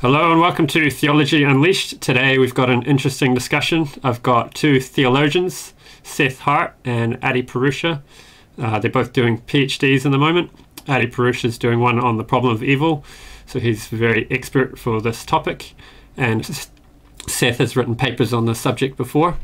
Hello 0.00 0.30
and 0.30 0.40
welcome 0.40 0.68
to 0.68 0.92
Theology 0.92 1.42
Unleashed. 1.42 2.00
Today 2.00 2.38
we've 2.38 2.54
got 2.54 2.70
an 2.70 2.84
interesting 2.84 3.34
discussion. 3.34 3.88
I've 4.04 4.22
got 4.22 4.54
two 4.54 4.78
theologians, 4.80 5.74
Seth 6.04 6.38
Hart 6.38 6.76
and 6.84 7.18
Adi 7.20 7.42
Purusha. 7.42 8.04
Uh, 8.56 8.78
they're 8.78 8.92
both 8.92 9.12
doing 9.12 9.40
PhDs 9.40 10.06
in 10.06 10.12
the 10.12 10.16
moment. 10.18 10.52
Adi 10.86 11.08
Purusha 11.08 11.48
is 11.48 11.58
doing 11.58 11.80
one 11.80 11.98
on 11.98 12.16
the 12.16 12.22
problem 12.22 12.54
of 12.54 12.62
evil, 12.62 13.04
so 13.44 13.58
he's 13.58 13.88
very 13.88 14.28
expert 14.30 14.78
for 14.78 15.00
this 15.00 15.24
topic. 15.24 15.74
And 16.16 16.46
Seth 17.26 17.58
has 17.58 17.74
written 17.74 17.96
papers 17.96 18.32
on 18.32 18.44
the 18.44 18.54
subject 18.54 18.96
before, 18.96 19.36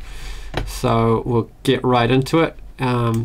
so 0.69 1.25
we'll 1.27 1.51
get 1.65 1.83
right 1.83 2.13
into 2.13 2.39
it. 2.39 2.57
Um, 2.79 3.25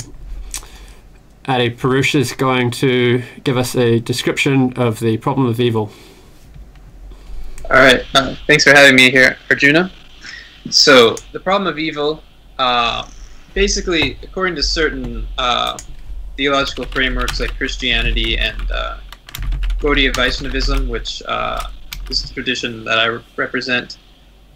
Adi 1.46 1.70
Purusha 1.70 2.18
is 2.18 2.34
going 2.34 2.72
to 2.72 3.22
give 3.44 3.56
us 3.56 3.76
a 3.76 4.00
description 4.00 4.74
of 4.78 5.00
the 5.00 5.18
problem 5.18 5.46
of 5.46 5.60
evil. 5.60 5.92
All 7.72 7.78
right. 7.78 8.04
Uh, 8.16 8.34
thanks 8.48 8.64
for 8.64 8.72
having 8.72 8.96
me 8.96 9.12
here, 9.12 9.38
Arjuna. 9.52 9.92
So, 10.72 11.16
the 11.34 11.40
problem 11.40 11.72
of 11.72 11.78
evil, 11.78 12.24
uh, 12.58 13.08
basically, 13.54 14.18
according 14.24 14.56
to 14.56 14.64
certain 14.64 15.28
uh, 15.38 15.78
theological 16.36 16.86
frameworks 16.86 17.40
like 17.40 17.56
Christianity 17.58 18.40
and 18.40 18.60
uh, 18.72 18.98
Gaudiya 19.78 20.16
Vaishnavism, 20.16 20.90
which 20.90 21.22
uh, 21.28 21.68
is 22.10 22.24
the 22.24 22.34
tradition 22.34 22.84
that 22.86 22.98
I 22.98 23.06
re 23.06 23.22
represent, 23.36 24.00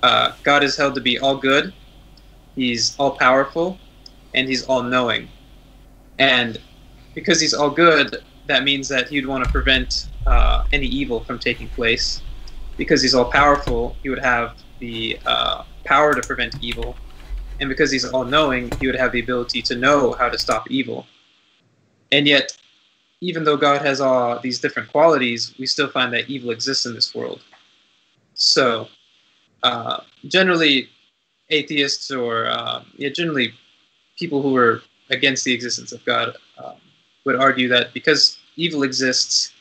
uh, 0.01 0.31
God 0.41 0.63
is 0.63 0.75
held 0.75 0.95
to 0.95 1.01
be 1.01 1.19
all 1.19 1.37
good, 1.37 1.71
He's 2.55 2.95
all 2.97 3.11
powerful, 3.11 3.77
and 4.33 4.49
He's 4.49 4.65
all 4.65 4.81
knowing. 4.81 5.29
And 6.17 6.59
because 7.13 7.39
He's 7.39 7.53
all 7.53 7.69
good, 7.69 8.23
that 8.47 8.63
means 8.63 8.87
that 8.87 9.09
He 9.09 9.21
would 9.21 9.29
want 9.29 9.45
to 9.45 9.51
prevent 9.51 10.07
any 10.71 10.87
evil 10.87 11.19
from 11.19 11.37
taking 11.37 11.67
place 11.69 12.22
because 12.77 13.01
he's 13.01 13.13
all 13.13 13.25
powerful, 13.25 13.95
he 14.03 14.09
would 14.09 14.23
have 14.23 14.55
the 14.79 15.19
uh, 15.25 15.63
power 15.85 16.13
to 16.13 16.21
prevent 16.21 16.55
evil, 16.61 16.95
and 17.59 17.69
because 17.69 17.91
he's 17.91 18.05
all 18.05 18.25
knowing, 18.25 18.71
he 18.79 18.87
would 18.87 18.95
have 18.95 19.11
the 19.11 19.21
ability 19.21 19.61
to 19.63 19.75
know 19.75 20.13
how 20.13 20.29
to 20.29 20.37
stop 20.37 20.69
evil. 20.69 21.05
And 22.11 22.27
yet, 22.27 22.55
even 23.21 23.43
though 23.43 23.57
God 23.57 23.81
has 23.81 24.01
all 24.01 24.39
these 24.39 24.59
different 24.59 24.91
qualities, 24.91 25.53
we 25.57 25.65
still 25.65 25.89
find 25.89 26.13
that 26.13 26.29
evil 26.29 26.51
exists 26.51 26.85
in 26.85 26.93
this 26.93 27.15
world. 27.15 27.41
So, 28.33 28.87
uh, 29.63 30.01
generally, 30.27 30.89
atheists 31.49 32.11
or 32.11 32.47
uh, 32.47 32.83
yeah, 32.97 33.09
generally 33.09 33.53
people 34.17 34.41
who 34.41 34.55
are 34.55 34.81
against 35.09 35.45
the 35.45 35.53
existence 35.53 35.91
of 35.91 36.03
God 36.05 36.35
um, 36.57 36.75
would 37.25 37.35
argue 37.35 37.67
that 37.69 37.93
because 37.93 38.37
evil 38.55 38.83
exists, 38.83 39.53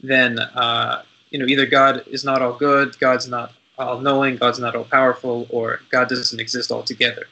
then 0.00 0.38
uh, 0.38 1.02
you 1.30 1.38
know, 1.38 1.46
either 1.46 1.66
God 1.66 2.04
is 2.06 2.24
not 2.24 2.42
all 2.42 2.52
good, 2.52 2.98
God's 2.98 3.28
not 3.28 3.52
all 3.78 4.00
knowing, 4.00 4.36
God's 4.36 4.58
not 4.58 4.76
all 4.76 4.84
powerful, 4.84 5.46
or 5.50 5.80
God 5.90 6.08
doesn't 6.08 6.40
exist 6.40 6.70
altogether. 6.70 7.26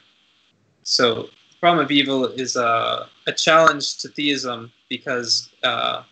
So 0.83 1.23
the 1.23 1.59
problem 1.59 1.85
of 1.85 1.91
evil 1.91 2.25
is 2.25 2.55
uh, 2.55 3.07
a 3.27 3.31
challenge 3.33 3.97
to 3.97 4.09
theism 4.09 4.71
because 4.89 5.49
uh, 5.63 6.03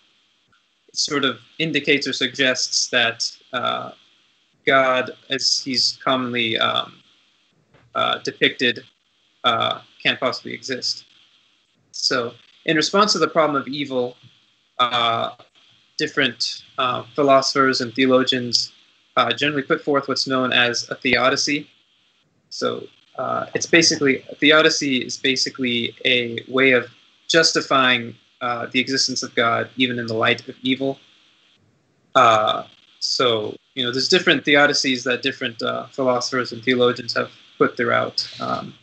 it 0.87 0.95
sort 0.95 1.25
of 1.25 1.39
indicates 1.57 2.07
or 2.07 2.13
suggests 2.13 2.89
that 2.89 3.25
uh, 3.53 3.91
God, 4.65 5.11
as 5.29 5.59
he's 5.63 5.97
commonly 6.03 6.57
um, 6.59 6.99
uh, 7.95 8.19
depicted, 8.19 8.83
uh, 9.43 9.81
can't 10.03 10.19
possibly 10.19 10.53
exist. 10.53 11.05
So 11.91 12.33
in 12.65 12.75
response 12.75 13.13
to 13.13 13.19
the 13.19 13.27
problem 13.27 13.59
of 13.59 13.67
evil, 13.67 14.17
uh, 14.77 15.31
different 15.97 16.63
uh, 16.77 17.03
philosophers 17.15 17.81
and 17.81 17.93
theologians 17.93 18.71
uh, 19.15 19.31
generally 19.33 19.63
put 19.63 19.83
forth 19.83 20.07
what's 20.07 20.27
known 20.27 20.53
as 20.53 20.89
a 20.89 20.95
theodicy. 20.95 21.67
So 22.49 22.87
uh, 23.17 23.47
it's 23.55 23.65
basically 23.65 24.23
theodicy 24.39 24.97
is 24.99 25.17
basically 25.17 25.95
a 26.05 26.39
way 26.47 26.71
of 26.71 26.89
justifying 27.27 28.15
uh, 28.41 28.67
the 28.71 28.79
existence 28.79 29.23
of 29.23 29.33
God 29.35 29.69
even 29.75 29.97
in 29.99 30.05
the 30.05 30.13
light 30.13 30.47
of 30.47 30.55
evil. 30.61 30.99
Uh, 32.15 32.63
so 32.99 33.55
you 33.77 33.83
know, 33.83 33.91
there's 33.91 34.09
different 34.09 34.43
theodicies 34.43 35.03
that 35.03 35.21
different 35.21 35.61
uh, 35.61 35.85
philosophers 35.87 36.51
and 36.51 36.63
theologians 36.63 37.13
have 37.15 37.31
put 37.57 37.77
throughout. 37.77 38.27
Um, 38.39 38.73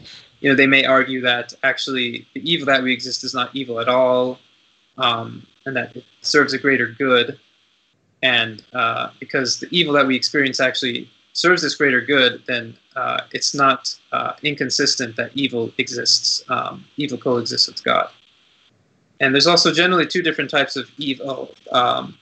you 0.40 0.48
know, 0.48 0.54
they 0.54 0.68
may 0.68 0.84
argue 0.84 1.20
that 1.22 1.52
actually 1.64 2.28
the 2.34 2.48
evil 2.48 2.66
that 2.66 2.82
we 2.82 2.92
exist 2.92 3.24
is 3.24 3.34
not 3.34 3.50
evil 3.54 3.80
at 3.80 3.88
all, 3.88 4.38
um, 4.98 5.46
and 5.66 5.76
that 5.76 5.96
it 5.96 6.04
serves 6.22 6.52
a 6.52 6.58
greater 6.58 6.88
good. 6.88 7.38
And 8.22 8.62
uh, 8.72 9.10
because 9.20 9.60
the 9.60 9.68
evil 9.70 9.92
that 9.94 10.06
we 10.06 10.16
experience 10.16 10.60
actually 10.60 11.10
serves 11.34 11.62
this 11.62 11.74
greater 11.74 12.00
good, 12.00 12.42
then 12.46 12.76
uh, 12.96 13.22
it's 13.32 13.54
not 13.54 13.94
uh, 14.12 14.34
inconsistent 14.42 15.16
that 15.16 15.30
evil 15.34 15.72
exists. 15.78 16.42
Um, 16.48 16.84
evil 16.96 17.18
coexists 17.18 17.66
with 17.66 17.82
God. 17.84 18.08
And 19.20 19.34
there's 19.34 19.46
also 19.46 19.72
generally 19.72 20.06
two 20.06 20.22
different 20.22 20.50
types 20.50 20.76
of 20.76 20.90
evil. 20.98 21.54
Um, 21.72 22.18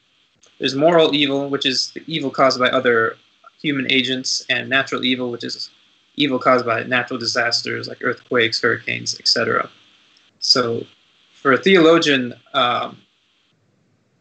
there's 0.59 0.75
moral 0.75 1.15
evil, 1.15 1.49
which 1.49 1.67
is 1.67 1.91
the 1.93 2.03
evil 2.07 2.31
caused 2.31 2.59
by 2.59 2.69
other 2.69 3.17
human 3.61 3.91
agents, 3.91 4.45
and 4.51 4.69
natural 4.69 5.05
evil, 5.05 5.31
which 5.31 5.45
is 5.45 5.71
evil 6.17 6.39
caused 6.39 6.67
by 6.67 6.83
natural 6.85 7.19
disasters 7.19 7.89
like 7.89 7.99
earthquakes, 8.03 8.61
hurricanes, 8.61 9.19
etc. 9.19 9.71
So 10.41 10.85
for 11.43 11.53
a 11.53 11.59
theologian 11.59 12.35
um, 12.55 12.99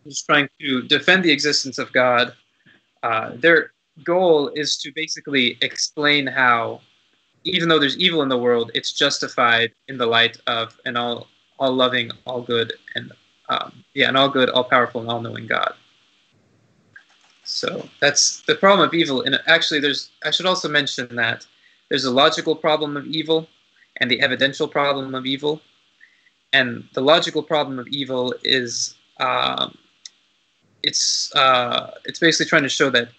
who's 0.03 0.23
trying 0.23 0.49
to 0.59 0.81
defend 0.87 1.23
the 1.23 1.31
existence 1.31 1.77
of 1.77 1.93
God, 1.93 2.33
uh, 3.03 3.31
their 3.35 3.71
goal 4.03 4.49
is 4.55 4.75
to 4.77 4.91
basically 4.95 5.57
explain 5.61 6.25
how, 6.25 6.81
even 7.43 7.69
though 7.69 7.77
there's 7.77 7.97
evil 7.97 8.23
in 8.23 8.29
the 8.29 8.37
world, 8.37 8.71
it's 8.73 8.91
justified 8.91 9.71
in 9.87 9.97
the 9.99 10.05
light 10.05 10.37
of 10.47 10.75
an 10.85 10.97
all, 10.97 11.27
all 11.59 11.71
loving, 11.71 12.09
all 12.25 12.41
good, 12.41 12.73
and 12.95 13.11
um, 13.49 13.83
yeah, 13.93 14.09
an 14.09 14.15
all 14.15 14.29
good, 14.29 14.49
all 14.49 14.63
powerful, 14.63 15.01
and 15.01 15.09
all 15.09 15.21
knowing 15.21 15.45
God. 15.45 15.73
So 17.43 17.87
that's 17.99 18.41
the 18.43 18.55
problem 18.55 18.87
of 18.87 18.93
evil. 18.95 19.23
And 19.23 19.39
actually, 19.45 19.79
there's 19.79 20.09
I 20.23 20.31
should 20.31 20.45
also 20.45 20.69
mention 20.69 21.15
that 21.17 21.45
there's 21.89 22.05
a 22.05 22.11
logical 22.11 22.55
problem 22.55 22.95
of 22.97 23.05
evil 23.05 23.47
and 23.97 24.09
the 24.09 24.21
evidential 24.21 24.67
problem 24.67 25.13
of 25.13 25.25
evil. 25.25 25.61
And 26.53 26.87
the 26.93 27.01
logical 27.01 27.43
problem 27.43 27.79
of 27.79 27.87
evil 27.87 28.33
is 28.43 28.95
um, 29.19 29.77
it's 30.83 31.33
uh, 31.35 31.91
it's 32.05 32.19
basically 32.19 32.49
trying 32.49 32.63
to 32.63 32.69
show 32.69 32.89
that 32.89 33.09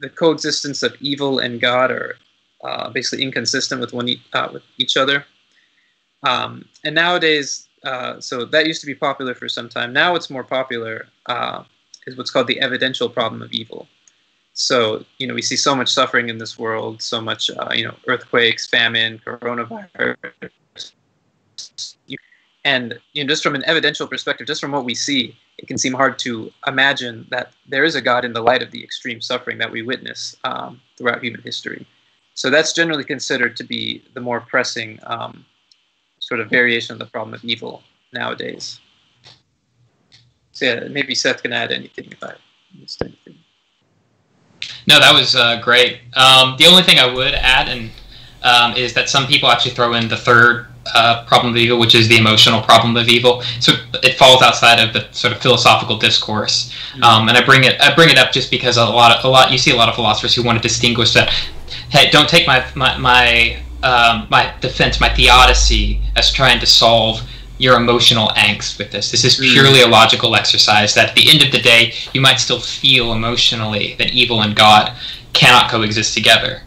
the 0.00 0.08
coexistence 0.08 0.82
of 0.82 0.94
evil 1.00 1.38
and 1.38 1.60
God 1.60 1.90
are 1.90 2.16
uh, 2.62 2.90
basically 2.90 3.24
inconsistent 3.24 3.80
with 3.80 3.92
one 3.92 4.08
e 4.08 4.22
uh, 4.32 4.48
with 4.52 4.62
each 4.76 4.96
other. 4.96 5.24
Um, 6.24 6.68
and 6.84 6.94
nowadays, 6.94 7.68
uh, 7.84 8.20
so 8.20 8.44
that 8.44 8.66
used 8.66 8.80
to 8.80 8.86
be 8.86 8.94
popular 8.94 9.34
for 9.34 9.48
some 9.48 9.68
time. 9.68 9.92
Now, 9.92 10.14
it's 10.16 10.30
more 10.30 10.44
popular 10.44 11.06
uh, 11.26 11.62
is 12.06 12.16
what's 12.16 12.30
called 12.30 12.48
the 12.48 12.60
evidential 12.60 13.08
problem 13.08 13.40
of 13.42 13.52
evil. 13.52 13.86
So, 14.54 15.04
you 15.18 15.26
know, 15.28 15.34
we 15.34 15.42
see 15.42 15.54
so 15.56 15.76
much 15.76 15.88
suffering 15.88 16.28
in 16.28 16.38
this 16.38 16.58
world, 16.58 17.00
so 17.00 17.20
much, 17.20 17.48
you 17.72 17.84
know, 17.84 17.94
earthquakes, 18.08 18.66
famine, 18.66 19.20
coronavirus, 19.24 20.16
and 22.64 22.98
you 23.12 23.22
know, 23.22 23.28
just 23.28 23.42
from 23.42 23.54
an 23.54 23.64
evidential 23.66 24.06
perspective, 24.06 24.46
just 24.46 24.60
from 24.60 24.72
what 24.72 24.84
we 24.84 24.94
see, 24.94 25.36
it 25.58 25.66
can 25.66 25.78
seem 25.78 25.92
hard 25.92 26.18
to 26.20 26.52
imagine 26.66 27.26
that 27.30 27.52
there 27.68 27.84
is 27.84 27.94
a 27.94 28.00
God 28.00 28.24
in 28.24 28.32
the 28.32 28.42
light 28.42 28.62
of 28.62 28.70
the 28.70 28.82
extreme 28.82 29.20
suffering 29.20 29.58
that 29.58 29.70
we 29.70 29.82
witness 29.82 30.36
um, 30.44 30.80
throughout 30.96 31.22
human 31.22 31.42
history. 31.42 31.86
So 32.34 32.50
that's 32.50 32.72
generally 32.72 33.04
considered 33.04 33.56
to 33.56 33.64
be 33.64 34.04
the 34.14 34.20
more 34.20 34.40
pressing 34.40 35.00
um, 35.04 35.44
sort 36.20 36.40
of 36.40 36.48
variation 36.48 36.92
of 36.92 36.98
the 36.98 37.06
problem 37.06 37.34
of 37.34 37.44
evil 37.44 37.82
nowadays. 38.12 38.80
So 40.52 40.66
yeah, 40.66 40.88
maybe 40.88 41.14
Seth 41.14 41.42
can 41.42 41.52
add 41.52 41.72
anything 41.72 42.08
if 42.10 42.22
I 42.22 42.34
missed 42.78 43.02
anything. 43.02 43.38
No, 44.86 45.00
that 45.00 45.12
was 45.12 45.34
uh, 45.34 45.60
great. 45.60 46.00
Um, 46.14 46.56
the 46.58 46.66
only 46.66 46.82
thing 46.82 46.98
I 46.98 47.12
would 47.12 47.34
add 47.34 47.68
and 47.68 47.90
um, 48.42 48.74
is 48.74 48.94
that 48.94 49.08
some 49.08 49.26
people 49.26 49.48
actually 49.48 49.72
throw 49.72 49.94
in 49.94 50.08
the 50.08 50.16
third 50.16 50.67
uh, 50.94 51.24
problem 51.24 51.52
of 51.52 51.56
evil, 51.56 51.78
which 51.78 51.94
is 51.94 52.08
the 52.08 52.16
emotional 52.16 52.62
problem 52.62 52.96
of 52.96 53.08
evil. 53.08 53.42
So 53.60 53.72
it 54.02 54.18
falls 54.18 54.42
outside 54.42 54.80
of 54.80 54.92
the 54.92 55.08
sort 55.12 55.32
of 55.32 55.40
philosophical 55.40 55.98
discourse. 55.98 56.72
Mm-hmm. 56.92 57.02
Um, 57.02 57.28
and 57.28 57.36
I 57.36 57.44
bring 57.44 57.64
it 57.64 57.80
I 57.80 57.94
bring 57.94 58.10
it 58.10 58.18
up 58.18 58.32
just 58.32 58.50
because 58.50 58.76
a 58.76 58.84
lot 58.84 59.16
of 59.16 59.24
a 59.24 59.28
lot 59.28 59.52
you 59.52 59.58
see 59.58 59.70
a 59.70 59.76
lot 59.76 59.88
of 59.88 59.94
philosophers 59.94 60.34
who 60.34 60.42
want 60.42 60.58
to 60.58 60.62
distinguish 60.62 61.12
that. 61.14 61.30
Hey, 61.90 62.10
don't 62.10 62.28
take 62.28 62.46
my 62.46 62.64
my 62.74 62.96
my, 62.98 63.62
um, 63.82 64.26
my 64.30 64.54
defense, 64.60 65.00
my 65.00 65.08
theodicy, 65.14 66.00
as 66.16 66.32
trying 66.32 66.60
to 66.60 66.66
solve 66.66 67.22
your 67.58 67.76
emotional 67.76 68.28
angst 68.36 68.78
with 68.78 68.90
this. 68.90 69.10
This 69.10 69.24
is 69.24 69.38
mm. 69.38 69.52
purely 69.52 69.82
a 69.82 69.86
logical 69.86 70.36
exercise 70.36 70.94
that 70.94 71.10
at 71.10 71.14
the 71.14 71.28
end 71.28 71.42
of 71.42 71.50
the 71.50 71.58
day, 71.58 71.92
you 72.12 72.20
might 72.20 72.36
still 72.36 72.60
feel 72.60 73.12
emotionally 73.12 73.96
that 73.98 74.12
evil 74.12 74.42
and 74.42 74.54
God 74.54 74.92
cannot 75.32 75.70
coexist 75.70 76.14
together. 76.14 76.62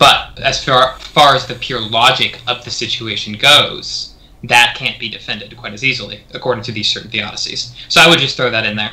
But 0.00 0.40
as 0.40 0.64
far, 0.64 0.98
far 0.98 1.36
as 1.36 1.46
the 1.46 1.54
pure 1.54 1.78
logic 1.78 2.40
of 2.48 2.64
the 2.64 2.70
situation 2.70 3.34
goes, 3.34 4.14
that 4.42 4.74
can't 4.74 4.98
be 4.98 5.10
defended 5.10 5.54
quite 5.58 5.74
as 5.74 5.84
easily, 5.84 6.22
according 6.32 6.64
to 6.64 6.72
these 6.72 6.88
certain 6.88 7.10
theodicies. 7.10 7.74
So 7.90 8.00
I 8.00 8.08
would 8.08 8.18
just 8.18 8.34
throw 8.34 8.50
that 8.50 8.64
in 8.64 8.76
there. 8.76 8.92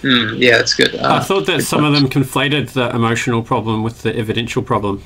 Mm, 0.00 0.38
yeah, 0.38 0.56
that's 0.56 0.72
good. 0.74 0.94
Uh, 0.94 1.16
I 1.16 1.20
thought 1.20 1.44
that 1.46 1.60
some 1.62 1.82
point. 1.82 1.96
of 1.96 2.00
them 2.00 2.10
conflated 2.10 2.72
the 2.72 2.88
emotional 2.96 3.42
problem 3.42 3.82
with 3.82 4.00
the 4.00 4.16
evidential 4.16 4.62
problem. 4.62 5.02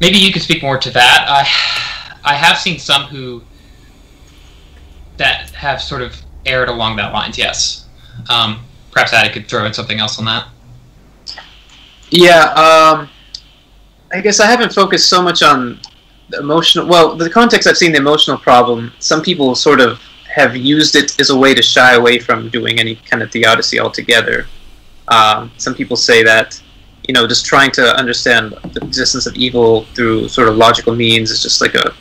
Maybe 0.00 0.18
you 0.18 0.32
could 0.32 0.42
speak 0.42 0.62
more 0.62 0.78
to 0.78 0.90
that. 0.90 1.26
I, 1.28 2.30
I 2.32 2.34
have 2.34 2.56
seen 2.56 2.78
some 2.78 3.02
who 3.06 3.42
that 5.16 5.50
have 5.50 5.82
sort 5.82 6.02
of 6.02 6.22
erred 6.46 6.68
along 6.68 6.96
that 6.96 7.12
lines. 7.12 7.36
Yes. 7.36 7.86
Um, 8.28 8.64
perhaps 8.92 9.12
Adi 9.12 9.30
could 9.30 9.48
throw 9.48 9.64
in 9.64 9.74
something 9.74 9.98
else 9.98 10.20
on 10.20 10.24
that. 10.26 10.46
Yeah. 12.10 12.44
Um, 12.54 13.08
I 14.12 14.20
guess 14.20 14.40
I 14.40 14.46
haven't 14.46 14.72
focused 14.72 15.08
so 15.08 15.22
much 15.22 15.42
on 15.42 15.80
the 16.28 16.38
emotional. 16.38 16.86
Well, 16.86 17.16
the 17.16 17.30
context 17.30 17.68
I've 17.68 17.76
seen 17.76 17.92
the 17.92 17.98
emotional 17.98 18.38
problem. 18.38 18.92
Some 18.98 19.22
people 19.22 19.54
sort 19.54 19.80
of 19.80 20.00
have 20.32 20.56
used 20.56 20.96
it 20.96 21.18
as 21.20 21.30
a 21.30 21.36
way 21.36 21.54
to 21.54 21.62
shy 21.62 21.94
away 21.94 22.18
from 22.18 22.48
doing 22.50 22.78
any 22.78 22.96
kind 22.96 23.22
of 23.22 23.30
theodicy 23.30 23.80
altogether. 23.80 24.46
Um, 25.08 25.50
some 25.56 25.74
people 25.74 25.96
say 25.96 26.22
that, 26.22 26.60
you 27.08 27.14
know, 27.14 27.26
just 27.26 27.44
trying 27.46 27.72
to 27.72 27.96
understand 27.96 28.52
the 28.72 28.84
existence 28.84 29.26
of 29.26 29.34
evil 29.34 29.84
through 29.94 30.28
sort 30.28 30.48
of 30.48 30.56
logical 30.56 30.94
means 30.94 31.30
is 31.30 31.42
just 31.42 31.60
like 31.60 31.74
a, 31.74 31.92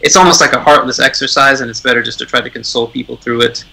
it's 0.00 0.16
almost 0.16 0.40
like 0.40 0.52
a 0.52 0.60
heartless 0.60 0.98
exercise, 0.98 1.60
and 1.60 1.70
it's 1.70 1.80
better 1.80 2.02
just 2.02 2.18
to 2.18 2.26
try 2.26 2.40
to 2.40 2.50
console 2.50 2.88
people 2.88 3.16
through 3.16 3.42
it. 3.42 3.64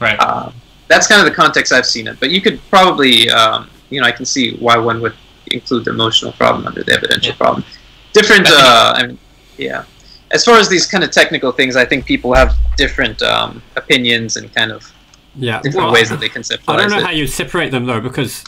Right. 0.00 0.18
Uh, 0.20 0.52
that's 0.88 1.06
kind 1.06 1.20
of 1.20 1.26
the 1.26 1.34
context 1.34 1.72
I've 1.72 1.86
seen 1.86 2.08
it. 2.08 2.20
But 2.20 2.30
you 2.30 2.42
could 2.42 2.60
probably, 2.68 3.30
um, 3.30 3.70
you 3.90 4.00
know, 4.00 4.06
I 4.06 4.12
can 4.12 4.24
see 4.24 4.56
why 4.56 4.76
one 4.76 5.00
would 5.02 5.14
include 5.48 5.84
the 5.84 5.90
emotional 5.90 6.32
problem 6.32 6.66
under 6.66 6.82
the 6.82 6.92
evidential 6.92 7.32
yeah. 7.32 7.36
problem. 7.36 7.64
Different, 8.12 8.48
uh, 8.48 8.94
I 8.96 9.06
mean, 9.06 9.18
yeah 9.56 9.84
as 10.30 10.44
far 10.44 10.58
as 10.58 10.68
these 10.68 10.86
kind 10.86 11.02
of 11.02 11.10
technical 11.10 11.52
things, 11.52 11.76
I 11.76 11.84
think 11.84 12.06
people 12.06 12.34
have 12.34 12.56
different 12.76 13.20
um, 13.22 13.62
opinions 13.76 14.36
and 14.36 14.52
kind 14.54 14.70
of 14.70 14.92
yeah, 15.34 15.60
different 15.60 15.86
well, 15.86 15.94
ways 15.94 16.08
that 16.10 16.20
they 16.20 16.28
conceptualize. 16.28 16.68
I 16.68 16.76
don't 16.76 16.90
know 16.90 16.98
it. 16.98 17.04
how 17.04 17.10
you 17.10 17.26
separate 17.26 17.70
them 17.70 17.86
though, 17.86 18.00
because 18.00 18.44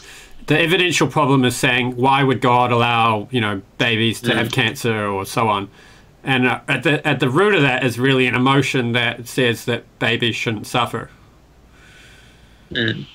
the 0.47 0.59
evidential 0.59 1.07
problem 1.07 1.45
is 1.45 1.55
saying 1.55 1.95
why 1.95 2.23
would 2.23 2.41
God 2.41 2.71
allow 2.71 3.27
you 3.31 3.41
know 3.41 3.61
babies 3.77 4.21
to 4.21 4.31
mm. 4.31 4.35
have 4.35 4.51
cancer 4.51 5.07
or 5.07 5.25
so 5.25 5.47
on, 5.47 5.69
and 6.23 6.47
uh, 6.47 6.61
at 6.67 6.83
the 6.83 7.05
at 7.05 7.19
the 7.19 7.29
root 7.29 7.53
of 7.53 7.61
that 7.61 7.83
is 7.83 7.99
really 7.99 8.27
an 8.27 8.35
emotion 8.35 8.93
that 8.93 9.27
says 9.27 9.65
that 9.65 9.83
babies 9.99 10.35
shouldn't 10.35 10.67
suffer. 10.67 11.09
Mm. 12.71 13.07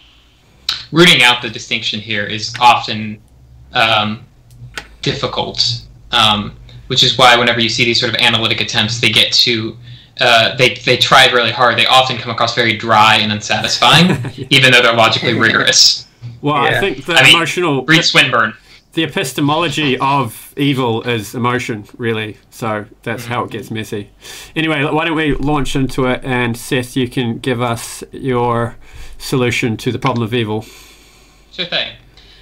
Rooting 0.93 1.23
out 1.23 1.43
the 1.43 1.51
distinction 1.51 2.01
here 2.01 2.25
is 2.25 2.55
often 2.61 3.21
um, 3.73 4.25
difficult. 5.03 5.83
Um, 6.11 6.57
which 6.89 7.03
is 7.03 7.17
why 7.17 7.37
whenever 7.37 7.61
you 7.61 7.69
see 7.69 7.85
these 7.85 8.01
sort 8.01 8.15
of 8.15 8.21
analytic 8.21 8.61
attempts, 8.61 9.01
they 9.01 9.11
get 9.11 9.33
to 9.33 9.77
uh, 10.21 10.57
they 10.57 10.75
they 10.75 10.97
try 10.97 11.27
really 11.27 11.53
hard. 11.53 11.79
They 11.79 11.87
often 11.87 12.19
come 12.19 12.31
across 12.33 12.55
very 12.55 12.77
dry 12.77 13.17
and 13.17 13.31
unsatisfying, 13.31 14.11
even 14.51 14.73
though 14.73 14.83
they're 14.83 14.95
logically 14.95 15.35
rigorous. 15.35 16.07
Well, 16.43 16.65
yeah. 16.65 16.77
I 16.77 16.81
think 16.81 17.05
the 17.05 17.15
I 17.15 17.29
emotional 17.29 17.77
mean, 17.77 17.87
read 17.87 18.05
Swinburne. 18.05 18.55
The 18.95 19.05
epistemology 19.05 19.97
of 19.99 20.53
evil 20.57 21.03
is 21.03 21.35
emotion, 21.35 21.85
really. 21.97 22.39
So 22.51 22.87
that's 23.03 23.25
mm-hmm. 23.25 23.33
how 23.33 23.45
it 23.45 23.51
gets 23.51 23.71
messy. 23.71 24.11
Anyway, 24.57 24.83
why 24.83 25.05
don't 25.05 25.15
we 25.15 25.35
launch 25.35 25.77
into 25.77 26.07
it? 26.07 26.25
And 26.25 26.57
Seth, 26.57 26.97
you 26.97 27.07
can 27.09 27.39
give 27.39 27.61
us 27.61 28.03
your 28.11 28.77
solution 29.19 29.77
to 29.77 29.93
the 29.93 29.99
problem 29.99 30.25
of 30.25 30.33
evil. 30.33 30.65
Sure 31.53 31.67
thing. 31.67 31.95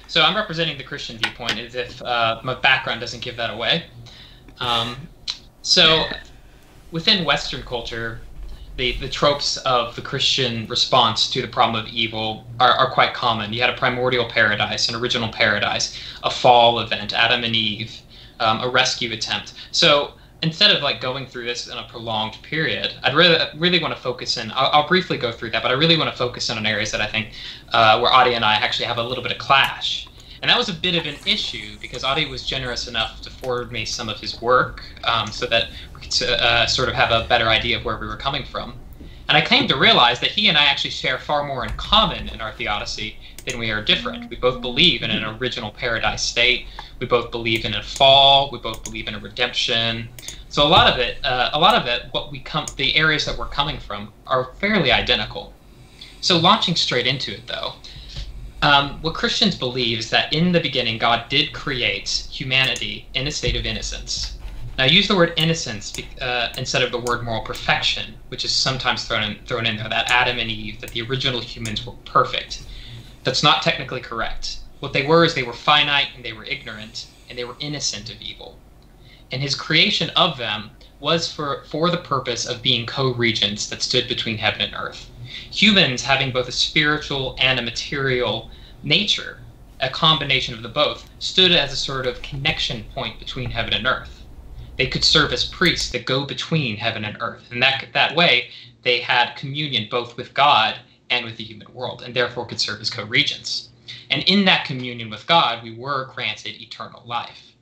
So 0.07 0.21
I'm 0.21 0.35
representing 0.35 0.77
the 0.77 0.83
Christian 0.83 1.17
viewpoint, 1.17 1.59
as 1.59 1.75
if 1.75 2.01
uh, 2.01 2.39
my 2.43 2.53
background 2.53 3.01
doesn't 3.01 3.21
give 3.21 3.35
that 3.37 3.49
away. 3.53 3.85
Um, 4.59 4.95
so, 5.61 6.05
within 6.91 7.25
Western 7.25 7.61
culture, 7.63 8.21
the, 8.77 8.93
the 8.99 9.09
tropes 9.09 9.57
of 9.57 9.95
the 9.95 10.01
Christian 10.01 10.65
response 10.67 11.29
to 11.31 11.41
the 11.41 11.47
problem 11.47 11.83
of 11.83 11.91
evil 11.91 12.45
are, 12.59 12.71
are 12.71 12.91
quite 12.91 13.13
common. 13.13 13.51
You 13.51 13.61
had 13.61 13.71
a 13.71 13.75
primordial 13.75 14.29
paradise, 14.29 14.87
an 14.87 14.95
original 14.95 15.29
paradise, 15.29 15.99
a 16.23 16.29
fall 16.29 16.79
event, 16.79 17.11
Adam 17.11 17.43
and 17.43 17.55
Eve, 17.55 17.99
um, 18.39 18.61
a 18.61 18.69
rescue 18.69 19.11
attempt. 19.11 19.55
So 19.71 20.13
instead 20.41 20.71
of 20.71 20.83
like 20.83 21.01
going 21.01 21.25
through 21.25 21.45
this 21.45 21.67
in 21.67 21.77
a 21.77 21.87
prolonged 21.89 22.37
period, 22.43 22.93
I'd 23.03 23.15
really 23.15 23.37
really 23.55 23.79
want 23.79 23.95
to 23.95 24.01
focus 24.01 24.37
in. 24.37 24.51
I'll, 24.51 24.69
I'll 24.71 24.87
briefly 24.87 25.17
go 25.17 25.31
through 25.31 25.51
that, 25.51 25.63
but 25.63 25.71
I 25.71 25.75
really 25.75 25.97
want 25.97 26.11
to 26.11 26.17
focus 26.17 26.49
in 26.49 26.57
on 26.57 26.65
areas 26.65 26.91
that 26.91 27.01
I 27.01 27.07
think 27.07 27.31
uh, 27.69 27.99
where 27.99 28.11
Adi 28.11 28.33
and 28.33 28.45
I 28.45 28.55
actually 28.55 28.85
have 28.85 28.97
a 28.97 29.03
little 29.03 29.23
bit 29.23 29.31
of 29.31 29.37
clash. 29.37 30.07
And 30.41 30.49
that 30.49 30.57
was 30.57 30.69
a 30.69 30.73
bit 30.73 30.95
of 30.95 31.05
an 31.07 31.15
issue 31.25 31.77
because 31.81 32.03
Adi 32.03 32.27
was 32.27 32.45
generous 32.45 32.87
enough 32.87 33.21
to 33.21 33.29
forward 33.31 33.71
me 33.71 33.85
some 33.85 34.07
of 34.07 34.19
his 34.19 34.39
work 34.39 34.83
um, 35.03 35.27
so 35.31 35.47
that 35.47 35.69
we 35.95 36.01
could 36.01 36.29
uh, 36.29 36.67
sort 36.67 36.89
of 36.89 36.95
have 36.95 37.11
a 37.11 37.27
better 37.27 37.47
idea 37.47 37.77
of 37.77 37.85
where 37.85 37.97
we 37.97 38.05
were 38.05 38.17
coming 38.17 38.45
from. 38.45 38.75
And 39.27 39.35
I 39.35 39.41
came 39.41 39.67
to 39.67 39.75
realize 39.75 40.19
that 40.21 40.31
he 40.31 40.47
and 40.47 40.57
I 40.57 40.65
actually 40.65 40.91
share 40.91 41.17
far 41.17 41.43
more 41.43 41.65
in 41.65 41.71
common 41.71 42.29
in 42.29 42.39
our 42.39 42.53
theodicy 42.53 43.17
than 43.45 43.59
we 43.59 43.71
are 43.71 43.81
different. 43.81 44.29
We 44.29 44.37
both 44.37 44.61
believe 44.61 45.01
in 45.01 45.11
an 45.11 45.23
original 45.23 45.71
paradise 45.71 46.21
state. 46.21 46.67
We 46.99 47.05
both 47.05 47.31
believe 47.31 47.65
in 47.65 47.75
a 47.75 47.83
fall. 47.83 48.49
We 48.51 48.57
both 48.59 48.83
believe 48.83 49.07
in 49.07 49.15
a 49.15 49.19
redemption. 49.19 50.09
So 50.49 50.65
a 50.65 50.69
lot 50.69 50.91
of 50.91 50.99
it, 50.99 51.23
uh, 51.23 51.51
a 51.53 51.59
lot 51.59 51.75
of 51.75 51.87
it, 51.87 52.07
what 52.11 52.31
we 52.31 52.39
come, 52.39 52.65
the 52.77 52.95
areas 52.95 53.25
that 53.25 53.37
we're 53.37 53.47
coming 53.47 53.79
from 53.79 54.11
are 54.25 54.53
fairly 54.59 54.91
identical. 54.91 55.53
So 56.21 56.37
launching 56.37 56.75
straight 56.75 57.05
into 57.05 57.33
it, 57.33 57.45
though, 57.47 57.73
um, 58.61 59.01
what 59.01 59.13
Christians 59.13 59.55
believe 59.55 59.99
is 59.99 60.09
that 60.09 60.33
in 60.33 60.51
the 60.51 60.59
beginning, 60.59 60.97
God 60.97 61.29
did 61.29 61.53
create 61.53 62.09
humanity 62.31 63.07
in 63.13 63.27
a 63.27 63.31
state 63.31 63.55
of 63.55 63.65
innocence. 63.65 64.37
Now, 64.77 64.85
I 64.85 64.87
use 64.87 65.07
the 65.07 65.15
word 65.15 65.33
innocence 65.37 65.93
uh, 66.21 66.49
instead 66.57 66.81
of 66.81 66.91
the 66.91 66.99
word 66.99 67.23
moral 67.23 67.41
perfection, 67.41 68.13
which 68.29 68.45
is 68.45 68.51
sometimes 68.51 69.05
thrown 69.05 69.23
in, 69.23 69.37
thrown 69.45 69.65
in 69.65 69.77
there. 69.77 69.89
That 69.89 70.09
Adam 70.09 70.39
and 70.39 70.49
Eve, 70.49 70.81
that 70.81 70.91
the 70.91 71.01
original 71.01 71.41
humans 71.41 71.85
were 71.85 71.93
perfect. 72.05 72.63
That's 73.23 73.43
not 73.43 73.61
technically 73.61 74.01
correct. 74.01 74.59
What 74.79 74.93
they 74.93 75.05
were 75.05 75.25
is 75.25 75.33
they 75.33 75.43
were 75.43 75.53
finite 75.53 76.09
and 76.15 76.23
they 76.23 76.33
were 76.33 76.45
ignorant 76.45 77.07
and 77.29 77.37
they 77.37 77.45
were 77.45 77.57
innocent 77.59 78.09
of 78.09 78.21
evil. 78.21 78.59
And 79.31 79.41
His 79.41 79.55
creation 79.55 80.09
of 80.11 80.37
them 80.37 80.71
was 80.99 81.31
for 81.31 81.63
for 81.65 81.89
the 81.89 81.97
purpose 81.97 82.45
of 82.45 82.61
being 82.61 82.85
co-regents 82.85 83.67
that 83.67 83.81
stood 83.81 84.07
between 84.07 84.37
heaven 84.37 84.61
and 84.61 84.73
earth 84.75 85.09
humans 85.51 86.03
having 86.03 86.31
both 86.31 86.47
a 86.47 86.51
spiritual 86.51 87.35
and 87.39 87.59
a 87.59 87.61
material 87.61 88.49
nature, 88.83 89.43
a 89.79 89.89
combination 89.89 90.53
of 90.53 90.61
the 90.61 90.69
both, 90.69 91.09
stood 91.19 91.51
as 91.51 91.71
a 91.73 91.75
sort 91.75 92.05
of 92.05 92.21
connection 92.21 92.83
point 92.93 93.19
between 93.19 93.51
heaven 93.51 93.73
and 93.73 93.87
earth. 93.87 94.23
They 94.77 94.87
could 94.87 95.03
serve 95.03 95.33
as 95.33 95.45
priests 95.45 95.89
that 95.91 96.05
go 96.05 96.25
between 96.25 96.77
heaven 96.77 97.03
and 97.03 97.17
earth. 97.19 97.51
And 97.51 97.61
that, 97.63 97.87
that 97.93 98.15
way, 98.15 98.49
they 98.83 99.01
had 99.01 99.35
communion 99.35 99.87
both 99.89 100.15
with 100.15 100.33
God 100.33 100.75
and 101.09 101.25
with 101.25 101.37
the 101.37 101.43
human 101.43 101.73
world, 101.73 102.01
and 102.01 102.15
therefore 102.15 102.45
could 102.45 102.59
serve 102.59 102.81
as 102.81 102.89
co 102.89 103.03
regents. 103.03 103.69
And 104.09 104.23
in 104.23 104.45
that 104.45 104.65
communion 104.65 105.09
with 105.09 105.27
God, 105.27 105.63
we 105.63 105.75
were 105.75 106.11
granted 106.13 106.61
eternal 106.61 107.03
life. 107.05 107.53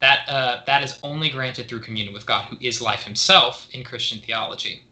That, 0.00 0.28
uh, 0.28 0.62
that 0.66 0.82
is 0.82 0.98
only 1.02 1.30
granted 1.30 1.68
through 1.68 1.80
communion 1.80 2.12
with 2.12 2.26
God, 2.26 2.44
who 2.46 2.58
is 2.60 2.82
life 2.82 3.04
himself 3.04 3.66
in 3.72 3.82
Christian 3.82 4.20
theology. 4.20 4.82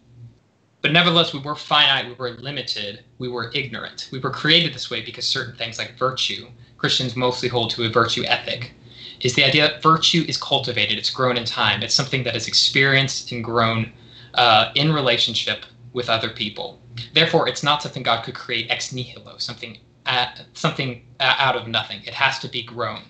But 0.80 0.92
nevertheless, 0.92 1.32
we 1.32 1.40
were 1.40 1.54
finite, 1.54 2.06
we 2.06 2.12
were 2.12 2.32
limited, 2.32 3.04
we 3.18 3.28
were 3.28 3.50
ignorant. 3.54 4.08
We 4.12 4.18
were 4.18 4.30
created 4.30 4.74
this 4.74 4.90
way 4.90 5.00
because 5.00 5.26
certain 5.26 5.56
things 5.56 5.78
like 5.78 5.98
virtue, 5.98 6.48
Christians 6.76 7.16
mostly 7.16 7.48
hold 7.48 7.70
to 7.70 7.84
a 7.84 7.88
virtue 7.88 8.24
ethic, 8.24 8.72
is 9.20 9.34
the 9.34 9.44
idea 9.44 9.68
that 9.68 9.82
virtue 9.82 10.24
is 10.28 10.36
cultivated, 10.36 10.98
it's 10.98 11.08
grown 11.08 11.38
in 11.38 11.46
time, 11.46 11.82
it's 11.82 11.94
something 11.94 12.22
that 12.24 12.36
is 12.36 12.46
experienced 12.46 13.32
and 13.32 13.42
grown 13.42 13.92
uh, 14.34 14.72
in 14.74 14.92
relationship 14.92 15.64
with 15.94 16.10
other 16.10 16.28
people. 16.28 16.78
Therefore, 17.14 17.48
it's 17.48 17.62
not 17.62 17.82
something 17.82 18.02
God 18.02 18.22
could 18.22 18.34
create 18.34 18.70
ex 18.70 18.92
nihilo, 18.92 19.38
something 19.38 19.78
at, 20.06 20.44
something 20.54 21.06
out 21.20 21.56
of 21.56 21.68
nothing. 21.68 22.02
It 22.04 22.14
has 22.14 22.38
to 22.40 22.48
be 22.48 22.62
grown. 22.62 23.02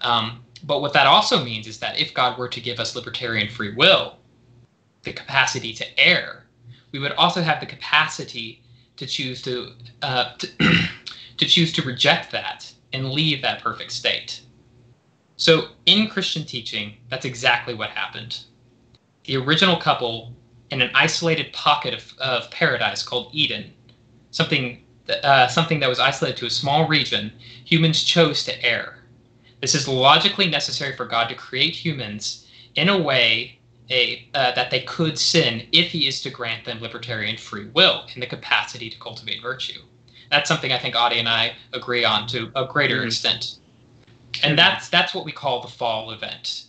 Um, 0.00 0.44
but 0.64 0.80
what 0.80 0.92
that 0.92 1.06
also 1.06 1.44
means 1.44 1.66
is 1.66 1.78
that 1.78 1.98
if 1.98 2.14
God 2.14 2.38
were 2.38 2.48
to 2.48 2.60
give 2.60 2.78
us 2.78 2.94
libertarian 2.94 3.48
free 3.48 3.74
will, 3.74 4.18
the 5.02 5.12
capacity 5.12 5.72
to 5.74 5.98
err, 5.98 6.46
we 6.92 6.98
would 6.98 7.12
also 7.12 7.42
have 7.42 7.60
the 7.60 7.66
capacity 7.66 8.62
to 8.96 9.06
choose 9.06 9.42
to 9.42 9.72
uh, 10.02 10.34
to, 10.36 10.48
to 11.38 11.46
choose 11.46 11.72
to 11.72 11.82
reject 11.82 12.30
that 12.32 12.72
and 12.92 13.10
leave 13.10 13.42
that 13.42 13.62
perfect 13.62 13.90
state. 13.92 14.42
So 15.36 15.68
in 15.86 16.08
Christian 16.08 16.44
teaching, 16.44 16.96
that's 17.08 17.24
exactly 17.24 17.74
what 17.74 17.90
happened. 17.90 18.40
The 19.24 19.36
original 19.36 19.76
couple 19.76 20.34
in 20.70 20.82
an 20.82 20.90
isolated 20.94 21.52
pocket 21.52 21.94
of, 21.94 22.14
of 22.18 22.50
paradise 22.50 23.02
called 23.02 23.30
Eden, 23.32 23.72
something 24.30 24.84
uh, 25.22 25.48
something 25.48 25.80
that 25.80 25.88
was 25.88 25.98
isolated 25.98 26.36
to 26.38 26.46
a 26.46 26.50
small 26.50 26.86
region, 26.88 27.32
humans 27.64 28.02
chose 28.04 28.44
to 28.44 28.64
err. 28.64 28.98
This 29.60 29.74
is 29.74 29.86
logically 29.86 30.48
necessary 30.48 30.96
for 30.96 31.04
God 31.04 31.28
to 31.28 31.34
create 31.34 31.74
humans 31.74 32.46
in 32.74 32.88
a 32.88 32.98
way 32.98 33.58
a 33.90 34.28
uh, 34.34 34.52
that 34.52 34.70
they 34.70 34.80
could 34.80 35.18
sin 35.18 35.66
if 35.72 35.90
he 35.90 36.06
is 36.06 36.22
to 36.22 36.30
grant 36.30 36.64
them 36.64 36.80
libertarian 36.80 37.36
free 37.36 37.66
will 37.66 38.06
and 38.14 38.22
the 38.22 38.26
capacity 38.26 38.88
to 38.88 38.98
cultivate 38.98 39.42
virtue. 39.42 39.80
That's 40.30 40.48
something 40.48 40.72
I 40.72 40.78
think 40.78 40.96
Adi 40.96 41.18
and 41.18 41.28
I 41.28 41.54
agree 41.72 42.04
on 42.04 42.26
to 42.28 42.50
a 42.56 42.64
greater 42.64 42.96
mm-hmm. 42.96 43.08
extent. 43.08 43.58
And 44.42 44.58
that's 44.58 44.88
that's 44.88 45.14
what 45.14 45.24
we 45.24 45.32
call 45.32 45.60
the 45.60 45.68
fall 45.68 46.10
event. 46.10 46.64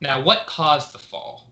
Now, 0.00 0.22
what 0.22 0.46
caused 0.46 0.92
the 0.92 0.98
fall? 0.98 1.50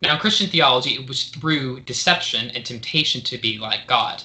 Now, 0.00 0.14
in 0.14 0.20
Christian 0.20 0.48
theology, 0.48 0.94
it 0.94 1.08
was 1.08 1.24
through 1.24 1.80
deception 1.80 2.50
and 2.50 2.64
temptation 2.64 3.20
to 3.22 3.38
be 3.38 3.58
like 3.58 3.86
God. 3.86 4.22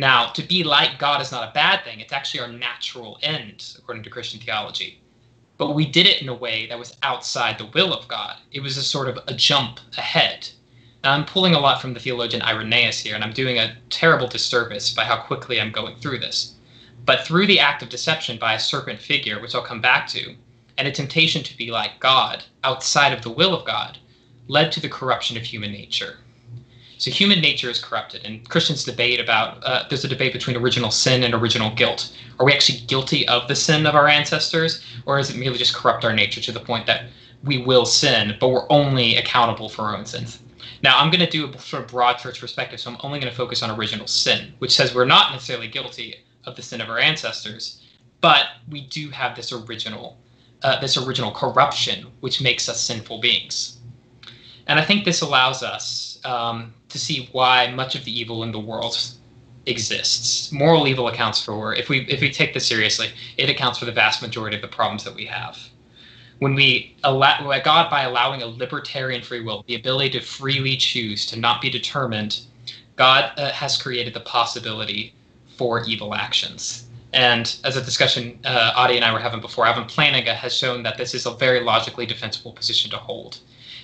Now, 0.00 0.30
to 0.30 0.42
be 0.42 0.64
like 0.64 0.98
God 0.98 1.20
is 1.20 1.30
not 1.30 1.46
a 1.46 1.52
bad 1.52 1.84
thing. 1.84 2.00
It's 2.00 2.14
actually 2.14 2.40
our 2.40 2.48
natural 2.48 3.18
end, 3.22 3.74
according 3.76 4.02
to 4.04 4.08
Christian 4.08 4.40
theology. 4.40 4.98
But 5.58 5.74
we 5.74 5.84
did 5.84 6.06
it 6.06 6.22
in 6.22 6.30
a 6.30 6.34
way 6.34 6.64
that 6.66 6.78
was 6.78 6.96
outside 7.02 7.58
the 7.58 7.66
will 7.66 7.92
of 7.92 8.08
God. 8.08 8.38
It 8.50 8.60
was 8.60 8.78
a 8.78 8.82
sort 8.82 9.08
of 9.08 9.18
a 9.26 9.34
jump 9.34 9.78
ahead. 9.98 10.48
Now, 11.04 11.12
I'm 11.12 11.26
pulling 11.26 11.54
a 11.54 11.60
lot 11.60 11.82
from 11.82 11.92
the 11.92 12.00
theologian 12.00 12.40
Irenaeus 12.40 13.00
here, 13.00 13.14
and 13.14 13.22
I'm 13.22 13.34
doing 13.34 13.58
a 13.58 13.76
terrible 13.90 14.26
disservice 14.26 14.90
by 14.90 15.04
how 15.04 15.18
quickly 15.18 15.60
I'm 15.60 15.70
going 15.70 15.96
through 15.96 16.20
this. 16.20 16.54
But 17.04 17.26
through 17.26 17.46
the 17.46 17.60
act 17.60 17.82
of 17.82 17.90
deception 17.90 18.38
by 18.38 18.54
a 18.54 18.58
serpent 18.58 19.02
figure, 19.02 19.38
which 19.38 19.54
I'll 19.54 19.60
come 19.60 19.82
back 19.82 20.08
to, 20.12 20.34
and 20.78 20.88
a 20.88 20.92
temptation 20.92 21.42
to 21.42 21.56
be 21.58 21.70
like 21.70 22.00
God, 22.00 22.44
outside 22.64 23.12
of 23.12 23.20
the 23.20 23.28
will 23.28 23.54
of 23.54 23.66
God, 23.66 23.98
led 24.48 24.72
to 24.72 24.80
the 24.80 24.88
corruption 24.88 25.36
of 25.36 25.42
human 25.42 25.72
nature. 25.72 26.16
So 27.00 27.10
human 27.10 27.40
nature 27.40 27.70
is 27.70 27.78
corrupted, 27.78 28.26
and 28.26 28.46
Christians 28.46 28.84
debate 28.84 29.20
about. 29.20 29.64
Uh, 29.64 29.86
there's 29.88 30.04
a 30.04 30.08
debate 30.08 30.34
between 30.34 30.54
original 30.54 30.90
sin 30.90 31.22
and 31.22 31.32
original 31.32 31.74
guilt. 31.74 32.14
Are 32.38 32.44
we 32.44 32.52
actually 32.52 32.80
guilty 32.80 33.26
of 33.26 33.48
the 33.48 33.56
sin 33.56 33.86
of 33.86 33.94
our 33.94 34.06
ancestors, 34.06 34.84
or 35.06 35.18
is 35.18 35.30
it 35.30 35.36
merely 35.36 35.56
just 35.56 35.74
corrupt 35.74 36.04
our 36.04 36.12
nature 36.12 36.42
to 36.42 36.52
the 36.52 36.60
point 36.60 36.84
that 36.84 37.06
we 37.42 37.56
will 37.56 37.86
sin, 37.86 38.36
but 38.38 38.50
we're 38.50 38.70
only 38.70 39.16
accountable 39.16 39.70
for 39.70 39.84
our 39.86 39.96
own 39.96 40.04
sins? 40.04 40.40
Now, 40.82 40.98
I'm 40.98 41.10
going 41.10 41.24
to 41.24 41.30
do 41.30 41.50
a 41.50 41.58
sort 41.58 41.84
of 41.84 41.88
broad 41.88 42.18
church 42.18 42.38
perspective, 42.38 42.78
so 42.78 42.90
I'm 42.90 42.98
only 43.00 43.18
going 43.18 43.32
to 43.32 43.36
focus 43.36 43.62
on 43.62 43.70
original 43.70 44.06
sin, 44.06 44.52
which 44.58 44.76
says 44.76 44.94
we're 44.94 45.06
not 45.06 45.32
necessarily 45.32 45.68
guilty 45.68 46.16
of 46.44 46.54
the 46.54 46.60
sin 46.60 46.82
of 46.82 46.90
our 46.90 46.98
ancestors, 46.98 47.80
but 48.20 48.44
we 48.68 48.82
do 48.88 49.08
have 49.08 49.34
this 49.34 49.52
original, 49.52 50.18
uh, 50.62 50.78
this 50.82 50.98
original 50.98 51.30
corruption, 51.30 52.08
which 52.20 52.42
makes 52.42 52.68
us 52.68 52.78
sinful 52.78 53.22
beings. 53.22 53.78
And 54.66 54.78
I 54.78 54.84
think 54.84 55.06
this 55.06 55.22
allows 55.22 55.62
us 55.62 56.20
um, 56.24 56.74
to 56.90 56.98
see 56.98 57.28
why 57.32 57.70
much 57.72 57.94
of 57.94 58.04
the 58.04 58.20
evil 58.20 58.42
in 58.42 58.52
the 58.52 58.58
world 58.58 58.96
exists. 59.66 60.50
Moral 60.52 60.86
evil 60.86 61.08
accounts 61.08 61.42
for, 61.42 61.74
if 61.74 61.88
we 61.88 62.00
if 62.06 62.20
we 62.20 62.30
take 62.30 62.54
this 62.54 62.66
seriously, 62.66 63.08
it 63.36 63.48
accounts 63.48 63.78
for 63.78 63.84
the 63.84 63.92
vast 63.92 64.22
majority 64.22 64.56
of 64.56 64.62
the 64.62 64.68
problems 64.68 65.04
that 65.04 65.14
we 65.14 65.24
have. 65.26 65.58
When 66.38 66.54
we 66.54 66.96
allow 67.04 67.58
God 67.60 67.90
by 67.90 68.02
allowing 68.02 68.42
a 68.42 68.46
libertarian 68.46 69.22
free 69.22 69.42
will, 69.42 69.64
the 69.66 69.74
ability 69.74 70.18
to 70.18 70.20
freely 70.20 70.76
choose, 70.76 71.26
to 71.26 71.38
not 71.38 71.60
be 71.60 71.68
determined, 71.68 72.40
God 72.96 73.32
uh, 73.36 73.50
has 73.52 73.80
created 73.80 74.14
the 74.14 74.20
possibility 74.20 75.14
for 75.56 75.84
evil 75.84 76.14
actions. 76.14 76.86
And 77.12 77.54
as 77.64 77.76
a 77.76 77.82
discussion 77.82 78.38
uh, 78.44 78.72
Adi 78.74 78.96
and 78.96 79.04
I 79.04 79.12
were 79.12 79.18
having 79.18 79.40
before, 79.40 79.66
Alvin 79.66 79.84
Plantinga 79.84 80.34
has 80.34 80.56
shown 80.56 80.82
that 80.84 80.96
this 80.96 81.12
is 81.12 81.26
a 81.26 81.32
very 81.32 81.60
logically 81.60 82.06
defensible 82.06 82.52
position 82.52 82.90
to 82.92 82.96
hold 82.96 83.40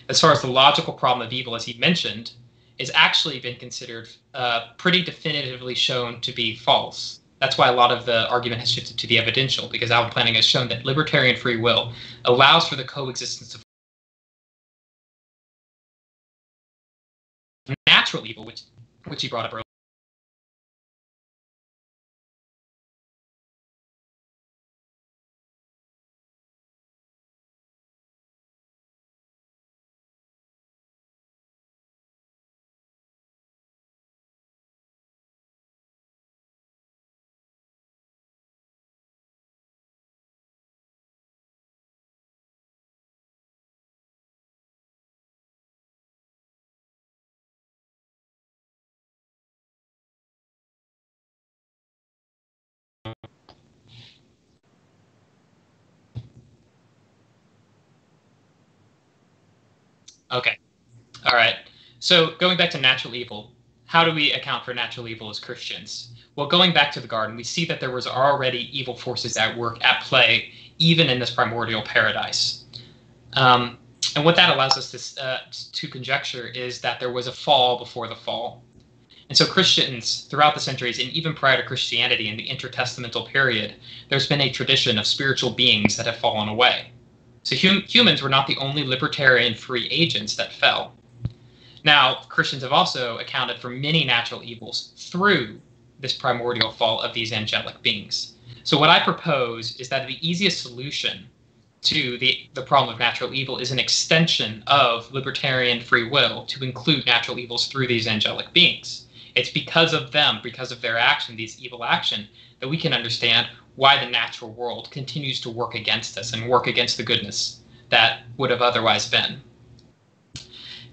as 0.09 0.21
far 0.21 0.33
as 0.33 0.41
the 0.41 0.51
logical 0.51 0.93
problem 0.93 1.27
of 1.27 1.33
evil, 1.33 1.55
as 1.55 1.65
he 1.65 1.75
mentioned, 1.79 2.33
is 2.79 2.91
actually 2.95 3.41
been 3.41 3.57
considered 3.57 4.09
uh, 4.35 4.69
pretty 4.79 5.03
definitively 5.03 5.75
shown 5.75 6.21
to 6.21 6.33
be 6.33 6.57
false. 6.57 7.21
That's 7.41 7.59
why 7.59 7.69
a 7.69 7.73
lot 7.73 7.91
of 7.91 8.07
the 8.07 8.29
argument 8.29 8.61
has 8.61 8.71
shifted 8.71 8.99
to 8.99 9.07
the 9.07 9.19
evidential, 9.19 9.69
because 9.69 9.91
Alvin 9.91 10.11
Plantinga 10.11 10.37
has 10.37 10.47
shown 10.47 10.69
that 10.69 10.85
libertarian 10.85 11.37
free 11.37 11.57
will 11.57 11.93
allows 12.25 12.69
for 12.69 12.77
the 12.77 12.85
coexistence 12.85 13.55
of 13.55 13.63
natural 17.87 18.27
evil, 18.27 18.45
which 18.45 18.63
which 19.07 19.23
he 19.23 19.29
brought 19.29 19.45
up 19.47 19.53
earlier. 19.53 19.66
Okay. 60.31 60.59
All 61.25 61.35
right. 61.35 61.57
So 61.99 62.35
going 62.39 62.57
back 62.57 62.71
to 62.71 62.81
natural 62.81 63.15
evil, 63.15 63.53
how 63.87 64.05
do 64.05 64.13
we 64.13 64.33
account 64.33 64.65
for 64.65 64.75
natural 64.75 65.09
evil 65.09 65.31
as 65.31 65.39
Christians? 65.39 66.13
Well, 66.35 66.47
going 66.47 66.75
back 66.75 66.93
to 66.93 67.01
the 67.01 67.07
garden, 67.07 67.37
we 67.37 67.45
see 67.45 67.65
that 67.67 67.81
there 67.81 67.91
was 67.91 68.07
already 68.07 68.69
evil 68.77 68.95
forces 68.95 69.37
at 69.37 69.57
work, 69.57 69.83
at 69.85 70.03
play, 70.03 70.51
even 70.79 71.09
in 71.09 71.19
this 71.19 71.31
primordial 71.31 71.83
paradise. 71.83 72.65
Um, 73.33 73.79
and 74.15 74.25
what 74.25 74.37
that 74.37 74.55
allows 74.55 74.77
us 74.77 75.15
to, 75.15 75.25
uh, 75.25 75.39
to 75.51 75.89
conjecture 75.89 76.49
is 76.49 76.81
that 76.81 77.01
there 77.01 77.13
was 77.13 77.27
a 77.27 77.33
fall 77.33 77.79
before 77.79 78.09
the 78.09 78.15
fall. 78.15 78.65
And 79.29 79.37
so 79.37 79.47
Christians 79.47 80.23
throughout 80.31 80.55
the 80.55 80.61
centuries, 80.61 80.99
and 80.99 81.11
even 81.11 81.35
prior 81.35 81.57
to 81.57 81.67
Christianity 81.67 82.29
in 82.29 82.37
the 82.37 82.49
intertestamental 82.49 83.29
period, 83.29 83.75
there's 84.09 84.29
been 84.29 84.41
a 84.41 84.51
tradition 84.51 84.99
of 84.99 85.07
spiritual 85.07 85.51
beings 85.51 85.97
that 85.97 86.07
have 86.07 86.17
fallen 86.17 86.49
away. 86.49 86.93
So 87.47 87.55
hum- 87.55 87.85
humans 87.87 88.23
were 88.23 88.29
not 88.29 88.49
the 88.49 88.57
only 88.57 88.83
libertarian 88.83 89.55
free 89.55 89.87
agents 89.89 90.35
that 90.35 90.53
fell. 90.53 90.95
Now, 91.85 92.25
Christians 92.29 92.65
have 92.65 92.73
also 92.73 93.19
accounted 93.19 93.61
for 93.61 93.71
many 93.71 94.03
natural 94.03 94.43
evils 94.43 94.91
through 94.97 95.61
this 96.01 96.13
primordial 96.13 96.73
fall 96.73 97.01
of 97.01 97.15
these 97.15 97.33
angelic 97.33 97.81
beings. 97.83 98.35
So, 98.65 98.77
what 98.77 98.91
I 98.91 98.99
propose 98.99 99.77
is 99.77 99.89
that 99.91 100.09
the 100.09 100.19
easiest 100.29 100.61
solution 100.61 101.29
to 101.83 102.19
the, 102.19 102.49
the 102.55 102.63
problem 102.63 102.93
of 102.93 102.99
natural 102.99 103.33
evil 103.33 103.59
is 103.59 103.71
an 103.71 103.79
extension 103.79 104.65
of 104.67 105.13
libertarian 105.13 105.81
free 105.81 106.09
will 106.09 106.47
to 106.47 106.65
include 106.65 107.07
natural 107.07 107.39
evils 107.39 107.69
through 107.69 107.87
these 107.87 108.09
angelic 108.09 108.53
beings. 108.55 109.06
It's 109.37 109.51
because 109.51 109.93
of 109.93 110.13
them, 110.13 110.41
because 110.43 110.73
of 110.73 110.81
their 110.81 110.99
action, 110.99 111.37
these 111.37 111.61
evil 111.61 111.85
action, 111.85 112.27
that 112.61 112.69
we 112.69 112.79
can 112.79 112.95
understand 112.95 113.49
why 113.77 114.03
the 114.03 114.11
natural 114.11 114.51
world 114.51 114.91
continues 114.91 115.41
to 115.43 115.51
work 115.51 115.75
against 115.75 116.17
us 116.17 116.33
and 116.33 116.49
work 116.49 116.67
against 116.67 116.97
the 116.97 117.03
goodness 117.03 117.61
that 117.91 118.23
would 118.39 118.51
have 118.51 118.63
otherwise 118.63 119.09
been. 119.09 119.41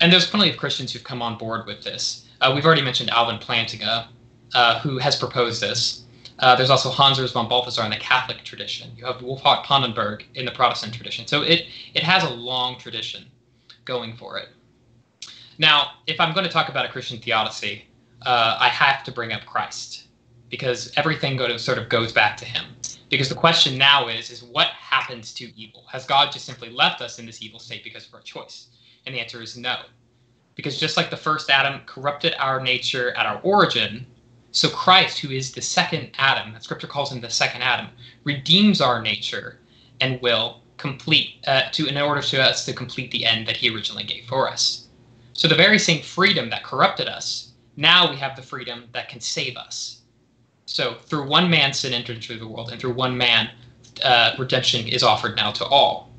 And 0.01 0.11
there's 0.11 0.29
plenty 0.29 0.49
of 0.49 0.57
Christians 0.57 0.91
who've 0.91 1.03
come 1.03 1.21
on 1.21 1.37
board 1.37 1.65
with 1.65 1.83
this. 1.83 2.27
Uh, 2.41 2.51
we've 2.53 2.65
already 2.65 2.81
mentioned 2.81 3.09
Alvin 3.09 3.39
Plantinga, 3.39 4.07
uh, 4.53 4.79
who 4.79 4.97
has 4.97 5.15
proposed 5.15 5.61
this. 5.61 6.03
Uh, 6.39 6.55
there's 6.55 6.69
also 6.69 6.89
Hans 6.89 7.19
Urs 7.19 7.31
von 7.31 7.47
Balthasar 7.47 7.83
in 7.85 7.91
the 7.91 7.95
Catholic 7.97 8.43
tradition. 8.43 8.91
You 8.97 9.05
have 9.05 9.21
Wolfhart 9.21 9.63
Pannenberg 9.63 10.23
in 10.35 10.45
the 10.45 10.51
Protestant 10.51 10.93
tradition. 10.93 11.25
So 11.27 11.43
it, 11.43 11.67
it 11.93 12.03
has 12.03 12.23
a 12.23 12.29
long 12.29 12.77
tradition 12.77 13.25
going 13.85 14.17
for 14.17 14.37
it. 14.37 14.49
Now, 15.57 15.91
if 16.07 16.19
I'm 16.19 16.33
going 16.33 16.45
to 16.45 16.51
talk 16.51 16.67
about 16.67 16.85
a 16.85 16.89
Christian 16.89 17.19
theodicy, 17.19 17.85
uh, 18.25 18.57
I 18.59 18.69
have 18.69 19.03
to 19.05 19.11
bring 19.11 19.33
up 19.33 19.45
Christ 19.45 20.07
because 20.49 20.91
everything 20.97 21.37
go 21.37 21.47
to, 21.47 21.57
sort 21.57 21.77
of 21.77 21.89
goes 21.89 22.11
back 22.11 22.37
to 22.37 22.45
him. 22.45 22.65
Because 23.09 23.29
the 23.29 23.35
question 23.35 23.77
now 23.77 24.07
is, 24.07 24.29
is 24.29 24.43
what 24.43 24.67
happens 24.67 25.33
to 25.35 25.51
evil? 25.59 25.83
Has 25.91 26.05
God 26.05 26.31
just 26.31 26.45
simply 26.45 26.69
left 26.69 27.01
us 27.01 27.19
in 27.19 27.25
this 27.25 27.41
evil 27.41 27.59
state 27.59 27.83
because 27.83 28.07
of 28.07 28.13
our 28.13 28.21
choice? 28.21 28.67
And 29.05 29.13
the 29.13 29.19
answer 29.19 29.41
is 29.41 29.57
no. 29.57 29.77
Because 30.55 30.79
just 30.79 30.97
like 30.97 31.09
the 31.09 31.17
first 31.17 31.49
Adam 31.49 31.81
corrupted 31.85 32.35
our 32.39 32.61
nature 32.61 33.11
at 33.17 33.25
our 33.25 33.39
origin, 33.41 34.05
so 34.51 34.69
Christ, 34.69 35.19
who 35.19 35.31
is 35.31 35.51
the 35.51 35.61
second 35.61 36.11
Adam, 36.17 36.53
that 36.53 36.63
Scripture 36.63 36.87
calls 36.87 37.11
him 37.11 37.21
the 37.21 37.29
second 37.29 37.63
Adam, 37.63 37.87
redeems 38.23 38.81
our 38.81 39.01
nature 39.01 39.59
and 39.99 40.21
will 40.21 40.61
complete 40.77 41.37
uh, 41.47 41.69
to 41.71 41.87
in 41.87 41.97
order 41.97 42.21
to 42.21 42.41
us 42.41 42.65
to 42.65 42.73
complete 42.73 43.09
the 43.11 43.25
end 43.25 43.47
that 43.47 43.57
He 43.57 43.73
originally 43.73 44.03
gave 44.03 44.25
for 44.25 44.49
us. 44.49 44.87
So 45.33 45.47
the 45.47 45.55
very 45.55 45.79
same 45.79 46.03
freedom 46.03 46.49
that 46.51 46.63
corrupted 46.63 47.07
us, 47.07 47.52
now 47.75 48.09
we 48.09 48.17
have 48.17 48.35
the 48.35 48.41
freedom 48.41 48.85
that 48.93 49.09
can 49.09 49.19
save 49.19 49.57
us. 49.57 50.01
So 50.65 50.95
through 51.05 51.27
one 51.27 51.49
man, 51.49 51.73
sin 51.73 51.93
entered 51.93 52.17
into 52.17 52.37
the 52.37 52.47
world, 52.47 52.71
and 52.71 52.79
through 52.79 52.93
one 52.93 53.17
man, 53.17 53.49
uh, 54.03 54.35
redemption 54.39 54.87
is 54.87 55.03
offered 55.03 55.35
now 55.35 55.51
to 55.51 55.65
all. 55.65 56.11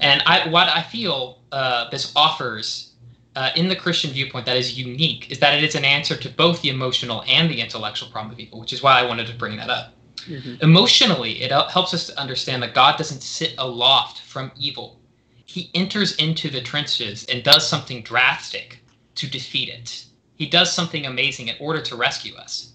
And 0.00 0.22
I, 0.26 0.48
what 0.48 0.68
I 0.68 0.82
feel 0.82 1.40
uh, 1.52 1.90
this 1.90 2.12
offers 2.16 2.92
uh, 3.36 3.50
in 3.56 3.68
the 3.68 3.76
Christian 3.76 4.10
viewpoint 4.10 4.46
that 4.46 4.56
is 4.56 4.78
unique 4.78 5.30
is 5.30 5.38
that 5.40 5.54
it 5.54 5.64
is 5.64 5.74
an 5.74 5.84
answer 5.84 6.16
to 6.16 6.28
both 6.28 6.62
the 6.62 6.68
emotional 6.68 7.24
and 7.26 7.50
the 7.50 7.60
intellectual 7.60 8.08
problem 8.08 8.32
of 8.32 8.38
evil, 8.38 8.60
which 8.60 8.72
is 8.72 8.82
why 8.82 8.98
I 9.00 9.06
wanted 9.06 9.26
to 9.26 9.34
bring 9.34 9.56
that 9.56 9.70
up. 9.70 9.94
Mm-hmm. 10.26 10.62
Emotionally, 10.62 11.42
it 11.42 11.50
helps 11.50 11.92
us 11.92 12.06
to 12.06 12.18
understand 12.18 12.62
that 12.62 12.74
God 12.74 12.96
doesn't 12.96 13.22
sit 13.22 13.54
aloft 13.58 14.22
from 14.22 14.50
evil. 14.56 15.00
He 15.44 15.70
enters 15.74 16.16
into 16.16 16.48
the 16.48 16.60
trenches 16.60 17.24
and 17.26 17.42
does 17.42 17.66
something 17.66 18.02
drastic 18.02 18.80
to 19.16 19.28
defeat 19.28 19.68
it. 19.68 20.04
He 20.36 20.46
does 20.46 20.72
something 20.72 21.06
amazing 21.06 21.48
in 21.48 21.56
order 21.60 21.80
to 21.82 21.96
rescue 21.96 22.34
us 22.34 22.74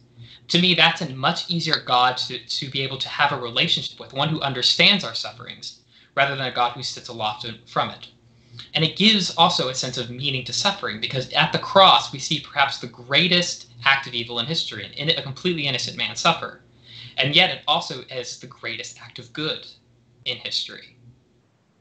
to 0.49 0.59
me, 0.59 0.73
that's 0.73 1.01
a 1.01 1.09
much 1.09 1.49
easier 1.49 1.79
God 1.85 2.17
to, 2.17 2.39
to 2.39 2.69
be 2.69 2.81
able 2.81 2.97
to 2.97 3.07
have 3.07 3.31
a 3.31 3.39
relationship 3.39 3.99
with, 3.99 4.13
one 4.13 4.29
who 4.29 4.41
understands 4.41 5.03
our 5.03 5.13
sufferings, 5.13 5.81
rather 6.15 6.35
than 6.35 6.47
a 6.47 6.51
God 6.51 6.73
who 6.73 6.81
sits 6.81 7.07
aloft 7.07 7.45
from 7.67 7.91
it. 7.91 8.07
And 8.73 8.83
it 8.83 8.97
gives 8.97 9.35
also 9.35 9.69
a 9.69 9.75
sense 9.75 9.97
of 9.97 10.09
meaning 10.09 10.43
to 10.45 10.53
suffering 10.53 10.99
because 10.99 11.31
at 11.33 11.51
the 11.51 11.59
cross, 11.59 12.11
we 12.11 12.17
see 12.17 12.39
perhaps 12.39 12.79
the 12.79 12.87
greatest 12.87 13.67
act 13.85 14.07
of 14.07 14.13
evil 14.13 14.39
in 14.39 14.47
history, 14.47 14.83
and 14.83 14.93
in 14.95 15.09
it 15.09 15.19
a 15.19 15.23
completely 15.23 15.67
innocent 15.67 15.97
man 15.97 16.15
suffer. 16.15 16.61
And 17.17 17.35
yet, 17.35 17.51
it 17.51 17.63
also 17.67 18.01
is 18.09 18.39
the 18.39 18.47
greatest 18.47 18.99
act 18.99 19.19
of 19.19 19.31
good 19.33 19.67
in 20.25 20.37
history. 20.37 20.97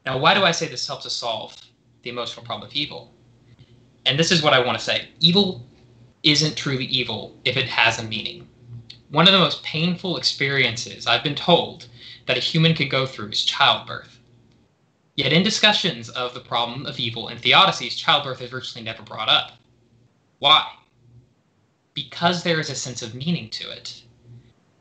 Now, 0.05 0.19
why 0.19 0.35
do 0.35 0.43
I 0.43 0.51
say 0.51 0.67
this 0.67 0.87
helps 0.87 1.07
us 1.07 1.15
solve 1.15 1.55
the 2.03 2.11
emotional 2.11 2.45
problem 2.45 2.69
of 2.69 2.75
evil? 2.75 3.15
And 4.09 4.17
this 4.17 4.31
is 4.31 4.41
what 4.41 4.55
I 4.55 4.65
want 4.65 4.75
to 4.75 4.83
say 4.83 5.09
evil 5.19 5.63
isn't 6.23 6.57
truly 6.57 6.85
evil 6.85 7.35
if 7.45 7.55
it 7.55 7.67
has 7.67 7.99
a 7.99 8.03
meaning. 8.03 8.47
One 9.09 9.27
of 9.27 9.33
the 9.33 9.39
most 9.39 9.61
painful 9.61 10.17
experiences 10.17 11.05
I've 11.05 11.23
been 11.23 11.35
told 11.35 11.87
that 12.25 12.35
a 12.35 12.39
human 12.39 12.73
could 12.73 12.89
go 12.89 13.05
through 13.05 13.29
is 13.29 13.45
childbirth. 13.45 14.17
Yet 15.15 15.31
in 15.31 15.43
discussions 15.43 16.09
of 16.09 16.33
the 16.33 16.39
problem 16.39 16.87
of 16.87 16.97
evil 16.97 17.27
in 17.27 17.37
theodicies, 17.37 17.95
childbirth 17.95 18.41
is 18.41 18.49
virtually 18.49 18.83
never 18.83 19.03
brought 19.03 19.29
up. 19.29 19.51
Why? 20.39 20.65
Because 21.93 22.41
there 22.41 22.59
is 22.59 22.71
a 22.71 22.75
sense 22.75 23.03
of 23.03 23.13
meaning 23.13 23.51
to 23.51 23.69
it. 23.69 24.01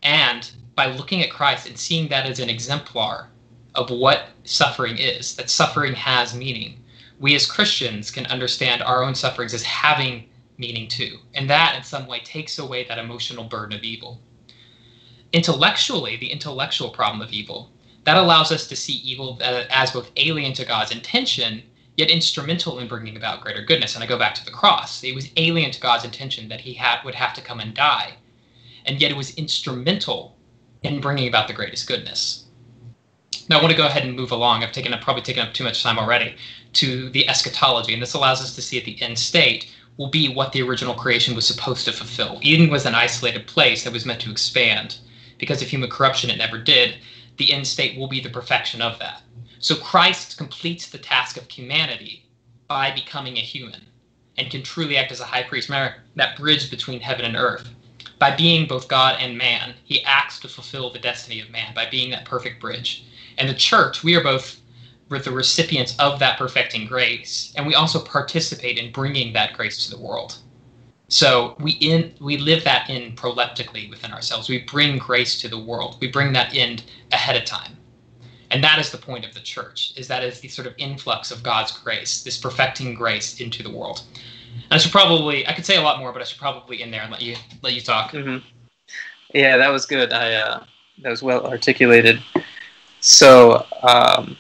And 0.03 0.51
by 0.75 0.87
looking 0.87 1.23
at 1.23 1.31
Christ 1.31 1.67
and 1.67 1.79
seeing 1.79 2.09
that 2.09 2.25
as 2.25 2.41
an 2.41 2.49
exemplar 2.49 3.29
of 3.75 3.91
what 3.91 4.31
suffering 4.45 4.97
is, 4.97 5.37
that 5.37 5.51
suffering 5.51 5.93
has 5.93 6.35
meaning, 6.35 6.83
we 7.19 7.35
as 7.35 7.47
Christians 7.47 8.11
can 8.11 8.27
understand 8.27 8.83
our 8.83 9.03
own 9.03 9.15
sufferings 9.15 9.55
as 9.55 9.63
having 9.63 10.29
meaning 10.59 10.89
too. 10.89 11.19
And 11.35 11.49
that, 11.49 11.77
in 11.77 11.85
some 11.85 12.07
way, 12.07 12.21
takes 12.21 12.59
away 12.59 12.85
that 12.85 12.99
emotional 12.99 13.45
burden 13.45 13.77
of 13.77 13.85
evil. 13.85 14.21
Intellectually, 15.33 16.17
the 16.17 16.31
intellectual 16.31 16.91
problem 16.91 17.23
of 17.23 17.33
evil, 17.33 17.71
that 18.05 18.17
allows 18.17 18.51
us 18.51 18.67
to 18.69 18.77
see 18.77 18.95
evil 18.95 19.39
uh, 19.43 19.65
as 19.71 19.91
both 19.91 20.11
alien 20.17 20.53
to 20.55 20.65
God's 20.65 20.91
intention, 20.91 21.63
yet 21.97 22.11
instrumental 22.11 22.79
in 22.79 22.89
bringing 22.89 23.17
about 23.17 23.41
greater 23.41 23.63
goodness. 23.63 23.95
And 23.95 24.03
I 24.03 24.07
go 24.07 24.19
back 24.19 24.35
to 24.37 24.45
the 24.45 24.51
cross. 24.51 25.03
It 25.05 25.15
was 25.15 25.31
alien 25.37 25.71
to 25.71 25.81
God's 25.81 26.05
intention 26.05 26.49
that 26.49 26.61
he 26.61 26.75
had, 26.75 27.03
would 27.05 27.15
have 27.15 27.35
to 27.35 27.43
come 27.43 27.61
and 27.61 27.75
die. 27.75 28.15
And 28.87 29.01
yet 29.01 29.11
it 29.11 29.17
was 29.17 29.35
instrumental 29.35 30.37
in 30.83 31.01
bringing 31.01 31.29
about 31.29 31.49
the 31.49 31.55
greatest 31.55 31.87
goodness. 31.87 32.47
Now 33.49 33.59
I 33.59 33.63
want 33.63 33.73
to 33.73 33.77
go 33.79 33.87
ahead 33.87 34.05
and 34.05 34.17
move 34.17 34.33
along. 34.33 34.65
I've 34.65 34.73
taken 34.73 34.95
up, 34.95 35.03
probably 35.03 35.23
taken 35.23 35.43
up 35.43 35.55
too 35.55 35.65
much 35.65 35.83
time 35.83 35.99
already 35.99 36.37
to 36.75 37.11
the 37.11 37.29
eschatology, 37.29 37.95
and 37.95 38.03
this 38.03 38.15
allows 38.15 38.43
us 38.43 38.53
to 38.55 38.63
see 38.63 38.79
at 38.79 38.85
the 38.85 39.01
end 39.03 39.19
state 39.19 39.67
will 39.99 40.09
be 40.09 40.29
what 40.29 40.53
the 40.53 40.63
original 40.63 40.95
creation 40.95 41.35
was 41.35 41.47
supposed 41.47 41.87
to 41.87 41.93
fulfill. 41.93 42.39
Eden 42.43 42.71
was 42.71 42.87
an 42.87 42.95
isolated 42.97 43.47
place 43.47 43.85
that 43.85 43.93
was 43.93 44.07
meant 44.07 44.21
to 44.21 44.31
expand. 44.31 44.99
Because 45.39 45.63
of 45.63 45.69
human 45.69 45.91
corruption, 45.91 46.31
it 46.31 46.39
never 46.39 46.59
did. 46.59 46.97
The 47.39 47.53
end 47.53 47.67
state 47.69 47.95
will 47.95 48.09
be 48.09 48.21
the 48.21 48.31
perfection 48.31 48.83
of 48.83 48.99
that. 48.99 49.23
So 49.61 49.77
Christ 49.77 50.37
completes 50.37 50.89
the 50.89 50.99
task 50.99 51.37
of 51.39 51.51
humanity 51.51 52.23
by 52.69 52.91
becoming 52.91 53.39
a 53.39 53.43
human 53.43 53.89
and 54.39 54.51
can 54.51 54.63
truly 54.63 54.97
act 54.99 55.13
as 55.13 55.21
a 55.21 55.27
high 55.27 55.43
priest. 55.45 55.69
Remember 55.71 55.95
that 56.17 56.37
bridge 56.37 56.71
between 56.71 57.01
heaven 57.01 57.25
and 57.25 57.37
earth. 57.37 57.71
By 58.19 58.33
being 58.33 58.67
both 58.67 58.89
God 58.89 59.17
and 59.19 59.39
man, 59.39 59.77
he 59.85 60.03
acts 60.05 60.39
to 60.41 60.49
fulfill 60.49 60.91
the 60.91 60.99
destiny 61.01 61.41
of 61.41 61.51
man 61.51 61.73
by 61.75 61.87
being 61.87 62.11
that 62.11 62.25
perfect 62.25 62.61
bridge. 62.61 63.03
And 63.39 63.49
the 63.49 63.55
church, 63.55 64.05
we 64.05 64.15
are 64.17 64.23
both 64.23 64.61
the 65.09 65.31
recipients 65.31 65.97
of 65.99 66.19
that 66.19 66.39
perfecting 66.39 66.87
grace, 66.87 67.53
and 67.57 67.67
we 67.67 67.75
also 67.75 67.99
participate 67.99 68.79
in 68.79 68.93
bringing 68.93 69.33
that 69.33 69.55
grace 69.55 69.87
to 69.87 69.91
the 69.91 70.03
world. 70.03 70.37
So 71.09 71.57
we 71.59 71.73
in 71.73 72.15
we 72.21 72.37
live 72.37 72.65
that 72.65 72.91
in 72.91 73.13
proleptically 73.13 73.89
within 73.89 74.13
ourselves. 74.13 74.49
We 74.49 74.59
bring 74.65 74.99
grace 74.99 75.41
to 75.41 75.49
the 75.49 75.59
world. 75.59 75.97
We 76.01 76.09
bring 76.09 76.35
that 76.35 76.55
in 76.55 76.81
ahead 77.13 77.37
of 77.37 77.47
time. 77.47 77.77
And 78.51 78.63
that 78.63 78.79
is 78.79 78.91
the 78.91 78.99
point 78.99 79.25
of 79.25 79.35
the 79.35 79.41
church, 79.41 79.93
is 79.97 80.09
that 80.09 80.23
is 80.23 80.41
the 80.41 80.49
sort 80.49 80.67
of 80.67 80.75
influx 80.77 81.31
of 81.31 81.43
God's 81.43 81.73
grace, 81.73 82.23
this 82.23 82.39
perfecting 82.39 82.95
grace 82.95 83.41
into 83.41 83.63
the 83.63 83.71
world. 83.71 84.03
And 84.55 84.73
I 84.73 84.79
should 84.79 84.93
probably 84.93 85.47
I 85.47 85.55
could 85.55 85.65
say 85.65 85.77
a 85.77 85.81
lot 85.81 85.99
more, 85.99 86.13
but 86.13 86.21
I 86.21 86.27
should 86.27 86.39
probably 86.39 86.83
in 86.83 86.91
there 86.91 87.03
and 87.03 87.11
let 87.11 87.23
you 87.23 87.37
let 87.63 87.73
you 87.73 87.81
talk. 87.81 88.13
Mm-hmm. 88.13 88.47
Yeah, 89.33 89.57
that 89.57 89.69
was 89.69 89.87
good. 89.87 90.13
I 90.13 90.35
uh, 90.35 90.65
that 91.03 91.11
was 91.11 91.23
well 91.23 91.47
articulated. 91.47 92.23
So 93.01 93.67
um, 93.83 94.37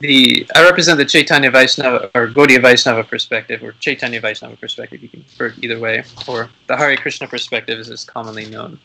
the 0.00 0.46
I 0.54 0.64
represent 0.64 0.98
the 0.98 1.04
Chaitanya 1.04 1.50
Vaishnava 1.50 2.10
or 2.14 2.26
Gaudiya 2.28 2.60
Vaishnava 2.60 3.04
perspective, 3.04 3.62
or 3.62 3.72
Chaitanya 3.72 4.20
Vaishnava 4.20 4.56
perspective. 4.56 5.02
You 5.02 5.08
can 5.08 5.20
refer 5.20 5.54
either 5.62 5.78
way, 5.78 6.04
or 6.28 6.50
the 6.66 6.76
Hare 6.76 6.96
Krishna 6.96 7.28
perspective, 7.28 7.78
as 7.78 7.88
is 7.88 8.04
commonly 8.04 8.46
known. 8.46 8.78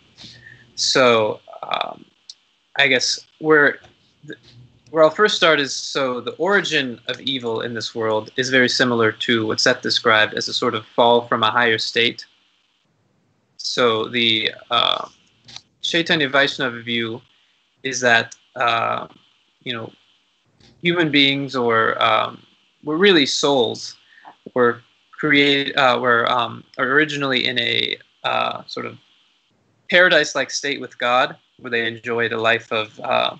So, 0.76 1.40
um, 1.64 2.06
I 2.78 2.88
guess 2.88 3.26
where 3.40 3.80
where 4.92 5.04
I'll 5.04 5.10
first 5.10 5.36
start 5.36 5.60
is 5.60 5.76
so 5.76 6.22
the 6.22 6.32
origin 6.34 7.00
of 7.08 7.20
evil 7.20 7.62
in 7.62 7.74
this 7.74 7.94
world 7.94 8.32
is 8.38 8.50
very 8.50 8.70
similar 8.70 9.12
to 9.12 9.48
what 9.48 9.60
Seth 9.60 9.82
described 9.82 10.36
as 10.36 10.48
a 10.48 10.54
sort 10.54 10.76
of 10.76 10.86
fall 10.86 11.28
from 11.28 11.44
a 11.44 11.52
higher 11.52 11.78
state. 11.78 12.26
So 13.58 14.08
the 14.08 14.52
uh, 14.72 15.10
Chaitanya 15.82 16.30
Vaishnava 16.30 16.82
view 16.82 17.22
is 17.84 18.00
that 18.02 18.36
uh, 18.58 19.08
you 19.64 19.74
know 19.74 19.92
human 20.82 21.12
beings 21.12 21.56
or 21.56 22.02
um, 22.02 22.42
were 22.84 22.98
really 22.98 23.26
souls 23.26 23.96
were 24.54 24.82
created 25.12 25.76
uh, 25.78 25.98
were 26.00 26.30
um, 26.32 26.64
originally 26.78 27.46
in 27.46 27.60
a 27.60 27.98
uh, 28.24 28.64
sort 28.68 28.86
of 28.86 28.98
paradise-like 29.90 30.52
state 30.52 30.82
with 30.82 30.98
God, 31.00 31.38
where 31.60 31.72
they 31.72 31.88
enjoyed 31.88 32.34
a 32.34 32.40
life 32.40 32.72
of 32.72 33.00
uh, 33.00 33.36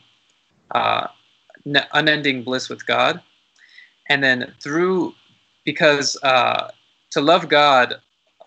uh 0.72 1.08
unending 1.94 2.44
bliss 2.44 2.70
with 2.70 2.86
God, 2.86 3.22
and 4.10 4.24
then 4.24 4.54
through 4.62 5.14
because 5.66 6.18
uh, 6.24 6.72
to 7.12 7.22
love 7.22 7.50
God, 7.50 7.96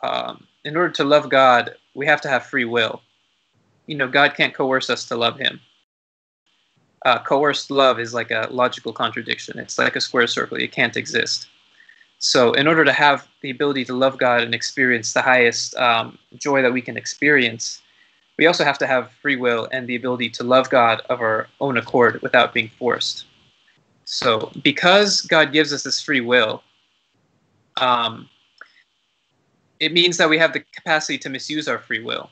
um, 0.03 0.47
in 0.65 0.77
order 0.77 0.93
to 0.95 1.05
love 1.05 1.29
God, 1.29 1.75
we 1.95 2.07
have 2.07 2.21
to 2.23 2.29
have 2.29 2.47
free 2.47 2.65
will. 2.65 3.03
You 3.87 3.97
know, 3.97 4.09
God 4.09 4.35
can't 4.35 4.55
coerce 4.55 4.89
us 4.89 5.05
to 5.09 5.17
love 5.17 5.39
Him 5.39 5.61
uh, 7.05 7.19
coerced 7.21 7.71
love 7.71 7.99
is 7.99 8.13
like 8.13 8.31
a 8.31 8.49
logical 8.51 8.93
contradiction. 8.93 9.59
It's 9.59 9.79
like 9.79 9.97
a 9.97 10.01
square 10.01 10.27
circle. 10.27 10.57
It 10.57 10.73
can't 10.73 10.97
exist. 10.97 11.49
So, 12.19 12.53
in 12.53 12.67
order 12.67 12.85
to 12.85 12.93
have 12.93 13.27
the 13.41 13.51
ability 13.51 13.87
to 13.87 13.95
love 13.95 14.19
God 14.19 14.43
and 14.43 14.55
experience 14.55 15.15
the 15.15 15.23
highest 15.23 15.75
um, 15.77 16.19
joy 16.37 16.61
that 16.61 16.73
we 16.73 16.83
can 16.83 16.99
experience, 16.99 17.81
we 18.37 18.47
also 18.47 18.63
have 18.63 18.77
to 18.79 18.87
have 18.87 19.11
free 19.23 19.37
will 19.37 19.69
and 19.73 19.87
the 19.87 19.97
ability 19.97 20.29
to 20.31 20.45
love 20.45 20.69
God 20.69 21.01
of 21.09 21.21
our 21.21 21.49
own 21.61 21.79
accord 21.79 22.21
without 22.21 22.53
being 22.53 22.71
forced. 22.79 23.25
So, 24.05 24.53
because 24.63 25.23
God 25.23 25.53
gives 25.53 25.73
us 25.73 25.83
this 25.83 26.03
free 26.03 26.21
will, 26.21 26.63
um, 27.81 28.29
it 29.79 29.95
means 29.95 30.19
that 30.19 30.29
we 30.29 30.37
have 30.37 30.53
the 30.53 30.65
capacity 30.73 31.17
to 31.19 31.31
misuse 31.31 31.69
our 31.69 31.79
free 31.79 32.03
will. 32.03 32.29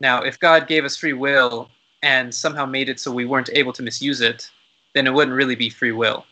Now, 0.00 0.22
if 0.22 0.40
God 0.40 0.66
gave 0.66 0.86
us 0.86 0.96
free 0.96 1.12
will 1.12 1.68
and 2.02 2.34
somehow 2.34 2.64
made 2.64 2.88
it 2.88 3.00
so 3.00 3.10
we 3.10 3.24
weren't 3.24 3.50
able 3.52 3.72
to 3.72 3.82
misuse 3.82 4.20
it, 4.20 4.50
then 4.94 5.06
it 5.06 5.12
wouldn't 5.12 5.36
really 5.36 5.56
be 5.56 5.70
free 5.70 5.92
will. 5.92 6.24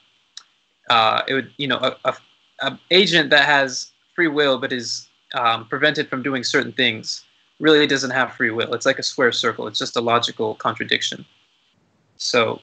Uh, 0.90 1.22
it 1.26 1.34
would, 1.34 1.52
you 1.56 1.66
know, 1.66 1.78
a, 1.78 1.96
a, 2.04 2.16
a, 2.60 2.78
agent 2.90 3.30
that 3.30 3.44
has 3.44 3.90
free 4.14 4.28
will 4.28 4.58
but 4.58 4.72
is 4.72 5.08
um, 5.34 5.66
prevented 5.66 6.08
from 6.08 6.22
doing 6.22 6.44
certain 6.44 6.72
things 6.72 7.24
really 7.58 7.86
doesn't 7.86 8.10
have 8.10 8.34
free 8.34 8.50
will. 8.50 8.72
It's 8.74 8.86
like 8.86 8.98
a 8.98 9.02
square 9.02 9.32
circle. 9.32 9.66
It's 9.66 9.78
just 9.78 9.96
a 9.96 10.00
logical 10.00 10.54
contradiction. 10.56 11.24
So, 12.16 12.60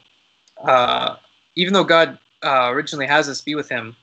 uh, 0.64 1.18
even 1.56 1.74
though 1.74 1.84
God 1.84 2.18
uh, 2.44 2.70
originally 2.72 3.08
has 3.08 3.28
us 3.28 3.42
be 3.42 3.56
with 3.56 3.70
Him, 3.70 3.96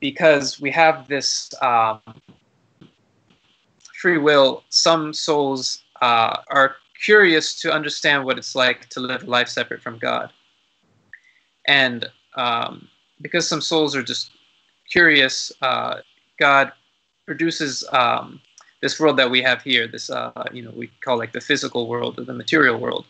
because 0.00 0.60
we 0.60 0.70
have 0.72 1.08
this 1.08 1.50
um, 1.62 2.00
free 4.00 4.18
will, 4.18 4.62
some 4.68 5.12
souls 5.12 5.82
uh, 6.02 6.38
are 6.48 6.76
curious 7.04 7.60
to 7.60 7.72
understand 7.72 8.24
what 8.24 8.38
it's 8.38 8.54
like 8.54 8.88
to 8.90 9.00
live 9.00 9.22
a 9.22 9.26
life 9.26 9.48
separate 9.48 9.82
from 9.82 9.98
God. 9.98 10.32
And 11.66 12.06
um, 12.36 12.88
because 13.20 13.48
some 13.48 13.60
souls 13.60 13.96
are 13.96 14.02
just 14.02 14.30
curious, 14.90 15.52
uh, 15.62 15.96
God 16.38 16.72
produces 17.26 17.84
um, 17.92 18.40
this 18.82 19.00
world 19.00 19.16
that 19.18 19.30
we 19.30 19.42
have 19.42 19.62
here. 19.62 19.86
This, 19.88 20.10
uh, 20.10 20.44
you 20.52 20.62
know, 20.62 20.72
we 20.74 20.90
call 21.00 21.18
like 21.18 21.32
the 21.32 21.40
physical 21.40 21.88
world 21.88 22.18
or 22.18 22.24
the 22.24 22.34
material 22.34 22.78
world. 22.78 23.06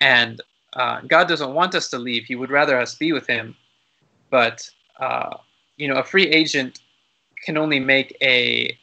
And 0.00 0.40
uh, 0.74 1.00
God 1.02 1.26
doesn't 1.28 1.54
want 1.54 1.74
us 1.74 1.88
to 1.90 1.98
leave. 1.98 2.24
He 2.24 2.36
would 2.36 2.50
rather 2.50 2.78
us 2.78 2.94
be 2.94 3.12
with 3.12 3.26
Him. 3.26 3.56
But 4.30 4.68
uh, 5.00 5.38
you 5.76 5.88
know, 5.88 5.96
a 5.96 6.04
free 6.04 6.26
agent 6.26 6.80
can 7.44 7.56
only 7.56 7.80
make 7.80 8.16
a 8.22 8.76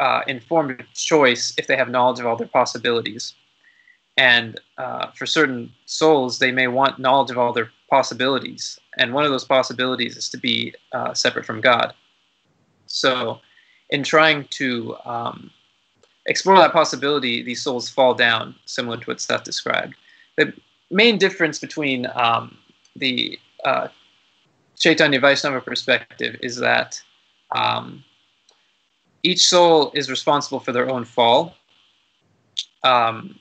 uh, 0.00 0.22
informed 0.26 0.84
choice 0.94 1.54
if 1.58 1.66
they 1.66 1.76
have 1.76 1.88
knowledge 1.88 2.20
of 2.20 2.26
all 2.26 2.36
their 2.36 2.48
possibilities. 2.48 3.34
And 4.18 4.60
uh, 4.78 5.12
for 5.12 5.26
certain 5.26 5.72
souls, 5.86 6.40
they 6.40 6.50
may 6.50 6.66
want 6.66 6.98
knowledge 6.98 7.30
of 7.30 7.38
all 7.38 7.52
their 7.52 7.70
possibilities. 7.88 8.78
And 8.98 9.14
one 9.14 9.24
of 9.24 9.30
those 9.30 9.44
possibilities 9.44 10.16
is 10.16 10.28
to 10.30 10.36
be 10.36 10.74
uh, 10.92 11.14
separate 11.14 11.46
from 11.46 11.60
God. 11.60 11.94
So, 12.86 13.38
in 13.90 14.02
trying 14.02 14.48
to 14.50 14.96
um, 15.04 15.50
explore 16.26 16.58
that 16.58 16.72
possibility, 16.72 17.44
these 17.44 17.62
souls 17.62 17.88
fall 17.88 18.12
down, 18.12 18.56
similar 18.66 18.96
to 18.96 19.04
what 19.04 19.20
Seth 19.20 19.44
described. 19.44 19.94
The 20.36 20.52
main 20.90 21.16
difference 21.16 21.60
between 21.60 22.08
um, 22.14 22.58
the 22.96 23.38
uh, 23.64 23.86
Chaitanya 24.76 25.20
Vaishnava 25.20 25.60
perspective 25.60 26.36
is 26.42 26.56
that 26.56 27.00
um, 27.52 28.02
each 29.22 29.46
soul 29.46 29.92
is 29.94 30.10
responsible 30.10 30.58
for 30.58 30.72
their 30.72 30.90
own 30.90 31.04
fall. 31.04 31.54
Um, 32.82 33.38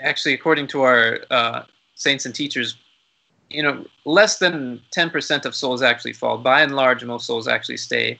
actually, 0.00 0.34
according 0.34 0.66
to 0.68 0.82
our 0.82 1.20
uh, 1.30 1.62
saints 1.94 2.26
and 2.26 2.34
teachers, 2.34 2.76
you 3.50 3.62
know, 3.62 3.84
less 4.04 4.38
than 4.38 4.80
10% 4.96 5.44
of 5.44 5.54
souls 5.54 5.82
actually 5.82 6.12
fall. 6.12 6.38
By 6.38 6.62
and 6.62 6.76
large, 6.76 7.04
most 7.04 7.26
souls 7.26 7.48
actually 7.48 7.78
stay 7.78 8.18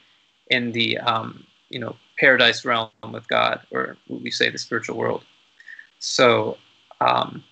in 0.49 0.73
the, 0.73 0.99
um, 0.99 1.45
you 1.69 1.79
know, 1.79 1.97
paradise 2.19 2.64
realm 2.64 2.91
with 3.12 3.29
God, 3.29 3.61
or 3.71 3.97
we 4.09 4.31
say 4.31 4.51
the 4.51 4.59
spiritual 4.59 4.97
world. 4.97 5.25
So, 5.99 6.57
um, 7.01 7.45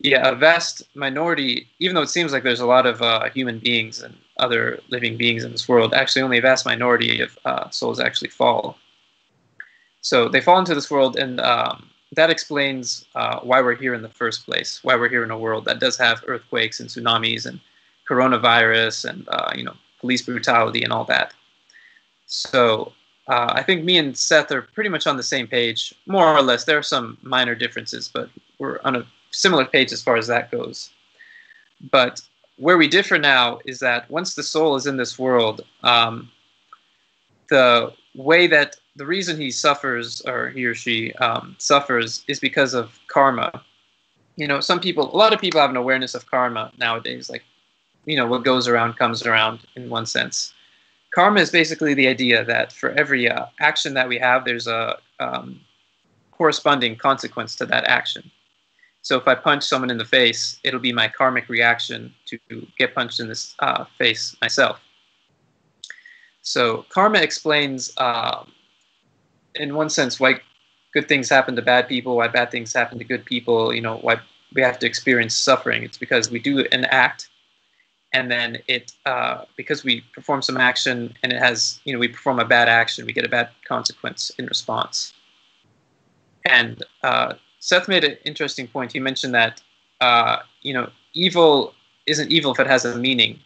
yeah, 0.00 0.28
a 0.28 0.34
vast 0.36 0.82
minority, 0.94 1.66
even 1.80 1.94
though 1.94 2.02
it 2.02 2.08
seems 2.08 2.32
like 2.32 2.44
there's 2.44 2.60
a 2.60 2.66
lot 2.66 2.86
of 2.86 3.02
uh, 3.02 3.28
human 3.30 3.58
beings 3.58 4.00
and 4.00 4.16
other 4.38 4.78
living 4.88 5.16
beings 5.16 5.42
in 5.42 5.50
this 5.50 5.68
world, 5.68 5.92
actually 5.92 6.22
only 6.22 6.38
a 6.38 6.42
vast 6.42 6.64
minority 6.64 7.20
of 7.20 7.36
uh, 7.44 7.68
souls 7.70 7.98
actually 7.98 8.30
fall. 8.30 8.78
So 10.00 10.28
they 10.28 10.40
fall 10.40 10.60
into 10.60 10.74
this 10.74 10.90
world, 10.90 11.16
and 11.16 11.40
um, 11.40 11.87
that 12.12 12.30
explains 12.30 13.06
uh, 13.14 13.40
why 13.40 13.60
we're 13.60 13.74
here 13.74 13.94
in 13.94 14.02
the 14.02 14.08
first 14.08 14.44
place, 14.46 14.80
why 14.82 14.96
we're 14.96 15.08
here 15.08 15.24
in 15.24 15.30
a 15.30 15.38
world 15.38 15.64
that 15.66 15.78
does 15.78 15.96
have 15.98 16.24
earthquakes 16.26 16.80
and 16.80 16.88
tsunamis 16.88 17.46
and 17.46 17.60
coronavirus 18.08 19.10
and 19.10 19.28
uh, 19.28 19.52
you 19.54 19.64
know 19.64 19.74
police 20.00 20.22
brutality 20.22 20.82
and 20.82 20.92
all 20.92 21.04
that. 21.04 21.34
So 22.26 22.92
uh, 23.28 23.52
I 23.54 23.62
think 23.62 23.84
me 23.84 23.98
and 23.98 24.16
Seth 24.16 24.50
are 24.52 24.62
pretty 24.62 24.90
much 24.90 25.06
on 25.06 25.16
the 25.16 25.22
same 25.22 25.46
page, 25.46 25.94
more 26.06 26.26
or 26.26 26.42
less. 26.42 26.64
There 26.64 26.78
are 26.78 26.82
some 26.82 27.18
minor 27.22 27.54
differences, 27.54 28.08
but 28.08 28.30
we're 28.58 28.80
on 28.84 28.96
a 28.96 29.06
similar 29.30 29.66
page 29.66 29.92
as 29.92 30.02
far 30.02 30.16
as 30.16 30.26
that 30.28 30.50
goes. 30.50 30.90
But 31.90 32.22
where 32.56 32.78
we 32.78 32.88
differ 32.88 33.18
now 33.18 33.60
is 33.66 33.78
that 33.80 34.10
once 34.10 34.34
the 34.34 34.42
soul 34.42 34.76
is 34.76 34.86
in 34.86 34.96
this 34.96 35.18
world, 35.18 35.60
um, 35.82 36.30
the 37.50 37.92
way 38.14 38.46
that 38.46 38.76
the 38.98 39.06
reason 39.06 39.40
he 39.40 39.50
suffers 39.50 40.20
or 40.22 40.50
he 40.50 40.66
or 40.66 40.74
she 40.74 41.12
um, 41.14 41.54
suffers 41.58 42.24
is 42.26 42.40
because 42.40 42.74
of 42.74 42.98
karma. 43.06 43.62
You 44.36 44.48
know, 44.48 44.60
some 44.60 44.80
people, 44.80 45.14
a 45.14 45.16
lot 45.16 45.32
of 45.32 45.40
people 45.40 45.60
have 45.60 45.70
an 45.70 45.76
awareness 45.76 46.14
of 46.14 46.26
karma 46.26 46.72
nowadays. 46.78 47.30
Like, 47.30 47.44
you 48.06 48.16
know, 48.16 48.26
what 48.26 48.44
goes 48.44 48.66
around 48.66 48.94
comes 48.94 49.24
around 49.24 49.60
in 49.76 49.88
one 49.88 50.04
sense. 50.04 50.52
Karma 51.14 51.40
is 51.40 51.50
basically 51.50 51.94
the 51.94 52.08
idea 52.08 52.44
that 52.44 52.72
for 52.72 52.90
every 52.90 53.30
uh, 53.30 53.46
action 53.60 53.94
that 53.94 54.08
we 54.08 54.18
have, 54.18 54.44
there's 54.44 54.66
a 54.66 54.98
um, 55.20 55.60
corresponding 56.32 56.96
consequence 56.96 57.54
to 57.56 57.66
that 57.66 57.84
action. 57.84 58.30
So 59.02 59.16
if 59.16 59.28
I 59.28 59.36
punch 59.36 59.62
someone 59.62 59.90
in 59.90 59.98
the 59.98 60.04
face, 60.04 60.58
it'll 60.64 60.80
be 60.80 60.92
my 60.92 61.08
karmic 61.08 61.48
reaction 61.48 62.12
to 62.26 62.38
get 62.78 62.94
punched 62.96 63.20
in 63.20 63.28
the 63.28 63.46
uh, 63.60 63.84
face 63.96 64.36
myself. 64.42 64.80
So 66.42 66.84
karma 66.88 67.20
explains, 67.20 67.92
uh, 67.96 68.44
in 69.58 69.74
one 69.74 69.90
sense, 69.90 70.18
why 70.18 70.40
good 70.92 71.08
things 71.08 71.28
happen 71.28 71.56
to 71.56 71.62
bad 71.62 71.88
people, 71.88 72.16
why 72.16 72.28
bad 72.28 72.50
things 72.50 72.72
happen 72.72 72.98
to 72.98 73.04
good 73.04 73.24
people. 73.24 73.74
You 73.74 73.80
know, 73.80 73.98
why 73.98 74.20
we 74.54 74.62
have 74.62 74.78
to 74.78 74.86
experience 74.86 75.34
suffering. 75.34 75.82
It's 75.82 75.98
because 75.98 76.30
we 76.30 76.38
do 76.38 76.66
an 76.72 76.84
act, 76.86 77.28
and 78.12 78.30
then 78.30 78.58
it 78.66 78.92
uh, 79.06 79.44
because 79.56 79.84
we 79.84 80.02
perform 80.12 80.42
some 80.42 80.56
action, 80.56 81.14
and 81.22 81.32
it 81.32 81.38
has 81.38 81.80
you 81.84 81.92
know 81.92 81.98
we 81.98 82.08
perform 82.08 82.38
a 82.38 82.44
bad 82.44 82.68
action, 82.68 83.06
we 83.06 83.12
get 83.12 83.24
a 83.24 83.28
bad 83.28 83.50
consequence 83.66 84.30
in 84.38 84.46
response. 84.46 85.12
And 86.44 86.82
uh, 87.02 87.34
Seth 87.60 87.88
made 87.88 88.04
an 88.04 88.16
interesting 88.24 88.68
point. 88.68 88.92
He 88.92 89.00
mentioned 89.00 89.34
that 89.34 89.60
uh, 90.00 90.38
you 90.62 90.72
know 90.72 90.90
evil 91.14 91.74
isn't 92.06 92.30
evil 92.30 92.52
if 92.52 92.60
it 92.60 92.66
has 92.66 92.84
a 92.84 92.96
meaning. 92.96 93.38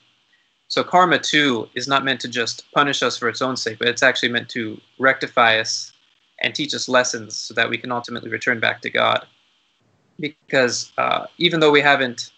So 0.68 0.82
karma 0.82 1.18
too 1.18 1.68
is 1.74 1.86
not 1.86 2.02
meant 2.02 2.20
to 2.20 2.28
just 2.28 2.64
punish 2.72 3.02
us 3.02 3.18
for 3.18 3.28
its 3.28 3.42
own 3.42 3.58
sake, 3.58 3.78
but 3.78 3.88
it's 3.88 4.02
actually 4.02 4.30
meant 4.30 4.48
to 4.50 4.80
rectify 4.98 5.58
us 5.58 5.91
and 6.42 6.54
teach 6.54 6.74
us 6.74 6.88
lessons 6.88 7.36
so 7.36 7.54
that 7.54 7.68
we 7.68 7.78
can 7.78 7.90
ultimately 7.90 8.30
return 8.30 8.60
back 8.60 8.80
to 8.82 8.90
God. 8.90 9.26
Because 10.20 10.92
uh, 10.98 11.26
even 11.38 11.60
though 11.60 11.70
we 11.70 11.80
haven't, 11.80 12.30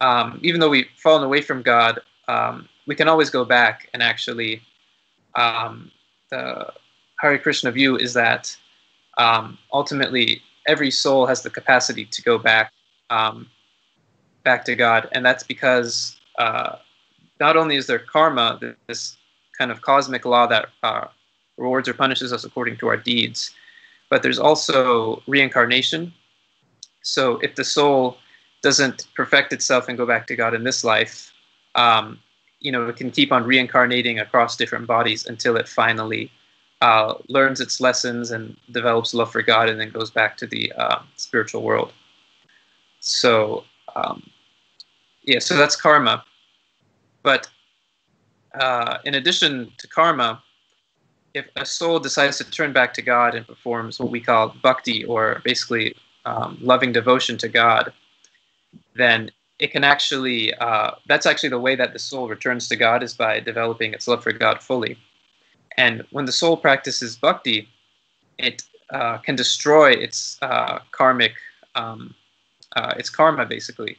um, 0.00 0.40
even 0.42 0.60
though 0.60 0.70
we've 0.70 0.88
fallen 0.96 1.22
away 1.22 1.42
from 1.42 1.62
God, 1.62 2.00
um, 2.28 2.68
we 2.86 2.94
can 2.94 3.08
always 3.08 3.30
go 3.30 3.44
back 3.44 3.88
and 3.92 4.02
actually. 4.02 4.62
Um, 5.36 5.92
the 6.30 6.72
Hare 7.20 7.38
Krishna 7.38 7.70
view 7.70 7.96
is 7.96 8.14
that 8.14 8.56
um, 9.18 9.58
ultimately 9.72 10.42
every 10.66 10.90
soul 10.90 11.26
has 11.26 11.42
the 11.42 11.50
capacity 11.50 12.04
to 12.06 12.22
go 12.22 12.38
back 12.38 12.72
um, 13.10 13.48
back 14.44 14.64
to 14.64 14.74
God, 14.74 15.08
and 15.12 15.24
that's 15.24 15.42
because 15.42 16.18
uh, 16.38 16.76
not 17.40 17.56
only 17.56 17.76
is 17.76 17.86
there 17.86 17.98
karma, 17.98 18.58
this 18.86 19.16
kind 19.58 19.70
of 19.70 19.82
cosmic 19.82 20.24
law 20.24 20.46
that 20.46 20.68
uh, 20.82 21.08
rewards 21.56 21.88
or 21.88 21.94
punishes 21.94 22.32
us 22.32 22.44
according 22.44 22.76
to 22.78 22.88
our 22.88 22.96
deeds, 22.96 23.54
but 24.08 24.22
there's 24.22 24.38
also 24.38 25.22
reincarnation. 25.26 26.12
So 27.02 27.38
if 27.38 27.54
the 27.54 27.64
soul 27.64 28.18
doesn't 28.62 29.06
perfect 29.14 29.52
itself 29.52 29.88
and 29.88 29.96
go 29.96 30.06
back 30.06 30.26
to 30.26 30.36
God 30.36 30.54
in 30.54 30.64
this 30.64 30.84
life, 30.84 31.32
um, 31.74 32.18
you 32.60 32.70
know, 32.70 32.88
it 32.88 32.96
can 32.96 33.10
keep 33.10 33.32
on 33.32 33.44
reincarnating 33.44 34.18
across 34.18 34.56
different 34.56 34.86
bodies 34.86 35.26
until 35.26 35.56
it 35.56 35.66
finally 35.66 36.30
uh, 36.82 37.14
learns 37.28 37.60
its 37.60 37.80
lessons 37.80 38.30
and 38.30 38.56
develops 38.70 39.14
love 39.14 39.30
for 39.32 39.42
God, 39.42 39.68
and 39.68 39.80
then 39.80 39.90
goes 39.90 40.10
back 40.10 40.36
to 40.38 40.46
the 40.46 40.72
uh, 40.72 41.00
spiritual 41.16 41.62
world. 41.62 41.92
So, 43.00 43.64
um, 43.96 44.28
yeah, 45.22 45.38
so 45.38 45.56
that's 45.56 45.76
karma. 45.76 46.24
But 47.22 47.48
uh, 48.58 48.98
in 49.04 49.14
addition 49.14 49.72
to 49.78 49.88
karma, 49.88 50.42
if 51.34 51.46
a 51.56 51.64
soul 51.64 51.98
decides 51.98 52.38
to 52.38 52.50
turn 52.50 52.72
back 52.72 52.94
to 52.94 53.02
God 53.02 53.34
and 53.34 53.46
performs 53.46 53.98
what 53.98 54.10
we 54.10 54.20
call 54.20 54.54
bhakti, 54.62 55.04
or 55.04 55.40
basically 55.44 55.94
um, 56.24 56.58
loving 56.60 56.92
devotion 56.92 57.38
to 57.38 57.48
God, 57.48 57.92
then 58.94 59.30
it 59.58 59.70
can 59.70 59.84
actually, 59.84 60.54
uh, 60.54 60.92
that's 61.06 61.26
actually 61.26 61.50
the 61.50 61.58
way 61.58 61.76
that 61.76 61.92
the 61.92 61.98
soul 61.98 62.28
returns 62.28 62.68
to 62.68 62.76
God 62.76 63.02
is 63.02 63.14
by 63.14 63.40
developing 63.40 63.92
its 63.92 64.08
love 64.08 64.22
for 64.22 64.32
God 64.32 64.62
fully. 64.62 64.96
And 65.76 66.04
when 66.10 66.24
the 66.24 66.32
soul 66.32 66.56
practices 66.56 67.16
bhakti, 67.16 67.68
it 68.38 68.62
uh, 68.90 69.18
can 69.18 69.36
destroy 69.36 69.92
its 69.92 70.38
uh, 70.42 70.80
karmic, 70.90 71.34
um, 71.74 72.14
uh, 72.76 72.94
its 72.96 73.10
karma 73.10 73.46
basically. 73.46 73.98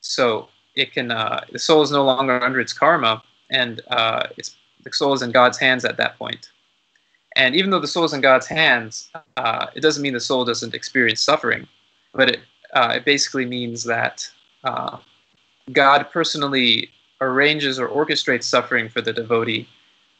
So 0.00 0.48
it 0.74 0.92
can, 0.92 1.10
uh, 1.10 1.44
the 1.52 1.58
soul 1.58 1.82
is 1.82 1.90
no 1.90 2.04
longer 2.04 2.42
under 2.42 2.58
its 2.58 2.72
karma, 2.72 3.22
and 3.50 3.82
uh, 3.88 4.26
it's 4.36 4.56
the 4.82 4.92
soul 4.92 5.12
is 5.12 5.22
in 5.22 5.30
God's 5.30 5.58
hands 5.58 5.84
at 5.84 5.96
that 5.98 6.18
point. 6.18 6.50
And 7.36 7.54
even 7.56 7.70
though 7.70 7.80
the 7.80 7.86
soul 7.86 8.04
is 8.04 8.12
in 8.12 8.20
God's 8.20 8.46
hands, 8.46 9.10
uh, 9.36 9.66
it 9.74 9.80
doesn't 9.80 10.02
mean 10.02 10.12
the 10.12 10.20
soul 10.20 10.44
doesn't 10.44 10.74
experience 10.74 11.22
suffering, 11.22 11.66
but 12.12 12.28
it 12.28 12.40
it 12.74 13.04
basically 13.04 13.44
means 13.44 13.84
that 13.84 14.28
God 15.72 16.06
personally 16.10 16.90
arranges 17.20 17.78
or 17.78 17.88
orchestrates 17.88 18.44
suffering 18.44 18.88
for 18.88 19.00
the 19.00 19.12
devotee 19.12 19.68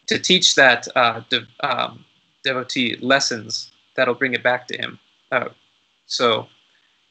to 0.07 0.19
teach 0.19 0.55
that 0.55 0.87
uh, 0.97 1.21
de- 1.29 1.47
um, 1.61 2.05
devotee 2.45 2.97
lessons 3.01 3.71
that'll 3.97 4.15
bring 4.15 4.35
it 4.35 4.43
back 4.43 4.69
to 4.69 4.77
him. 4.77 4.99
Uh, 5.31 5.49
so, 6.07 6.47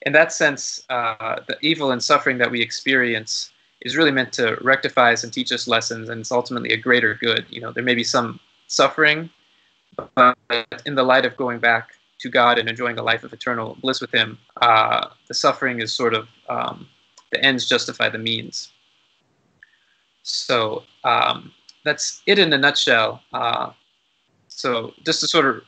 in 0.04 0.14
that 0.14 0.32
sense, 0.32 0.84
uh, 0.90 1.40
the 1.48 1.58
evil 1.62 1.92
and 1.92 2.04
suffering 2.04 2.38
that 2.38 2.52
we 2.52 2.62
experience 2.62 3.52
is 3.82 3.98
really 3.98 4.12
meant 4.12 4.34
to 4.34 4.58
rectify 4.62 5.14
us 5.14 5.24
and 5.24 5.34
teach 5.34 5.52
us 5.52 5.68
lessons, 5.68 6.10
and 6.10 6.22
it's 6.22 6.32
ultimately 6.32 6.72
a 6.72 6.78
greater 6.78 7.16
good. 7.16 7.46
You 7.50 7.62
know, 7.62 7.72
there 7.72 7.84
may 7.84 7.96
be 7.96 8.04
some 8.04 8.40
suffering, 8.68 9.30
but 10.16 10.38
in 10.86 10.96
the 10.96 11.04
light 11.04 11.26
of 11.26 11.36
going 11.38 11.60
back 11.60 11.92
to 12.20 12.30
God 12.30 12.60
and 12.60 12.70
enjoying 12.70 12.98
a 13.00 13.04
life 13.04 13.24
of 13.24 13.34
eternal 13.34 13.78
bliss 13.82 14.02
with 14.02 14.14
Him, 14.14 14.38
uh, 14.62 15.08
the 15.28 15.34
suffering 15.34 15.80
is 15.80 15.92
sort 15.94 16.14
of 16.14 16.28
um, 16.50 16.88
the 17.32 17.44
ends 17.44 17.68
justify 17.68 18.10
the 18.10 18.18
means. 18.18 18.72
So, 20.24 20.84
um, 21.04 21.52
that's 21.84 22.22
it 22.28 22.40
in 22.40 22.54
a 22.54 22.58
nutshell. 22.58 23.22
Uh, 23.34 23.72
so 24.48 24.94
just 25.04 25.22
to 25.22 25.28
sort 25.28 25.46
of 25.46 25.64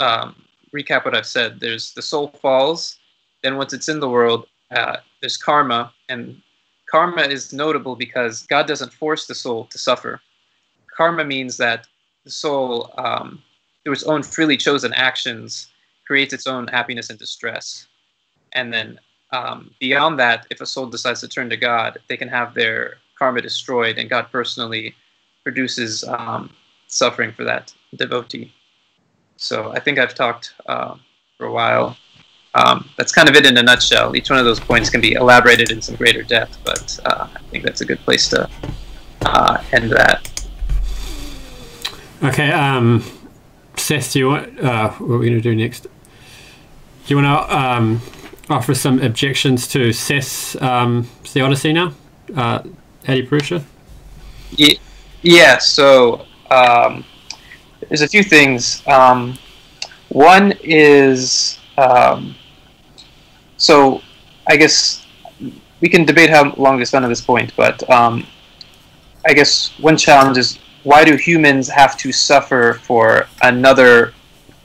um, 0.00 0.34
recap 0.74 1.04
what 1.04 1.14
I've 1.14 1.26
said, 1.26 1.60
there's 1.60 1.92
the 1.94 2.02
soul 2.02 2.28
falls. 2.40 2.98
Then 3.42 3.56
once 3.56 3.72
it's 3.72 3.88
in 3.88 4.00
the 4.00 4.08
world, 4.08 4.46
uh, 4.70 4.96
there's 5.20 5.36
karma, 5.36 5.92
and 6.08 6.40
karma 6.90 7.22
is 7.22 7.52
notable 7.52 7.94
because 7.94 8.42
God 8.46 8.66
doesn't 8.66 8.92
force 8.92 9.26
the 9.26 9.34
soul 9.34 9.66
to 9.66 9.78
suffer. 9.78 10.20
Karma 10.96 11.24
means 11.24 11.56
that 11.58 11.86
the 12.24 12.30
soul, 12.30 12.92
um, 12.98 13.42
through 13.82 13.94
its 13.94 14.04
own 14.04 14.22
freely 14.22 14.56
chosen 14.56 14.92
actions, 14.94 15.68
creates 16.06 16.32
its 16.32 16.46
own 16.46 16.66
happiness 16.68 17.10
and 17.10 17.18
distress. 17.18 17.86
And 18.52 18.72
then 18.72 18.98
um, 19.32 19.70
beyond 19.80 20.18
that, 20.18 20.46
if 20.50 20.60
a 20.60 20.66
soul 20.66 20.86
decides 20.86 21.20
to 21.20 21.28
turn 21.28 21.48
to 21.50 21.56
God, 21.56 21.98
they 22.08 22.16
can 22.16 22.28
have 22.28 22.54
their 22.54 22.98
karma 23.18 23.40
destroyed, 23.40 23.98
and 23.98 24.10
God 24.10 24.26
personally 24.30 24.94
produces 25.42 26.04
um, 26.04 26.50
suffering 26.86 27.32
for 27.32 27.44
that 27.44 27.72
devotee. 27.96 28.52
So 29.36 29.72
I 29.72 29.80
think 29.80 29.98
I've 29.98 30.14
talked 30.14 30.54
uh, 30.66 30.96
for 31.38 31.46
a 31.46 31.52
while. 31.52 31.96
Um, 32.54 32.88
that's 32.98 33.12
kind 33.12 33.28
of 33.28 33.34
it 33.34 33.46
in 33.46 33.56
a 33.56 33.62
nutshell. 33.62 34.14
Each 34.14 34.28
one 34.28 34.38
of 34.38 34.44
those 34.44 34.60
points 34.60 34.90
can 34.90 35.00
be 35.00 35.12
elaborated 35.12 35.70
in 35.70 35.80
some 35.80 35.96
greater 35.96 36.22
depth, 36.22 36.58
but 36.64 36.98
uh, 37.06 37.28
I 37.34 37.40
think 37.50 37.64
that's 37.64 37.80
a 37.80 37.86
good 37.86 37.98
place 38.00 38.28
to 38.28 38.48
uh, 39.22 39.64
end 39.72 39.90
that. 39.92 40.28
Okay, 42.22 42.52
um, 42.52 43.02
Seth, 43.76 44.12
do 44.12 44.18
you 44.18 44.28
want, 44.28 44.60
uh, 44.60 44.90
what 44.92 45.14
are 45.14 45.18
we 45.18 45.26
going 45.26 45.40
to 45.40 45.40
do 45.40 45.54
next? 45.54 45.82
Do 45.82 45.88
you 47.06 47.16
want 47.16 47.26
to 47.26 47.56
um, 47.56 48.00
offer 48.48 48.74
some 48.74 49.00
objections 49.00 49.66
to 49.68 49.92
Seth's 49.92 50.60
um, 50.62 51.04
theodicy 51.24 51.72
now? 51.72 51.92
Uh, 52.34 52.62
Adi 53.08 53.22
Purusha? 53.22 53.64
Yeah, 55.22 55.58
so 55.58 56.26
um, 56.50 57.04
there's 57.88 58.02
a 58.02 58.08
few 58.08 58.22
things. 58.22 58.86
Um, 58.86 59.38
one 60.10 60.52
is, 60.62 61.58
um, 61.78 62.34
so 63.56 64.02
I 64.46 64.56
guess 64.56 65.06
we 65.80 65.88
can 65.88 66.04
debate 66.04 66.30
how 66.30 66.54
long 66.54 66.78
to 66.78 66.86
spend 66.86 67.04
at 67.04 67.08
this 67.08 67.20
point, 67.20 67.52
but 67.56 67.88
um, 67.90 68.26
I 69.26 69.32
guess 69.32 69.78
one 69.80 69.96
challenge 69.96 70.38
is 70.38 70.58
why 70.84 71.04
do 71.04 71.16
humans 71.16 71.68
have 71.68 71.96
to 71.98 72.12
suffer 72.12 72.80
for 72.82 73.26
another 73.42 74.14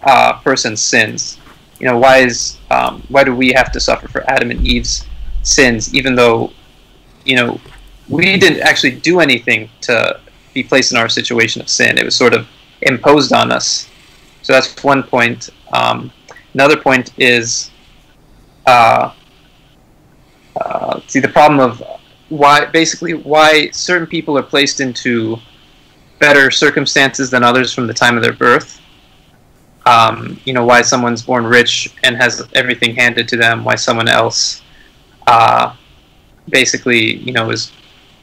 uh, 0.03 0.33
person's 0.41 0.81
sins? 0.81 1.39
You 1.79 1.87
know, 1.87 1.97
why 1.97 2.17
is 2.17 2.57
um, 2.71 3.03
why 3.09 3.23
do 3.23 3.35
we 3.35 3.51
have 3.53 3.71
to 3.73 3.79
suffer 3.79 4.07
for 4.07 4.27
Adam 4.29 4.51
and 4.51 4.65
Eve's 4.65 5.05
sins, 5.43 5.93
even 5.93 6.15
though, 6.15 6.51
you 7.25 7.35
know, 7.35 7.59
we 8.09 8.37
didn't 8.37 8.61
actually 8.61 8.91
do 8.91 9.19
anything 9.19 9.69
to 9.81 10.19
be 10.53 10.63
placed 10.63 10.91
in 10.91 10.97
our 10.97 11.09
situation 11.09 11.61
of 11.61 11.69
sin. 11.69 11.97
It 11.97 12.05
was 12.05 12.15
sort 12.15 12.33
of 12.33 12.47
imposed 12.81 13.33
on 13.33 13.51
us. 13.51 13.89
So 14.41 14.53
that's 14.53 14.83
one 14.83 15.03
point. 15.03 15.49
Um, 15.73 16.11
another 16.53 16.77
point 16.77 17.11
is, 17.17 17.69
uh, 18.65 19.13
uh, 20.59 20.99
see, 21.07 21.19
the 21.19 21.27
problem 21.27 21.59
of 21.59 21.83
why, 22.29 22.65
basically, 22.65 23.13
why 23.13 23.69
certain 23.71 24.07
people 24.07 24.37
are 24.37 24.43
placed 24.43 24.79
into 24.79 25.37
better 26.19 26.51
circumstances 26.51 27.29
than 27.29 27.43
others 27.43 27.73
from 27.73 27.87
the 27.87 27.93
time 27.93 28.17
of 28.17 28.23
their 28.23 28.33
birth. 28.33 28.81
Um, 29.85 30.39
you 30.43 30.53
know, 30.53 30.65
why 30.65 30.81
someone's 30.81 31.21
born 31.21 31.45
rich 31.45 31.95
and 32.03 32.15
has 32.17 32.45
everything 32.53 32.95
handed 32.95 33.27
to 33.29 33.37
them, 33.37 33.63
why 33.63 33.75
someone 33.75 34.09
else 34.09 34.61
uh, 35.27 35.75
basically, 36.49 37.17
you 37.17 37.31
know, 37.31 37.49
is 37.51 37.71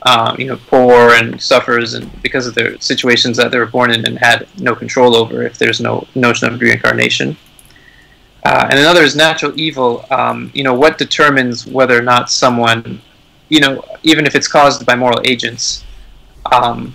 uh, 0.03 0.37
you 0.39 0.47
know 0.47 0.59
poor 0.69 1.15
and 1.15 1.41
suffers 1.41 1.95
and 1.95 2.11
because 2.23 2.47
of 2.47 2.55
their 2.55 2.79
situations 2.79 3.37
that 3.39 3.51
they 3.51 3.59
were 3.59 3.67
born 3.67 3.91
in 3.91 4.07
and 4.07 4.19
had 4.19 4.47
no 4.61 4.75
control 4.75 5.17
over 5.17 5.43
if 5.43 5.57
there's 5.57 5.81
no 5.81 6.07
notion 6.15 6.53
of 6.53 6.61
reincarnation. 6.61 7.37
Uh, 8.45 8.69
and 8.71 8.79
another 8.79 9.03
is 9.03 9.17
natural 9.17 9.59
evil. 9.59 10.05
Um, 10.11 10.51
you 10.53 10.63
know, 10.63 10.75
what 10.75 10.99
determines 10.99 11.67
whether 11.67 11.99
or 11.99 12.03
not 12.03 12.31
someone, 12.31 13.01
you 13.49 13.61
know, 13.61 13.83
even 14.03 14.27
if 14.27 14.35
it's 14.35 14.49
caused 14.49 14.85
by 14.85 14.95
moral 14.95 15.23
agents, 15.25 15.83
um, 16.53 16.95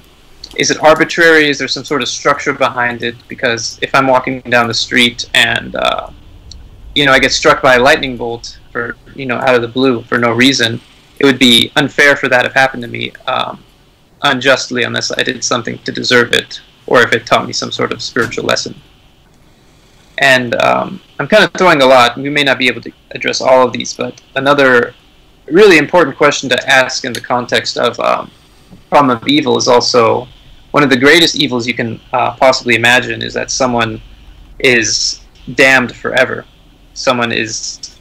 is 0.60 0.70
it 0.72 0.84
arbitrary? 0.84 1.50
Is 1.50 1.58
there 1.58 1.70
some 1.70 1.86
sort 1.86 2.02
of 2.02 2.10
structure 2.10 2.54
behind 2.54 3.02
it? 3.02 3.16
Because 3.30 3.80
if 3.82 3.96
I'm 3.96 4.08
walking 4.08 4.42
down 4.42 4.68
the 4.68 4.74
street 4.74 5.30
and 5.34 5.76
uh, 5.76 6.10
you 6.96 7.06
know 7.06 7.14
I 7.14 7.20
get 7.20 7.32
struck 7.32 7.62
by 7.62 7.76
a 7.76 7.80
lightning 7.80 8.18
bolt 8.18 8.60
for 8.72 8.98
you 9.16 9.26
know 9.26 9.38
out 9.38 9.56
of 9.56 9.62
the 9.62 9.70
blue 9.70 10.04
for 10.04 10.18
no 10.18 10.34
reason, 10.34 10.82
it 11.20 11.26
would 11.26 11.40
be 11.40 11.72
unfair 11.78 12.18
for 12.18 12.28
that 12.28 12.44
to 12.44 12.50
happen 12.50 12.82
to 12.82 12.88
me 12.88 13.14
um, 13.26 13.64
unjustly 14.24 14.84
unless 14.84 15.12
I 15.18 15.24
did 15.24 15.44
something 15.46 15.78
to 15.80 15.94
deserve 15.94 16.34
it, 16.34 16.60
or 16.88 17.02
if 17.04 17.14
it 17.14 17.26
taught 17.26 17.48
me 17.48 17.54
some 17.54 17.72
sort 17.72 17.94
of 17.94 18.02
spiritual 18.02 18.44
lesson. 18.44 18.76
And 20.18 20.62
um, 20.62 21.00
I'm 21.20 21.30
kind 21.30 21.46
of 21.46 21.54
throwing 21.54 21.82
a 21.82 21.86
lot. 21.86 22.18
We 22.18 22.30
may 22.30 22.44
not 22.44 22.58
be 22.58 22.68
able 22.68 22.82
to 22.82 22.92
address 23.12 23.40
all 23.40 23.66
of 23.66 23.72
these, 23.72 23.94
but 23.94 24.22
another 24.36 24.94
really 25.46 25.78
important 25.78 26.18
question 26.18 26.50
to 26.50 26.70
ask 26.70 27.06
in 27.06 27.14
the 27.14 27.22
context 27.22 27.78
of 27.78 27.98
um, 28.02 28.30
problem 28.90 29.16
of 29.16 29.26
evil 29.26 29.58
is 29.58 29.70
also 29.70 30.28
one 30.72 30.84
of 30.84 30.90
the 30.90 30.98
greatest 30.98 31.36
evils 31.36 31.68
you 31.68 31.74
can 31.74 32.00
uh, 32.14 32.36
possibly 32.36 32.76
imagine 32.76 33.22
is 33.22 33.34
that 33.34 33.50
someone 33.52 34.02
is 34.60 35.22
damned 35.56 35.96
forever. 35.96 36.46
Someone 36.94 37.32
is 37.32 37.98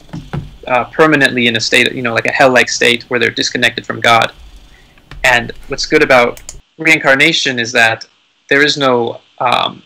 uh, 0.66 0.84
permanently 0.84 1.46
in 1.46 1.56
a 1.56 1.60
state, 1.60 1.92
you 1.92 2.02
know, 2.02 2.14
like 2.14 2.26
a 2.26 2.32
hell-like 2.32 2.68
state 2.68 3.04
where 3.04 3.18
they're 3.18 3.30
disconnected 3.30 3.86
from 3.86 4.00
God. 4.00 4.32
And 5.24 5.52
what's 5.68 5.86
good 5.86 6.02
about 6.02 6.42
reincarnation 6.78 7.58
is 7.58 7.72
that 7.72 8.06
there 8.48 8.62
is 8.62 8.76
no 8.76 9.20
um, 9.38 9.82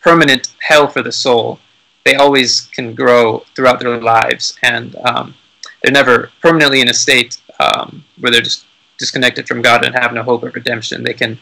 permanent 0.00 0.54
hell 0.60 0.88
for 0.88 1.02
the 1.02 1.12
soul. 1.12 1.58
They 2.04 2.16
always 2.16 2.62
can 2.72 2.94
grow 2.94 3.44
throughout 3.54 3.80
their 3.80 4.00
lives, 4.00 4.56
and 4.62 4.94
um, 5.04 5.34
they're 5.82 5.92
never 5.92 6.30
permanently 6.42 6.80
in 6.80 6.88
a 6.90 6.94
state 6.94 7.40
um, 7.60 8.04
where 8.20 8.30
they're 8.30 8.42
just 8.42 8.66
disconnected 8.98 9.48
from 9.48 9.62
God 9.62 9.84
and 9.84 9.94
have 9.94 10.12
no 10.12 10.22
hope 10.22 10.42
of 10.42 10.54
redemption. 10.54 11.02
They 11.02 11.14
can 11.14 11.38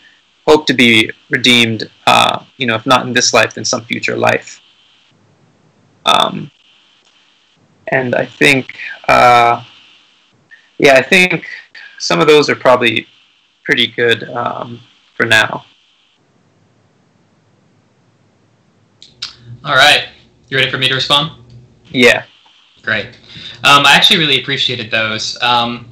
hope 0.47 0.67
to 0.67 0.75
be 0.75 1.11
redeemed, 1.31 1.91
uh, 2.07 2.45
you 2.57 2.67
know, 2.67 2.75
if 2.75 2.87
not 2.87 3.07
in 3.07 3.13
this 3.13 3.33
life, 3.33 3.55
then 3.55 3.65
some 3.65 3.85
future 3.85 4.17
life. 4.17 4.61
Um, 6.05 6.51
and 7.89 8.15
I 8.15 8.27
think, 8.27 8.77
uh, 9.09 9.63
yeah, 10.79 10.95
I 10.95 11.03
think 11.03 11.47
some 11.99 12.21
of 12.21 12.27
those 12.27 12.51
are 12.51 12.57
probably 12.57 13.07
pretty 13.65 13.87
good 13.87 14.25
um, 14.31 14.81
for 15.17 15.27
now. 15.27 15.65
All 19.65 19.77
right, 19.77 20.09
you 20.49 20.57
ready 20.57 20.71
for 20.71 20.79
me 20.79 20.89
to 20.89 20.95
respond? 20.95 21.31
Yeah. 21.91 22.25
Great. 22.83 23.07
Um, 23.63 23.87
I 23.87 23.95
actually 23.95 24.19
really 24.19 24.41
appreciated 24.41 24.91
those. 24.91 25.41
Um, 25.41 25.89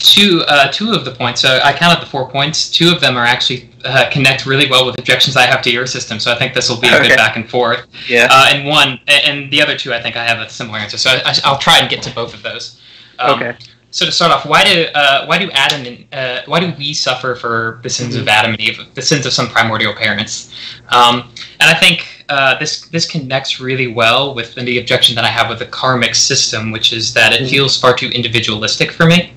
two 0.00 0.42
uh, 0.48 0.68
two 0.72 0.92
of 0.92 1.04
the 1.04 1.12
points. 1.12 1.40
So 1.40 1.60
I 1.62 1.72
counted 1.72 2.02
the 2.02 2.06
four 2.06 2.28
points. 2.28 2.68
Two 2.70 2.90
of 2.90 3.00
them 3.00 3.16
are 3.16 3.24
actually 3.24 3.70
uh, 3.84 4.08
connect 4.10 4.46
really 4.46 4.68
well 4.68 4.84
with 4.84 4.98
objections 4.98 5.36
I 5.36 5.42
have 5.46 5.62
to 5.62 5.70
your 5.70 5.86
system. 5.86 6.18
So 6.18 6.32
I 6.32 6.38
think 6.38 6.54
this 6.54 6.68
will 6.68 6.80
be 6.80 6.88
a 6.88 6.96
Okay. 6.96 7.08
good 7.08 7.16
back 7.16 7.36
and 7.36 7.48
forth. 7.48 7.86
Yeah. 8.08 8.26
Uh, 8.30 8.48
and 8.52 8.66
one 8.66 8.98
and 9.06 9.50
the 9.52 9.62
other 9.62 9.76
two, 9.76 9.92
I 9.94 10.02
think 10.02 10.16
I 10.16 10.24
have 10.26 10.38
a 10.40 10.48
similar 10.48 10.78
answer. 10.78 10.98
So 10.98 11.10
I, 11.10 11.36
I'll 11.44 11.58
try 11.58 11.78
and 11.78 11.88
get 11.88 12.02
to 12.02 12.14
both 12.14 12.34
of 12.34 12.42
those. 12.42 12.80
Um, 13.18 13.34
okay. 13.42 13.56
So 13.92 14.06
to 14.06 14.12
start 14.12 14.30
off, 14.30 14.46
why 14.46 14.64
do 14.64 14.86
uh, 14.94 15.26
why 15.26 15.36
do 15.38 15.50
Adam 15.50 15.84
and 15.84 16.04
uh, 16.12 16.42
why 16.46 16.60
do 16.60 16.72
we 16.78 16.94
suffer 16.94 17.34
for 17.34 17.80
the 17.82 17.90
sins 17.90 18.14
of 18.14 18.26
Adam 18.28 18.52
and 18.52 18.60
Eve, 18.60 18.80
the 18.94 19.02
sins 19.02 19.26
of 19.26 19.32
some 19.32 19.48
primordial 19.48 19.92
parents? 19.94 20.54
Um, 20.90 21.28
and 21.58 21.68
I 21.68 21.74
think 21.74 22.24
uh, 22.28 22.56
this 22.58 22.86
this 22.88 23.06
connects 23.10 23.60
really 23.60 23.88
well 23.88 24.32
with 24.34 24.54
the 24.54 24.78
objection 24.78 25.14
that 25.16 25.24
I 25.24 25.28
have 25.28 25.48
with 25.50 25.58
the 25.58 25.66
karmic 25.66 26.14
system, 26.14 26.70
which 26.70 26.92
is 26.92 27.12
that 27.14 27.32
it 27.32 27.42
Mhm. 27.42 27.50
feels 27.50 27.76
far 27.80 27.92
too 27.94 28.08
individualistic 28.10 28.92
for 28.92 29.06
me. 29.06 29.32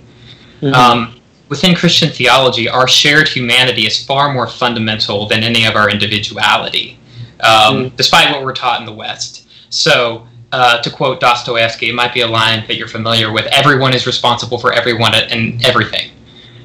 Mhm. 0.64 0.74
Um, 0.74 1.16
within 1.50 1.76
Christian 1.76 2.10
theology, 2.10 2.70
our 2.70 2.88
shared 2.88 3.28
humanity 3.28 3.86
is 3.86 4.04
far 4.04 4.34
more 4.34 4.48
fundamental 4.48 5.28
than 5.28 5.44
any 5.44 5.66
of 5.66 5.76
our 5.76 5.90
individuality, 5.90 6.98
um, 7.42 7.92
despite 7.98 8.32
what 8.32 8.44
we're 8.44 8.54
taught 8.54 8.80
in 8.80 8.86
the 8.86 8.94
West. 8.94 9.44
So, 9.70 10.26
uh, 10.54 10.78
to 10.82 10.90
quote 10.90 11.20
Dostoevsky, 11.20 11.90
it 11.90 11.96
might 11.96 12.14
be 12.14 12.22
a 12.22 12.28
line 12.28 12.64
that 12.68 12.76
you're 12.78 12.88
familiar 12.88 13.32
with: 13.32 13.46
"Everyone 13.48 13.94
is 13.94 14.06
responsible 14.08 14.58
for 14.58 14.72
everyone 14.72 15.14
and 15.16 15.64
everything," 15.66 16.12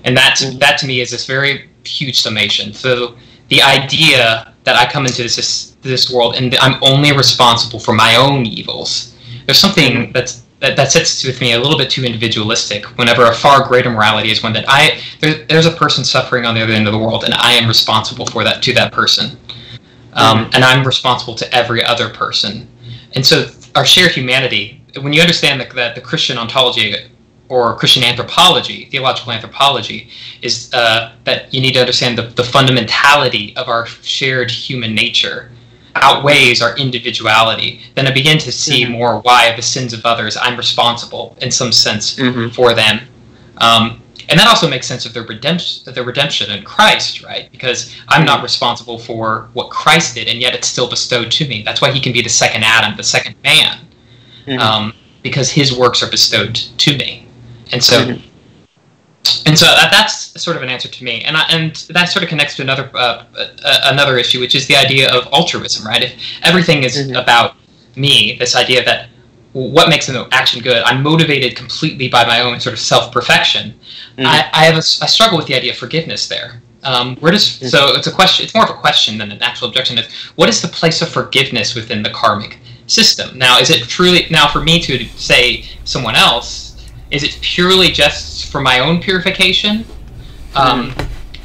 and 0.04 0.16
that's 0.16 0.44
Mhm. 0.44 0.61
that 0.61 0.78
to 0.78 0.87
me 0.87 1.00
is 1.00 1.11
this 1.11 1.26
very 1.26 1.64
huge 1.84 2.20
summation. 2.20 2.72
So, 2.72 3.14
the 3.48 3.62
idea 3.62 4.48
that 4.64 4.76
I 4.76 4.84
come 4.87 5.06
into 5.06 5.22
this 5.22 5.72
this 5.82 6.11
world 6.11 6.34
and 6.37 6.56
I'm 6.61 6.76
only 6.82 7.12
responsible 7.12 7.80
for 7.80 7.94
my 7.94 8.16
own 8.16 8.44
evils. 8.46 9.12
There's 9.46 9.58
something 9.58 10.11
that's 10.12 10.42
that, 10.60 10.76
that 10.76 10.90
sits 10.90 11.24
with 11.24 11.40
me 11.40 11.52
a 11.52 11.58
little 11.58 11.78
bit 11.78 11.90
too 11.90 12.04
individualistic 12.04 12.84
whenever 12.98 13.24
a 13.24 13.34
far 13.34 13.66
greater 13.66 13.90
morality 13.90 14.30
is 14.30 14.42
one 14.42 14.52
that 14.52 14.64
I 14.66 15.00
there, 15.20 15.44
there's 15.48 15.66
a 15.66 15.70
person 15.70 16.04
suffering 16.04 16.44
on 16.44 16.54
the 16.54 16.62
other 16.62 16.72
end 16.72 16.86
of 16.86 16.92
the 16.92 16.98
world 16.98 17.24
and 17.24 17.34
I 17.34 17.52
am 17.52 17.68
responsible 17.68 18.26
for 18.26 18.44
that 18.44 18.62
to 18.64 18.74
that 18.74 18.92
person. 18.92 19.38
Um, 20.14 20.50
and 20.54 20.64
I'm 20.64 20.84
responsible 20.84 21.34
to 21.36 21.54
every 21.54 21.84
other 21.84 22.08
person. 22.08 22.66
And 23.12 23.24
so 23.24 23.50
our 23.76 23.84
shared 23.84 24.12
humanity 24.12 24.82
when 25.00 25.12
you 25.12 25.20
understand 25.20 25.60
that, 25.60 25.70
that 25.74 25.94
the 25.94 26.00
Christian 26.00 26.38
ontology 26.38 26.94
or 27.48 27.76
Christian 27.76 28.02
anthropology 28.02 28.86
theological 28.86 29.32
anthropology 29.32 30.10
is 30.42 30.72
uh, 30.74 31.12
that 31.24 31.54
you 31.54 31.60
need 31.60 31.74
to 31.74 31.80
understand 31.80 32.18
the, 32.18 32.22
the 32.22 32.42
fundamentality 32.42 33.56
of 33.56 33.68
our 33.68 33.86
shared 33.86 34.50
human 34.50 34.94
nature 34.94 35.52
outweighs 36.02 36.61
our 36.62 36.76
individuality, 36.76 37.80
then 37.94 38.06
I 38.06 38.11
begin 38.11 38.38
to 38.38 38.52
see 38.52 38.84
Mhm. 38.84 38.90
more 38.90 39.20
why 39.20 39.54
the 39.54 39.62
sins 39.62 39.92
of 39.92 40.04
others 40.04 40.37
I'm 40.37 40.56
responsible 40.56 41.37
in 41.40 41.50
some 41.50 41.72
sense 41.72 42.14
Mhm. 42.16 42.54
for 42.54 42.74
them. 42.74 43.00
Um, 43.58 44.00
and 44.28 44.38
that 44.38 44.46
also 44.46 44.68
makes 44.68 44.87
sense 44.87 45.06
of 45.06 45.14
the 45.14 45.22
redemption, 45.22 45.92
the 45.94 46.02
redemption 46.02 46.50
in 46.50 46.62
Christ, 46.62 47.22
right? 47.22 47.50
Because 47.50 47.90
I'm 48.08 48.24
not 48.24 48.42
responsible 48.42 48.98
for 48.98 49.48
what 49.54 49.70
Christ 49.70 50.14
did, 50.16 50.28
and 50.28 50.40
yet 50.40 50.54
it's 50.54 50.68
still 50.68 50.88
bestowed 50.88 51.30
to 51.32 51.46
me. 51.46 51.62
That's 51.62 51.80
why 51.80 51.90
he 51.92 52.00
can 52.00 52.12
be 52.12 52.20
the 52.20 52.28
second 52.28 52.62
Adam, 52.62 52.94
the 52.96 53.02
second 53.02 53.37
man, 53.42 53.78
Mhm. 54.46 54.61
um, 54.61 54.94
because 55.22 55.50
his 55.50 55.72
works 55.72 56.02
are 56.02 56.11
bestowed 56.11 56.54
to 56.54 56.96
me. 56.96 57.26
And 57.72 57.82
so, 57.82 58.04
Mhm. 58.04 58.22
And 59.46 59.58
so 59.58 59.66
that, 59.66 59.90
that's 59.90 60.40
sort 60.42 60.56
of 60.56 60.62
an 60.62 60.68
answer 60.68 60.88
to 60.88 61.04
me, 61.04 61.22
and 61.22 61.36
I, 61.36 61.42
and 61.50 61.74
that 61.90 62.06
sort 62.06 62.22
of 62.22 62.28
connects 62.28 62.56
to 62.56 62.62
another 62.62 62.90
uh, 62.94 63.24
uh, 63.36 63.80
another 63.92 64.16
issue, 64.18 64.40
which 64.40 64.54
is 64.54 64.66
the 64.66 64.76
idea 64.76 65.10
of 65.12 65.26
altruism, 65.32 65.86
right? 65.86 66.02
If 66.02 66.12
everything 66.42 66.84
is 66.84 66.96
Mhm. 66.96 67.20
about 67.20 67.54
me, 67.96 68.36
this 68.38 68.54
idea 68.56 68.84
that 68.84 69.08
what 69.52 69.88
makes 69.88 70.08
an 70.08 70.16
action 70.32 70.62
good, 70.62 70.82
I'm 70.84 71.02
motivated 71.02 71.56
completely 71.56 72.08
by 72.08 72.24
my 72.26 72.40
own 72.40 72.60
sort 72.60 72.74
of 72.74 72.80
self 72.80 73.12
perfection. 73.12 73.74
Mhm. 74.18 74.26
I, 74.26 74.48
I 74.52 74.64
have 74.66 74.74
a, 74.74 74.78
s- 74.78 75.00
I 75.02 75.06
struggle 75.06 75.36
with 75.38 75.46
the 75.46 75.54
idea 75.54 75.72
of 75.72 75.78
forgiveness 75.78 76.28
there 76.28 76.60
Um, 76.84 77.16
where 77.16 77.32
does 77.32 77.46
so 77.70 77.94
it's 77.96 78.06
a 78.06 78.12
question. 78.12 78.44
It's 78.44 78.54
more 78.54 78.64
of 78.64 78.70
a 78.70 78.80
question 78.86 79.18
than 79.18 79.32
an 79.32 79.42
actual 79.42 79.66
objection. 79.68 79.98
Is 79.98 80.06
what 80.36 80.48
is 80.48 80.60
the 80.60 80.68
place 80.68 81.02
of 81.02 81.08
forgiveness 81.08 81.74
within 81.74 82.02
the 82.04 82.10
karmic 82.10 82.58
system? 82.86 83.36
Now, 83.36 83.58
is 83.58 83.68
it 83.70 83.80
truly 83.88 84.26
now 84.30 84.46
for 84.48 84.60
me 84.62 84.78
to 84.88 85.04
say 85.16 85.64
someone 85.84 86.14
else? 86.14 86.67
Is 87.10 87.22
it 87.22 87.38
purely 87.40 87.88
just 87.88 88.50
for 88.50 88.60
my 88.60 88.80
own 88.80 89.00
purification? 89.00 89.84
Um, 90.54 90.94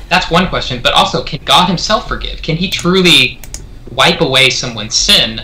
that's 0.09 0.29
one 0.29 0.47
question. 0.49 0.81
But 0.81 0.93
also, 0.93 1.23
can 1.23 1.43
God 1.45 1.67
Himself 1.67 2.07
forgive? 2.07 2.41
Can 2.41 2.57
He 2.57 2.69
truly 2.69 3.39
wipe 3.91 4.21
away 4.21 4.49
someone's 4.49 4.95
sin 4.95 5.41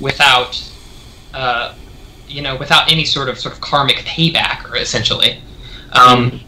without, 0.00 0.62
uh, 1.32 1.74
you 2.28 2.42
know, 2.42 2.56
without 2.56 2.90
any 2.90 3.04
sort 3.04 3.28
of 3.28 3.38
sort 3.38 3.54
of 3.54 3.60
karmic 3.60 3.96
payback, 3.98 4.70
or 4.70 4.76
essentially? 4.76 5.40
Um, 5.92 6.40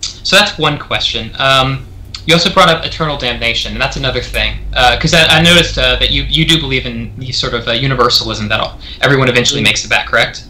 so 0.00 0.36
that's 0.36 0.58
one 0.58 0.78
question. 0.78 1.30
Um, 1.38 1.86
you 2.26 2.34
also 2.34 2.52
brought 2.52 2.68
up 2.68 2.84
eternal 2.84 3.16
damnation, 3.16 3.72
and 3.72 3.80
that's 3.80 3.96
another 3.96 4.20
thing. 4.20 4.58
Because 4.70 5.14
uh, 5.14 5.26
I, 5.28 5.38
I, 5.38 5.42
noticed 5.42 5.78
uh, 5.78 5.96
that 5.96 6.10
you, 6.10 6.22
you 6.24 6.44
do 6.44 6.60
believe 6.60 6.86
in 6.86 7.16
the 7.18 7.32
sort 7.32 7.54
of 7.54 7.66
uh, 7.66 7.72
universalism 7.72 8.48
that 8.48 8.60
all, 8.60 8.78
everyone 9.00 9.28
eventually 9.28 9.62
makes 9.62 9.84
it 9.84 9.88
back, 9.88 10.06
correct? 10.06 10.44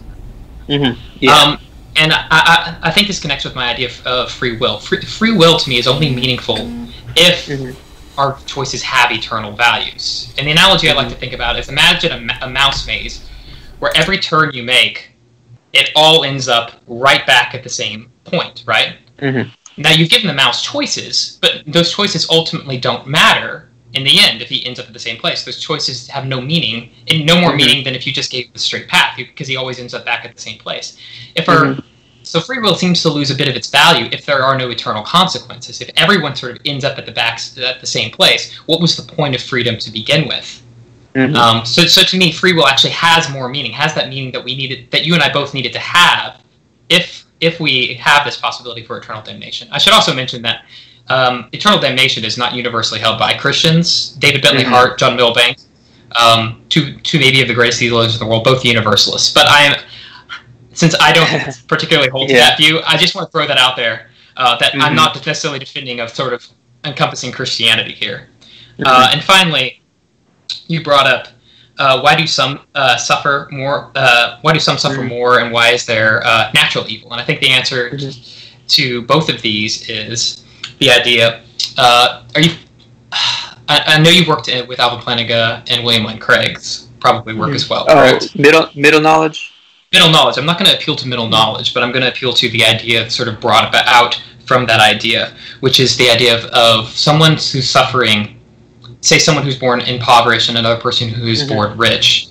Mm-hmm. 0.68 1.00
Yeah. 1.20 1.34
Um, 1.34 1.58
and 1.96 2.12
I, 2.12 2.26
I, 2.30 2.78
I, 2.82 2.90
think 2.90 3.06
this 3.06 3.20
connects 3.20 3.44
with 3.44 3.54
my 3.54 3.70
idea 3.70 3.88
of, 3.88 4.06
of 4.06 4.30
free 4.30 4.56
will. 4.56 4.78
Free, 4.78 5.00
free, 5.02 5.32
will 5.36 5.58
to 5.58 5.68
me 5.68 5.78
is 5.78 5.86
only 5.86 6.14
meaningful 6.14 6.56
if 7.16 7.46
mm-hmm. 7.46 8.20
our 8.20 8.38
choices 8.46 8.82
have 8.82 9.10
eternal 9.10 9.52
values. 9.52 10.32
And 10.38 10.46
the 10.46 10.52
analogy 10.52 10.86
mm-hmm. 10.86 10.98
I 10.98 11.02
like 11.02 11.12
to 11.12 11.18
think 11.18 11.32
about 11.32 11.58
is 11.58 11.68
imagine 11.68 12.30
a, 12.30 12.46
a 12.46 12.50
mouse 12.50 12.86
maze 12.86 13.28
where 13.80 13.92
every 13.96 14.18
turn 14.18 14.52
you 14.52 14.62
make, 14.62 15.12
it 15.72 15.90
all 15.94 16.24
ends 16.24 16.48
up 16.48 16.72
right 16.86 17.26
back 17.26 17.54
at 17.54 17.62
the 17.62 17.68
same 17.68 18.10
point, 18.24 18.64
right? 18.66 18.96
Mm-hmm. 19.18 19.50
Now 19.76 19.90
you've 19.90 20.10
given 20.10 20.26
the 20.26 20.34
mouse 20.34 20.62
choices, 20.62 21.38
but 21.40 21.62
those 21.66 21.92
choices 21.92 22.28
ultimately 22.30 22.78
don't 22.78 23.06
matter 23.06 23.69
in 23.94 24.04
the 24.04 24.18
end 24.20 24.40
if 24.42 24.48
he 24.48 24.64
ends 24.66 24.78
up 24.78 24.86
at 24.86 24.92
the 24.92 24.98
same 24.98 25.16
place. 25.16 25.44
Those 25.44 25.58
choices 25.58 26.08
have 26.08 26.26
no 26.26 26.40
meaning, 26.40 26.90
and 27.08 27.26
no 27.26 27.40
more 27.40 27.50
mm-hmm. 27.50 27.56
meaning 27.56 27.84
than 27.84 27.94
if 27.94 28.06
you 28.06 28.12
just 28.12 28.30
gave 28.30 28.52
the 28.52 28.58
straight 28.58 28.88
path, 28.88 29.16
because 29.16 29.48
he 29.48 29.56
always 29.56 29.78
ends 29.78 29.94
up 29.94 30.04
back 30.04 30.24
at 30.24 30.34
the 30.34 30.40
same 30.40 30.58
place. 30.58 30.96
If 31.34 31.48
our 31.48 31.64
mm-hmm. 31.64 31.80
so 32.22 32.40
free 32.40 32.58
will 32.58 32.74
seems 32.74 33.02
to 33.02 33.08
lose 33.08 33.30
a 33.30 33.34
bit 33.34 33.48
of 33.48 33.56
its 33.56 33.68
value 33.68 34.08
if 34.12 34.24
there 34.26 34.42
are 34.42 34.56
no 34.56 34.70
eternal 34.70 35.02
consequences. 35.02 35.80
If 35.80 35.90
everyone 35.96 36.36
sort 36.36 36.52
of 36.52 36.58
ends 36.64 36.84
up 36.84 36.98
at 36.98 37.06
the 37.06 37.12
back 37.12 37.40
at 37.58 37.80
the 37.80 37.86
same 37.86 38.10
place, 38.10 38.54
what 38.66 38.80
was 38.80 38.96
the 38.96 39.12
point 39.12 39.34
of 39.34 39.42
freedom 39.42 39.78
to 39.78 39.90
begin 39.90 40.28
with? 40.28 40.62
Mm-hmm. 41.14 41.34
Um, 41.34 41.66
so, 41.66 41.86
so 41.86 42.02
to 42.02 42.16
me, 42.16 42.30
free 42.30 42.52
will 42.52 42.68
actually 42.68 42.90
has 42.90 43.28
more 43.30 43.48
meaning, 43.48 43.72
has 43.72 43.94
that 43.94 44.08
meaning 44.08 44.30
that 44.32 44.44
we 44.44 44.56
needed, 44.56 44.90
that 44.92 45.04
you 45.04 45.14
and 45.14 45.22
I 45.22 45.32
both 45.32 45.54
needed 45.54 45.72
to 45.72 45.80
have, 45.80 46.40
if 46.88 47.26
if 47.40 47.58
we 47.58 47.94
have 47.94 48.24
this 48.24 48.36
possibility 48.36 48.84
for 48.84 48.98
eternal 48.98 49.22
damnation. 49.22 49.66
I 49.72 49.78
should 49.78 49.94
also 49.94 50.14
mention 50.14 50.42
that 50.42 50.64
um, 51.10 51.48
eternal 51.52 51.80
damnation 51.80 52.24
is 52.24 52.38
not 52.38 52.54
universally 52.54 53.00
held 53.00 53.18
by 53.18 53.34
Christians. 53.34 54.10
David 54.20 54.42
Bentley 54.42 54.62
mm-hmm. 54.62 54.72
Hart, 54.72 54.98
John 54.98 55.16
Milbank, 55.16 55.58
um, 56.12 56.62
two 56.68 56.96
two 57.00 57.18
maybe 57.18 57.42
of 57.42 57.48
the 57.48 57.54
greatest 57.54 57.80
theologians 57.80 58.14
in 58.14 58.26
the 58.26 58.30
world, 58.30 58.44
both 58.44 58.64
universalists. 58.64 59.32
But 59.34 59.48
I 59.48 59.62
am, 59.62 59.82
since 60.72 60.94
I 61.00 61.12
don't 61.12 61.28
particularly 61.68 62.08
hold 62.08 62.30
yeah. 62.30 62.36
to 62.36 62.40
that 62.40 62.58
view, 62.58 62.80
I 62.86 62.96
just 62.96 63.14
want 63.14 63.26
to 63.26 63.32
throw 63.32 63.46
that 63.46 63.58
out 63.58 63.76
there. 63.76 64.08
Uh, 64.36 64.56
that 64.58 64.72
mm-hmm. 64.72 64.82
I'm 64.82 64.94
not 64.94 65.14
necessarily 65.26 65.58
defending 65.58 66.00
of 66.00 66.10
sort 66.10 66.32
of 66.32 66.46
encompassing 66.84 67.32
Christianity 67.32 67.92
here. 67.92 68.28
Mm-hmm. 68.78 68.84
Uh, 68.86 69.10
and 69.12 69.22
finally, 69.22 69.82
you 70.68 70.82
brought 70.82 71.06
up 71.06 71.28
uh, 71.78 72.00
why 72.00 72.14
do 72.14 72.26
some 72.26 72.60
uh, 72.74 72.96
suffer 72.96 73.48
more? 73.50 73.90
Uh, 73.96 74.38
why 74.42 74.52
do 74.52 74.60
some 74.60 74.78
suffer 74.78 74.98
mm-hmm. 74.98 75.08
more, 75.08 75.40
and 75.40 75.52
why 75.52 75.70
is 75.70 75.86
there 75.86 76.24
uh, 76.24 76.50
natural 76.54 76.86
evil? 76.88 77.10
And 77.12 77.20
I 77.20 77.24
think 77.24 77.40
the 77.40 77.48
answer 77.48 77.90
mm-hmm. 77.90 78.66
to 78.68 79.02
both 79.02 79.28
of 79.28 79.42
these 79.42 79.88
is 79.88 80.44
the 80.80 80.90
idea. 80.90 81.42
Uh, 81.78 82.24
are 82.34 82.40
you? 82.40 82.52
I, 83.12 83.82
I, 83.86 84.02
know 84.02 84.10
you've 84.10 84.26
worked 84.26 84.48
with 84.68 84.80
Alvin 84.80 84.98
Plantinga 84.98 85.64
and 85.70 85.84
William 85.84 86.04
Lane 86.04 86.18
Craig's 86.18 86.88
probably 86.98 87.34
work 87.34 87.48
mm-hmm. 87.48 87.56
as 87.56 87.70
well. 87.70 87.86
Oh, 87.88 88.18
middle 88.34 88.68
middle 88.74 89.00
knowledge. 89.00 89.52
Middle 89.92 90.10
knowledge. 90.10 90.38
I'm 90.38 90.46
not 90.46 90.58
going 90.58 90.70
to 90.70 90.76
appeal 90.76 90.96
to 90.96 91.06
middle 91.06 91.28
knowledge, 91.28 91.74
but 91.74 91.82
I'm 91.82 91.90
going 91.90 92.02
to 92.02 92.08
appeal 92.08 92.32
to 92.32 92.48
the 92.50 92.64
idea 92.64 93.08
sort 93.10 93.28
of 93.28 93.40
brought 93.40 93.74
out 93.74 94.20
from 94.44 94.66
that 94.66 94.80
idea, 94.80 95.34
which 95.60 95.78
is 95.78 95.96
the 95.96 96.10
idea 96.10 96.36
of, 96.36 96.44
of 96.46 96.88
someone 96.88 97.32
who's 97.32 97.68
suffering 97.68 98.40
say 99.00 99.18
someone 99.18 99.44
who's 99.44 99.58
born 99.58 99.80
impoverished 99.80 100.48
and 100.48 100.58
another 100.58 100.80
person 100.80 101.08
who's 101.08 101.42
mm-hmm. 101.42 101.54
born 101.54 101.78
rich, 101.78 102.28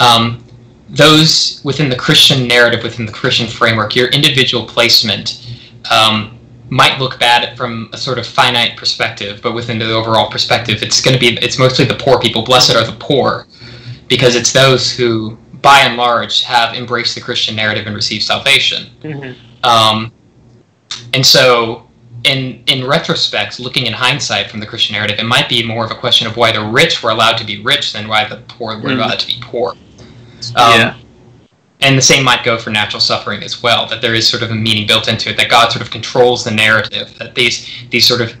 um, 0.00 0.44
those 0.90 1.60
within 1.64 1.88
the 1.88 1.96
Christian 1.96 2.46
narrative, 2.46 2.82
within 2.82 3.06
the 3.06 3.12
Christian 3.12 3.46
framework, 3.46 3.96
your 3.96 4.08
individual 4.08 4.66
placement 4.66 5.46
um, 5.90 6.38
might 6.72 6.98
look 6.98 7.20
bad 7.20 7.54
from 7.54 7.90
a 7.92 7.98
sort 7.98 8.18
of 8.18 8.26
finite 8.26 8.78
perspective, 8.78 9.40
but 9.42 9.52
within 9.52 9.78
the 9.78 9.92
overall 9.92 10.30
perspective, 10.30 10.82
it's 10.82 11.02
going 11.02 11.12
to 11.12 11.20
be 11.20 11.36
it's 11.42 11.58
mostly 11.58 11.84
the 11.84 11.94
poor 11.96 12.18
people. 12.18 12.42
Blessed 12.42 12.74
are 12.74 12.82
the 12.82 12.96
poor, 12.98 13.46
because 14.08 14.34
it's 14.34 14.54
those 14.54 14.90
who, 14.90 15.36
by 15.60 15.80
and 15.80 15.98
large, 15.98 16.42
have 16.44 16.74
embraced 16.74 17.14
the 17.14 17.20
Christian 17.20 17.54
narrative 17.54 17.86
and 17.86 17.94
received 17.94 18.24
salvation. 18.24 18.90
Mm-hmm. 19.02 19.64
Um, 19.66 20.12
and 21.12 21.26
so 21.26 21.86
in 22.24 22.64
in 22.66 22.86
retrospect, 22.86 23.60
looking 23.60 23.84
in 23.84 23.92
hindsight 23.92 24.50
from 24.50 24.60
the 24.60 24.66
Christian 24.66 24.94
narrative, 24.94 25.18
it 25.18 25.26
might 25.26 25.50
be 25.50 25.62
more 25.62 25.84
of 25.84 25.90
a 25.90 25.94
question 25.94 26.26
of 26.26 26.38
why 26.38 26.52
the 26.52 26.64
rich 26.64 27.02
were 27.02 27.10
allowed 27.10 27.36
to 27.36 27.44
be 27.44 27.60
rich 27.62 27.92
than 27.92 28.08
why 28.08 28.26
the 28.26 28.38
poor 28.48 28.80
were 28.80 28.88
mm. 28.88 28.96
allowed 28.96 29.18
to 29.18 29.26
be 29.26 29.38
poor. 29.42 29.72
Um, 30.56 30.80
yeah. 30.80 30.96
And 31.82 31.98
the 31.98 32.02
same 32.02 32.24
might 32.24 32.44
go 32.44 32.58
for 32.58 32.70
natural 32.70 33.00
suffering 33.00 33.42
as 33.42 33.62
well. 33.62 33.86
That 33.86 34.00
there 34.00 34.14
is 34.14 34.28
sort 34.28 34.42
of 34.42 34.50
a 34.50 34.54
meaning 34.54 34.86
built 34.86 35.08
into 35.08 35.30
it. 35.30 35.36
That 35.36 35.50
God 35.50 35.70
sort 35.72 35.82
of 35.82 35.90
controls 35.90 36.44
the 36.44 36.50
narrative. 36.50 37.16
That 37.18 37.34
these 37.34 37.68
these 37.90 38.06
sort 38.06 38.20
of 38.20 38.36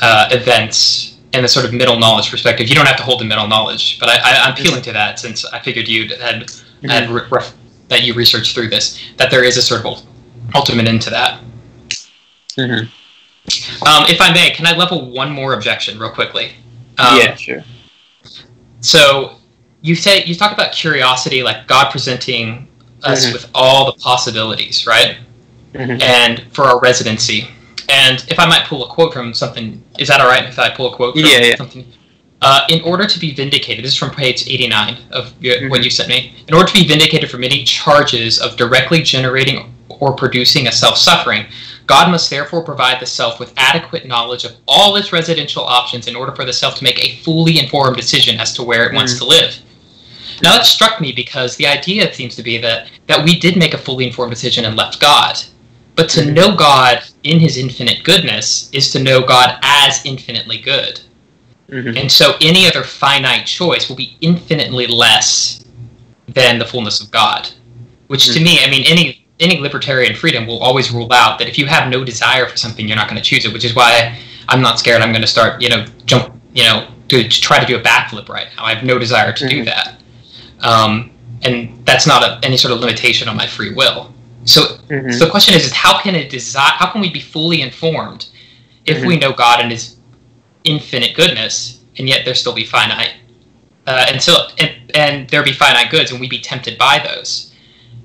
uh, 0.00 0.28
events 0.30 1.18
in 1.32 1.42
the 1.42 1.48
sort 1.48 1.66
of 1.66 1.74
middle 1.74 1.98
knowledge 1.98 2.30
perspective, 2.30 2.68
you 2.68 2.74
don't 2.74 2.86
have 2.86 2.96
to 2.96 3.02
hold 3.02 3.20
the 3.20 3.24
middle 3.24 3.48
knowledge. 3.48 3.98
But 3.98 4.08
I, 4.08 4.46
am 4.46 4.52
appealing 4.52 4.82
to 4.82 4.92
that 4.92 5.18
since 5.18 5.44
I 5.44 5.60
figured 5.60 5.88
you 5.88 6.08
had 6.16 6.42
mm-hmm. 6.42 6.88
had 6.88 7.10
re- 7.10 7.42
that 7.88 8.02
you 8.02 8.14
researched 8.14 8.54
through 8.54 8.68
this. 8.68 9.00
That 9.16 9.30
there 9.30 9.44
is 9.44 9.56
a 9.56 9.62
sort 9.62 9.84
of 9.84 10.02
ultimate 10.54 10.86
into 10.86 11.10
that. 11.10 11.42
Mm-hmm. 12.56 12.86
Um, 13.86 14.04
if 14.08 14.20
I 14.20 14.32
may, 14.32 14.50
can 14.50 14.66
I 14.66 14.76
level 14.76 15.10
one 15.10 15.30
more 15.30 15.52
objection 15.52 15.98
real 15.98 16.10
quickly? 16.10 16.52
Um, 16.98 17.18
yeah, 17.18 17.34
sure. 17.34 17.64
So 18.80 19.36
you 19.82 19.94
say 19.94 20.24
you 20.24 20.34
talk 20.34 20.52
about 20.52 20.72
curiosity, 20.72 21.42
like 21.42 21.66
God 21.66 21.90
presenting 21.90 22.68
us 23.04 23.24
mm-hmm. 23.24 23.34
with 23.34 23.50
all 23.54 23.86
the 23.86 23.98
possibilities, 24.00 24.86
right? 24.86 25.16
Mm-hmm. 25.74 26.02
And 26.02 26.44
for 26.52 26.64
our 26.64 26.80
residency. 26.80 27.48
And 27.88 28.24
if 28.28 28.38
I 28.38 28.46
might 28.46 28.64
pull 28.66 28.84
a 28.84 28.88
quote 28.92 29.12
from 29.12 29.34
something, 29.34 29.82
is 29.98 30.08
that 30.08 30.20
all 30.20 30.28
right 30.28 30.44
if 30.44 30.58
I 30.58 30.70
pull 30.70 30.92
a 30.92 30.96
quote 30.96 31.14
from 31.14 31.24
yeah, 31.24 31.38
yeah. 31.38 31.56
something? 31.56 31.86
Uh, 32.40 32.66
in 32.68 32.82
order 32.82 33.06
to 33.06 33.18
be 33.18 33.32
vindicated, 33.32 33.84
this 33.84 33.92
is 33.92 33.98
from 33.98 34.10
page 34.10 34.46
89 34.46 34.98
of 35.12 35.32
your, 35.40 35.56
mm-hmm. 35.56 35.70
what 35.70 35.82
you 35.82 35.90
sent 35.90 36.08
me. 36.08 36.34
In 36.46 36.54
order 36.54 36.68
to 36.68 36.74
be 36.74 36.86
vindicated 36.86 37.30
from 37.30 37.42
any 37.42 37.64
charges 37.64 38.38
of 38.38 38.56
directly 38.56 39.02
generating 39.02 39.74
or 39.88 40.14
producing 40.14 40.66
a 40.66 40.72
self 40.72 40.96
suffering, 40.96 41.46
God 41.86 42.10
must 42.10 42.30
therefore 42.30 42.62
provide 42.62 43.00
the 43.00 43.06
self 43.06 43.38
with 43.38 43.52
adequate 43.56 44.06
knowledge 44.06 44.44
of 44.44 44.56
all 44.66 44.96
its 44.96 45.12
residential 45.12 45.62
options 45.62 46.06
in 46.06 46.16
order 46.16 46.34
for 46.34 46.44
the 46.44 46.52
self 46.52 46.76
to 46.76 46.84
make 46.84 47.02
a 47.02 47.16
fully 47.22 47.58
informed 47.58 47.96
decision 47.96 48.40
as 48.40 48.52
to 48.54 48.62
where 48.62 48.86
it 48.86 48.92
mm. 48.92 48.96
wants 48.96 49.18
to 49.18 49.24
live. 49.24 49.56
Now 50.42 50.56
that 50.56 50.66
struck 50.66 51.00
me 51.00 51.12
because 51.12 51.56
the 51.56 51.66
idea 51.66 52.12
seems 52.12 52.36
to 52.36 52.42
be 52.42 52.58
that, 52.58 52.88
that 53.06 53.24
we 53.24 53.38
did 53.38 53.56
make 53.56 53.74
a 53.74 53.78
fully 53.78 54.06
informed 54.06 54.32
decision 54.32 54.64
and 54.64 54.76
left 54.76 55.00
God. 55.00 55.38
But 55.96 56.08
to 56.10 56.30
know 56.30 56.56
God 56.56 57.04
in 57.22 57.38
his 57.38 57.56
infinite 57.56 58.02
goodness 58.02 58.68
is 58.72 58.90
to 58.92 59.02
know 59.02 59.22
God 59.22 59.58
as 59.62 60.04
infinitely 60.04 60.58
good. 60.58 61.00
Mm-hmm. 61.68 61.96
And 61.96 62.12
so 62.12 62.34
any 62.40 62.66
other 62.66 62.82
finite 62.82 63.46
choice 63.46 63.88
will 63.88 63.96
be 63.96 64.16
infinitely 64.20 64.86
less 64.86 65.64
than 66.28 66.58
the 66.58 66.64
fullness 66.64 67.00
of 67.00 67.10
God. 67.10 67.48
Which 68.08 68.24
mm-hmm. 68.24 68.38
to 68.38 68.44
me, 68.44 68.58
I 68.62 68.70
mean, 68.70 68.84
any 68.86 69.26
any 69.40 69.58
libertarian 69.58 70.14
freedom 70.14 70.46
will 70.46 70.62
always 70.62 70.92
rule 70.92 71.12
out 71.12 71.38
that 71.40 71.48
if 71.48 71.58
you 71.58 71.66
have 71.66 71.90
no 71.90 72.04
desire 72.04 72.46
for 72.46 72.56
something, 72.56 72.86
you're 72.86 72.96
not 72.96 73.08
going 73.08 73.20
to 73.20 73.24
choose 73.24 73.44
it. 73.44 73.52
Which 73.52 73.64
is 73.64 73.74
why 73.74 74.18
I'm 74.48 74.60
not 74.60 74.78
scared. 74.78 75.02
I'm 75.02 75.10
going 75.10 75.22
to 75.22 75.28
start, 75.28 75.60
you 75.60 75.68
know, 75.68 75.86
jump, 76.06 76.34
you 76.52 76.64
know, 76.64 76.88
to, 77.08 77.28
try 77.28 77.58
to 77.58 77.66
do 77.66 77.76
a 77.76 77.80
backflip 77.80 78.28
right 78.28 78.48
now. 78.56 78.64
I 78.64 78.74
have 78.74 78.84
no 78.84 78.98
desire 78.98 79.32
to 79.32 79.44
mm-hmm. 79.44 79.58
do 79.58 79.64
that, 79.64 80.00
um, 80.60 81.10
and 81.42 81.84
that's 81.86 82.06
not 82.06 82.22
a, 82.22 82.40
any 82.46 82.56
sort 82.56 82.72
of 82.72 82.80
limitation 82.80 83.28
on 83.28 83.36
my 83.36 83.46
free 83.46 83.74
will. 83.74 84.12
So, 84.44 84.62
mm-hmm. 84.62 85.10
so 85.10 85.24
the 85.24 85.30
question 85.30 85.54
is, 85.54 85.64
is 85.64 85.72
how 85.72 86.00
can 86.00 86.14
a 86.14 86.28
desire? 86.28 86.72
How 86.74 86.90
can 86.90 87.00
we 87.00 87.10
be 87.10 87.20
fully 87.20 87.62
informed 87.62 88.28
if 88.84 88.98
mm-hmm. 88.98 89.06
we 89.06 89.16
know 89.16 89.32
God 89.32 89.60
and 89.60 89.70
His 89.70 89.96
infinite 90.64 91.14
goodness, 91.14 91.80
and 91.98 92.08
yet 92.08 92.24
there 92.24 92.34
still 92.34 92.54
be 92.54 92.64
finite, 92.64 93.14
uh, 93.86 94.06
and 94.08 94.22
so 94.22 94.48
and, 94.58 94.92
and 94.94 95.28
there 95.28 95.42
be 95.42 95.52
finite 95.52 95.90
goods, 95.90 96.10
and 96.10 96.20
we 96.20 96.28
be 96.28 96.40
tempted 96.40 96.78
by 96.78 96.98
those, 96.98 97.54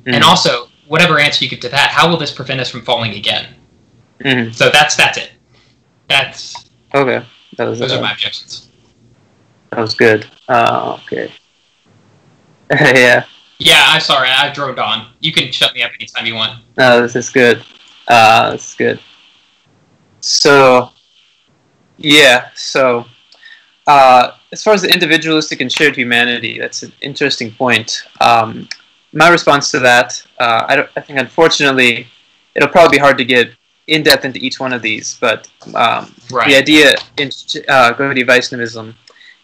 and 0.05 0.15
mm-hmm. 0.15 0.29
also 0.29 0.69
whatever 0.87 1.19
answer 1.19 1.43
you 1.43 1.49
give 1.49 1.59
to 1.59 1.69
that, 1.69 1.91
how 1.91 2.09
will 2.09 2.17
this 2.17 2.31
prevent 2.31 2.59
us 2.59 2.69
from 2.69 2.81
falling 2.81 3.13
again? 3.13 3.53
Mm-hmm. 4.19 4.51
So 4.51 4.69
that's 4.69 4.95
that's 4.95 5.17
it. 5.17 5.31
That's 6.07 6.55
okay. 6.93 7.25
That 7.57 7.65
was, 7.65 7.79
those 7.79 7.91
uh, 7.91 7.97
are 7.97 8.01
my 8.01 8.11
objections. 8.11 8.69
That 9.69 9.79
was 9.79 9.93
good. 9.93 10.25
Uh, 10.47 10.97
okay. 11.03 11.31
yeah. 12.95 13.25
Yeah, 13.57 13.83
I'm 13.87 14.01
sorry. 14.01 14.29
I 14.29 14.53
droned 14.53 14.79
on. 14.79 15.11
You 15.19 15.31
can 15.31 15.51
shut 15.51 15.73
me 15.73 15.83
up 15.83 15.91
anytime 15.99 16.25
you 16.25 16.35
want. 16.35 16.63
No, 16.77 17.01
this 17.01 17.15
is 17.15 17.29
good. 17.29 17.63
Uh, 18.07 18.51
this 18.51 18.69
is 18.69 18.75
good. 18.75 18.99
So, 20.21 20.91
Yeah. 21.97 22.49
So, 22.55 23.05
uh, 23.87 24.31
as 24.51 24.63
far 24.63 24.73
as 24.73 24.83
the 24.83 24.93
individualistic 24.93 25.61
and 25.61 25.71
shared 25.71 25.95
humanity, 25.95 26.59
that's 26.59 26.83
an 26.83 26.93
interesting 27.01 27.51
point. 27.51 28.03
Um, 28.21 28.67
my 29.11 29.29
response 29.29 29.71
to 29.71 29.79
that, 29.79 30.23
uh, 30.39 30.65
I, 30.67 30.87
I, 30.95 31.01
think, 31.01 31.19
unfortunately, 31.19 32.07
it'll 32.55 32.69
probably 32.69 32.97
be 32.97 33.01
hard 33.01 33.17
to 33.17 33.25
get 33.25 33.51
in 33.87 34.03
depth 34.03 34.25
into 34.25 34.39
each 34.39 34.59
one 34.59 34.73
of 34.73 34.81
these, 34.81 35.17
but 35.19 35.49
um, 35.73 36.13
right. 36.31 36.47
the 36.47 36.55
idea 36.55 36.93
in 37.17 37.27
uh, 37.67 37.93
Gaudiya 37.93 38.25
Vaishnavism 38.25 38.95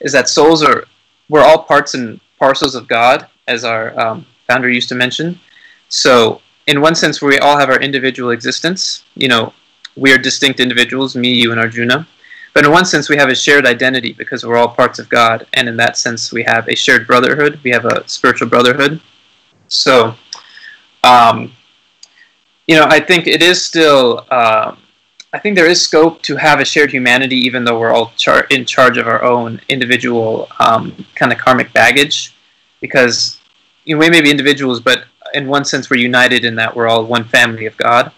is 0.02 0.12
that 0.14 0.30
souls 0.30 0.64
are 0.64 0.86
we're 1.30 1.44
all 1.44 1.64
parts 1.64 1.96
and 1.96 2.20
parcels 2.40 2.76
of 2.76 2.88
God, 2.88 3.28
as 3.48 3.64
our 3.64 3.98
um, 4.00 4.26
founder 4.48 4.70
used 4.70 4.90
to 4.90 4.96
mention. 4.96 5.40
So, 5.90 6.42
in 6.68 6.82
one 6.82 6.96
sense, 6.96 7.22
we 7.22 7.38
all 7.40 7.58
have 7.58 7.70
our 7.70 7.80
individual 7.80 8.32
existence. 8.32 9.04
You 9.16 9.28
know, 9.28 9.54
we 9.96 10.12
are 10.14 10.18
distinct 10.18 10.60
individuals, 10.60 11.16
me, 11.16 11.32
you, 11.34 11.52
and 11.52 11.60
Arjuna. 11.60 12.08
But 12.54 12.66
in 12.66 12.72
one 12.72 12.86
sense, 12.86 13.10
we 13.10 13.18
have 13.18 13.30
a 13.30 13.36
shared 13.36 13.66
identity 13.66 14.14
because 14.14 14.46
we're 14.46 14.58
all 14.58 14.70
parts 14.70 14.98
of 14.98 15.10
God, 15.10 15.46
and 15.54 15.68
in 15.68 15.78
that 15.78 15.98
sense, 15.98 16.32
we 16.32 16.44
have 16.44 16.68
a 16.68 16.76
shared 16.76 17.06
brotherhood. 17.06 17.60
We 17.64 17.72
have 17.72 17.86
a 17.86 18.08
spiritual 18.08 18.48
brotherhood. 18.48 19.02
So, 19.68 20.16
um, 21.04 21.52
you 22.68 22.76
know, 22.76 22.86
I 22.90 23.00
think 23.00 23.28
it 23.28 23.44
is 23.44 23.64
still. 23.64 24.26
Uh, 24.32 24.76
I 25.36 25.38
think 25.38 25.58
there 25.58 25.68
is 25.68 25.82
scope 25.82 26.22
to 26.22 26.38
have 26.38 26.62
a 26.62 26.66
shared 26.66 26.92
humanity, 26.92 27.36
even 27.36 27.66
though 27.66 27.78
we're 27.78 27.92
all 27.92 28.14
char- 28.16 28.48
in 28.52 28.64
charge 28.64 28.98
of 28.98 29.06
our 29.06 29.22
own 29.22 29.60
individual 29.68 30.48
um, 30.60 30.96
kind 31.14 31.34
of 31.34 31.38
karmic 31.38 31.74
baggage, 31.74 32.34
because 32.80 33.38
you 33.84 33.96
know, 33.96 34.00
we 34.00 34.10
may 34.10 34.22
be 34.22 34.32
individuals, 34.32 34.80
but 34.80 35.04
in 35.34 35.50
one 35.50 35.66
sense, 35.66 35.90
we're 35.90 35.98
united 35.98 36.46
in 36.46 36.56
that 36.56 36.74
we're 36.74 36.88
all 36.88 37.04
one 37.04 37.26
family 37.26 37.66
of 37.66 37.76
God. 37.76 38.14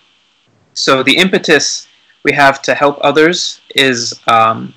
So 0.73 1.01
the 1.01 1.17
impetus 1.17 1.87
we 2.23 2.33
have 2.33 2.61
to 2.61 2.75
help 2.75 2.99
others 3.01 3.61
is 3.73 4.13
um, 4.27 4.71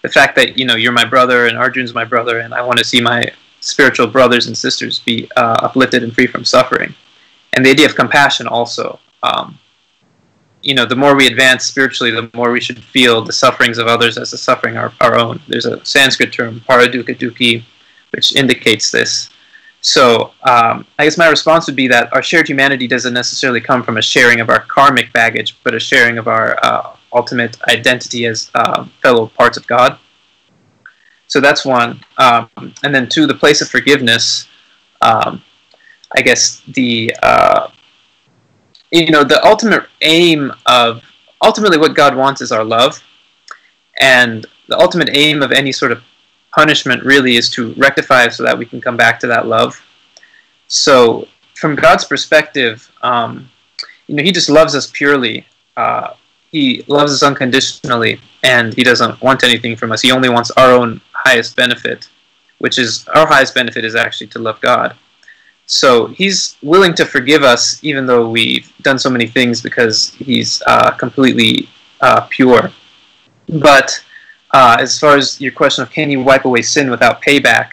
the 0.00 0.08
fact 0.08 0.34
that 0.36 0.58
you 0.58 0.64
know 0.64 0.76
you're 0.76 0.92
my 0.92 1.04
brother 1.04 1.46
and 1.46 1.58
Arjun's 1.58 1.92
my 1.92 2.06
brother, 2.06 2.38
and 2.38 2.54
I 2.54 2.62
want 2.62 2.78
to 2.78 2.84
see 2.86 3.02
my 3.02 3.22
spiritual 3.60 4.06
brothers 4.06 4.46
and 4.46 4.56
sisters 4.56 5.00
be 5.00 5.30
uh, 5.36 5.58
uplifted 5.60 6.02
and 6.02 6.14
free 6.14 6.26
from 6.26 6.46
suffering. 6.46 6.94
And 7.52 7.66
the 7.66 7.70
idea 7.70 7.84
of 7.84 7.94
compassion 7.94 8.46
also. 8.46 8.98
Um, 9.22 9.58
you 10.62 10.74
know, 10.74 10.86
the 10.86 10.96
more 10.96 11.14
we 11.16 11.26
advance 11.26 11.64
spiritually, 11.64 12.12
the 12.12 12.30
more 12.34 12.52
we 12.52 12.60
should 12.60 12.82
feel 12.82 13.22
the 13.22 13.32
sufferings 13.32 13.78
of 13.78 13.86
others 13.86 14.16
as 14.16 14.30
the 14.30 14.38
suffering 14.38 14.76
our, 14.76 14.92
our 15.00 15.16
own. 15.16 15.40
There's 15.48 15.66
a 15.66 15.84
Sanskrit 15.84 16.32
term, 16.32 16.60
paradukkha 16.68 17.18
dukkhi, 17.18 17.64
which 18.10 18.34
indicates 18.36 18.90
this. 18.90 19.30
So 19.80 20.32
um, 20.44 20.86
I 20.98 21.04
guess 21.04 21.18
my 21.18 21.28
response 21.28 21.66
would 21.66 21.74
be 21.74 21.88
that 21.88 22.12
our 22.12 22.22
shared 22.22 22.48
humanity 22.48 22.86
doesn't 22.86 23.12
necessarily 23.12 23.60
come 23.60 23.82
from 23.82 23.96
a 23.96 24.02
sharing 24.02 24.40
of 24.40 24.48
our 24.48 24.60
karmic 24.60 25.12
baggage, 25.12 25.56
but 25.64 25.74
a 25.74 25.80
sharing 25.80 26.18
of 26.18 26.28
our 26.28 26.56
uh, 26.62 26.96
ultimate 27.12 27.60
identity 27.68 28.26
as 28.26 28.50
uh, 28.54 28.86
fellow 29.02 29.26
parts 29.26 29.56
of 29.56 29.66
God. 29.66 29.98
So 31.26 31.40
that's 31.40 31.64
one. 31.64 32.00
Um, 32.18 32.48
and 32.84 32.94
then 32.94 33.08
two, 33.08 33.26
the 33.26 33.34
place 33.34 33.60
of 33.60 33.68
forgiveness. 33.68 34.46
Um, 35.00 35.42
I 36.16 36.20
guess 36.20 36.62
the 36.68 37.12
uh, 37.22 37.70
you 38.92 39.10
know 39.10 39.24
the 39.24 39.44
ultimate 39.44 39.86
aim 40.02 40.52
of 40.66 41.02
ultimately 41.42 41.78
what 41.78 41.96
God 41.96 42.14
wants 42.14 42.40
is 42.40 42.52
our 42.52 42.64
love, 42.64 43.02
and 44.00 44.46
the 44.68 44.78
ultimate 44.78 45.10
aim 45.12 45.42
of 45.42 45.50
any 45.50 45.72
sort 45.72 45.92
of 45.92 46.02
punishment 46.54 47.02
really 47.02 47.36
is 47.36 47.48
to 47.50 47.72
rectify 47.74 48.28
so 48.28 48.42
that 48.42 48.56
we 48.56 48.66
can 48.66 48.80
come 48.80 48.96
back 48.96 49.18
to 49.20 49.26
that 49.26 49.46
love. 49.46 49.80
So 50.68 51.26
from 51.54 51.74
God's 51.74 52.04
perspective, 52.04 52.90
um, 53.02 53.48
you 54.06 54.14
know, 54.14 54.22
He 54.22 54.30
just 54.30 54.50
loves 54.50 54.74
us 54.74 54.90
purely. 54.92 55.46
Uh, 55.76 56.12
he 56.52 56.84
loves 56.86 57.14
us 57.14 57.22
unconditionally, 57.22 58.20
and 58.42 58.74
He 58.74 58.84
doesn't 58.84 59.20
want 59.22 59.42
anything 59.42 59.74
from 59.74 59.90
us. 59.90 60.02
He 60.02 60.12
only 60.12 60.28
wants 60.28 60.50
our 60.52 60.70
own 60.70 61.00
highest 61.12 61.56
benefit, 61.56 62.10
which 62.58 62.78
is 62.78 63.08
our 63.08 63.26
highest 63.26 63.54
benefit 63.54 63.86
is 63.86 63.94
actually 63.94 64.26
to 64.28 64.38
love 64.38 64.60
God. 64.60 64.94
So 65.66 66.08
he's 66.08 66.56
willing 66.62 66.94
to 66.94 67.04
forgive 67.04 67.42
us, 67.42 67.82
even 67.82 68.06
though 68.06 68.28
we've 68.28 68.70
done 68.82 68.98
so 68.98 69.08
many 69.08 69.26
things, 69.26 69.62
because 69.62 70.10
he's 70.14 70.62
uh, 70.66 70.90
completely 70.92 71.68
uh, 72.00 72.22
pure. 72.30 72.70
But 73.48 74.02
uh, 74.52 74.76
as 74.78 74.98
far 74.98 75.16
as 75.16 75.40
your 75.40 75.52
question 75.52 75.82
of 75.82 75.90
can 75.90 76.10
he 76.10 76.16
wipe 76.16 76.44
away 76.44 76.62
sin 76.62 76.90
without 76.90 77.22
payback, 77.22 77.72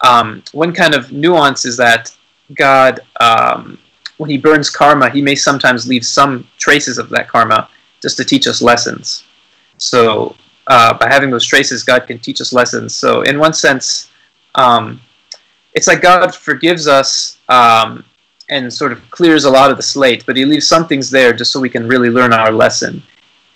um, 0.00 0.42
one 0.52 0.72
kind 0.72 0.94
of 0.94 1.12
nuance 1.12 1.64
is 1.64 1.76
that 1.76 2.14
God, 2.54 3.00
um, 3.20 3.78
when 4.16 4.30
he 4.30 4.38
burns 4.38 4.70
karma, 4.70 5.10
he 5.10 5.22
may 5.22 5.34
sometimes 5.34 5.86
leave 5.86 6.04
some 6.04 6.46
traces 6.56 6.98
of 6.98 7.08
that 7.10 7.28
karma 7.28 7.68
just 8.00 8.16
to 8.16 8.24
teach 8.24 8.46
us 8.46 8.62
lessons. 8.62 9.24
So 9.76 10.36
uh, 10.66 10.96
by 10.98 11.08
having 11.08 11.30
those 11.30 11.44
traces, 11.44 11.82
God 11.82 12.06
can 12.06 12.18
teach 12.18 12.40
us 12.40 12.52
lessons. 12.52 12.94
So 12.94 13.22
in 13.22 13.38
one 13.38 13.52
sense, 13.52 14.10
um, 14.54 15.00
it's 15.78 15.86
like 15.86 16.02
God 16.02 16.34
forgives 16.34 16.88
us 16.88 17.38
um, 17.48 18.04
and 18.50 18.72
sort 18.72 18.90
of 18.90 18.98
clears 19.12 19.44
a 19.44 19.50
lot 19.50 19.70
of 19.70 19.76
the 19.76 19.82
slate, 19.82 20.26
but 20.26 20.36
He 20.36 20.44
leaves 20.44 20.66
some 20.66 20.88
things 20.88 21.08
there 21.08 21.32
just 21.32 21.52
so 21.52 21.60
we 21.60 21.70
can 21.70 21.86
really 21.86 22.10
learn 22.10 22.32
our 22.32 22.50
lesson. 22.50 23.00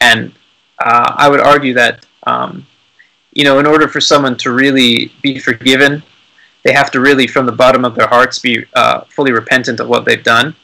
And 0.01 0.33
uh, 0.79 1.15
I 1.17 1.29
would 1.29 1.41
argue 1.41 1.75
that 1.75 2.07
um, 2.29 2.65
you 3.33 3.43
know, 3.43 3.59
in 3.59 3.67
order 3.67 3.89
for 3.89 4.01
someone 4.01 4.37
to 4.37 4.53
really 4.53 5.11
be 5.21 5.41
forgiven, 5.41 6.01
they 6.63 6.73
have 6.73 6.93
to 6.93 7.01
really, 7.01 7.27
from 7.27 7.45
the 7.45 7.59
bottom 7.65 7.85
of 7.85 7.97
their 7.97 8.07
hearts, 8.07 8.39
be 8.39 8.65
uh, 8.75 9.01
fully 9.09 9.33
repentant 9.33 9.81
of 9.81 9.89
what 9.89 10.05
they've 10.05 10.23
done. 10.23 10.55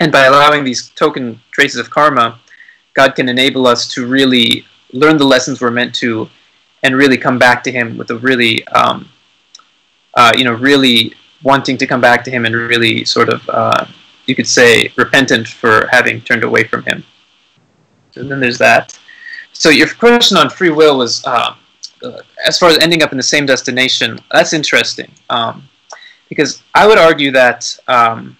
And 0.00 0.12
by 0.12 0.24
allowing 0.26 0.64
these 0.64 0.90
token 0.90 1.40
traces 1.50 1.80
of 1.80 1.88
karma, 1.88 2.38
God 2.92 3.14
can 3.14 3.26
enable 3.26 3.66
us 3.66 3.88
to 3.94 4.06
really 4.06 4.66
learn 4.92 5.16
the 5.16 5.24
lessons 5.24 5.62
we're 5.62 5.70
meant 5.70 5.94
to, 5.96 6.28
and 6.82 6.94
really 6.94 7.16
come 7.16 7.38
back 7.38 7.64
to 7.64 7.72
Him 7.72 7.96
with 7.96 8.10
a 8.10 8.18
really 8.18 8.66
um, 8.68 9.08
uh, 10.18 10.32
you 10.36 10.44
know, 10.44 10.54
really 10.54 11.14
wanting 11.44 11.76
to 11.78 11.86
come 11.86 12.00
back 12.00 12.24
to 12.24 12.30
him 12.30 12.44
and 12.44 12.52
really 12.54 13.04
sort 13.04 13.28
of, 13.28 13.40
uh, 13.48 13.86
you 14.26 14.34
could 14.34 14.48
say, 14.48 14.92
repentant 14.96 15.46
for 15.46 15.86
having 15.92 16.20
turned 16.20 16.42
away 16.42 16.64
from 16.64 16.82
him. 16.90 17.04
So 18.10 18.24
then 18.24 18.40
there's 18.40 18.58
that. 18.58 18.98
So 19.52 19.68
your 19.70 19.88
question 19.94 20.36
on 20.36 20.50
free 20.50 20.70
will 20.70 20.98
was, 20.98 21.24
uh, 21.24 21.54
as 22.44 22.58
far 22.58 22.68
as 22.68 22.78
ending 22.78 23.02
up 23.04 23.12
in 23.12 23.16
the 23.16 23.30
same 23.34 23.46
destination, 23.46 24.18
that's 24.32 24.52
interesting. 24.52 25.10
Um, 25.30 25.68
because 26.28 26.62
I 26.74 26.86
would 26.88 26.98
argue 26.98 27.30
that 27.42 27.78
um, 27.86 28.36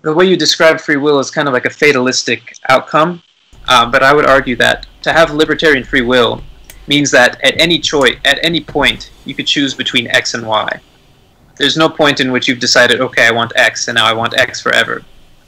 the 0.00 0.14
way 0.14 0.24
you 0.24 0.36
describe 0.38 0.80
free 0.80 0.96
will 0.96 1.18
is 1.18 1.30
kind 1.30 1.48
of 1.48 1.52
like 1.52 1.66
a 1.66 1.70
fatalistic 1.70 2.54
outcome. 2.70 3.22
Uh, 3.68 3.84
but 3.90 4.02
I 4.02 4.14
would 4.14 4.24
argue 4.24 4.56
that 4.56 4.86
to 5.02 5.12
have 5.12 5.32
libertarian 5.32 5.84
free 5.84 6.00
will 6.00 6.42
means 6.86 7.10
that 7.10 7.38
at 7.44 7.60
any 7.60 7.78
choice, 7.78 8.16
at 8.24 8.38
any 8.42 8.62
point, 8.62 9.10
you 9.28 9.34
could 9.34 9.46
choose 9.46 9.74
between 9.74 10.08
X 10.08 10.34
and 10.34 10.46
Y. 10.46 10.80
There's 11.56 11.76
no 11.76 11.88
point 11.88 12.20
in 12.20 12.32
which 12.32 12.48
you've 12.48 12.60
decided, 12.60 13.00
okay, 13.00 13.26
I 13.26 13.30
want 13.30 13.52
X, 13.56 13.88
and 13.88 13.96
now 13.96 14.06
I 14.06 14.12
want 14.12 14.38
X 14.38 14.60
forever. 14.60 15.02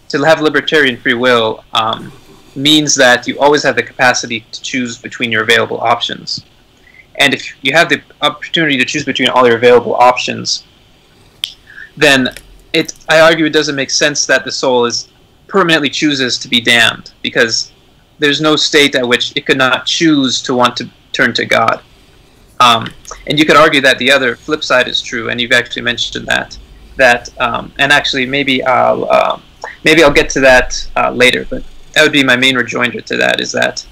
To 0.08 0.22
have 0.24 0.40
libertarian 0.40 0.96
free 0.96 1.14
will 1.14 1.64
um, 1.72 2.12
means 2.54 2.94
that 2.96 3.26
you 3.26 3.38
always 3.38 3.62
have 3.62 3.76
the 3.76 3.82
capacity 3.82 4.44
to 4.52 4.60
choose 4.60 4.98
between 4.98 5.30
your 5.32 5.42
available 5.42 5.80
options. 5.80 6.44
And 7.16 7.32
if 7.32 7.54
you 7.62 7.72
have 7.72 7.88
the 7.88 8.02
opportunity 8.22 8.76
to 8.76 8.84
choose 8.84 9.04
between 9.04 9.28
all 9.28 9.46
your 9.46 9.56
available 9.56 9.94
options, 9.94 10.64
then 11.96 12.34
it, 12.72 12.92
I 13.08 13.20
argue 13.20 13.46
it 13.46 13.52
doesn't 13.52 13.76
make 13.76 13.90
sense 13.90 14.26
that 14.26 14.44
the 14.44 14.52
soul 14.52 14.84
is 14.86 15.08
permanently 15.46 15.90
chooses 15.90 16.38
to 16.38 16.48
be 16.48 16.60
damned 16.60 17.12
because 17.22 17.72
there's 18.18 18.40
no 18.40 18.56
state 18.56 18.94
at 18.94 19.06
which 19.06 19.32
it 19.36 19.46
could 19.46 19.58
not 19.58 19.86
choose 19.86 20.42
to 20.42 20.54
want 20.54 20.76
to 20.76 20.88
turn 21.12 21.32
to 21.34 21.44
God. 21.44 21.82
Um, 22.60 22.92
and 23.26 23.38
you 23.38 23.46
could 23.46 23.56
argue 23.56 23.80
that 23.80 23.98
the 23.98 24.12
other 24.12 24.36
flip 24.36 24.62
side 24.62 24.86
is 24.86 25.00
true, 25.00 25.30
and 25.30 25.40
you've 25.40 25.52
actually 25.52 25.82
mentioned 25.82 26.26
that. 26.26 26.56
That 26.96 27.30
um, 27.40 27.72
and 27.78 27.90
actually 27.90 28.26
maybe 28.26 28.62
I'll 28.62 29.10
uh, 29.10 29.40
maybe 29.84 30.04
I'll 30.04 30.12
get 30.12 30.28
to 30.30 30.40
that 30.40 30.88
uh, 30.96 31.10
later, 31.10 31.46
but 31.48 31.64
that 31.92 32.02
would 32.02 32.12
be 32.12 32.22
my 32.22 32.36
main 32.36 32.56
rejoinder 32.56 33.00
to 33.00 33.16
that 33.16 33.40
is 33.40 33.50
that 33.52 33.86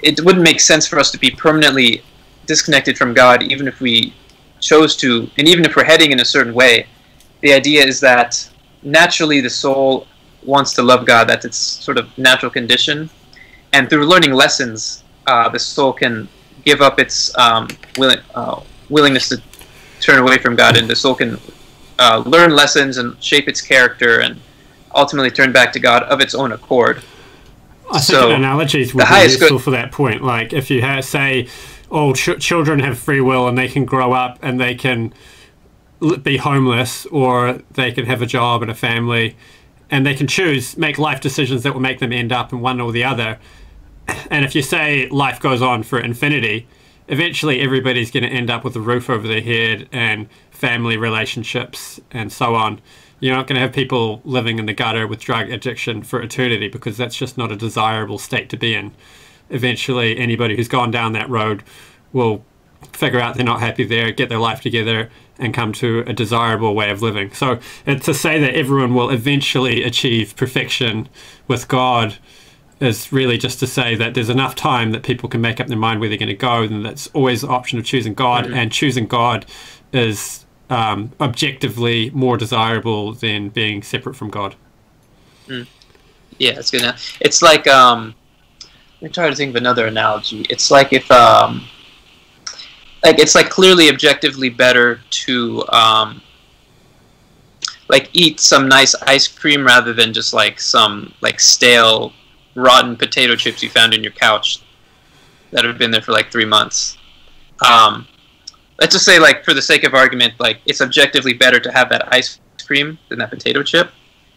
it 0.00 0.22
wouldn't 0.24 0.44
make 0.44 0.60
sense 0.60 0.86
for 0.86 0.98
us 0.98 1.10
to 1.10 1.18
be 1.18 1.30
permanently 1.30 2.02
disconnected 2.46 2.96
from 2.96 3.14
God, 3.14 3.42
even 3.42 3.66
if 3.66 3.80
we 3.80 4.14
chose 4.60 4.96
to, 4.96 5.28
and 5.38 5.48
even 5.48 5.64
if 5.64 5.74
we're 5.74 5.84
heading 5.84 6.12
in 6.12 6.20
a 6.20 6.24
certain 6.24 6.54
way. 6.54 6.86
The 7.40 7.52
idea 7.52 7.84
is 7.84 8.00
that 8.00 8.48
naturally 8.82 9.40
the 9.40 9.50
soul 9.50 10.06
wants 10.44 10.74
to 10.74 10.82
love 10.82 11.06
God. 11.06 11.28
That's 11.28 11.44
its 11.44 11.56
sort 11.56 11.98
of 11.98 12.16
natural 12.18 12.50
condition, 12.50 13.08
and 13.72 13.88
through 13.88 14.06
learning 14.06 14.32
lessons, 14.32 15.04
uh, 15.26 15.48
the 15.48 15.58
soul 15.58 15.92
can 15.92 16.28
give 16.68 16.82
up 16.82 17.00
its 17.00 17.36
um, 17.38 17.66
willing, 17.96 18.18
uh, 18.34 18.60
willingness 18.90 19.30
to 19.30 19.40
turn 20.00 20.18
away 20.18 20.36
from 20.36 20.54
God, 20.54 20.76
and 20.76 20.86
the 20.88 20.94
soul 20.94 21.14
can 21.14 21.38
uh, 21.98 22.22
learn 22.26 22.50
lessons 22.50 22.98
and 22.98 23.20
shape 23.22 23.48
its 23.48 23.62
character, 23.62 24.20
and 24.20 24.38
ultimately 24.94 25.30
turn 25.30 25.50
back 25.50 25.72
to 25.72 25.80
God 25.80 26.02
of 26.02 26.20
its 26.20 26.34
own 26.34 26.52
accord. 26.52 27.02
I 27.90 28.00
so, 28.00 28.20
think 28.20 28.38
analogies 28.38 28.94
would 28.94 29.06
be 29.08 29.22
useful 29.22 29.48
good- 29.48 29.62
for 29.62 29.70
that 29.70 29.92
point. 29.92 30.22
Like 30.22 30.52
if 30.52 30.70
you 30.70 30.82
have, 30.82 31.06
say, 31.06 31.48
all 31.90 32.12
ch- 32.12 32.38
children 32.38 32.80
have 32.80 32.98
free 32.98 33.22
will 33.22 33.48
and 33.48 33.56
they 33.56 33.68
can 33.68 33.86
grow 33.86 34.12
up 34.12 34.38
and 34.42 34.60
they 34.60 34.74
can 34.74 35.14
be 36.22 36.36
homeless 36.36 37.06
or 37.06 37.60
they 37.72 37.90
can 37.92 38.04
have 38.04 38.20
a 38.20 38.26
job 38.26 38.60
and 38.60 38.70
a 38.70 38.74
family 38.74 39.36
and 39.90 40.04
they 40.04 40.14
can 40.14 40.26
choose 40.26 40.76
make 40.76 40.98
life 40.98 41.20
decisions 41.20 41.62
that 41.62 41.72
will 41.72 41.80
make 41.80 41.98
them 41.98 42.12
end 42.12 42.30
up 42.30 42.52
in 42.52 42.60
one 42.60 42.78
or 42.78 42.92
the 42.92 43.02
other 43.02 43.38
and 44.30 44.44
if 44.44 44.54
you 44.54 44.62
say 44.62 45.08
life 45.08 45.40
goes 45.40 45.62
on 45.62 45.82
for 45.82 45.98
infinity, 45.98 46.66
eventually 47.08 47.60
everybody's 47.60 48.10
going 48.10 48.22
to 48.22 48.28
end 48.28 48.50
up 48.50 48.64
with 48.64 48.76
a 48.76 48.80
roof 48.80 49.10
over 49.10 49.26
their 49.26 49.40
head 49.40 49.88
and 49.92 50.28
family 50.50 50.96
relationships 50.96 52.00
and 52.10 52.32
so 52.32 52.54
on. 52.54 52.80
You're 53.20 53.34
not 53.34 53.46
going 53.46 53.56
to 53.56 53.60
have 53.60 53.72
people 53.72 54.20
living 54.24 54.58
in 54.58 54.66
the 54.66 54.72
gutter 54.72 55.06
with 55.06 55.20
drug 55.20 55.50
addiction 55.50 56.02
for 56.02 56.22
eternity 56.22 56.68
because 56.68 56.96
that's 56.96 57.16
just 57.16 57.36
not 57.36 57.50
a 57.50 57.56
desirable 57.56 58.18
state 58.18 58.48
to 58.50 58.56
be 58.56 58.74
in. 58.74 58.92
Eventually, 59.50 60.18
anybody 60.18 60.56
who's 60.56 60.68
gone 60.68 60.90
down 60.90 61.12
that 61.12 61.28
road 61.28 61.64
will 62.12 62.44
figure 62.92 63.18
out 63.18 63.34
they're 63.34 63.44
not 63.44 63.60
happy 63.60 63.84
there, 63.84 64.12
get 64.12 64.28
their 64.28 64.38
life 64.38 64.60
together, 64.60 65.10
and 65.38 65.52
come 65.52 65.72
to 65.72 66.04
a 66.06 66.12
desirable 66.12 66.74
way 66.74 66.90
of 66.90 67.02
living. 67.02 67.32
So, 67.32 67.58
it's 67.86 68.04
to 68.06 68.14
say 68.14 68.38
that 68.38 68.54
everyone 68.54 68.94
will 68.94 69.10
eventually 69.10 69.82
achieve 69.82 70.36
perfection 70.36 71.08
with 71.48 71.66
God 71.66 72.18
is 72.80 73.12
really 73.12 73.38
just 73.38 73.58
to 73.60 73.66
say 73.66 73.94
that 73.96 74.14
there's 74.14 74.28
enough 74.28 74.54
time 74.54 74.92
that 74.92 75.02
people 75.02 75.28
can 75.28 75.40
make 75.40 75.60
up 75.60 75.66
their 75.66 75.78
mind 75.78 76.00
where 76.00 76.08
they're 76.08 76.18
going 76.18 76.28
to 76.28 76.34
go, 76.34 76.62
and 76.62 76.84
that's 76.84 77.08
always 77.08 77.42
the 77.42 77.48
option 77.48 77.78
of 77.78 77.84
choosing 77.84 78.14
God, 78.14 78.44
mm-hmm. 78.44 78.54
and 78.54 78.72
choosing 78.72 79.06
God 79.06 79.46
is 79.92 80.46
um, 80.70 81.12
objectively 81.20 82.10
more 82.10 82.36
desirable 82.36 83.14
than 83.14 83.48
being 83.48 83.82
separate 83.82 84.14
from 84.14 84.30
God. 84.30 84.54
Mm. 85.46 85.66
Yeah, 86.38 86.52
it's 86.52 86.70
good. 86.70 86.94
It's 87.20 87.42
like 87.42 87.66
um, 87.66 88.14
let 89.00 89.02
me 89.02 89.08
try 89.08 89.28
to 89.28 89.34
think 89.34 89.50
of 89.50 89.56
another 89.56 89.86
analogy. 89.86 90.46
It's 90.50 90.70
like 90.70 90.92
if 90.92 91.10
um, 91.10 91.64
like 93.02 93.18
it's 93.18 93.34
like 93.34 93.48
clearly 93.48 93.88
objectively 93.88 94.50
better 94.50 95.00
to 95.10 95.64
um, 95.68 96.22
like 97.88 98.10
eat 98.12 98.40
some 98.40 98.68
nice 98.68 98.94
ice 99.02 99.26
cream 99.26 99.64
rather 99.64 99.92
than 99.92 100.12
just 100.12 100.32
like 100.32 100.60
some 100.60 101.12
like 101.20 101.40
stale 101.40 102.12
rotten 102.58 102.96
potato 102.96 103.36
chips 103.36 103.62
you 103.62 103.70
found 103.70 103.94
in 103.94 104.02
your 104.02 104.12
couch 104.12 104.62
that 105.52 105.64
have 105.64 105.78
been 105.78 105.90
there 105.90 106.02
for 106.02 106.12
like 106.12 106.30
three 106.30 106.44
months. 106.44 106.98
Um, 107.66 108.06
let's 108.80 108.94
just 108.94 109.04
say, 109.04 109.18
like, 109.18 109.44
for 109.44 109.54
the 109.54 109.62
sake 109.62 109.84
of 109.84 109.94
argument, 109.94 110.34
like, 110.38 110.60
it's 110.66 110.80
objectively 110.80 111.32
better 111.32 111.60
to 111.60 111.70
have 111.72 111.88
that 111.90 112.12
ice 112.12 112.40
cream 112.66 112.98
than 113.08 113.18
that 113.20 113.30
potato 113.30 113.62
chip. 113.62 113.90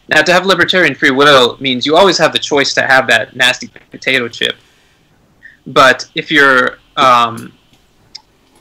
Now, 0.07 0.22
to 0.22 0.34
have 0.34 0.45
libertarian 0.45 0.95
free 0.95 1.11
will 1.11 1.57
means 1.59 1.86
you 1.86 1.95
always 1.95 2.17
have 2.17 2.34
the 2.34 2.39
choice 2.39 2.74
to 2.76 2.82
have 2.82 3.07
that 3.07 3.36
nasty 3.36 3.69
potato 3.91 4.28
chip. 4.28 4.55
But 5.67 6.09
if 6.15 6.32
you're, 6.32 6.80
um, 6.97 7.53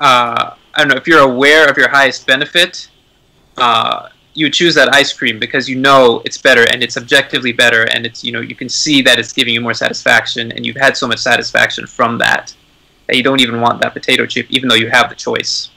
uh, 0.00 0.54
I 0.74 0.78
don't 0.78 0.88
know, 0.88 0.96
if 0.96 1.06
you're 1.06 1.20
aware 1.20 1.68
of 1.68 1.76
your 1.76 1.88
highest 1.88 2.26
benefit, 2.26 2.88
uh, 3.56 4.08
you 4.40 4.48
choose 4.50 4.74
that 4.74 4.94
ice 4.94 5.12
cream 5.12 5.38
because 5.38 5.68
you 5.68 5.76
know 5.76 6.22
it's 6.24 6.38
better 6.38 6.64
and 6.72 6.82
it's 6.82 6.96
objectively 6.96 7.52
better 7.52 7.84
and 7.92 8.06
it's 8.06 8.24
you 8.24 8.32
know 8.32 8.40
you 8.40 8.54
can 8.54 8.68
see 8.68 9.02
that 9.02 9.18
it's 9.18 9.32
giving 9.32 9.52
you 9.52 9.60
more 9.60 9.74
satisfaction 9.74 10.50
and 10.52 10.64
you've 10.64 10.76
had 10.76 10.96
so 10.96 11.06
much 11.06 11.18
satisfaction 11.18 11.86
from 11.86 12.16
that 12.18 12.54
that 13.10 13.16
you 13.16 13.24
don't 13.24 13.40
even 13.40 13.60
want 13.60 13.82
that 13.82 13.92
potato 13.92 14.24
chip, 14.24 14.46
even 14.50 14.68
though 14.68 14.76
you 14.76 14.88
have 14.88 15.08
the 15.08 15.16
choice. 15.16 15.70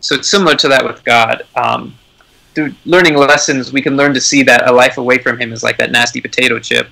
So 0.00 0.14
it's 0.14 0.28
similar 0.28 0.54
to 0.56 0.68
that 0.68 0.84
with 0.84 1.02
God. 1.04 1.46
Um, 1.56 1.98
through 2.54 2.74
learning 2.84 3.16
lessons, 3.16 3.72
we 3.72 3.80
can 3.80 3.96
learn 3.96 4.12
to 4.12 4.20
see 4.20 4.42
that 4.42 4.68
a 4.68 4.72
life 4.72 4.98
away 4.98 5.16
from 5.16 5.40
Him 5.40 5.54
is 5.54 5.62
like 5.62 5.78
that 5.78 5.90
nasty 5.90 6.20
potato 6.20 6.58
chip, 6.58 6.88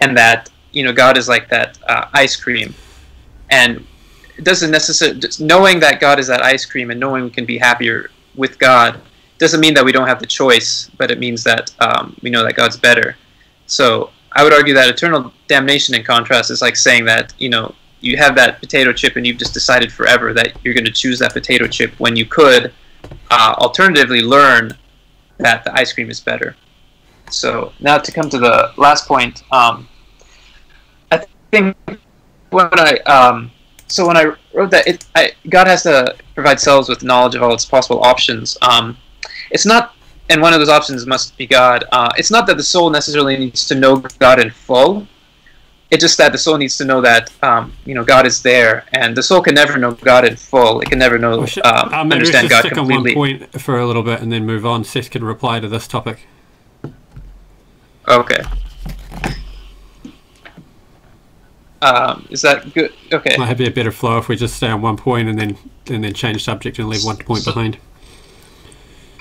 and 0.00 0.16
that 0.16 0.50
you 0.72 0.82
know 0.82 0.92
God 0.92 1.16
is 1.16 1.28
like 1.28 1.48
that 1.48 1.78
uh, 1.88 2.08
ice 2.12 2.34
cream, 2.34 2.74
and 3.50 3.86
it 4.36 4.42
doesn't 4.42 4.72
necessarily 4.72 5.20
knowing 5.38 5.78
that 5.78 6.00
God 6.00 6.18
is 6.18 6.26
that 6.26 6.42
ice 6.42 6.66
cream 6.66 6.90
and 6.90 6.98
knowing 6.98 7.22
we 7.22 7.30
can 7.30 7.46
be 7.46 7.56
happier 7.56 8.10
with 8.34 8.58
God 8.58 9.00
doesn't 9.40 9.60
mean 9.60 9.74
that 9.74 9.84
we 9.84 9.90
don't 9.90 10.06
have 10.06 10.20
the 10.20 10.26
choice, 10.26 10.90
but 10.98 11.10
it 11.10 11.18
means 11.18 11.42
that 11.44 11.74
um, 11.80 12.14
we 12.22 12.30
know 12.30 12.44
that 12.44 12.54
God's 12.54 12.76
better. 12.76 13.16
So 13.66 14.10
I 14.32 14.44
would 14.44 14.52
argue 14.52 14.74
that 14.74 14.88
eternal 14.88 15.32
damnation, 15.48 15.94
in 15.94 16.04
contrast, 16.04 16.50
is 16.50 16.62
like 16.62 16.76
saying 16.76 17.06
that 17.06 17.32
you 17.38 17.48
know 17.48 17.74
you 18.00 18.16
have 18.18 18.34
that 18.36 18.60
potato 18.60 18.92
chip 18.92 19.16
and 19.16 19.26
you've 19.26 19.38
just 19.38 19.54
decided 19.54 19.92
forever 19.92 20.32
that 20.34 20.56
you're 20.62 20.74
going 20.74 20.84
to 20.84 20.92
choose 20.92 21.18
that 21.18 21.32
potato 21.32 21.66
chip 21.66 21.92
when 21.98 22.16
you 22.16 22.26
could 22.26 22.72
uh, 23.30 23.54
alternatively 23.58 24.22
learn 24.22 24.76
that 25.38 25.64
the 25.64 25.72
ice 25.74 25.92
cream 25.92 26.10
is 26.10 26.20
better. 26.20 26.54
So 27.30 27.72
now 27.80 27.96
to 27.98 28.12
come 28.12 28.28
to 28.30 28.38
the 28.38 28.72
last 28.76 29.06
point, 29.06 29.42
um, 29.52 29.88
I 31.10 31.24
think 31.50 31.76
when 32.50 32.68
I 32.72 32.98
um, 33.06 33.50
so 33.88 34.06
when 34.06 34.16
I 34.18 34.34
wrote 34.52 34.70
that 34.70 34.86
it, 34.86 35.06
I, 35.14 35.32
God 35.48 35.66
has 35.66 35.82
to 35.84 36.14
provide 36.34 36.60
cells 36.60 36.90
with 36.90 37.02
knowledge 37.02 37.34
of 37.34 37.42
all 37.42 37.54
its 37.54 37.64
possible 37.64 38.02
options. 38.02 38.58
Um, 38.60 38.96
it's 39.50 39.66
not, 39.66 39.94
and 40.28 40.40
one 40.40 40.52
of 40.52 40.60
those 40.60 40.68
options 40.68 41.06
must 41.06 41.36
be 41.36 41.46
God. 41.46 41.84
Uh, 41.92 42.10
it's 42.16 42.30
not 42.30 42.46
that 42.46 42.56
the 42.56 42.62
soul 42.62 42.90
necessarily 42.90 43.36
needs 43.36 43.66
to 43.66 43.74
know 43.74 43.96
God 43.96 44.40
in 44.40 44.50
full. 44.50 45.06
It's 45.90 46.02
just 46.02 46.18
that 46.18 46.30
the 46.30 46.38
soul 46.38 46.56
needs 46.56 46.76
to 46.78 46.84
know 46.84 47.00
that 47.00 47.32
um, 47.42 47.72
you 47.84 47.94
know 47.94 48.04
God 48.04 48.26
is 48.26 48.42
there, 48.42 48.84
and 48.92 49.16
the 49.16 49.22
soul 49.22 49.42
can 49.42 49.54
never 49.54 49.76
know 49.76 49.92
God 49.92 50.24
in 50.24 50.36
full. 50.36 50.80
It 50.80 50.88
can 50.88 51.00
never 51.00 51.18
know 51.18 51.44
should, 51.46 51.66
um, 51.66 51.92
uh, 51.92 52.14
understand 52.14 52.48
God 52.48 52.60
stick 52.60 52.74
completely. 52.74 53.12
on 53.12 53.18
one 53.18 53.38
point 53.38 53.60
for 53.60 53.78
a 53.78 53.86
little 53.86 54.04
bit 54.04 54.20
and 54.20 54.30
then 54.30 54.46
move 54.46 54.64
on. 54.64 54.84
Seth 54.84 55.10
can 55.10 55.24
reply 55.24 55.58
to 55.58 55.68
this 55.68 55.88
topic. 55.88 56.26
Okay. 58.06 58.42
Um, 61.82 62.26
is 62.30 62.42
that 62.42 62.72
good? 62.74 62.92
Okay. 63.12 63.36
Might 63.38 63.56
be 63.56 63.66
a 63.66 63.70
better 63.70 63.90
flow 63.90 64.18
if 64.18 64.28
we 64.28 64.36
just 64.36 64.56
stay 64.56 64.68
on 64.68 64.82
one 64.82 64.96
point 64.96 65.28
and 65.28 65.38
then 65.38 65.56
and 65.86 66.04
then 66.04 66.12
change 66.12 66.44
subject 66.44 66.78
and 66.78 66.88
leave 66.88 67.04
one 67.04 67.16
point 67.16 67.44
behind. 67.44 67.78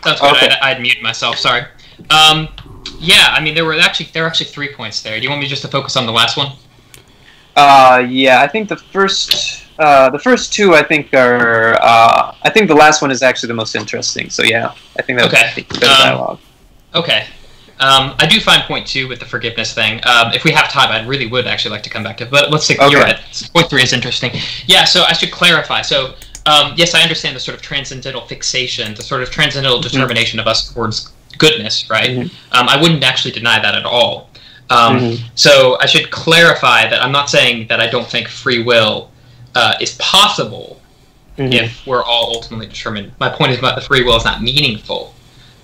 That's 0.03 0.21
good. 0.21 0.35
Okay. 0.35 0.49
I'd, 0.61 0.77
I'd 0.77 0.81
mute 0.81 1.01
myself. 1.01 1.37
Sorry. 1.37 1.63
Um, 2.09 2.47
yeah, 2.99 3.27
I 3.29 3.41
mean 3.41 3.55
there 3.55 3.65
were 3.65 3.75
actually 3.75 4.09
there 4.13 4.23
were 4.23 4.29
actually 4.29 4.47
three 4.47 4.73
points 4.73 5.01
there. 5.01 5.17
Do 5.17 5.23
you 5.23 5.29
want 5.29 5.41
me 5.41 5.47
just 5.47 5.61
to 5.63 5.67
focus 5.67 5.95
on 5.95 6.05
the 6.05 6.11
last 6.11 6.37
one? 6.37 6.53
Uh, 7.55 8.05
yeah, 8.07 8.41
I 8.41 8.47
think 8.47 8.69
the 8.69 8.77
first 8.77 9.65
uh, 9.79 10.09
the 10.09 10.19
first 10.19 10.53
two 10.53 10.75
I 10.75 10.83
think 10.83 11.13
are 11.13 11.75
uh, 11.81 12.35
I 12.41 12.49
think 12.49 12.67
the 12.67 12.75
last 12.75 13.01
one 13.01 13.11
is 13.11 13.21
actually 13.21 13.47
the 13.47 13.55
most 13.55 13.75
interesting. 13.75 14.29
So 14.29 14.43
yeah, 14.43 14.73
I 14.97 15.01
think 15.01 15.19
that 15.19 15.27
okay. 15.27 15.65
better 15.79 15.85
um, 15.85 16.09
dialogue. 16.09 16.39
Okay. 16.95 17.25
Um, 17.81 18.13
I 18.19 18.27
do 18.27 18.41
find 18.41 18.61
point 18.63 18.85
two 18.85 19.07
with 19.07 19.19
the 19.19 19.25
forgiveness 19.25 19.73
thing. 19.73 20.01
Um, 20.05 20.33
if 20.33 20.43
we 20.43 20.51
have 20.51 20.69
time, 20.69 20.91
I 20.91 21.05
really 21.07 21.27
would 21.27 21.47
actually 21.47 21.71
like 21.71 21.83
to 21.83 21.89
come 21.89 22.03
back 22.03 22.17
to. 22.17 22.25
It, 22.25 22.31
but 22.31 22.51
let's 22.51 22.67
take 22.67 22.79
okay. 22.79 22.91
you're 22.91 23.01
right. 23.01 23.17
Point 23.53 23.69
three 23.69 23.83
is 23.83 23.93
interesting. 23.93 24.31
Yeah. 24.67 24.83
So 24.83 25.03
I 25.03 25.13
should 25.13 25.31
clarify. 25.31 25.81
So 25.81 26.15
um, 26.49 26.73
yes, 26.75 26.95
I 26.95 27.01
understand 27.01 27.35
the 27.35 27.39
sort 27.39 27.55
of 27.55 27.61
transcendental 27.61 28.21
fixation, 28.25 28.95
the 28.95 29.03
sort 29.03 29.21
of 29.21 29.29
transcendental 29.29 29.79
mm-hmm. 29.79 29.87
determination 29.87 30.39
of 30.39 30.47
us 30.47 30.73
towards 30.73 31.11
goodness, 31.37 31.87
right? 31.89 32.09
Mm-hmm. 32.09 32.57
Um, 32.57 32.67
I 32.67 32.81
wouldn't 32.81 33.03
actually 33.03 33.31
deny 33.31 33.61
that 33.61 33.75
at 33.75 33.85
all. 33.85 34.31
Um, 34.71 34.99
mm-hmm. 34.99 35.27
So 35.35 35.77
I 35.79 35.85
should 35.85 36.09
clarify 36.09 36.89
that 36.89 37.03
I'm 37.03 37.11
not 37.11 37.29
saying 37.29 37.67
that 37.67 37.79
I 37.79 37.87
don't 37.87 38.07
think 38.07 38.27
free 38.27 38.63
will 38.63 39.11
uh, 39.53 39.75
is 39.79 39.95
possible 39.99 40.81
mm-hmm. 41.37 41.53
if 41.53 41.85
we're 41.85 42.03
all 42.03 42.33
ultimately 42.35 42.65
determined. 42.65 43.11
My 43.19 43.29
point 43.29 43.51
is 43.51 43.59
about 43.59 43.75
the 43.75 43.81
free 43.81 44.03
will 44.03 44.15
is 44.15 44.25
not 44.25 44.41
meaningful. 44.41 45.13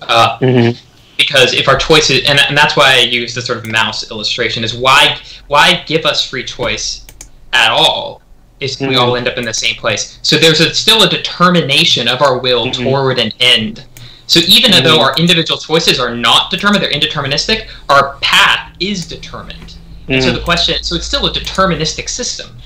Uh, 0.02 0.38
mm-hmm. 0.38 0.78
because 1.18 1.52
if 1.52 1.68
our 1.68 1.78
choices, 1.78 2.28
and, 2.28 2.38
and 2.48 2.56
that's 2.56 2.76
why 2.76 2.94
I 2.94 3.00
use 3.00 3.34
the 3.34 3.42
sort 3.42 3.58
of 3.58 3.66
mouse 3.66 4.08
illustration, 4.10 4.62
is 4.62 4.74
why 4.74 5.18
why 5.48 5.82
give 5.86 6.04
us 6.04 6.28
free 6.28 6.44
choice 6.44 7.04
at 7.52 7.70
all 7.70 8.22
is 8.60 8.80
we 8.80 8.96
all 8.96 9.08
mm-hmm. 9.08 9.18
end 9.18 9.28
up 9.28 9.36
in 9.36 9.44
the 9.44 9.54
same 9.54 9.76
place. 9.76 10.18
So 10.22 10.36
there's 10.36 10.60
a, 10.60 10.74
still 10.74 11.02
a 11.02 11.08
determination 11.08 12.08
of 12.08 12.22
our 12.22 12.38
will 12.38 12.66
mm-hmm. 12.66 12.84
toward 12.84 13.18
an 13.18 13.32
end 13.40 13.84
so 14.26 14.40
even 14.40 14.72
mm-hmm. 14.72 14.84
though 14.84 15.00
our 15.00 15.14
individual 15.16 15.58
choices 15.58 16.00
are 16.00 16.14
not 16.14 16.50
determined, 16.50 16.82
they're 16.82 16.90
indeterministic, 16.90 17.68
our 17.88 18.16
path 18.20 18.74
is 18.80 19.06
determined. 19.06 19.74
Mm-hmm. 20.08 20.20
so 20.20 20.32
the 20.32 20.42
question, 20.42 20.82
so 20.82 20.94
it's 20.94 21.06
still 21.06 21.26
a 21.26 21.32
deterministic 21.32 22.08
system. 22.08 22.56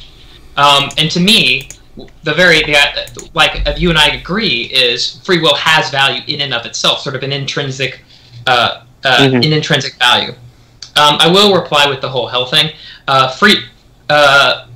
Um, 0.56 0.90
and 0.98 1.10
to 1.10 1.20
me, 1.20 1.68
the 2.22 2.34
very 2.34 2.62
the, 2.62 3.30
like 3.34 3.78
you 3.78 3.88
and 3.88 3.98
I 3.98 4.08
agree 4.08 4.64
is 4.72 5.20
free 5.24 5.40
will 5.40 5.54
has 5.54 5.90
value 5.90 6.22
in 6.26 6.42
and 6.42 6.52
of 6.52 6.66
itself, 6.66 7.00
sort 7.00 7.16
of 7.16 7.22
an 7.22 7.32
intrinsic, 7.32 8.02
uh, 8.46 8.84
uh, 9.04 9.18
mm-hmm. 9.20 9.36
an 9.36 9.52
intrinsic 9.52 9.94
value. 9.94 10.32
Um, 10.96 11.16
I 11.18 11.28
will 11.28 11.54
reply 11.54 11.86
with 11.88 12.00
the 12.00 12.08
whole 12.08 12.26
hell 12.26 12.46
thing. 12.46 12.72
Uh, 13.08 13.30
free 13.30 13.64
uh, 14.10 14.66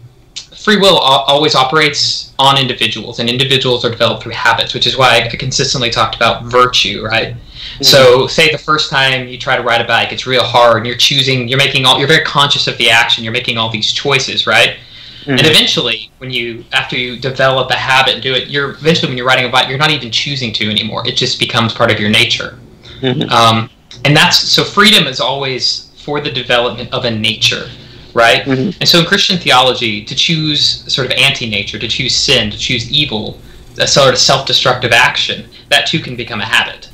free 0.64 0.78
will 0.78 0.96
always 0.96 1.54
operates 1.54 2.32
on 2.38 2.58
individuals, 2.58 3.18
and 3.18 3.28
individuals 3.28 3.84
are 3.84 3.90
developed 3.90 4.22
through 4.22 4.32
habits, 4.32 4.72
which 4.72 4.86
is 4.86 4.96
why 4.96 5.20
I 5.20 5.28
consistently 5.28 5.90
talked 5.90 6.16
about 6.16 6.44
virtue, 6.44 7.04
right? 7.04 7.34
Mm-hmm. 7.34 7.84
So, 7.84 8.26
say 8.26 8.50
the 8.50 8.56
first 8.56 8.90
time 8.90 9.28
you 9.28 9.36
try 9.36 9.56
to 9.58 9.62
ride 9.62 9.82
a 9.82 9.86
bike, 9.86 10.10
it's 10.10 10.26
real 10.26 10.42
hard, 10.42 10.78
and 10.78 10.86
you're 10.86 10.96
choosing, 10.96 11.48
you're 11.48 11.58
making 11.58 11.84
all, 11.84 11.98
you're 11.98 12.08
very 12.08 12.24
conscious 12.24 12.66
of 12.66 12.78
the 12.78 12.88
action, 12.88 13.22
you're 13.22 13.32
making 13.32 13.58
all 13.58 13.70
these 13.70 13.92
choices, 13.92 14.46
right? 14.46 14.78
Mm-hmm. 15.20 15.32
And 15.32 15.46
eventually, 15.46 16.10
when 16.16 16.30
you, 16.30 16.64
after 16.72 16.96
you 16.96 17.18
develop 17.18 17.70
a 17.70 17.76
habit 17.76 18.14
and 18.14 18.22
do 18.22 18.32
it, 18.32 18.48
you're 18.48 18.70
eventually 18.70 19.08
when 19.08 19.18
you're 19.18 19.26
riding 19.26 19.44
a 19.44 19.50
bike, 19.50 19.68
you're 19.68 19.78
not 19.78 19.90
even 19.90 20.10
choosing 20.10 20.50
to 20.54 20.70
anymore. 20.70 21.06
It 21.06 21.16
just 21.16 21.38
becomes 21.38 21.74
part 21.74 21.90
of 21.90 22.00
your 22.00 22.10
nature. 22.10 22.58
Mm-hmm. 23.00 23.28
Um, 23.28 23.68
and 24.06 24.16
that's 24.16 24.38
so 24.38 24.64
freedom 24.64 25.06
is 25.06 25.20
always 25.20 25.90
for 25.96 26.22
the 26.22 26.30
development 26.30 26.92
of 26.92 27.04
a 27.04 27.10
nature 27.10 27.68
right? 28.14 28.44
Mm-hmm. 28.44 28.78
And 28.80 28.88
so 28.88 28.98
in 29.00 29.04
Christian 29.04 29.38
theology, 29.38 30.04
to 30.04 30.14
choose 30.14 30.90
sort 30.92 31.06
of 31.06 31.12
anti-nature, 31.12 31.78
to 31.78 31.88
choose 31.88 32.14
sin, 32.14 32.50
to 32.50 32.58
choose 32.58 32.90
evil, 32.90 33.38
a 33.78 33.86
sort 33.86 34.14
of 34.14 34.18
self-destructive 34.18 34.92
action, 34.92 35.48
that 35.68 35.86
too 35.86 36.00
can 36.00 36.16
become 36.16 36.40
a 36.40 36.46
habit. 36.46 36.88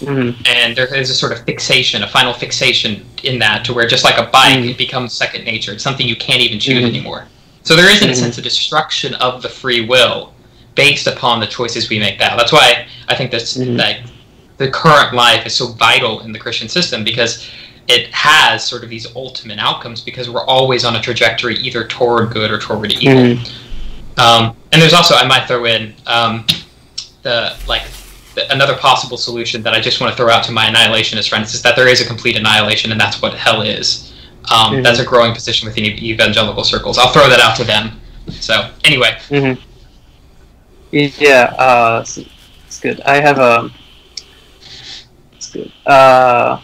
Mm-hmm. 0.00 0.42
And 0.46 0.76
there 0.76 0.94
is 0.94 1.10
a 1.10 1.14
sort 1.14 1.32
of 1.32 1.44
fixation, 1.44 2.02
a 2.02 2.08
final 2.08 2.32
fixation 2.32 3.04
in 3.22 3.38
that, 3.40 3.64
to 3.66 3.74
where 3.74 3.86
just 3.86 4.04
like 4.04 4.18
a 4.18 4.30
bike, 4.30 4.58
mm-hmm. 4.58 4.68
it 4.70 4.78
becomes 4.78 5.12
second 5.12 5.44
nature. 5.44 5.72
It's 5.72 5.82
something 5.82 6.06
you 6.06 6.16
can't 6.16 6.40
even 6.40 6.58
choose 6.58 6.84
mm-hmm. 6.84 6.94
anymore. 6.94 7.26
So 7.62 7.76
there 7.76 7.90
is, 7.90 8.02
in 8.02 8.10
a 8.10 8.14
sense, 8.14 8.38
a 8.38 8.42
destruction 8.42 9.14
of 9.16 9.42
the 9.42 9.48
free 9.48 9.84
will 9.86 10.32
based 10.74 11.06
upon 11.06 11.40
the 11.40 11.46
choices 11.46 11.90
we 11.90 11.98
make 11.98 12.18
now. 12.18 12.36
That's 12.36 12.52
why 12.52 12.86
I 13.08 13.14
think 13.14 13.30
that's 13.30 13.56
Mhm. 13.56 13.78
like 13.78 14.00
the 14.56 14.68
current 14.68 15.14
life 15.14 15.44
is 15.46 15.54
so 15.54 15.68
vital 15.72 16.20
in 16.20 16.32
the 16.32 16.38
Christian 16.38 16.68
system 16.68 17.04
because 17.04 17.46
it 17.90 18.06
has 18.14 18.64
sort 18.64 18.84
of 18.84 18.88
these 18.88 19.14
ultimate 19.16 19.58
outcomes 19.58 20.00
because 20.00 20.30
we're 20.30 20.44
always 20.44 20.84
on 20.84 20.94
a 20.94 21.00
trajectory 21.02 21.56
either 21.56 21.84
toward 21.88 22.30
good 22.30 22.50
or 22.52 22.58
toward 22.58 22.92
evil. 22.92 23.34
Mm-hmm. 23.34 24.20
Um, 24.20 24.56
and 24.70 24.80
there's 24.80 24.94
also 24.94 25.16
I 25.16 25.26
might 25.26 25.46
throw 25.48 25.64
in 25.64 25.92
um, 26.06 26.46
the 27.22 27.56
like 27.66 27.82
the, 28.36 28.50
another 28.52 28.76
possible 28.76 29.16
solution 29.16 29.60
that 29.64 29.74
I 29.74 29.80
just 29.80 30.00
want 30.00 30.12
to 30.12 30.16
throw 30.16 30.30
out 30.30 30.44
to 30.44 30.52
my 30.52 30.66
annihilationist 30.66 31.28
friends 31.28 31.52
is 31.52 31.62
that 31.62 31.74
there 31.74 31.88
is 31.88 32.00
a 32.00 32.06
complete 32.06 32.36
annihilation 32.36 32.92
and 32.92 33.00
that's 33.00 33.20
what 33.20 33.34
hell 33.34 33.62
is. 33.62 34.12
Um, 34.52 34.74
Mhm. 34.74 34.84
That's 34.84 35.00
a 35.00 35.04
growing 35.04 35.34
position 35.34 35.66
within 35.66 35.84
evangelical 35.84 36.62
circles. 36.62 36.96
I'll 36.96 37.12
throw 37.12 37.28
that 37.28 37.40
out 37.40 37.56
to 37.56 37.64
them. 37.64 38.00
So 38.30 38.70
anyway, 38.84 39.18
Mm-hmm. 39.28 39.60
Yeah, 40.92 41.54
uh, 41.58 42.00
it's, 42.02 42.18
it's 42.66 42.80
good. 42.80 43.00
I 43.02 43.20
have 43.20 43.38
a. 43.38 43.70
It's 45.36 45.50
good. 45.50 45.72
Uh, 45.86 46.60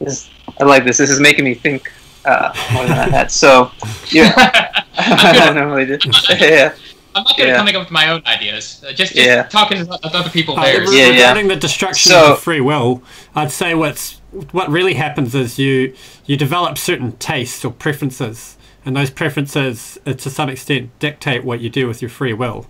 this, 0.00 0.28
I 0.60 0.64
like 0.64 0.84
this. 0.84 0.98
This 0.98 1.10
is 1.10 1.20
making 1.20 1.44
me 1.44 1.54
think 1.54 1.90
uh, 2.24 2.52
more 2.72 2.84
than 2.86 2.98
I 2.98 3.08
had. 3.08 3.30
So, 3.30 3.70
yeah, 4.10 4.32
I 4.98 5.32
don't 5.32 5.54
normally 5.54 5.86
do. 5.86 5.98
Yeah, 6.38 6.74
I'm 7.14 7.24
not 7.24 7.36
good 7.36 7.46
Yeah. 7.48 7.52
at 7.54 7.56
coming 7.56 7.76
up 7.76 7.82
with 7.82 7.90
my 7.90 8.10
own 8.10 8.22
ideas. 8.26 8.82
Uh, 8.86 8.92
just 8.92 9.14
just 9.14 9.26
Yeah. 9.26 9.42
talking 9.44 9.84
to 9.86 9.98
other 10.04 10.28
people 10.30 10.58
Uh, 10.58 10.64
theirs. 10.64 10.90
re- 10.90 10.96
Yeah, 10.98 11.04
yeah. 11.06 11.12
regarding 11.12 11.48
the 11.48 11.56
destruction 11.56 12.12
So- 12.12 12.22
of 12.22 12.28
the 12.36 12.42
free 12.42 12.60
will, 12.60 13.02
I'd 13.34 13.50
say 13.52 13.74
what's 13.74 14.20
what 14.52 14.70
really 14.70 14.94
happens 14.94 15.34
is 15.34 15.58
you 15.58 15.92
you 16.26 16.36
develop 16.36 16.78
certain 16.78 17.12
tastes 17.18 17.64
or 17.64 17.72
preferences, 17.72 18.56
and 18.86 18.96
those 18.96 19.10
preferences, 19.10 19.98
uh, 20.06 20.12
to 20.14 20.30
some 20.30 20.48
extent, 20.48 20.90
dictate 21.00 21.44
what 21.44 21.60
you 21.60 21.68
do 21.68 21.86
with 21.88 22.00
your 22.00 22.08
free 22.10 22.32
will. 22.32 22.66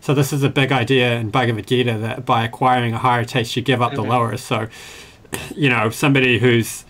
So 0.00 0.12
this 0.14 0.32
is 0.32 0.42
a 0.42 0.48
big 0.48 0.72
idea 0.72 1.14
in 1.14 1.30
Bhagavad 1.30 1.66
Gita 1.68 1.96
that 1.98 2.26
by 2.26 2.44
acquiring 2.44 2.92
a 2.92 2.98
higher 2.98 3.24
taste, 3.24 3.54
you 3.56 3.62
give 3.62 3.80
up 3.80 3.94
the 3.94 4.02
Mhm. 4.02 4.08
lower. 4.08 4.36
So, 4.36 4.66
you 5.54 5.68
know, 5.68 5.90
somebody 5.90 6.38
who's, 6.38 6.84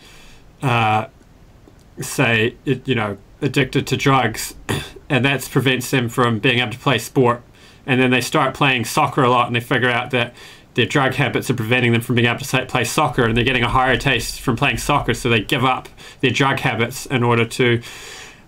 uh, 0.62 1.07
say, 2.01 2.55
you 2.64 2.95
know, 2.95 3.16
addicted 3.40 3.86
to 3.88 3.97
drugs, 3.97 4.55
and 5.09 5.24
that 5.24 5.49
prevents 5.51 5.90
them 5.90 6.09
from 6.09 6.38
being 6.38 6.59
able 6.61 6.72
to 6.72 6.78
play 6.78 6.99
sport, 6.99 7.43
and 7.86 8.01
then 8.01 8.11
they 8.11 8.20
start 8.20 8.55
playing 8.55 8.84
soccer 8.84 9.22
a 9.22 9.30
lot, 9.30 9.47
and 9.47 9.57
they 9.57 9.61
figure 9.61 9.90
out 9.90 10.11
that 10.11 10.34
their 10.74 10.86
drug 10.86 11.14
habits 11.14 11.51
are 11.51 11.55
preventing 11.55 11.93
them 11.93 12.01
from 12.01 12.14
being 12.14 12.26
able 12.28 12.38
to 12.38 12.45
say, 12.45 12.64
play 12.64 12.84
soccer, 12.84 13.24
and 13.24 13.36
they're 13.36 13.45
getting 13.45 13.62
a 13.64 13.68
higher 13.68 13.97
taste 13.97 14.40
from 14.40 14.57
playing 14.57 14.78
soccer, 14.78 15.12
so 15.12 15.28
they 15.28 15.40
give 15.40 15.64
up 15.64 15.88
their 16.20 16.30
drug 16.30 16.61
habits 16.61 17.05
in 17.07 17.22
order 17.22 17.45
to 17.45 17.82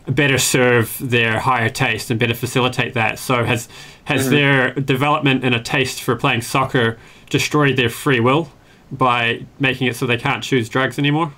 better 0.07 0.38
serve 0.38 0.97
their 1.01 1.40
higher 1.40 1.68
taste 1.68 2.11
and 2.11 2.20
better 2.20 2.34
facilitate 2.34 2.95
that. 2.95 3.18
So 3.18 3.45
has 3.45 3.68
has 4.05 4.26
Mhm. 4.26 4.30
their 4.30 4.70
development 4.74 5.42
and 5.45 5.55
a 5.55 5.61
taste 5.61 6.03
for 6.03 6.14
playing 6.14 6.42
soccer 6.42 6.99
destroyed 7.30 7.76
their 7.76 7.88
free 7.88 8.20
will 8.20 8.53
by 8.99 9.45
making 9.59 9.86
it 9.88 9.97
so 9.97 10.07
they 10.07 10.16
can't 10.16 10.42
choose 10.42 10.68
drugs 10.68 10.99
anymore? 10.99 11.32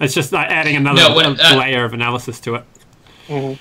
It's 0.00 0.14
just 0.14 0.32
like 0.32 0.48
adding 0.50 0.76
another 0.76 1.00
No, 1.00 1.14
what, 1.14 1.40
uh, 1.40 1.56
layer 1.56 1.84
of 1.84 1.94
analysis 1.94 2.40
to 2.40 2.56
it. 2.56 2.64
Mhm. 3.28 3.58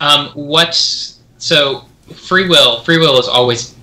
Um, 0.00 0.28
what's 0.34 1.20
so 1.38 1.84
free 2.14 2.48
will? 2.48 2.80
Free 2.82 2.98
will 2.98 3.18
is 3.18 3.28
always. 3.28 3.74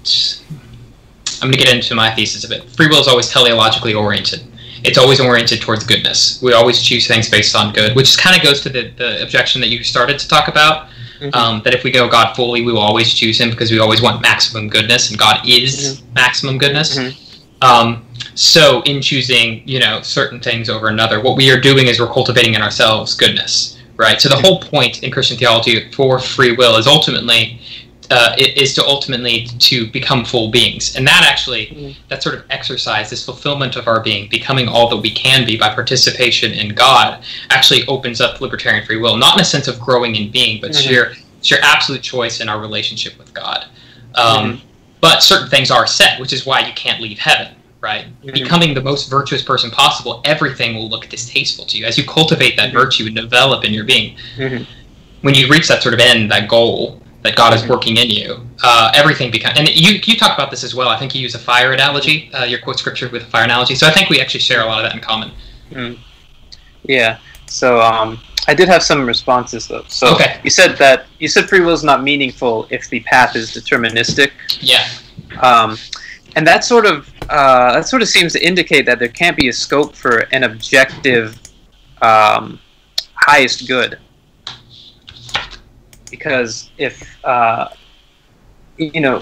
I'm 1.42 1.48
going 1.50 1.54
to 1.54 1.58
get 1.58 1.74
into 1.74 1.96
my 1.96 2.14
thesis 2.14 2.44
of 2.44 2.52
it. 2.52 2.70
Free 2.72 2.88
will 2.88 3.00
is 3.00 3.08
always 3.08 3.32
teleologically 3.32 3.98
oriented. 4.00 4.44
It's 4.84 4.98
always 4.98 5.20
oriented 5.20 5.60
towards 5.62 5.84
goodness. 5.84 6.40
We 6.42 6.54
always 6.54 6.84
choose 6.84 7.08
things 7.08 7.30
based 7.30 7.56
on 7.56 7.74
good, 7.74 7.96
which 7.96 8.16
kind 8.18 8.36
of 8.36 8.44
goes 8.44 8.62
to 8.62 8.70
the, 8.70 8.90
the 8.98 9.24
objection 9.24 9.60
that 9.62 9.68
you 9.70 9.84
started 9.84 10.20
to 10.20 10.28
talk 10.28 10.48
about. 10.48 10.88
Mhm. 11.20 11.36
Um, 11.36 11.62
that 11.64 11.74
if 11.74 11.84
we 11.84 11.92
go 11.92 12.08
God 12.08 12.36
fully, 12.36 12.62
we 12.64 12.72
will 12.72 12.80
always 12.82 13.14
choose 13.14 13.40
Him 13.40 13.50
because 13.52 13.72
we 13.72 13.80
always 13.80 14.02
want 14.02 14.22
maximum 14.22 14.68
goodness, 14.70 15.10
and 15.10 15.18
God 15.18 15.40
is 15.48 16.02
maximum 16.14 16.58
goodness. 16.58 16.98
Um, 17.62 18.06
so, 18.34 18.82
in 18.84 19.02
choosing, 19.02 19.68
you 19.68 19.80
know, 19.80 20.02
certain 20.02 20.40
things 20.40 20.70
over 20.70 20.88
another, 20.88 21.22
what 21.22 21.36
we 21.38 21.52
are 21.52 21.60
doing 21.60 21.88
is 21.88 22.00
we're 22.00 22.12
cultivating 22.12 22.54
in 22.56 22.62
ourselves 22.62 23.14
goodness, 23.14 23.78
right? 23.98 24.20
So, 24.22 24.30
the 24.30 24.38
whole 24.38 24.60
point 24.60 25.04
in 25.04 25.12
Christian 25.12 25.38
theology 25.38 25.92
for 25.92 26.18
free 26.20 26.56
will 26.56 26.78
is 26.78 26.88
ultimately 26.88 27.60
uh, 28.10 28.36
is 28.38 28.74
to 28.76 28.86
ultimately 28.86 29.46
to 29.58 29.88
become 29.92 30.26
full 30.26 30.50
beings, 30.52 30.98
and 30.98 31.08
that 31.08 31.24
actually 31.26 31.68
Mhm. 31.68 31.96
that 32.10 32.22
sort 32.22 32.36
of 32.36 32.44
exercise, 32.50 33.10
this 33.10 33.24
fulfillment 33.24 33.78
of 33.78 33.88
our 33.88 34.02
being, 34.02 34.28
becoming 34.28 34.68
all 34.68 34.90
that 34.90 34.98
we 34.98 35.12
can 35.12 35.46
be 35.46 35.56
by 35.56 35.70
participation 35.70 36.52
in 36.52 36.70
God, 36.74 37.20
actually 37.52 37.86
opens 37.88 38.20
up 38.20 38.42
libertarian 38.42 38.86
free 38.86 38.98
will, 38.98 39.16
not 39.16 39.36
in 39.36 39.42
a 39.42 39.46
sense 39.46 39.70
of 39.70 39.80
growing 39.80 40.18
in 40.18 40.30
being, 40.30 40.60
but 40.60 40.72
Mhm. 40.72 40.84
sheer 40.84 41.18
sheer 41.42 41.60
absolute 41.64 42.02
choice 42.04 42.42
in 42.42 42.50
our 42.50 42.60
relationship 42.60 43.18
with 43.18 43.34
God. 43.34 43.66
Um, 44.16 44.54
Mhm. 44.54 44.62
But 45.02 45.24
certain 45.24 45.50
things 45.50 45.72
are 45.72 45.88
set, 45.88 46.20
which 46.20 46.32
is 46.32 46.46
why 46.46 46.60
you 46.62 46.74
can't 46.74 47.02
leave 47.02 47.18
heaven, 47.18 47.54
right? 47.82 48.06
Mhm. 48.24 48.34
Becoming 48.34 48.74
the 48.76 48.82
most 48.82 49.10
virtuous 49.10 49.42
person 49.42 49.72
possible, 49.72 50.22
everything 50.26 50.76
will 50.76 50.90
look 50.90 51.10
distasteful 51.10 51.66
to 51.66 51.78
you 51.78 51.86
as 51.86 51.98
you 51.98 52.04
cultivate 52.04 52.56
that 52.58 52.70
Mhm. 52.70 52.74
virtue 52.74 53.06
and 53.08 53.16
develop 53.16 53.66
in 53.66 53.74
your 53.74 53.84
being. 53.84 54.16
Mhm. 54.38 54.66
When 55.22 55.34
you 55.34 55.48
reach 55.48 55.68
that 55.68 55.82
sort 55.82 55.94
of 55.96 56.00
end, 56.00 56.32
that 56.32 56.48
goal 56.48 57.02
that 57.24 57.36
God 57.36 57.54
is 57.54 57.62
Mhm. 57.62 57.68
working 57.70 57.98
in 57.98 58.10
you, 58.10 58.48
uh, 58.64 58.92
everything 58.96 59.30
becomes. 59.32 59.58
And 59.58 59.70
you 59.70 60.00
you 60.04 60.18
talk 60.18 60.36
about 60.38 60.50
this 60.52 60.64
as 60.64 60.74
well. 60.74 60.90
I 60.90 60.98
think 60.98 61.14
you 61.14 61.22
use 61.22 61.36
a 61.36 61.40
fire 61.40 61.72
analogy. 61.72 62.30
Uh, 62.34 62.44
your 62.46 62.60
quote 62.60 62.80
scripture 62.80 63.10
with 63.10 63.24
a 63.24 63.26
fire 63.26 63.44
analogy. 63.44 63.76
So 63.76 63.88
I 63.88 63.92
think 63.92 64.10
we 64.10 64.20
actually 64.22 64.40
share 64.40 64.62
a 64.62 64.66
lot 64.66 64.80
of 64.80 64.84
that 64.86 64.94
in 64.96 65.02
common. 65.02 65.32
Mm. 65.74 65.98
Yeah. 66.88 67.18
So 67.48 67.82
um, 67.82 68.20
I 68.48 68.54
did 68.54 68.68
have 68.70 68.82
some 68.84 69.06
responses 69.06 69.68
though. 69.68 69.86
So 69.88 70.14
Okay. 70.16 70.40
you 70.44 70.50
said 70.50 70.78
that 70.78 71.06
you 71.20 71.28
said 71.28 71.48
free 71.48 71.60
will 71.60 71.74
is 71.74 71.84
not 71.84 72.04
meaningful 72.04 72.68
if 72.70 72.90
the 72.90 73.00
path 73.02 73.36
is 73.36 73.52
deterministic, 73.52 74.32
Yeah. 74.60 74.88
um, 75.42 75.78
and 76.36 76.46
that 76.48 76.64
sort 76.64 76.86
of 76.86 77.08
uh, 77.30 77.74
that 77.74 77.88
sort 77.88 78.02
of 78.02 78.08
seems 78.10 78.34
to 78.34 78.46
indicate 78.46 78.86
that 78.88 79.00
there 79.00 79.08
can't 79.08 79.38
be 79.38 79.48
a 79.48 79.54
scope 79.54 79.96
for 79.96 80.28
an 80.34 80.44
objective 80.44 81.38
um, 82.02 82.60
highest 83.16 83.68
good. 83.68 84.00
Because 86.10 86.70
if 86.78 87.24
uh, 87.24 87.68
you 88.78 89.02
know 89.02 89.22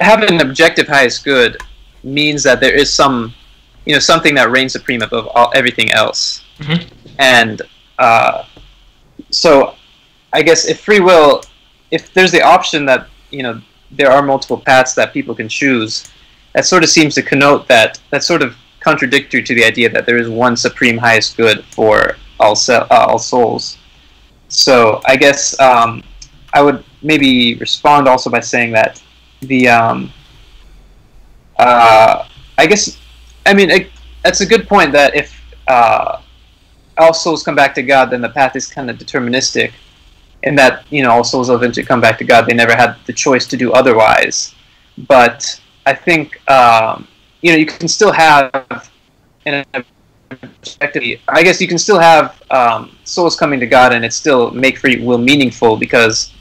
having 0.00 0.30
an 0.40 0.40
objective 0.40 0.88
highest 0.88 1.24
good 1.24 1.56
means 2.02 2.42
that 2.42 2.60
there 2.60 2.74
is 2.74 2.92
some 2.92 3.32
you 3.86 3.92
know 3.94 3.98
something 4.00 4.34
that 4.34 4.50
reigns 4.50 4.72
supreme 4.72 5.02
above 5.02 5.28
all, 5.34 5.50
everything 5.54 5.90
else 5.92 6.42
Mhm. 6.58 6.86
and 7.18 7.62
uh, 7.98 8.44
so 9.30 9.74
i 10.32 10.42
guess 10.42 10.66
if 10.66 10.80
free 10.80 11.00
will 11.00 11.42
if 11.90 12.12
there's 12.14 12.32
the 12.32 12.42
option 12.42 12.84
that 12.84 13.08
you 13.30 13.42
know 13.42 13.60
there 13.90 14.10
are 14.10 14.22
multiple 14.22 14.58
paths 14.58 14.94
that 14.94 15.12
people 15.12 15.34
can 15.34 15.48
choose 15.48 16.08
that 16.54 16.64
sort 16.64 16.82
of 16.82 16.88
seems 16.88 17.14
to 17.14 17.22
connote 17.22 17.66
that 17.68 18.00
that's 18.10 18.26
sort 18.26 18.42
of 18.42 18.56
contradictory 18.80 19.42
to 19.42 19.54
the 19.54 19.64
idea 19.64 19.88
that 19.88 20.06
there 20.06 20.16
is 20.16 20.28
one 20.28 20.56
supreme 20.56 20.98
highest 20.98 21.36
good 21.36 21.64
for 21.66 22.16
all 22.40 22.56
se- 22.56 22.86
uh, 22.90 23.06
all 23.08 23.18
souls. 23.18 23.78
So 24.48 25.00
i 25.06 25.16
guess 25.16 25.58
um, 25.60 26.02
i 26.52 26.62
would 26.62 26.84
maybe 27.02 27.54
respond 27.56 28.08
also 28.08 28.30
by 28.30 28.40
saying 28.40 28.72
that 28.72 29.02
the 29.40 29.68
um, 29.68 30.12
uh, 31.58 32.26
I 32.58 32.66
guess 32.66 32.98
I 33.46 33.54
mean 33.54 33.70
it, 33.70 33.90
that's 34.22 34.40
a 34.40 34.46
good 34.46 34.68
point 34.68 34.92
that 34.92 35.14
if 35.14 35.40
uh, 35.68 36.20
all 36.98 37.14
souls 37.14 37.42
come 37.42 37.54
back 37.54 37.74
to 37.74 37.82
God, 37.82 38.10
then 38.10 38.20
the 38.20 38.28
path 38.28 38.56
is 38.56 38.66
kind 38.66 38.90
of 38.90 38.98
deterministic, 38.98 39.72
in 40.42 40.54
that 40.56 40.84
you 40.90 41.02
know 41.02 41.10
all 41.10 41.24
souls 41.24 41.50
eventually 41.50 41.86
come 41.86 42.00
back 42.00 42.18
to 42.18 42.24
God. 42.24 42.46
They 42.46 42.54
never 42.54 42.74
had 42.74 42.96
the 43.06 43.12
choice 43.12 43.46
to 43.46 43.56
do 43.56 43.72
otherwise. 43.72 44.54
But 45.08 45.60
I 45.86 45.94
think 45.94 46.38
um, 46.50 47.06
you 47.40 47.52
know 47.52 47.58
you 47.58 47.66
can 47.66 47.88
still 47.88 48.12
have 48.12 48.90
in 49.46 49.64
an 49.72 49.84
objective. 50.30 51.20
I 51.28 51.42
guess 51.42 51.60
you 51.60 51.68
can 51.68 51.78
still 51.78 51.98
have 51.98 52.42
um, 52.50 52.96
souls 53.04 53.36
coming 53.36 53.60
to 53.60 53.66
God, 53.66 53.92
and 53.92 54.04
it 54.04 54.12
still 54.12 54.50
make 54.50 54.78
free 54.78 55.04
will 55.04 55.18
meaningful 55.18 55.76
because 55.76 56.32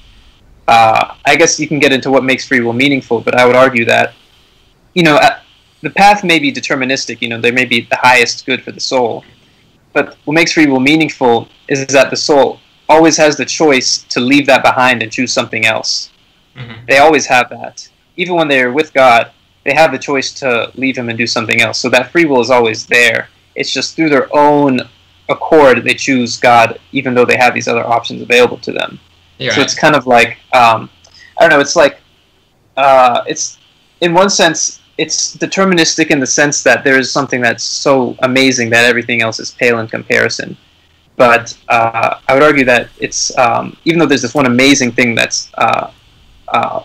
uh, 0.67 1.15
I 1.25 1.35
guess 1.35 1.59
you 1.59 1.67
can 1.67 1.79
get 1.79 1.91
into 1.91 2.09
what 2.11 2.23
makes 2.23 2.45
free 2.45 2.61
will 2.61 2.73
meaningful, 2.73 3.19
but 3.19 3.35
I 3.35 3.45
would 3.45 3.55
argue 3.55 3.85
that, 3.85 4.13
you 4.93 5.03
know, 5.03 5.17
uh, 5.17 5.39
the 5.81 5.89
path 5.89 6.23
may 6.23 6.39
be 6.39 6.51
deterministic. 6.51 7.21
You 7.21 7.29
know, 7.29 7.41
there 7.41 7.53
may 7.53 7.65
be 7.65 7.81
the 7.81 7.97
highest 7.97 8.45
good 8.45 8.63
for 8.63 8.71
the 8.71 8.79
soul, 8.79 9.25
but 9.93 10.17
what 10.25 10.33
makes 10.33 10.53
free 10.53 10.65
will 10.67 10.79
meaningful 10.79 11.47
is 11.67 11.85
that 11.87 12.09
the 12.09 12.17
soul 12.17 12.59
always 12.89 13.17
has 13.17 13.37
the 13.37 13.45
choice 13.45 14.03
to 14.09 14.19
leave 14.19 14.45
that 14.47 14.63
behind 14.63 15.01
and 15.01 15.11
choose 15.11 15.31
something 15.33 15.65
else. 15.65 16.09
Mhm. 16.57 16.85
They 16.87 16.97
always 16.97 17.25
have 17.27 17.49
that. 17.49 17.87
Even 18.17 18.35
when 18.35 18.47
they're 18.47 18.71
with 18.71 18.93
God, 18.93 19.31
they 19.63 19.73
have 19.73 19.91
the 19.91 19.97
choice 19.99 20.31
to 20.41 20.71
leave 20.75 20.97
Him 20.97 21.07
and 21.09 21.17
do 21.17 21.27
something 21.27 21.61
else. 21.61 21.77
So 21.79 21.89
that 21.89 22.11
free 22.11 22.25
will 22.25 22.41
is 22.41 22.49
always 22.51 22.85
there. 22.85 23.29
It's 23.55 23.71
just 23.71 23.95
through 23.95 24.09
their 24.09 24.27
own 24.35 24.81
accord 25.29 25.83
they 25.85 25.93
choose 25.93 26.37
God, 26.37 26.79
even 26.91 27.13
though 27.13 27.25
they 27.25 27.37
have 27.37 27.53
these 27.53 27.67
other 27.69 27.85
options 27.87 28.21
available 28.21 28.57
to 28.57 28.71
them. 28.73 28.99
You're 29.37 29.53
So 29.53 29.57
right. 29.59 29.63
it's 29.65 29.75
kind 29.75 29.95
of 29.95 30.05
like 30.07 30.37
um, 30.53 30.89
I 31.37 31.41
don't 31.41 31.51
know. 31.51 31.59
It's 31.61 31.75
like 31.77 31.97
uh, 32.75 33.23
it's 33.27 33.57
in 34.01 34.13
one 34.13 34.29
sense 34.29 34.80
it's 35.01 35.35
deterministic 35.35 36.11
in 36.11 36.19
the 36.19 36.27
sense 36.27 36.61
that 36.61 36.83
there 36.83 36.97
is 36.99 37.11
something 37.11 37.41
that's 37.41 37.63
so 37.63 38.15
amazing 38.19 38.69
that 38.69 38.85
everything 38.85 39.19
else 39.25 39.39
is 39.39 39.49
pale 39.49 39.79
in 39.79 39.87
comparison. 39.87 40.55
but 41.17 41.45
uh, 41.69 42.19
I 42.27 42.33
would 42.35 42.45
argue 42.49 42.65
that 42.73 42.83
it's 43.05 43.21
um, 43.45 43.65
even 43.85 43.97
though 43.99 44.09
there's 44.11 44.25
this 44.27 44.37
one 44.41 44.47
amazing 44.55 44.91
thing 44.97 45.09
that's 45.19 45.39
uh, 45.65 45.91
uh, 46.57 46.79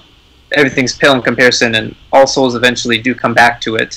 everything's 0.61 0.95
pale 0.97 1.14
in 1.19 1.23
comparison, 1.31 1.71
and 1.79 1.95
all 2.12 2.27
souls 2.27 2.55
eventually 2.55 2.99
do 3.09 3.14
come 3.14 3.35
back 3.43 3.55
to 3.67 3.77
it. 3.77 3.93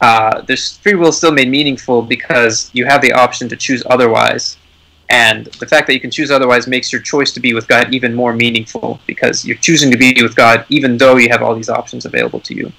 Uh, 0.00 0.42
there's 0.46 0.78
free 0.78 0.94
will 0.94 1.14
still 1.20 1.34
made 1.40 1.48
meaningful 1.58 1.98
because 2.16 2.70
you 2.72 2.84
have 2.92 3.00
the 3.06 3.12
option 3.24 3.48
to 3.52 3.56
choose 3.56 3.82
otherwise, 3.94 4.44
and 5.08 5.46
the 5.62 5.68
fact 5.72 5.86
that 5.86 5.94
you 5.96 6.00
can 6.06 6.10
choose 6.18 6.30
otherwise 6.30 6.66
makes 6.66 6.92
your 6.92 7.02
choice 7.12 7.32
to 7.32 7.40
be 7.46 7.52
with 7.58 7.66
God 7.74 7.94
even 7.96 8.14
more 8.14 8.34
meaningful 8.44 9.00
because 9.06 9.44
you're 9.46 9.62
choosing 9.68 9.90
to 9.90 9.98
be 10.04 10.14
with 10.26 10.36
God 10.44 10.66
even 10.68 10.98
though 10.98 11.16
you 11.16 11.28
have 11.30 11.42
all 11.42 11.54
these 11.54 11.72
options 11.80 12.04
available 12.04 12.40
to 12.40 12.54
you. 12.54 12.72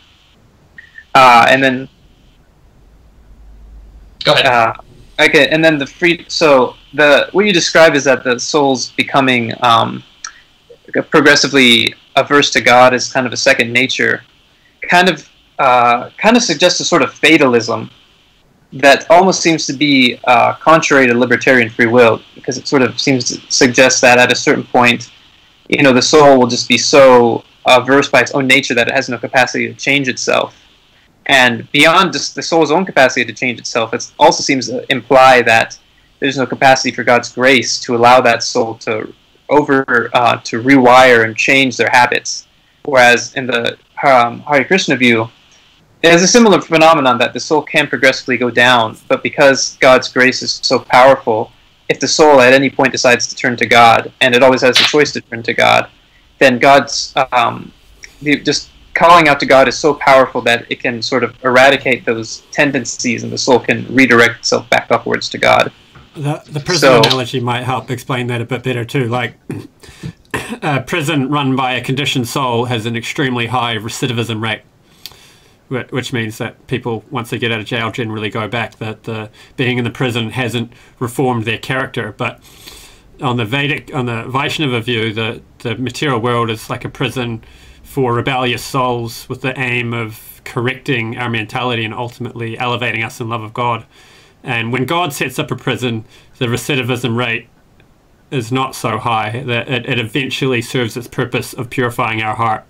Uh, 1.20 1.46
and 1.50 1.62
then 1.62 1.90
Go 4.24 4.32
ahead. 4.32 4.46
uh, 4.46 4.74
okay, 5.20 5.50
and 5.50 5.62
then 5.62 5.78
the 5.78 5.86
free. 5.86 6.24
So 6.30 6.76
the 6.94 7.28
what 7.34 7.46
you 7.46 7.52
describe 7.52 7.94
is 7.94 8.06
that 8.06 8.24
the 8.24 8.40
soul's 8.40 8.92
becoming 8.92 9.52
um, 9.60 10.02
progressively 11.10 11.94
averse 12.16 12.50
to 12.52 12.62
God 12.62 12.94
as 12.94 13.12
kind 13.12 13.28
of 13.28 13.34
a 13.34 13.38
second 13.38 13.74
nature, 13.74 14.24
kind 14.90 15.10
of 15.10 15.30
uh, 15.60 16.10
kind 16.18 16.38
of 16.38 16.44
suggests 16.44 16.80
a 16.80 16.86
sort 16.86 17.02
of 17.02 17.14
fatalism 17.14 17.92
that 18.72 19.06
almost 19.12 19.42
seems 19.42 19.66
to 19.66 19.74
be 19.74 20.22
uh, 20.24 20.54
contrary 20.54 21.06
to 21.08 21.14
libertarian 21.14 21.70
free 21.70 21.88
will 21.88 22.22
because 22.34 22.58
it 22.58 22.66
sort 22.66 22.82
of 22.82 22.98
seems 22.98 23.26
to 23.26 23.52
suggest 23.52 24.00
that 24.00 24.20
at 24.20 24.32
a 24.32 24.36
certain 24.36 24.64
point, 24.64 25.12
you 25.68 25.84
know, 25.84 25.92
the 25.92 26.02
soul 26.02 26.40
will 26.40 26.48
just 26.48 26.70
be 26.70 26.78
so 26.78 27.44
averse 27.66 28.08
by 28.08 28.22
its 28.22 28.32
own 28.32 28.48
nature 28.48 28.74
that 28.74 28.88
it 28.88 28.94
has 28.94 29.10
no 29.10 29.18
capacity 29.18 29.68
to 29.68 29.74
change 29.74 30.08
itself 30.08 30.56
and 31.30 31.72
beyond 31.72 32.12
just 32.12 32.34
the 32.34 32.42
soul's 32.42 32.72
own 32.72 32.86
capacity 32.86 33.24
to 33.24 33.32
change 33.32 33.60
itself, 33.60 33.94
it 33.94 34.12
also 34.18 34.42
seems 34.42 34.68
to 34.68 34.84
imply 34.92 35.44
that 35.44 35.78
there's 36.18 36.38
no 36.38 36.46
capacity 36.48 36.92
for 36.92 37.04
God's 37.04 37.32
grace 37.32 37.80
to 37.82 37.96
allow 37.96 38.20
that 38.20 38.42
soul 38.42 38.74
to 38.80 39.14
over 39.48 40.10
uh, 40.14 40.38
to 40.38 40.62
rewire 40.62 41.24
and 41.26 41.38
change 41.38 41.78
their 41.78 41.90
habits. 41.92 42.48
Whereas 42.84 43.36
in 43.36 43.46
the 43.46 43.78
um, 44.04 44.40
Hare 44.42 44.66
Krishna 44.66 44.96
view, 44.96 45.30
there's 46.02 46.24
a 46.24 46.28
similar 46.28 46.62
phenomenon 46.62 47.20
that 47.20 47.34
the 47.34 47.40
soul 47.40 47.62
can 47.62 47.86
progressively 47.88 48.38
go 48.38 48.50
down, 48.50 48.98
but 49.08 49.22
because 49.22 49.78
God's 49.80 50.08
grace 50.12 50.42
is 50.42 50.54
so 50.64 50.80
powerful, 50.80 51.52
if 51.90 52.00
the 52.00 52.08
soul 52.08 52.42
at 52.42 52.54
any 52.54 52.72
point 52.72 52.92
decides 52.92 53.28
to 53.28 53.36
turn 53.36 53.56
to 53.58 53.68
God, 53.68 54.12
and 54.22 54.34
it 54.34 54.42
always 54.42 54.62
has 54.62 54.78
the 54.78 54.84
choice 54.84 55.12
to 55.12 55.22
turn 55.22 55.44
to 55.44 55.54
God, 55.54 55.90
then 56.40 56.58
God's 56.58 57.14
um, 57.32 57.72
just 58.24 58.70
calling 59.00 59.30
out 59.30 59.40
to 59.40 59.46
God 59.46 59.70
is 59.70 59.80
so 59.80 59.94
powerful 59.94 60.42
that 60.42 60.66
it 60.70 60.82
can 60.82 61.02
sort 61.02 61.24
of 61.24 61.34
eradicate 61.46 62.04
those 62.06 62.42
tendencies, 62.52 63.24
and 63.24 63.32
the 63.32 63.38
soul 63.38 63.58
can 63.58 63.88
redirect 63.96 64.40
itself 64.40 64.70
back 64.70 64.92
upwards 64.92 65.30
to 65.30 65.38
God. 65.38 65.72
The, 66.16 66.44
the 66.52 66.60
prison 66.60 66.90
So- 66.90 67.00
analogy 67.00 67.40
might 67.40 67.64
help 67.64 67.90
explain 67.90 68.28
that 68.28 68.42
a 68.42 68.46
bit 68.46 68.62
better 68.62 68.84
too. 68.84 69.08
Like, 69.08 69.36
a 70.62 70.82
prison 70.82 71.30
run 71.30 71.56
by 71.56 71.74
a 71.74 71.82
conditioned 71.82 72.28
soul 72.28 72.66
has 72.66 72.86
an 72.86 72.98
extremely 72.98 73.48
high 73.48 73.78
recidivism 73.78 74.42
rate, 74.44 74.64
which 75.92 76.12
means 76.12 76.38
that 76.40 76.68
people, 76.68 77.06
once 77.10 77.30
they 77.30 77.40
get 77.40 77.54
out 77.54 77.62
of 77.62 77.66
jail, 77.66 77.92
generally 77.92 78.30
go 78.30 78.50
back. 78.50 78.76
That 78.80 79.04
the 79.04 79.30
being 79.56 79.78
in 79.78 79.86
the 79.86 79.92
prison 79.92 80.32
hasn't 80.32 80.74
reformed 81.00 81.46
their 81.46 81.58
character. 81.60 82.12
But 82.12 82.42
on 83.22 83.38
the 83.38 83.46
Vedic, 83.46 83.94
on 83.96 84.08
the 84.08 84.24
Vaishnava 84.24 84.82
view, 84.82 85.14
the 85.14 85.42
the 85.60 85.76
material 85.78 86.20
world 86.20 86.50
is 86.50 86.70
like 86.70 86.84
a 86.84 86.90
prison 86.90 87.44
for 87.90 88.14
rebellious 88.14 88.64
souls 88.64 89.28
with 89.28 89.42
the 89.42 89.60
aim 89.60 89.96
of 89.96 90.42
correcting 90.44 91.18
our 91.18 91.28
mentality 91.28 91.84
and 91.84 91.92
ultimately 91.92 92.56
elevating 92.56 93.04
us 93.04 93.20
in 93.20 93.28
love 93.28 93.42
of 93.42 93.52
God. 93.52 93.84
And 94.44 94.72
when 94.72 94.86
God 94.86 95.12
sets 95.12 95.40
up 95.40 95.50
a 95.50 95.56
prison, 95.56 96.06
the 96.38 96.46
recidivism 96.46 97.18
rate 97.18 97.50
is 98.30 98.52
not 98.52 98.76
so 98.76 99.00
high 99.00 99.42
that 99.42 99.68
it, 99.68 99.90
it 99.90 100.00
eventually 100.00 100.62
serves 100.62 100.96
its 100.96 101.08
purpose 101.08 101.52
of 101.52 101.72
purifying 101.72 102.22
our 102.22 102.36
heart 102.36 102.64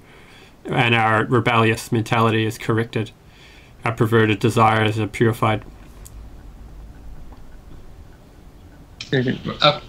and 0.63 0.95
our 0.95 1.25
rebellious 1.25 1.91
mentality 1.91 2.45
is 2.45 2.57
corrected. 2.57 3.11
Our 3.83 3.91
perverted 3.91 4.39
desires 4.39 4.97
are 4.99 5.07
purified. 5.07 5.65
Oh. 9.13 9.81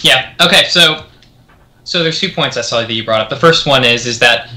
Yeah. 0.00 0.34
Okay. 0.40 0.64
So, 0.70 1.04
so 1.88 2.02
there's 2.02 2.20
two 2.20 2.28
points 2.30 2.58
I 2.58 2.60
saw 2.60 2.82
that 2.82 2.92
you 2.92 3.02
brought 3.02 3.22
up. 3.22 3.30
The 3.30 3.36
first 3.36 3.66
one 3.66 3.82
is 3.82 4.06
is 4.06 4.18
that 4.18 4.50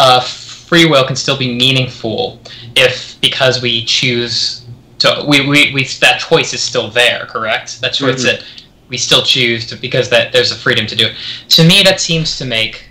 uh, 0.00 0.20
free 0.20 0.84
will 0.84 1.06
can 1.06 1.14
still 1.14 1.38
be 1.38 1.54
meaningful 1.54 2.40
if 2.74 3.20
because 3.20 3.62
we 3.62 3.84
choose 3.84 4.64
to 4.98 5.24
we, 5.28 5.46
we, 5.46 5.72
we 5.72 5.84
that 6.00 6.18
choice 6.18 6.52
is 6.52 6.60
still 6.60 6.90
there. 6.90 7.26
Correct. 7.26 7.80
That 7.82 7.94
choice 7.94 8.22
Mhm. 8.22 8.24
that 8.24 8.44
we 8.88 8.98
still 8.98 9.22
choose 9.22 9.64
to 9.68 9.76
because 9.76 10.10
that 10.10 10.32
there's 10.32 10.50
a 10.50 10.56
freedom 10.56 10.86
to 10.88 10.96
do 10.96 11.06
it. 11.06 11.14
To 11.50 11.64
me, 11.64 11.84
that 11.84 12.00
seems 12.00 12.36
to 12.38 12.44
make 12.44 12.86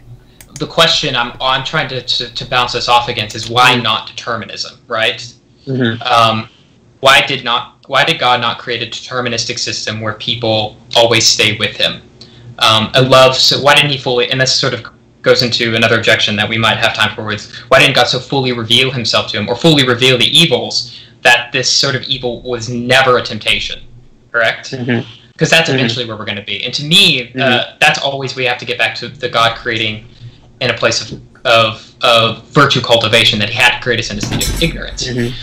the 0.57 0.67
question 0.67 1.13
I'm 1.13 1.33
I'm 1.41 1.65
trying 1.65 1.89
to, 1.89 2.01
to, 2.01 2.33
to 2.33 2.45
bounce 2.45 2.71
this 2.71 2.87
off 2.87 3.09
against 3.09 3.35
is 3.35 3.49
why 3.49 3.75
not 3.75 4.07
determinism, 4.07 4.79
right? 4.87 5.19
Mm-hmm. 5.67 6.01
um, 6.01 6.47
why 7.01 7.25
did 7.25 7.43
not 7.43 7.83
why 7.87 8.05
did 8.05 8.19
God 8.19 8.39
not 8.39 8.57
create 8.57 8.81
a 8.81 8.85
deterministic 8.85 9.59
system 9.59 9.99
where 9.99 10.13
people 10.13 10.77
always 10.95 11.27
stay 11.27 11.57
with 11.57 11.75
Him? 11.75 12.01
Um, 12.61 12.91
I 12.93 12.99
love 12.99 13.35
so 13.35 13.61
why 13.61 13.75
didn't 13.75 13.91
He 13.91 13.97
fully? 13.97 14.29
And 14.29 14.39
this 14.39 14.53
sort 14.53 14.73
of 14.73 14.85
goes 15.21 15.41
into 15.43 15.75
another 15.75 15.97
objection 15.97 16.35
that 16.35 16.47
we 16.49 16.57
might 16.57 16.77
have 16.77 16.93
time 16.95 17.15
for. 17.15 17.23
With 17.25 17.51
why 17.67 17.79
didn't 17.79 17.95
God 17.95 18.07
so 18.07 18.19
fully 18.19 18.51
reveal 18.53 18.91
Himself 18.91 19.31
to 19.31 19.37
him 19.39 19.49
or 19.49 19.55
fully 19.55 19.85
reveal 19.87 20.17
the 20.17 20.25
evils 20.25 20.97
that 21.23 21.51
this 21.51 21.69
sort 21.69 21.95
of 21.95 22.03
evil 22.03 22.41
was 22.41 22.69
never 22.69 23.17
a 23.17 23.23
temptation? 23.23 23.81
Correct 24.31 24.71
Mm-hmm. 24.71 25.07
because 25.33 25.49
that's 25.49 25.69
Mhm. 25.69 25.73
eventually 25.75 26.05
where 26.05 26.15
we're 26.15 26.25
going 26.25 26.37
to 26.37 26.43
be. 26.43 26.63
And 26.63 26.73
to 26.73 26.83
me, 26.85 27.33
uh, 27.33 27.73
that's 27.79 27.99
always 27.99 28.35
we 28.35 28.45
have 28.45 28.57
to 28.59 28.65
get 28.65 28.77
back 28.77 28.95
to 28.95 29.07
the 29.09 29.27
God 29.27 29.57
creating 29.57 30.05
in 30.61 30.69
a 30.69 30.73
place 30.77 31.01
of 31.01 31.19
of, 31.43 31.91
of 32.01 32.47
virtue 32.49 32.81
cultivation 32.81 33.39
that 33.39 33.49
He 33.49 33.55
had 33.55 33.75
to 33.77 33.79
create 33.81 33.99
us 33.99 34.11
in 34.11 34.17
a 34.19 34.21
state 34.21 34.47
of 34.47 34.61
ignorance. 34.61 35.07
Mhm. 35.07 35.33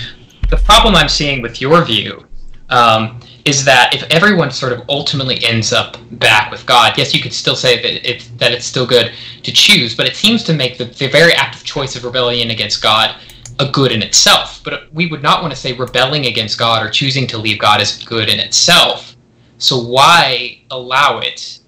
The 0.48 0.56
problem 0.58 0.94
I'm 0.94 1.08
seeing 1.08 1.42
with 1.42 1.60
your 1.60 1.84
view 1.84 2.24
um, 2.70 3.18
is 3.48 3.64
that 3.64 3.94
if 3.94 4.02
everyone 4.10 4.50
sort 4.50 4.72
of 4.72 4.82
ultimately 4.88 5.42
ends 5.42 5.72
up 5.72 5.96
back 6.18 6.50
with 6.50 6.66
God, 6.66 6.96
yes, 6.98 7.14
you 7.14 7.22
could 7.22 7.32
still 7.32 7.56
say 7.56 7.80
that 7.82 8.08
it's 8.08 8.28
that 8.36 8.52
it's 8.52 8.66
still 8.66 8.86
good 8.86 9.12
to 9.42 9.52
choose, 9.52 9.94
but 9.96 10.06
it 10.06 10.14
seems 10.14 10.44
to 10.44 10.52
make 10.52 10.76
the, 10.78 10.84
the 10.84 11.08
very 11.08 11.32
act 11.32 11.56
of 11.56 11.64
choice 11.64 11.96
of 11.96 12.04
rebellion 12.04 12.50
against 12.50 12.82
God 12.82 13.16
a 13.58 13.68
good 13.70 13.90
in 13.90 14.02
itself. 14.02 14.60
But 14.62 14.92
we 14.92 15.06
would 15.06 15.22
not 15.22 15.42
want 15.42 15.52
to 15.54 15.58
say 15.58 15.72
rebelling 15.72 16.26
against 16.26 16.58
God 16.58 16.84
or 16.84 16.90
choosing 16.90 17.26
to 17.28 17.38
leave 17.38 17.58
God 17.58 17.80
is 17.80 18.04
good 18.04 18.28
in 18.28 18.38
itself. 18.38 19.16
So 19.58 19.78
why 19.78 20.60
allow 20.70 21.18
it? 21.20 21.58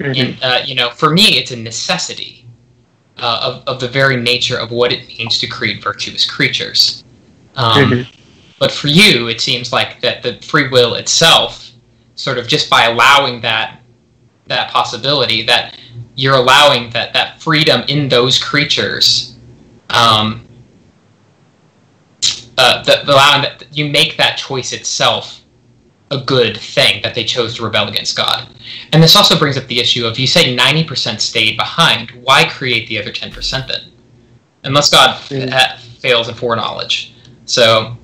In, 0.00 0.36
uh, 0.42 0.62
you 0.64 0.74
know, 0.74 0.90
for 0.90 1.10
me, 1.10 1.36
it's 1.38 1.50
a 1.52 1.56
necessity 1.56 2.46
uh, 3.18 3.40
of, 3.42 3.68
of 3.68 3.80
the 3.80 3.88
very 3.88 4.16
nature 4.16 4.58
of 4.58 4.70
what 4.70 4.92
it 4.92 5.06
means 5.06 5.38
to 5.38 5.46
create 5.46 5.82
virtuous 5.82 6.24
creatures. 6.28 7.04
Um, 7.56 7.90
Mhm. 7.90 8.06
But 8.62 8.70
for 8.70 8.86
you, 8.86 9.26
it 9.26 9.40
seems 9.40 9.72
like 9.72 10.00
that 10.02 10.22
the 10.22 10.34
free 10.36 10.68
will 10.68 10.94
itself, 10.94 11.72
sort 12.14 12.38
of 12.38 12.46
just 12.46 12.70
by 12.70 12.84
allowing 12.84 13.40
that 13.40 13.80
that 14.46 14.70
possibility, 14.70 15.42
that 15.42 15.80
you're 16.14 16.36
allowing 16.36 16.88
that 16.90 17.12
that 17.12 17.42
freedom 17.42 17.82
in 17.88 18.08
those 18.08 18.38
creatures, 18.38 19.34
um, 19.90 20.46
uh, 22.56 22.84
that 22.84 23.08
allowing 23.08 23.42
that 23.42 23.66
you 23.72 23.90
make 23.90 24.16
that 24.16 24.38
choice 24.38 24.72
itself 24.72 25.40
a 26.12 26.18
good 26.18 26.56
thing 26.56 27.02
that 27.02 27.16
they 27.16 27.24
chose 27.24 27.56
to 27.56 27.64
rebel 27.64 27.88
against 27.88 28.16
God. 28.16 28.46
And 28.92 29.02
this 29.02 29.16
also 29.16 29.36
brings 29.36 29.58
up 29.58 29.66
the 29.66 29.80
issue 29.80 30.06
of 30.06 30.20
you 30.20 30.28
say 30.28 30.54
90% 30.56 31.20
stayed 31.20 31.56
behind. 31.56 32.12
Why 32.12 32.44
create 32.44 32.86
the 32.86 33.00
other 33.00 33.10
10% 33.10 33.66
then? 33.66 33.90
Unless 34.62 34.90
God 34.90 35.20
Mm. 35.20 35.80
fails 35.98 36.28
in 36.28 36.36
foreknowledge. 36.36 37.12
So, 37.46 37.96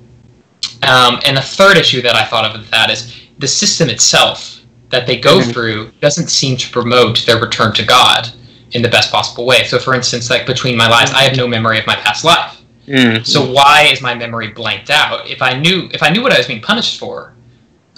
um, 0.87 1.19
and 1.25 1.35
the 1.37 1.41
third 1.41 1.77
issue 1.77 2.01
that 2.01 2.15
I 2.15 2.23
thought 2.25 2.45
of 2.45 2.53
with 2.59 2.69
that 2.71 2.89
is 2.89 3.15
the 3.39 3.47
system 3.47 3.89
itself 3.89 4.59
that 4.89 5.05
they 5.05 5.17
go 5.17 5.39
Mhm. 5.39 5.51
through 5.53 5.91
doesn't 6.01 6.29
seem 6.29 6.57
to 6.57 6.69
promote 6.69 7.25
their 7.25 7.37
return 7.37 7.73
to 7.73 7.83
God 7.83 8.29
in 8.71 8.81
the 8.81 8.87
best 8.87 9.11
possible 9.11 9.45
way. 9.45 9.65
So, 9.65 9.77
for 9.79 9.93
instance, 9.93 10.29
like 10.29 10.45
between 10.45 10.75
my 10.77 10.87
lives, 10.87 11.11
I 11.11 11.23
have 11.23 11.35
no 11.37 11.47
memory 11.47 11.79
of 11.79 11.85
my 11.87 11.95
past 11.95 12.23
life. 12.23 12.55
Mm-hmm. 12.87 13.23
So 13.23 13.45
why 13.51 13.87
is 13.91 14.01
my 14.01 14.15
memory 14.15 14.47
blanked 14.47 14.89
out? 14.89 15.29
If 15.29 15.41
I 15.43 15.53
knew 15.53 15.89
if 15.93 16.01
I 16.01 16.09
knew 16.09 16.23
what 16.23 16.31
I 16.33 16.37
was 16.37 16.47
being 16.47 16.61
punished 16.61 16.97
for, 16.99 17.33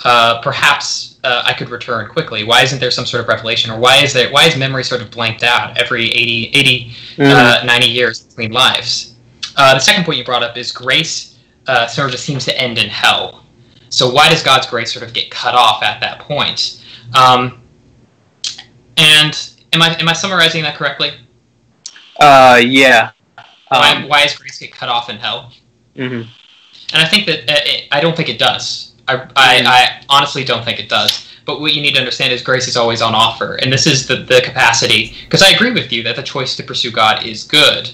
uh, 0.03 0.39
perhaps 0.41 1.15
uh, 1.23 1.43
I 1.45 1.53
could 1.53 1.69
return 1.69 2.09
quickly. 2.09 2.43
Why 2.43 2.61
isn't 2.63 2.79
there 2.79 2.91
some 2.91 3.05
sort 3.05 3.21
of 3.21 3.29
revelation, 3.29 3.71
or 3.71 3.77
why 3.77 3.97
is 3.97 4.11
there 4.11 4.29
why 4.31 4.45
is 4.45 4.57
memory 4.57 4.83
sort 4.83 5.01
of 5.01 5.09
blanked 5.11 5.43
out 5.43 5.77
every 5.77 6.09
80, 6.11 6.51
80 6.53 6.91
Mm-hmm. 7.17 7.31
uh, 7.31 7.63
90 7.65 7.87
years 7.87 8.19
between 8.21 8.51
lives? 8.51 9.13
Uh, 9.55 9.73
the 9.75 9.79
second 9.79 10.03
point 10.05 10.17
you 10.17 10.25
brought 10.25 10.43
up 10.43 10.57
is 10.57 10.71
grace 10.71 11.30
uh, 11.67 11.87
sort 11.87 12.13
of 12.13 12.19
seems 12.19 12.45
to 12.45 12.57
end 12.59 12.77
in 12.77 12.89
hell. 12.89 13.43
So 13.89 14.09
why 14.11 14.29
does 14.29 14.41
God's 14.43 14.67
grace 14.67 14.93
sort 14.93 15.05
of 15.05 15.13
get 15.13 15.29
cut 15.31 15.53
off 15.53 15.83
at 15.83 15.99
that 16.01 16.19
point? 16.19 16.81
Um, 17.13 17.61
and 18.97 19.49
am 19.73 19.81
I 19.81 19.95
am 19.99 20.07
I 20.09 20.13
summarizing 20.13 20.63
that 20.63 20.75
correctly? 20.75 21.11
uh, 22.19 22.61
yeah. 22.63 23.11
Why, 23.69 23.91
Um, 23.91 24.07
why 24.07 24.23
does 24.23 24.35
grace 24.35 24.59
get 24.59 24.71
cut 24.73 24.89
off 24.89 25.09
in 25.09 25.17
hell? 25.17 25.53
mhm. 25.95 26.27
And 26.93 27.01
I 27.01 27.07
think 27.07 27.25
that 27.25 27.49
uh, 27.49 27.59
it, 27.65 27.87
I 27.91 28.01
don't 28.01 28.15
think 28.17 28.29
it 28.29 28.37
does. 28.37 28.93
I, 29.07 29.15
I, 29.35 29.63
I 29.65 30.01
honestly 30.09 30.43
don't 30.43 30.63
think 30.65 30.79
it 30.79 30.89
does. 30.89 31.27
But 31.45 31.59
what 31.59 31.73
you 31.73 31.81
need 31.81 31.93
to 31.93 31.99
understand 31.99 32.31
is 32.33 32.41
grace 32.41 32.67
is 32.67 32.77
always 32.77 33.01
on 33.01 33.15
offer, 33.15 33.55
and 33.55 33.71
this 33.73 33.87
is 33.87 34.07
the, 34.07 34.17
the 34.17 34.41
capacity. 34.41 35.15
Because 35.23 35.41
I 35.41 35.49
agree 35.49 35.71
with 35.71 35.91
you 35.91 36.03
that 36.03 36.15
the 36.15 36.21
choice 36.23 36.55
to 36.57 36.63
pursue 36.63 36.91
God 36.91 37.25
is 37.25 37.43
good, 37.43 37.89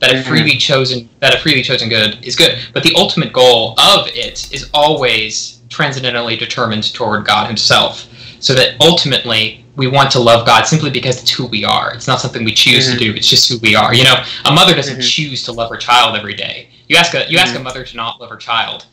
that 0.00 0.14
a 0.14 0.22
freely 0.22 0.56
chosen 0.56 1.08
that 1.20 1.34
a 1.34 1.38
freely 1.38 1.62
chosen 1.62 1.88
good 1.88 2.18
is 2.24 2.34
good. 2.34 2.58
But 2.72 2.82
the 2.82 2.92
ultimate 2.96 3.32
goal 3.32 3.74
of 3.78 4.08
it 4.08 4.52
is 4.52 4.68
always 4.74 5.60
transcendentally 5.68 6.36
determined 6.36 6.92
toward 6.94 7.24
God 7.26 7.46
Himself. 7.46 8.06
So 8.40 8.54
that 8.54 8.74
ultimately 8.80 9.64
we 9.76 9.86
want 9.86 10.10
to 10.12 10.18
love 10.18 10.46
God 10.46 10.64
simply 10.66 10.90
because 10.90 11.20
it's 11.22 11.30
who 11.30 11.46
we 11.46 11.64
are. 11.64 11.92
It's 11.92 12.06
not 12.06 12.20
something 12.20 12.44
we 12.44 12.54
choose 12.54 12.88
Mhm. 12.88 12.92
to 12.92 12.98
do. 12.98 13.14
It's 13.14 13.28
just 13.28 13.48
who 13.48 13.58
we 13.58 13.74
are. 13.76 13.94
You 13.94 14.04
know, 14.04 14.24
a 14.46 14.50
mother 14.50 14.74
doesn't 14.74 14.98
Mhm. 14.98 15.08
choose 15.10 15.42
to 15.44 15.52
love 15.52 15.70
her 15.70 15.76
child 15.76 16.16
every 16.16 16.34
day. 16.34 16.68
You 16.88 16.96
ask 16.96 17.14
a 17.14 17.26
you 17.30 17.38
ask 17.38 17.54
a 17.54 17.58
Mhm. 17.58 17.64
mother 17.64 17.84
to 17.84 17.96
not 17.96 18.20
love 18.20 18.30
her 18.30 18.36
child, 18.36 18.86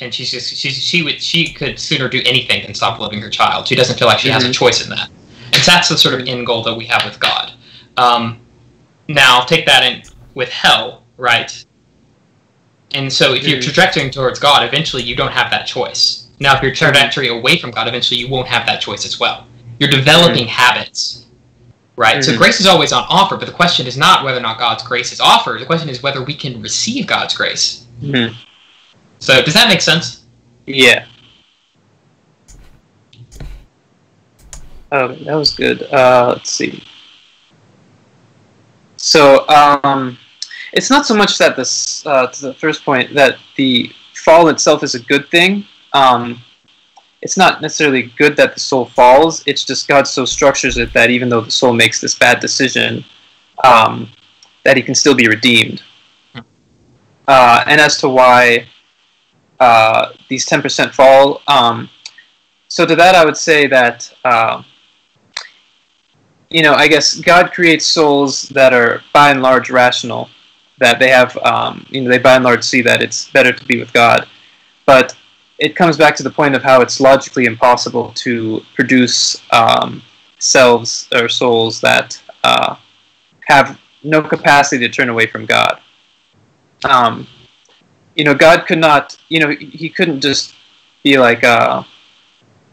and 0.00 0.12
she's 0.12 0.30
just 0.30 0.56
she 0.56 0.70
she 0.70 1.02
would 1.02 1.22
she 1.22 1.48
could 1.52 1.78
sooner 1.78 2.08
do 2.08 2.22
anything 2.24 2.62
than 2.64 2.74
stop 2.74 2.98
loving 2.98 3.20
her 3.20 3.30
child. 3.30 3.68
She 3.68 3.74
doesn't 3.74 3.98
feel 3.98 4.08
like 4.08 4.18
she 4.18 4.30
has 4.30 4.44
a 4.44 4.48
Mhm. 4.48 4.54
choice 4.54 4.82
in 4.82 4.88
that, 4.90 5.08
and 5.52 5.62
so 5.62 5.70
that's 5.70 5.88
the 5.90 5.98
sort 5.98 6.14
of 6.20 6.26
end 6.26 6.46
goal 6.46 6.62
that 6.62 6.74
we 6.74 6.86
have 6.86 7.04
with 7.04 7.20
God. 7.20 7.52
Um, 7.98 8.38
now 9.08 9.42
take 9.42 9.66
that 9.66 9.84
in 9.84 10.02
with 10.36 10.50
hell, 10.50 11.02
right? 11.16 11.64
And 12.92 13.12
so 13.12 13.32
if 13.34 13.48
you're 13.48 13.58
trajectorying 13.58 14.12
towards 14.12 14.38
God, 14.38 14.62
eventually 14.62 15.02
you 15.02 15.16
don't 15.16 15.32
have 15.32 15.50
that 15.50 15.66
choice. 15.66 16.28
Now, 16.38 16.54
if 16.54 16.62
you're 16.62 16.74
trajectory 16.74 17.28
away 17.28 17.58
from 17.58 17.70
God, 17.70 17.88
eventually 17.88 18.20
you 18.20 18.28
won't 18.28 18.46
have 18.46 18.66
that 18.66 18.80
choice 18.80 19.04
as 19.06 19.18
well. 19.18 19.46
You're 19.80 19.90
developing 19.90 20.46
habits, 20.46 21.24
right? 21.96 22.22
So 22.22 22.32
Mhm. 22.32 22.38
grace 22.38 22.60
is 22.60 22.66
always 22.66 22.92
on 22.92 23.04
offer, 23.08 23.36
but 23.36 23.46
the 23.46 23.52
question 23.52 23.86
is 23.86 23.96
not 23.96 24.24
whether 24.24 24.38
or 24.38 24.42
not 24.42 24.58
God's 24.58 24.82
grace 24.82 25.10
is 25.10 25.20
offered. 25.20 25.60
The 25.60 25.66
question 25.66 25.88
is 25.88 26.02
whether 26.02 26.22
we 26.22 26.34
can 26.34 26.60
receive 26.60 27.06
God's 27.06 27.34
grace. 27.34 27.86
Mhm. 28.02 28.34
So 29.18 29.42
does 29.42 29.54
that 29.54 29.68
make 29.68 29.80
sense? 29.80 30.20
Yeah. 30.66 31.06
Oh, 34.92 35.08
that 35.08 35.34
was 35.34 35.54
good. 35.54 35.82
Uh, 35.90 36.34
let's 36.34 36.52
see. 36.52 36.82
So, 38.98 39.48
um, 39.48 40.18
it's 40.76 40.90
not 40.90 41.06
so 41.06 41.16
much 41.16 41.38
that 41.38 41.56
this, 41.56 42.04
uh, 42.06 42.26
to 42.26 42.42
the 42.42 42.54
first 42.54 42.84
point, 42.84 43.14
that 43.14 43.38
the 43.56 43.90
fall 44.14 44.48
itself 44.48 44.82
is 44.82 44.94
a 44.94 45.00
good 45.00 45.26
thing. 45.30 45.64
Um, 45.94 46.42
it's 47.22 47.38
not 47.38 47.62
necessarily 47.62 48.12
good 48.18 48.36
that 48.36 48.52
the 48.52 48.60
soul 48.60 48.84
falls. 48.84 49.42
It's 49.46 49.64
just 49.64 49.88
God 49.88 50.06
so 50.06 50.26
structures 50.26 50.76
it 50.76 50.92
that 50.92 51.08
even 51.10 51.30
though 51.30 51.40
the 51.40 51.50
soul 51.50 51.72
makes 51.72 51.98
this 51.98 52.14
bad 52.14 52.40
decision, 52.40 53.04
um, 53.64 54.10
that 54.64 54.76
he 54.76 54.82
can 54.82 54.94
still 54.94 55.14
be 55.14 55.28
redeemed. 55.28 55.82
Uh, 57.26 57.64
and 57.66 57.80
as 57.80 57.96
to 57.98 58.08
why 58.08 58.66
uh, 59.58 60.12
these 60.28 60.46
10% 60.46 60.92
fall. 60.92 61.40
Um, 61.48 61.88
so 62.68 62.84
to 62.84 62.94
that, 62.96 63.14
I 63.14 63.24
would 63.24 63.36
say 63.36 63.66
that, 63.68 64.12
uh, 64.24 64.62
you 66.50 66.62
know, 66.62 66.74
I 66.74 66.86
guess 66.86 67.14
God 67.18 67.52
creates 67.52 67.86
souls 67.86 68.42
that 68.50 68.74
are 68.74 69.02
by 69.14 69.30
and 69.30 69.40
large 69.40 69.70
rational, 69.70 70.28
that 70.78 70.98
they 70.98 71.08
have, 71.08 71.36
um, 71.38 71.86
you 71.88 72.00
know, 72.00 72.10
they 72.10 72.18
by 72.18 72.34
and 72.36 72.44
large 72.44 72.64
see 72.64 72.82
that 72.82 73.02
it's 73.02 73.30
better 73.30 73.52
to 73.52 73.64
be 73.64 73.78
with 73.78 73.92
God. 73.92 74.26
But 74.84 75.16
it 75.58 75.74
comes 75.74 75.96
back 75.96 76.14
to 76.16 76.22
the 76.22 76.30
point 76.30 76.54
of 76.54 76.62
how 76.62 76.80
it's 76.80 77.00
logically 77.00 77.46
impossible 77.46 78.12
to 78.12 78.60
produce 78.74 79.42
um, 79.52 80.02
selves 80.38 81.08
or 81.14 81.28
souls 81.28 81.80
that 81.80 82.20
uh, 82.44 82.76
have 83.46 83.78
no 84.02 84.20
capacity 84.22 84.86
to 84.86 84.92
turn 84.92 85.08
away 85.08 85.26
from 85.26 85.46
God. 85.46 85.80
Um, 86.84 87.26
you 88.14 88.24
know, 88.24 88.34
God 88.34 88.66
could 88.66 88.78
not, 88.78 89.16
you 89.28 89.40
know, 89.40 89.50
he 89.50 89.88
couldn't 89.88 90.20
just 90.20 90.54
be 91.02 91.18
like, 91.18 91.42
uh, 91.42 91.82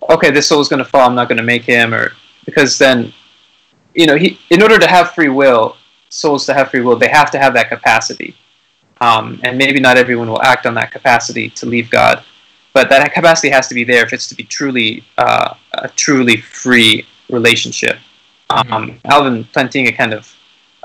okay, 0.09 0.31
this 0.31 0.47
soul's 0.47 0.69
going 0.69 0.83
to 0.83 0.89
fall, 0.89 1.07
I'm 1.07 1.15
not 1.15 1.29
going 1.29 1.37
to 1.37 1.43
make 1.43 1.63
him, 1.63 1.93
or 1.93 2.13
because 2.45 2.77
then, 2.77 3.13
you 3.93 4.05
know, 4.05 4.15
he, 4.15 4.39
in 4.49 4.61
order 4.61 4.77
to 4.77 4.87
have 4.87 5.11
free 5.11 5.29
will, 5.29 5.77
souls 6.13 6.45
to 6.45 6.53
have 6.53 6.69
free 6.69 6.81
will, 6.81 6.95
they 6.95 7.07
have 7.09 7.31
to 7.31 7.39
have 7.39 7.53
that 7.53 7.69
capacity. 7.69 8.35
Um, 9.01 9.39
and 9.43 9.57
maybe 9.57 9.79
not 9.79 9.97
everyone 9.97 10.29
will 10.29 10.41
act 10.41 10.65
on 10.65 10.75
that 10.75 10.91
capacity 10.91 11.49
to 11.51 11.65
leave 11.65 11.89
God, 11.89 12.23
but 12.73 12.89
that 12.89 13.13
capacity 13.13 13.49
has 13.49 13.67
to 13.67 13.75
be 13.75 13.83
there 13.83 14.05
if 14.05 14.13
it's 14.13 14.29
to 14.29 14.35
be 14.35 14.43
truly 14.43 15.03
uh, 15.17 15.55
a 15.73 15.89
truly 15.89 16.37
free 16.37 17.05
relationship. 17.29 17.97
Um, 18.49 18.99
Alvin 19.05 19.43
Plantinga 19.45 19.95
kind 19.97 20.13
of 20.13 20.33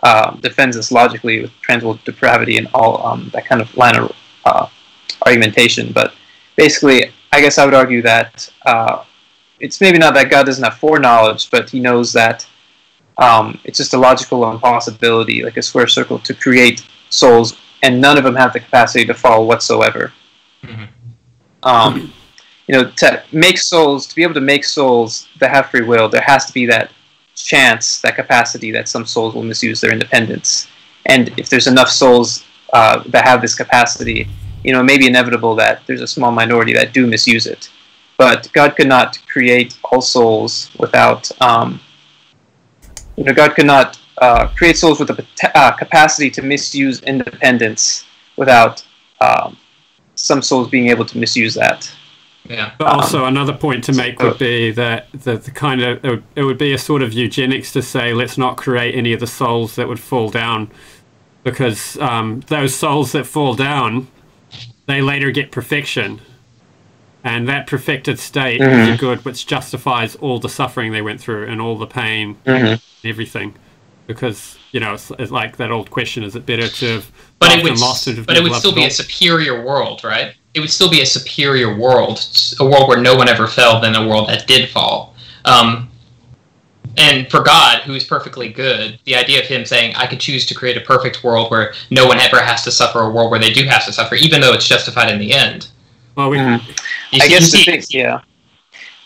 uh, 0.02 0.36
defends 0.36 0.76
this 0.76 0.90
logically 0.90 1.42
with 1.42 1.52
transworld 1.66 2.02
depravity 2.04 2.56
and 2.56 2.68
all 2.72 3.06
um, 3.06 3.30
that 3.34 3.44
kind 3.44 3.60
of 3.60 3.76
line 3.76 3.96
of 3.96 4.12
uh, 4.46 4.66
argumentation. 5.26 5.92
But 5.92 6.14
basically, 6.56 7.12
I 7.32 7.40
guess 7.40 7.58
I 7.58 7.64
would 7.66 7.74
argue 7.74 8.02
that 8.02 8.50
uh, 8.64 9.04
it's 9.60 9.80
maybe 9.80 9.98
not 9.98 10.14
that 10.14 10.30
God 10.30 10.46
doesn't 10.46 10.64
have 10.64 10.78
foreknowledge, 10.78 11.50
but 11.50 11.68
he 11.68 11.80
knows 11.80 12.12
that 12.14 12.46
um, 13.18 13.58
it's 13.64 13.78
just 13.78 13.94
a 13.94 13.98
logical 13.98 14.50
impossibility, 14.50 15.42
like 15.42 15.56
a 15.56 15.62
square 15.62 15.86
circle, 15.86 16.18
to 16.20 16.34
create 16.34 16.84
souls, 17.10 17.56
and 17.82 18.00
none 18.00 18.18
of 18.18 18.24
them 18.24 18.36
have 18.36 18.52
the 18.52 18.60
capacity 18.60 19.04
to 19.04 19.14
fall 19.14 19.46
whatsoever. 19.46 20.12
Mhm. 20.64 20.88
Um, 21.62 22.12
you 22.66 22.74
know, 22.74 22.90
to 22.90 23.22
make 23.32 23.58
souls, 23.58 24.06
to 24.06 24.14
be 24.14 24.22
able 24.22 24.34
to 24.34 24.40
make 24.40 24.64
souls 24.64 25.26
that 25.40 25.50
have 25.50 25.70
free 25.70 25.82
will, 25.82 26.08
there 26.08 26.22
has 26.22 26.46
to 26.46 26.52
be 26.52 26.66
that 26.66 26.90
chance, 27.34 28.00
that 28.00 28.16
capacity 28.16 28.70
that 28.72 28.88
some 28.88 29.06
souls 29.06 29.34
will 29.34 29.42
misuse 29.42 29.80
their 29.80 29.92
independence. 29.92 30.68
And 31.06 31.32
if 31.38 31.48
there's 31.48 31.66
enough 31.66 31.88
souls 31.88 32.44
uh, 32.72 33.02
that 33.06 33.24
have 33.24 33.40
this 33.40 33.54
capacity, 33.54 34.28
you 34.62 34.72
know, 34.72 34.80
it 34.80 34.84
may 34.84 34.98
be 34.98 35.06
inevitable 35.06 35.54
that 35.56 35.82
there's 35.86 36.02
a 36.02 36.06
small 36.06 36.30
minority 36.30 36.74
that 36.74 36.92
do 36.92 37.06
misuse 37.06 37.46
it. 37.46 37.70
But 38.18 38.48
God 38.52 38.76
could 38.76 38.88
not 38.88 39.18
create 39.26 39.78
all 39.84 40.02
souls 40.02 40.70
without, 40.78 41.30
um, 41.40 41.80
you 43.18 43.24
know, 43.24 43.34
God 43.34 43.54
could 43.56 43.66
not 43.66 43.98
uh, 44.18 44.46
create 44.56 44.76
souls 44.78 45.00
with 45.00 45.08
the 45.08 45.26
uh, 45.54 45.72
capacity 45.72 46.30
to 46.30 46.42
misuse 46.42 47.02
independence 47.02 48.04
without 48.36 48.86
um, 49.20 49.56
some 50.14 50.40
souls 50.40 50.68
being 50.68 50.88
able 50.88 51.04
to 51.04 51.18
misuse 51.18 51.54
that. 51.54 51.90
Yeah. 52.44 52.72
But 52.78 52.86
also, 52.86 53.24
another 53.24 53.52
point 53.52 53.82
to 53.84 53.92
make 53.92 54.22
would 54.22 54.38
be 54.38 54.70
that 54.70 55.08
the, 55.12 55.36
the 55.36 55.50
kind 55.50 55.82
of 55.82 56.04
it 56.04 56.10
would, 56.10 56.22
it 56.36 56.42
would 56.44 56.58
be 56.58 56.72
a 56.72 56.78
sort 56.78 57.02
of 57.02 57.12
eugenics 57.12 57.72
to 57.72 57.82
say 57.82 58.14
let's 58.14 58.38
not 58.38 58.56
create 58.56 58.94
any 58.94 59.12
of 59.12 59.20
the 59.20 59.26
souls 59.26 59.74
that 59.74 59.88
would 59.88 60.00
fall 60.00 60.30
down, 60.30 60.70
because 61.42 61.98
um, 61.98 62.40
those 62.46 62.74
souls 62.74 63.12
that 63.12 63.26
fall 63.26 63.54
down, 63.54 64.06
they 64.86 65.02
later 65.02 65.30
get 65.30 65.50
perfection, 65.50 66.20
and 67.28 67.46
that 67.48 67.66
perfected 67.66 68.18
state 68.18 68.60
is 68.60 68.88
a 68.88 68.92
Mhm. 68.92 68.98
good 68.98 69.24
which 69.24 69.46
justifies 69.46 70.16
all 70.16 70.38
the 70.38 70.48
suffering 70.48 70.92
they 70.92 71.02
went 71.02 71.20
through 71.20 71.46
and 71.46 71.60
all 71.60 71.76
the 71.76 71.86
pain, 71.86 72.36
Mm-hmm. 72.46 72.66
and 72.66 72.80
everything, 73.04 73.54
because 74.06 74.56
you 74.72 74.80
know 74.80 74.94
it's, 74.94 75.12
it's 75.18 75.30
like 75.30 75.58
that 75.58 75.70
old 75.70 75.90
question: 75.90 76.24
is 76.24 76.34
it 76.34 76.46
better 76.46 76.68
to 76.68 76.86
have 76.94 77.06
But 77.38 77.52
it 77.52 77.62
would, 77.62 77.72
and 77.72 77.80
lost 77.80 78.06
have 78.06 78.26
but 78.26 78.36
it 78.36 78.42
would 78.42 78.54
still 78.54 78.74
be 78.74 78.86
a 78.86 78.90
superior 78.90 79.62
world, 79.62 80.02
right? 80.04 80.32
It 80.54 80.60
would 80.60 80.70
still 80.70 80.90
be 80.90 81.02
a 81.02 81.06
superior 81.06 81.76
world, 81.76 82.16
a 82.58 82.64
world 82.64 82.88
where 82.88 82.98
no 82.98 83.14
one 83.14 83.28
ever 83.28 83.46
fell 83.46 83.80
than 83.80 83.94
a 83.94 84.08
world 84.08 84.28
that 84.30 84.46
did 84.46 84.70
fall. 84.70 85.14
Um, 85.44 85.88
and 86.96 87.30
for 87.30 87.40
God, 87.40 87.82
who 87.82 87.94
is 87.94 88.04
perfectly 88.04 88.48
good, 88.48 88.98
the 89.04 89.14
idea 89.14 89.40
of 89.40 89.46
Him 89.46 89.66
saying, 89.66 89.94
"I 89.96 90.06
could 90.06 90.18
choose 90.18 90.46
to 90.46 90.54
create 90.54 90.76
a 90.78 90.80
perfect 90.80 91.22
world 91.22 91.50
where 91.50 91.74
no 91.90 92.06
one 92.06 92.18
ever 92.18 92.40
has 92.40 92.62
to 92.64 92.70
suffer, 92.70 93.00
a 93.00 93.10
world 93.10 93.30
where 93.30 93.38
they 93.38 93.52
do 93.52 93.64
have 93.64 93.84
to 93.84 93.92
suffer, 93.92 94.14
even 94.14 94.40
though 94.40 94.54
it's 94.54 94.66
justified 94.66 95.10
in 95.10 95.18
the 95.18 95.32
end." 95.32 95.68
Well, 96.18 96.30
we, 96.30 96.38
Mhm. 96.38 96.60
I 97.22 97.28
guess 97.28 97.52
the 97.52 97.62
thing, 97.64 97.82
yeah. 97.90 98.22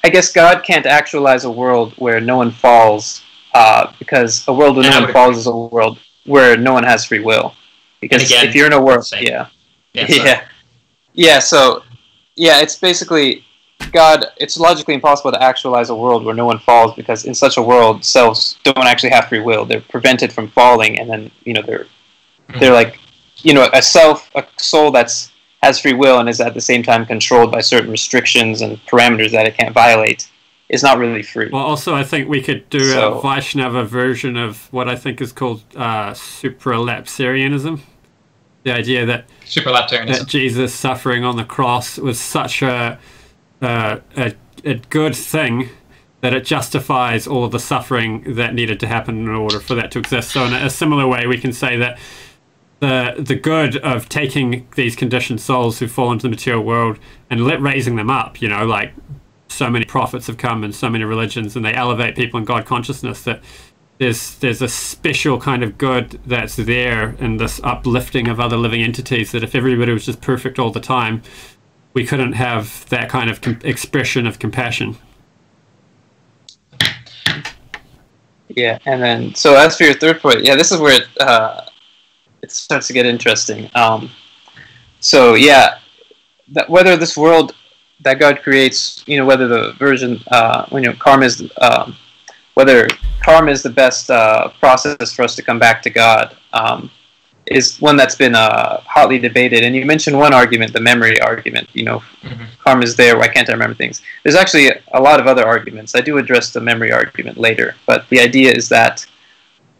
I 0.02 0.08
guess 0.08 0.32
God 0.32 0.64
can't 0.64 0.86
actualize 0.86 1.44
a 1.44 1.50
world 1.50 1.92
where 1.96 2.22
no 2.22 2.38
one 2.38 2.50
falls, 2.50 3.20
uh, 3.52 3.92
because 3.98 4.42
a 4.48 4.52
world 4.52 4.76
where 4.76 4.90
no 4.90 5.00
one 5.02 5.12
falls 5.12 5.36
is 5.36 5.46
a 5.46 5.54
world 5.54 5.98
where 6.24 6.56
no 6.56 6.72
one 6.72 6.84
has 6.84 7.04
free 7.04 7.20
will. 7.20 7.54
Because 8.00 8.22
again, 8.24 8.46
if 8.46 8.54
you're 8.54 8.66
in 8.66 8.72
a 8.72 8.80
world, 8.80 9.06
yeah, 9.20 9.46
Yeah, 9.92 10.06
yeah, 10.08 10.40
yeah. 11.12 11.38
So, 11.38 11.82
yeah, 12.34 12.62
it's 12.62 12.76
basically 12.76 13.44
God. 13.92 14.24
It's 14.38 14.56
logically 14.56 14.94
impossible 14.94 15.32
to 15.32 15.42
actualize 15.42 15.90
a 15.90 15.94
world 15.94 16.24
where 16.24 16.34
no 16.34 16.46
one 16.46 16.60
falls, 16.60 16.94
because 16.94 17.26
in 17.26 17.34
such 17.34 17.58
a 17.58 17.62
world, 17.62 18.06
selves 18.06 18.56
don't 18.64 18.86
actually 18.92 19.10
have 19.10 19.28
free 19.28 19.40
will. 19.40 19.66
They're 19.66 19.82
prevented 19.82 20.32
from 20.32 20.48
falling, 20.48 20.98
and 20.98 21.10
then 21.10 21.30
you 21.44 21.52
know 21.52 21.60
they're 21.60 21.86
Mhm. 22.48 22.60
they're 22.60 22.72
like, 22.72 22.98
you 23.42 23.52
know, 23.52 23.68
a 23.74 23.82
self, 23.82 24.30
a 24.34 24.44
soul 24.56 24.90
that's 24.90 25.28
has 25.62 25.78
free 25.78 25.92
will 25.92 26.18
and 26.18 26.28
is 26.28 26.40
at 26.40 26.54
the 26.54 26.60
same 26.60 26.82
time 26.82 27.06
controlled 27.06 27.52
by 27.52 27.60
certain 27.60 27.90
restrictions 27.90 28.60
and 28.60 28.78
parameters 28.86 29.30
that 29.30 29.46
it 29.46 29.56
can't 29.56 29.72
violate 29.72 30.28
is 30.68 30.82
not 30.82 30.98
really 30.98 31.22
free. 31.22 31.50
Well, 31.52 31.62
also, 31.62 31.94
I 31.94 32.02
think 32.02 32.28
we 32.28 32.40
could 32.42 32.68
do 32.70 32.80
So- 32.80 33.14
a 33.14 33.22
Vaishnava 33.22 33.84
version 33.84 34.36
of 34.36 34.72
what 34.72 34.88
I 34.88 34.96
think 34.96 35.20
is 35.20 35.32
called 35.32 35.62
uh, 35.76 36.12
supralapsarianism. 36.12 37.80
The 38.64 38.72
idea 38.72 39.04
that, 39.06 39.26
that 40.06 40.28
Jesus 40.28 40.72
suffering 40.72 41.24
on 41.24 41.36
the 41.36 41.44
cross 41.44 41.98
was 41.98 42.20
such 42.20 42.62
a, 42.62 42.98
uh, 43.60 43.98
a, 44.16 44.34
a 44.64 44.74
good 44.88 45.16
thing 45.16 45.68
that 46.20 46.32
it 46.32 46.44
justifies 46.44 47.26
all 47.26 47.44
of 47.44 47.50
the 47.50 47.58
suffering 47.58 48.34
that 48.36 48.54
needed 48.54 48.78
to 48.80 48.86
happen 48.86 49.18
in 49.18 49.28
order 49.28 49.58
for 49.58 49.74
that 49.74 49.90
to 49.90 49.98
exist. 49.98 50.30
So, 50.30 50.44
in 50.44 50.52
a, 50.52 50.66
a 50.66 50.70
similar 50.70 51.08
way, 51.08 51.26
we 51.26 51.38
can 51.38 51.52
say 51.52 51.76
that 51.78 51.98
the 52.82 53.14
the 53.16 53.36
good 53.36 53.76
of 53.76 54.08
taking 54.08 54.66
these 54.74 54.96
conditioned 54.96 55.40
souls 55.40 55.78
who 55.78 55.86
fall 55.86 56.10
into 56.10 56.24
the 56.24 56.28
material 56.28 56.64
world 56.64 56.98
and 57.30 57.46
let 57.46 57.62
raising 57.62 57.94
them 57.94 58.10
up. 58.10 58.42
You 58.42 58.48
know, 58.48 58.66
like 58.66 58.92
so 59.46 59.70
many 59.70 59.84
prophets 59.84 60.26
have 60.26 60.36
come 60.36 60.64
and 60.64 60.74
so 60.74 60.90
many 60.90 61.04
religions, 61.04 61.54
and 61.54 61.64
they 61.64 61.72
elevate 61.72 62.16
people 62.16 62.40
in 62.40 62.44
God 62.44 62.66
consciousness 62.66 63.22
that 63.22 63.40
there's 63.98 64.34
there's 64.38 64.60
a 64.60 64.68
special 64.68 65.40
kind 65.40 65.62
of 65.62 65.78
good 65.78 66.18
that's 66.26 66.56
there 66.56 67.10
in 67.20 67.36
this 67.36 67.60
uplifting 67.62 68.26
of 68.26 68.40
other 68.40 68.56
living 68.56 68.82
entities 68.82 69.30
that 69.30 69.44
if 69.44 69.54
everybody 69.54 69.92
was 69.92 70.04
just 70.04 70.20
perfect 70.20 70.58
all 70.58 70.72
the 70.72 70.80
time 70.80 71.22
we 71.94 72.04
couldn't 72.04 72.32
have 72.32 72.88
that 72.88 73.08
kind 73.08 73.30
of 73.30 73.64
expression 73.64 74.26
of 74.26 74.40
compassion 74.40 74.96
yeah 78.48 78.78
and 78.86 79.00
then 79.00 79.34
so 79.36 79.54
as 79.54 79.76
for 79.76 79.84
your 79.84 79.94
third 79.94 80.18
point 80.20 80.42
yeah 80.42 80.56
this 80.56 80.72
is 80.72 80.80
where 80.80 81.00
uh, 81.20 81.60
it 82.42 82.50
starts 82.50 82.86
to 82.86 82.92
get 82.92 83.06
interesting 83.06 83.70
um, 83.74 84.10
so 85.00 85.34
yeah 85.34 85.78
that 86.48 86.68
whether 86.68 86.96
this 86.96 87.16
world 87.16 87.54
that 88.00 88.18
god 88.18 88.42
creates 88.42 89.04
you 89.06 89.16
know 89.16 89.24
whether 89.24 89.48
the 89.48 89.72
version 89.74 90.20
uh, 90.30 90.66
you 90.72 90.80
know 90.80 90.92
karma 90.94 91.24
is 91.24 91.50
um, 91.60 91.96
whether 92.54 92.86
karma 93.22 93.50
is 93.50 93.62
the 93.62 93.70
best 93.70 94.10
uh, 94.10 94.48
process 94.60 95.12
for 95.12 95.22
us 95.22 95.34
to 95.36 95.42
come 95.42 95.58
back 95.58 95.82
to 95.82 95.90
God 95.90 96.36
um, 96.52 96.90
is 97.46 97.80
one 97.80 97.96
that's 97.96 98.14
been 98.14 98.34
uh, 98.34 98.80
hotly 98.82 99.18
debated. 99.18 99.62
And 99.64 99.74
you 99.74 99.84
mentioned 99.84 100.16
one 100.16 100.34
argument, 100.34 100.72
the 100.72 100.80
memory 100.80 101.20
argument. 101.20 101.68
You 101.72 101.84
know, 101.84 101.98
mm-hmm. 102.22 102.44
karma 102.58 102.82
is 102.82 102.96
there. 102.96 103.18
Why 103.18 103.28
can't 103.28 103.48
I 103.48 103.52
remember 103.52 103.74
things? 103.74 104.02
There's 104.22 104.36
actually 104.36 104.70
a 104.92 105.00
lot 105.00 105.20
of 105.20 105.26
other 105.26 105.46
arguments. 105.46 105.94
I 105.94 106.00
do 106.00 106.18
address 106.18 106.52
the 106.52 106.60
memory 106.60 106.92
argument 106.92 107.38
later, 107.38 107.74
but 107.86 108.08
the 108.10 108.20
idea 108.20 108.52
is 108.52 108.68
that 108.68 109.06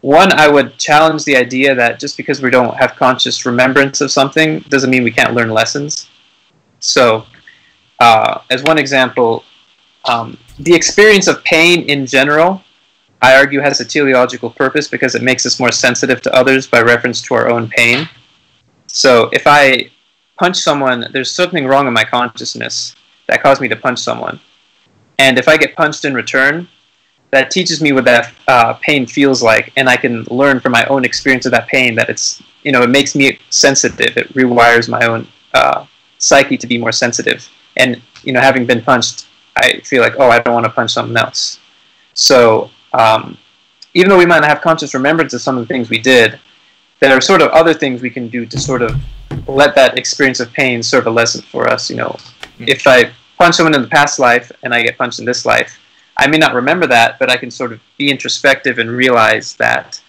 one, 0.03 0.33
I 0.33 0.49
would 0.49 0.77
challenge 0.77 1.23
the 1.23 1.37
idea 1.37 1.73
that 1.73 1.97
just 1.97 2.17
because 2.17 2.41
we 2.41 2.49
don't 2.49 2.75
have 2.75 2.95
conscious 2.95 3.45
remembrance 3.45 4.01
of 4.01 4.11
something 4.11 4.59
doesn't 4.67 4.89
mean 4.89 5.03
we 5.03 5.11
can't 5.11 5.33
learn 5.33 5.49
lessons. 5.49 6.09
So, 6.81 7.25
uh, 7.99 8.41
as 8.49 8.63
one 8.63 8.77
example, 8.77 9.45
um, 10.03 10.37
the 10.59 10.75
experience 10.75 11.27
of 11.27 11.41
pain 11.45 11.89
in 11.89 12.05
general 12.05 12.61
I 13.23 13.37
argue 13.37 13.61
has 13.61 13.79
a 13.79 13.85
teleological 13.85 14.49
purpose 14.49 14.89
because 14.89 15.15
it 15.15 15.21
makes 15.23 15.45
us 15.45 15.57
more 15.57 15.71
sensitive 15.71 16.21
to 16.23 16.35
others 16.35 16.67
by 16.67 16.81
reference 16.81 17.21
to 17.21 17.35
our 17.35 17.49
own 17.49 17.69
pain. 17.69 18.09
So 18.87 19.29
if 19.31 19.47
I 19.47 19.89
punch 20.37 20.57
someone, 20.57 21.07
there's 21.13 21.31
something 21.31 21.65
wrong 21.65 21.87
in 21.87 21.93
my 21.93 22.03
consciousness 22.03 22.93
that 23.29 23.41
caused 23.41 23.61
me 23.61 23.69
to 23.69 23.77
punch 23.77 23.99
someone. 23.99 24.41
And 25.19 25.39
if 25.39 25.47
I 25.47 25.55
get 25.55 25.73
punched 25.73 26.03
in 26.03 26.13
return, 26.13 26.67
that 27.33 27.51
teaches 27.51 27.81
me 27.81 27.91
what 27.91 28.05
that 28.05 28.31
uh, 28.47 28.73
pain 28.75 29.05
feels 29.05 29.41
like, 29.41 29.73
and 29.75 29.89
I 29.89 29.97
can 29.97 30.23
learn 30.25 30.59
from 30.59 30.71
my 30.71 30.85
own 30.85 31.03
experience 31.03 31.45
of 31.45 31.51
that 31.51 31.67
pain 31.67 31.95
that 31.95 32.09
it's, 32.09 32.41
you 32.63 32.71
know, 32.71 32.81
it 32.83 32.89
makes 32.89 33.15
me 33.15 33.39
sensitive. 33.49 34.15
It 34.15 34.33
rewires 34.33 34.87
my 34.87 35.05
own 35.05 35.27
uh, 35.53 35.85
psyche 36.19 36.57
to 36.57 36.67
be 36.67 36.77
more 36.77 36.91
sensitive. 36.91 37.47
And, 37.75 38.01
you 38.23 38.33
know, 38.33 38.39
having 38.39 38.65
been 38.65 38.81
punched, 38.81 39.27
I 39.57 39.79
feel 39.79 40.01
like, 40.01 40.15
oh, 40.19 40.29
I 40.29 40.39
don't 40.39 40.53
want 40.53 40.65
to 40.65 40.71
punch 40.71 40.91
someone 40.93 41.17
else. 41.17 41.59
So 42.13 42.69
um, 42.93 43.37
even 43.93 44.09
though 44.09 44.17
we 44.17 44.25
might 44.25 44.39
not 44.39 44.49
have 44.49 44.61
conscious 44.61 44.93
remembrance 44.93 45.33
of 45.33 45.41
some 45.41 45.57
of 45.57 45.67
the 45.67 45.73
things 45.73 45.89
we 45.89 45.99
did, 45.99 46.39
there 46.99 47.17
are 47.17 47.21
sort 47.21 47.41
of 47.41 47.49
other 47.49 47.73
things 47.73 48.01
we 48.01 48.09
can 48.09 48.29
do 48.29 48.45
to 48.45 48.59
sort 48.59 48.81
of 48.81 48.95
let 49.47 49.75
that 49.75 49.97
experience 49.97 50.39
of 50.39 50.53
pain 50.53 50.81
serve 50.83 51.07
a 51.07 51.09
lesson 51.09 51.41
for 51.51 51.67
us. 51.67 51.89
You 51.89 51.97
know, 51.97 52.09
mm-hmm. 52.09 52.65
if 52.67 52.85
I 52.87 53.11
punch 53.37 53.55
someone 53.55 53.75
in 53.75 53.81
the 53.81 53.87
past 53.87 54.19
life 54.19 54.51
and 54.61 54.73
I 54.73 54.83
get 54.83 54.97
punched 54.97 55.19
in 55.19 55.25
this 55.25 55.45
life, 55.45 55.79
I 56.23 56.27
may 56.27 56.37
not 56.37 56.53
remember 56.53 56.87
that, 56.87 57.19
but 57.19 57.29
I 57.29 57.35
can 57.35 57.51
sort 57.51 57.73
of 57.73 57.81
be 57.97 58.09
introspective 58.09 58.79
and 58.79 58.89
realize 58.89 59.57
that 59.57 60.01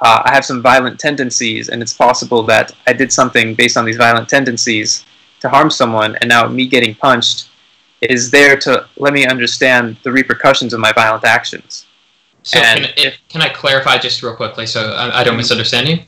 uh, 0.00 0.22
I 0.24 0.32
have 0.32 0.42
some 0.42 0.62
violent 0.62 0.98
tendencies, 0.98 1.68
and 1.68 1.82
it's 1.82 1.92
possible 1.92 2.42
that 2.44 2.72
I 2.86 2.94
did 2.94 3.12
something 3.12 3.54
based 3.54 3.76
on 3.76 3.84
these 3.84 3.98
violent 3.98 4.30
tendencies 4.30 5.04
to 5.40 5.48
harm 5.50 5.70
someone, 5.70 6.16
and 6.16 6.28
now 6.28 6.48
me 6.48 6.66
getting 6.66 6.94
punched 6.94 7.50
is 8.00 8.30
there 8.30 8.56
to 8.60 8.86
let 8.96 9.12
me 9.12 9.26
understand 9.26 9.98
the 10.04 10.10
repercussions 10.10 10.72
of 10.72 10.80
my 10.80 10.92
violent 10.92 11.24
actions. 11.24 11.84
So 12.44 12.60
can, 12.60 12.86
if, 12.96 13.18
can 13.28 13.42
I 13.42 13.50
clarify 13.50 13.98
just 13.98 14.22
real 14.22 14.36
quickly 14.36 14.64
so 14.64 14.92
I, 14.92 15.20
I 15.20 15.24
don't 15.24 15.36
misunderstand 15.36 15.88
you? 15.88 15.98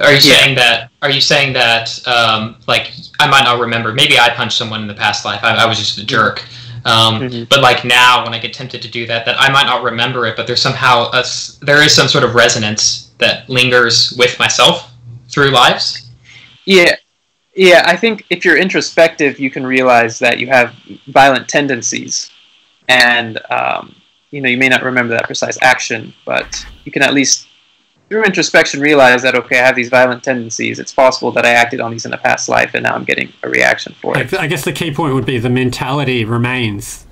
Are 0.00 0.10
you 0.10 0.18
yeah. 0.22 0.38
saying 0.38 0.56
that? 0.56 0.90
Are 1.02 1.10
you 1.10 1.20
saying 1.20 1.52
that? 1.52 2.04
Um, 2.08 2.56
like 2.66 2.90
I 3.20 3.28
might 3.28 3.44
not 3.44 3.60
remember. 3.60 3.92
Maybe 3.92 4.18
I 4.18 4.30
punched 4.30 4.58
someone 4.58 4.82
in 4.82 4.88
the 4.88 4.94
past 4.94 5.24
life. 5.24 5.38
I, 5.44 5.54
I 5.54 5.66
was 5.66 5.78
just 5.78 5.98
a 5.98 6.04
jerk. 6.04 6.44
Um, 6.84 7.20
mm-hmm. 7.20 7.44
But 7.48 7.62
like 7.62 7.84
now, 7.84 8.24
when 8.24 8.34
I 8.34 8.38
get 8.38 8.52
tempted 8.52 8.82
to 8.82 8.90
do 8.90 9.06
that, 9.06 9.24
that 9.24 9.40
I 9.40 9.50
might 9.50 9.64
not 9.64 9.82
remember 9.82 10.26
it, 10.26 10.36
but 10.36 10.46
there's 10.46 10.60
somehow 10.60 11.10
a, 11.12 11.24
there 11.62 11.82
is 11.82 11.94
some 11.94 12.08
sort 12.08 12.24
of 12.24 12.34
resonance 12.34 13.10
that 13.18 13.48
lingers 13.48 14.14
with 14.18 14.38
myself 14.38 14.92
through 15.28 15.50
lives. 15.50 16.10
Yeah, 16.66 16.96
yeah. 17.54 17.84
I 17.86 17.96
think 17.96 18.26
if 18.28 18.44
you're 18.44 18.58
introspective, 18.58 19.38
you 19.38 19.50
can 19.50 19.66
realize 19.66 20.18
that 20.18 20.38
you 20.38 20.46
have 20.48 20.74
violent 21.06 21.48
tendencies, 21.48 22.30
and 22.88 23.40
um, 23.50 23.94
you 24.30 24.42
know 24.42 24.48
you 24.48 24.58
may 24.58 24.68
not 24.68 24.82
remember 24.82 25.14
that 25.14 25.24
precise 25.24 25.58
action, 25.62 26.12
but 26.26 26.66
you 26.84 26.92
can 26.92 27.02
at 27.02 27.14
least 27.14 27.48
through 28.08 28.24
introspection 28.24 28.80
realize 28.80 29.22
that 29.22 29.34
okay, 29.34 29.58
I 29.58 29.66
have 29.66 29.76
these 29.76 29.88
violent 29.88 30.22
tendencies. 30.22 30.78
It's 30.78 30.92
possible 30.92 31.32
that 31.32 31.44
I 31.44 31.50
acted 31.50 31.80
on 31.80 31.90
these 31.90 32.04
in 32.04 32.12
a 32.12 32.18
past 32.18 32.48
life, 32.48 32.72
and 32.74 32.84
now 32.84 32.94
I'm 32.94 33.04
getting 33.04 33.32
a 33.42 33.48
reaction 33.48 33.94
for 34.00 34.16
it. 34.18 34.32
I 34.34 34.46
guess 34.46 34.64
the 34.64 34.72
key 34.72 34.92
point 34.92 35.14
would 35.14 35.26
be 35.26 35.38
the 35.38 35.50
mentality 35.50 36.24
remains, 36.24 37.06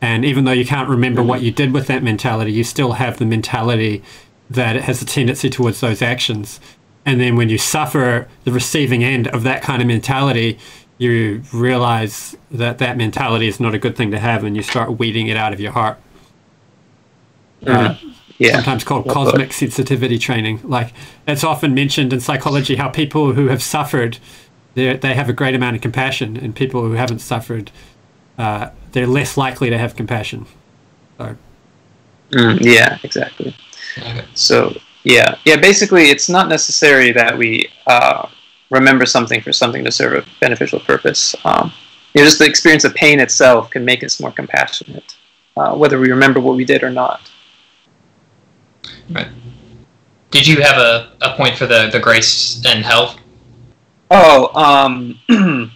and 0.00 0.24
even 0.24 0.44
though 0.44 0.52
you 0.52 0.64
can't 0.64 0.88
remember 0.88 1.20
mm-hmm. 1.20 1.28
what 1.28 1.42
you 1.42 1.50
did 1.50 1.72
with 1.72 1.86
that 1.88 2.02
mentality, 2.02 2.52
you 2.52 2.64
still 2.64 2.92
have 2.92 3.18
the 3.18 3.26
mentality 3.26 4.02
that 4.48 4.76
it 4.76 4.82
has 4.82 5.00
a 5.00 5.04
tendency 5.04 5.50
towards 5.50 5.80
those 5.80 6.02
actions. 6.02 6.60
And 7.06 7.20
then 7.20 7.36
when 7.36 7.48
you 7.48 7.56
suffer 7.56 8.28
the 8.44 8.52
receiving 8.52 9.02
end 9.02 9.28
of 9.28 9.42
that 9.44 9.62
kind 9.62 9.80
of 9.80 9.88
mentality, 9.88 10.58
you 10.98 11.42
realize 11.52 12.36
that 12.50 12.78
that 12.78 12.96
mentality 12.96 13.48
is 13.48 13.58
not 13.58 13.74
a 13.74 13.78
good 13.78 13.96
thing 13.96 14.10
to 14.10 14.18
have, 14.18 14.44
and 14.44 14.56
you 14.56 14.62
start 14.62 14.98
weeding 14.98 15.28
it 15.28 15.36
out 15.36 15.52
of 15.52 15.60
your 15.60 15.72
heart 15.72 15.98
uh, 17.66 17.96
yeah. 18.40 18.54
sometimes 18.54 18.84
called 18.84 19.06
cosmic 19.06 19.52
sensitivity 19.52 20.18
training. 20.18 20.60
Like 20.64 20.92
it's 21.28 21.44
often 21.44 21.74
mentioned 21.74 22.12
in 22.12 22.20
psychology 22.20 22.76
how 22.76 22.88
people 22.88 23.34
who 23.34 23.48
have 23.48 23.62
suffered, 23.62 24.18
they 24.74 24.96
they 24.96 25.14
have 25.14 25.28
a 25.28 25.32
great 25.32 25.54
amount 25.54 25.76
of 25.76 25.82
compassion, 25.82 26.36
and 26.36 26.54
people 26.54 26.82
who 26.82 26.92
haven't 26.92 27.18
suffered, 27.18 27.70
uh, 28.38 28.70
they're 28.92 29.06
less 29.06 29.36
likely 29.36 29.68
to 29.70 29.78
have 29.78 29.94
compassion. 29.94 30.46
So. 31.18 31.36
Mm, 32.30 32.60
yeah, 32.62 32.98
exactly. 33.02 33.54
Okay. 33.98 34.24
So 34.34 34.74
yeah, 35.04 35.36
yeah. 35.44 35.56
Basically, 35.56 36.10
it's 36.10 36.28
not 36.28 36.48
necessary 36.48 37.12
that 37.12 37.36
we 37.36 37.68
uh, 37.86 38.26
remember 38.70 39.04
something 39.04 39.42
for 39.42 39.52
something 39.52 39.84
to 39.84 39.92
serve 39.92 40.24
a 40.24 40.26
beneficial 40.40 40.80
purpose. 40.80 41.34
Um, 41.44 41.72
you 42.14 42.22
know, 42.22 42.26
just 42.26 42.38
the 42.38 42.46
experience 42.46 42.84
of 42.84 42.94
pain 42.94 43.20
itself 43.20 43.70
can 43.70 43.84
make 43.84 44.02
us 44.02 44.18
more 44.18 44.32
compassionate, 44.32 45.16
uh, 45.56 45.74
whether 45.74 45.98
we 45.98 46.08
remember 46.08 46.40
what 46.40 46.56
we 46.56 46.64
did 46.64 46.82
or 46.82 46.90
not. 46.90 47.20
Right. 49.10 49.28
Did 50.30 50.46
you 50.46 50.60
have 50.62 50.76
a, 50.76 51.12
a 51.22 51.36
point 51.36 51.56
for 51.56 51.66
the, 51.66 51.88
the 51.90 51.98
grace 51.98 52.64
and 52.64 52.84
health? 52.84 53.18
Oh, 54.10 54.50
um, 54.54 55.18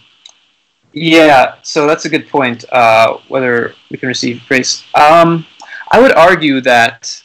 yeah. 0.93 1.55
So 1.61 1.87
that's 1.87 2.05
a 2.05 2.09
good 2.09 2.27
point. 2.29 2.63
Uh, 2.71 3.17
whether 3.27 3.75
we 3.91 3.97
can 3.97 4.07
receive 4.07 4.41
grace, 4.47 4.83
um, 4.95 5.45
I 5.91 5.99
would 5.99 6.13
argue 6.13 6.61
that, 6.61 7.21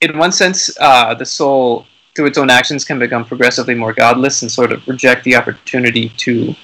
in 0.00 0.18
one 0.18 0.32
sense, 0.32 0.76
uh, 0.80 1.14
the 1.14 1.24
soul, 1.24 1.86
through 2.14 2.26
its 2.26 2.38
own 2.38 2.50
actions, 2.50 2.84
can 2.84 2.98
become 2.98 3.24
progressively 3.24 3.74
more 3.74 3.92
godless 3.92 4.42
and 4.42 4.50
sort 4.50 4.72
of 4.72 4.86
reject 4.86 5.24
the 5.24 5.36
opportunity 5.36 6.10
to 6.18 6.54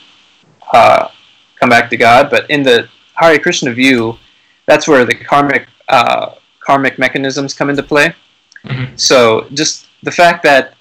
uh, 0.72 1.08
come 1.56 1.68
back 1.68 1.88
to 1.90 1.96
God. 1.96 2.30
But 2.30 2.50
in 2.50 2.62
the 2.62 2.88
Hare 3.14 3.38
Krishna 3.38 3.72
view, 3.72 4.18
that's 4.66 4.86
where 4.88 5.04
the 5.04 5.14
karmic 5.14 5.68
uh, 5.88 6.34
karmic 6.60 6.98
mechanisms 6.98 7.54
come 7.54 7.70
into 7.70 7.82
play. 7.82 8.14
Mm-hmm. 8.64 8.96
So 8.96 9.46
just 9.52 9.86
the 10.02 10.10
fact 10.10 10.42
that 10.44 10.74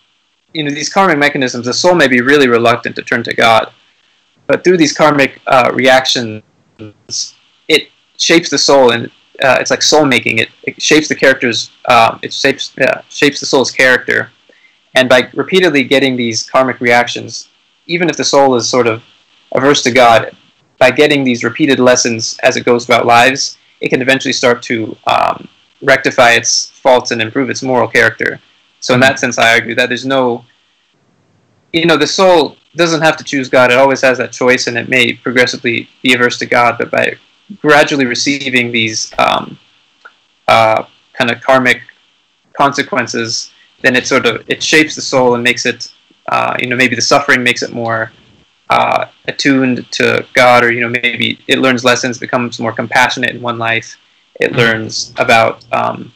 you 0.54 0.64
know 0.64 0.72
these 0.72 0.90
karmic 0.90 1.18
mechanisms, 1.18 1.66
the 1.66 1.74
soul 1.74 1.96
may 1.96 2.08
be 2.08 2.22
really 2.22 2.48
reluctant 2.48 2.96
to 2.96 3.02
turn 3.02 3.24
to 3.24 3.34
God, 3.34 3.72
but 4.48 4.64
through 4.64 4.78
these 4.78 4.96
karmic 4.96 5.42
uh, 5.48 5.72
reactions, 5.74 6.44
it 7.68 7.90
shapes 8.18 8.50
the 8.50 8.58
soul, 8.58 8.92
and 8.92 9.08
uh, 9.44 9.58
it's 9.60 9.72
like 9.72 9.82
soul 9.82 10.06
making. 10.06 10.40
It, 10.40 10.50
it 10.64 10.82
shapes 10.82 11.08
the 11.08 11.16
character's, 11.16 11.72
um, 11.90 12.20
it 12.22 12.34
shapes 12.34 12.74
yeah, 12.78 13.02
shapes 13.10 13.40
the 13.40 13.46
soul's 13.46 13.72
character, 13.72 14.32
and 14.96 15.08
by 15.10 15.30
repeatedly 15.34 15.84
getting 15.84 16.16
these 16.16 16.44
karmic 16.44 16.80
reactions, 16.80 17.50
even 17.86 18.10
if 18.10 18.18
the 18.18 18.24
soul 18.24 18.56
is 18.56 18.68
sort 18.68 18.88
of 18.88 19.04
averse 19.54 19.84
to 19.84 19.92
God, 19.92 20.36
by 20.80 20.92
getting 20.92 21.24
these 21.24 21.44
repeated 21.44 21.80
lessons 21.80 22.38
as 22.44 22.58
it 22.58 22.66
goes 22.66 22.86
throughout 22.86 23.06
lives, 23.06 23.58
it 23.82 23.90
can 23.90 24.02
eventually 24.02 24.34
start 24.34 24.62
to 24.64 24.96
um, 25.08 25.48
rectify 25.82 26.32
its 26.32 26.70
faults 26.72 27.12
and 27.12 27.22
improve 27.22 27.50
its 27.50 27.64
moral 27.64 27.88
character. 27.88 28.40
So 28.80 28.94
in 28.94 29.00
that 29.02 29.14
mm-hmm. 29.14 29.20
sense, 29.20 29.38
I 29.38 29.54
argue 29.54 29.76
that 29.76 29.88
there's 29.90 30.06
no, 30.06 30.46
you 31.74 31.86
know, 31.86 31.98
the 31.98 32.08
soul 32.08 32.58
doesn't 32.76 33.02
have 33.02 33.18
to 33.18 33.24
choose 33.24 33.50
God. 33.50 33.72
It 33.72 33.78
always 33.78 34.02
has 34.02 34.18
that 34.20 34.32
choice, 34.32 34.68
and 34.68 34.78
it 34.78 34.90
may 34.90 35.14
progressively 35.14 35.90
be 36.04 36.14
averse 36.14 36.38
to 36.40 36.46
God. 36.46 36.78
But 36.78 36.92
by 36.92 37.16
gradually 37.60 38.06
receiving 38.06 38.72
these 38.72 39.14
um, 39.18 39.58
uh, 40.48 40.86
kind 41.14 41.32
of 41.32 41.42
karmic 41.42 41.82
consequences, 42.54 43.52
then 43.82 43.96
it 43.96 44.08
sort 44.08 44.26
of 44.26 44.44
it 44.48 44.62
shapes 44.62 44.96
the 44.96 45.02
soul 45.02 45.36
and 45.36 45.44
makes 45.44 45.66
it 45.66 45.92
uh, 46.30 46.58
you 46.60 46.68
know, 46.68 46.76
maybe 46.76 46.96
the 46.96 47.02
suffering 47.02 47.44
makes 47.44 47.64
it 47.64 47.72
more 47.72 48.12
uh, 48.70 49.06
attuned 49.28 49.90
to 49.92 50.26
God, 50.34 50.64
or 50.64 50.72
you 50.72 50.82
know, 50.82 50.90
maybe 50.90 51.40
it 51.48 51.60
learns 51.60 51.84
lessons, 51.84 52.18
becomes 52.18 52.60
more 52.60 52.74
compassionate 52.74 53.36
in 53.36 53.42
one 53.42 53.58
life. 53.58 53.98
It 54.40 54.54
learns 54.54 55.14
about, 55.18 55.66
um, 55.72 56.12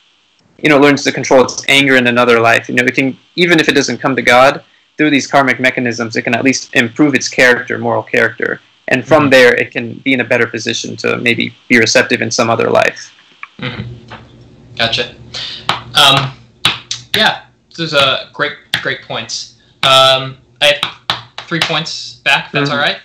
you 0.62 0.70
know, 0.70 0.78
learns 0.78 1.04
to 1.04 1.12
control 1.12 1.44
its 1.44 1.64
anger 1.68 1.96
in 1.96 2.08
another 2.08 2.40
life. 2.40 2.70
You 2.70 2.76
know, 2.76 2.84
it 2.86 2.94
can 2.96 3.18
even 3.36 3.60
if 3.60 3.68
it 3.68 3.74
doesn't 3.74 3.98
come 4.00 4.16
to 4.16 4.22
God 4.22 4.64
through 4.98 5.10
these 5.10 5.26
karmic 5.28 5.60
mechanisms, 5.60 6.16
it 6.16 6.22
can 6.22 6.36
at 6.36 6.44
least 6.44 6.76
improve 6.76 7.16
its 7.16 7.28
character, 7.28 7.78
moral 7.78 8.04
character, 8.04 8.62
and 8.90 9.08
from 9.08 9.28
Mhm. 9.28 9.32
there, 9.32 9.56
it 9.56 9.72
can 9.72 9.94
be 10.04 10.14
in 10.14 10.20
a 10.22 10.24
better 10.24 10.46
position 10.46 10.96
to 10.98 11.18
maybe 11.18 11.56
be 11.68 11.80
receptive 11.80 12.22
in 12.22 12.30
some 12.30 12.50
other 12.50 12.70
life. 12.70 13.12
Mhm. 13.60 13.86
Gotcha. 14.78 15.16
Um, 15.96 16.34
yeah, 17.16 17.42
those 17.76 17.94
are 17.94 18.30
great, 18.34 18.54
great 18.82 19.02
points. 19.04 19.56
Um, 19.84 20.38
I 20.62 20.76
have 20.84 21.48
three 21.48 21.60
points 21.60 22.16
back. 22.24 22.48
If 22.48 22.52
that's 22.52 22.70
Mhm. 22.70 22.74
all 22.74 22.80
right. 22.80 22.98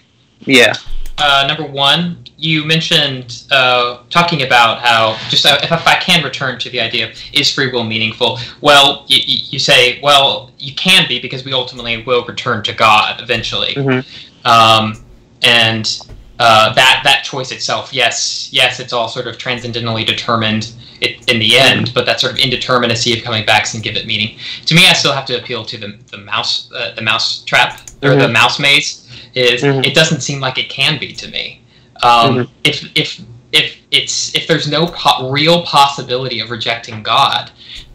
Yeah. 0.45 0.75
Uh, 1.19 1.45
number 1.49 1.65
one, 1.65 2.19
you 2.37 2.65
mentioned 2.65 3.45
uh, 3.51 4.03
talking 4.11 4.43
about 4.43 4.81
how 4.81 5.17
just 5.31 5.47
uh, 5.47 5.59
if, 5.63 5.73
if 5.73 5.87
I 5.87 5.95
can 5.97 6.23
return 6.23 6.59
to 6.59 6.69
the 6.69 6.81
idea 6.81 7.11
of 7.11 7.19
is 7.33 7.51
free 7.53 7.71
will 7.71 7.85
meaningful. 7.85 8.39
Well, 8.61 9.05
you, 9.09 9.19
you 9.25 9.59
say, 9.59 9.99
well, 10.03 10.51
you 10.59 10.75
can 10.75 11.09
be 11.09 11.19
because 11.19 11.45
we 11.45 11.55
ultimately 11.55 12.03
will 12.03 12.25
return 12.27 12.63
to 12.65 12.75
God 12.75 13.21
eventually, 13.23 13.75
Mhm. 13.75 14.05
um, 14.45 15.03
and 15.43 15.99
uh, 16.39 16.73
that 16.75 17.01
that 17.05 17.25
choice 17.25 17.51
itself, 17.53 17.93
yes, 17.93 18.49
yes, 18.53 18.79
it's 18.81 18.93
all 18.93 19.09
sort 19.09 19.27
of 19.27 19.39
transcendentally 19.39 20.05
determined 20.05 20.73
it, 21.01 21.31
in 21.31 21.39
the 21.39 21.57
end, 21.59 21.93
but 21.95 22.07
that 22.07 22.21
sort 22.21 22.33
of 22.33 22.39
indeterminacy 22.39 23.17
of 23.17 23.23
coming 23.25 23.45
back 23.45 23.67
and 23.75 23.83
give 23.83 23.97
it 23.97 24.07
meaning. 24.07 24.39
To 24.67 24.75
me, 24.75 24.87
I 24.89 24.93
still 24.93 25.13
have 25.13 25.27
to 25.27 25.41
appeal 25.41 25.65
to 25.65 25.77
the 25.79 25.97
the 26.11 26.19
mouse 26.19 26.71
uh, 26.75 26.93
the 26.95 27.03
mouse 27.03 27.43
trap 27.45 27.81
or 28.03 28.15
the 28.17 28.27
Mhm. 28.27 28.33
mouse 28.33 28.59
maze. 28.59 29.03
Is 29.35 29.63
Mhm. 29.63 29.85
it 29.85 29.95
doesn't 29.95 30.23
seem 30.23 30.41
like 30.41 30.57
it 30.59 30.69
can 30.71 30.99
be 30.99 31.13
to 31.13 31.29
me. 31.29 31.61
Um, 32.03 32.37
Mhm. 32.37 32.49
If 32.65 32.89
if 32.95 33.21
if 33.53 33.77
it's 33.91 34.35
if 34.35 34.47
there's 34.47 34.67
no 34.69 34.87
po- 34.89 35.31
real 35.31 35.63
possibility 35.63 36.41
of 36.41 36.51
rejecting 36.51 37.03
God, 37.03 37.51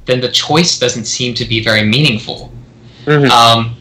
then 0.05 0.19
the 0.21 0.29
choice 0.29 0.77
doesn't 0.79 1.05
seem 1.05 1.33
to 1.35 1.45
be 1.45 1.63
very 1.63 1.83
meaningful. 1.83 2.51
Mhm. 3.05 3.29
Um, 3.29 3.80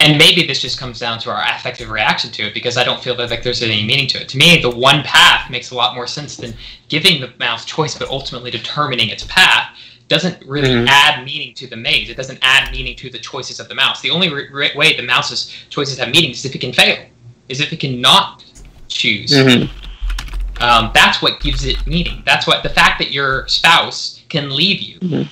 and 0.00 0.18
maybe 0.18 0.46
this 0.46 0.60
just 0.60 0.78
comes 0.78 0.98
down 0.98 1.18
to 1.20 1.30
our 1.30 1.42
affective 1.54 1.90
reaction 1.90 2.30
to 2.32 2.44
it 2.44 2.54
because 2.54 2.76
I 2.76 2.84
don't 2.84 3.02
feel 3.02 3.14
that 3.16 3.30
like 3.30 3.42
there's 3.42 3.62
any 3.62 3.84
meaning 3.84 4.06
to 4.08 4.20
it. 4.20 4.28
To 4.30 4.38
me, 4.38 4.60
the 4.60 4.70
one 4.70 5.02
path 5.02 5.50
makes 5.50 5.70
a 5.70 5.74
lot 5.74 5.94
more 5.94 6.06
sense 6.06 6.36
than 6.36 6.54
giving 6.88 7.20
the 7.20 7.32
mouse 7.38 7.64
choice, 7.64 7.96
but 7.96 8.08
ultimately 8.08 8.50
determining 8.50 9.10
its 9.10 9.24
path 9.24 9.68
doesn't 10.08 10.42
really 10.44 10.70
Mhm. 10.70 10.88
add 10.88 11.24
meaning 11.24 11.54
to 11.54 11.66
the 11.68 11.76
maze. 11.76 12.08
It 12.08 12.16
doesn't 12.16 12.38
add 12.42 12.72
meaning 12.72 12.96
to 12.96 13.10
the 13.10 13.18
choices 13.18 13.60
of 13.60 13.68
the 13.68 13.74
mouse. 13.74 14.00
The 14.00 14.10
only 14.10 14.28
re- 14.28 14.72
way 14.74 14.96
the 14.96 15.02
mouse's 15.02 15.52
choices 15.68 15.98
have 15.98 16.08
meaning 16.10 16.30
is 16.30 16.44
if 16.44 16.54
it 16.54 16.58
can 16.60 16.72
fail, 16.72 16.98
is 17.48 17.60
if 17.60 17.72
it 17.72 17.78
can 17.78 18.00
not 18.00 18.42
choose. 18.88 19.30
Mhm. 19.32 19.68
Um, 20.60 20.90
that's 20.94 21.22
what 21.22 21.40
gives 21.40 21.64
it 21.64 21.86
meaning. 21.86 22.22
That's 22.26 22.46
what 22.46 22.62
the 22.62 22.68
fact 22.70 22.98
that 22.98 23.12
your 23.12 23.46
spouse 23.48 24.20
can 24.28 24.50
leave 24.50 24.80
you 24.80 24.98
Mhm. 25.00 25.28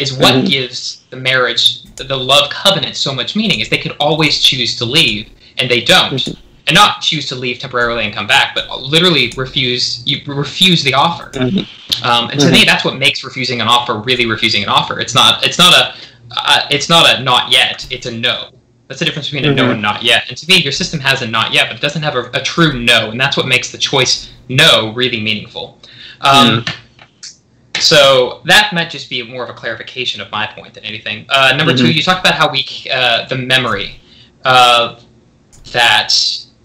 Is 0.00 0.12
what 0.12 0.34
Mhm. 0.34 0.48
gives 0.48 0.98
the 1.10 1.16
marriage, 1.16 1.82
the, 1.96 2.16
love 2.16 2.50
covenant, 2.50 2.96
so 2.96 3.14
much 3.14 3.36
meaning. 3.36 3.60
Is 3.60 3.68
they 3.68 3.78
could 3.78 3.96
always 4.00 4.40
choose 4.40 4.76
to 4.76 4.84
leave, 4.84 5.28
and 5.58 5.70
they 5.70 5.80
don't, 5.80 6.14
Mhm. 6.14 6.36
and 6.66 6.74
not 6.74 7.02
choose 7.02 7.26
to 7.26 7.34
leave 7.34 7.58
temporarily 7.58 8.04
and 8.04 8.14
come 8.14 8.26
back, 8.26 8.54
but 8.54 8.82
literally 8.82 9.32
refuse. 9.36 10.02
You 10.06 10.20
refuse 10.26 10.82
the 10.82 10.94
offer. 10.94 11.30
Mhm. 11.34 11.66
Um, 12.02 12.30
and 12.30 12.40
to 12.40 12.50
me, 12.50 12.64
that's 12.64 12.84
what 12.84 12.96
makes 12.96 13.22
refusing 13.24 13.60
an 13.60 13.68
offer 13.68 13.94
really 13.94 14.26
refusing 14.26 14.62
an 14.62 14.68
offer. 14.68 14.98
It's 15.00 15.14
not. 15.14 15.44
It's 15.44 15.58
not 15.58 15.72
a. 15.74 15.94
Uh, 16.36 16.60
it's 16.70 16.88
not 16.88 17.04
a 17.10 17.22
not 17.22 17.50
yet. 17.50 17.86
It's 17.90 18.06
a 18.06 18.10
no. 18.12 18.50
That's 18.88 18.98
the 19.00 19.04
difference 19.04 19.28
between 19.28 19.44
a 19.50 19.54
no 19.54 19.64
Mhm. 19.64 19.72
and 19.72 19.82
not 19.82 20.02
yet. 20.02 20.24
And 20.28 20.36
to 20.36 20.46
me, 20.48 20.56
your 20.62 20.72
system 20.72 20.98
has 21.00 21.22
a 21.22 21.26
not 21.26 21.52
yet, 21.52 21.68
but 21.68 21.76
it 21.76 21.80
doesn't 21.82 22.02
have 22.02 22.16
a, 22.16 22.30
a 22.34 22.40
true 22.42 22.72
no, 22.72 23.10
and 23.10 23.20
that's 23.20 23.36
what 23.36 23.46
makes 23.46 23.70
the 23.70 23.78
choice 23.78 24.28
no 24.48 24.92
really 24.94 25.20
meaningful. 25.20 25.78
Um, 26.22 26.64
So 27.80 28.42
that 28.46 28.72
might 28.72 28.90
just 28.90 29.08
be 29.10 29.22
more 29.22 29.44
of 29.44 29.50
a 29.50 29.54
clarification 29.54 30.20
of 30.20 30.30
my 30.30 30.46
point 30.46 30.74
than 30.74 30.84
anything. 30.84 31.26
Uh, 31.28 31.54
number 31.56 31.76
two, 31.76 31.84
Mhm. 31.84 31.94
you 31.94 32.02
talked 32.02 32.20
about 32.20 32.34
how 32.34 32.50
weak 32.50 32.86
uh, 32.92 33.26
the 33.26 33.36
memory 33.36 34.00
uh, 34.44 34.96
that, 35.72 36.14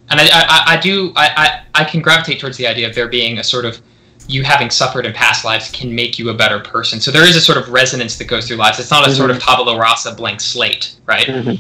and 0.10 0.20
I, 0.20 0.28
I, 0.32 0.64
I 0.76 0.78
do, 0.82 1.12
I, 1.16 1.62
I, 1.76 1.82
I 1.82 1.84
can 1.84 2.02
gravitate 2.02 2.40
towards 2.40 2.58
the 2.58 2.68
idea 2.68 2.88
of 2.88 2.96
there 2.96 3.08
being 3.08 3.40
a 3.40 3.44
sort 3.44 3.66
of 3.66 3.82
you 4.28 4.44
having 4.44 4.70
suffered 4.72 5.06
in 5.06 5.14
past 5.14 5.46
lives 5.46 5.70
can 5.72 5.94
make 5.94 6.18
you 6.18 6.30
a 6.30 6.34
better 6.34 6.60
person. 6.60 7.00
So 7.00 7.12
there 7.12 7.28
is 7.28 7.36
a 7.36 7.42
sort 7.42 7.58
of 7.60 7.70
resonance 7.70 8.18
that 8.18 8.26
goes 8.26 8.48
through 8.48 8.58
lives. 8.58 8.80
It's 8.80 8.90
not 8.90 9.08
a 9.08 9.14
sort 9.14 9.30
of 9.30 9.40
tabula 9.40 9.78
rasa 9.80 10.16
blank 10.16 10.42
slate, 10.42 10.96
right? 11.06 11.28
Mhm. 11.28 11.60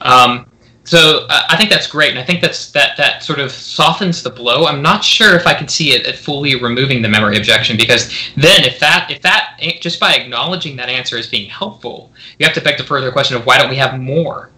Um, 0.00 0.46
so 0.86 1.26
uh, 1.28 1.42
I 1.50 1.56
think 1.56 1.68
that's 1.68 1.86
great, 1.86 2.10
and 2.10 2.18
I 2.18 2.22
think 2.24 2.40
that's 2.40 2.70
that 2.70 2.96
that 2.96 3.22
sort 3.22 3.38
of 3.40 3.50
softens 3.52 4.22
the 4.22 4.30
blow. 4.30 4.66
I'm 4.66 4.80
not 4.80 5.04
sure 5.04 5.34
if 5.34 5.46
I 5.46 5.52
can 5.52 5.68
see 5.68 5.92
it 5.92 6.06
at 6.06 6.16
fully 6.16 6.54
removing 6.54 7.02
the 7.02 7.08
memory 7.08 7.36
objection 7.36 7.76
because 7.76 8.08
then 8.36 8.64
if 8.64 8.78
that 8.78 9.10
if 9.10 9.20
that 9.22 9.58
just 9.80 9.98
by 10.00 10.14
acknowledging 10.14 10.76
that 10.76 10.88
answer 10.88 11.18
as 11.18 11.26
being 11.26 11.50
helpful, 11.50 12.12
you 12.38 12.46
have 12.46 12.54
to 12.54 12.60
beg 12.62 12.78
the 12.78 12.84
further 12.84 13.10
question 13.10 13.36
of 13.36 13.44
why 13.44 13.58
don't 13.58 13.68
we 13.68 13.76
have 13.76 13.98
more? 14.00 14.50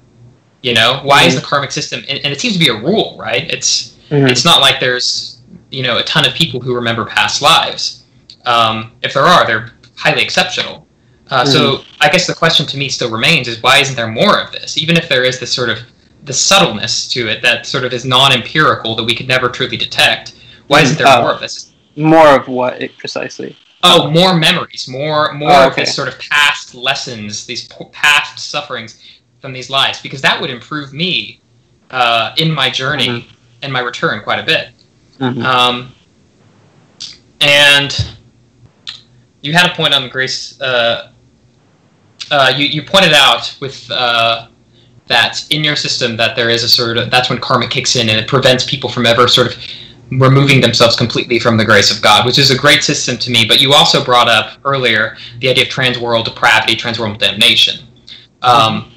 You 0.63 0.75
know, 0.75 1.01
why 1.03 1.25
is 1.25 1.35
the 1.35 1.41
karmic 1.41 1.73
system? 1.73 2.01
And, 2.09 2.19
and 2.25 2.33
it 2.33 2.41
seems 2.41 2.55
to 2.55 2.59
be 2.61 2.69
a 2.69 2.75
rule, 2.77 3.17
right? 3.19 3.51
It's 3.51 3.95
Mhm. 4.11 4.31
it's 4.31 4.45
not 4.45 4.61
like 4.61 4.81
there's 4.81 5.39
you 5.71 5.83
know 5.83 5.99
a 5.99 6.03
ton 6.03 6.27
of 6.27 6.35
people 6.35 6.61
who 6.61 6.75
remember 6.75 7.05
past 7.05 7.43
lives. 7.43 8.03
Um, 8.47 8.93
if 9.03 9.13
there 9.15 9.25
are, 9.25 9.47
they're 9.47 9.73
highly 9.97 10.23
exceptional. 10.23 10.87
Uh, 11.31 11.45
So 11.45 11.85
I 12.01 12.09
guess 12.09 12.27
the 12.27 12.35
question 12.35 12.65
to 12.67 12.77
me 12.79 12.89
still 12.89 13.11
remains 13.11 13.49
is 13.49 13.63
why 13.63 13.79
isn't 13.79 13.97
there 13.97 14.09
more 14.09 14.41
of 14.41 14.51
this? 14.53 14.79
Even 14.79 14.97
if 14.97 15.09
there 15.09 15.25
is 15.25 15.39
this 15.39 15.53
sort 15.53 15.69
of 15.71 15.79
the 16.29 16.33
subtleness 16.35 17.09
to 17.09 17.27
it 17.29 17.43
that 17.43 17.67
sort 17.67 17.85
of 17.85 17.93
is 17.93 18.05
non-empirical 18.05 18.95
that 18.95 19.03
we 19.05 19.15
could 19.15 19.27
never 19.27 19.49
truly 19.49 19.77
detect. 19.77 20.35
Why 20.69 20.83
isn't 20.83 20.99
there 20.99 21.07
Uh, 21.09 21.23
more 21.23 21.33
of 21.33 21.41
this? 21.41 21.73
More 21.97 22.29
of 22.37 22.47
what 22.47 22.81
it, 22.81 22.97
precisely? 22.99 23.57
Oh, 23.83 24.11
more 24.11 24.35
memories, 24.35 24.87
more 24.89 25.33
more 25.33 25.51
Oh, 25.53 25.69
of 25.69 25.77
this 25.77 25.95
sort 25.95 26.09
of 26.09 26.19
past 26.19 26.75
lessons, 26.75 27.47
these 27.47 27.69
past 27.93 28.51
sufferings 28.51 29.01
from 29.41 29.53
these 29.53 29.71
lives, 29.71 30.01
because 30.01 30.21
that 30.23 30.41
would 30.41 30.51
improve 30.51 30.93
me 30.93 31.41
uh, 31.91 32.33
in 32.37 32.53
my 32.53 32.69
journey 32.71 33.09
Mm-hmm. 33.09 33.29
and 33.63 33.73
my 33.73 33.81
return 33.81 34.23
quite 34.23 34.39
a 34.39 34.43
bit. 34.45 34.69
Mhm. 35.21 35.43
Um, 35.45 35.95
and 37.41 38.15
you 39.41 39.53
had 39.53 39.71
a 39.71 39.75
point 39.75 39.95
on 39.95 40.09
grace. 40.09 40.61
Uh, 40.61 41.11
uh, 42.31 42.53
you 42.57 42.67
you 42.67 42.83
pointed 42.83 43.13
out 43.15 43.55
with 43.61 43.91
uh, 45.11 45.15
that 45.15 45.45
in 45.51 45.65
your 45.65 45.77
system 45.77 46.17
that 46.17 46.37
there 46.37 46.51
is 46.51 46.63
a 46.63 46.69
sort 46.69 46.97
of 46.97 47.11
that's 47.11 47.31
when 47.31 47.39
karma 47.41 47.69
kicks 47.69 47.97
in 47.97 48.09
and 48.09 48.19
it 48.19 48.29
prevents 48.29 48.65
people 48.65 48.91
from 48.91 49.07
ever 49.07 49.29
sort 49.29 49.47
of 49.49 49.63
removing 50.11 50.61
themselves 50.61 50.97
completely 50.97 51.39
from 51.39 51.59
the 51.59 51.65
grace 51.65 51.95
of 51.95 52.03
God, 52.03 52.25
which 52.25 52.39
is 52.39 52.51
a 52.51 52.57
great 52.57 52.83
system 52.83 53.19
to 53.19 53.31
me. 53.31 53.45
But 53.47 53.61
you 53.61 53.75
also 53.75 54.05
brought 54.05 54.29
up 54.29 54.59
earlier 54.65 55.17
the 55.41 55.51
idea 55.51 55.65
of 55.65 55.71
transworld 55.71 56.25
depravity, 56.25 56.77
transworld 56.77 57.19
damnation. 57.19 57.85
Um, 58.41 58.91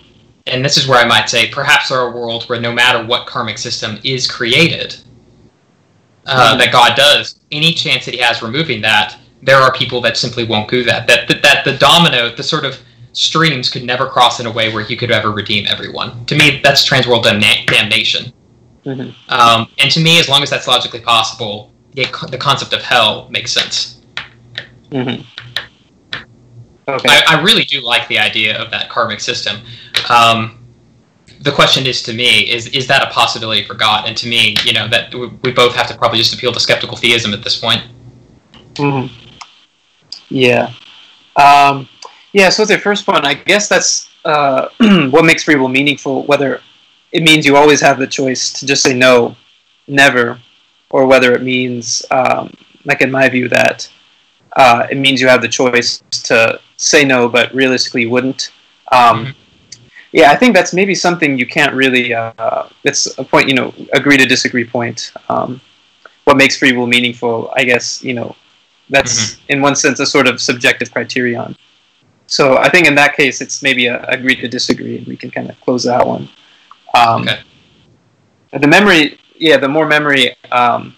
and 0.48 0.64
this 0.64 0.78
is 0.78 0.88
where 0.88 1.00
I 1.00 1.06
might 1.06 1.30
say 1.30 1.50
perhaps 1.50 1.90
there 1.90 2.00
are 2.00 2.08
a 2.14 2.16
world 2.16 2.46
where 2.46 2.62
no 2.62 2.72
matter 2.72 3.06
what 3.06 3.28
karmic 3.28 3.58
system 3.58 4.00
is 4.04 4.30
created, 4.30 4.96
uh, 6.26 6.56
Mhm. 6.56 6.60
that 6.60 6.72
God 6.72 6.96
does, 6.96 7.36
any 7.52 7.74
chance 7.74 8.06
that 8.06 8.14
He 8.14 8.22
has 8.22 8.42
removing 8.42 8.82
that, 8.82 9.18
there 9.44 9.58
are 9.58 9.74
people 9.74 10.02
that 10.02 10.18
simply 10.18 10.46
won't 10.46 10.70
do 10.70 10.84
that. 10.86 11.08
That 11.08 11.28
that, 11.28 11.44
that 11.44 11.66
the 11.66 11.74
domino, 11.74 12.34
the 12.34 12.44
sort 12.44 12.64
of 12.64 12.78
streams 13.14 13.70
could 13.70 13.84
never 13.84 14.08
cross 14.08 14.40
in 14.40 14.46
a 14.46 14.52
way 14.52 14.74
where 14.74 14.84
He 14.84 14.96
could 14.96 15.12
ever 15.12 15.32
redeem 15.32 15.66
everyone. 15.68 16.26
To 16.26 16.36
me, 16.36 16.60
that's 16.64 16.88
transworld 16.88 17.24
damna- 17.24 17.66
damnation. 17.68 18.32
Mhm. 18.86 19.14
Um, 19.30 19.68
and 19.80 19.92
to 19.92 20.00
me, 20.00 20.20
as 20.20 20.28
long 20.28 20.42
as 20.44 20.50
that's 20.50 20.68
logically 20.68 21.02
possible, 21.02 21.72
the, 21.94 22.08
the 22.30 22.38
concept 22.38 22.74
of 22.74 22.82
hell 22.82 23.28
makes 23.30 23.52
sense. 23.52 23.98
Mhm. 24.92 25.26
Okay. 26.88 27.08
I, 27.10 27.38
I 27.38 27.42
really 27.42 27.64
do 27.64 27.80
like 27.82 28.08
the 28.08 28.18
idea 28.20 28.58
of 28.58 28.72
that 28.72 28.90
karmic 28.90 29.20
system. 29.20 29.62
Um, 30.10 30.58
the 31.42 31.52
question 31.52 31.86
is 31.88 32.02
to 32.04 32.14
me 32.14 32.50
is 32.52 32.68
is 32.68 32.88
that 32.88 33.04
a 33.04 33.12
possibility 33.12 33.64
for 33.66 33.74
God? 33.74 34.08
And 34.08 34.16
to 34.18 34.28
me, 34.28 34.56
you 34.66 34.74
know, 34.74 34.88
that 34.88 35.14
we, 35.14 35.28
we 35.44 35.52
both 35.52 35.76
have 35.76 35.88
to 35.88 35.98
probably 35.98 36.18
just 36.18 36.34
appeal 36.34 36.52
to 36.52 36.60
skeptical 36.60 36.98
theism 36.98 37.34
at 37.34 37.44
this 37.44 37.58
point. 37.58 37.84
Mhm. 38.76 39.10
Yeah. 40.30 40.74
Um, 41.36 41.88
yeah, 42.34 42.50
so 42.50 42.66
the 42.66 42.78
first 42.78 43.06
point, 43.06 43.26
I 43.26 43.34
guess 43.36 43.68
that's 43.68 44.10
uh, 44.26 44.70
what 45.10 45.26
makes 45.26 45.44
free 45.44 45.56
will 45.56 45.68
meaningful, 45.70 46.24
whether 46.26 46.62
it 47.12 47.24
means 47.24 47.46
you 47.46 47.56
always 47.56 47.82
have 47.82 48.00
the 48.00 48.08
choice 48.08 48.52
to 48.54 48.66
just 48.66 48.84
say 48.84 48.94
no, 48.94 49.36
never, 49.88 50.40
or 50.90 51.06
whether 51.08 51.34
it 51.34 51.44
means, 51.44 52.06
um, 52.12 52.54
like 52.86 53.02
in 53.02 53.12
my 53.12 53.28
view, 53.30 53.48
that 53.50 53.90
uh, 54.56 54.88
it 54.92 54.98
means 54.98 55.22
you 55.22 55.28
have 55.28 55.42
the 55.42 55.50
choice 55.50 56.02
to 56.12 56.60
say 56.78 57.04
no, 57.04 57.28
but 57.30 57.54
realistically 57.54 58.04
you 58.04 58.10
wouldn't. 58.10 58.52
Um, 58.92 59.26
Mhm. 59.28 59.36
Yeah, 60.14 60.32
I 60.32 60.36
think 60.38 60.56
that's 60.56 60.74
maybe 60.74 60.96
something 60.96 61.38
you 61.38 61.46
can't 61.46 61.74
really. 61.76 62.14
Uh, 62.14 62.68
it's 62.84 63.08
a 63.18 63.24
point, 63.24 63.48
you 63.48 63.54
know, 63.56 63.74
agree 63.94 64.18
to 64.18 64.26
disagree 64.26 64.66
point. 64.66 65.12
Um, 65.30 65.62
what 66.26 66.38
makes 66.38 66.58
free 66.58 66.72
will 66.74 66.88
meaningful? 66.88 67.52
I 67.56 67.64
guess 67.64 68.04
you 68.04 68.14
know 68.14 68.36
that's 68.90 69.38
in 69.50 69.62
one 69.62 69.76
sense 69.76 70.00
a 70.00 70.06
sort 70.06 70.28
of 70.28 70.42
subjective 70.42 70.92
criterion. 70.92 71.56
So 72.32 72.58
I 72.58 72.70
think 72.70 72.88
in 72.88 72.96
that 72.96 73.18
case, 73.18 73.42
it's 73.42 73.62
maybe 73.62 73.88
a 73.88 74.02
agree 74.06 74.38
to 74.38 74.48
disagree, 74.48 74.98
and 74.98 75.06
we 75.06 75.18
can 75.18 75.30
kind 75.30 75.50
of 75.50 75.60
close 75.60 75.84
that 75.84 76.08
one. 76.08 76.30
Um, 76.96 77.24
Okay. 77.24 77.40
The 78.54 78.68
memory, 78.68 79.18
yeah, 79.36 79.58
the 79.58 79.68
more 79.68 79.86
memory. 79.86 80.36
Um, 80.52 80.96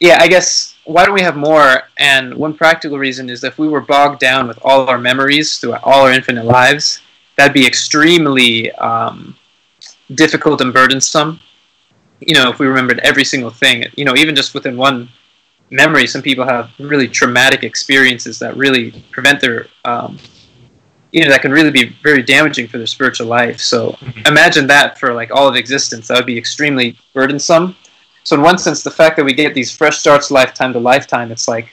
yeah, 0.00 0.18
I 0.20 0.28
guess 0.28 0.74
why 0.84 1.04
don't 1.04 1.14
we 1.14 1.22
have 1.22 1.36
more? 1.36 1.82
And 1.98 2.34
one 2.34 2.54
practical 2.54 2.98
reason 2.98 3.28
is 3.30 3.40
that 3.42 3.48
if 3.48 3.58
we 3.58 3.68
were 3.68 3.80
bogged 3.80 4.20
down 4.20 4.48
with 4.48 4.58
all 4.62 4.86
our 4.88 4.98
memories 4.98 5.58
throughout 5.58 5.82
all 5.84 6.02
our 6.06 6.12
infinite 6.12 6.44
lives, 6.44 7.00
that'd 7.36 7.54
be 7.54 7.66
extremely 7.66 8.72
um, 8.72 9.36
difficult 10.14 10.60
and 10.60 10.72
burdensome. 10.72 11.40
You 12.20 12.34
know, 12.34 12.50
if 12.50 12.58
we 12.58 12.66
remembered 12.66 13.00
every 13.00 13.24
single 13.24 13.50
thing, 13.50 13.84
you 13.96 14.04
know, 14.04 14.14
even 14.16 14.34
just 14.34 14.54
within 14.54 14.76
one 14.76 15.08
memory, 15.70 16.06
some 16.06 16.22
people 16.22 16.44
have 16.44 16.70
really 16.78 17.08
traumatic 17.08 17.64
experiences 17.64 18.38
that 18.38 18.56
really 18.56 19.04
prevent 19.10 19.40
their, 19.40 19.66
um, 19.84 20.18
you 21.12 21.22
know, 21.24 21.30
that 21.30 21.42
can 21.42 21.52
really 21.52 21.70
be 21.70 21.96
very 22.02 22.22
damaging 22.22 22.66
for 22.68 22.78
their 22.78 22.86
spiritual 22.86 23.26
life. 23.26 23.60
So 23.60 23.96
Mhm. 24.02 24.26
imagine 24.28 24.66
that 24.68 24.98
for 24.98 25.14
like 25.14 25.30
all 25.30 25.48
of 25.48 25.56
existence. 25.56 26.08
That 26.08 26.16
would 26.16 26.26
be 26.26 26.38
extremely 26.38 26.96
burdensome. 27.14 27.76
So 28.24 28.36
in 28.36 28.42
one 28.42 28.58
sense, 28.58 28.82
the 28.82 28.90
fact 28.90 29.16
that 29.16 29.24
we 29.24 29.32
get 29.34 29.54
these 29.54 29.70
fresh 29.70 29.98
starts, 29.98 30.30
lifetime 30.30 30.72
to 30.72 30.78
lifetime, 30.78 31.30
it's 31.30 31.46
like 31.46 31.68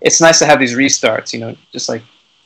it's 0.00 0.20
nice 0.20 0.38
to 0.38 0.46
have 0.46 0.58
these 0.58 0.74
restarts. 0.74 1.32
You 1.32 1.40
know, 1.40 1.56
just 1.72 1.88
like 1.88 2.02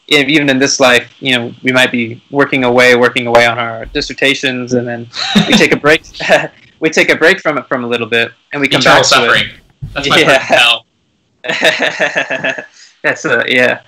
if, 0.09 0.29
even 0.29 0.51
in 0.51 0.59
this 0.59 0.81
life, 0.81 1.09
you 1.21 1.37
know, 1.37 1.55
we 1.63 1.73
might 1.73 1.93
be 1.93 2.21
working 2.31 2.65
away, 2.65 2.97
working 2.97 3.27
away 3.27 3.47
on 3.47 3.59
our 3.59 3.87
dissertations, 3.87 4.75
and 4.75 4.87
then 4.87 5.09
we 5.49 5.55
take 5.55 5.73
a 5.73 5.77
break. 5.77 6.03
we 6.81 6.91
take 6.91 7.11
a 7.11 7.17
break 7.17 7.41
from 7.41 7.57
it 7.59 7.67
from 7.69 7.85
a 7.85 7.87
little 7.87 8.09
bit, 8.09 8.33
and 8.53 8.61
we 8.61 8.69
come 8.69 8.81
Eternal 8.81 9.03
back 9.03 9.11
to 9.11 9.33
it. 9.33 9.64
That's 9.93 10.09
my 10.09 10.19
Yeah. 10.19 10.39
hell. 10.39 10.87
That's 13.03 13.25
a 13.25 13.45
yeah, 13.47 13.81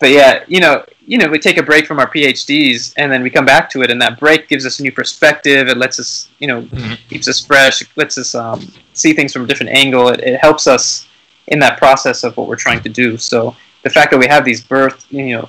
but 0.00 0.10
yeah, 0.10 0.44
you 0.46 0.60
know, 0.60 0.84
you 1.04 1.18
know, 1.18 1.28
we 1.28 1.38
take 1.38 1.56
a 1.56 1.62
break 1.62 1.86
from 1.86 1.98
our 1.98 2.08
PhDs 2.10 2.92
and 2.96 3.10
then 3.10 3.22
we 3.22 3.30
come 3.30 3.44
back 3.44 3.68
to 3.70 3.82
it, 3.82 3.90
and 3.90 4.00
that 4.00 4.18
break 4.18 4.48
gives 4.48 4.64
us 4.64 4.78
a 4.78 4.82
new 4.82 4.92
perspective. 4.92 5.68
It 5.68 5.76
lets 5.76 5.98
us, 5.98 6.28
you 6.38 6.46
know, 6.46 6.62
Mhm. 6.62 6.98
keeps 7.08 7.28
us 7.28 7.40
fresh. 7.44 7.82
It 7.82 7.88
lets 7.96 8.16
us 8.18 8.34
um, 8.34 8.72
see 8.92 9.12
things 9.12 9.32
from 9.32 9.44
a 9.44 9.46
different 9.46 9.72
angle. 9.72 10.08
It, 10.08 10.20
it 10.20 10.38
helps 10.40 10.66
us 10.66 11.06
in 11.48 11.58
that 11.60 11.78
process 11.78 12.22
of 12.24 12.36
what 12.36 12.48
we're 12.48 12.56
trying 12.56 12.80
to 12.82 12.88
do. 12.88 13.16
So 13.16 13.56
the 13.82 13.90
fact 13.90 14.10
that 14.10 14.18
we 14.18 14.26
have 14.26 14.44
these 14.44 14.62
birth, 14.62 15.04
you 15.10 15.36
know, 15.36 15.48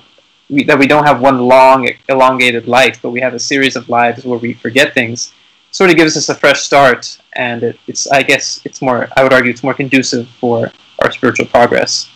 we, 0.50 0.64
that 0.64 0.78
we 0.78 0.86
don't 0.86 1.04
have 1.06 1.20
one 1.20 1.38
long 1.40 1.88
elongated 2.08 2.66
life, 2.66 2.98
but 3.02 3.10
we 3.10 3.20
have 3.20 3.34
a 3.34 3.38
series 3.38 3.76
of 3.76 3.88
lives 3.88 4.24
where 4.24 4.38
we 4.38 4.54
forget 4.54 4.94
things, 4.94 5.32
sort 5.76 5.90
of 5.90 5.96
gives 5.96 6.16
us 6.16 6.30
a 6.30 6.34
fresh 6.34 6.62
start, 6.62 7.18
and 7.34 7.62
it, 7.62 7.78
it's 7.86 8.10
I 8.10 8.22
guess 8.22 8.62
it's 8.64 8.80
more 8.80 9.08
I 9.14 9.22
would 9.22 9.34
argue 9.34 9.50
it's 9.50 9.62
more 9.62 9.74
conducive 9.74 10.26
for 10.40 10.72
our 11.02 11.10
spiritual 11.12 11.44
progress. 11.44 12.08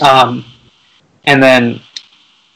Um, 0.00 0.44
and 1.24 1.42
then 1.42 1.80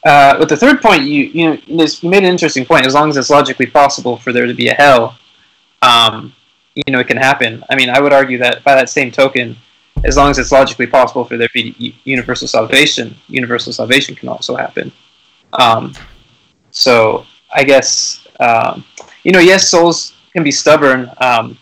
uh, 0.05 0.37
with 0.39 0.51
the 0.51 0.59
third 0.59 0.83
point, 0.83 1.05
you 1.05 1.25
you 1.25 1.45
know 1.47 1.59
you 1.67 2.11
made 2.11 2.23
an 2.23 2.29
interesting 2.37 2.67
point. 2.67 2.85
As 2.85 2.93
long 2.93 3.09
as 3.09 3.17
it's 3.17 3.31
logically 3.31 3.65
possible 3.65 4.19
for 4.19 4.31
there 4.31 4.45
to 4.45 4.53
be 4.53 4.69
a 4.69 4.75
hell, 4.75 5.17
um, 5.81 6.35
you 6.75 6.93
know 6.93 7.01
it 7.01 7.07
can 7.07 7.17
happen. 7.17 7.65
I 7.71 7.75
mean, 7.75 7.89
I 7.89 7.99
would 7.99 8.13
argue 8.13 8.37
that 8.45 8.63
by 8.63 8.75
that 8.75 8.91
same 8.91 9.11
token, 9.11 9.57
as 10.05 10.19
long 10.19 10.31
as 10.31 10.39
it's 10.39 10.53
logically 10.53 10.87
possible 10.87 11.25
for 11.25 11.39
there 11.39 11.49
to 11.49 11.55
be 11.55 11.97
universal 12.05 12.47
salvation, 12.47 13.17
universal 13.29 13.73
salvation 13.73 14.15
can 14.15 14.29
also 14.29 14.55
happen. 14.55 14.93
Um, 15.55 15.95
so 16.73 17.25
I 17.51 17.65
guess 17.65 18.27
um, 18.39 18.85
you 19.23 19.33
know, 19.33 19.39
yes, 19.39 19.69
souls 19.69 20.15
can 20.33 20.45
be 20.45 20.51
stubborn. 20.51 21.11
Um, 21.19 21.59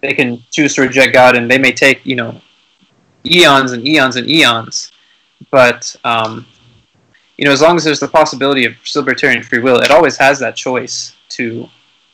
they 0.00 0.14
can 0.14 0.42
choose 0.50 0.74
to 0.76 0.82
reject 0.82 1.12
God, 1.12 1.36
and 1.36 1.50
they 1.50 1.58
may 1.58 1.72
take 1.72 2.04
you 2.04 2.16
know 2.16 2.40
eons 3.24 3.72
and 3.72 3.86
eons 3.86 4.16
and 4.16 4.28
eons. 4.28 4.92
But 5.50 5.94
um, 6.04 6.46
you 7.36 7.44
know, 7.44 7.52
as 7.52 7.60
long 7.60 7.76
as 7.76 7.84
there's 7.84 8.00
the 8.00 8.08
possibility 8.08 8.64
of 8.64 8.74
libertarian 8.94 9.42
free 9.42 9.60
will, 9.60 9.80
it 9.80 9.90
always 9.90 10.16
has 10.16 10.38
that 10.40 10.56
choice 10.56 11.14
to 11.30 11.68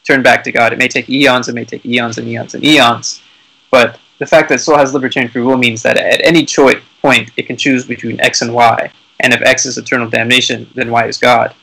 turn 0.04 0.22
back 0.22 0.44
to 0.44 0.52
God. 0.52 0.72
It 0.72 0.78
may 0.78 0.88
take 0.88 1.08
eons, 1.08 1.48
it 1.48 1.54
may 1.54 1.64
take 1.64 1.84
eons 1.86 2.18
and 2.18 2.28
eons 2.28 2.54
and 2.54 2.64
eons, 2.64 3.22
but 3.70 3.98
the 4.18 4.26
fact 4.26 4.48
that 4.50 4.60
soul 4.60 4.76
has 4.76 4.94
libertarian 4.94 5.30
free 5.30 5.42
will 5.42 5.56
means 5.56 5.82
that 5.82 5.96
at 5.96 6.20
any 6.24 6.44
choi- 6.44 6.80
point 7.02 7.30
it 7.36 7.46
can 7.46 7.56
choose 7.56 7.84
between 7.84 8.20
X 8.20 8.42
and 8.42 8.52
Y. 8.54 8.90
And 9.20 9.32
if 9.32 9.42
X 9.42 9.66
is 9.66 9.78
eternal 9.78 10.08
damnation, 10.08 10.68
then 10.74 10.90
Y 10.90 11.06
is 11.06 11.18
God. 11.18 11.54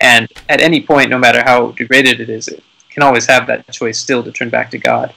And 0.00 0.28
at 0.48 0.60
any 0.60 0.80
point, 0.82 1.10
no 1.10 1.18
matter 1.18 1.42
how 1.42 1.72
degraded 1.72 2.20
it 2.20 2.28
is, 2.28 2.48
it 2.48 2.62
can 3.00 3.06
always 3.06 3.26
have 3.26 3.46
that 3.46 3.66
choice 3.72 3.98
still 3.98 4.22
to 4.22 4.30
turn 4.30 4.50
back 4.50 4.70
to 4.70 4.78
God. 4.78 5.14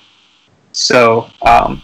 So 0.72 1.30
um, 1.42 1.82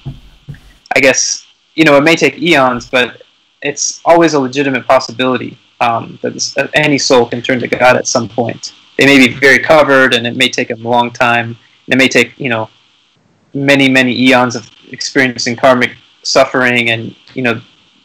I 0.96 1.00
guess 1.02 1.46
you 1.76 1.84
know 1.84 1.98
it 1.98 2.04
may 2.04 2.16
take 2.16 2.38
eons, 2.40 2.90
but 2.90 3.24
it's 3.62 4.02
always 4.06 4.34
a 4.34 4.40
legitimate 4.40 4.88
possibility 4.88 5.58
um, 5.82 6.18
that, 6.22 6.34
this, 6.34 6.56
any 6.74 6.98
soul 6.98 7.26
can 7.26 7.42
turn 7.42 7.60
to 7.60 7.68
God 7.68 7.98
at 7.98 8.08
some 8.08 8.30
point. 8.30 8.74
They 8.98 9.06
may 9.06 9.18
be 9.28 9.34
very 9.34 9.60
covered, 9.60 10.14
and 10.14 10.26
it 10.26 10.38
may 10.38 10.50
take 10.50 10.70
them 10.70 10.86
a 10.86 10.90
long 10.90 11.12
time. 11.12 11.58
It 11.88 11.98
may 11.98 12.08
take 12.08 12.40
you 12.40 12.50
know 12.50 12.70
many 13.54 13.90
many 13.90 14.14
eons 14.28 14.56
of 14.56 14.70
experiencing 14.92 15.58
karmic 15.58 15.92
suffering, 16.24 16.92
and 16.92 17.14
you 17.34 17.42
know 17.42 17.62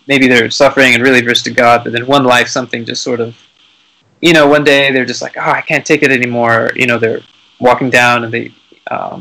maybe 0.09 0.27
they're 0.27 0.51
suffering 0.51 0.95
and 0.95 1.03
really 1.03 1.23
verse 1.23 1.43
to 1.45 1.53
God, 1.53 1.85
but 1.85 1.93
then 1.93 2.07
one 2.07 2.25
life 2.25 2.49
something 2.49 2.85
just 2.85 3.05
sort 3.05 3.21
of 3.21 3.37
you 4.21 4.33
know 4.33 4.49
one 4.49 4.65
day 4.65 4.91
they're 4.93 5.05
just 5.13 5.23
like 5.23 5.37
oh 5.37 5.53
I 5.61 5.61
can't 5.61 5.87
take 5.87 6.03
it 6.03 6.11
anymore. 6.11 6.71
You 6.75 6.89
know 6.89 6.99
they're 6.99 7.23
walking 7.69 7.91
down 7.91 8.17
and 8.25 8.33
they 8.37 8.47
um, 8.91 9.19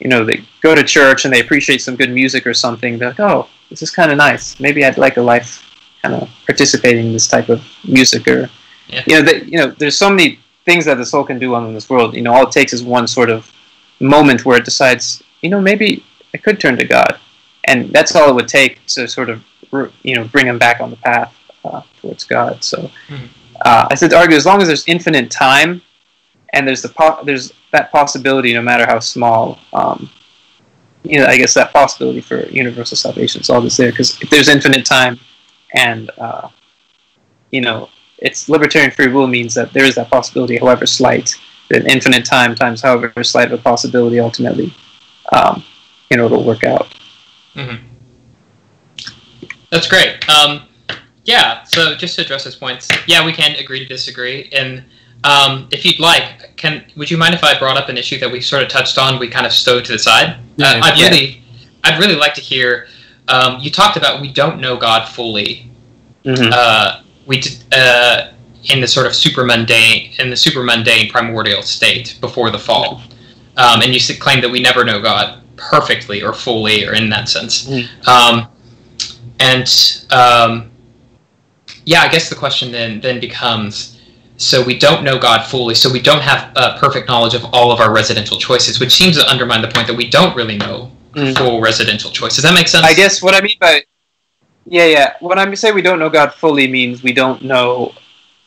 you 0.00 0.08
know 0.10 0.20
they 0.24 0.38
go 0.66 0.74
to 0.74 0.82
church 0.96 1.24
and 1.24 1.30
they 1.32 1.40
appreciate 1.40 1.80
some 1.86 1.96
good 1.96 2.10
music 2.20 2.42
or 2.46 2.54
something. 2.54 2.98
They're 2.98 3.10
like 3.14 3.20
oh 3.20 3.48
this 3.70 3.80
is 3.86 3.90
kind 3.90 4.10
of 4.12 4.16
nice. 4.28 4.44
Maybe 4.66 4.84
I'd 4.84 4.98
like 5.06 5.16
a 5.16 5.22
life 5.34 5.50
kind 6.02 6.14
of 6.16 6.28
participating 6.46 7.06
in 7.06 7.12
this 7.18 7.28
type 7.34 7.48
of 7.48 7.60
music 7.98 8.22
or 8.34 8.40
Yeah. 8.88 9.02
you 9.08 9.14
know 9.16 9.22
that 9.28 9.38
you 9.52 9.58
know 9.60 9.68
there's 9.80 9.96
so 10.04 10.08
many 10.14 10.28
things 10.68 10.84
that 10.88 10.96
the 11.02 11.06
soul 11.12 11.24
can 11.30 11.38
do 11.38 11.48
on 11.56 11.62
this 11.76 11.88
world. 11.92 12.08
You 12.16 12.22
know 12.26 12.32
all 12.34 12.46
it 12.48 12.52
takes 12.60 12.72
is 12.78 12.82
one 12.98 13.06
sort 13.18 13.30
of 13.36 13.40
moment 14.00 14.44
where 14.46 14.56
it 14.60 14.64
decides 14.70 15.04
you 15.42 15.50
know 15.52 15.60
maybe 15.70 15.88
I 16.34 16.38
could 16.44 16.58
turn 16.64 16.76
to 16.82 16.86
God, 16.96 17.12
and 17.70 17.78
that's 17.94 18.10
all 18.16 18.28
it 18.30 18.34
would 18.38 18.48
take 18.58 18.72
to 18.94 19.00
sort 19.18 19.28
of 19.34 19.36
you 20.08 20.14
know 20.16 20.24
bring 20.34 20.46
him 20.50 20.58
back 20.66 20.76
on 20.84 20.88
the 20.94 21.00
path 21.08 21.30
uh, 21.66 21.82
towards 22.00 22.24
God. 22.36 22.52
So 22.70 22.76
Mhm. 23.08 23.28
uh, 23.68 23.84
I 23.92 23.94
said 24.00 24.10
to 24.10 24.18
argue 24.22 24.36
as 24.42 24.46
long 24.50 24.58
as 24.62 24.66
there's 24.70 24.86
infinite 24.94 25.30
time 25.30 25.70
and 26.52 26.66
there's 26.66 26.82
the 26.82 26.88
po- 26.88 27.22
there's 27.24 27.52
that 27.72 27.90
possibility 27.90 28.52
no 28.52 28.62
matter 28.62 28.86
how 28.86 28.98
small. 28.98 29.58
Um, 29.72 30.10
you 31.02 31.18
know, 31.18 31.26
I 31.26 31.36
guess 31.36 31.54
that 31.54 31.72
possibility 31.72 32.20
for 32.20 32.46
universal 32.48 32.96
salvation 32.96 33.40
is 33.40 33.50
always 33.50 33.76
there 33.76 33.90
because 33.90 34.20
if 34.22 34.30
there's 34.30 34.48
infinite 34.48 34.86
time, 34.86 35.18
and 35.74 36.10
uh, 36.18 36.48
you 37.50 37.60
know, 37.60 37.88
it's 38.18 38.48
libertarian 38.48 38.90
free 38.90 39.08
will 39.08 39.26
means 39.26 39.54
that 39.54 39.72
there 39.72 39.84
is 39.84 39.96
that 39.96 40.10
possibility, 40.10 40.58
however 40.58 40.86
slight, 40.86 41.34
that 41.70 41.86
infinite 41.86 42.24
time 42.24 42.54
times 42.54 42.82
however 42.82 43.24
slight 43.24 43.50
of 43.50 43.58
a 43.58 43.62
possibility 43.62 44.20
ultimately, 44.20 44.72
um, 45.32 45.64
you 46.10 46.16
know, 46.16 46.26
it'll 46.26 46.44
work 46.44 46.64
out. 46.64 46.94
That's 49.70 49.88
great. 49.88 50.28
Um, 50.28 50.68
yeah. 51.24 51.62
So 51.64 51.94
just 51.94 52.16
to 52.16 52.22
address 52.22 52.44
those 52.44 52.56
points, 52.56 52.88
yeah, 53.06 53.24
we 53.24 53.32
can 53.32 53.56
agree 53.56 53.78
to 53.80 53.86
disagree. 53.86 54.50
And 54.52 54.84
um, 55.24 55.68
if 55.70 55.84
you'd 55.84 56.00
like, 56.00 56.56
can 56.56 56.84
would 56.96 57.10
you 57.10 57.16
mind 57.16 57.34
if 57.34 57.44
I 57.44 57.58
brought 57.58 57.76
up 57.76 57.88
an 57.88 57.96
issue 57.96 58.18
that 58.18 58.30
we 58.30 58.40
sort 58.40 58.62
of 58.62 58.68
touched 58.68 58.98
on? 58.98 59.18
We 59.18 59.28
kind 59.28 59.46
of 59.46 59.52
stowed 59.52 59.84
to 59.86 59.92
the 59.92 59.98
side. 59.98 60.36
Yeah, 60.56 60.72
uh, 60.72 60.80
I'd 60.82 60.98
yeah. 60.98 61.08
really, 61.08 61.42
I'd 61.84 61.98
really 61.98 62.16
like 62.16 62.34
to 62.34 62.40
hear. 62.40 62.86
Um, 63.28 63.60
you 63.60 63.70
talked 63.70 63.96
about 63.96 64.20
we 64.20 64.32
don't 64.32 64.60
know 64.60 64.76
God 64.76 65.08
fully. 65.08 65.70
Mm-hmm. 66.24 66.50
Uh, 66.52 67.02
we 67.26 67.40
did, 67.40 67.64
uh, 67.72 68.32
in 68.70 68.80
the 68.80 68.86
sort 68.86 69.06
of 69.06 69.14
super 69.14 69.44
mundane 69.44 70.12
in 70.18 70.30
the 70.30 70.36
super 70.36 70.62
mundane 70.62 71.10
primordial 71.10 71.62
state 71.62 72.16
before 72.20 72.50
the 72.50 72.58
fall, 72.58 73.02
um, 73.56 73.82
and 73.82 73.94
you 73.94 74.00
claim 74.18 74.40
that 74.40 74.50
we 74.50 74.60
never 74.60 74.84
know 74.84 75.00
God 75.00 75.42
perfectly 75.56 76.22
or 76.22 76.32
fully 76.32 76.86
or 76.86 76.94
in 76.94 77.08
that 77.10 77.28
sense. 77.28 77.68
Um, 78.06 78.48
and 79.40 80.06
um, 80.10 80.70
yeah, 81.84 82.02
I 82.02 82.08
guess 82.08 82.28
the 82.28 82.36
question 82.36 82.70
then 82.70 83.00
then 83.00 83.20
becomes: 83.20 84.00
so 84.42 84.62
we 84.62 84.76
don't 84.78 85.04
know 85.04 85.18
God 85.18 85.46
fully, 85.46 85.74
so 85.74 85.90
we 85.90 86.00
don't 86.00 86.22
have 86.22 86.52
uh, 86.56 86.78
perfect 86.78 87.08
knowledge 87.08 87.34
of 87.34 87.44
all 87.52 87.70
of 87.70 87.80
our 87.80 87.92
residential 87.94 88.38
choices, 88.38 88.80
which 88.80 88.92
seems 88.92 89.16
to 89.18 89.30
undermine 89.30 89.62
the 89.62 89.68
point 89.68 89.86
that 89.86 89.96
we 89.96 90.08
don't 90.08 90.34
really 90.34 90.56
know 90.56 90.90
Mhm. 91.14 91.36
full 91.36 91.60
residential 91.60 92.10
choice. 92.10 92.36
Does 92.36 92.44
that 92.44 92.54
make 92.54 92.68
sense? 92.68 92.86
I 92.86 92.94
guess 92.94 93.22
what 93.22 93.34
I 93.34 93.40
mean 93.40 93.56
by 93.60 93.82
yeah, 94.66 94.86
yeah. 94.86 95.12
When 95.20 95.38
I 95.38 95.54
say 95.54 95.72
we 95.72 95.82
don't 95.82 95.98
know 95.98 96.08
God 96.08 96.32
fully 96.34 96.68
means 96.68 97.02
we 97.02 97.12
don't 97.12 97.42
know 97.42 97.92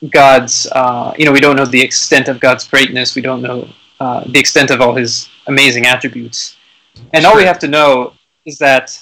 God's, 0.10 0.66
uh, 0.72 1.14
you 1.18 1.26
know, 1.26 1.32
we 1.32 1.40
don't 1.40 1.56
know 1.56 1.66
the 1.66 1.82
extent 1.82 2.28
of 2.28 2.40
God's 2.40 2.68
greatness. 2.68 3.16
We 3.16 3.22
don't 3.22 3.42
know 3.42 3.68
uh, 4.00 4.24
the 4.26 4.40
extent 4.40 4.72
of 4.72 4.82
all 4.82 4.96
His 4.96 5.30
amazing 5.48 5.86
attributes. 5.86 6.56
And 7.14 7.26
all 7.26 7.36
we 7.36 7.44
have 7.44 7.60
to 7.60 7.68
know 7.68 8.14
is 8.46 8.58
that 8.60 8.98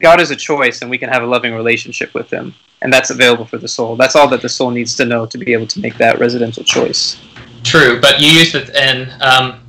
God 0.00 0.20
is 0.20 0.30
a 0.30 0.36
choice, 0.36 0.82
and 0.82 0.90
we 0.90 0.98
can 0.98 1.08
have 1.08 1.22
a 1.22 1.26
loving 1.26 1.54
relationship 1.54 2.12
with 2.14 2.30
Him, 2.30 2.54
and 2.82 2.92
that's 2.92 3.10
available 3.10 3.46
for 3.46 3.58
the 3.58 3.68
soul. 3.68 3.96
That's 3.96 4.16
all 4.16 4.28
that 4.28 4.42
the 4.42 4.48
soul 4.48 4.70
needs 4.70 4.94
to 4.96 5.04
know 5.04 5.26
to 5.26 5.38
be 5.38 5.52
able 5.52 5.66
to 5.68 5.80
make 5.80 5.96
that 5.98 6.18
residential 6.18 6.64
choice. 6.64 7.18
True, 7.62 8.00
but 8.00 8.20
you 8.20 8.28
used 8.28 8.52
the 8.52 8.70
and 8.78 9.10
um, 9.22 9.60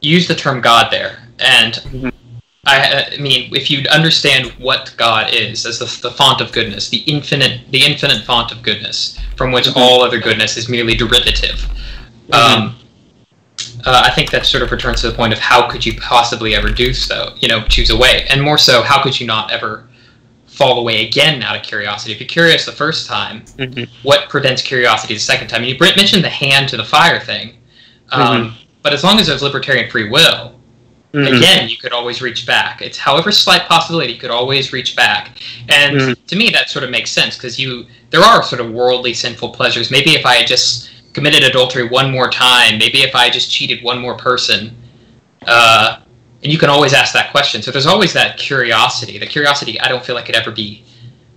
you 0.00 0.14
used 0.14 0.28
the 0.28 0.34
term 0.34 0.60
God 0.60 0.90
there, 0.90 1.18
and 1.38 1.74
Mhm. 1.74 2.12
I, 2.66 3.08
I 3.12 3.16
mean, 3.18 3.54
if 3.54 3.70
you 3.70 3.86
understand 3.90 4.46
what 4.52 4.94
God 4.96 5.32
is 5.34 5.66
as 5.66 5.78
the, 5.78 6.08
the 6.08 6.14
font 6.14 6.40
of 6.40 6.52
goodness, 6.52 6.88
the 6.88 6.98
infinite, 6.98 7.60
the 7.70 7.84
infinite 7.84 8.24
font 8.24 8.52
of 8.52 8.62
goodness, 8.62 9.18
from 9.36 9.52
which 9.52 9.66
mm-hmm. 9.66 9.78
all 9.78 10.02
other 10.02 10.18
goodness 10.18 10.56
is 10.56 10.68
merely 10.68 10.94
derivative, 10.94 11.56
mm-hmm. 12.28 12.32
um, 12.32 12.76
uh, 13.86 14.02
I 14.04 14.10
think 14.10 14.30
that 14.30 14.46
sort 14.46 14.62
of 14.62 14.70
returns 14.70 15.02
to 15.02 15.10
the 15.10 15.16
point 15.16 15.32
of 15.32 15.38
how 15.38 15.68
could 15.68 15.84
you 15.84 15.94
possibly 16.00 16.54
ever 16.54 16.70
do 16.70 16.94
so? 16.94 17.34
You 17.38 17.48
know, 17.48 17.62
choose 17.64 17.90
a 17.90 17.96
way, 17.96 18.26
and 18.30 18.42
more 18.42 18.58
so, 18.58 18.82
how 18.82 19.02
could 19.02 19.18
you 19.18 19.26
not 19.26 19.50
ever 19.50 19.88
fall 20.46 20.78
away 20.78 21.06
again 21.06 21.42
out 21.42 21.56
of 21.56 21.62
curiosity? 21.62 22.12
If 22.12 22.20
you're 22.20 22.28
curious 22.28 22.64
the 22.64 22.72
first 22.72 23.06
time, 23.06 23.42
mm-hmm. 23.42 23.84
what 24.02 24.28
prevents 24.28 24.62
curiosity 24.62 25.14
the 25.14 25.20
second 25.20 25.48
time? 25.48 25.62
And 25.62 25.70
you 25.70 25.76
mentioned 25.78 26.24
the 26.24 26.30
hand 26.30 26.68
to 26.70 26.76
the 26.76 26.84
fire 26.84 27.20
thing, 27.20 27.56
um, 28.10 28.22
mm-hmm. 28.22 28.56
but 28.82 28.92
as 28.92 29.04
long 29.04 29.18
as 29.18 29.26
there's 29.26 29.42
libertarian 29.42 29.90
free 29.90 30.08
will, 30.08 30.58
mm-hmm. 31.12 31.34
again, 31.34 31.68
you 31.68 31.76
could 31.76 31.92
always 31.92 32.22
reach 32.22 32.46
back. 32.46 32.80
It's 32.80 32.96
however 32.96 33.32
slight 33.32 33.62
possibility, 33.68 34.14
you 34.14 34.18
could 34.18 34.30
always 34.30 34.72
reach 34.72 34.96
back. 34.96 35.40
And 35.68 35.96
mm-hmm. 35.96 36.26
to 36.26 36.36
me, 36.36 36.48
that 36.50 36.70
sort 36.70 36.84
of 36.84 36.90
makes 36.90 37.10
sense 37.10 37.36
because 37.36 37.58
you 37.58 37.86
there 38.10 38.22
are 38.22 38.42
sort 38.42 38.62
of 38.62 38.70
worldly 38.70 39.12
sinful 39.12 39.50
pleasures. 39.50 39.90
Maybe 39.90 40.12
if 40.12 40.24
I 40.24 40.36
had 40.36 40.46
just 40.46 40.90
committed 41.14 41.44
adultery 41.44 41.88
one 41.88 42.10
more 42.10 42.28
time, 42.28 42.78
maybe 42.78 42.98
if 43.02 43.14
I 43.14 43.30
just 43.30 43.50
cheated 43.50 43.82
one 43.82 44.00
more 44.00 44.16
person, 44.16 44.76
uh, 45.46 46.00
and 46.42 46.52
you 46.52 46.58
can 46.58 46.68
always 46.68 46.92
ask 46.92 47.14
that 47.14 47.30
question. 47.30 47.62
So 47.62 47.70
there's 47.70 47.86
always 47.86 48.12
that 48.12 48.36
curiosity. 48.36 49.18
The 49.18 49.26
curiosity 49.26 49.80
I 49.80 49.88
don't 49.88 50.04
feel 50.04 50.14
like 50.14 50.26
could 50.26 50.36
ever 50.36 50.50
be 50.50 50.84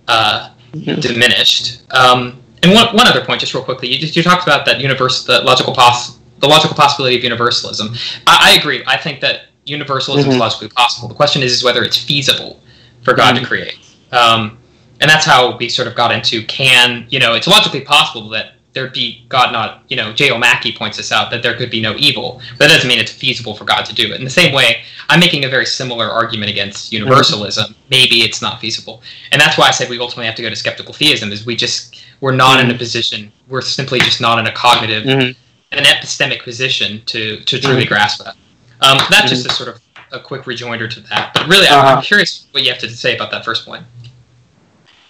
uh, 0.06 0.50
mm-hmm. 0.72 1.00
diminished. 1.00 1.82
Um, 1.92 2.42
and 2.62 2.74
one, 2.74 2.94
one 2.94 3.06
other 3.06 3.24
point, 3.24 3.40
just 3.40 3.54
real 3.54 3.64
quickly, 3.64 3.88
you, 3.88 3.98
just, 3.98 4.16
you 4.16 4.22
talked 4.22 4.42
about 4.42 4.66
that 4.66 4.80
universe, 4.80 5.24
the 5.24 5.40
logical 5.40 5.74
pos- 5.74 6.18
the 6.40 6.46
logical 6.46 6.76
possibility 6.76 7.16
of 7.16 7.24
universalism. 7.24 7.88
I, 8.26 8.52
I 8.52 8.60
agree. 8.60 8.82
I 8.86 8.96
think 8.96 9.20
that 9.20 9.46
universalism 9.64 10.24
mm-hmm. 10.24 10.32
is 10.32 10.38
logically 10.38 10.68
possible. 10.68 11.08
The 11.08 11.14
question 11.14 11.42
is, 11.42 11.52
is 11.52 11.64
whether 11.64 11.82
it's 11.82 11.96
feasible 11.96 12.60
for 13.02 13.14
God 13.14 13.34
mm-hmm. 13.34 13.42
to 13.42 13.48
create. 13.48 13.78
Um, 14.12 14.58
and 15.00 15.08
that's 15.10 15.24
how 15.24 15.56
we 15.56 15.68
sort 15.68 15.88
of 15.88 15.94
got 15.94 16.12
into 16.12 16.44
can 16.44 17.06
you 17.10 17.18
know 17.18 17.34
it's 17.34 17.46
logically 17.46 17.80
possible 17.80 18.28
that 18.30 18.54
there'd 18.78 18.92
be 18.92 19.24
God 19.28 19.52
not, 19.52 19.82
you 19.88 19.96
know, 19.96 20.12
J.L. 20.12 20.38
Mackie 20.38 20.72
points 20.72 20.96
this 20.96 21.10
out, 21.10 21.32
that 21.32 21.42
there 21.42 21.56
could 21.56 21.68
be 21.68 21.80
no 21.80 21.96
evil. 21.96 22.40
But 22.52 22.68
that 22.68 22.74
doesn't 22.74 22.88
mean 22.88 23.00
it's 23.00 23.10
feasible 23.10 23.56
for 23.56 23.64
God 23.64 23.82
to 23.86 23.94
do 23.94 24.12
it. 24.12 24.18
In 24.20 24.24
the 24.24 24.30
same 24.30 24.54
way, 24.54 24.82
I'm 25.08 25.18
making 25.18 25.44
a 25.44 25.48
very 25.48 25.66
similar 25.66 26.06
argument 26.08 26.50
against 26.52 26.92
universalism. 26.92 27.64
Mm-hmm. 27.64 27.90
Maybe 27.90 28.22
it's 28.22 28.40
not 28.40 28.60
feasible. 28.60 29.02
And 29.32 29.40
that's 29.40 29.58
why 29.58 29.66
I 29.66 29.72
said 29.72 29.90
we 29.90 29.98
ultimately 29.98 30.26
have 30.26 30.36
to 30.36 30.42
go 30.42 30.48
to 30.48 30.54
skeptical 30.54 30.94
theism, 30.94 31.32
is 31.32 31.44
we 31.44 31.56
just, 31.56 32.04
we're 32.20 32.36
not 32.36 32.58
mm-hmm. 32.58 32.60
in 32.60 32.66
a 32.66 32.68
mm-hmm. 32.74 32.78
position, 32.78 33.32
we're 33.48 33.62
simply 33.62 33.98
just 33.98 34.20
not 34.20 34.38
in 34.38 34.46
a 34.46 34.52
cognitive, 34.52 35.02
mm-hmm. 35.02 35.76
an 35.76 35.84
epistemic 35.84 36.44
position 36.44 37.02
to, 37.06 37.40
to 37.40 37.60
truly 37.60 37.82
mm-hmm. 37.82 37.88
grasp 37.88 38.24
that. 38.24 38.36
Um, 38.80 38.98
that's 39.10 39.28
just 39.28 39.44
a 39.44 39.50
sort 39.50 39.70
of 39.70 39.80
a 40.12 40.20
quick 40.20 40.46
rejoinder 40.46 40.86
to 40.86 41.00
that. 41.00 41.34
But 41.34 41.48
really, 41.48 41.66
uh-huh. 41.66 41.80
I'm, 41.80 41.96
I'm 41.98 42.02
curious 42.04 42.46
what 42.52 42.62
you 42.62 42.70
have 42.70 42.80
to 42.80 42.88
say 42.88 43.16
about 43.16 43.32
that 43.32 43.44
first 43.44 43.66
point. 43.66 43.84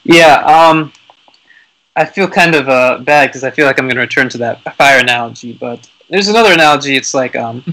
Yeah, 0.04 0.36
um, 0.44 0.90
I 1.98 2.04
feel 2.04 2.28
kind 2.28 2.54
of 2.54 2.68
uh, 2.68 2.98
bad 2.98 3.26
because 3.26 3.42
I 3.42 3.50
feel 3.50 3.66
like 3.66 3.80
I'm 3.80 3.86
going 3.86 3.96
to 3.96 4.00
return 4.00 4.28
to 4.28 4.38
that 4.38 4.62
fire 4.76 5.00
analogy. 5.00 5.58
But 5.60 5.90
there's 6.08 6.28
another 6.28 6.52
analogy. 6.52 6.94
It's 6.94 7.12
like, 7.12 7.34
um, 7.34 7.64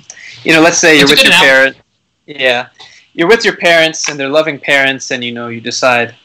you 0.43 0.51
know, 0.51 0.61
let's 0.61 0.79
say 0.79 0.97
you're 0.97 1.07
with 1.07 1.23
your 1.23 1.31
parent. 1.31 1.77
Yeah, 2.25 2.69
you're 3.13 3.27
with 3.27 3.45
your 3.45 3.55
parents 3.55 4.09
and 4.09 4.19
they're 4.19 4.29
loving 4.29 4.59
parents, 4.59 5.11
and 5.11 5.23
you 5.23 5.31
know, 5.31 5.49
you 5.49 5.61
decide, 5.61 6.15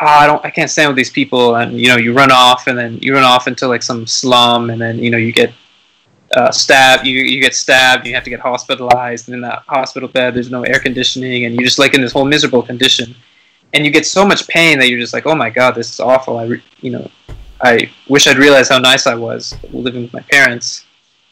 oh, 0.00 0.06
I 0.06 0.26
don't, 0.26 0.44
I 0.44 0.50
can't 0.50 0.68
stand 0.68 0.88
with 0.88 0.96
these 0.96 1.10
people, 1.10 1.54
and 1.54 1.80
you 1.80 1.86
know, 1.86 1.96
you 1.96 2.12
run 2.12 2.32
off, 2.32 2.66
and 2.66 2.76
then 2.76 2.98
you 2.98 3.14
run 3.14 3.22
off 3.22 3.46
into 3.46 3.68
like 3.68 3.84
some 3.84 4.04
slum, 4.04 4.70
and 4.70 4.80
then 4.80 4.98
you 4.98 5.10
know, 5.10 5.18
you 5.18 5.32
get 5.32 5.52
uh, 6.34 6.50
stabbed. 6.50 7.06
You 7.06 7.20
you 7.20 7.40
get 7.40 7.54
stabbed. 7.54 8.04
You 8.04 8.14
have 8.14 8.24
to 8.24 8.30
get 8.30 8.40
hospitalized, 8.40 9.28
and 9.28 9.36
in 9.36 9.42
that 9.42 9.62
hospital 9.68 10.08
bed, 10.08 10.34
there's 10.34 10.50
no 10.50 10.64
air 10.64 10.80
conditioning, 10.80 11.44
and 11.44 11.54
you're 11.54 11.64
just 11.64 11.78
like 11.78 11.94
in 11.94 12.00
this 12.00 12.12
whole 12.12 12.24
miserable 12.24 12.62
condition. 12.62 13.14
And 13.72 13.84
you 13.84 13.92
get 13.92 14.06
so 14.06 14.24
much 14.26 14.46
pain 14.48 14.78
that 14.78 14.88
you're 14.88 15.00
just 15.00 15.12
like, 15.12 15.26
oh 15.26 15.36
my 15.36 15.50
god, 15.50 15.74
this 15.74 15.92
is 15.92 15.98
awful. 15.98 16.38
I, 16.38 16.44
re-, 16.44 16.62
you 16.80 16.90
know, 16.90 17.10
I 17.64 17.90
wish 18.08 18.26
I'd 18.26 18.36
realized 18.36 18.70
how 18.70 18.78
nice 18.78 19.06
I 19.06 19.14
was 19.14 19.56
living 19.72 20.02
with 20.02 20.12
my 20.12 20.20
parents. 20.30 20.84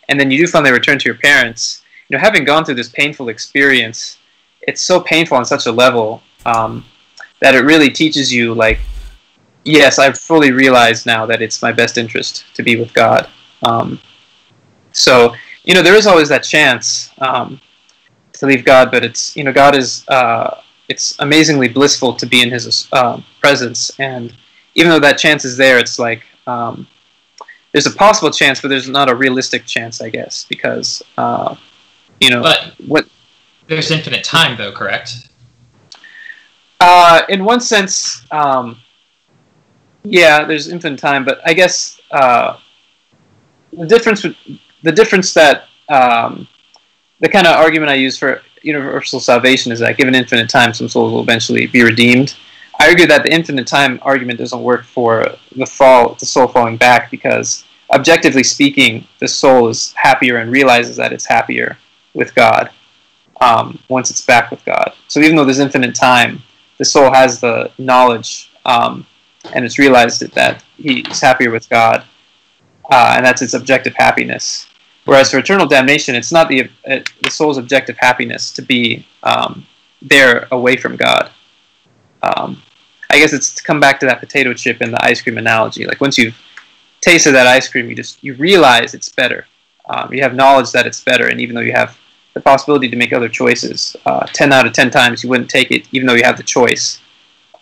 And 0.08 0.18
then 0.18 0.30
you 0.30 0.38
do 0.38 0.46
finally 0.46 0.72
return 0.72 0.98
to 0.98 1.04
your 1.04 1.18
parents. 1.18 1.82
You 2.08 2.16
know, 2.16 2.20
having 2.20 2.44
gone 2.44 2.64
through 2.64 2.76
this 2.76 2.88
painful 2.88 3.28
experience, 3.28 4.16
it's 4.62 4.80
so 4.80 4.98
painful 4.98 5.36
on 5.36 5.44
such 5.44 5.66
a 5.66 5.72
level 5.72 6.22
um, 6.46 6.84
that 7.40 7.54
it 7.54 7.64
really 7.64 7.90
teaches 7.90 8.32
you, 8.32 8.54
like, 8.54 8.78
yes, 9.64 9.98
I've 9.98 10.18
fully 10.18 10.52
realized 10.52 11.04
now 11.04 11.26
that 11.26 11.42
it's 11.42 11.60
my 11.60 11.70
best 11.70 11.98
interest 11.98 12.44
to 12.54 12.62
be 12.62 12.76
with 12.76 12.94
God. 12.94 13.28
Um, 13.62 14.00
so, 14.92 15.34
you 15.64 15.74
know, 15.74 15.82
there 15.82 15.94
is 15.94 16.06
always 16.06 16.28
that 16.30 16.44
chance 16.44 17.10
um, 17.18 17.60
to 18.34 18.46
leave 18.46 18.64
God, 18.64 18.90
but 18.90 19.04
it's, 19.04 19.36
you 19.36 19.44
know, 19.44 19.52
God 19.52 19.76
is, 19.76 20.08
uh, 20.08 20.62
it's 20.88 21.14
amazingly 21.20 21.68
blissful 21.68 22.14
to 22.14 22.26
be 22.26 22.40
in 22.42 22.50
His 22.50 22.88
uh, 22.92 23.20
presence. 23.40 23.90
And 23.98 24.32
even 24.74 24.90
though 24.90 25.00
that 25.00 25.18
chance 25.18 25.44
is 25.44 25.56
there, 25.56 25.78
it's 25.78 25.98
like 25.98 26.24
um, 26.46 26.86
there's 27.72 27.86
a 27.86 27.90
possible 27.90 28.30
chance, 28.30 28.60
but 28.60 28.68
there's 28.68 28.88
not 28.88 29.10
a 29.10 29.14
realistic 29.14 29.64
chance, 29.66 30.00
I 30.00 30.10
guess, 30.10 30.44
because 30.48 31.02
uh, 31.18 31.56
you 32.20 32.30
know 32.30 32.42
but 32.42 32.74
what. 32.86 33.08
There's 33.68 33.90
infinite 33.90 34.24
time, 34.24 34.56
though, 34.56 34.72
correct? 34.72 35.28
Uh, 36.80 37.22
in 37.28 37.44
one 37.44 37.60
sense, 37.60 38.26
um, 38.32 38.80
yeah, 40.02 40.44
there's 40.44 40.68
infinite 40.68 40.98
time, 40.98 41.24
but 41.24 41.40
I 41.46 41.54
guess 41.54 42.00
uh, 42.10 42.58
the 43.72 43.86
difference, 43.86 44.26
the 44.82 44.92
difference 44.92 45.32
that 45.34 45.68
um, 45.88 46.48
the 47.20 47.28
kind 47.28 47.46
of 47.46 47.56
argument 47.56 47.90
I 47.90 47.94
use 47.94 48.18
for 48.18 48.42
universal 48.62 49.20
salvation 49.20 49.72
is 49.72 49.78
that 49.78 49.96
given 49.96 50.14
infinite 50.14 50.50
time, 50.50 50.74
some 50.74 50.88
souls 50.88 51.12
will 51.12 51.22
eventually 51.22 51.66
be 51.66 51.82
redeemed. 51.82 52.34
I 52.82 52.88
argue 52.88 53.06
that 53.06 53.22
the 53.22 53.32
infinite 53.32 53.68
time 53.68 54.00
argument 54.02 54.40
doesn't 54.40 54.60
work 54.60 54.84
for 54.84 55.24
the 55.54 55.66
fall, 55.66 56.14
the 56.14 56.26
soul 56.26 56.48
falling 56.48 56.76
back, 56.76 57.12
because 57.12 57.62
objectively 57.90 58.42
speaking, 58.42 59.06
the 59.20 59.28
soul 59.28 59.68
is 59.68 59.92
happier 59.92 60.38
and 60.38 60.50
realizes 60.50 60.96
that 60.96 61.12
it's 61.12 61.24
happier 61.24 61.78
with 62.12 62.34
God 62.34 62.70
um, 63.40 63.78
once 63.88 64.10
it's 64.10 64.22
back 64.22 64.50
with 64.50 64.64
God. 64.64 64.94
So 65.06 65.20
even 65.20 65.36
though 65.36 65.44
there's 65.44 65.60
infinite 65.60 65.94
time, 65.94 66.42
the 66.78 66.84
soul 66.84 67.12
has 67.12 67.40
the 67.40 67.70
knowledge 67.78 68.50
um, 68.64 69.06
and 69.54 69.64
it's 69.64 69.78
realized 69.78 70.20
that 70.34 70.64
he's 70.76 71.20
happier 71.20 71.52
with 71.52 71.68
God, 71.68 72.02
uh, 72.90 73.14
and 73.16 73.24
that's 73.24 73.42
its 73.42 73.54
objective 73.54 73.94
happiness. 73.94 74.66
Whereas 75.04 75.30
for 75.30 75.38
eternal 75.38 75.68
damnation, 75.68 76.16
it's 76.16 76.32
not 76.32 76.48
the 76.48 76.68
uh, 76.88 76.98
the 77.22 77.30
soul's 77.30 77.58
objective 77.58 77.96
happiness 77.98 78.50
to 78.54 78.62
be 78.62 79.06
um, 79.22 79.64
there 80.00 80.48
away 80.50 80.76
from 80.76 80.96
God. 80.96 81.30
Um, 82.24 82.60
I 83.12 83.18
guess 83.18 83.34
it's 83.34 83.54
to 83.54 83.62
come 83.62 83.78
back 83.78 84.00
to 84.00 84.06
that 84.06 84.20
potato 84.20 84.54
chip 84.54 84.80
and 84.80 84.92
the 84.92 85.04
ice 85.04 85.20
cream 85.20 85.36
analogy. 85.36 85.84
Like 85.84 86.00
once 86.00 86.16
you've 86.16 86.34
tasted 87.02 87.32
that 87.32 87.46
ice 87.46 87.68
cream, 87.68 87.88
you 87.90 87.94
just 87.94 88.24
you 88.24 88.34
realize 88.34 88.94
it's 88.94 89.10
better. 89.10 89.46
Um, 89.88 90.12
you 90.14 90.22
have 90.22 90.34
knowledge 90.34 90.72
that 90.72 90.86
it's 90.86 91.04
better, 91.04 91.26
and 91.28 91.40
even 91.40 91.54
though 91.54 91.60
you 91.60 91.72
have 91.72 91.98
the 92.32 92.40
possibility 92.40 92.88
to 92.88 92.96
make 92.96 93.12
other 93.12 93.28
choices, 93.28 93.94
uh, 94.06 94.26
ten 94.26 94.50
out 94.52 94.66
of 94.66 94.72
ten 94.72 94.90
times 94.90 95.22
you 95.22 95.28
wouldn't 95.28 95.50
take 95.50 95.70
it, 95.70 95.86
even 95.92 96.06
though 96.06 96.14
you 96.14 96.24
have 96.24 96.38
the 96.38 96.42
choice, 96.42 97.00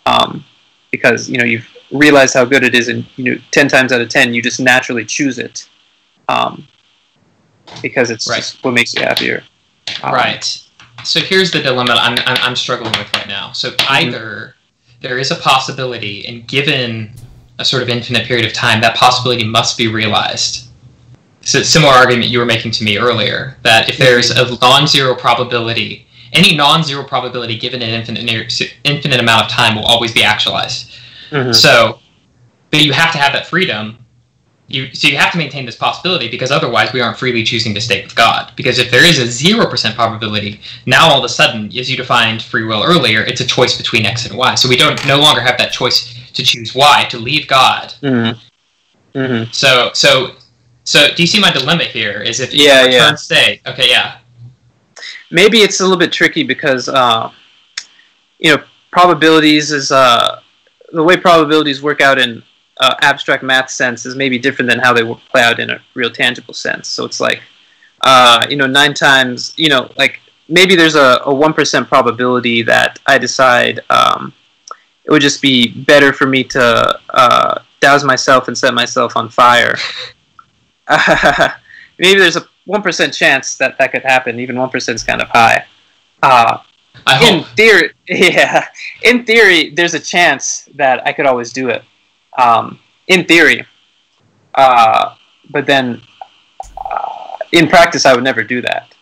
um, 0.05 0.45
because 0.89 1.29
you 1.29 1.37
know 1.37 1.43
you've 1.43 1.67
realized 1.91 2.33
how 2.33 2.45
good 2.45 2.63
it 2.63 2.73
is, 2.73 2.87
and 2.87 3.05
you 3.17 3.25
know 3.25 3.41
ten 3.51 3.67
times 3.67 3.91
out 3.91 3.99
of 3.99 4.07
ten 4.07 4.33
you 4.33 4.41
just 4.41 4.61
naturally 4.61 5.03
choose 5.03 5.37
it, 5.37 5.67
um, 6.29 6.65
because 7.81 8.09
it's 8.09 8.29
right. 8.29 8.37
just 8.37 8.63
what 8.63 8.71
makes 8.71 8.93
you 8.93 9.01
happier. 9.01 9.43
Um, 10.01 10.13
right. 10.13 10.67
So 11.03 11.19
here's 11.19 11.51
the 11.51 11.61
dilemma 11.61 11.95
I'm, 11.97 12.15
I'm, 12.27 12.55
struggling 12.55 12.91
with 12.91 13.11
right 13.15 13.27
now. 13.27 13.53
So 13.53 13.71
mm-hmm. 13.71 13.93
either 13.93 14.55
there 15.01 15.17
is 15.17 15.31
a 15.31 15.35
possibility, 15.35 16.25
and 16.27 16.47
given 16.47 17.11
a 17.59 17.65
sort 17.65 17.83
of 17.83 17.89
infinite 17.89 18.25
period 18.25 18.45
of 18.45 18.53
time, 18.53 18.81
that 18.81 18.95
possibility 18.95 19.43
must 19.43 19.77
be 19.77 19.87
realized. 19.87 20.67
So, 21.41 21.61
similar 21.63 21.91
argument 21.91 22.29
you 22.29 22.39
were 22.39 22.45
making 22.45 22.71
to 22.73 22.83
me 22.83 22.97
earlier 22.97 23.57
that 23.63 23.89
if 23.89 23.97
there's 23.97 24.29
a 24.29 24.57
non-zero 24.59 25.15
probability, 25.15 26.05
any 26.33 26.55
non-zero 26.55 27.03
probability 27.03 27.57
given 27.57 27.81
an 27.81 27.89
infinite 27.89 28.71
infinite 28.83 29.19
amount 29.19 29.45
of 29.45 29.51
time 29.51 29.75
will 29.75 29.85
always 29.85 30.13
be 30.13 30.23
actualized. 30.23 30.91
Mm-hmm. 31.31 31.51
So, 31.51 31.99
but 32.69 32.83
you 32.83 32.93
have 32.93 33.11
to 33.11 33.17
have 33.17 33.33
that 33.33 33.47
freedom 33.47 34.00
you 34.73 34.93
so 34.93 35.07
you 35.07 35.17
have 35.17 35.31
to 35.31 35.37
maintain 35.37 35.65
this 35.65 35.75
possibility 35.75 36.29
because 36.29 36.51
otherwise 36.51 36.93
we 36.93 37.01
aren't 37.01 37.17
freely 37.17 37.43
choosing 37.43 37.73
to 37.73 37.81
stay 37.81 38.03
with 38.03 38.15
God. 38.15 38.51
Because 38.55 38.79
if 38.79 38.91
there 38.91 39.05
is 39.05 39.19
a 39.19 39.27
zero 39.27 39.69
percent 39.69 39.95
probability, 39.95 40.61
now 40.85 41.09
all 41.09 41.19
of 41.19 41.25
a 41.25 41.29
sudden, 41.29 41.65
as 41.77 41.89
you 41.89 41.97
defined 41.97 42.41
free 42.41 42.65
will 42.65 42.83
earlier, 42.83 43.21
it's 43.21 43.41
a 43.41 43.45
choice 43.45 43.77
between 43.77 44.05
X 44.05 44.25
and 44.25 44.37
Y. 44.37 44.55
So 44.55 44.69
we 44.69 44.77
don't 44.77 45.05
no 45.07 45.19
longer 45.19 45.41
have 45.41 45.57
that 45.57 45.71
choice 45.71 46.13
to 46.33 46.43
choose 46.43 46.75
Y 46.75 47.05
to 47.09 47.17
leave 47.17 47.47
God. 47.47 47.93
Mm-hmm. 48.01 49.17
Mm-hmm. 49.17 49.51
So 49.51 49.91
so 49.93 50.35
so 50.83 51.13
do 51.15 51.23
you 51.23 51.27
see 51.27 51.39
my 51.39 51.51
dilemma 51.51 51.83
here? 51.83 52.21
Is 52.21 52.39
if 52.39 52.53
yeah 52.53 52.85
yeah 52.85 53.15
stay 53.15 53.61
okay 53.67 53.89
yeah 53.89 54.17
maybe 55.31 55.59
it's 55.59 55.79
a 55.79 55.83
little 55.83 55.97
bit 55.97 56.11
tricky 56.11 56.43
because 56.43 56.87
uh, 56.87 57.31
you 58.39 58.55
know 58.55 58.63
probabilities 58.91 59.71
is 59.71 59.91
uh, 59.91 60.41
the 60.91 61.03
way 61.03 61.17
probabilities 61.17 61.81
work 61.81 62.01
out 62.01 62.19
in 62.19 62.43
uh, 62.81 62.95
abstract 63.01 63.43
math 63.43 63.69
sense 63.69 64.05
is 64.05 64.15
maybe 64.15 64.37
different 64.39 64.69
than 64.69 64.79
how 64.79 64.91
they 64.91 65.03
will 65.03 65.21
play 65.31 65.43
out 65.43 65.59
in 65.59 65.69
a 65.69 65.81
real 65.93 66.09
tangible 66.09 66.53
sense. 66.53 66.87
So 66.87 67.05
it's 67.05 67.21
like, 67.21 67.41
uh, 68.01 68.45
you 68.49 68.57
know, 68.57 68.65
nine 68.67 68.93
times, 68.93 69.53
you 69.55 69.69
know, 69.69 69.91
like 69.97 70.19
maybe 70.49 70.75
there's 70.75 70.95
a 70.95 71.21
a 71.25 71.33
one 71.33 71.53
percent 71.53 71.87
probability 71.87 72.63
that 72.63 72.99
I 73.05 73.19
decide 73.19 73.79
um, 73.89 74.33
it 75.05 75.11
would 75.11 75.21
just 75.21 75.41
be 75.41 75.69
better 75.83 76.11
for 76.11 76.25
me 76.25 76.43
to 76.45 76.99
uh, 77.11 77.61
douse 77.79 78.03
myself 78.03 78.47
and 78.47 78.57
set 78.57 78.73
myself 78.73 79.15
on 79.15 79.29
fire. 79.29 79.75
maybe 81.99 82.19
there's 82.19 82.35
a 82.35 82.47
one 82.65 82.81
percent 82.81 83.13
chance 83.13 83.57
that 83.57 83.77
that 83.77 83.91
could 83.91 84.03
happen. 84.03 84.39
Even 84.39 84.57
one 84.57 84.69
percent 84.69 84.95
is 84.95 85.03
kind 85.03 85.21
of 85.21 85.27
high. 85.29 85.65
Uh, 86.23 86.57
I 87.05 87.29
in 87.29 87.43
theory, 87.55 87.91
yeah. 88.07 88.67
In 89.03 89.23
theory, 89.23 89.69
there's 89.69 89.93
a 89.93 89.99
chance 89.99 90.67
that 90.75 91.05
I 91.07 91.13
could 91.13 91.27
always 91.27 91.53
do 91.53 91.69
it. 91.69 91.83
Um, 92.37 92.79
in 93.07 93.25
theory, 93.25 93.65
uh, 94.55 95.15
but 95.49 95.65
then 95.65 96.01
uh, 96.77 97.37
in 97.51 97.67
practice, 97.67 98.05
I 98.05 98.13
would 98.13 98.23
never 98.23 98.43
do 98.43 98.61
that. 98.61 98.93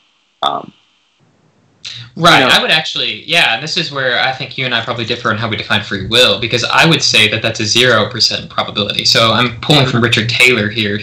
Um, 0.42 0.74
Right. 2.16 2.40
you 2.42 2.48
know- 2.48 2.52
I 2.52 2.62
would 2.62 2.72
actually, 2.72 3.24
yeah, 3.26 3.54
and 3.54 3.64
this 3.64 3.78
is 3.78 3.92
where 3.92 4.20
I 4.20 4.34
think 4.34 4.58
you 4.58 4.66
and 4.66 4.76
I 4.76 4.82
probably 4.84 5.06
differ 5.06 5.30
on 5.30 5.38
how 5.38 5.48
we 5.48 5.56
define 5.56 5.82
free 5.84 6.06
will, 6.08 6.40
because 6.40 6.64
I 6.66 6.86
would 6.86 7.02
say 7.02 7.30
that 7.30 7.42
that's 7.42 7.60
a 7.62 7.64
0% 7.66 8.50
probability. 8.50 9.06
So 9.06 9.32
I'm 9.32 9.60
pulling 9.62 9.86
from 9.88 10.02
Richard 10.02 10.28
Taylor 10.28 10.70
here, 10.70 11.00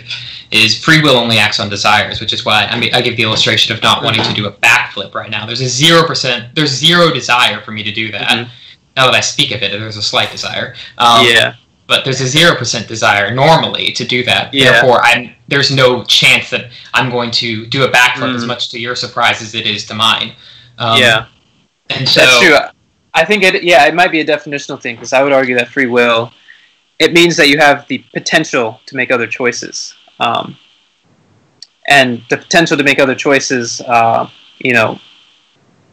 is 0.50 0.76
free 0.78 1.00
will 1.00 1.16
only 1.16 1.38
acts 1.38 1.58
on 1.58 1.68
desires, 1.70 2.20
which 2.20 2.32
is 2.32 2.44
why 2.44 2.66
I 2.66 2.78
mean, 2.78 2.94
I 2.94 3.00
give 3.00 3.16
the 3.16 3.22
illustration 3.22 3.74
of 3.74 3.82
not 3.82 4.02
wanting 4.02 4.22
to 4.24 4.32
do 4.34 4.46
a 4.46 4.52
backflip 4.52 5.14
right 5.14 5.30
now. 5.30 5.46
There's 5.46 5.60
a 5.60 5.64
0%, 5.64 6.54
there's 6.54 6.70
zero 6.70 7.10
desire 7.12 7.60
for 7.62 7.70
me 7.72 7.82
to 7.82 7.92
do 7.92 8.12
that. 8.12 8.28
Mhm. 8.28 8.48
Now 8.96 9.06
that 9.06 9.14
I 9.14 9.20
speak 9.20 9.50
of 9.52 9.62
it, 9.62 9.72
there's 9.72 9.96
a 9.96 10.02
slight 10.02 10.30
desire. 10.30 10.74
Um, 10.98 11.24
yeah, 11.26 11.54
but 11.86 12.04
there's 12.04 12.20
a 12.20 12.26
zero 12.26 12.54
percent 12.56 12.88
desire 12.88 13.32
normally 13.34 13.92
to 13.92 14.04
do 14.04 14.24
that. 14.24 14.52
Yeah. 14.52 14.72
Therefore, 14.72 15.00
I'm 15.02 15.32
there's 15.48 15.70
no 15.70 16.04
chance 16.04 16.50
that 16.50 16.70
I'm 16.94 17.10
going 17.10 17.30
to 17.32 17.66
do 17.66 17.84
a 17.84 17.88
backflip 17.90 18.34
as 18.34 18.44
Mm. 18.44 18.48
much 18.48 18.68
to 18.70 18.78
your 18.80 18.96
surprise 18.96 19.40
as 19.42 19.54
it 19.54 19.66
is 19.66 19.86
to 19.86 19.94
mine. 19.94 20.34
Um, 20.78 21.00
yeah, 21.00 21.26
and 21.90 22.08
so 22.08 22.20
that's 22.20 22.40
true. 22.40 22.56
I 23.14 23.24
think 23.24 23.42
it. 23.42 23.62
Yeah, 23.62 23.86
it 23.86 23.94
might 23.94 24.10
be 24.10 24.20
a 24.20 24.26
definitional 24.26 24.80
thing 24.80 24.96
because 24.96 25.12
I 25.12 25.22
would 25.22 25.32
argue 25.32 25.54
that 25.56 25.68
free 25.68 25.86
will 25.86 26.32
it 26.98 27.12
means 27.12 27.36
that 27.36 27.48
you 27.48 27.58
have 27.58 27.86
the 27.88 27.98
potential 28.14 28.80
to 28.86 28.96
make 28.96 29.10
other 29.10 29.26
choices, 29.26 29.94
um, 30.18 30.56
and 31.88 32.22
the 32.30 32.36
potential 32.36 32.76
to 32.76 32.82
make 32.82 32.98
other 32.98 33.14
choices. 33.14 33.80
Uh, 33.82 34.28
you 34.58 34.72
know, 34.72 34.98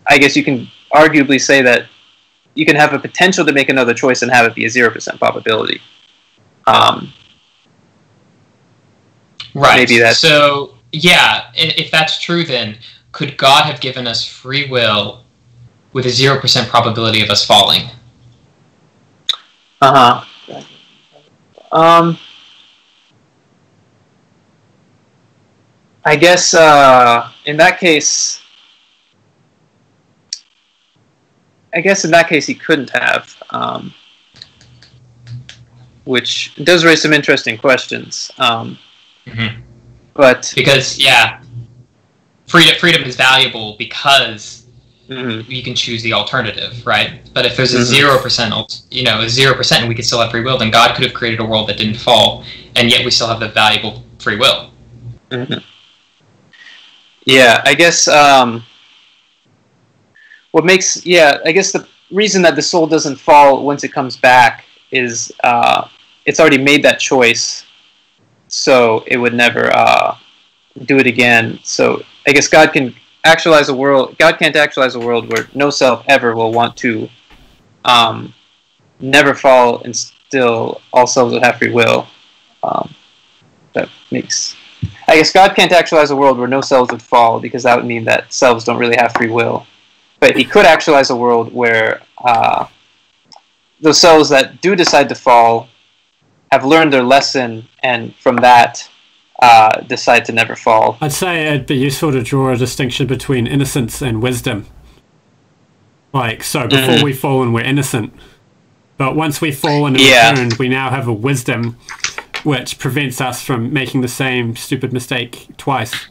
I 0.07 0.18
guess 0.18 0.36
you 0.36 0.44
can 0.44 0.68
arguably 0.94 1.41
say 1.41 1.61
that 1.61 1.88
you 2.55 2.65
can 2.65 2.75
have 2.75 2.93
a 2.93 2.99
potential 2.99 3.45
to 3.45 3.51
make 3.51 3.69
another 3.69 3.93
choice 3.93 4.21
and 4.21 4.31
have 4.31 4.45
it 4.45 4.53
be 4.55 4.65
a 4.65 4.69
zero 4.69 4.89
percent 4.91 5.19
probability. 5.19 5.81
Um, 6.67 7.11
right. 9.53 9.77
maybe 9.77 9.97
that's- 9.97 10.19
so. 10.19 10.75
Yeah, 10.95 11.45
if 11.55 11.89
that's 11.89 12.19
true, 12.19 12.43
then 12.45 12.77
could 13.13 13.35
God 13.35 13.65
have 13.65 13.81
given 13.81 14.05
us 14.05 14.23
free 14.23 14.69
will 14.69 15.23
with 15.91 16.05
a 16.05 16.09
zero 16.11 16.39
percent 16.39 16.69
probability 16.69 17.23
of 17.23 17.31
us 17.31 17.43
falling? 17.43 17.89
Uh 19.81 20.23
huh. 20.51 20.61
Um, 21.71 22.19
I 26.05 26.15
guess 26.15 26.53
uh, 26.53 27.31
in 27.45 27.57
that 27.57 27.80
case, 27.80 28.43
I 31.74 31.82
guess 31.82 32.06
in 32.06 32.12
that 32.12 32.30
case 32.30 32.45
he 32.45 32.54
couldn't 32.54 32.90
have, 32.91 33.36
um, 33.50 33.94
which 36.06 36.54
does 36.64 36.86
raise 36.86 37.02
some 37.02 37.14
interesting 37.14 37.58
questions. 37.58 38.32
Um, 38.38 38.78
Mhm. 39.28 39.62
But 40.14 40.52
Because 40.56 41.00
yeah, 41.00 41.40
freedom 42.48 42.76
freedom 42.80 43.04
is 43.04 43.16
valuable 43.16 43.76
because 43.80 44.66
mhm, 45.10 45.44
you 45.50 45.64
can 45.64 45.74
choose 45.76 46.04
the 46.04 46.14
alternative, 46.14 46.86
right? 46.86 47.22
But 47.34 47.45
if 47.45 47.56
there's 47.58 47.74
a 47.74 47.80
Mhm. 47.80 47.84
zero 47.84 48.18
percent, 48.20 48.54
you 48.91 49.04
know, 49.04 49.22
a 49.22 49.30
zero 49.30 49.56
percent, 49.56 49.82
and 49.82 49.90
we 49.90 49.95
could 49.95 50.06
still 50.06 50.22
have 50.22 50.32
free 50.32 50.41
will, 50.41 50.58
then 50.58 50.70
God 50.72 50.95
could 50.95 51.06
have 51.06 51.14
created 51.14 51.40
a 51.40 51.45
world 51.45 51.68
that 51.70 51.78
didn't 51.78 51.95
fall, 51.98 52.44
and 52.76 52.90
yet 52.91 53.04
we 53.06 53.12
still 53.12 53.28
have 53.28 53.40
the 53.40 53.50
valuable 53.50 54.04
free 54.20 54.38
will. 54.38 54.70
mhm. 55.32 55.64
yeah, 57.26 57.62
I 57.66 57.74
guess 57.74 58.08
um, 58.08 58.64
what 60.53 60.65
makes 60.65 61.03
yeah, 61.05 61.39
I 61.45 61.51
guess 61.51 61.71
the 61.71 61.85
reason 62.11 62.43
that 62.43 62.55
the 62.55 62.61
soul 62.61 62.85
doesn't 62.88 63.17
fall 63.17 63.65
once 63.65 63.84
it 63.84 63.91
comes 63.91 64.15
back 64.15 64.65
is 64.91 65.31
uh, 65.43 65.88
it's 66.25 66.39
already 66.39 66.59
made 66.59 66.84
that 66.85 66.99
choice, 66.99 67.65
so 68.47 69.03
it 69.07 69.17
would 69.17 69.34
never 69.34 69.75
uh, 69.75 70.15
do 70.85 70.99
it 70.99 71.07
again. 71.07 71.59
So 71.63 72.03
I 72.27 72.34
guess 72.34 72.47
God 72.47 72.71
can 72.71 72.93
actualize 73.25 73.69
a 73.69 73.75
world. 73.75 74.15
God 74.19 74.38
can't 74.38 74.55
actualize 74.55 74.93
a 74.93 74.99
world 74.99 75.27
where 75.27 75.47
no 75.55 75.71
self 75.71 76.05
ever 76.07 76.35
will 76.35 76.53
want 76.53 76.77
to 76.77 77.09
um, 77.84 78.31
never 78.99 79.34
fall 79.34 79.81
and 79.84 79.95
still 79.95 80.81
all 80.93 81.07
selves 81.07 81.34
would 81.34 81.43
have 81.43 81.57
free 81.57 81.71
will. 81.71 82.07
Um, 82.61 82.93
that 83.73 83.89
makes. 84.11 84.55
I 85.07 85.15
guess 85.15 85.34
God 85.34 85.55
can't 85.55 85.71
actualize 85.71 86.11
a 86.11 86.15
world 86.15 86.38
where 86.38 86.47
no 86.47 86.61
selves 86.61 86.91
would 86.91 87.01
fall 87.01 87.39
because 87.39 87.63
that 87.63 87.75
would 87.75 87.88
mean 87.88 88.03
that 88.03 88.31
selves 88.31 88.65
don't 88.65 88.77
really 88.77 88.97
have 88.97 89.13
free 89.13 89.31
will. 89.31 89.65
But 90.24 90.38
He 90.38 90.45
could 90.45 90.66
actualize 90.66 91.10
a 91.10 91.18
world 91.18 91.54
where 91.54 92.02
uh, 92.24 92.66
those 93.82 94.00
selves 94.00 94.30
that 94.30 94.62
do 94.62 94.74
decide 94.74 95.10
to 95.10 95.16
fall 95.16 95.68
have 96.50 96.64
learned 96.64 96.94
their 96.94 97.04
lesson, 97.04 97.68
and 97.82 98.16
from 98.16 98.38
that 98.38 98.90
uh, 99.41 99.82
decide 99.82 100.24
to 100.24 100.32
never 100.32 100.56
fall. 100.56 100.98
I'd 101.02 101.12
say 101.12 101.48
it'd 101.48 101.66
be 101.66 101.76
useful 101.76 102.14
to 102.14 102.24
draw 102.24 102.54
a 102.54 102.56
distinction 102.56 103.06
between 103.06 103.48
innocence 103.48 104.02
and 104.02 104.22
wisdom. 104.24 104.66
Like, 106.14 106.41
so 106.45 106.70
before 106.70 106.95
Mhm. 107.00 107.04
we 107.04 107.12
fall 107.12 107.44
and 107.44 107.54
we're 107.54 107.66
innocent, 107.66 108.14
but 108.98 109.18
once 109.18 109.41
we 109.41 109.52
fall 109.52 109.86
and 109.88 110.00
Yeah. 110.00 110.48
we 110.58 110.70
now 110.70 110.90
have 110.90 111.06
a 111.10 111.12
wisdom 111.14 111.76
which 112.44 112.80
prevents 112.80 113.20
us 113.20 113.41
from 113.41 113.74
making 113.74 114.00
the 114.00 114.08
same 114.08 114.56
stupid 114.56 114.94
mistake 114.94 115.48
twice. 115.58 116.08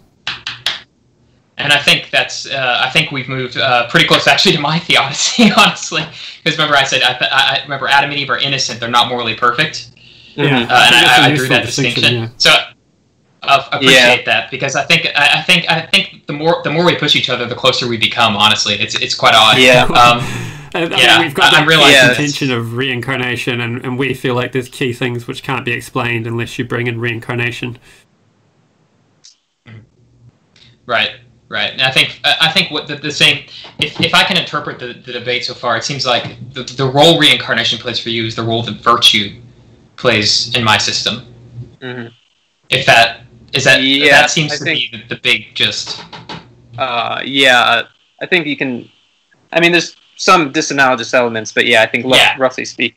And 1.58 1.72
I 1.72 1.78
think 1.78 2.08
that's, 2.10 2.46
uh, 2.46 2.78
I 2.82 2.88
think 2.90 3.10
we've 3.12 3.28
moved 3.28 3.56
uh, 3.58 3.86
pretty 3.88 4.06
close 4.06 4.26
actually 4.26 4.52
to 4.56 4.60
my 4.60 4.78
theodicy, 4.86 5.50
honestly. 5.56 6.02
Because 6.42 6.58
remember, 6.58 6.76
I 6.76 6.84
said, 6.84 7.02
I, 7.02 7.12
I, 7.20 7.58
I 7.58 7.62
remember 7.62 7.88
Adam 7.88 8.10
and 8.10 8.18
Eve 8.18 8.30
are 8.30 8.38
innocent; 8.38 8.80
they're 8.80 8.88
not 8.90 9.08
morally 9.08 9.34
perfect. 9.34 9.90
Yeah, 10.34 10.44
uh, 10.44 10.48
and 10.50 10.60
think 10.60 10.70
that's 10.70 11.18
a 11.18 11.22
I, 11.22 11.26
I 11.26 11.34
drew 11.36 11.48
that 11.48 11.66
distinction. 11.66 12.14
yeah. 12.14 12.28
So 12.38 12.50
I 13.42 13.68
appreciate 13.72 14.24
that 14.24 14.50
because 14.50 14.76
I 14.76 14.84
think 14.84 15.06
I, 15.14 15.40
I 15.40 15.42
think 15.42 15.70
I 15.70 15.82
think 15.86 16.26
the 16.26 16.32
more 16.32 16.62
the 16.64 16.70
more 16.70 16.86
we 16.86 16.96
push 16.96 17.14
each 17.16 17.28
other, 17.28 17.46
the 17.46 17.54
closer 17.54 17.86
we 17.86 17.98
become. 17.98 18.34
Honestly, 18.36 18.74
it's 18.74 18.94
it's 19.00 19.14
quite 19.14 19.34
odd. 19.34 19.58
Yeah. 19.58 19.86
Um, 19.92 20.24
And, 20.74 20.94
I 20.94 20.98
Yeah, 20.98 21.20
we've 21.20 21.34
got 21.34 21.52
I- 21.52 21.58
I 21.58 21.60
that 21.60 21.68
realize 21.68 21.92
that's- 21.92 22.16
intention 22.18 22.50
of 22.50 22.78
reincarnation, 22.78 23.60
and, 23.60 23.84
and 23.84 23.98
we 23.98 24.14
feel 24.14 24.34
like 24.34 24.52
there's 24.52 24.70
key 24.70 24.94
things 24.94 25.26
which 25.26 25.42
can't 25.42 25.66
be 25.66 25.72
explained 25.72 26.26
unless 26.26 26.58
you 26.58 26.64
bring 26.64 26.86
in 26.86 26.98
reincarnation. 26.98 27.78
right. 30.86 31.10
Right. 31.52 31.70
And 31.70 31.82
I 31.82 31.90
think 31.90 32.18
I 32.24 32.50
think 32.50 32.70
what 32.70 32.88
the, 32.88 32.96
the 32.96 33.10
same. 33.12 33.44
If, 33.78 34.00
if 34.00 34.14
I 34.14 34.24
can 34.24 34.38
interpret 34.38 34.78
the, 34.78 34.94
the 34.94 35.12
debate 35.12 35.44
so 35.44 35.52
far, 35.52 35.76
it 35.76 35.84
seems 35.84 36.06
like 36.06 36.24
the, 36.54 36.62
the 36.62 36.86
role 36.86 37.18
reincarnation 37.20 37.78
plays 37.78 37.98
for 37.98 38.08
you 38.08 38.24
is 38.24 38.34
the 38.34 38.42
role 38.42 38.62
that 38.62 38.76
virtue 38.80 39.38
plays 39.96 40.56
in 40.56 40.64
my 40.64 40.78
system. 40.78 41.26
Mhm. 41.82 42.10
If 42.70 42.86
that 42.86 43.24
is 43.52 43.64
that 43.64 43.82
Yeah, 43.82 44.22
that 44.22 44.30
seems 44.30 44.52
I 44.52 44.56
to 44.56 44.64
think- 44.64 44.92
be 44.92 44.96
the, 45.08 45.14
the 45.14 45.20
big 45.20 45.54
just. 45.54 46.00
Uh, 46.78 47.20
yeah, 47.22 47.82
I 48.22 48.26
think 48.26 48.46
you 48.46 48.56
can. 48.56 48.88
I 49.52 49.60
mean, 49.60 49.72
there's 49.72 49.94
some 50.16 50.54
disanalogous 50.54 51.12
elements, 51.12 51.52
but 51.52 51.66
yeah, 51.66 51.82
I 51.82 51.86
think 51.86 52.06
Yeah. 52.08 52.34
roughly 52.38 52.64
speaking. 52.64 52.96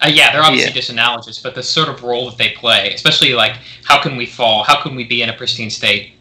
Uh, 0.00 0.08
yeah, 0.12 0.32
they're 0.32 0.42
obviously 0.42 0.72
Yeah. 0.72 0.80
disanalogous, 0.80 1.40
but 1.40 1.54
the 1.54 1.62
sort 1.62 1.88
of 1.88 2.02
role 2.02 2.28
that 2.30 2.36
they 2.36 2.48
play, 2.48 2.92
especially 2.94 3.32
like 3.34 3.52
how 3.84 4.02
can 4.02 4.16
we 4.16 4.26
fall, 4.26 4.64
how 4.64 4.82
can 4.82 4.96
we 4.96 5.04
be 5.04 5.22
in 5.22 5.28
a 5.28 5.32
pristine 5.34 5.70
state, 5.70 6.14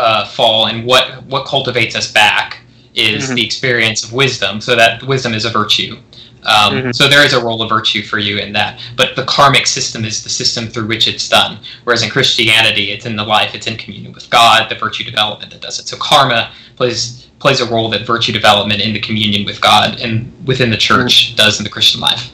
uh, 0.00 0.24
fall, 0.26 0.66
and 0.66 0.84
what 0.84 1.04
what 1.32 1.46
cultivates 1.46 1.94
us 1.94 2.10
back 2.10 2.60
is 2.94 3.30
Mhm. 3.30 3.34
the 3.36 3.44
experience 3.44 4.02
of 4.04 4.12
wisdom. 4.12 4.60
So 4.60 4.74
that 4.74 5.02
wisdom 5.04 5.32
is 5.34 5.44
a 5.44 5.50
virtue. 5.50 5.98
Um, 6.44 6.72
Mhm. 6.72 6.94
So 6.94 7.06
there 7.06 7.24
is 7.24 7.34
a 7.34 7.40
role 7.40 7.60
of 7.62 7.68
virtue 7.68 8.02
for 8.02 8.18
you 8.18 8.38
in 8.38 8.52
that, 8.54 8.80
but 8.96 9.14
the 9.14 9.24
karmic 9.24 9.66
system 9.66 10.04
is 10.04 10.22
the 10.22 10.30
system 10.30 10.68
through 10.68 10.86
which 10.86 11.06
it's 11.06 11.28
done. 11.28 11.58
Whereas 11.84 12.02
in 12.02 12.08
Christianity, 12.08 12.92
it's 12.92 13.04
in 13.04 13.14
the 13.14 13.24
life, 13.24 13.54
it's 13.54 13.66
in 13.66 13.76
communion 13.76 14.12
with 14.14 14.28
God, 14.30 14.68
the 14.70 14.74
virtue 14.74 15.04
development 15.04 15.50
that 15.52 15.60
does 15.60 15.78
it. 15.78 15.86
So 15.86 15.96
karma 15.98 16.50
plays 16.76 17.26
plays 17.40 17.60
a 17.60 17.66
role 17.66 17.88
that 17.90 18.06
virtue 18.06 18.32
development 18.32 18.80
in 18.82 18.92
the 18.92 19.00
communion 19.00 19.44
with 19.44 19.60
God 19.60 19.98
and 20.00 20.30
within 20.46 20.70
the 20.70 20.76
church 20.76 21.34
does 21.36 21.58
in 21.58 21.64
the 21.64 21.70
Christian 21.70 22.00
life. 22.00 22.30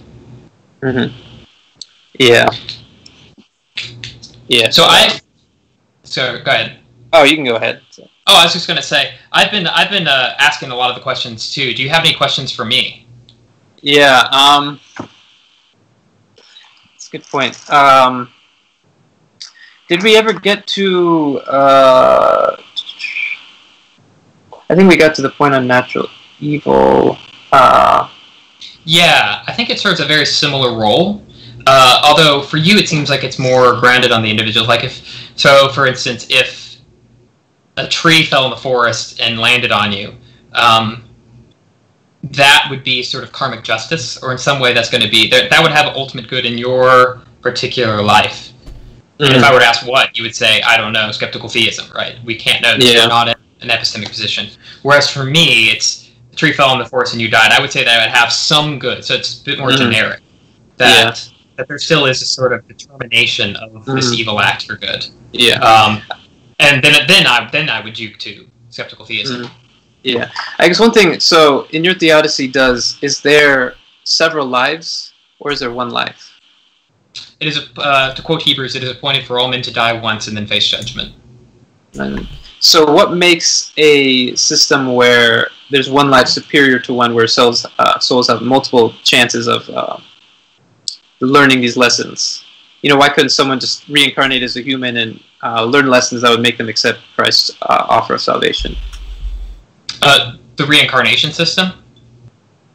hmm 0.82 1.06
Yeah. 2.18 2.48
Yeah. 4.48 4.70
So 4.70 4.84
I, 4.84 5.20
so 6.04 6.38
go 6.44 6.50
ahead. 6.50 6.78
Oh, 7.18 7.24
you 7.24 7.34
can 7.34 7.44
go 7.44 7.56
ahead. 7.56 7.80
So- 7.90 8.08
Oh, 8.28 8.36
I 8.40 8.44
was 8.44 8.52
just 8.52 8.66
gonna 8.66 8.82
say 8.82 9.14
I've 9.32 9.52
been 9.52 9.68
I've 9.68 9.88
been 9.88 10.08
uh, 10.08 10.34
asking 10.38 10.70
a 10.72 10.74
lot 10.74 10.90
of 10.90 10.96
the 10.96 11.02
questions 11.02 11.52
too. 11.54 11.72
Do 11.72 11.82
you 11.82 11.88
have 11.90 12.04
any 12.04 12.12
questions 12.12 12.50
for 12.50 12.64
me? 12.64 13.06
Yeah. 13.82 14.22
Um. 14.32 14.80
That's 16.92 17.06
a 17.06 17.10
good 17.12 17.24
point. 17.24 17.70
Um. 17.70 18.32
Did 19.88 20.02
we 20.02 20.16
ever 20.16 20.32
get 20.32 20.66
to? 20.68 21.38
Uh, 21.46 22.56
I 24.68 24.74
think 24.74 24.90
we 24.90 24.96
got 24.96 25.14
to 25.14 25.22
the 25.22 25.30
point 25.30 25.54
on 25.54 25.66
natural 25.68 26.08
evil. 26.40 27.16
Uh, 27.52 28.08
Yeah, 28.84 29.42
I 29.46 29.52
think 29.52 29.70
it 29.70 29.78
serves 29.78 30.00
a 30.00 30.04
very 30.04 30.26
similar 30.26 30.76
role. 30.76 31.22
Uh, 31.68 32.00
although 32.04 32.42
for 32.42 32.56
you, 32.56 32.76
it 32.76 32.88
seems 32.88 33.08
like 33.08 33.22
it's 33.22 33.38
more 33.38 33.78
grounded 33.80 34.10
on 34.10 34.22
the 34.22 34.30
individual. 34.30 34.66
Like 34.66 34.82
if, 34.84 35.30
so 35.36 35.68
for 35.70 35.86
instance, 35.86 36.26
if 36.28 36.65
a 37.76 37.86
tree 37.86 38.24
fell 38.24 38.44
in 38.44 38.50
the 38.50 38.56
forest 38.56 39.20
and 39.20 39.38
landed 39.38 39.70
on 39.72 39.92
you, 39.92 40.14
um, 40.52 41.04
that 42.22 42.66
would 42.70 42.82
be 42.82 43.02
sort 43.02 43.22
of 43.22 43.32
karmic 43.32 43.62
justice, 43.62 44.22
or 44.22 44.32
in 44.32 44.38
some 44.38 44.58
way 44.60 44.72
that's 44.72 44.90
going 44.90 45.02
to 45.02 45.10
be 45.10 45.28
that, 45.30 45.50
that 45.50 45.62
would 45.62 45.72
have 45.72 45.94
ultimate 45.94 46.28
good 46.28 46.44
in 46.44 46.58
your 46.58 47.22
particular 47.42 48.02
life. 48.02 48.52
And 49.18 49.34
if 49.34 49.42
I 49.42 49.52
were 49.52 49.60
to 49.60 49.64
ask 49.64 49.86
what, 49.86 50.16
you 50.18 50.24
would 50.24 50.34
say, 50.34 50.60
I 50.62 50.76
don't 50.76 50.92
know, 50.92 51.10
skeptical 51.10 51.48
theism, 51.48 51.86
right? 51.94 52.16
We 52.24 52.34
can't 52.36 52.60
know. 52.62 52.74
Yeah. 52.78 53.00
You're 53.00 53.08
not 53.08 53.28
in 53.28 53.34
an 53.62 53.68
epistemic 53.68 54.08
position. 54.08 54.48
Whereas 54.82 55.08
for 55.08 55.24
me, 55.24 55.70
it's 55.70 56.10
a 56.32 56.36
tree 56.36 56.52
fell 56.52 56.72
in 56.72 56.78
the 56.78 56.84
forest 56.84 57.14
and 57.14 57.22
you 57.22 57.30
died. 57.30 57.50
I 57.52 57.60
would 57.60 57.72
say 57.72 57.82
that 57.84 57.98
it 58.02 58.06
would 58.06 58.14
have 58.14 58.30
some 58.30 58.78
good. 58.78 59.04
So 59.04 59.14
it's 59.14 59.40
a 59.40 59.44
bit 59.44 59.58
more 59.58 59.70
Mhm. 59.70 59.78
generic. 59.78 60.20
That 60.76 61.28
that 61.56 61.68
there 61.68 61.78
still 61.78 62.04
is 62.04 62.20
a 62.20 62.26
sort 62.26 62.52
of 62.52 62.68
determination 62.68 63.56
of 63.56 63.86
this 63.86 64.10
Mhm. 64.10 64.16
evil 64.18 64.40
act 64.40 64.66
for 64.66 64.76
good. 64.76 65.06
yeah. 65.32 65.58
Um, 65.60 66.02
and 66.58 66.82
then 66.82 67.06
then 67.06 67.26
I 67.26 67.48
then 67.50 67.68
I 67.68 67.80
would 67.82 67.94
juke 67.94 68.18
to 68.18 68.46
skeptical 68.70 69.04
theism. 69.04 69.44
Mhm. 69.44 69.50
Yeah, 70.02 70.30
I 70.58 70.68
guess 70.68 70.78
one 70.78 70.92
thing. 70.92 71.18
So, 71.18 71.66
in 71.70 71.82
your 71.82 71.94
Theodicy, 71.94 72.46
does 72.46 72.96
is 73.02 73.20
there 73.20 73.74
several 74.04 74.46
lives, 74.46 75.12
or 75.40 75.50
is 75.50 75.58
there 75.58 75.72
one 75.72 75.90
life? 75.90 76.32
It 77.40 77.48
is 77.48 77.58
a, 77.58 77.80
uh, 77.80 78.14
to 78.14 78.22
quote 78.22 78.42
Hebrews, 78.42 78.76
it 78.76 78.84
is 78.84 78.90
appointed 78.90 79.26
for 79.26 79.38
all 79.38 79.48
men 79.48 79.62
to 79.62 79.72
die 79.72 79.92
once 79.92 80.28
and 80.28 80.36
then 80.36 80.46
face 80.46 80.66
judgment. 80.66 81.12
And 81.94 82.28
so, 82.60 82.90
what 82.90 83.14
makes 83.14 83.72
a 83.76 84.34
system 84.36 84.94
where 84.94 85.48
there's 85.70 85.90
one 85.90 86.08
life 86.08 86.28
superior 86.28 86.78
to 86.80 86.94
one 86.94 87.12
where 87.14 87.26
souls 87.26 87.66
uh, 87.78 87.98
souls 87.98 88.28
have 88.28 88.42
multiple 88.42 88.94
chances 89.02 89.48
of 89.48 89.68
uh, 89.70 89.98
learning 91.20 91.60
these 91.60 91.76
lessons? 91.76 92.44
You 92.86 92.92
know, 92.92 92.98
why 92.98 93.08
couldn't 93.08 93.30
someone 93.30 93.58
just 93.58 93.88
reincarnate 93.88 94.44
as 94.44 94.56
a 94.56 94.62
human 94.62 94.96
and 94.98 95.18
uh, 95.42 95.64
learn 95.64 95.88
lessons 95.88 96.22
that 96.22 96.30
would 96.30 96.40
make 96.40 96.56
them 96.56 96.68
accept 96.68 97.00
Christ's 97.16 97.50
uh, 97.62 97.84
offer 97.88 98.14
of 98.14 98.20
salvation? 98.20 98.76
Uh, 100.02 100.36
the 100.54 100.64
reincarnation 100.66 101.32
system. 101.32 101.72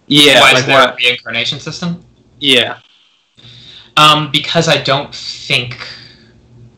Yeah, 0.08 0.42
Why 0.42 0.52
like 0.52 0.58
is 0.58 0.66
there 0.66 0.86
a 0.86 0.94
reincarnation 0.98 1.62
system? 1.62 2.04
Yeah. 2.42 2.80
Um, 3.96 4.30
because 4.34 4.68
I 4.68 4.84
don't 4.84 5.16
think 5.16 5.78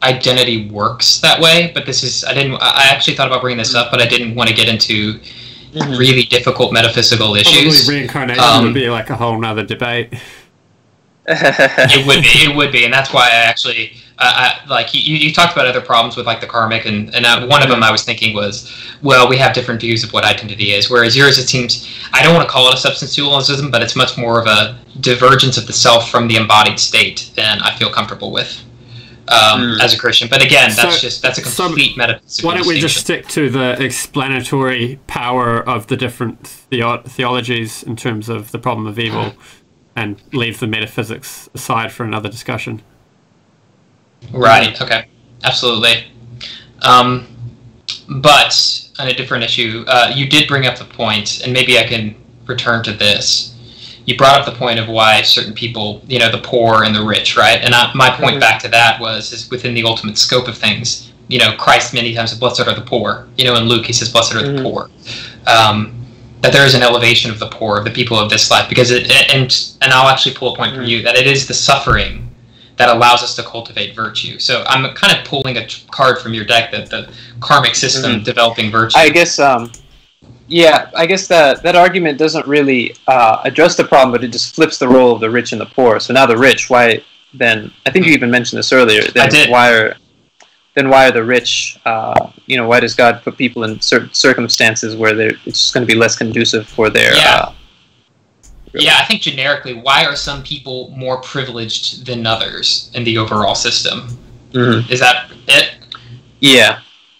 identity 0.03 0.69
works 0.69 1.19
that 1.21 1.41
way. 1.41 1.71
But 1.73 1.87
this 1.87 2.03
is 2.03 2.23
I 2.23 2.35
didn't. 2.35 2.57
I 2.61 2.89
actually 2.91 3.15
thought 3.15 3.25
about 3.29 3.41
bringing 3.41 3.57
this 3.57 3.73
up, 3.73 3.89
but 3.89 3.99
I 3.99 4.05
didn't 4.05 4.35
want 4.35 4.51
to 4.51 4.55
get 4.55 4.69
into 4.69 5.19
Mhm. 5.73 5.97
really 5.97 6.21
difficult 6.25 6.71
metaphysical 6.71 7.33
issues. 7.33 7.79
Probably 7.85 7.95
reincarnation 8.01 8.43
Um, 8.43 8.65
would 8.65 8.73
be 8.75 8.91
like 8.91 9.09
a 9.09 9.15
whole 9.15 9.39
nother 9.39 9.63
debate. 9.63 10.13
It 11.27 12.05
would 12.07 12.21
be. 12.21 12.51
It 12.51 12.55
would 12.55 12.71
be, 12.71 12.83
and 12.85 12.93
that's 12.93 13.13
why 13.13 13.27
I 13.27 13.35
actually, 13.35 13.93
uh, 14.17 14.59
I, 14.63 14.67
like 14.67 14.93
you, 14.93 15.15
you 15.15 15.33
talked 15.33 15.53
about 15.53 15.65
other 15.67 15.81
problems 15.81 16.17
with 16.17 16.25
like 16.25 16.41
the 16.41 16.47
karmic, 16.47 16.85
and 16.85 17.13
and 17.15 17.25
uh, 17.25 17.45
one 17.47 17.63
of 17.63 17.69
them 17.69 17.81
I 17.83 17.91
was 17.91 18.03
thinking 18.03 18.33
was, 18.35 18.71
well, 19.01 19.29
we 19.29 19.37
have 19.37 19.53
different 19.53 19.81
views 19.81 20.03
of 20.03 20.11
what 20.13 20.25
identity 20.25 20.71
is, 20.71 20.89
whereas 20.89 21.15
yours 21.15 21.37
it 21.37 21.47
seems 21.47 21.87
I 22.13 22.21
don't 22.23 22.33
want 22.35 22.47
to 22.47 22.51
call 22.51 22.67
it 22.69 22.73
a 22.73 22.77
substance 22.77 23.15
dualism, 23.15 23.71
but 23.71 23.81
it's 23.81 23.95
much 23.95 24.17
more 24.17 24.39
of 24.41 24.47
a 24.47 24.77
divergence 24.99 25.57
of 25.57 25.65
the 25.67 25.73
self 25.73 26.09
from 26.09 26.27
the 26.27 26.35
embodied 26.35 26.79
state 26.79 27.31
than 27.35 27.59
I 27.61 27.75
feel 27.77 27.89
comfortable 27.91 28.31
with. 28.31 28.61
Um, 29.29 29.61
Mm. 29.61 29.79
As 29.81 29.93
a 29.93 29.97
Christian, 29.97 30.27
but 30.29 30.43
again, 30.43 30.71
that's 30.75 30.95
So- 30.95 30.99
just 31.01 31.21
that's 31.21 31.39
a 31.39 31.45
so 31.45 31.67
complete 31.67 31.95
metaphysical. 31.95 32.49
Why 32.49 32.57
don't 32.57 32.67
we 32.67 32.77
just 32.81 32.97
stick 32.97 33.25
to 33.29 33.49
the 33.49 33.81
explanatory 33.81 34.99
power 35.07 35.61
of 35.67 35.87
the 35.87 35.95
different 35.95 36.45
theo- 36.45 37.01
theologies 37.03 37.83
in 37.83 37.95
terms 37.95 38.27
of 38.27 38.51
the 38.51 38.59
problem 38.59 38.85
of 38.85 38.99
evil 38.99 39.33
and 39.95 40.21
leave 40.33 40.59
the 40.59 40.67
metaphysics 40.67 41.49
aside 41.53 41.91
for 41.91 42.03
another 42.03 42.29
discussion? 42.29 42.81
Right. 44.31 44.79
Okay. 44.81 45.07
Absolutely. 45.43 46.05
Um, 46.81 47.27
but 48.07 48.89
on 48.99 49.07
a 49.07 49.13
different 49.13 49.43
issue, 49.43 49.83
uh, 49.87 50.11
you 50.13 50.27
did 50.27 50.47
bring 50.47 50.65
up 50.65 50.77
the 50.77 50.85
point, 50.85 51.41
and 51.43 51.53
maybe 51.53 51.77
I 51.77 51.83
can 51.83 52.15
return 52.45 52.83
to 52.83 52.93
this. 52.93 53.49
You 54.05 54.17
brought 54.17 54.39
up 54.39 54.45
the 54.45 54.57
point 54.57 54.79
of 54.79 54.89
why 54.89 55.21
certain 55.21 55.53
people, 55.53 56.01
you 56.07 56.19
know, 56.19 56.29
the 56.29 56.41
poor 56.41 56.83
and 56.83 56.93
the 56.93 57.03
rich, 57.03 57.37
right? 57.37 57.61
And 57.61 57.73
I, 57.73 57.91
my 57.93 58.09
point 58.09 58.35
Mhm. 58.37 58.39
back 58.41 58.61
to 58.63 58.67
that 58.69 58.99
was, 58.99 59.31
is 59.31 59.49
within 59.49 59.73
the 59.73 59.83
ultimate 59.83 60.17
scope 60.17 60.47
of 60.47 60.57
things. 60.57 61.11
You 61.29 61.39
know, 61.39 61.55
Christ 61.55 61.93
many 61.93 62.13
times 62.13 62.31
said, 62.31 62.39
"Blessed 62.39 62.61
are 62.61 62.75
the 62.75 62.81
poor." 62.81 63.27
You 63.37 63.45
know, 63.45 63.55
in 63.55 63.63
Luke 63.63 63.85
he 63.85 63.93
says, 63.93 64.09
"Blessed 64.11 64.35
are 64.35 64.41
the 64.43 64.59
Mhm. 64.59 64.63
poor." 64.63 64.89
Um, 65.47 66.02
that 66.43 66.51
there 66.51 66.65
is 66.65 66.75
an 66.75 66.83
elevation 66.83 67.31
of 67.31 67.39
the 67.39 67.47
poor, 67.47 67.77
of 67.77 67.85
the 67.85 67.89
people 67.89 68.19
of 68.19 68.29
this 68.29 68.51
life, 68.51 68.67
because 68.69 68.91
it, 68.91 69.09
and 69.33 69.73
and 69.81 69.93
I'll 69.93 70.09
actually 70.09 70.35
pull 70.35 70.53
a 70.53 70.57
point 70.57 70.75
from 70.75 70.83
Mhm. 70.83 70.89
you 70.89 71.01
that 71.01 71.15
it 71.15 71.25
is 71.25 71.47
the 71.47 71.53
suffering 71.53 72.29
that 72.75 72.89
allows 72.89 73.23
us 73.23 73.35
to 73.35 73.43
cultivate 73.43 73.95
virtue. 73.95 74.37
So 74.39 74.63
I'm 74.67 74.93
kind 74.93 75.17
of 75.17 75.23
pulling 75.25 75.57
a 75.57 75.65
card 75.91 76.19
from 76.19 76.33
your 76.33 76.43
deck 76.43 76.71
that 76.71 76.89
the 76.89 77.07
karmic 77.39 77.75
system 77.75 78.19
Mhm. 78.19 78.23
developing 78.25 78.71
virtue. 78.71 78.97
I 78.97 79.09
guess, 79.09 79.39
um, 79.39 79.71
yeah, 80.47 80.87
I 80.95 81.05
guess 81.05 81.27
that 81.27 81.63
that 81.63 81.75
argument 81.75 82.17
doesn't 82.17 82.45
really 82.45 82.95
uh, 83.07 83.37
address 83.45 83.75
the 83.75 83.85
problem, 83.85 84.11
but 84.11 84.23
it 84.23 84.31
just 84.31 84.53
flips 84.53 84.77
the 84.77 84.87
role 84.87 85.13
of 85.13 85.21
the 85.21 85.29
rich 85.29 85.53
and 85.53 85.61
the 85.61 85.65
poor. 85.65 85.99
So 86.01 86.13
now 86.13 86.25
the 86.25 86.37
rich, 86.37 86.69
why 86.69 87.01
then? 87.33 87.71
I 87.85 87.89
think 87.89 88.05
you 88.05 88.11
even 88.11 88.29
mentioned 88.29 88.59
this 88.59 88.73
earlier. 88.73 89.03
Then 89.03 89.27
I 89.27 89.29
did. 89.29 89.49
Why 89.49 89.71
are 89.71 89.95
then 90.75 90.89
why 90.89 91.07
are 91.07 91.11
the 91.11 91.23
rich? 91.23 91.79
Uh, 91.85 92.31
you 92.45 92.57
know, 92.57 92.67
why 92.67 92.79
does 92.79 92.95
God 92.95 93.21
put 93.23 93.37
people 93.37 93.63
in 93.63 93.79
certain 93.81 94.13
circumstances 94.13 94.95
where 94.95 95.13
they're 95.13 95.33
it's 95.45 95.61
just 95.61 95.73
going 95.73 95.85
to 95.85 95.91
be 95.91 95.97
less 95.97 96.15
conducive 96.15 96.67
for 96.67 96.89
their? 96.89 97.15
Yeah. 97.15 97.35
Uh, 97.35 97.53
yeah, 98.75 98.97
I 98.99 99.05
think 99.05 99.21
generically, 99.21 99.73
why 99.75 100.03
are 100.05 100.15
some 100.15 100.41
people 100.41 100.91
more 100.97 101.21
privileged 101.21 102.07
than 102.07 102.25
others 102.25 102.89
in 102.95 103.03
the 103.03 103.17
overall 103.17 103.55
system? 103.55 104.17
mhm. 104.51 104.89
Is 104.89 104.99
that 104.99 105.31
it? 105.47 105.71
Yeah. 106.39 106.79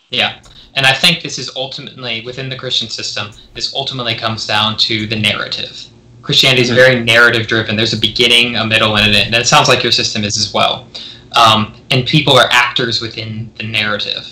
Yeah. 0.10 0.40
And 0.76 0.88
I 0.88 0.94
think 0.94 1.22
this 1.22 1.38
is 1.38 1.52
ultimately, 1.56 2.22
within 2.26 2.50
the 2.50 2.56
Christian 2.56 2.90
system, 2.90 3.30
this 3.54 3.74
ultimately 3.76 4.16
comes 4.16 4.48
down 4.48 4.78
to 4.78 5.06
the 5.06 5.16
narrative. 5.16 5.86
Christianity 6.24 6.64
is 6.64 6.72
Mhm. 6.72 6.76
very 6.76 7.00
narrative 7.04 7.46
driven. 7.48 7.76
There's 7.76 7.94
a 7.94 7.98
beginning, 7.98 8.56
a 8.56 8.66
middle, 8.66 8.98
and 8.98 9.08
an 9.08 9.16
end. 9.16 9.34
And 9.36 9.36
it 9.36 9.48
sounds 9.48 9.68
like 9.68 9.84
your 9.84 9.92
system 9.92 10.24
is 10.24 10.38
as 10.38 10.52
well. 10.54 10.88
Um, 11.36 11.74
and 11.92 12.06
people 12.06 12.38
are 12.38 12.48
actors 12.52 13.02
within 13.02 13.52
the 13.58 13.64
narrative. 13.64 14.28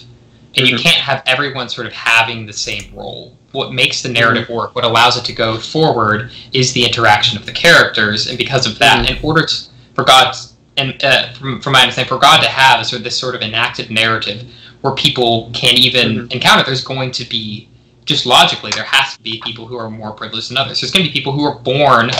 And 0.57 0.67
you 0.67 0.75
Mhm. 0.75 0.83
can't 0.83 0.97
have 0.97 1.23
everyone 1.25 1.69
sort 1.69 1.87
of 1.87 1.93
having 1.93 2.45
the 2.45 2.53
same 2.53 2.91
role. 2.93 3.37
What 3.53 3.73
makes 3.73 4.01
the 4.01 4.09
narrative 4.09 4.49
work, 4.49 4.75
what 4.75 4.83
allows 4.83 5.17
it 5.17 5.25
to 5.25 5.33
go 5.33 5.57
forward, 5.57 6.31
is 6.53 6.73
the 6.73 6.85
interaction 6.85 7.37
of 7.37 7.45
the 7.45 7.51
characters. 7.51 8.27
And 8.27 8.37
because 8.37 8.65
of 8.65 8.77
that, 8.79 9.09
in 9.09 9.17
order 9.23 9.45
to, 9.45 9.55
for 9.95 10.03
God, 10.03 10.35
and 10.77 11.03
uh, 11.03 11.33
from, 11.33 11.61
from 11.61 11.73
my 11.73 11.81
understanding, 11.81 12.09
for 12.09 12.17
God 12.19 12.41
to 12.41 12.49
have 12.49 12.85
sort 12.85 12.99
of 12.99 13.03
this 13.03 13.17
sort 13.17 13.35
of 13.35 13.41
enacted 13.41 13.91
narrative 13.91 14.43
where 14.81 14.93
people 14.93 15.49
can 15.53 15.77
even 15.77 16.27
encounter, 16.31 16.63
there's 16.63 16.83
going 16.83 17.11
to 17.11 17.25
be 17.25 17.67
just 18.05 18.25
logically 18.25 18.71
there 18.71 18.83
has 18.83 19.15
to 19.15 19.21
be 19.21 19.41
people 19.45 19.67
who 19.67 19.77
are 19.77 19.89
more 19.89 20.11
privileged 20.11 20.49
than 20.49 20.57
others. 20.57 20.81
There's 20.81 20.91
going 20.91 21.05
to 21.05 21.11
be 21.11 21.13
people 21.13 21.33
who 21.33 21.43
are 21.45 21.59
born 21.59 22.11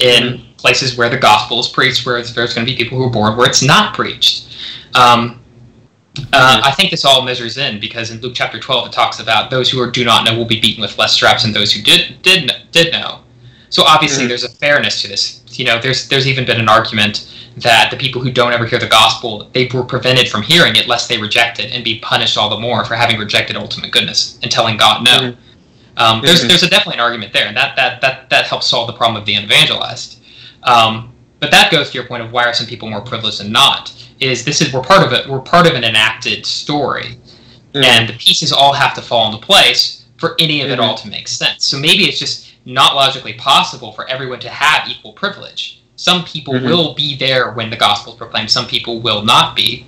in 0.00 0.42
places 0.58 0.96
where 0.96 1.08
the 1.08 1.16
gospel 1.16 1.60
is 1.60 1.68
preached, 1.68 2.04
where 2.04 2.22
there's 2.22 2.54
going 2.54 2.66
to 2.66 2.70
be 2.72 2.76
people 2.76 2.98
who 2.98 3.04
are 3.04 3.10
born 3.10 3.36
where 3.36 3.48
it's 3.48 3.62
not 3.62 3.94
preached. 3.94 4.56
Um, 4.94 5.40
uh, 6.32 6.60
I 6.64 6.72
think 6.72 6.90
this 6.90 7.04
all 7.04 7.22
measures 7.22 7.58
in 7.58 7.78
because 7.80 8.10
in 8.10 8.20
Luke 8.20 8.32
chapter 8.34 8.58
12 8.58 8.88
it 8.88 8.92
talks 8.92 9.20
about 9.20 9.50
those 9.50 9.70
who 9.70 9.80
are, 9.80 9.90
do 9.90 10.04
not 10.04 10.24
know 10.24 10.36
will 10.36 10.44
be 10.44 10.60
beaten 10.60 10.82
with 10.82 10.98
less 10.98 11.12
straps 11.12 11.44
than 11.44 11.52
those 11.52 11.72
who 11.72 11.80
did 11.82 12.20
did 12.22 12.52
did 12.72 12.92
know. 12.92 13.20
So 13.70 13.84
obviously 13.84 14.24
Mhm. 14.24 14.28
there's 14.28 14.44
a 14.44 14.48
fairness 14.48 15.00
to 15.02 15.08
this. 15.08 15.40
You 15.52 15.64
know, 15.64 15.80
there's 15.80 16.08
there's 16.08 16.26
even 16.26 16.44
been 16.44 16.58
an 16.60 16.68
argument 16.68 17.28
that 17.58 17.90
the 17.90 17.96
people 17.96 18.20
who 18.20 18.30
don't 18.32 18.52
ever 18.52 18.66
hear 18.66 18.78
the 18.80 18.86
gospel 18.88 19.48
they 19.52 19.68
were 19.72 19.82
prevented 19.84 20.28
from 20.28 20.42
hearing 20.42 20.74
it 20.76 20.88
lest 20.88 21.08
they 21.08 21.18
reject 21.18 21.60
it 21.60 21.72
and 21.72 21.84
be 21.84 21.98
punished 22.00 22.36
all 22.36 22.48
the 22.48 22.58
more 22.58 22.84
for 22.84 22.94
having 22.94 23.18
rejected 23.18 23.56
ultimate 23.56 23.90
goodness 23.92 24.38
and 24.42 24.50
telling 24.50 24.76
God 24.76 25.04
no. 25.04 25.18
Mhm. 25.20 25.36
Um, 25.96 26.20
there's 26.22 26.42
Mhm. 26.44 26.48
there's 26.48 26.62
a 26.64 26.68
definitely 26.68 26.94
an 26.94 27.00
argument 27.00 27.32
there, 27.32 27.46
and 27.46 27.56
that 27.56 27.76
that 27.76 28.00
that 28.00 28.28
that 28.30 28.46
helps 28.46 28.66
solve 28.66 28.88
the 28.88 28.92
problem 28.92 29.16
of 29.20 29.24
the 29.26 29.34
unevangelized. 29.34 30.16
Um, 30.62 31.12
but 31.40 31.50
that 31.50 31.70
goes 31.70 31.90
to 31.90 31.94
your 31.94 32.06
point 32.06 32.22
of 32.22 32.32
why 32.32 32.44
are 32.44 32.52
some 32.54 32.66
people 32.66 32.90
more 32.90 33.00
privileged 33.00 33.40
than 33.40 33.52
not? 33.52 33.92
Is 34.20 34.44
this 34.44 34.60
is 34.60 34.72
we're 34.72 34.82
part 34.82 35.06
of 35.06 35.12
it? 35.12 35.28
We're 35.28 35.40
part 35.40 35.66
of 35.66 35.74
an 35.74 35.84
enacted 35.84 36.44
story, 36.44 37.16
Mhm. 37.74 37.84
and 37.84 38.08
the 38.08 38.14
pieces 38.14 38.52
all 38.52 38.72
have 38.72 38.94
to 38.94 39.02
fall 39.02 39.26
into 39.32 39.44
place 39.44 40.04
for 40.16 40.34
any 40.40 40.62
of 40.62 40.70
it 40.70 40.78
Mhm. 40.78 40.82
all 40.82 40.94
to 40.96 41.08
make 41.08 41.28
sense. 41.28 41.66
So 41.66 41.78
maybe 41.78 42.04
it's 42.08 42.18
just 42.18 42.46
not 42.64 42.96
logically 42.96 43.34
possible 43.34 43.92
for 43.92 44.08
everyone 44.08 44.40
to 44.40 44.50
have 44.50 44.88
equal 44.88 45.12
privilege. 45.12 45.78
Some 45.96 46.24
people 46.24 46.54
Mhm. 46.54 46.64
will 46.64 46.94
be 46.94 47.16
there 47.16 47.52
when 47.52 47.70
the 47.70 47.76
gospel 47.76 48.12
is 48.14 48.18
proclaimed. 48.18 48.50
Some 48.50 48.66
people 48.66 49.00
will 49.00 49.22
not 49.22 49.54
be. 49.54 49.86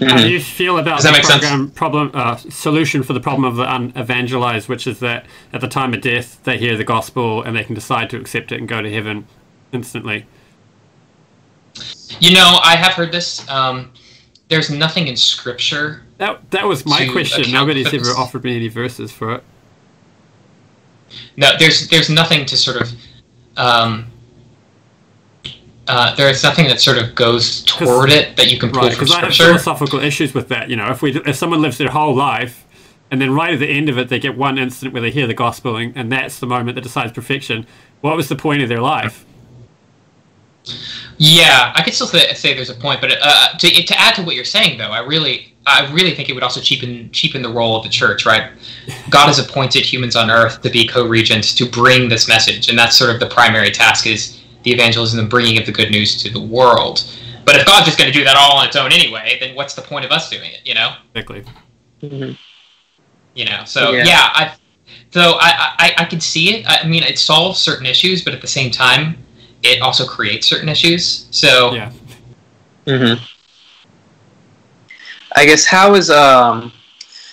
How 0.00 0.16
do 0.16 0.28
you 0.28 0.40
feel 0.40 0.78
about 0.78 0.96
Does 0.96 1.04
that 1.04 1.10
the 1.12 1.18
make 1.18 1.24
sense? 1.24 1.40
program 1.40 1.70
problem 1.70 2.10
uh, 2.14 2.36
solution 2.50 3.04
for 3.04 3.12
the 3.12 3.20
problem 3.20 3.44
of 3.44 3.54
the 3.54 3.62
unevangelized, 3.64 4.68
which 4.68 4.88
is 4.88 4.98
that 4.98 5.24
at 5.52 5.60
the 5.60 5.68
time 5.68 5.94
of 5.94 6.00
death 6.00 6.38
they 6.42 6.58
hear 6.58 6.76
the 6.76 6.82
gospel 6.84 7.42
and 7.42 7.56
they 7.56 7.62
can 7.62 7.76
decide 7.76 8.10
to 8.10 8.16
accept 8.16 8.50
it 8.50 8.58
and 8.58 8.68
go 8.68 8.82
to 8.82 8.92
heaven 8.92 9.26
instantly? 9.74 10.26
You 12.20 12.34
know, 12.34 12.60
I 12.62 12.76
have 12.76 12.92
heard 12.92 13.12
this. 13.12 13.48
Um, 13.48 13.92
there's 14.48 14.70
nothing 14.70 15.08
in 15.08 15.16
scripture 15.16 16.02
That 16.18 16.50
that 16.50 16.66
was 16.66 16.86
my 16.86 17.08
question. 17.08 17.50
Nobody's 17.50 17.92
ever 17.92 18.10
offered 18.10 18.44
me 18.44 18.56
any 18.56 18.68
verses 18.68 19.10
for 19.10 19.34
it. 19.34 19.44
No, 21.36 21.52
there's 21.58 21.88
there's 21.88 22.10
nothing 22.10 22.46
to 22.46 22.56
sort 22.56 22.80
of. 22.80 22.92
Um, 23.56 24.06
uh, 25.86 26.14
there's 26.16 26.42
nothing 26.42 26.66
that 26.66 26.80
sort 26.80 26.96
of 26.96 27.14
goes 27.14 27.62
toward 27.64 28.10
it 28.10 28.36
that 28.36 28.50
you 28.50 28.58
can 28.58 28.70
pull 28.70 28.82
Right, 28.82 28.94
from 28.94 29.04
because 29.04 29.14
I 29.14 29.20
have 29.20 29.34
philosophical 29.34 30.00
issues 30.00 30.32
with 30.32 30.48
that. 30.48 30.70
You 30.70 30.76
know, 30.76 30.90
if 30.90 31.02
we 31.02 31.16
if 31.20 31.36
someone 31.36 31.60
lives 31.60 31.78
their 31.78 31.90
whole 31.90 32.14
life, 32.14 32.64
and 33.10 33.20
then 33.20 33.34
right 33.34 33.52
at 33.52 33.58
the 33.58 33.68
end 33.68 33.88
of 33.88 33.98
it 33.98 34.08
they 34.08 34.18
get 34.18 34.36
one 34.36 34.58
instant 34.58 34.92
where 34.92 35.02
they 35.02 35.10
hear 35.10 35.26
the 35.26 35.34
gospel, 35.34 35.76
and, 35.76 35.96
and 35.96 36.10
that's 36.10 36.38
the 36.38 36.46
moment 36.46 36.76
that 36.76 36.82
decides 36.82 37.12
perfection. 37.12 37.66
What 38.00 38.16
was 38.16 38.28
the 38.28 38.36
point 38.36 38.62
of 38.62 38.68
their 38.68 38.80
life? 38.80 39.24
Yeah, 41.18 41.72
I 41.74 41.82
could 41.82 41.94
still 41.94 42.06
say, 42.06 42.32
say 42.34 42.54
there's 42.54 42.70
a 42.70 42.74
point, 42.74 43.00
but 43.00 43.12
uh, 43.20 43.56
to 43.58 43.68
to 43.70 44.00
add 44.00 44.14
to 44.16 44.22
what 44.22 44.34
you're 44.34 44.44
saying, 44.44 44.78
though, 44.78 44.90
I 44.90 45.00
really 45.00 45.54
I 45.66 45.90
really 45.92 46.14
think 46.14 46.28
it 46.28 46.34
would 46.34 46.42
also 46.42 46.60
cheapen 46.60 47.10
cheapen 47.12 47.42
the 47.42 47.48
role 47.48 47.76
of 47.76 47.82
the 47.84 47.88
church, 47.88 48.26
right? 48.26 48.50
God 49.10 49.26
has 49.26 49.38
appointed 49.38 49.84
humans 49.84 50.16
on 50.16 50.30
earth 50.30 50.60
to 50.62 50.70
be 50.70 50.86
co-regents 50.86 51.54
to 51.54 51.66
bring 51.68 52.08
this 52.08 52.28
message, 52.28 52.68
and 52.68 52.78
that's 52.78 52.96
sort 52.96 53.10
of 53.10 53.20
the 53.20 53.26
primary 53.26 53.70
task 53.70 54.06
is 54.06 54.40
the 54.64 54.72
evangelism 54.72 55.18
and 55.20 55.30
bringing 55.30 55.58
of 55.58 55.66
the 55.66 55.72
good 55.72 55.90
news 55.90 56.20
to 56.22 56.30
the 56.30 56.40
world. 56.40 57.04
But 57.44 57.56
if 57.56 57.66
God's 57.66 57.86
just 57.86 57.98
going 57.98 58.10
to 58.10 58.18
do 58.18 58.24
that 58.24 58.36
all 58.36 58.56
on 58.56 58.66
its 58.66 58.76
own 58.76 58.90
anyway, 58.90 59.36
then 59.38 59.54
what's 59.54 59.74
the 59.74 59.82
point 59.82 60.04
of 60.06 60.10
us 60.10 60.30
doing 60.30 60.50
it? 60.50 60.60
You 60.64 60.74
know, 60.74 60.94
Exactly. 61.14 61.44
Mhm. 62.02 62.36
you 63.34 63.44
know. 63.44 63.62
So 63.66 63.92
Yeah. 63.92 64.04
yeah, 64.04 64.30
I 64.34 64.52
so 65.12 65.36
I, 65.38 65.74
I 65.78 65.94
I 65.98 66.04
can 66.06 66.20
see 66.20 66.54
it. 66.56 66.66
I 66.66 66.86
mean, 66.86 67.02
it 67.02 67.18
solves 67.18 67.60
certain 67.60 67.86
issues, 67.86 68.22
but 68.24 68.34
at 68.34 68.40
the 68.40 68.46
same 68.48 68.70
time, 68.70 69.16
it 69.64 69.80
also 69.80 70.06
creates 70.06 70.46
certain 70.46 70.68
issues. 70.68 71.26
So 71.30 71.74
Yeah. 71.74 71.90
hmm 72.86 73.14
I 75.36 75.44
guess 75.46 75.64
how 75.66 75.94
is 75.94 76.10
um. 76.10 76.72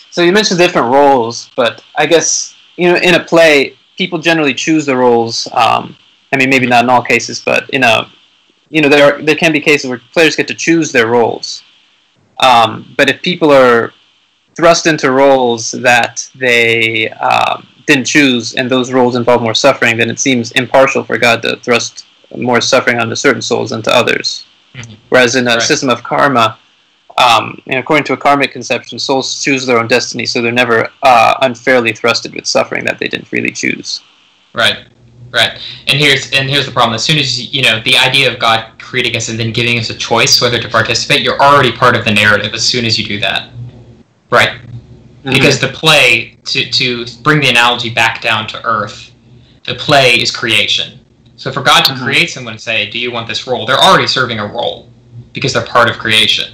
So 0.10 0.22
you 0.24 0.32
mentioned 0.34 0.60
different 0.60 0.88
roles, 0.91 1.49
but 1.56 1.84
I 1.95 2.06
guess 2.06 2.56
you 2.76 2.90
know 2.90 2.98
in 2.98 3.16
a 3.16 3.24
play, 3.24 3.78
people 3.98 4.20
generally 4.20 4.53
choose 4.53 4.86
the 4.86 4.95
roles. 4.98 5.48
Um, 5.53 5.95
I 6.34 6.38
mean, 6.38 6.49
maybe 6.49 6.68
not 6.68 6.84
in 6.84 6.90
all 6.90 7.03
cases, 7.03 7.40
but 7.40 7.70
in 7.70 7.84
a 7.84 8.10
you 8.70 8.82
know 8.82 8.90
there 8.90 9.06
are, 9.14 9.22
there 9.22 9.36
can 9.36 9.52
be 9.52 9.60
cases 9.62 9.90
where 9.90 10.02
players 10.14 10.36
get 10.36 10.48
to 10.48 10.56
choose 10.56 10.91
their 10.91 11.08
roles. 11.08 11.64
Um, 12.40 12.94
but 12.98 13.10
if 13.10 13.22
people 13.22 13.52
are 13.52 13.94
thrust 14.56 14.88
into 14.88 15.12
roles 15.12 15.72
that 15.72 16.30
they 16.36 17.10
um, 17.12 17.68
didn't 17.86 18.06
choose, 18.06 18.56
and 18.56 18.70
those 18.70 18.91
roles 18.91 19.16
involve 19.16 19.41
more 19.41 19.53
suffering, 19.53 19.98
then 19.98 20.10
it 20.10 20.20
seems 20.20 20.52
impartial 20.53 21.03
for 21.03 21.18
God 21.18 21.41
to 21.44 21.58
thrust 21.58 22.06
more 22.38 22.62
suffering 22.62 22.99
onto 22.99 23.16
certain 23.16 23.41
souls 23.41 23.72
than 23.72 23.82
to 23.84 23.95
others. 23.95 24.45
Mhm. 24.76 24.95
Whereas 25.10 25.36
in 25.36 25.48
a 25.48 25.56
Right. 25.56 25.62
system 25.62 25.90
of 25.90 26.03
karma, 26.03 26.58
um, 27.18 27.62
know, 27.68 27.80
according 27.80 28.06
to 28.06 28.14
a 28.14 28.18
karmic 28.18 28.52
conception, 28.52 28.98
souls 28.99 29.44
choose 29.44 29.66
their 29.66 29.78
own 29.80 29.88
destiny, 29.88 30.26
so 30.26 30.41
they're 30.41 30.52
never 30.52 30.90
uh, 31.03 31.36
unfairly 31.41 31.94
thrusted 31.94 32.34
with 32.34 32.45
suffering 32.45 32.86
that 32.86 32.99
they 32.99 33.08
didn't 33.08 33.28
really 33.32 33.52
choose. 33.52 33.99
Right, 34.53 34.78
right. 35.32 35.52
And 35.88 35.99
here's 35.99 36.32
and 36.32 36.49
here's 36.49 36.66
the 36.66 36.72
problem. 36.72 36.95
As 36.95 37.03
soon 37.03 37.18
as 37.18 37.40
you, 37.40 37.48
you 37.52 37.62
know 37.64 37.82
the 37.82 37.98
idea 37.98 38.32
of 38.32 38.40
God 38.40 38.66
creating 38.80 39.16
us 39.16 39.30
and 39.30 39.40
then 39.40 39.52
giving 39.52 39.78
us 39.80 39.90
a 39.90 39.95
choice 39.95 40.41
whether 40.41 40.60
to 40.62 40.70
participate, 40.70 41.22
you're 41.22 41.41
already 41.41 41.72
part 41.72 41.95
of 41.95 42.06
the 42.06 42.12
narrative. 42.12 42.53
As 42.53 42.64
soon 42.64 42.86
as 42.86 42.98
you 42.98 43.06
do 43.06 43.20
that, 43.20 43.49
right? 44.30 44.53
Because 45.24 45.60
the 45.60 45.68
play 45.68 46.38
to 46.45 46.70
to 46.72 47.06
bring 47.22 47.41
the 47.41 47.49
analogy 47.49 47.90
back 47.90 48.22
down 48.22 48.48
to 48.48 48.66
earth, 48.66 49.12
the 49.66 49.76
play 49.76 50.16
is 50.16 50.32
creation. 50.32 50.99
So 51.41 51.51
for 51.51 51.63
God 51.63 51.84
to 51.85 51.93
Mhm. 51.93 52.03
create 52.03 52.30
someone 52.30 52.53
and 52.53 52.61
say, 52.61 52.88
"Do 52.91 52.99
you 52.99 53.11
want 53.11 53.27
this 53.27 53.47
role?" 53.47 53.65
They're 53.65 53.80
already 53.84 54.05
serving 54.05 54.38
a 54.39 54.45
role 54.45 54.88
because 55.34 55.53
they're 55.53 55.65
part 55.65 55.89
of 55.89 55.97
creation. 55.97 56.53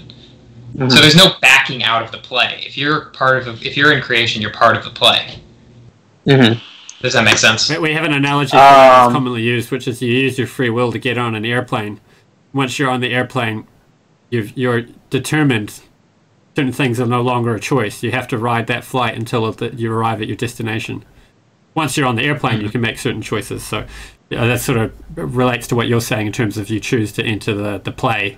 Mhm. 0.77 0.89
So 0.89 1.01
there's 1.01 1.15
no 1.15 1.33
backing 1.41 1.83
out 1.83 2.03
of 2.03 2.11
the 2.11 2.19
play. 2.19 2.63
If 2.65 2.77
you're 2.77 3.01
part 3.07 3.45
of, 3.45 3.65
if 3.65 3.75
you're 3.75 3.91
in 3.91 4.01
creation, 4.01 4.41
you're 4.41 4.51
part 4.53 4.77
of 4.77 4.85
the 4.85 4.89
play. 4.89 5.39
Mhm. 6.25 6.61
Does 7.01 7.11
that 7.13 7.25
make 7.25 7.37
sense? 7.37 7.67
We- 7.69 7.79
We 7.79 7.93
have 7.95 8.05
an 8.05 8.13
analogy 8.13 8.51
that's 8.53 9.07
Um, 9.07 9.11
commonly 9.11 9.41
used, 9.41 9.71
which 9.71 9.89
is 9.89 10.01
you 10.01 10.09
use 10.13 10.37
your 10.37 10.47
free 10.47 10.69
will 10.69 10.93
to 10.93 10.99
get 10.99 11.17
on 11.17 11.35
an 11.35 11.43
airplane. 11.45 11.99
Once 12.53 12.79
you're 12.79 12.89
on 12.89 13.01
the 13.01 13.13
airplane, 13.13 13.65
you've, 14.29 14.57
you're 14.57 14.83
determined. 15.09 15.73
Certain 16.55 16.71
things 16.71 16.97
are 17.01 17.05
no 17.05 17.21
longer 17.21 17.53
a 17.55 17.59
choice. 17.59 18.01
You 18.03 18.11
have 18.11 18.27
to 18.29 18.37
ride 18.37 18.67
that 18.67 18.85
flight 18.85 19.17
until 19.17 19.51
the, 19.51 19.75
you 19.75 19.91
arrive 19.91 20.21
at 20.21 20.27
your 20.27 20.37
destination. 20.37 21.03
Once 21.75 21.97
you're 21.97 22.07
on 22.07 22.15
the 22.15 22.23
airplane, 22.23 22.61
you 22.61 22.69
can 22.69 22.81
make 22.81 22.97
certain 22.97 23.21
choices. 23.21 23.63
So 23.63 23.79
yeah, 23.79 23.83
that 24.29 24.59
sort 24.61 24.77
of 24.77 24.91
relates 25.15 25.67
to 25.67 25.75
what 25.75 25.87
you're 25.87 26.01
saying 26.01 26.27
in 26.27 26.33
terms 26.33 26.57
of 26.57 26.69
you 26.69 26.79
choose 26.79 27.11
to 27.13 27.23
enter 27.23 27.53
the, 27.53 27.79
the 27.79 27.91
play. 27.91 28.37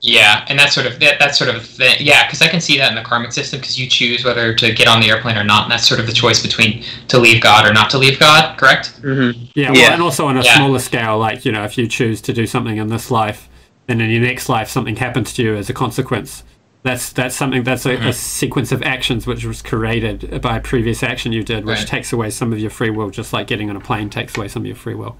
Yeah, 0.00 0.44
and 0.48 0.58
that's 0.58 0.74
sort 0.74 0.86
of 0.86 1.00
that, 1.00 1.18
that's 1.18 1.38
sort 1.38 1.48
of 1.48 1.76
the, 1.78 1.94
yeah, 1.98 2.26
because 2.26 2.42
I 2.42 2.48
can 2.48 2.60
see 2.60 2.76
that 2.76 2.90
in 2.90 2.94
the 2.94 3.02
karmic 3.02 3.32
system 3.32 3.58
because 3.60 3.80
you 3.80 3.86
choose 3.88 4.22
whether 4.22 4.54
to 4.54 4.72
get 4.74 4.86
on 4.86 5.00
the 5.00 5.08
airplane 5.08 5.38
or 5.38 5.44
not, 5.44 5.62
and 5.62 5.72
that's 5.72 5.88
sort 5.88 5.98
of 5.98 6.06
the 6.06 6.12
choice 6.12 6.42
between 6.42 6.84
to 7.08 7.18
leave 7.18 7.42
God 7.42 7.66
or 7.66 7.72
not 7.72 7.88
to 7.90 7.98
leave 7.98 8.20
God. 8.20 8.58
Correct? 8.58 9.00
Mhm. 9.02 9.48
Yeah, 9.54 9.70
well, 9.70 9.80
Yeah. 9.80 9.94
and 9.94 10.02
also 10.02 10.26
on 10.26 10.36
a 10.36 10.42
Yeah. 10.42 10.56
smaller 10.56 10.78
scale, 10.78 11.18
like 11.18 11.46
you 11.46 11.52
know, 11.52 11.64
if 11.64 11.78
you 11.78 11.86
choose 11.86 12.20
to 12.22 12.34
do 12.34 12.46
something 12.46 12.76
in 12.76 12.88
this 12.88 13.10
life, 13.10 13.48
and 13.88 14.02
in 14.02 14.10
your 14.10 14.20
next 14.20 14.50
life 14.50 14.68
something 14.68 14.96
happens 14.96 15.32
to 15.34 15.42
you 15.42 15.56
as 15.56 15.70
a 15.70 15.72
consequence, 15.72 16.44
that's 16.84 17.12
that's 17.12 17.34
something 17.34 17.64
that's 17.64 17.86
a, 17.86 17.94
a 17.94 17.98
Mhm. 17.98 18.14
sequence 18.14 18.70
of 18.70 18.82
actions 18.82 19.26
which 19.26 19.44
was 19.44 19.62
created 19.62 20.40
by 20.42 20.58
a 20.58 20.60
previous 20.60 21.02
action 21.02 21.32
you 21.32 21.42
did, 21.42 21.64
which 21.64 21.78
Right. 21.78 21.86
takes 21.86 22.12
away 22.12 22.30
some 22.30 22.52
of 22.52 22.58
your 22.58 22.70
free 22.70 22.90
will, 22.90 23.10
just 23.10 23.32
like 23.32 23.46
getting 23.46 23.70
on 23.70 23.76
a 23.76 23.80
plane 23.80 24.10
takes 24.10 24.36
away 24.36 24.48
some 24.48 24.62
of 24.62 24.66
your 24.66 24.76
free 24.76 24.94
will. 24.94 25.16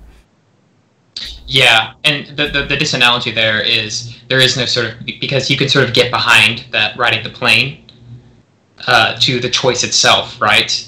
Yeah, 1.47 1.93
and 2.05 2.27
the, 2.37 2.49
the 2.49 2.63
the 2.67 2.77
disanalogy 2.77 3.35
there 3.35 3.61
is 3.63 4.15
there 4.29 4.41
is 4.41 4.57
no 4.57 4.67
sort 4.67 4.87
of 4.89 5.07
because 5.21 5.51
you 5.51 5.57
can 5.57 5.69
sort 5.69 5.89
of 5.89 5.95
get 5.95 6.11
behind 6.11 6.65
that 6.73 6.97
riding 6.99 7.23
the 7.25 7.31
plane 7.31 7.79
uh, 8.87 9.17
to 9.21 9.41
the 9.41 9.49
choice 9.49 9.83
itself, 9.85 10.39
right? 10.41 10.87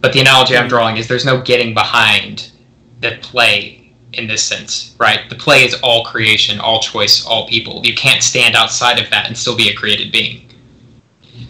But 0.00 0.12
the 0.12 0.20
analogy 0.20 0.56
I'm 0.56 0.68
drawing 0.68 0.96
is 0.98 1.08
there's 1.08 1.24
no 1.24 1.40
getting 1.40 1.74
behind 1.74 2.52
the 3.00 3.18
play 3.22 3.81
in 4.14 4.26
this 4.26 4.42
sense, 4.42 4.94
right? 4.98 5.20
The 5.30 5.36
play 5.36 5.64
is 5.64 5.74
all 5.82 6.04
creation, 6.04 6.60
all 6.60 6.80
choice, 6.80 7.24
all 7.24 7.46
people. 7.48 7.80
You 7.84 7.94
can't 7.94 8.22
stand 8.22 8.54
outside 8.54 8.98
of 8.98 9.08
that 9.10 9.26
and 9.26 9.36
still 9.36 9.56
be 9.56 9.68
a 9.70 9.74
created 9.74 10.12
being. 10.12 10.48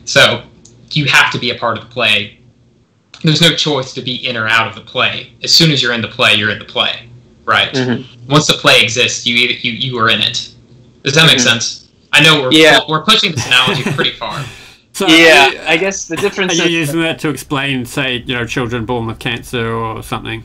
So 0.05 0.45
you 0.91 1.07
have 1.07 1.31
to 1.33 1.39
be 1.39 1.51
a 1.51 1.55
part 1.57 1.79
of 1.79 1.85
the 1.85 1.91
play. 1.91 2.39
There's 3.23 3.41
no 3.41 3.55
choice 3.55 3.93
to 3.95 4.03
be 4.03 4.15
in 4.27 4.37
or 4.37 4.47
out 4.49 4.69
of 4.69 4.75
the 4.75 4.81
play. 4.81 5.33
As 5.43 5.53
soon 5.55 5.71
as 5.71 5.83
you're 5.83 5.93
in 5.93 6.03
the 6.03 6.09
play, 6.09 6.35
you're 6.35 6.51
in 6.51 6.59
the 6.59 6.65
play, 6.65 7.09
right? 7.45 7.73
Mhm. 7.73 8.05
once 8.29 8.47
the 8.47 8.55
play 8.55 8.81
exists, 8.83 9.27
you 9.27 9.35
either, 9.37 9.55
you 9.55 9.73
you 9.73 9.99
are 9.99 10.09
in 10.09 10.21
it. 10.21 10.49
Does 11.03 11.15
that 11.15 11.27
make 11.27 11.39
Mhm. 11.39 11.41
sense? 11.41 11.89
I 12.13 12.21
know 12.23 12.43
we're 12.43 12.53
Yeah. 12.53 12.81
we're 12.89 13.03
pushing 13.03 13.33
this 13.33 13.47
analogy 13.47 13.83
pretty 13.95 14.13
far. 14.13 14.45
So 14.93 15.07
Yeah, 15.09 15.51
you, 15.51 15.61
I 15.67 15.77
guess 15.77 16.05
the 16.05 16.17
difference. 16.17 16.53
are 16.53 16.69
you 16.69 16.81
is- 16.81 16.89
using 16.89 17.01
that 17.01 17.19
to 17.21 17.29
explain, 17.31 17.85
say, 17.87 18.23
you 18.27 18.35
know, 18.35 18.45
children 18.47 18.85
born 18.85 19.07
with 19.07 19.19
cancer 19.19 19.73
or 19.73 20.03
something? 20.03 20.45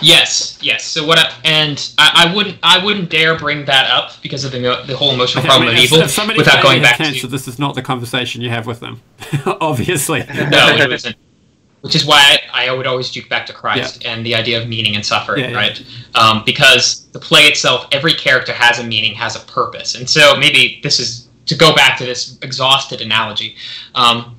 Yes, 0.00 0.58
yes. 0.60 0.84
So 0.84 1.06
what? 1.06 1.18
I, 1.18 1.32
and 1.44 1.92
I, 1.98 2.26
I 2.28 2.34
wouldn't 2.34 2.58
I 2.62 2.84
wouldn't 2.84 3.10
dare 3.10 3.38
bring 3.38 3.64
that 3.66 3.90
up 3.90 4.12
because 4.22 4.44
of 4.44 4.52
the 4.52 4.58
the 4.86 4.96
whole 4.96 5.12
emotional 5.12 5.44
Okay, 5.44 5.48
I 5.54 5.56
problem 5.56 5.68
mean, 5.74 5.78
of 5.78 5.84
if- 5.84 5.92
evil 5.92 6.04
if 6.04 6.10
somebody 6.10 6.38
without 6.38 6.62
going 6.62 6.82
back 6.82 6.96
cancer, 6.98 7.20
to 7.22 7.26
this 7.26 7.46
is 7.48 7.58
not 7.58 7.74
the 7.74 7.82
conversation 7.82 8.40
you 8.42 8.50
have 8.50 8.66
with 8.66 8.80
them. 8.80 9.00
Obviously. 9.46 10.20
no, 10.20 10.68
it 10.76 10.92
isn't. 10.92 11.16
Which 11.82 11.94
is 11.94 12.06
why 12.06 12.38
I, 12.54 12.68
I 12.68 12.72
would 12.72 12.86
always 12.86 13.10
juke 13.10 13.28
back 13.28 13.44
to 13.46 13.52
Christ 13.52 14.06
and 14.06 14.24
the 14.24 14.34
idea 14.34 14.58
of 14.60 14.66
meaning 14.66 14.96
and 14.96 15.04
suffering, 15.04 15.42
Yeah, 15.44 15.50
yeah. 15.50 15.56
right? 15.56 15.84
Um, 16.14 16.42
because 16.46 17.06
the 17.12 17.18
play 17.20 17.42
itself, 17.42 17.88
every 17.92 18.14
character 18.14 18.54
has 18.54 18.78
a 18.78 18.84
meaning, 18.84 19.12
has 19.14 19.36
a 19.36 19.40
purpose, 19.40 19.94
and 19.94 20.08
so 20.08 20.34
maybe 20.36 20.80
this 20.82 20.98
is 20.98 21.28
to 21.44 21.54
go 21.54 21.74
back 21.74 21.98
to 21.98 22.06
this 22.06 22.38
exhausted 22.40 23.02
analogy. 23.02 23.56
Um, 23.94 24.34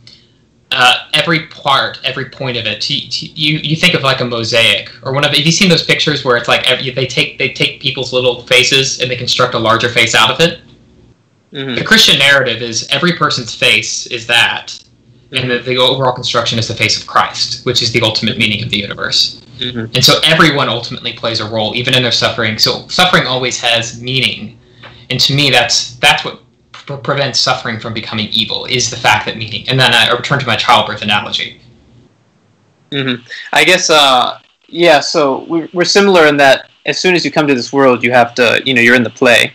uh, 0.72 1.08
every 1.14 1.48
part, 1.48 2.00
every 2.04 2.26
point 2.30 2.58
of 2.58 2.66
it, 2.66 2.90
you, 2.90 3.30
you 3.36 3.60
you 3.60 3.76
think 3.76 3.94
of 3.94 4.02
like 4.02 4.20
a 4.20 4.26
mosaic 4.26 4.92
or 5.04 5.14
one 5.14 5.24
of. 5.24 5.32
Have 5.32 5.46
you 5.46 5.52
seen 5.52 5.70
those 5.70 5.84
pictures 5.84 6.26
where 6.26 6.38
it's 6.38 6.48
like 6.48 6.70
every, 6.70 6.90
they 6.90 7.06
take 7.06 7.38
they 7.38 7.50
take 7.50 7.82
people's 7.82 8.12
little 8.12 8.42
faces 8.44 9.00
and 9.00 9.10
they 9.10 9.16
construct 9.16 9.54
a 9.54 9.60
larger 9.60 9.90
face 9.90 10.16
out 10.16 10.32
of 10.32 10.40
it? 10.40 10.60
Mhm. 11.54 11.78
The 11.78 11.84
Christian 11.84 12.18
narrative 12.20 12.62
is 12.62 12.88
every 12.90 13.14
person's 13.14 13.54
face 13.56 14.08
is 14.08 14.28
that, 14.28 14.78
and 15.32 15.50
the, 15.50 15.60
the 15.60 15.78
overall 15.78 16.14
construction 16.14 16.60
is 16.60 16.68
the 16.68 16.76
face 16.76 17.00
of 17.00 17.08
Christ, 17.08 17.66
which 17.66 17.82
is 17.82 17.92
the 17.92 18.02
ultimate 18.02 18.38
meaning 18.38 18.64
of 18.64 18.70
the 18.70 18.78
universe. 18.78 19.40
Mhm. 19.60 19.96
And 19.96 20.04
so 20.04 20.20
everyone 20.24 20.68
ultimately 20.68 21.14
plays 21.14 21.40
a 21.40 21.46
role, 21.46 21.76
even 21.76 21.96
in 21.96 22.04
their 22.04 22.12
suffering. 22.12 22.58
So 22.58 22.86
suffering 22.90 23.26
always 23.28 23.60
has 23.62 24.02
meaning, 24.02 24.58
and 25.10 25.20
to 25.22 25.34
me, 25.34 25.52
that's 25.52 25.92
that's 25.98 26.26
what 26.26 26.42
pre- 26.86 26.98
prevents 26.98 27.40
suffering 27.40 27.80
from 27.80 27.94
becoming 27.94 28.28
evil 28.32 28.66
is 28.66 28.90
the 28.90 28.98
fact 28.98 29.26
that 29.26 29.38
meaning. 29.38 29.68
And 29.70 29.80
then 29.80 29.94
I 29.94 30.10
return 30.12 30.40
to 30.40 30.46
my 30.48 30.56
childbirth 30.56 31.02
analogy. 31.02 31.62
hmm 32.92 33.16
I 33.54 33.64
guess, 33.64 33.90
uh, 33.90 34.40
yeah. 34.68 35.00
So 35.00 35.46
we're, 35.46 35.70
we're 35.74 35.86
similar 35.86 36.28
in 36.28 36.38
that 36.38 36.70
as 36.86 37.00
soon 37.00 37.16
as 37.16 37.26
you 37.26 37.32
come 37.32 37.48
to 37.48 37.56
this 37.56 37.74
world, 37.74 38.04
you 38.04 38.12
have 38.12 38.34
to, 38.36 38.62
you 38.66 38.74
know, 38.74 38.82
you're 38.82 38.96
in 38.96 39.04
the 39.04 39.10
play. 39.10 39.54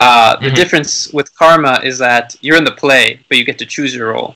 Uh, 0.00 0.36
the 0.40 0.50
Mhm. 0.50 0.54
difference 0.54 1.12
with 1.12 1.34
karma 1.36 1.80
is 1.84 1.98
that 1.98 2.34
you're 2.40 2.56
in 2.56 2.64
the 2.64 2.72
play, 2.72 3.20
but 3.28 3.36
you 3.38 3.44
get 3.44 3.58
to 3.58 3.66
choose 3.66 3.94
your 3.94 4.12
role. 4.12 4.34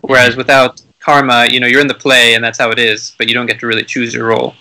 Whereas 0.00 0.36
without 0.36 0.80
karma, 1.00 1.46
you 1.50 1.60
know, 1.60 1.66
you're 1.66 1.80
in 1.80 1.86
the 1.86 1.94
play, 2.06 2.34
and 2.34 2.42
that's 2.42 2.58
how 2.58 2.70
it 2.70 2.78
is, 2.78 3.14
but 3.18 3.28
you 3.28 3.34
don't 3.34 3.46
get 3.46 3.60
to 3.60 3.66
really 3.66 3.84
choose 3.84 4.12
your 4.14 4.26
role. 4.26 4.54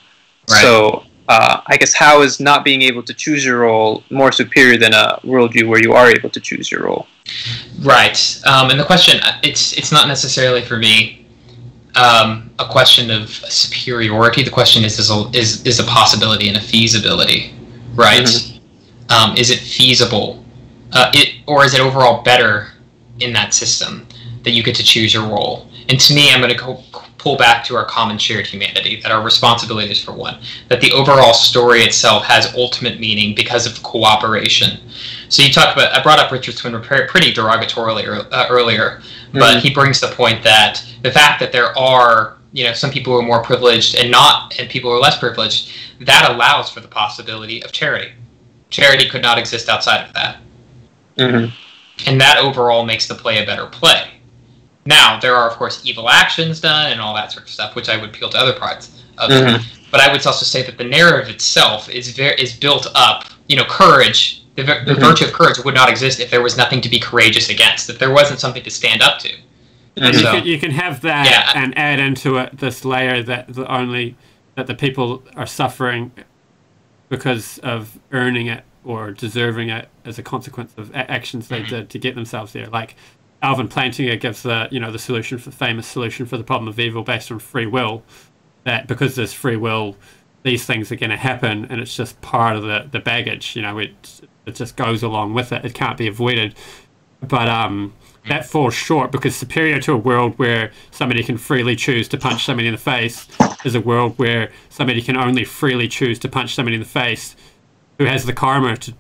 Right. 0.50 0.62
So 0.62 1.06
uh, 1.27 1.61
I 1.65 1.77
guess 1.77 1.93
how 1.93 2.22
is 2.22 2.39
not 2.39 2.64
being 2.64 2.81
able 2.84 3.03
to 3.03 3.14
choose 3.14 3.43
your 3.43 3.60
role 3.60 4.03
more 4.10 4.31
superior 4.31 4.77
than 4.77 4.93
a 4.93 5.19
worldview 5.23 5.68
where 5.68 5.81
you 5.81 5.93
are 5.93 6.07
able 6.10 6.30
to 6.30 6.39
choose 6.39 6.72
your 6.72 6.84
role? 6.84 7.07
Right. 7.81 8.18
Um, 8.45 8.69
and 8.69 8.80
the 8.80 8.85
question, 8.85 9.19
it's 9.43 9.73
it's 9.77 9.91
not 9.91 10.07
necessarily 10.07 10.61
for 10.61 10.77
me. 10.77 11.26
um, 11.95 12.49
a 12.60 12.68
question 12.68 13.10
of 13.10 13.30
superiority. 13.30 14.43
The 14.43 14.52
question 14.52 14.84
is 14.84 14.99
is 14.99 15.10
a, 15.10 15.30
is, 15.34 15.65
is 15.65 15.80
a 15.80 15.84
possibility 15.84 16.47
and 16.47 16.57
a 16.57 16.61
feasibility, 16.61 17.53
right? 17.93 18.23
Mm-hmm. 18.23 19.11
Um, 19.11 19.38
is 19.38 19.49
it 19.49 19.60
feasible, 19.60 20.43
uh, 20.91 21.11
it 21.14 21.35
or 21.47 21.64
is 21.64 21.73
it 21.73 21.80
overall 21.80 22.23
better 22.23 22.69
in 23.19 23.34
that 23.34 23.53
system 23.53 24.07
that 24.43 24.52
you 24.52 24.64
get 24.64 24.76
to 24.76 24.84
choose 24.84 25.14
your 25.14 25.27
role? 25.27 25.68
And 25.89 25.99
to 25.99 26.14
me, 26.14 26.31
I'm 26.31 26.41
going 26.41 26.52
to 26.52 26.57
go 26.57 26.84
pull 27.26 27.35
back 27.35 27.64
to 27.65 27.76
our 27.76 27.85
common 27.85 28.19
shared 28.19 28.45
humanity, 28.45 29.02
that 29.02 29.11
our 29.11 29.23
responsibility 29.23 29.89
is 29.89 29.99
for 29.99 30.11
one, 30.11 30.39
that 30.68 30.80
the 30.80 30.91
overall 30.91 31.34
story 31.34 31.80
itself 31.80 32.23
has 32.23 32.53
ultimate 32.53 32.99
meaning 32.99 33.34
because 33.34 33.65
of 33.65 33.81
cooperation. 33.81 34.80
So 35.30 35.41
you 35.41 35.52
talk 35.52 35.76
about, 35.76 35.91
I 35.91 36.03
brought 36.03 36.19
up 36.19 36.31
Richard 36.31 36.53
Swinburne 36.53 36.84
pretty 36.84 37.34
derogatorily 37.34 38.27
uh, 38.31 38.45
earlier, 38.47 39.02
but 39.34 39.41
mm-hmm. 39.41 39.60
he 39.60 39.73
brings 39.73 39.99
the 39.99 40.10
point 40.10 40.43
that 40.43 40.85
the 41.02 41.10
fact 41.10 41.39
that 41.39 41.52
there 41.52 41.76
are, 41.76 42.38
you 42.52 42.64
know, 42.64 42.73
some 42.73 42.91
people 42.91 43.14
who 43.14 43.18
are 43.18 43.26
more 43.26 43.41
privileged 43.41 43.95
and 43.95 44.11
not, 44.11 44.53
and 44.60 44.69
people 44.69 44.91
who 44.91 44.97
are 44.97 45.02
less 45.02 45.18
privileged, 45.18 45.72
that 46.02 46.30
allows 46.30 46.69
for 46.69 46.80
the 46.80 46.88
possibility 46.88 47.64
of 47.64 47.72
charity. 47.72 48.11
Charity 48.69 49.10
could 49.10 49.23
not 49.23 49.39
exist 49.39 49.68
outside 49.68 50.07
of 50.07 50.14
that. 50.14 50.38
Mm-hmm. 51.18 52.07
And 52.07 52.22
that 52.22 52.38
overall 52.38 52.85
makes 52.85 53.07
the 53.07 53.15
play 53.15 53.41
a 53.41 53.47
better 53.47 53.65
play. 53.65 54.11
Now, 54.86 55.20
there 55.20 55.36
are, 55.36 55.49
of 55.49 55.57
course, 55.57 55.82
evil 55.86 56.10
actions 56.10 56.60
done 56.62 56.91
and 56.91 57.02
all 57.02 57.16
that 57.16 57.32
sort 57.32 57.45
of 57.45 57.49
stuff, 57.49 57.76
which 57.76 57.90
I 57.90 57.98
would 57.98 58.12
appeal 58.12 58.30
to 58.30 58.38
other 58.38 58.53
parts 58.53 59.03
of 59.18 59.30
mm-hmm. 59.30 59.56
it. 59.56 59.62
But 59.91 60.02
I 60.02 60.12
would 60.12 60.26
also 60.26 60.45
say 60.45 60.64
that 60.64 60.78
the 60.78 60.84
narrative 60.84 61.34
itself 61.34 61.90
is 61.90 62.16
very 62.16 62.36
is 62.40 62.56
built 62.56 62.88
up. 62.94 63.26
You 63.48 63.56
know, 63.56 63.66
courage, 63.66 64.44
the, 64.56 64.64
the 64.64 64.72
mm-hmm. 64.72 65.02
virtue 65.02 65.26
of 65.26 65.34
courage 65.34 65.57
would 65.64 65.76
not 65.76 65.90
exist 65.90 66.20
if 66.20 66.30
there 66.30 66.41
was 66.41 66.57
nothing 66.57 66.82
to 66.82 66.90
be 66.90 66.99
courageous 66.99 67.49
against, 67.49 67.90
if 67.90 67.98
there 67.98 68.12
wasn't 68.12 68.40
something 68.40 68.64
to 68.64 68.70
stand 68.70 69.02
up 69.02 69.20
to. 69.20 69.34
And 69.98 70.14
so, 70.14 70.22
you, 70.22 70.28
can, 70.28 70.45
you 70.45 70.60
can 70.60 70.72
have 70.72 71.02
that 71.02 71.30
yeah. 71.30 71.64
and 71.64 71.78
add 71.78 71.99
into 71.99 72.38
it 72.38 72.57
this 72.57 72.84
layer 72.84 73.24
that 73.24 73.53
the 73.53 73.72
only 73.72 74.16
that 74.56 74.68
the 74.68 74.76
people 74.76 75.24
are 75.36 75.45
suffering 75.45 76.12
because 77.10 77.60
of 77.60 77.99
earning 78.12 78.48
it 78.48 78.64
or 78.84 79.12
deserving 79.12 79.70
it 79.70 79.88
as 80.03 80.20
a 80.20 80.24
consequence 80.24 80.74
of 80.78 80.94
actions 80.95 81.48
they 81.48 81.62
mm-hmm. 81.62 81.70
did 81.70 81.90
to 81.90 81.99
get 81.99 82.16
themselves 82.16 82.53
there. 82.53 82.68
Like 82.68 82.95
Alvin 83.45 83.67
Plantinga 83.67 84.19
gives 84.19 84.41
the 84.41 84.67
you 84.72 84.80
know 84.80 84.91
the 84.91 84.97
solution 84.97 85.38
for 85.38 85.51
famous 85.51 85.85
solution 85.85 86.26
for 86.26 86.35
the 86.35 86.43
problem 86.43 86.67
of 86.67 86.80
evil 86.80 87.03
based 87.03 87.31
on 87.31 87.38
free 87.38 87.67
will. 87.67 88.01
That 88.63 88.88
because 88.88 89.15
there's 89.15 89.34
free 89.34 89.55
will, 89.55 89.95
these 90.41 90.65
things 90.65 90.91
are 90.91 90.95
going 90.95 91.11
to 91.11 91.17
happen, 91.17 91.65
and 91.65 91.80
it's 91.80 91.95
just 91.95 92.19
part 92.22 92.55
of 92.55 92.63
the 92.63 92.88
the 92.89 92.99
baggage. 92.99 93.55
You 93.55 93.61
know, 93.61 93.77
it 93.77 94.22
it 94.47 94.55
just 94.55 94.76
goes 94.76 95.03
along 95.03 95.35
with 95.35 95.51
it. 95.51 95.63
It 95.63 95.76
can't 95.76 95.95
be 95.95 96.07
avoided. 96.07 96.55
But 97.22 97.47
um, 97.47 97.93
that 98.27 98.47
falls 98.47 98.73
short 98.73 99.11
because 99.11 99.35
superior 99.35 99.80
to 99.81 99.93
a 99.93 99.97
world 99.97 100.39
where 100.39 100.72
somebody 100.89 101.23
can 101.23 101.38
freely 101.38 101.76
choose 101.76 102.07
to 102.09 102.17
punch 102.17 102.45
somebody 102.45 102.67
in 102.67 102.73
the 102.73 102.80
face 102.80 103.27
is 103.63 103.76
a 103.76 103.81
world 103.81 104.17
where 104.17 104.51
somebody 104.69 105.03
can 105.03 105.17
only 105.17 105.43
freely 105.43 105.88
choose 105.88 106.17
to 106.19 106.30
punch 106.30 106.55
somebody 106.55 106.76
in 106.76 106.81
the 106.81 106.88
face 106.88 107.35
who 107.99 108.05
has 108.05 108.26
the 108.26 108.34
karma 108.34 108.76
to, 108.77 108.93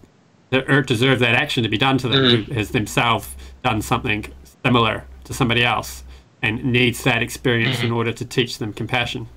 to 0.61 0.83
deserve 0.83 1.19
that 1.19 1.35
action 1.35 1.63
to 1.63 1.69
be 1.69 1.77
done 1.77 1.97
to 1.99 2.07
them, 2.07 2.23
mm-hmm. 2.23 2.51
who 2.51 2.53
has 2.53 2.71
themselves 2.71 3.35
done 3.63 3.81
something 3.81 4.25
similar 4.63 5.03
to 5.23 5.33
somebody 5.33 5.63
else 5.63 6.03
and 6.41 6.63
needs 6.63 7.03
that 7.03 7.21
experience 7.21 7.77
mm-hmm. 7.77 7.87
in 7.87 7.91
order 7.91 8.11
to 8.11 8.25
teach 8.25 8.57
them 8.59 8.73
compassion. 8.73 9.27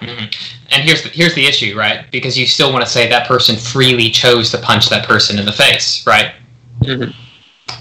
Mm-hmm. 0.00 0.24
And 0.70 0.82
here's 0.82 1.02
the, 1.02 1.08
here's 1.08 1.34
the 1.34 1.46
issue, 1.46 1.76
right? 1.76 2.10
Because 2.10 2.36
you 2.36 2.46
still 2.46 2.72
want 2.72 2.84
to 2.84 2.90
say 2.90 3.08
that 3.08 3.26
person 3.28 3.56
freely 3.56 4.10
chose 4.10 4.50
to 4.50 4.58
punch 4.58 4.88
that 4.88 5.06
person 5.06 5.38
in 5.38 5.44
the 5.44 5.52
face, 5.52 6.04
right? 6.06 6.32
Mm-hmm. 6.80 7.12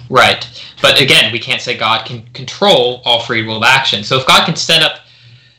Right. 0.10 0.48
But 0.82 1.02
again, 1.02 1.32
we 1.32 1.40
can't 1.40 1.62
say 1.62 1.78
God 1.78 2.06
can 2.06 2.24
control 2.34 3.02
all 3.06 3.22
free 3.22 3.46
will 3.46 3.66
action. 3.66 4.04
So 4.04 4.18
if 4.18 4.28
God 4.28 4.46
can 4.46 4.56
set 4.56 4.84
up, 4.84 5.00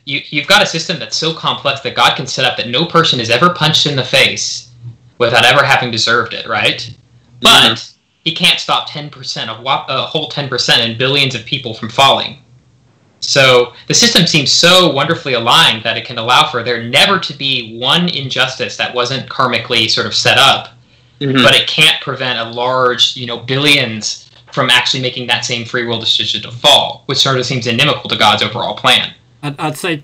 you, 0.05 0.21
you've 0.29 0.47
got 0.47 0.61
a 0.61 0.65
system 0.65 0.99
that's 0.99 1.15
so 1.15 1.33
complex 1.33 1.81
that 1.81 1.95
God 1.95 2.15
can 2.15 2.27
set 2.27 2.45
up 2.45 2.57
that 2.57 2.69
no 2.69 2.85
person 2.85 3.19
is 3.19 3.29
ever 3.29 3.53
punched 3.53 3.85
in 3.85 3.95
the 3.95 4.03
face 4.03 4.72
without 5.17 5.45
ever 5.45 5.63
having 5.63 5.91
deserved 5.91 6.33
it, 6.33 6.47
right? 6.47 6.77
Mm-hmm. 6.77 6.95
But 7.41 7.93
he 8.23 8.33
can't 8.33 8.59
stop 8.59 8.89
10% 8.89 9.47
of 9.49 9.65
a 9.65 10.05
whole 10.05 10.29
10% 10.29 10.69
and 10.77 10.97
billions 10.97 11.35
of 11.35 11.45
people 11.45 11.73
from 11.73 11.89
falling. 11.89 12.39
So 13.19 13.73
the 13.87 13.93
system 13.93 14.27
seems 14.27 14.51
so 14.51 14.91
wonderfully 14.91 15.33
aligned 15.33 15.83
that 15.83 15.97
it 15.97 16.05
can 16.05 16.17
allow 16.17 16.49
for 16.49 16.61
there 16.61 16.83
never 16.83 17.19
to 17.19 17.33
be 17.33 17.77
one 17.79 18.09
injustice 18.09 18.75
that 18.77 18.93
wasn't 18.93 19.29
karmically 19.29 19.89
sort 19.89 20.07
of 20.07 20.13
set 20.13 20.37
up, 20.37 20.69
mm-hmm. 21.19 21.41
but 21.41 21.55
it 21.55 21.67
can't 21.67 22.01
prevent 22.01 22.39
a 22.39 22.51
large, 22.51 23.15
you 23.15 23.25
know, 23.25 23.39
billions 23.39 24.29
from 24.51 24.69
actually 24.69 25.01
making 25.01 25.27
that 25.27 25.45
same 25.45 25.65
free 25.65 25.85
will 25.85 25.99
decision 25.99 26.41
to 26.43 26.51
fall, 26.51 27.03
which 27.07 27.17
sort 27.19 27.39
of 27.39 27.45
seems 27.45 27.65
inimical 27.65 28.09
to 28.09 28.17
God's 28.17 28.43
overall 28.43 28.75
plan. 28.75 29.13
I'd, 29.41 29.59
I'd 29.59 29.77
say. 29.77 30.03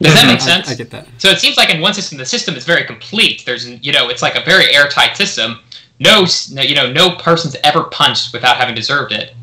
Does 0.00 0.14
that 0.14 0.26
make 0.26 0.40
sense? 0.40 0.68
I, 0.68 0.72
I 0.72 0.74
get 0.76 0.90
that. 0.90 1.08
So 1.18 1.28
it 1.28 1.38
seems 1.38 1.56
like 1.56 1.68
in 1.74 1.80
one 1.80 1.92
system, 1.92 2.16
the 2.16 2.24
system 2.24 2.54
is 2.54 2.64
very 2.64 2.84
complete. 2.84 3.44
There's, 3.44 3.68
you 3.68 3.92
know, 3.92 4.08
it's 4.08 4.22
like 4.22 4.34
a 4.34 4.44
very 4.44 4.74
airtight 4.74 5.16
system 5.16 5.60
no, 6.00 6.24
you 6.50 6.74
know, 6.74 6.90
no 6.90 7.16
person's 7.16 7.56
ever 7.62 7.84
punched 7.84 8.32
without 8.32 8.56
having 8.56 8.74
deserved 8.74 9.12
it. 9.12 9.34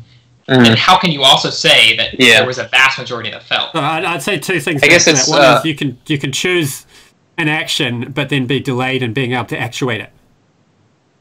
Mm-hmm. 0.48 0.64
And 0.64 0.78
how 0.78 0.98
can 0.98 1.12
you 1.12 1.22
also 1.22 1.50
say 1.50 1.96
that 1.96 2.18
yeah. 2.18 2.38
there 2.38 2.46
was 2.46 2.58
a 2.58 2.64
vast 2.64 2.98
majority 2.98 3.30
that 3.30 3.42
felt? 3.44 3.74
I'd, 3.74 4.04
I'd, 4.04 4.22
say 4.22 4.38
two 4.38 4.60
things. 4.60 4.82
I 4.82 4.88
guess 4.88 5.06
it's 5.06 5.28
one 5.28 5.40
uh, 5.40 5.58
is 5.58 5.64
you 5.64 5.74
can 5.74 5.98
you 6.06 6.18
can 6.18 6.32
choose 6.32 6.86
an 7.36 7.48
action, 7.48 8.12
but 8.12 8.30
then 8.30 8.46
be 8.46 8.58
delayed 8.58 9.02
in 9.02 9.12
being 9.12 9.32
able 9.32 9.44
to 9.46 9.58
actuate 9.58 10.00
it. 10.00 10.10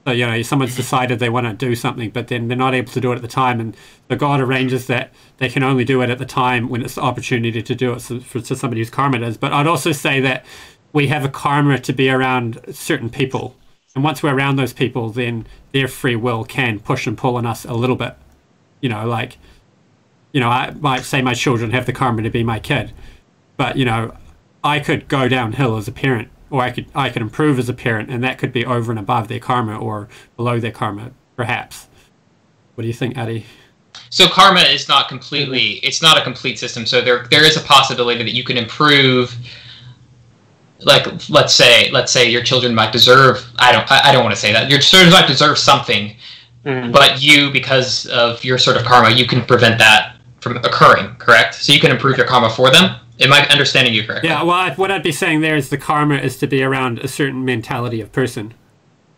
So 0.08 0.14
you 0.14 0.26
know, 0.26 0.42
someone's 0.42 0.76
decided 0.76 1.20
they 1.20 1.28
want 1.28 1.48
to 1.48 1.54
do 1.54 1.76
something, 1.76 2.12
but 2.12 2.30
then 2.30 2.48
they're 2.48 2.56
not 2.56 2.74
able 2.74 2.94
to 2.94 3.02
do 3.02 3.12
it 3.12 3.18
at 3.18 3.22
the 3.22 3.28
time, 3.28 3.60
and 3.60 3.76
the 4.08 4.16
God 4.16 4.40
arranges 4.40 4.88
that 4.88 5.12
they 5.38 5.50
can 5.50 5.64
only 5.64 5.84
do 5.84 6.02
it 6.02 6.10
at 6.10 6.18
the 6.18 6.26
time 6.26 6.70
when 6.70 6.82
it's 6.82 6.96
the 6.96 7.02
opportunity 7.02 7.62
to 7.62 7.76
do 7.76 7.92
it 7.92 8.00
so, 8.00 8.22
for 8.22 8.40
to 8.40 8.56
somebody 8.56 8.80
whose 8.80 8.90
karma 8.90 9.20
is. 9.20 9.36
But 9.36 9.52
I'd 9.52 9.68
also 9.68 9.92
say 9.92 10.22
that 10.22 10.46
we 10.94 11.08
have 11.08 11.26
a 11.26 11.30
karma 11.30 11.80
to 11.80 11.92
be 11.92 12.10
around 12.10 12.62
certain 12.72 13.10
people 13.10 13.58
and 13.98 14.04
once 14.04 14.22
we're 14.22 14.36
around 14.36 14.58
those 14.58 14.74
people, 14.74 15.10
then 15.10 15.48
their 15.72 15.88
free 15.88 16.16
will 16.16 16.44
can 16.44 16.80
push 16.80 17.08
and 17.08 17.18
pull 17.18 17.36
on 17.36 17.48
us 17.48 17.66
a 17.66 17.74
little 17.74 17.96
bit. 17.96 18.16
You 18.80 18.90
know, 18.90 19.08
like, 19.08 19.40
you 20.32 20.40
know, 20.40 20.50
I 20.50 20.70
might 20.70 21.02
say 21.02 21.24
my 21.24 21.34
children 21.34 21.72
have 21.72 21.88
the 21.88 21.94
karma 21.94 22.22
to 22.22 22.30
be 22.30 22.44
my 22.44 22.60
kid, 22.60 22.94
but 23.58 23.76
you 23.76 23.86
know, 23.86 24.16
I 24.64 24.82
could 24.82 25.08
go 25.08 25.28
downhill 25.28 25.78
as 25.78 25.88
a 25.88 25.92
parent, 25.92 26.30
or 26.50 26.62
I 26.62 26.72
could 26.72 26.88
I 26.96 27.10
could 27.10 27.22
improve 27.22 27.60
as 27.60 27.70
a 27.70 27.74
parent, 27.74 28.10
and 28.10 28.24
that 28.24 28.38
could 28.38 28.52
be 28.52 28.66
over 28.66 28.92
and 28.92 29.00
above 29.00 29.28
their 29.28 29.40
karma 29.40 29.78
or 29.78 30.08
below 30.36 30.60
their 30.60 30.72
karma, 30.72 31.12
perhaps. 31.36 31.88
What 32.76 32.84
do 32.84 32.88
you 32.88 32.94
think, 32.94 33.18
Adi? 33.18 33.46
So 34.10 34.28
karma 34.28 34.62
is 34.62 34.88
not 34.88 35.10
completely 35.10 35.80
it's 35.84 36.02
not 36.02 36.18
a 36.18 36.24
complete 36.24 36.60
system. 36.60 36.86
So 36.86 37.02
there 37.02 37.26
there 37.30 37.44
is 37.44 37.58
a 37.58 37.62
possibility 37.62 38.24
that 38.24 38.34
you 38.34 38.44
can 38.44 38.58
improve 38.58 39.36
like 40.82 41.30
let's 41.30 41.54
say 41.54 41.90
let's 41.92 42.12
say 42.12 42.30
your 42.30 42.44
children 42.44 42.74
might 42.74 42.92
deserve 42.92 43.44
I 43.58 43.72
don't 43.72 43.90
I, 43.92 44.12
don't 44.12 44.24
want 44.24 44.36
to 44.36 44.40
say 44.40 44.54
that 44.54 44.70
your 44.70 44.80
children 44.80 45.12
might 45.12 45.28
deserve 45.28 45.58
something, 45.58 46.16
mm. 46.64 46.92
but 46.92 47.22
you 47.22 47.52
because 47.52 48.06
of 48.08 48.44
your 48.44 48.58
sort 48.58 48.78
of 48.78 48.84
karma 48.84 49.10
you 49.10 49.26
can 49.26 49.44
prevent 49.44 49.80
that 49.80 50.18
from 50.40 50.58
occurring. 50.58 51.16
Correct. 51.16 51.56
So 51.56 51.74
you 51.74 51.80
can 51.80 51.92
improve 51.92 52.18
your 52.18 52.28
karma 52.28 52.50
for 52.50 52.72
them. 52.72 52.96
Am 53.20 53.34
I 53.34 53.48
understanding 53.48 53.94
you 53.94 54.06
correctly? 54.06 54.30
Yeah. 54.30 54.44
Well, 54.44 54.74
what 54.76 54.92
I'd 54.92 55.04
be 55.04 55.12
saying 55.12 55.42
there 55.42 55.56
is 55.56 55.70
the 55.70 55.78
karma 55.78 56.18
is 56.18 56.38
to 56.38 56.48
be 56.48 56.64
around 56.64 57.00
a 57.00 57.08
certain 57.08 57.44
mentality 57.44 58.02
of 58.02 58.12
person, 58.12 58.54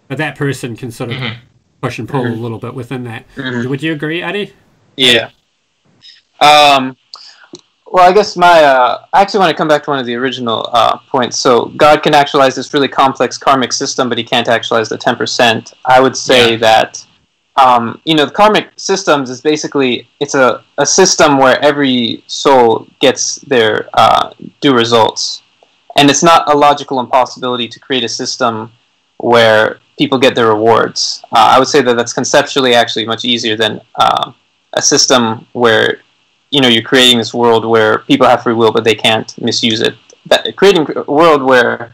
but 0.08 0.18
that 0.18 0.38
person 0.38 0.76
can 0.76 0.92
sort 0.92 1.12
of 1.12 1.18
mm-hmm. 1.18 1.40
push 1.82 2.00
and 2.00 2.08
pull 2.08 2.24
mm-hmm. 2.24 2.40
a 2.40 2.42
little 2.42 2.60
bit 2.60 2.74
within 2.74 3.04
that. 3.06 3.26
Mm-hmm. 3.36 3.70
Would 3.70 3.84
you 3.84 3.92
agree, 3.94 4.24
Adi? 4.24 4.54
Yeah. 4.96 5.32
Um, 6.40 6.96
well, 7.92 8.08
I 8.08 8.14
guess 8.14 8.38
my 8.38 8.64
uh, 8.64 9.06
I 9.12 9.22
actually 9.22 9.40
want 9.40 9.52
to 9.52 9.58
come 9.58 9.68
back 9.68 9.84
to 9.84 9.90
one 9.90 10.00
of 10.00 10.06
the 10.06 10.16
original 10.16 10.70
uh, 10.72 10.98
points. 11.10 11.38
So 11.38 11.66
God 11.66 12.04
can 12.04 12.14
actualize 12.14 12.56
this 12.56 12.74
really 12.74 12.88
complex 12.88 13.38
karmic 13.38 13.74
system, 13.74 14.10
but 14.10 14.18
He 14.18 14.24
can't 14.24 14.48
actualize 14.48 14.90
the 14.90 14.98
ten 14.98 15.16
percent. 15.16 15.74
I 15.86 16.00
would 16.00 16.16
say 16.16 16.52
yeah. 16.52 16.58
that 16.58 17.06
um, 17.60 18.02
you 18.06 18.15
know 18.15 18.26
the 18.26 18.31
karmic 18.31 18.72
systems 18.77 19.30
is 19.30 19.41
basically 19.41 20.07
it's 20.19 20.36
a, 20.36 20.64
a 20.77 20.86
system 20.86 21.38
where 21.38 21.61
every 21.64 22.23
soul 22.27 22.88
gets 22.99 23.36
their 23.36 23.90
uh, 23.94 24.34
due 24.61 24.76
results, 24.76 25.44
and 25.98 26.10
it's 26.10 26.23
not 26.23 26.52
a 26.52 26.56
logical 26.56 26.99
impossibility 26.99 27.68
to 27.68 27.80
create 27.80 28.03
a 28.03 28.10
system 28.10 28.72
where 29.18 29.80
people 29.98 30.18
get 30.18 30.36
their 30.36 30.48
rewards. 30.48 31.22
Uh, 31.34 31.48
I 31.53 31.60
would 31.60 31.68
say 31.68 31.81
that 31.81 31.98
that's 31.98 32.14
conceptually 32.14 32.73
actually 32.73 33.06
much 33.06 33.26
easier 33.26 33.57
than 33.57 33.81
uh, 33.95 34.31
a 34.73 34.81
system 34.81 35.45
where 35.53 35.99
you 36.52 36.61
know 36.61 36.69
you're 36.69 36.90
creating 36.94 37.18
this 37.18 37.34
world 37.34 37.65
where 37.65 37.99
people 37.99 38.26
have 38.27 38.44
free 38.44 38.53
will 38.53 38.72
but 38.72 38.84
they 38.84 38.95
can't 38.95 39.38
misuse 39.41 39.81
it. 39.81 39.95
That, 40.27 40.56
creating 40.56 40.88
a 40.95 41.11
world 41.11 41.44
where 41.44 41.94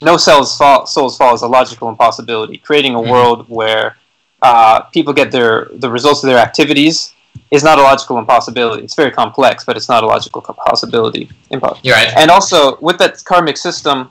no 0.00 0.16
cells 0.16 0.56
fall, 0.56 0.86
souls 0.86 1.16
fall 1.18 1.34
is 1.34 1.42
a 1.42 1.48
logical 1.48 1.88
impossibility. 1.88 2.56
Creating 2.56 2.94
a 2.94 2.98
mm-hmm. 2.98 3.10
world 3.10 3.48
where 3.48 3.96
uh, 4.44 4.80
people 4.96 5.12
get 5.12 5.30
their 5.32 5.70
the 5.84 5.90
results 5.90 6.22
of 6.22 6.28
their 6.28 6.38
activities 6.38 7.14
is 7.50 7.64
not 7.64 7.78
a 7.78 7.82
logical 7.82 8.18
impossibility. 8.18 8.82
It's 8.84 8.94
very 8.94 9.10
complex, 9.10 9.64
but 9.64 9.76
it's 9.76 9.88
not 9.88 10.04
a 10.04 10.06
logical 10.06 10.42
possibility. 10.42 11.30
Impo- 11.50 11.78
You're 11.82 11.96
right. 11.96 12.12
And 12.16 12.30
also 12.30 12.76
with 12.80 12.98
that 12.98 13.24
karmic 13.24 13.56
system, 13.56 14.10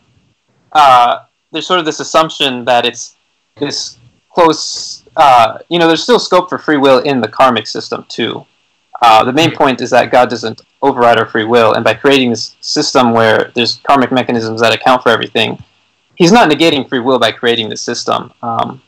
uh, 0.71 1.19
there's 1.51 1.67
sort 1.67 1.79
of 1.79 1.85
this 1.85 1.99
assumption 1.99 2.65
that 2.65 2.85
it's 2.85 3.15
this 3.59 3.99
close. 4.33 5.03
Uh, 5.15 5.59
you 5.69 5.77
know, 5.77 5.87
there's 5.87 6.01
still 6.01 6.19
scope 6.19 6.49
for 6.49 6.57
free 6.57 6.77
will 6.77 6.99
in 6.99 7.21
the 7.21 7.27
karmic 7.27 7.67
system 7.67 8.03
too. 8.09 8.45
Uh, 9.03 9.23
the 9.23 9.33
main 9.33 9.51
point 9.51 9.81
is 9.81 9.89
that 9.91 10.11
God 10.11 10.29
doesn't 10.29 10.61
override 10.81 11.19
our 11.19 11.27
free 11.27 11.43
will, 11.43 11.73
and 11.73 11.83
by 11.83 11.93
creating 11.93 12.29
this 12.31 12.55
system 12.61 13.11
where 13.11 13.51
there's 13.53 13.81
karmic 13.87 14.11
mechanisms 14.11 14.61
that 14.61 14.73
account 14.73 15.03
for 15.03 15.09
everything, 15.09 15.61
he's 16.15 16.31
not 16.31 16.49
negating 16.49 16.87
free 16.89 16.99
will 16.99 17.19
by 17.19 17.31
creating 17.31 17.69
the 17.69 17.77
system. 17.77 18.33
Um, 18.41 18.81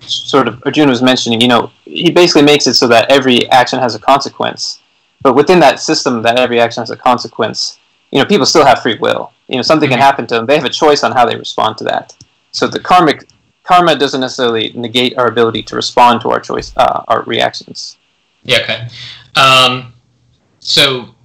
sort 0.00 0.48
of 0.48 0.62
Arjuna 0.64 0.90
was 0.90 1.02
mentioning, 1.02 1.40
you 1.40 1.48
know, 1.48 1.70
he 1.84 2.10
basically 2.10 2.42
makes 2.42 2.66
it 2.66 2.74
so 2.74 2.86
that 2.88 3.10
every 3.10 3.48
action 3.50 3.78
has 3.78 3.94
a 3.94 3.98
consequence. 3.98 4.80
But 5.22 5.34
within 5.34 5.58
that 5.60 5.80
system, 5.80 6.22
that 6.22 6.38
every 6.38 6.60
action 6.60 6.82
has 6.82 6.90
a 6.90 6.96
consequence, 6.96 7.78
you 8.10 8.18
know, 8.18 8.24
people 8.24 8.46
still 8.46 8.64
have 8.64 8.82
free 8.82 8.98
will. 8.98 9.32
You 9.48 9.56
know, 9.56 9.62
something 9.62 9.88
can 9.88 9.98
happen 9.98 10.26
to 10.28 10.34
them. 10.34 10.46
They 10.46 10.56
have 10.56 10.64
a 10.64 10.70
choice 10.70 11.02
on 11.02 11.12
how 11.12 11.26
they 11.26 11.36
respond 11.36 11.78
to 11.78 11.84
that. 11.84 12.14
So 12.52 12.66
the 12.66 12.80
karmic 12.80 13.28
karma 13.64 13.96
doesn't 13.96 14.20
necessarily 14.20 14.72
negate 14.74 15.18
our 15.18 15.26
ability 15.26 15.62
to 15.64 15.76
respond 15.76 16.20
to 16.22 16.30
our 16.30 16.40
choice, 16.40 16.72
uh, 16.76 17.04
our 17.08 17.22
reactions. 17.24 17.98
Yeah. 18.44 18.58
Okay. 18.58 18.88
Um, 19.34 19.92
so 20.60 21.15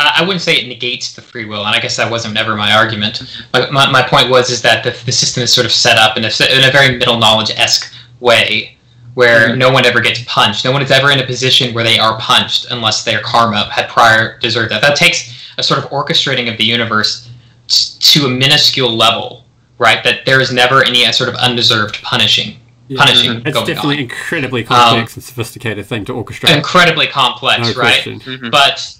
I, 0.00 0.16
I 0.18 0.22
wouldn't 0.22 0.40
say 0.40 0.56
it 0.56 0.66
negates 0.66 1.14
the 1.14 1.22
free 1.22 1.44
will, 1.44 1.66
and 1.66 1.76
I 1.76 1.80
guess 1.80 1.96
that 1.96 2.10
wasn't 2.10 2.36
ever 2.36 2.56
my 2.56 2.72
argument. 2.72 3.22
My, 3.52 3.70
my, 3.70 3.90
my 3.90 4.02
point 4.02 4.30
was 4.30 4.50
is 4.50 4.62
that 4.62 4.82
the, 4.82 4.90
the 5.04 5.12
system 5.12 5.42
is 5.42 5.52
sort 5.52 5.66
of 5.66 5.72
set 5.72 5.98
up 5.98 6.16
in 6.16 6.24
a, 6.24 6.30
in 6.50 6.68
a 6.68 6.72
very 6.72 6.96
middle 6.96 7.18
knowledge 7.18 7.50
esque 7.50 7.92
way, 8.18 8.76
where 9.14 9.50
mm-hmm. 9.50 9.58
no 9.58 9.70
one 9.70 9.84
ever 9.84 10.00
gets 10.00 10.24
punched. 10.24 10.64
No 10.64 10.72
one 10.72 10.82
is 10.82 10.90
ever 10.90 11.10
in 11.10 11.20
a 11.20 11.26
position 11.26 11.74
where 11.74 11.84
they 11.84 11.98
are 11.98 12.18
punched 12.18 12.70
unless 12.70 13.04
their 13.04 13.20
karma 13.20 13.70
had 13.70 13.88
prior 13.88 14.38
deserved 14.38 14.70
that. 14.72 14.80
That 14.82 14.96
takes 14.96 15.52
a 15.58 15.62
sort 15.62 15.84
of 15.84 15.90
orchestrating 15.90 16.50
of 16.50 16.56
the 16.56 16.64
universe 16.64 17.28
t- 17.68 17.98
to 18.00 18.26
a 18.26 18.30
minuscule 18.30 18.96
level, 18.96 19.44
right? 19.78 20.02
That 20.02 20.24
there 20.24 20.40
is 20.40 20.52
never 20.52 20.82
any 20.82 21.04
uh, 21.04 21.12
sort 21.12 21.28
of 21.28 21.34
undeserved 21.36 22.02
punishing. 22.02 22.56
Yeah, 22.88 23.04
punishing 23.04 23.42
it's 23.46 23.56
definitely 23.56 23.96
on. 23.96 24.02
incredibly 24.02 24.64
complex 24.64 25.12
um, 25.12 25.18
and 25.18 25.24
sophisticated 25.24 25.86
thing 25.86 26.04
to 26.06 26.12
orchestrate. 26.12 26.56
Incredibly 26.56 27.06
complex, 27.06 27.76
no 27.76 27.80
right? 27.80 28.02
Mm-hmm. 28.02 28.50
But 28.50 28.78
to 28.78 28.99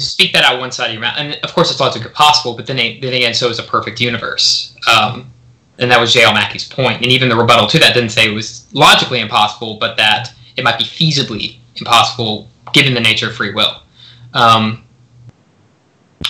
speak 0.00 0.32
that 0.32 0.44
out 0.44 0.58
one 0.58 0.72
side 0.72 0.86
of 0.86 0.92
your 0.92 1.02
mouth, 1.02 1.16
and 1.18 1.38
of 1.42 1.52
course 1.52 1.70
it's 1.70 1.80
logically 1.80 2.10
possible, 2.10 2.54
but 2.54 2.66
then, 2.66 2.76
then 2.76 3.12
again, 3.12 3.34
so 3.34 3.48
is 3.48 3.58
a 3.58 3.62
perfect 3.62 4.00
universe. 4.00 4.76
Um, 4.90 5.30
and 5.78 5.90
that 5.90 6.00
was 6.00 6.12
J.L. 6.12 6.32
Mackie's 6.32 6.66
point. 6.66 7.02
And 7.02 7.06
even 7.06 7.28
the 7.28 7.36
rebuttal 7.36 7.66
to 7.68 7.78
that 7.78 7.94
didn't 7.94 8.10
say 8.10 8.30
it 8.30 8.34
was 8.34 8.66
logically 8.72 9.20
impossible, 9.20 9.78
but 9.78 9.96
that 9.96 10.32
it 10.56 10.64
might 10.64 10.78
be 10.78 10.84
feasibly 10.84 11.58
impossible 11.76 12.48
given 12.72 12.94
the 12.94 13.00
nature 13.00 13.28
of 13.28 13.34
free 13.34 13.52
will. 13.52 13.82
Um, 14.34 14.84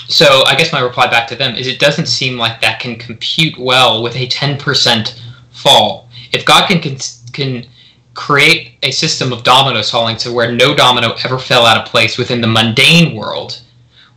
so 0.08 0.44
I 0.46 0.56
guess 0.56 0.72
my 0.72 0.80
reply 0.80 1.08
back 1.08 1.26
to 1.28 1.36
them 1.36 1.54
is 1.54 1.66
it 1.66 1.78
doesn't 1.78 2.06
seem 2.06 2.36
like 2.36 2.60
that 2.60 2.80
can 2.80 2.96
compute 2.96 3.58
well 3.58 4.02
with 4.02 4.16
a 4.16 4.26
10% 4.26 5.20
fall. 5.50 6.08
If 6.32 6.44
God 6.44 6.68
can, 6.68 6.80
can, 6.80 6.96
can 7.32 7.66
create 8.14 8.78
a 8.82 8.90
system 8.90 9.32
of 9.32 9.42
dominoes 9.42 9.90
falling 9.90 10.16
to 10.18 10.32
where 10.32 10.52
no 10.52 10.74
domino 10.74 11.14
ever 11.24 11.38
fell 11.38 11.64
out 11.64 11.78
of 11.78 11.86
place 11.86 12.18
within 12.18 12.40
the 12.40 12.46
mundane 12.46 13.16
world, 13.16 13.62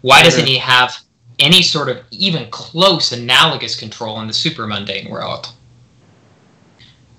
why 0.02 0.22
doesn't 0.22 0.46
he 0.46 0.58
have 0.58 0.98
any 1.40 1.62
sort 1.62 1.90
of 1.90 2.02
even 2.12 2.50
close 2.50 3.12
analogous 3.12 3.78
control 3.78 4.20
in 4.22 4.28
the 4.28 4.34
super 4.34 4.68
mundane 4.68 5.10
world? 5.10 5.54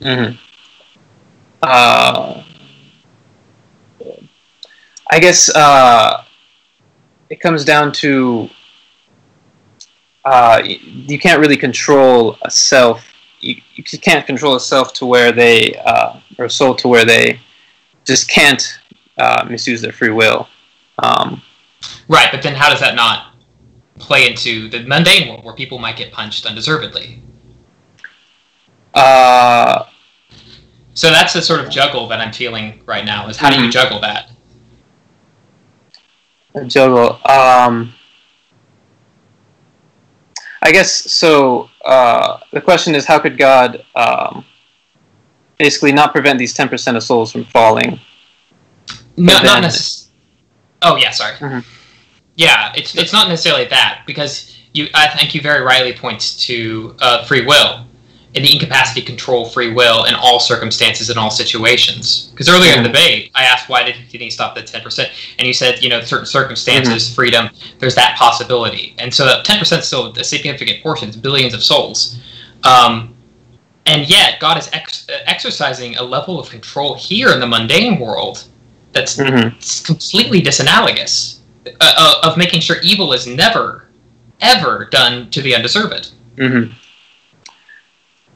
Mm-hmm. 0.00 0.36
Uh, 1.62 2.42
I 5.10 5.18
guess 5.20 5.48
uh, 5.48 6.24
it 7.30 7.40
comes 7.40 7.64
down 7.64 7.92
to 7.92 8.50
uh, 10.24 10.62
you 10.64 11.18
can't 11.18 11.40
really 11.40 11.56
control 11.56 12.36
a 12.42 12.50
self 12.50 13.06
you, 13.46 13.62
you 13.74 13.98
can't 13.98 14.26
control 14.26 14.56
a 14.56 14.60
self 14.60 14.92
to 14.94 15.06
where 15.06 15.32
they 15.32 15.74
uh, 15.84 16.20
or 16.38 16.48
soul 16.48 16.74
to 16.76 16.88
where 16.88 17.04
they 17.04 17.40
just 18.04 18.28
can't 18.28 18.78
uh, 19.18 19.46
misuse 19.48 19.80
their 19.80 19.92
free 19.92 20.10
will. 20.10 20.48
Um, 20.98 21.42
right, 22.08 22.28
but 22.32 22.42
then 22.42 22.54
how 22.54 22.70
does 22.70 22.80
that 22.80 22.94
not 22.94 23.34
play 23.98 24.28
into 24.28 24.68
the 24.68 24.82
mundane 24.84 25.28
world 25.28 25.44
where 25.44 25.54
people 25.54 25.78
might 25.78 25.96
get 25.96 26.12
punched 26.12 26.46
undeservedly? 26.46 27.22
Uh, 28.94 29.84
so 30.94 31.10
that's 31.10 31.34
the 31.34 31.42
sort 31.42 31.60
of 31.60 31.70
juggle 31.70 32.08
that 32.08 32.20
I'm 32.20 32.32
feeling 32.32 32.82
right 32.86 33.04
now. 33.04 33.28
Is 33.28 33.36
how 33.36 33.50
mm-hmm. 33.50 33.56
do 33.56 33.62
you 33.64 33.68
mm-hmm. 33.68 33.72
juggle 33.72 34.00
that? 34.00 34.30
Juggle. 36.66 37.20
Um, 37.28 37.92
I 40.62 40.72
guess 40.72 40.90
so. 41.12 41.68
Uh, 41.86 42.40
the 42.52 42.60
question 42.60 42.94
is, 42.94 43.06
how 43.06 43.18
could 43.18 43.38
God 43.38 43.84
um, 43.94 44.44
basically 45.58 45.92
not 45.92 46.12
prevent 46.12 46.38
these 46.38 46.52
ten 46.52 46.68
percent 46.68 46.96
of 46.96 47.02
souls 47.02 47.30
from 47.32 47.44
falling? 47.44 48.00
No, 49.16 49.40
not 49.42 49.62
necessarily. 49.62 50.12
Oh 50.82 50.96
yeah, 50.96 51.10
sorry. 51.10 51.36
Mm-hmm. 51.36 51.60
Yeah, 52.34 52.72
it's 52.76 52.96
it's 52.96 53.12
not 53.12 53.28
necessarily 53.28 53.66
that 53.66 54.02
because 54.06 54.58
you. 54.72 54.88
I 54.94 55.08
think 55.16 55.34
you 55.34 55.40
very 55.40 55.64
rightly 55.64 55.92
points 55.92 56.36
to 56.46 56.96
uh, 57.00 57.24
free 57.24 57.46
will 57.46 57.86
and 58.36 58.44
the 58.44 58.52
incapacity 58.52 59.00
to 59.00 59.06
control 59.06 59.48
free 59.48 59.72
will 59.72 60.04
in 60.04 60.14
all 60.14 60.38
circumstances 60.38 61.08
in 61.08 61.16
all 61.16 61.30
situations. 61.30 62.28
Because 62.32 62.48
earlier 62.48 62.72
mm-hmm. 62.72 62.78
in 62.78 62.82
the 62.84 62.90
debate, 62.90 63.30
I 63.34 63.44
asked 63.44 63.68
why 63.68 63.82
did, 63.82 63.96
did 64.10 64.20
he 64.20 64.30
stop 64.30 64.54
the 64.54 64.62
ten 64.62 64.82
percent, 64.82 65.10
and 65.38 65.48
you 65.48 65.54
said 65.54 65.82
you 65.82 65.88
know 65.88 66.00
certain 66.02 66.26
circumstances, 66.26 67.06
mm-hmm. 67.06 67.14
freedom, 67.14 67.50
there's 67.78 67.94
that 67.96 68.16
possibility, 68.16 68.94
and 68.98 69.12
so 69.12 69.24
that 69.24 69.44
ten 69.44 69.58
percent 69.58 69.80
is 69.80 69.86
still 69.86 70.12
a 70.12 70.24
significant 70.24 70.82
portion, 70.82 71.08
it's 71.08 71.16
billions 71.16 71.54
of 71.54 71.62
souls. 71.64 72.20
Um, 72.62 73.14
and 73.86 74.08
yet, 74.08 74.40
God 74.40 74.58
is 74.58 74.68
ex- 74.72 75.06
exercising 75.26 75.96
a 75.96 76.02
level 76.02 76.40
of 76.40 76.50
control 76.50 76.94
here 76.94 77.30
in 77.30 77.40
the 77.40 77.46
mundane 77.46 78.00
world 78.00 78.44
that's 78.92 79.16
mm-hmm. 79.16 79.56
completely 79.84 80.42
disanalogous 80.42 81.38
uh, 81.66 81.70
uh, 81.80 82.28
of 82.30 82.36
making 82.36 82.60
sure 82.60 82.76
evil 82.82 83.12
is 83.12 83.26
never, 83.26 83.86
ever 84.40 84.88
done 84.90 85.30
to 85.30 85.40
the 85.40 85.54
undeserved. 85.54 86.10
Mm-hmm. 86.36 86.72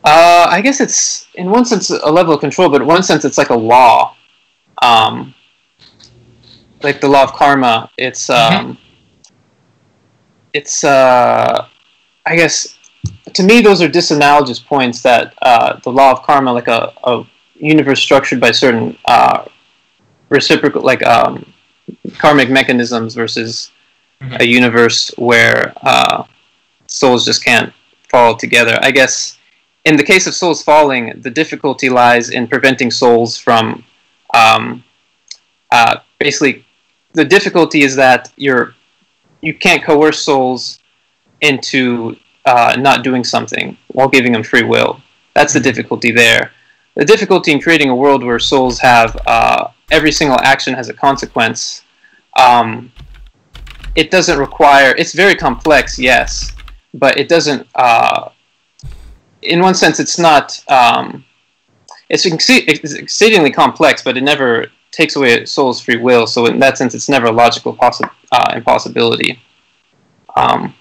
Uh, 0.02 0.46
I 0.48 0.60
guess 0.62 0.80
it's 0.80 1.26
in 1.34 1.50
one 1.50 1.64
sense 1.64 1.90
a 1.90 2.10
level 2.10 2.34
of 2.34 2.40
control, 2.40 2.68
but 2.70 2.80
in 2.80 2.86
one 2.86 3.02
sense 3.02 3.24
it's 3.24 3.36
like 3.36 3.50
a 3.50 3.56
law, 3.56 4.16
um, 4.82 5.34
like 6.82 7.00
the 7.00 7.08
law 7.08 7.24
of 7.24 7.32
karma. 7.32 7.90
It's 7.98 8.28
mm-hmm. 8.28 8.56
um, 8.56 8.72
mm-hmm. 8.72 9.34
it's 10.54 10.84
uh, 10.84 11.66
I 12.24 12.36
guess 12.36 12.78
to 13.34 13.42
me 13.42 13.60
those 13.60 13.82
are 13.82 13.88
disanalogous 13.88 14.64
points 14.64 15.02
that 15.02 15.34
uh, 15.42 15.78
the 15.80 15.90
law 15.90 16.12
of 16.12 16.22
karma, 16.22 16.52
like 16.52 16.68
a, 16.68 16.92
a 17.04 17.24
universe 17.56 18.00
structured 18.00 18.40
by 18.40 18.50
certain 18.52 18.96
uh, 19.04 19.44
reciprocal, 20.30 20.82
like 20.82 21.04
um, 21.04 21.52
karmic 22.16 22.50
mechanisms, 22.50 23.14
versus 23.14 23.70
mm-hmm. 24.22 24.36
a 24.40 24.44
universe 24.44 25.10
where 25.18 25.74
uh, 25.82 26.24
souls 26.86 27.26
just 27.26 27.44
can't 27.44 27.72
fall 28.08 28.34
together. 28.34 28.78
I 28.80 28.90
guess 28.90 29.36
in 29.84 29.96
the 29.96 30.02
case 30.02 30.26
of 30.26 30.34
souls 30.34 30.62
falling, 30.62 31.20
the 31.22 31.30
difficulty 31.30 31.88
lies 31.88 32.30
in 32.30 32.46
preventing 32.46 32.90
souls 32.90 33.36
from 33.36 33.84
um, 34.34 34.84
uh, 35.72 35.98
basically 36.18 36.64
the 37.12 37.24
difficulty 37.24 37.82
is 37.82 37.96
that 37.96 38.32
you're 38.36 38.74
you 39.40 39.54
can't 39.54 39.82
coerce 39.82 40.20
souls 40.22 40.78
into 41.40 42.16
uh, 42.44 42.76
not 42.78 43.02
doing 43.02 43.24
something 43.24 43.76
while 43.88 44.08
giving 44.08 44.32
them 44.32 44.42
free 44.42 44.62
will. 44.62 45.00
That's 45.34 45.52
the 45.52 45.60
difficulty 45.60 46.10
there. 46.10 46.52
The 46.94 47.04
difficulty 47.04 47.52
in 47.52 47.60
creating 47.60 47.88
a 47.88 47.96
world 47.96 48.22
where 48.22 48.38
souls 48.38 48.78
have 48.80 49.16
uh, 49.26 49.68
every 49.90 50.12
single 50.12 50.38
action 50.40 50.74
has 50.74 50.88
a 50.88 50.94
consequence. 50.94 51.82
Um, 52.36 52.92
it 53.94 54.10
doesn't 54.10 54.38
require. 54.38 54.94
It's 54.96 55.14
very 55.14 55.34
complex, 55.34 55.98
yes, 55.98 56.54
but 56.94 57.16
it 57.18 57.28
doesn't 57.28 57.66
uh, 57.74 58.30
in 59.42 59.60
one 59.60 59.74
sense, 59.74 60.00
it's 60.00 60.18
not. 60.18 60.62
Um, 60.68 61.24
it's, 62.08 62.26
it's 62.26 62.94
exceedingly 62.94 63.50
complex, 63.52 64.02
but 64.02 64.16
it 64.16 64.22
never 64.22 64.66
takes 64.90 65.14
away 65.16 65.42
a 65.42 65.46
soul's 65.46 65.80
free 65.80 65.96
will. 65.96 66.26
So 66.26 66.46
in 66.46 66.58
that 66.58 66.76
sense, 66.76 66.94
it's 66.94 67.08
never 67.08 67.26
a 67.26 67.32
logical 67.32 67.76
possi- 67.76 68.10
uh, 68.32 68.52
impossibility. 68.54 69.38
Um, 70.36 70.74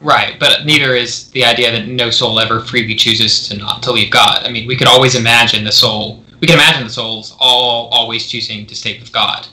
right, 0.00 0.38
but 0.38 0.64
neither 0.64 0.94
is 0.94 1.30
the 1.32 1.44
idea 1.44 1.72
that 1.72 1.88
no 1.88 2.10
soul 2.10 2.38
ever 2.38 2.60
freely 2.60 2.94
chooses 2.94 3.48
to 3.48 3.56
not 3.56 3.82
to 3.82 3.92
leave 3.92 4.12
God. 4.12 4.44
I 4.44 4.50
mean, 4.50 4.68
we 4.68 4.76
could 4.76 4.88
always 4.88 5.14
imagine 5.16 5.64
the 5.64 5.72
soul. 5.72 6.24
We 6.40 6.46
can 6.46 6.56
imagine 6.56 6.84
the 6.84 6.92
souls 6.92 7.36
all 7.40 7.88
always 7.88 8.28
choosing 8.28 8.66
to 8.66 8.76
stay 8.76 8.98
with 8.98 9.12
God, 9.12 9.48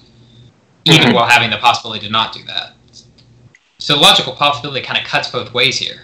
even 0.86 1.02
mm-hmm. 1.02 1.16
while 1.16 1.28
having 1.28 1.50
the 1.50 1.58
possibility 1.58 2.06
to 2.06 2.12
not 2.12 2.34
do 2.34 2.44
that. 2.46 2.74
So 3.80 4.00
logical 4.00 4.34
possibility 4.34 4.86
kind 4.86 5.00
of 5.00 5.08
cuts 5.08 5.32
both 5.32 5.54
ways 5.54 5.78
here. 5.78 6.02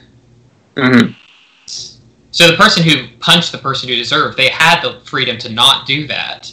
Mm-hmm. 0.76 1.12
So 2.34 2.50
the 2.50 2.58
person 2.58 2.84
who 2.84 3.08
punched 3.20 3.52
the 3.52 3.60
person 3.60 3.88
who 3.88 3.96
deserved, 3.96 4.38
they 4.38 4.50
had 4.50 4.82
the 4.82 5.00
freedom 5.06 5.38
to 5.38 5.50
not 5.50 5.86
do 5.86 6.08
that. 6.08 6.52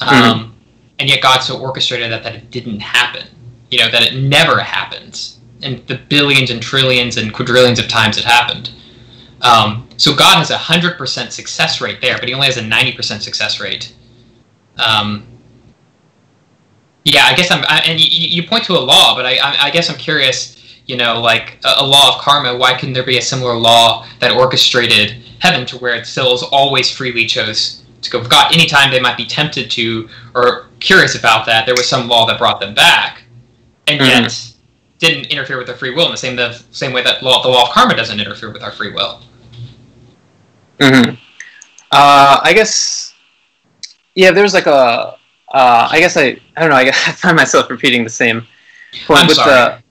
Um, 0.00 0.08
mm-hmm. 0.08 0.52
And 0.98 1.08
yet 1.08 1.22
God 1.22 1.38
so 1.38 1.58
orchestrated 1.58 2.10
that 2.10 2.24
that 2.24 2.34
it 2.34 2.50
didn't 2.50 2.80
happen. 2.80 3.28
You 3.70 3.78
know, 3.78 3.90
that 3.90 4.02
it 4.02 4.20
never 4.20 4.60
happened. 4.60 5.34
And 5.62 5.86
the 5.86 6.00
billions 6.08 6.50
and 6.50 6.60
trillions 6.60 7.16
and 7.16 7.32
quadrillions 7.32 7.78
of 7.78 7.86
times 7.88 8.18
it 8.18 8.24
happened. 8.24 8.72
Um, 9.40 9.88
so 9.96 10.16
God 10.16 10.38
has 10.38 10.50
a 10.50 10.56
100% 10.56 11.30
success 11.30 11.80
rate 11.80 12.00
there, 12.00 12.18
but 12.18 12.28
he 12.28 12.34
only 12.34 12.46
has 12.46 12.56
a 12.56 12.62
90% 12.62 13.20
success 13.20 13.60
rate. 13.60 13.94
Um, 14.78 15.26
Yeah, 17.04 17.24
I 17.24 17.34
guess 17.36 17.50
I'm. 17.52 17.64
I, 17.68 17.82
and 17.86 18.00
you, 18.00 18.28
you 18.28 18.48
point 18.48 18.64
to 18.64 18.72
a 18.72 18.80
law, 18.80 19.14
but 19.14 19.24
I, 19.24 19.36
I, 19.36 19.66
I 19.66 19.70
guess 19.70 19.88
I'm 19.88 19.96
curious. 19.96 20.57
You 20.88 20.96
know, 20.96 21.20
like 21.20 21.58
a, 21.64 21.82
a, 21.82 21.86
law 21.86 22.16
of 22.16 22.22
karma. 22.22 22.56
Why 22.56 22.76
couldn't 22.76 22.94
there 22.94 23.04
be 23.04 23.18
a 23.18 23.22
similar 23.22 23.54
law 23.54 24.06
that 24.20 24.32
orchestrated 24.32 25.22
heaven 25.38 25.66
to 25.66 25.78
where 25.78 25.94
its 25.94 26.08
souls 26.08 26.42
always 26.42 26.90
freely 26.90 27.26
chose 27.26 27.84
to 28.02 28.10
go 28.10 28.24
God? 28.24 28.52
Anytime 28.54 28.90
they 28.90 29.00
might 29.00 29.16
be 29.16 29.26
tempted 29.26 29.70
to 29.72 30.08
or 30.34 30.66
curious 30.80 31.14
about 31.14 31.46
that, 31.46 31.66
there 31.66 31.74
was 31.74 31.88
some 31.88 32.08
law 32.08 32.26
that 32.26 32.38
brought 32.38 32.58
them 32.58 32.74
back, 32.74 33.22
and 33.86 34.00
mm-hmm. 34.00 34.22
yet 34.22 34.54
didn't 34.98 35.26
interfere 35.26 35.58
with 35.58 35.66
their 35.66 35.76
free 35.76 35.94
will 35.94 36.06
in 36.06 36.10
the 36.10 36.16
same 36.16 36.36
the 36.36 36.60
same 36.70 36.92
way 36.92 37.02
that 37.02 37.22
law, 37.22 37.42
the 37.42 37.48
law 37.48 37.68
of 37.68 37.70
karma 37.70 37.94
doesn't 37.94 38.18
interfere 38.18 38.52
with 38.52 38.62
our 38.62 38.72
free 38.72 38.92
will. 38.92 39.22
Hmm. 40.80 41.10
Uh, 41.90 42.40
I 42.42 42.52
guess. 42.54 43.14
Yeah, 44.14 44.32
there's 44.32 44.54
like 44.54 44.66
a 44.66 45.18
uh, 45.52 45.88
I 45.90 46.00
guess 46.00 46.16
I 46.16 46.38
I 46.56 46.60
don't 46.60 46.70
know. 46.70 46.76
I, 46.76 46.84
guess 46.84 46.96
I 47.08 47.12
find 47.12 47.36
myself 47.36 47.70
repeating 47.70 48.04
the 48.04 48.10
same 48.10 48.46
point 49.06 49.20
I'm 49.20 49.26
with 49.26 49.36
sorry. 49.36 49.82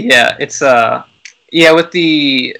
Yeah. 0.00 0.36
It's 0.40 0.62
uh 0.62 1.04
yeah 1.50 1.72
with 1.72 1.90
the 1.90 2.56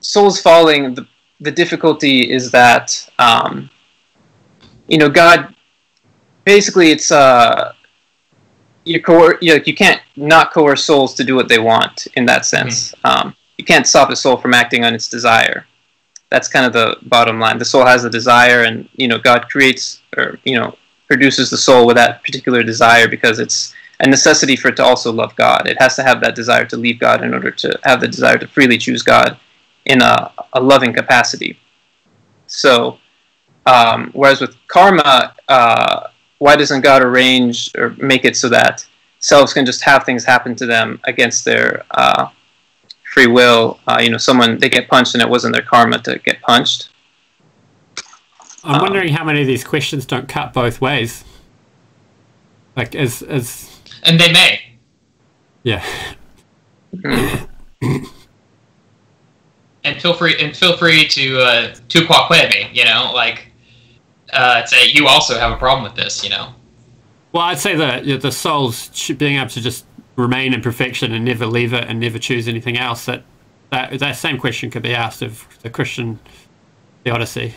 souls 0.00 0.40
falling. 0.40 0.94
The 0.94 1.06
the 1.40 1.50
difficulty 1.50 2.30
is 2.30 2.50
that 2.50 3.08
um, 3.18 3.70
you 4.88 4.98
know 4.98 5.08
God 5.08 5.54
basically 6.44 6.90
it's 6.90 7.10
uh 7.10 7.72
you 8.84 9.00
coer- 9.00 9.38
you, 9.40 9.60
you 9.64 9.74
can't 9.74 10.00
not 10.16 10.52
coerce 10.52 10.84
souls 10.84 11.14
to 11.14 11.24
do 11.24 11.34
what 11.34 11.48
they 11.48 11.58
want 11.58 12.06
in 12.16 12.26
that 12.26 12.44
sense. 12.44 12.92
Mm-hmm. 12.92 13.28
Um, 13.28 13.36
you 13.56 13.64
can't 13.64 13.86
stop 13.86 14.10
a 14.10 14.16
soul 14.16 14.36
from 14.36 14.52
acting 14.52 14.84
on 14.84 14.94
its 14.94 15.08
desire. 15.08 15.66
That's 16.30 16.48
kind 16.48 16.66
of 16.66 16.72
the 16.72 16.96
bottom 17.08 17.38
line. 17.38 17.58
The 17.58 17.64
soul 17.64 17.86
has 17.86 18.04
a 18.04 18.10
desire, 18.10 18.64
and 18.64 18.88
you 18.94 19.08
know 19.08 19.18
God 19.18 19.48
creates 19.48 20.02
or 20.16 20.38
you 20.44 20.58
know 20.58 20.76
produces 21.06 21.50
the 21.50 21.58
soul 21.58 21.86
with 21.86 21.96
that 21.96 22.22
particular 22.24 22.62
desire 22.62 23.08
because 23.08 23.38
it's 23.38 23.74
a 24.04 24.06
necessity 24.06 24.54
for 24.54 24.68
it 24.68 24.76
to 24.76 24.84
also 24.84 25.10
love 25.10 25.34
God. 25.34 25.66
It 25.66 25.80
has 25.80 25.96
to 25.96 26.02
have 26.02 26.20
that 26.20 26.34
desire 26.34 26.66
to 26.66 26.76
leave 26.76 27.00
God 27.00 27.24
in 27.24 27.32
order 27.32 27.50
to 27.50 27.78
have 27.84 28.00
the 28.00 28.08
desire 28.08 28.36
to 28.36 28.46
freely 28.46 28.76
choose 28.76 29.02
God 29.02 29.38
in 29.86 30.02
a, 30.02 30.30
a 30.52 30.60
loving 30.60 30.92
capacity. 30.92 31.58
So, 32.46 32.98
um, 33.64 34.10
whereas 34.12 34.42
with 34.42 34.54
karma, 34.68 35.34
uh, 35.48 36.08
why 36.38 36.54
doesn't 36.54 36.82
God 36.82 37.02
arrange 37.02 37.70
or 37.76 37.90
make 37.96 38.26
it 38.26 38.36
so 38.36 38.50
that 38.50 38.86
selves 39.20 39.54
can 39.54 39.64
just 39.64 39.82
have 39.82 40.04
things 40.04 40.22
happen 40.22 40.54
to 40.56 40.66
them 40.66 41.00
against 41.04 41.46
their 41.46 41.84
uh, 41.92 42.28
free 43.14 43.26
will? 43.26 43.80
Uh, 43.88 44.00
you 44.02 44.10
know, 44.10 44.18
someone 44.18 44.58
they 44.58 44.68
get 44.68 44.86
punched 44.86 45.14
and 45.14 45.22
it 45.22 45.28
wasn't 45.28 45.54
their 45.54 45.64
karma 45.64 45.98
to 46.00 46.18
get 46.18 46.42
punched. 46.42 46.90
I'm 48.62 48.76
um, 48.76 48.82
wondering 48.82 49.14
how 49.14 49.24
many 49.24 49.40
of 49.40 49.46
these 49.46 49.64
questions 49.64 50.04
don't 50.04 50.28
cut 50.28 50.52
both 50.52 50.82
ways. 50.82 51.24
Like 52.76 52.94
as 52.94 53.22
as 53.22 53.73
and 54.04 54.20
they 54.20 54.32
may. 54.32 54.60
Yeah. 55.62 55.84
and 59.84 60.00
feel 60.00 60.14
free 60.14 60.36
and 60.38 60.56
feel 60.56 60.76
free 60.76 61.08
to 61.08 61.38
uh, 61.40 61.74
to 61.88 62.06
quack 62.06 62.30
me. 62.30 62.70
You 62.72 62.84
know, 62.84 63.10
like 63.14 63.50
uh, 64.32 64.64
say 64.66 64.88
you 64.88 65.06
also 65.06 65.38
have 65.38 65.52
a 65.52 65.56
problem 65.56 65.82
with 65.84 65.94
this. 65.94 66.22
You 66.22 66.30
know. 66.30 66.54
Well, 67.32 67.42
I'd 67.42 67.58
say 67.58 67.74
that 67.76 68.04
you 68.04 68.14
know, 68.14 68.20
the 68.20 68.30
soul's 68.30 69.10
being 69.12 69.38
able 69.38 69.50
to 69.50 69.60
just 69.60 69.86
remain 70.16 70.54
in 70.54 70.60
perfection 70.60 71.12
and 71.12 71.24
never 71.24 71.46
leave 71.46 71.72
it 71.72 71.84
and 71.84 71.98
never 71.98 72.18
choose 72.18 72.46
anything 72.46 72.78
else. 72.78 73.06
That 73.06 73.24
that 73.70 73.98
that 73.98 74.16
same 74.16 74.38
question 74.38 74.70
could 74.70 74.82
be 74.82 74.94
asked 74.94 75.22
of 75.22 75.46
the 75.62 75.70
Christian 75.70 76.20
theodicy. 77.04 77.54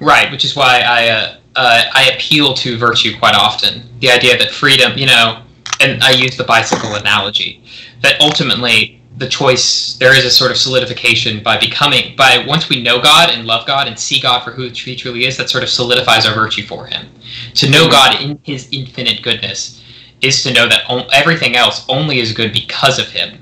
Right, 0.00 0.30
which 0.30 0.44
is 0.44 0.54
why 0.54 0.80
I 0.80 1.08
uh, 1.08 1.36
uh, 1.56 1.84
I 1.94 2.10
appeal 2.14 2.52
to 2.54 2.76
virtue 2.76 3.18
quite 3.18 3.34
often. 3.34 3.82
The 4.00 4.10
idea 4.10 4.36
that 4.36 4.50
freedom, 4.50 4.96
you 4.96 5.06
know, 5.06 5.42
and 5.80 6.02
I 6.02 6.10
use 6.10 6.36
the 6.36 6.44
bicycle 6.44 6.94
analogy, 6.94 7.64
that 8.02 8.20
ultimately 8.20 9.02
the 9.16 9.28
choice 9.28 9.96
there 9.96 10.14
is 10.14 10.26
a 10.26 10.30
sort 10.30 10.50
of 10.50 10.58
solidification 10.58 11.42
by 11.42 11.58
becoming 11.58 12.14
by 12.14 12.44
once 12.46 12.68
we 12.68 12.82
know 12.82 13.00
God 13.00 13.30
and 13.30 13.46
love 13.46 13.66
God 13.66 13.88
and 13.88 13.98
see 13.98 14.20
God 14.20 14.44
for 14.44 14.50
who 14.50 14.68
He 14.68 14.94
truly 14.94 15.24
is, 15.24 15.38
that 15.38 15.48
sort 15.48 15.64
of 15.64 15.70
solidifies 15.70 16.26
our 16.26 16.34
virtue 16.34 16.66
for 16.66 16.84
Him. 16.84 17.06
To 17.54 17.70
know 17.70 17.88
God 17.90 18.20
in 18.20 18.38
His 18.42 18.68
infinite 18.72 19.22
goodness 19.22 19.82
is 20.20 20.42
to 20.42 20.52
know 20.52 20.68
that 20.68 20.82
everything 21.14 21.56
else 21.56 21.86
only 21.88 22.20
is 22.20 22.32
good 22.32 22.52
because 22.52 22.98
of 22.98 23.08
Him, 23.08 23.38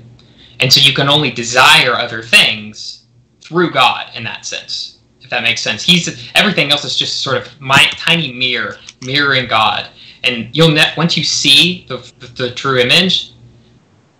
and 0.61 0.71
so 0.71 0.79
you 0.79 0.93
can 0.93 1.09
only 1.09 1.31
desire 1.31 1.95
other 1.95 2.21
things 2.21 3.03
through 3.41 3.71
God 3.71 4.09
in 4.15 4.23
that 4.23 4.45
sense 4.45 4.94
if 5.25 5.31
that 5.31 5.43
makes 5.43 5.61
sense. 5.61 5.83
He's 5.83 6.31
everything 6.35 6.71
else 6.71 6.85
is 6.85 6.95
just 6.95 7.21
sort 7.21 7.35
of 7.35 7.49
my 7.59 7.87
tiny 7.97 8.31
mirror 8.31 8.77
mirroring 9.01 9.47
God, 9.47 9.89
and 10.23 10.55
you'll 10.55 10.71
ne- 10.71 10.93
once 10.95 11.17
you 11.17 11.23
see 11.23 11.85
the, 11.89 11.97
the, 12.19 12.27
the 12.27 12.51
true 12.51 12.77
image, 12.77 13.33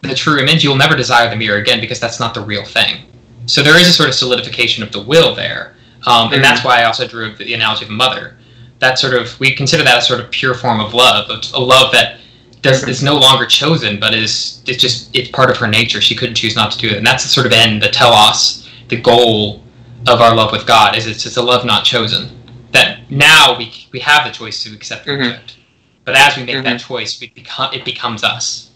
the 0.01 0.15
true 0.15 0.39
image, 0.39 0.63
you'll 0.63 0.75
never 0.75 0.95
desire 0.95 1.29
the 1.29 1.35
mirror 1.35 1.59
again 1.59 1.79
because 1.79 1.99
that's 1.99 2.19
not 2.19 2.33
the 2.33 2.41
real 2.41 2.65
thing. 2.65 3.05
So 3.45 3.61
there 3.61 3.79
is 3.79 3.87
a 3.87 3.93
sort 3.93 4.09
of 4.09 4.15
solidification 4.15 4.83
of 4.83 4.91
the 4.91 5.01
will 5.01 5.35
there, 5.35 5.75
um, 6.07 6.33
and 6.33 6.43
that's 6.43 6.61
mm-hmm. 6.61 6.69
why 6.69 6.81
I 6.81 6.85
also 6.85 7.07
drew 7.07 7.35
the 7.35 7.53
analogy 7.53 7.85
of 7.85 7.91
a 7.91 7.93
mother. 7.93 8.37
That 8.79 8.97
sort 8.97 9.13
of 9.13 9.39
we 9.39 9.53
consider 9.55 9.83
that 9.83 9.99
a 9.99 10.01
sort 10.01 10.19
of 10.19 10.31
pure 10.31 10.55
form 10.55 10.79
of 10.79 10.95
love, 10.95 11.29
a 11.29 11.59
love 11.59 11.91
that 11.91 12.17
does 12.61 12.87
is 12.87 13.03
no 13.03 13.15
longer 13.15 13.45
chosen, 13.45 13.99
but 13.99 14.15
is 14.15 14.63
it's 14.65 14.81
just 14.81 15.15
it's 15.15 15.29
part 15.29 15.51
of 15.51 15.57
her 15.57 15.67
nature. 15.67 16.01
She 16.01 16.15
couldn't 16.15 16.35
choose 16.35 16.55
not 16.55 16.71
to 16.71 16.77
do 16.79 16.87
it, 16.87 16.97
and 16.97 17.05
that's 17.05 17.23
the 17.23 17.29
sort 17.29 17.45
of 17.45 17.51
end, 17.51 17.83
the 17.83 17.89
telos, 17.89 18.67
the 18.87 18.99
goal 18.99 19.63
of 20.07 20.21
our 20.21 20.35
love 20.35 20.51
with 20.51 20.65
God 20.67 20.95
is 20.95 21.07
it's, 21.07 21.25
it's 21.25 21.37
a 21.37 21.41
love 21.41 21.65
not 21.65 21.83
chosen. 21.85 22.29
That 22.71 23.09
now 23.09 23.57
we, 23.57 23.71
we 23.91 23.99
have 23.99 24.25
the 24.25 24.31
choice 24.31 24.63
to 24.63 24.73
accept 24.73 25.07
or 25.07 25.13
mm-hmm. 25.13 25.23
reject. 25.23 25.57
But 26.03 26.15
as 26.15 26.37
we 26.37 26.43
make 26.43 26.55
mm-hmm. 26.55 26.65
that 26.65 26.79
choice, 26.79 27.19
we 27.19 27.29
become 27.29 27.73
it 27.73 27.83
becomes 27.83 28.23
us. 28.23 28.71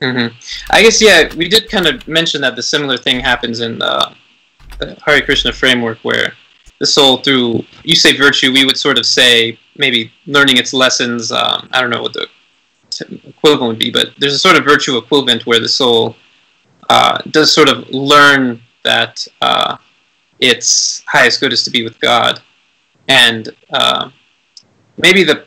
Mm-hmm. 0.00 0.34
I 0.70 0.82
guess 0.82 1.00
yeah, 1.00 1.32
we 1.36 1.48
did 1.48 1.68
kind 1.70 1.86
of 1.86 2.08
mention 2.08 2.40
that 2.40 2.56
the 2.56 2.62
similar 2.62 2.96
thing 2.96 3.20
happens 3.20 3.60
in 3.60 3.82
uh, 3.82 4.14
the 4.78 4.96
Hare 5.04 5.20
Krishna 5.20 5.52
framework, 5.52 5.98
where 5.98 6.32
the 6.78 6.86
soul, 6.86 7.18
through 7.18 7.64
you 7.84 7.94
say 7.94 8.16
virtue, 8.16 8.52
we 8.52 8.64
would 8.64 8.78
sort 8.78 8.98
of 8.98 9.06
say 9.06 9.58
maybe 9.76 10.10
learning 10.26 10.56
its 10.56 10.72
lessons. 10.72 11.30
Um, 11.30 11.68
I 11.72 11.80
don't 11.80 11.90
know 11.90 12.02
what 12.02 12.14
the 12.14 12.26
equivalent 13.28 13.68
would 13.68 13.78
be, 13.78 13.90
but 13.90 14.12
there's 14.18 14.34
a 14.34 14.38
sort 14.38 14.56
of 14.56 14.64
virtue 14.64 14.96
equivalent 14.96 15.46
where 15.46 15.60
the 15.60 15.68
soul 15.68 16.16
uh, 16.88 17.18
does 17.30 17.52
sort 17.52 17.68
of 17.68 17.88
learn 17.90 18.60
that 18.82 19.26
uh, 19.40 19.76
its 20.38 21.02
highest 21.06 21.40
good 21.40 21.52
is 21.52 21.64
to 21.64 21.70
be 21.70 21.82
with 21.82 21.98
God, 22.00 22.40
and 23.08 23.48
uh, 23.70 24.10
maybe 24.96 25.24
the, 25.24 25.44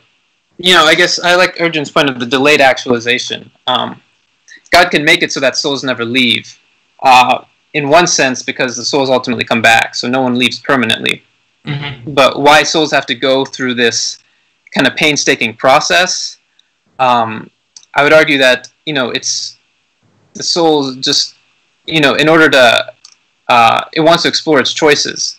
you 0.58 0.74
know, 0.74 0.84
I 0.84 0.94
guess 0.94 1.18
I 1.18 1.34
like 1.34 1.56
Arjun's 1.56 1.90
point 1.90 2.08
of 2.08 2.20
the 2.20 2.26
delayed 2.26 2.60
actualization. 2.60 3.50
Um, 3.66 4.00
God 4.70 4.90
can 4.90 5.04
make 5.04 5.22
it 5.22 5.32
so 5.32 5.40
that 5.40 5.56
souls 5.56 5.84
never 5.84 6.04
leave, 6.04 6.58
uh, 7.02 7.44
in 7.74 7.88
one 7.88 8.06
sense, 8.06 8.42
because 8.42 8.76
the 8.76 8.84
souls 8.84 9.10
ultimately 9.10 9.44
come 9.44 9.62
back, 9.62 9.94
so 9.94 10.08
no 10.08 10.22
one 10.22 10.38
leaves 10.38 10.58
permanently. 10.60 11.22
Mm-hmm. 11.64 12.12
But 12.12 12.40
why 12.40 12.62
souls 12.62 12.92
have 12.92 13.06
to 13.06 13.14
go 13.14 13.44
through 13.44 13.74
this 13.74 14.18
kind 14.72 14.86
of 14.86 14.96
painstaking 14.96 15.56
process? 15.56 16.38
Um, 16.98 17.50
I 17.94 18.02
would 18.02 18.12
argue 18.12 18.38
that 18.38 18.68
you 18.84 18.92
know 18.92 19.10
it's 19.10 19.58
the 20.34 20.42
soul 20.42 20.94
just 20.94 21.36
you 21.86 22.00
know 22.00 22.14
in 22.14 22.28
order 22.28 22.48
to 22.50 22.93
uh, 23.48 23.84
it 23.92 24.00
wants 24.00 24.22
to 24.22 24.28
explore 24.28 24.58
its 24.58 24.72
choices, 24.72 25.38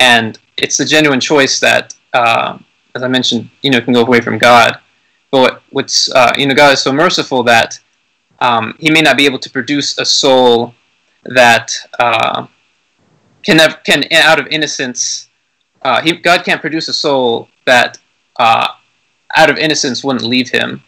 and 0.00 0.38
it's 0.56 0.76
the 0.76 0.84
genuine 0.84 1.20
choice 1.20 1.58
that, 1.60 1.94
uh, 2.12 2.58
as 2.94 3.02
I 3.02 3.08
mentioned, 3.08 3.50
you 3.62 3.70
know, 3.70 3.80
can 3.80 3.94
go 3.94 4.02
away 4.02 4.20
from 4.20 4.38
God. 4.38 4.78
But 5.30 5.40
what, 5.40 5.62
what's 5.70 6.12
uh, 6.12 6.32
you 6.36 6.46
know, 6.46 6.54
God 6.54 6.74
is 6.74 6.82
so 6.82 6.92
merciful 6.92 7.42
that 7.44 7.78
um, 8.40 8.76
He 8.78 8.90
may 8.90 9.00
not 9.00 9.16
be 9.16 9.24
able 9.24 9.38
to 9.38 9.50
produce 9.50 9.98
a 9.98 10.04
soul 10.04 10.74
that 11.24 11.72
uh, 11.98 12.46
can 13.42 13.58
have, 13.58 13.82
can 13.84 14.04
out 14.12 14.38
of 14.38 14.46
innocence. 14.48 15.28
Uh, 15.82 16.00
he, 16.02 16.12
God 16.12 16.44
can't 16.44 16.60
produce 16.60 16.88
a 16.88 16.92
soul 16.92 17.48
that 17.64 17.98
uh, 18.38 18.68
out 19.36 19.50
of 19.50 19.56
innocence 19.56 20.04
wouldn't 20.04 20.24
leave 20.24 20.50
Him. 20.50 20.82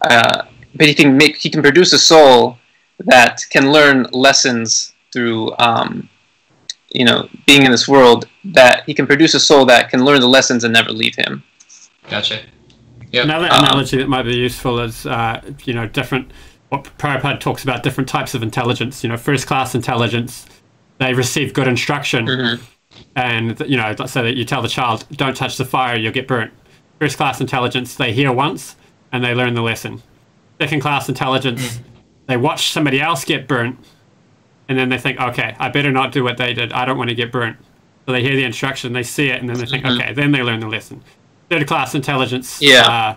but 0.00 0.46
He 0.78 0.94
can 0.94 1.16
make 1.16 1.36
He 1.36 1.50
can 1.50 1.60
produce 1.60 1.92
a 1.92 1.98
soul 1.98 2.58
that 3.00 3.44
can 3.50 3.72
learn 3.72 4.06
lessons 4.12 4.91
through 5.12 5.54
um, 5.58 6.08
you 6.90 7.04
know 7.04 7.28
being 7.46 7.64
in 7.64 7.70
this 7.70 7.86
world 7.86 8.26
that 8.44 8.84
he 8.84 8.94
can 8.94 9.06
produce 9.06 9.34
a 9.34 9.40
soul 9.40 9.64
that 9.66 9.90
can 9.90 10.04
learn 10.04 10.20
the 10.20 10.28
lessons 10.28 10.64
and 10.64 10.72
never 10.72 10.92
leave 10.92 11.14
him. 11.16 11.42
Gotcha. 12.08 12.42
Yep. 13.12 13.24
Another 13.24 13.46
um, 13.50 13.64
analogy 13.64 13.98
that 13.98 14.08
might 14.08 14.22
be 14.22 14.34
useful 14.34 14.80
is 14.80 15.06
uh, 15.06 15.40
you 15.64 15.74
know 15.74 15.86
different. 15.86 16.30
What 16.70 16.84
Prabhupada 16.96 17.38
talks 17.38 17.62
about 17.62 17.82
different 17.82 18.08
types 18.08 18.34
of 18.34 18.42
intelligence. 18.42 19.02
You 19.04 19.10
know, 19.10 19.18
first 19.18 19.46
class 19.46 19.74
intelligence, 19.74 20.46
they 20.98 21.12
receive 21.12 21.52
good 21.52 21.68
instruction, 21.68 22.26
mm-hmm. 22.26 22.64
and 23.14 23.60
you 23.60 23.76
know, 23.76 23.94
let's 23.98 24.12
say 24.12 24.22
that 24.22 24.36
you 24.36 24.44
tell 24.44 24.62
the 24.62 24.68
child, 24.68 25.04
"Don't 25.12 25.36
touch 25.36 25.58
the 25.58 25.66
fire, 25.66 25.98
you'll 25.98 26.12
get 26.12 26.26
burnt." 26.26 26.52
First 26.98 27.16
class 27.16 27.40
intelligence, 27.40 27.96
they 27.96 28.12
hear 28.12 28.32
once 28.32 28.76
and 29.10 29.22
they 29.22 29.34
learn 29.34 29.54
the 29.54 29.62
lesson. 29.62 30.02
Second 30.60 30.80
class 30.80 31.08
intelligence, 31.08 31.60
mm-hmm. 31.60 31.82
they 32.26 32.36
watch 32.36 32.70
somebody 32.70 33.00
else 33.00 33.24
get 33.24 33.46
burnt 33.46 33.78
and 34.68 34.78
then 34.78 34.88
they 34.88 34.98
think, 34.98 35.20
okay, 35.20 35.56
I 35.58 35.68
better 35.68 35.90
not 35.90 36.12
do 36.12 36.22
what 36.24 36.36
they 36.36 36.54
did. 36.54 36.72
I 36.72 36.84
don't 36.84 36.96
want 36.98 37.10
to 37.10 37.14
get 37.14 37.32
burnt. 37.32 37.56
So 38.06 38.12
they 38.12 38.22
hear 38.22 38.34
the 38.34 38.44
instruction, 38.44 38.92
they 38.92 39.02
see 39.02 39.28
it, 39.28 39.40
and 39.40 39.48
then 39.48 39.58
they 39.58 39.66
think, 39.66 39.84
mm-hmm. 39.84 40.00
okay, 40.00 40.12
then 40.12 40.32
they 40.32 40.42
learn 40.42 40.60
the 40.60 40.68
lesson. 40.68 41.02
third 41.50 41.66
class 41.66 41.94
intelligence, 41.94 42.62
Yeah. 42.62 42.86
uh, 42.88 43.16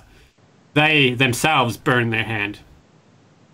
they 0.74 1.14
themselves 1.14 1.78
burn 1.78 2.10
their 2.10 2.26
hand, 2.26 2.60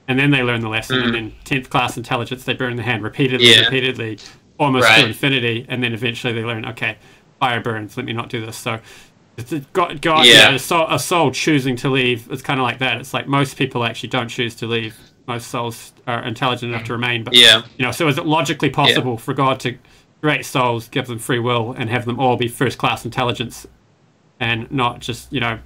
and 0.08 0.18
then 0.18 0.32
they 0.32 0.42
learn 0.42 0.62
the 0.62 0.70
lesson. 0.70 0.98
Mhm. 0.98 1.06
And 1.06 1.14
then 1.14 1.34
tenth 1.44 1.70
class 1.70 1.98
intelligence, 1.98 2.44
they 2.46 2.54
burn 2.54 2.78
the 2.78 2.84
hand 2.84 3.04
repeatedly, 3.04 3.48
Yeah. 3.48 3.66
repeatedly, 3.66 4.18
almost 4.60 4.88
Right. 4.88 5.02
to 5.02 5.08
infinity, 5.08 5.66
and 5.70 5.84
then 5.84 5.94
eventually 5.94 6.34
they 6.34 6.44
learn, 6.44 6.66
okay, 6.66 6.98
fire 7.40 7.62
burns. 7.62 7.96
Let 7.96 8.08
me 8.08 8.14
not 8.14 8.30
do 8.30 8.44
this. 8.44 8.58
So. 8.58 8.80
God, 9.74 10.02
God 10.02 10.26
Yeah. 10.26 10.50
yeah, 10.50 10.56
a, 10.56 10.60
soul, 10.60 10.88
a 10.90 11.00
soul 11.00 11.32
choosing 11.32 11.76
to 11.78 11.90
leave. 11.90 12.28
It's 12.32 12.42
kind 12.42 12.60
of 12.60 12.64
like 12.64 12.80
that. 12.80 12.98
It's 13.00 13.14
like 13.14 13.28
most 13.28 13.58
people 13.58 13.84
actually 13.84 14.10
don't 14.10 14.28
choose 14.28 14.56
to 14.56 14.68
leave. 14.68 14.96
Most 15.28 15.48
souls 15.50 15.94
are 16.08 16.24
intelligent 16.24 16.74
enough 16.74 16.86
to 16.86 16.94
remain, 16.94 17.24
but 17.24 17.34
Yeah. 17.36 17.62
you 17.78 17.86
know, 17.86 17.92
so 17.92 18.08
is 18.08 18.18
it 18.18 18.26
logically 18.26 18.70
possible 18.70 19.18
for 19.18 19.34
God 19.34 19.60
to 19.62 19.78
create 20.22 20.46
souls, 20.46 20.88
give 20.90 21.08
them 21.08 21.20
free 21.20 21.40
will, 21.40 21.74
and 21.78 21.90
have 21.90 22.06
them 22.06 22.20
all 22.20 22.38
be 22.38 22.48
first 22.48 22.78
class 22.78 23.06
intelligence, 23.06 23.68
and 24.40 24.70
not 24.72 25.00
just 25.00 25.32
you 25.32 25.40
know, 25.40 25.60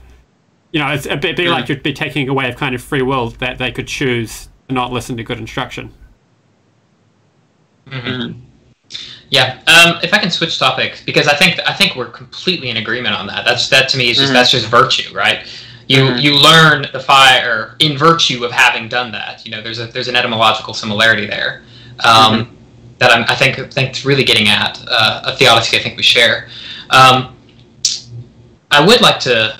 you 0.71 0.79
know, 0.79 0.89
it's 0.89 1.05
a 1.05 1.15
bit 1.15 1.37
be 1.37 1.47
like 1.47 1.69
you'd 1.69 1.83
be 1.83 1.93
taking 1.93 2.27
away 2.27 2.49
of 2.49 2.57
kind 2.57 2.75
of 2.75 2.81
free 2.81 3.01
will 3.01 3.29
that 3.29 3.57
they 3.57 3.71
could 3.71 3.87
choose 3.87 4.49
to 4.67 4.75
not 4.75 4.91
listen 4.91 5.15
to 5.17 5.23
good 5.23 5.39
instruction. 5.39 5.91
Mhm. 7.89 8.35
Yeah. 9.29 9.59
Um, 9.67 9.99
if 10.03 10.13
I 10.13 10.17
can 10.19 10.29
switch 10.31 10.59
topics, 10.59 11.01
because 11.03 11.27
I 11.27 11.35
think 11.35 11.59
I 11.65 11.73
think 11.73 11.95
we're 11.95 12.09
completely 12.09 12.69
in 12.69 12.77
agreement 12.77 13.15
on 13.15 13.27
that. 13.27 13.45
That's 13.45 13.69
that 13.69 13.89
to 13.89 13.97
me 13.97 14.09
is 14.09 14.17
just 14.17 14.31
Mhm. 14.31 14.33
that's 14.33 14.51
just 14.51 14.67
virtue, 14.67 15.13
right? 15.13 15.47
You 15.87 15.97
Mhm. 16.01 16.21
you 16.21 16.35
learn 16.35 16.87
the 16.93 16.99
fire 16.99 17.75
in 17.79 17.97
virtue 17.97 18.43
of 18.43 18.51
having 18.51 18.87
done 18.89 19.11
that. 19.11 19.41
You 19.45 19.51
know, 19.51 19.61
there's 19.61 19.79
a 19.79 19.85
there's 19.85 20.07
an 20.07 20.15
etymological 20.15 20.73
similarity 20.73 21.27
there 21.27 21.61
um, 22.03 22.49
that 22.97 23.11
I'm, 23.11 23.23
I 23.29 23.35
think 23.35 23.55
think 23.71 23.89
it's 23.89 24.03
really 24.05 24.23
getting 24.23 24.47
at 24.47 24.79
uh, 24.89 25.21
a 25.25 25.35
theodicy 25.35 25.77
I 25.77 25.81
think 25.83 25.95
we 25.97 26.03
share. 26.03 26.49
Um, 26.89 27.35
I 28.71 28.83
would 28.85 29.01
like 29.01 29.19
to 29.21 29.57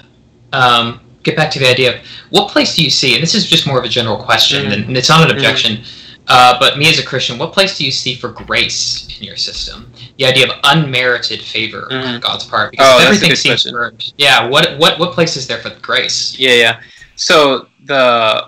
um, 0.51 0.99
get 1.23 1.35
back 1.35 1.51
to 1.51 1.59
the 1.59 1.69
idea 1.69 1.95
of 1.95 2.01
what 2.29 2.49
place 2.49 2.75
do 2.75 2.83
you 2.83 2.89
see, 2.89 3.13
and 3.13 3.21
this 3.21 3.35
is 3.35 3.45
just 3.45 3.67
more 3.67 3.77
of 3.77 3.85
a 3.85 3.89
general 3.89 4.17
question, 4.17 4.65
Mhm. 4.65 4.87
and 4.87 4.97
it's 4.97 5.09
not 5.09 5.29
an 5.29 5.35
objection. 5.35 5.83
Uh, 6.27 6.57
but 6.59 6.77
me 6.77 6.89
as 6.89 6.97
a 6.99 7.05
Christian, 7.05 7.37
what 7.37 7.53
place 7.53 7.77
do 7.77 7.85
you 7.85 7.91
see 7.91 8.15
for 8.15 8.29
grace 8.29 9.07
in 9.19 9.23
your 9.25 9.35
system? 9.35 9.91
The 10.17 10.25
idea 10.25 10.47
of 10.47 10.59
unmerited 10.63 11.41
favor 11.41 11.87
on 11.91 12.03
Mhm. 12.03 12.21
God's 12.21 12.45
part, 12.45 12.71
because 12.71 12.87
Oh, 13.01 13.05
everything 13.05 13.35
seems 13.35 13.67
earned. 13.71 14.13
Yeah. 14.17 14.45
What 14.45 14.77
what 14.77 14.97
what 14.97 15.13
place 15.13 15.37
is 15.37 15.45
there 15.47 15.59
for 15.59 15.69
grace? 15.81 16.35
Yeah, 16.37 16.53
yeah. 16.53 16.79
So 17.15 17.67
the 17.85 18.47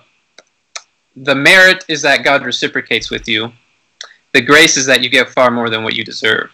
the 1.15 1.35
merit 1.35 1.83
is 1.87 2.01
that 2.03 2.23
God 2.23 2.43
reciprocates 2.45 3.09
with 3.09 3.27
you. 3.27 3.51
The 4.33 4.41
grace 4.41 4.77
is 4.77 4.85
that 4.85 5.03
you 5.03 5.09
get 5.09 5.29
far 5.29 5.49
more 5.51 5.69
than 5.69 5.83
what 5.83 5.95
you 5.95 6.03
deserve. 6.03 6.49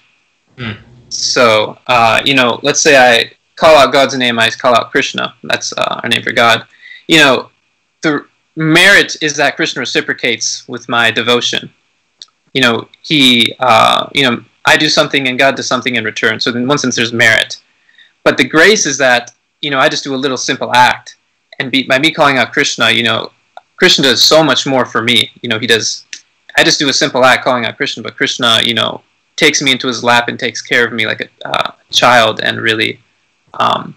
Hmm. 0.58 0.74
So, 1.10 1.78
uh, 1.88 2.22
you 2.26 2.34
know, 2.34 2.60
let's 2.64 2.82
say 2.82 2.98
I 2.98 3.32
call 3.56 3.76
out 3.76 3.92
God's 3.94 4.18
name, 4.18 4.40
I 4.40 4.50
call 4.50 4.76
out 4.76 4.92
Krishna. 4.92 5.36
That's 5.44 5.74
uh, 5.74 6.00
our 6.04 6.10
name 6.10 6.24
for 6.24 6.32
God. 6.32 6.66
You 7.08 7.20
know, 7.20 7.50
the 8.02 8.26
merit 8.56 9.16
is 9.22 9.36
that 9.38 9.56
Krishna 9.56 9.80
reciprocates 9.82 10.68
with 10.68 10.90
my 10.90 11.12
devotion. 11.12 11.72
You 12.54 12.62
know, 12.62 12.88
he, 13.02 13.56
uh, 13.60 14.10
you 14.14 14.24
know, 14.24 14.44
I 14.66 14.78
do 14.78 14.90
something 14.90 15.28
and 15.28 15.40
God 15.40 15.56
does 15.56 15.68
something 15.68 15.96
in 15.96 16.04
return. 16.04 16.40
So, 16.40 16.52
in 16.52 16.68
one 16.68 16.78
sense, 16.78 16.96
there's 16.96 17.14
merit. 17.14 17.62
But 18.24 18.38
the 18.38 18.48
grace 18.48 18.86
is 18.86 18.98
that, 19.00 19.32
you 19.62 19.72
know, 19.72 19.80
I 19.80 19.90
just 19.90 20.04
do 20.04 20.16
a 20.16 20.18
little 20.18 20.38
simple 20.38 20.74
act 20.74 21.18
and 21.60 21.72
be, 21.72 21.84
by 21.84 22.00
me 22.00 22.12
calling 22.12 22.38
out 22.38 22.54
Krishna, 22.54 22.92
you 22.92 23.04
know, 23.04 23.32
Krishna 23.76 24.06
does 24.06 24.24
so 24.24 24.44
much 24.44 24.66
more 24.66 24.86
for 24.86 25.02
me. 25.02 25.32
You 25.42 25.50
know, 25.50 25.60
he 25.60 25.68
does. 25.68 26.06
I 26.58 26.64
just 26.64 26.80
do 26.80 26.90
a 26.90 26.94
simple 26.94 27.26
act 27.26 27.44
calling 27.44 27.66
out 27.66 27.78
Krishna, 27.78 28.04
but 28.04 28.16
Krishna, 28.16 28.62
you 28.64 28.74
know, 28.74 29.02
takes 29.36 29.62
me 29.62 29.72
into 29.72 29.88
his 29.88 30.04
lap 30.04 30.28
and 30.28 30.40
takes 30.40 30.62
care 30.62 30.86
of 30.86 30.94
me 30.94 31.06
like 31.06 31.22
a 31.22 31.48
uh, 31.48 31.72
child, 31.90 32.40
and 32.42 32.62
really, 32.62 33.00
um, 33.56 33.96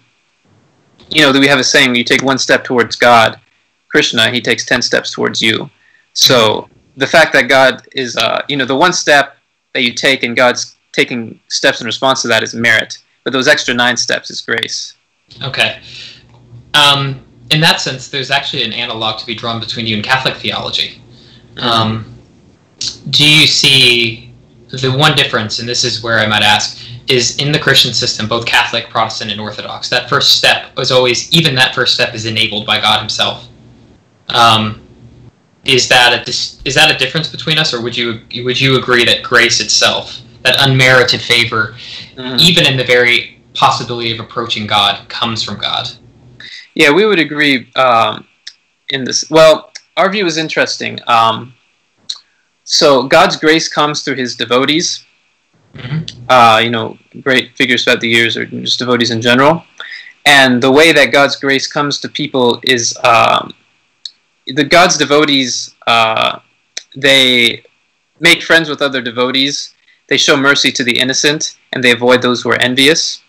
you 1.09 1.21
know, 1.21 1.31
we 1.31 1.47
have 1.47 1.59
a 1.59 1.63
saying: 1.63 1.95
you 1.95 2.03
take 2.03 2.23
one 2.23 2.37
step 2.37 2.63
towards 2.63 2.95
God, 2.95 3.39
Krishna, 3.97 4.29
he 4.29 4.39
takes 4.39 4.63
ten 4.63 4.83
steps 4.83 5.11
towards 5.11 5.41
you. 5.41 5.71
So 6.13 6.69
the 6.97 7.07
fact 7.07 7.33
that 7.33 7.49
God 7.49 7.81
is, 7.93 8.15
uh, 8.15 8.43
you 8.47 8.55
know, 8.55 8.63
the 8.73 8.75
one 8.75 8.93
step 8.93 9.37
that 9.73 9.81
you 9.81 9.91
take 9.91 10.21
and 10.21 10.35
God's 10.35 10.75
taking 10.91 11.39
steps 11.47 11.81
in 11.81 11.87
response 11.87 12.21
to 12.21 12.27
that 12.27 12.43
is 12.43 12.53
merit, 12.53 12.99
but 13.23 13.33
those 13.33 13.47
extra 13.47 13.73
nine 13.73 13.97
steps 13.97 14.29
is 14.29 14.39
grace. 14.39 14.93
Okay. 15.41 15.79
Um, 16.75 17.19
in 17.49 17.59
that 17.61 17.81
sense, 17.81 18.09
there's 18.09 18.29
actually 18.29 18.61
an 18.61 18.71
analog 18.71 19.19
to 19.19 19.25
be 19.25 19.33
drawn 19.33 19.59
between 19.59 19.87
you 19.87 19.95
and 19.95 20.05
Catholic 20.05 20.35
theology. 20.35 21.01
Um, 21.57 22.13
do 23.09 23.27
you 23.27 23.47
see 23.47 24.31
the 24.69 24.91
one 24.91 25.15
difference, 25.15 25.57
and 25.57 25.67
this 25.67 25.83
is 25.83 26.03
where 26.03 26.19
I 26.19 26.27
might 26.27 26.43
ask, 26.43 26.87
is 27.09 27.37
in 27.37 27.51
the 27.51 27.57
Christian 27.57 27.95
system, 27.95 28.27
both 28.27 28.45
Catholic, 28.45 28.89
Protestant, 28.91 29.31
and 29.31 29.41
Orthodox, 29.41 29.89
that 29.89 30.07
first 30.07 30.37
step 30.37 30.77
was 30.77 30.91
always, 30.91 31.31
even 31.31 31.55
that 31.55 31.73
first 31.73 31.95
step 31.95 32.13
is 32.13 32.27
enabled 32.27 32.67
by 32.67 32.79
God 32.79 32.99
Himself. 32.99 33.47
Um, 34.29 34.81
is 35.65 35.87
that 35.89 36.19
a 36.21 36.23
dis- 36.23 36.59
is 36.65 36.75
that 36.75 36.89
a 36.93 36.97
difference 36.97 37.27
between 37.29 37.57
us, 37.57 37.73
or 37.73 37.81
would 37.81 37.95
you 37.95 38.21
would 38.43 38.59
you 38.59 38.77
agree 38.77 39.03
that 39.05 39.23
grace 39.23 39.59
itself, 39.59 40.19
that 40.43 40.55
unmerited 40.59 41.21
favor, 41.21 41.75
Mhm. 42.15 42.39
even 42.39 42.65
in 42.65 42.77
the 42.77 42.83
very 42.83 43.39
possibility 43.53 44.11
of 44.11 44.19
approaching 44.19 44.65
God, 44.67 45.07
comes 45.09 45.43
from 45.43 45.57
God? 45.57 45.89
Yeah, 46.75 46.91
we 46.91 47.05
would 47.05 47.19
agree 47.19 47.69
um, 47.75 48.25
in 48.89 49.03
this. 49.03 49.29
Well, 49.29 49.71
our 49.97 50.09
view 50.09 50.25
is 50.25 50.37
interesting. 50.37 50.99
Um, 51.07 51.53
so 52.63 53.03
God's 53.03 53.35
grace 53.35 53.67
comes 53.67 54.03
through 54.03 54.15
His 54.15 54.35
devotees. 54.35 55.03
Mhm. 55.75 56.09
Uh, 56.29 56.59
you 56.63 56.69
know, 56.69 56.97
great 57.21 57.55
figures 57.57 57.83
throughout 57.83 57.99
the 58.01 58.09
years, 58.09 58.37
or 58.37 58.45
just 58.45 58.79
devotees 58.79 59.11
in 59.11 59.21
general. 59.21 59.63
And 60.25 60.61
the 60.61 60.71
way 60.71 60.91
that 60.91 61.11
God's 61.11 61.35
grace 61.35 61.67
comes 61.67 61.99
to 61.99 62.09
people 62.09 62.59
is 62.63 62.97
um, 63.03 63.53
the 64.55 64.63
God's 64.63 64.97
devotees. 64.97 65.75
Uh, 65.85 66.39
they 66.95 67.63
make 68.19 68.41
friends 68.41 68.69
with 68.69 68.81
other 68.81 69.01
devotees. 69.01 69.73
They 70.09 70.17
show 70.17 70.37
mercy 70.37 70.71
to 70.71 70.83
the 70.83 70.97
innocent, 70.97 71.57
and 71.73 71.83
they 71.83 71.91
avoid 71.91 72.21
those 72.21 72.41
who 72.41 72.49
are 72.51 72.61
envious. 72.61 73.21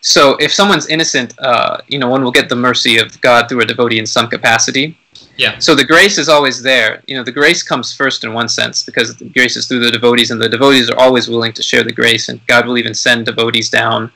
So 0.00 0.36
if 0.36 0.52
someone's 0.52 0.86
innocent, 0.86 1.34
uh, 1.40 1.78
you 1.88 1.98
know, 1.98 2.08
one 2.08 2.22
will 2.22 2.30
get 2.30 2.48
the 2.48 2.56
mercy 2.56 2.98
of 2.98 3.20
God 3.22 3.48
through 3.48 3.62
a 3.62 3.64
devotee 3.64 3.98
in 3.98 4.06
some 4.06 4.28
capacity. 4.28 4.96
Yeah. 5.36 5.58
So 5.58 5.74
the 5.74 5.84
grace 5.84 6.18
is 6.18 6.28
always 6.28 6.62
there. 6.62 7.02
You 7.06 7.16
know, 7.16 7.24
the 7.24 7.32
grace 7.32 7.62
comes 7.62 7.92
first 7.92 8.22
in 8.22 8.32
one 8.32 8.48
sense 8.48 8.82
because 8.84 9.16
the 9.16 9.28
grace 9.30 9.56
is 9.56 9.66
through 9.66 9.80
the 9.80 9.90
devotees, 9.90 10.30
and 10.30 10.40
the 10.40 10.48
devotees 10.48 10.90
are 10.90 10.98
always 10.98 11.28
willing 11.28 11.52
to 11.54 11.62
share 11.62 11.82
the 11.82 11.92
grace, 11.92 12.28
and 12.28 12.46
God 12.46 12.66
will 12.66 12.78
even 12.78 12.94
send 12.94 13.26
devotees 13.26 13.68
down 13.70 14.12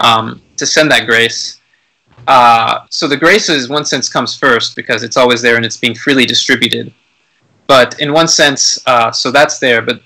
um, 0.00 0.40
to 0.56 0.66
send 0.66 0.90
that 0.90 1.06
grace. 1.06 1.60
Uh, 2.26 2.86
so 2.90 3.06
the 3.06 3.16
grace 3.16 3.48
is 3.48 3.68
one 3.68 3.84
sense 3.84 4.08
comes 4.08 4.36
first 4.36 4.76
because 4.76 5.02
it's 5.02 5.16
always 5.16 5.42
there 5.42 5.56
and 5.56 5.64
it's 5.64 5.76
being 5.76 5.94
freely 5.94 6.24
distributed. 6.24 6.92
But 7.66 8.00
in 8.00 8.12
one 8.12 8.28
sense, 8.28 8.82
uh, 8.86 9.10
so 9.12 9.30
that's 9.30 9.58
there. 9.58 9.82
But 9.82 10.00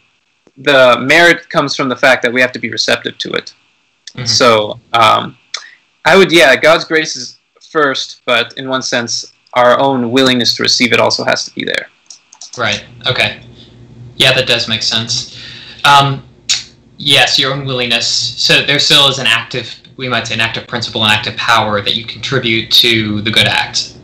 the 0.57 0.99
merit 1.01 1.49
comes 1.49 1.77
from 1.77 1.89
the 1.89 1.97
fact 1.97 2.23
that 2.23 2.33
we 2.33 2.41
have 2.41 2.53
to 2.53 2.59
be 2.59 2.71
receptive 2.71 3.19
to 3.19 3.33
it. 3.33 3.55
Mhm. 4.15 4.29
So 4.29 4.81
um, 4.93 5.37
I 6.05 6.17
would, 6.17 6.33
yeah, 6.33 6.57
God's 6.57 6.85
grace 6.85 7.17
is 7.17 7.39
first, 7.71 8.23
but 8.25 8.55
in 8.57 8.69
one 8.69 8.83
sense, 8.83 9.33
our 9.55 9.79
own 9.79 10.11
willingness 10.11 10.55
to 10.57 10.63
receive 10.63 10.93
it 10.93 11.01
also 11.01 11.25
has 11.25 11.45
to 11.45 11.55
be 11.55 11.65
there. 11.65 11.89
Right. 12.57 12.85
Okay. 13.07 13.41
Yeah, 14.17 14.33
that 14.33 14.47
does 14.47 14.69
make 14.69 14.83
sense. 14.83 15.37
Um, 15.85 16.25
yes, 16.97 17.39
your 17.39 17.53
own 17.53 17.65
willingness. 17.65 18.07
So 18.09 18.65
there 18.65 18.79
still 18.79 19.09
is 19.09 19.19
an 19.19 19.27
active, 19.27 19.75
we 19.99 20.09
might 20.09 20.27
say, 20.27 20.35
an 20.35 20.41
active 20.41 20.67
principle, 20.67 21.05
an 21.05 21.11
active 21.11 21.37
power 21.37 21.83
that 21.83 21.95
you 21.95 22.05
contribute 22.05 22.71
to 22.71 23.21
the 23.21 23.31
good 23.31 23.47
act. 23.47 23.95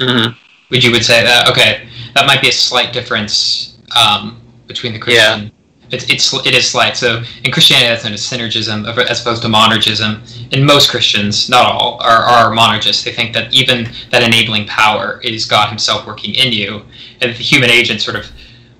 hmm 0.00 0.30
Would 0.70 0.82
you 0.82 0.92
would 0.92 1.04
say 1.04 1.22
that? 1.22 1.50
Okay, 1.50 1.86
that 2.14 2.26
might 2.26 2.40
be 2.40 2.48
a 2.48 2.52
slight 2.52 2.92
difference 2.92 3.76
um, 3.94 4.40
between 4.66 4.94
the 4.94 4.98
Christian. 4.98 5.50
It's, 5.90 6.08
it's 6.08 6.32
it 6.46 6.54
is 6.54 6.70
slight. 6.70 6.96
So 6.96 7.22
in 7.44 7.52
Christianity, 7.52 7.88
that's 7.88 8.04
known 8.04 8.14
as 8.14 8.22
synergism 8.22 8.86
as 9.10 9.20
opposed 9.20 9.42
to 9.42 9.48
monergism. 9.48 10.22
And 10.52 10.64
most 10.64 10.90
Christians, 10.90 11.50
not 11.50 11.66
all, 11.66 11.98
are, 12.00 12.22
are 12.22 12.50
monergists. 12.50 13.04
They 13.04 13.12
think 13.12 13.34
that 13.34 13.52
even 13.52 13.90
that 14.10 14.22
enabling 14.22 14.66
power 14.68 15.20
is 15.22 15.44
God 15.44 15.68
Himself 15.68 16.06
working 16.06 16.34
in 16.34 16.50
you, 16.52 16.82
and 17.20 17.32
the 17.32 17.42
human 17.42 17.68
agent 17.68 18.00
sort 18.00 18.16
of 18.16 18.24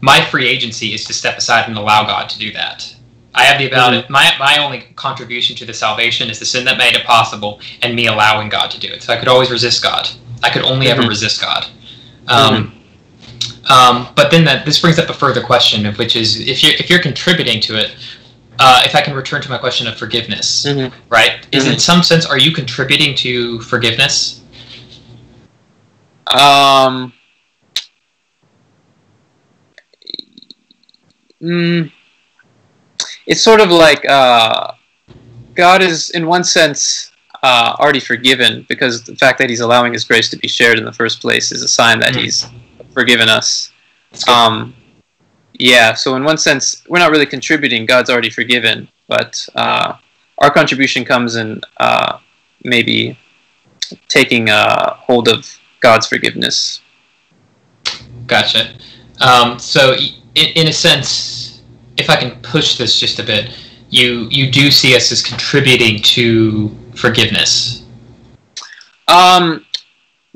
my 0.01 0.24
free 0.24 0.48
agency 0.48 0.94
is 0.94 1.05
to 1.05 1.12
step 1.12 1.36
aside 1.36 1.68
and 1.68 1.76
allow 1.76 2.05
God 2.05 2.30
to 2.30 2.39
do 2.39 2.51
that. 2.52 2.94
I 3.34 3.44
have 3.44 3.59
the 3.59 3.66
ability. 3.66 4.06
My 4.10 4.30
my 4.38 4.59
only 4.59 4.80
contribution 4.96 5.56
to 5.56 5.64
the 5.64 5.72
salvation 5.74 6.28
is 6.30 6.38
the 6.38 6.44
sin 6.44 6.64
that 6.66 6.76
made 6.78 6.94
it 6.94 7.04
possible, 7.04 7.60
and 7.82 7.94
me 7.94 8.06
allowing 8.06 8.48
God 8.48 8.70
to 8.72 8.80
do 8.80 8.88
it. 8.88 9.02
So 9.02 9.12
I 9.12 9.16
could 9.16 9.28
always 9.28 9.50
resist 9.50 9.82
God. 9.82 10.09
I 10.42 10.50
could 10.50 10.62
only 10.62 10.88
ever 10.88 11.02
Mhm. 11.02 11.09
resist 11.09 11.40
God. 11.40 11.66
Um, 12.28 12.72
um, 13.70 14.09
but 14.14 14.30
then 14.30 14.44
that 14.44 14.64
this 14.66 14.78
brings 14.78 14.98
up 14.98 15.09
a 15.09 15.14
further 15.14 15.40
question, 15.40 15.86
of 15.86 15.98
which 15.98 16.14
is 16.16 16.40
if 16.40 16.62
you're 16.62 16.74
if 16.74 16.90
you're 16.90 16.98
contributing 16.98 17.60
to 17.62 17.76
it, 17.76 17.94
uh, 18.59 18.82
if 18.84 18.94
I 18.94 19.00
can 19.00 19.14
return 19.14 19.40
to 19.42 19.48
my 19.48 19.59
question 19.59 19.86
of 19.86 19.96
forgiveness, 19.96 20.66
Mhm. 20.68 20.92
right? 21.09 21.46
Is 21.52 21.66
in 21.66 21.78
some 21.78 22.02
sense 22.02 22.26
are 22.26 22.38
you 22.38 22.52
contributing 22.52 23.14
to 23.16 23.60
forgiveness? 23.62 24.40
Um, 26.26 27.12
mm, 31.42 31.90
it's 33.26 33.40
sort 33.40 33.60
of 33.60 33.70
like 33.70 34.04
uh, 34.08 34.72
God 35.54 35.82
is, 35.82 36.10
in 36.10 36.26
one 36.26 36.44
sense, 36.44 37.10
uh, 37.42 37.74
already 37.78 38.00
forgiven 38.00 38.64
because 38.68 39.02
the 39.04 39.16
fact 39.16 39.38
that 39.38 39.50
he's 39.50 39.60
allowing 39.60 39.92
his 39.92 40.04
grace 40.04 40.28
to 40.30 40.36
be 40.36 40.48
shared 40.48 40.78
in 40.78 40.84
the 40.84 40.92
first 40.92 41.20
place 41.20 41.50
is 41.52 41.62
a 41.62 41.68
sign 41.68 41.98
that 42.00 42.14
Mhm. 42.14 42.20
he's 42.20 42.46
forgiven 42.94 43.28
us. 43.28 43.70
Um, 44.28 44.74
yeah, 45.54 45.94
so 45.94 46.14
in 46.16 46.24
one 46.24 46.38
sense, 46.38 46.82
we're 46.88 46.98
not 46.98 47.10
really 47.10 47.26
contributing. 47.26 47.86
God's 47.86 48.10
already 48.10 48.30
forgiven, 48.30 48.88
but 49.08 49.48
uh, 49.54 49.94
our 50.38 50.50
contribution 50.50 51.04
comes 51.04 51.36
in 51.36 51.60
uh, 51.78 52.18
maybe 52.64 53.18
taking 54.08 54.48
uh, 54.48 54.94
hold 54.94 55.28
of 55.28 55.46
God's 55.80 56.06
forgiveness. 56.06 56.80
Gotcha. 58.26 58.74
Um, 59.20 59.58
so, 59.58 59.94
in, 60.34 60.46
in 60.54 60.68
a 60.68 60.72
sense, 60.72 61.41
if 61.97 62.09
I 62.10 62.16
can 62.16 62.31
push 62.43 62.77
this 62.77 62.98
just 62.98 63.19
a 63.19 63.23
bit, 63.23 63.56
you 63.90 64.27
you 64.31 64.51
do 64.51 64.70
see 64.70 64.97
us 64.97 65.12
as 65.12 65.23
contributing 65.23 66.01
to 66.02 66.74
forgiveness. 66.94 67.85
Um, 69.09 69.66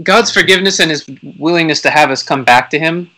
God's 0.03 0.31
forgiveness 0.31 0.81
and 0.81 0.91
His 0.91 1.07
willingness 1.39 1.81
to 1.83 1.91
have 1.91 2.11
us 2.11 2.23
come 2.23 2.45
back 2.45 2.69
to 2.71 2.79
Him 2.79 3.11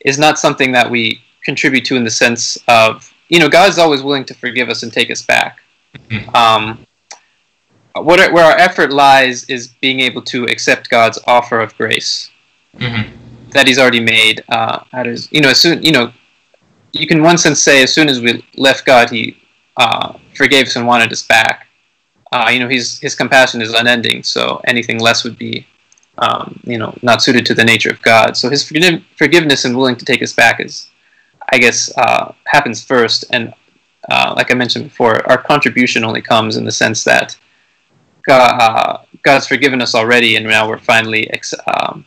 is 0.00 0.18
not 0.18 0.38
something 0.38 0.72
that 0.72 0.90
we 0.90 1.20
contribute 1.44 1.84
to 1.86 1.96
in 1.96 2.04
the 2.04 2.10
sense 2.10 2.58
of 2.68 3.12
you 3.28 3.38
know 3.38 3.48
God's 3.48 3.78
always 3.78 4.02
willing 4.02 4.24
to 4.26 4.34
forgive 4.34 4.68
us 4.68 4.82
and 4.82 4.92
take 4.92 5.10
us 5.10 5.22
back. 5.22 5.60
Mhm. 6.10 6.34
Um, 6.34 6.86
what 7.94 8.32
where 8.32 8.44
our 8.44 8.56
effort 8.58 8.92
lies 8.92 9.44
is 9.44 9.68
being 9.80 10.00
able 10.00 10.22
to 10.22 10.44
accept 10.44 10.90
God's 10.90 11.18
offer 11.26 11.60
of 11.60 11.76
grace 11.76 12.30
hmm 12.78 13.02
that 13.50 13.68
He's 13.68 13.78
already 13.78 14.00
made. 14.00 14.42
Uh, 14.48 14.80
how 14.90 15.04
does 15.04 15.28
you 15.30 15.40
know 15.40 15.50
as 15.50 15.60
soon 15.60 15.80
you 15.80 15.92
know 15.92 16.12
you 16.94 17.06
can 17.06 17.22
one 17.22 17.38
sense 17.38 17.60
say 17.60 17.82
as 17.82 17.92
soon 17.92 18.08
as 18.08 18.20
we 18.20 18.44
left 18.56 18.84
God, 18.86 19.10
He 19.10 19.36
uh, 19.76 20.14
forgave 20.34 20.66
us 20.66 20.76
and 20.76 20.86
wanted 20.86 21.12
us 21.12 21.22
back. 21.22 21.66
Uh, 22.32 22.48
you 22.52 22.58
know, 22.58 22.68
His 22.68 22.98
His 23.00 23.14
compassion 23.14 23.60
is 23.60 23.74
unending, 23.74 24.22
so 24.22 24.60
anything 24.66 25.00
less 25.00 25.24
would 25.24 25.36
be 25.36 25.66
um, 26.18 26.60
you 26.64 26.78
know 26.78 26.96
not 27.02 27.22
suited 27.22 27.44
to 27.46 27.54
the 27.54 27.64
nature 27.64 27.90
of 27.90 28.00
God. 28.02 28.36
So 28.36 28.48
His 28.48 28.64
forgiv- 28.64 29.04
forgiveness 29.16 29.64
and 29.64 29.76
willing 29.76 29.96
to 29.96 30.04
take 30.04 30.22
us 30.22 30.32
back 30.32 30.60
is, 30.60 30.88
I 31.52 31.58
guess, 31.58 31.92
uh, 31.98 32.32
happens 32.46 32.82
first. 32.82 33.24
And 33.30 33.52
uh, 34.08 34.34
like 34.36 34.50
I 34.50 34.54
mentioned 34.54 34.84
before, 34.84 35.28
our 35.28 35.38
contribution 35.38 36.04
only 36.04 36.22
comes 36.22 36.56
in 36.56 36.64
the 36.64 36.72
sense 36.72 37.04
that 37.04 37.36
God, 38.22 38.60
uh, 38.60 38.98
God's 39.22 39.46
forgiven 39.46 39.82
us 39.82 39.94
already, 39.94 40.36
and 40.36 40.46
now 40.46 40.68
we're 40.68 40.78
finally 40.78 41.28
um, 41.66 42.06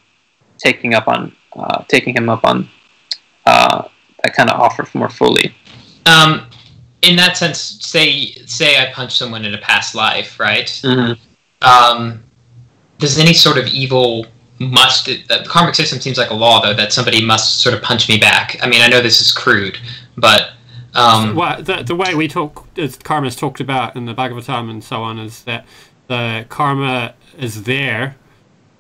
taking 0.58 0.94
up 0.94 1.08
on 1.08 1.36
uh, 1.56 1.84
taking 1.88 2.16
him 2.16 2.30
up 2.30 2.46
on 2.46 2.70
uh, 4.28 4.34
that 4.34 4.36
kind 4.36 4.50
of 4.50 4.60
offer 4.60 4.88
more 4.98 5.10
fully. 5.10 5.54
Um, 6.06 6.48
in 7.02 7.16
that 7.18 7.38
sense, 7.38 7.60
say 7.60 8.32
say 8.46 8.80
I 8.80 8.92
punch 8.92 9.18
someone 9.18 9.46
in 9.46 9.54
a 9.54 9.58
past 9.60 9.96
life, 9.96 10.40
right? 10.40 10.68
Mm-hmm. 10.68 11.14
Um, 11.62 12.24
does 13.00 13.18
any 13.18 13.34
sort 13.34 13.58
of 13.58 13.68
evil 13.68 14.26
must 14.60 15.06
the 15.06 15.46
karmic 15.48 15.76
system 15.76 16.00
seems 16.00 16.18
like 16.18 16.32
a 16.32 16.34
law 16.34 16.60
though 16.62 16.74
that 16.74 16.92
somebody 16.92 17.24
must 17.24 17.62
sort 17.62 17.76
of 17.76 17.82
punch 17.82 18.10
me 18.10 18.18
back? 18.18 18.58
I 18.62 18.68
mean, 18.68 18.82
I 18.82 18.88
know 18.88 19.02
this 19.02 19.22
is 19.22 19.32
crude, 19.32 19.78
but 20.18 20.52
um, 20.96 21.36
well, 21.36 21.62
the, 21.62 21.84
the 21.84 21.96
way 21.96 22.16
we 22.16 22.28
talk, 22.28 22.68
as 22.78 22.98
karma 22.98 23.28
is 23.28 23.36
talked 23.36 23.60
about 23.60 23.96
in 23.96 24.06
the 24.06 24.16
Bhagavatam 24.16 24.70
and 24.70 24.84
so 24.84 25.04
on, 25.04 25.20
is 25.20 25.44
that 25.44 25.66
the 26.08 26.46
karma 26.50 27.14
is 27.38 27.64
there, 27.64 28.16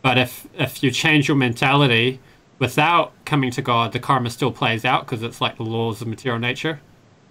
but 0.01 0.17
if 0.17 0.47
if 0.57 0.81
you 0.81 0.89
change 0.89 1.27
your 1.27 1.37
mentality 1.37 2.19
without 2.59 3.13
coming 3.25 3.51
to 3.51 3.61
God, 3.61 3.91
the 3.93 3.99
karma 3.99 4.29
still 4.29 4.51
plays 4.51 4.85
out 4.85 5.05
because 5.05 5.23
it's 5.23 5.41
like 5.41 5.57
the 5.57 5.63
laws 5.63 6.01
of 6.01 6.07
material 6.07 6.39
nature, 6.39 6.79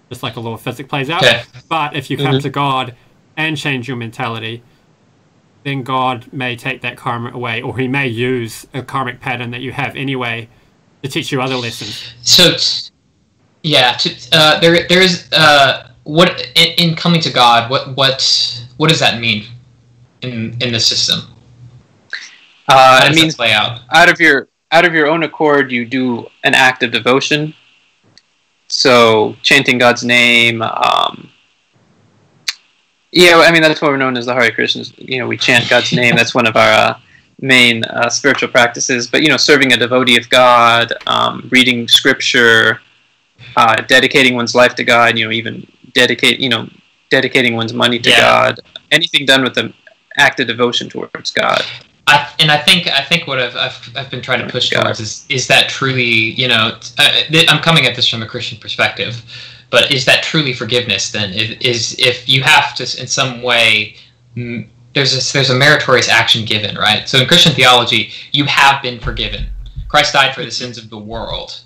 just 0.09 0.23
like 0.23 0.35
a 0.35 0.39
law 0.39 0.53
of 0.53 0.61
physics 0.61 0.87
plays 0.89 1.09
out. 1.09 1.23
Okay. 1.23 1.43
But 1.69 1.95
if 1.95 2.09
you 2.09 2.17
come 2.17 2.35
Mhm. 2.35 2.41
to 2.41 2.49
God 2.49 2.95
and 3.35 3.57
change 3.57 3.87
your 3.87 3.97
mentality, 3.97 4.63
then 5.63 5.83
God 5.83 6.27
may 6.31 6.55
take 6.55 6.81
that 6.81 6.95
karma 6.95 7.31
away, 7.31 7.61
or 7.61 7.77
He 7.77 7.87
may 7.87 8.07
use 8.07 8.65
a 8.73 8.81
karmic 8.81 9.19
pattern 9.19 9.51
that 9.51 9.61
you 9.61 9.73
have 9.73 9.95
anyway 9.95 10.47
to 11.03 11.09
teach 11.09 11.31
you 11.31 11.41
other 11.41 11.55
lessons. 11.55 12.13
So, 12.21 12.55
yeah, 13.63 13.93
to, 13.93 14.15
uh, 14.31 14.59
there 14.59 14.87
there 14.87 15.01
is 15.01 15.27
uh, 15.33 15.89
what 16.03 16.49
in, 16.55 16.89
in 16.89 16.95
coming 16.95 17.19
to 17.21 17.29
God. 17.29 17.69
What 17.69 17.95
what 17.97 18.63
what 18.77 18.89
does 18.89 18.99
that 18.99 19.19
mean 19.19 19.45
in 20.21 20.55
in 20.61 20.71
the 20.71 20.79
system? 20.79 21.21
Uh, 22.69 23.01
it 23.05 23.15
means 23.15 23.33
that 23.33 23.37
play 23.37 23.53
out? 23.53 23.79
out 23.91 24.09
of 24.09 24.19
your 24.19 24.47
out 24.71 24.85
of 24.85 24.93
your 24.93 25.07
own 25.07 25.23
accord, 25.23 25.71
you 25.71 25.85
do 25.85 26.27
an 26.43 26.53
act 26.53 26.83
of 26.83 26.91
devotion. 26.91 27.53
So 28.69 29.35
chanting 29.43 29.77
God's 29.77 30.03
name. 30.03 30.61
Um, 30.61 31.31
yeah, 33.11 33.37
I 33.45 33.51
mean 33.51 33.61
that's 33.61 33.81
what 33.81 33.91
we're 33.91 33.97
known 33.97 34.17
as 34.17 34.25
the 34.25 34.33
Hare 34.33 34.51
Krishnas. 34.51 34.93
You 34.97 35.19
know, 35.19 35.27
we 35.27 35.37
chant 35.37 35.69
God's 35.69 35.93
name. 35.93 36.15
That's 36.15 36.35
one 36.35 36.45
of 36.45 36.55
our 36.57 36.71
uh, 36.71 36.99
main 37.39 37.83
uh, 37.85 38.09
spiritual 38.09 38.49
practices. 38.49 39.07
But 39.07 39.21
you 39.21 39.29
know, 39.29 39.37
serving 39.37 39.71
a 39.71 39.77
devotee 39.77 40.17
of 40.17 40.29
God, 40.29 40.91
um, 41.07 41.47
reading 41.49 41.87
Scripture, 41.87 42.81
uh, 43.55 43.81
dedicating 43.83 44.35
one's 44.35 44.53
life 44.53 44.75
to 44.75 44.83
God. 44.83 45.17
You 45.17 45.25
know, 45.25 45.31
even 45.31 45.65
dedicate. 45.93 46.39
You 46.39 46.49
know, 46.49 46.69
dedicating 47.09 47.55
one's 47.55 47.73
money 47.73 47.99
to 47.99 48.09
Yeah. 48.09 48.19
God. 48.19 48.59
Anything 48.91 49.25
done 49.25 49.43
with 49.43 49.57
an 49.57 49.73
act 50.17 50.39
of 50.41 50.47
devotion 50.47 50.89
towards 50.89 51.31
God. 51.31 51.61
I, 52.07 52.31
and 52.39 52.49
I 52.51 52.57
think 52.57 52.87
I 52.87 53.03
think 53.03 53.27
what 53.27 53.39
I've, 53.39 53.55
I've, 53.55 53.91
I've 53.95 54.09
been 54.09 54.21
trying 54.21 54.39
to 54.45 54.51
push 54.51 54.69
towards 54.69 54.99
is 54.99 55.25
is 55.29 55.47
that 55.47 55.69
truly 55.69 56.03
you 56.03 56.47
know 56.47 56.77
t- 56.79 56.93
uh, 56.97 57.11
th- 57.29 57.51
I'm 57.51 57.61
coming 57.61 57.85
at 57.85 57.95
this 57.95 58.07
from 58.07 58.21
a 58.23 58.25
Christian 58.27 58.57
perspective, 58.57 59.21
but 59.69 59.91
is 59.91 60.05
that 60.05 60.23
truly 60.23 60.53
forgiveness? 60.53 61.11
Then 61.11 61.33
is, 61.33 61.57
is 61.59 61.95
if 61.99 62.27
you 62.29 62.41
have 62.43 62.73
to 62.75 62.83
in 62.99 63.07
some 63.07 63.41
way 63.41 63.95
there's 64.93 65.13
a, 65.13 65.33
there's 65.33 65.49
a 65.49 65.55
meritorious 65.55 66.07
action 66.09 66.45
given 66.45 66.75
right? 66.77 67.07
So 67.09 67.17
in 67.19 67.27
Christian 67.27 67.53
theology 67.53 68.11
you 68.31 68.45
have 68.45 68.81
been 68.81 68.99
forgiven. 68.99 69.47
Christ 69.89 70.13
died 70.13 70.33
for 70.33 70.43
the 70.43 70.51
sins 70.51 70.77
of 70.77 70.89
the 70.89 70.97
world. 70.97 71.61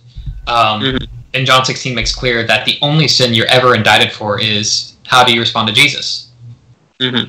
Um, 0.48 0.82
Mhm. 0.82 1.08
And 1.34 1.46
John 1.46 1.64
16 1.64 1.96
makes 1.96 2.14
clear 2.14 2.46
that 2.46 2.66
the 2.66 2.78
only 2.82 3.08
sin 3.08 3.34
you're 3.34 3.48
ever 3.48 3.74
indicted 3.74 4.12
for 4.12 4.38
is 4.38 4.96
how 5.08 5.24
do 5.24 5.34
you 5.34 5.40
respond 5.40 5.68
to 5.70 5.74
Jesus? 5.74 6.30
hmm 7.00 7.24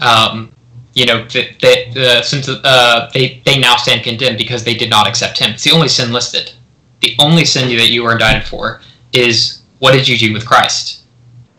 um, 0.00 0.50
you 0.94 1.06
know, 1.06 1.24
that 1.28 1.58
the, 1.60 1.90
the 1.92 2.22
since 2.22 2.48
uh, 2.48 3.10
they 3.12 3.42
they 3.44 3.58
now 3.58 3.76
stand 3.76 4.02
condemned 4.04 4.38
because 4.38 4.64
they 4.64 4.74
did 4.74 4.88
not 4.88 5.06
accept 5.08 5.38
him. 5.38 5.50
It's 5.50 5.64
the 5.64 5.72
only 5.72 5.88
sin 5.88 6.12
listed. 6.12 6.52
The 7.00 7.14
only 7.18 7.44
sin 7.44 7.68
that 7.76 7.90
you 7.90 8.04
were 8.04 8.12
indicted 8.12 8.48
for 8.48 8.80
is 9.12 9.62
what 9.80 9.92
did 9.92 10.08
you 10.08 10.16
do 10.16 10.32
with 10.32 10.46
Christ? 10.46 11.02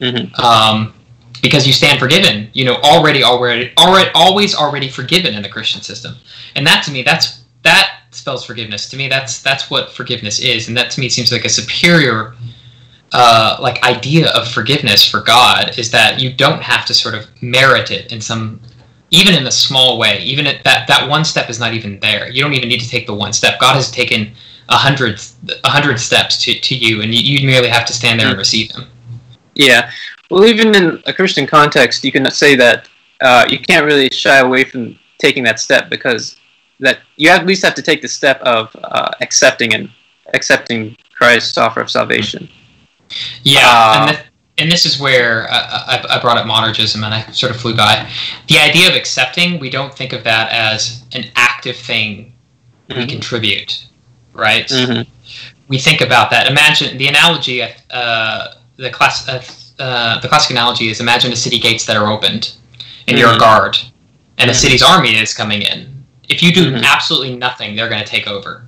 hmm 0.02 0.34
Um, 0.42 0.94
because 1.42 1.68
you 1.68 1.74
stand 1.74 2.00
forgiven. 2.00 2.50
You 2.54 2.66
know, 2.66 2.76
already, 2.78 3.24
already, 3.24 3.72
already, 3.78 4.10
always 4.16 4.56
already 4.56 4.90
forgiven 4.90 5.36
in 5.36 5.44
the 5.44 5.50
Christian 5.50 5.82
system, 5.82 6.16
and 6.56 6.66
that 6.66 6.84
to 6.86 6.92
me, 6.92 7.04
that's 7.04 7.44
that 7.64 8.00
spells 8.12 8.46
forgiveness. 8.46 8.88
To 8.90 8.98
me, 8.98 9.10
that's 9.10 9.42
that's 9.42 9.70
what 9.70 9.92
forgiveness 9.92 10.40
is, 10.40 10.70
and 10.70 10.78
that 10.78 10.92
to 10.92 11.02
me 11.02 11.10
seems 11.10 11.32
like 11.32 11.46
a 11.46 11.50
superior. 11.50 12.36
Uh, 13.14 13.56
like 13.62 13.82
idea 13.84 14.30
of 14.32 14.46
forgiveness 14.52 15.08
for 15.08 15.22
God 15.22 15.78
is 15.78 15.90
that 15.92 16.20
you 16.20 16.34
don't 16.34 16.62
have 16.62 16.86
to 16.88 16.94
sort 16.94 17.14
of 17.16 17.28
merit 17.42 17.90
it 17.90 18.12
in 18.12 18.20
some 18.20 18.60
even 19.12 19.34
in 19.34 19.46
a 19.48 19.52
small 19.52 19.98
way, 19.98 20.20
even 20.20 20.48
at 20.48 20.64
that 20.64 20.88
that 20.88 21.10
one 21.10 21.26
step 21.26 21.50
is 21.50 21.60
not 21.60 21.74
even 21.74 22.00
there. 22.00 22.30
You 22.30 22.42
don't 22.42 22.54
even 22.54 22.70
need 22.70 22.82
to 22.82 22.90
take 22.90 23.08
the 23.08 23.14
one 23.14 23.34
step. 23.34 23.60
God 23.60 23.76
has 23.76 23.92
taken 23.92 24.32
a 24.70 24.78
hundred 24.78 25.22
a 25.64 25.70
hundred 25.70 26.00
steps 26.00 26.44
to, 26.44 26.60
to 26.60 26.76
you, 26.76 27.02
and 27.02 27.14
you, 27.14 27.22
you 27.22 27.46
merely 27.46 27.70
have 27.70 27.86
to 27.86 27.94
stand 27.94 28.20
there 28.20 28.30
and 28.30 28.38
receive 28.38 28.72
Him. 28.72 28.86
Yeah. 29.54 29.92
Well, 30.30 30.46
even 30.46 30.76
in 30.76 31.04
a 31.06 31.14
Christian 31.14 31.46
context, 31.46 32.04
you 32.04 32.12
can 32.12 32.30
say 32.32 32.56
that 32.56 32.90
uh, 33.22 33.46
you 33.50 33.60
can't 33.60 33.86
really 33.86 34.10
shy 34.10 34.38
away 34.40 34.64
from 34.64 34.98
taking 35.20 35.44
that 35.44 35.60
step 35.60 35.90
because 35.90 36.38
that 36.80 37.00
you 37.16 37.30
at 37.30 37.46
least 37.46 37.64
have 37.64 37.76
to 37.76 37.82
take 37.82 38.02
the 38.02 38.08
step 38.08 38.42
of 38.42 38.76
uh, 38.84 39.12
accepting 39.22 39.74
and 39.74 39.90
accepting 40.34 40.98
Christ's 41.14 41.58
offer 41.58 41.80
of 41.80 41.90
salvation. 41.90 42.50
Yeah, 43.44 43.62
Uh, 43.64 44.08
and, 44.10 44.26
and 44.58 44.72
this 44.72 44.86
is 44.86 45.00
where 45.00 45.48
uh, 45.52 45.84
I, 45.88 46.06
I 46.18 46.22
brought 46.22 46.38
up 46.38 46.46
monergism, 46.46 47.04
and 47.04 47.14
I 47.14 47.22
sort 47.32 47.52
of 47.54 47.60
flew 47.60 47.76
by 47.76 48.10
the 48.48 48.58
idea 48.60 48.90
of 48.90 48.96
accepting. 48.96 49.60
We 49.60 49.70
don't 49.70 49.94
think 49.94 50.14
of 50.14 50.24
that 50.24 50.52
as 50.52 51.04
an 51.14 51.26
active 51.36 51.76
thing 51.76 52.34
we 52.90 52.96
Mhm. 52.96 53.10
contribute, 53.10 53.86
right? 54.34 54.68
Mhm. 54.68 55.08
we 55.68 55.80
think 55.80 56.00
about 56.02 56.30
that. 56.30 56.46
Imagine 56.46 56.96
the 57.00 57.08
analogy, 57.08 57.64
uh, 57.90 58.48
the 58.78 58.92
class, 58.92 59.28
uh, 59.28 59.42
uh, 59.82 60.20
the 60.20 60.28
classic 60.28 60.52
analogy 60.52 60.90
is 60.90 61.00
imagine 61.00 61.32
the 61.32 61.36
city 61.36 61.58
gates 61.58 61.86
that 61.86 61.98
are 61.98 62.12
opened, 62.12 62.52
and 63.08 63.18
you're 63.18 63.32
a 63.32 63.36
Mhm. 63.36 63.40
guard, 63.40 63.78
and 64.38 64.48
the 64.48 64.54
Mhm. 64.54 64.58
city's 64.58 64.84
army 64.84 65.16
is 65.18 65.34
coming 65.34 65.64
in. 65.64 66.04
If 66.30 66.44
you 66.44 66.52
do 66.54 66.72
Mhm. 66.72 66.84
absolutely 66.84 67.36
nothing, 67.36 67.76
they're 67.76 67.90
going 67.90 68.04
to 68.04 68.08
take 68.08 68.28
over. 68.28 68.68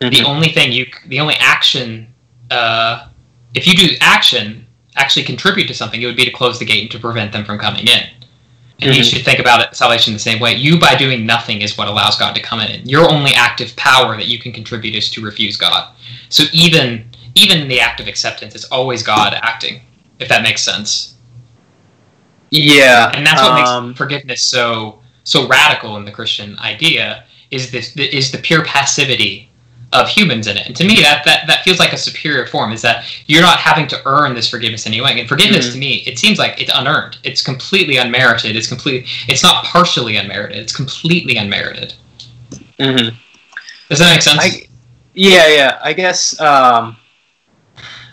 The 0.00 0.24
only 0.24 0.50
thing 0.50 0.72
you, 0.72 0.86
the 1.06 1.20
only 1.20 1.36
action, 1.36 2.08
uh, 2.50 3.04
if 3.54 3.66
you 3.66 3.74
do 3.74 3.96
action, 4.02 4.65
actually 4.96 5.24
contribute 5.24 5.68
to 5.68 5.74
something, 5.74 6.00
it 6.02 6.06
would 6.06 6.16
be 6.16 6.24
to 6.24 6.30
close 6.30 6.58
the 6.58 6.64
gate 6.64 6.82
and 6.82 6.90
to 6.90 6.98
prevent 6.98 7.32
them 7.32 7.44
from 7.44 7.58
coming 7.58 7.86
in. 7.86 8.02
And 8.80 8.94
you 8.94 9.02
Mhm. 9.02 9.10
should 9.10 9.24
think 9.24 9.38
about 9.38 9.60
it, 9.60 9.74
salvation 9.74 10.12
the 10.12 10.18
same 10.18 10.38
way. 10.38 10.54
You, 10.54 10.78
by 10.78 10.94
doing 10.94 11.24
nothing, 11.24 11.62
is 11.62 11.78
what 11.78 11.88
allows 11.88 12.16
God 12.16 12.34
to 12.34 12.42
come 12.42 12.60
in. 12.60 12.86
Your 12.86 13.10
only 13.10 13.32
active 13.32 13.74
power 13.76 14.16
that 14.16 14.26
you 14.26 14.38
can 14.38 14.52
contribute 14.52 14.94
is 14.94 15.10
to 15.12 15.22
refuse 15.22 15.56
God. 15.56 15.88
So 16.28 16.44
even 16.52 17.04
even 17.34 17.58
in 17.58 17.68
the 17.68 17.80
act 17.80 18.00
of 18.00 18.08
acceptance, 18.08 18.54
it's 18.54 18.64
always 18.64 19.02
God 19.02 19.38
acting. 19.42 19.82
If 20.18 20.28
that 20.28 20.42
makes 20.42 20.62
sense. 20.62 21.14
Yeah, 22.50 23.12
and 23.14 23.26
that's 23.26 23.42
what 23.42 23.52
um, 23.52 23.88
makes 23.88 23.98
forgiveness 23.98 24.42
so 24.42 25.00
so 25.24 25.46
radical 25.46 25.96
in 25.96 26.04
the 26.04 26.12
Christian 26.12 26.58
idea 26.60 27.24
is 27.50 27.70
this 27.70 27.96
is 27.96 28.30
the 28.30 28.38
pure 28.38 28.64
passivity 28.64 29.50
of 29.92 30.08
humans 30.08 30.46
in 30.46 30.56
it. 30.56 30.66
And 30.66 30.76
to 30.76 30.84
me, 30.84 30.96
that 31.02 31.24
that 31.24 31.46
that 31.46 31.62
feels 31.62 31.78
like 31.78 31.92
a 31.92 31.96
superior 31.96 32.46
form. 32.46 32.72
Is 32.72 32.82
that 32.82 33.04
you're 33.26 33.42
not 33.42 33.58
having 33.58 33.86
to 33.88 34.02
earn 34.04 34.34
this 34.34 34.48
forgiveness 34.48 34.86
anyway. 34.86 35.18
And 35.18 35.28
forgiveness 35.28 35.68
Mhm. 35.68 35.72
to 35.72 35.78
me, 35.78 35.94
it 36.06 36.18
seems 36.18 36.38
like 36.38 36.60
it's 36.60 36.70
unearned. 36.74 37.18
It's 37.22 37.40
completely 37.42 37.96
unmerited. 37.96 38.56
It's 38.56 38.66
complete. 38.66 39.06
It's 39.28 39.42
not 39.42 39.64
partially 39.64 40.16
unmerited. 40.16 40.58
It's 40.58 40.74
completely 40.74 41.36
unmerited. 41.36 41.94
mhm. 42.78 43.14
Does 43.88 43.98
that 44.00 44.12
make 44.12 44.22
sense? 44.22 44.38
I, 44.40 44.66
yeah, 45.14 45.46
yeah. 45.48 45.78
I 45.82 45.92
guess. 45.92 46.38
Um, 46.40 46.96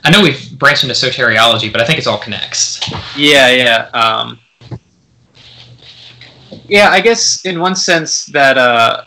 I 0.05 0.11
know 0.11 0.21
we've 0.21 0.51
branched 0.59 0.83
into 0.83 0.95
soteriology, 0.95 1.71
but 1.71 1.81
I 1.81 1.85
think 1.85 1.97
it's 1.97 2.07
all 2.07 2.17
connects. 2.17 2.79
Yeah, 3.15 3.49
yeah. 3.49 3.89
Um, 3.93 4.39
yeah, 6.67 6.89
I 6.89 7.01
guess 7.01 7.43
in 7.45 7.59
one 7.59 7.75
sense 7.75 8.25
that 8.27 8.57
uh, 8.57 9.03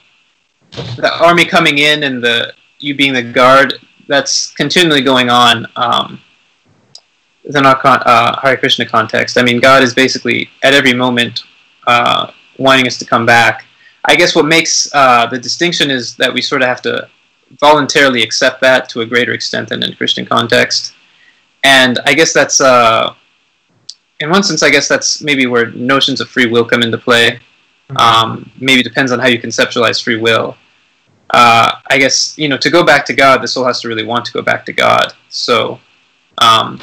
the 0.72 1.10
army 1.20 1.44
coming 1.44 1.78
in 1.78 2.05
and 2.05 2.22
the 2.22 2.52
you 2.78 2.94
being 2.94 3.12
the 3.12 3.22
guard, 3.22 3.74
that's 4.09 4.52
continually 4.52 5.02
going 5.02 5.30
on. 5.30 5.66
Um, 5.76 6.20
within 7.44 7.64
our 7.64 7.80
con- 7.80 8.02
uh, 8.05 8.38
Hare 8.40 8.56
Krishna 8.56 8.84
context, 8.84 9.38
I 9.38 9.43
mean, 9.43 9.60
God 9.60 9.82
is 9.82 9.94
basically 9.94 10.51
at 10.62 10.74
every 10.74 10.93
moment 10.93 11.44
uh, 11.86 12.32
wanting 12.59 12.86
us 12.86 12.98
to 12.98 13.05
come 13.05 13.24
back. 13.24 13.64
I 14.05 14.16
guess 14.16 14.34
what 14.34 14.47
makes 14.47 14.93
uh, 14.94 15.26
the 15.26 15.38
distinction 15.38 15.90
is 15.90 16.16
that 16.16 16.32
we 16.32 16.43
sort 16.43 16.62
of 16.62 16.68
have 16.68 16.82
to 16.82 17.09
voluntarily 17.60 18.22
accept 18.22 18.60
that 18.60 18.88
to 18.90 19.01
a 19.01 19.06
greater 19.06 19.32
extent 19.32 19.68
than 19.68 19.82
in 19.82 19.94
Christian 19.94 20.26
context. 20.26 20.94
And 21.64 21.98
I 22.05 22.14
guess 22.14 22.32
that's, 22.32 22.60
uh, 22.60 23.14
in 24.20 24.30
one 24.30 24.43
sense, 24.43 24.62
I 24.62 24.70
guess 24.70 24.88
that's 24.88 25.22
maybe 25.22 25.47
where 25.47 25.70
notions 25.72 26.20
of 26.20 26.28
free 26.28 26.47
will 26.47 26.64
come 26.64 26.82
into 26.82 26.98
play. 26.98 27.40
Um, 27.94 28.50
maybe 28.58 28.82
depends 28.82 29.12
on 29.12 29.18
how 29.18 29.28
you 29.28 29.40
conceptualize 29.40 30.02
free 30.02 30.16
will. 30.16 30.56
Uh, 31.30 31.72
I 31.88 31.98
guess 31.98 32.36
you 32.38 32.48
know 32.48 32.56
to 32.58 32.70
go 32.70 32.84
back 32.84 33.04
to 33.06 33.14
God, 33.14 33.42
the 33.42 33.48
soul 33.48 33.64
has 33.64 33.80
to 33.80 33.88
really 33.88 34.04
want 34.04 34.24
to 34.26 34.32
go 34.32 34.42
back 34.42 34.64
to 34.66 34.72
God. 34.72 35.12
So, 35.28 35.80
um, 36.38 36.80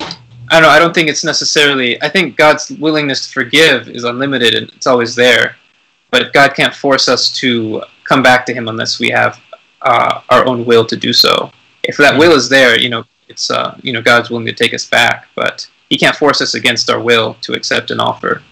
I 0.00 0.06
don't 0.50 0.62
know. 0.62 0.68
I 0.68 0.78
don't 0.78 0.94
think 0.94 1.08
it's 1.08 1.24
necessarily. 1.24 2.00
I 2.02 2.08
think 2.08 2.36
God's 2.36 2.70
willingness 2.70 3.26
to 3.26 3.32
forgive 3.32 3.88
is 3.88 4.04
unlimited 4.04 4.54
and 4.54 4.68
it's 4.70 4.86
always 4.86 5.14
there, 5.14 5.56
but 6.10 6.32
God 6.32 6.54
can't 6.54 6.74
force 6.74 7.08
us 7.08 7.32
to 7.38 7.82
come 8.04 8.22
back 8.22 8.46
to 8.46 8.54
Him 8.54 8.68
unless 8.68 8.98
we 8.98 9.10
have 9.10 9.40
uh, 9.82 10.22
our 10.30 10.46
own 10.46 10.64
will 10.64 10.84
to 10.86 10.96
do 10.96 11.12
so. 11.12 11.50
If 11.84 11.96
that 11.98 12.18
will 12.18 12.32
is 12.32 12.48
there, 12.48 12.78
you 12.78 12.88
know, 12.88 13.04
it's 13.28 13.50
uh, 13.50 13.78
you 13.82 13.92
know 13.92 14.02
God's 14.02 14.30
willing 14.30 14.46
to 14.46 14.52
take 14.52 14.74
us 14.74 14.84
back, 14.84 15.28
but 15.34 15.68
He 15.88 15.96
can't 15.96 16.16
force 16.16 16.40
us 16.40 16.54
against 16.54 16.90
our 16.90 17.00
will 17.00 17.34
to 17.42 17.52
accept 17.52 17.90
an 17.90 18.00
offer. 18.00 18.42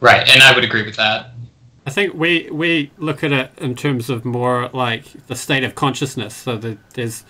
Right, 0.00 0.28
and 0.28 0.42
I 0.42 0.54
would 0.54 0.64
agree 0.64 0.84
with 0.84 0.96
that. 0.96 1.32
I 1.86 1.90
think 1.90 2.14
we 2.14 2.48
we 2.50 2.90
look 2.98 3.24
at 3.24 3.32
it 3.32 3.50
in 3.58 3.74
terms 3.74 4.10
of 4.10 4.24
more 4.24 4.68
like 4.72 5.26
the 5.26 5.34
state 5.34 5.64
of 5.64 5.74
consciousness. 5.74 6.34
So 6.34 6.56
that 6.58 6.78
there's 6.94 7.24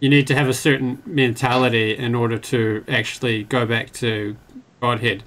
you 0.00 0.08
need 0.08 0.26
to 0.28 0.34
have 0.34 0.48
a 0.48 0.54
certain 0.54 1.02
mentality 1.04 1.96
in 1.96 2.14
order 2.14 2.38
to 2.38 2.84
actually 2.88 3.44
go 3.44 3.66
back 3.66 3.92
to 3.94 4.36
Godhead. 4.80 5.22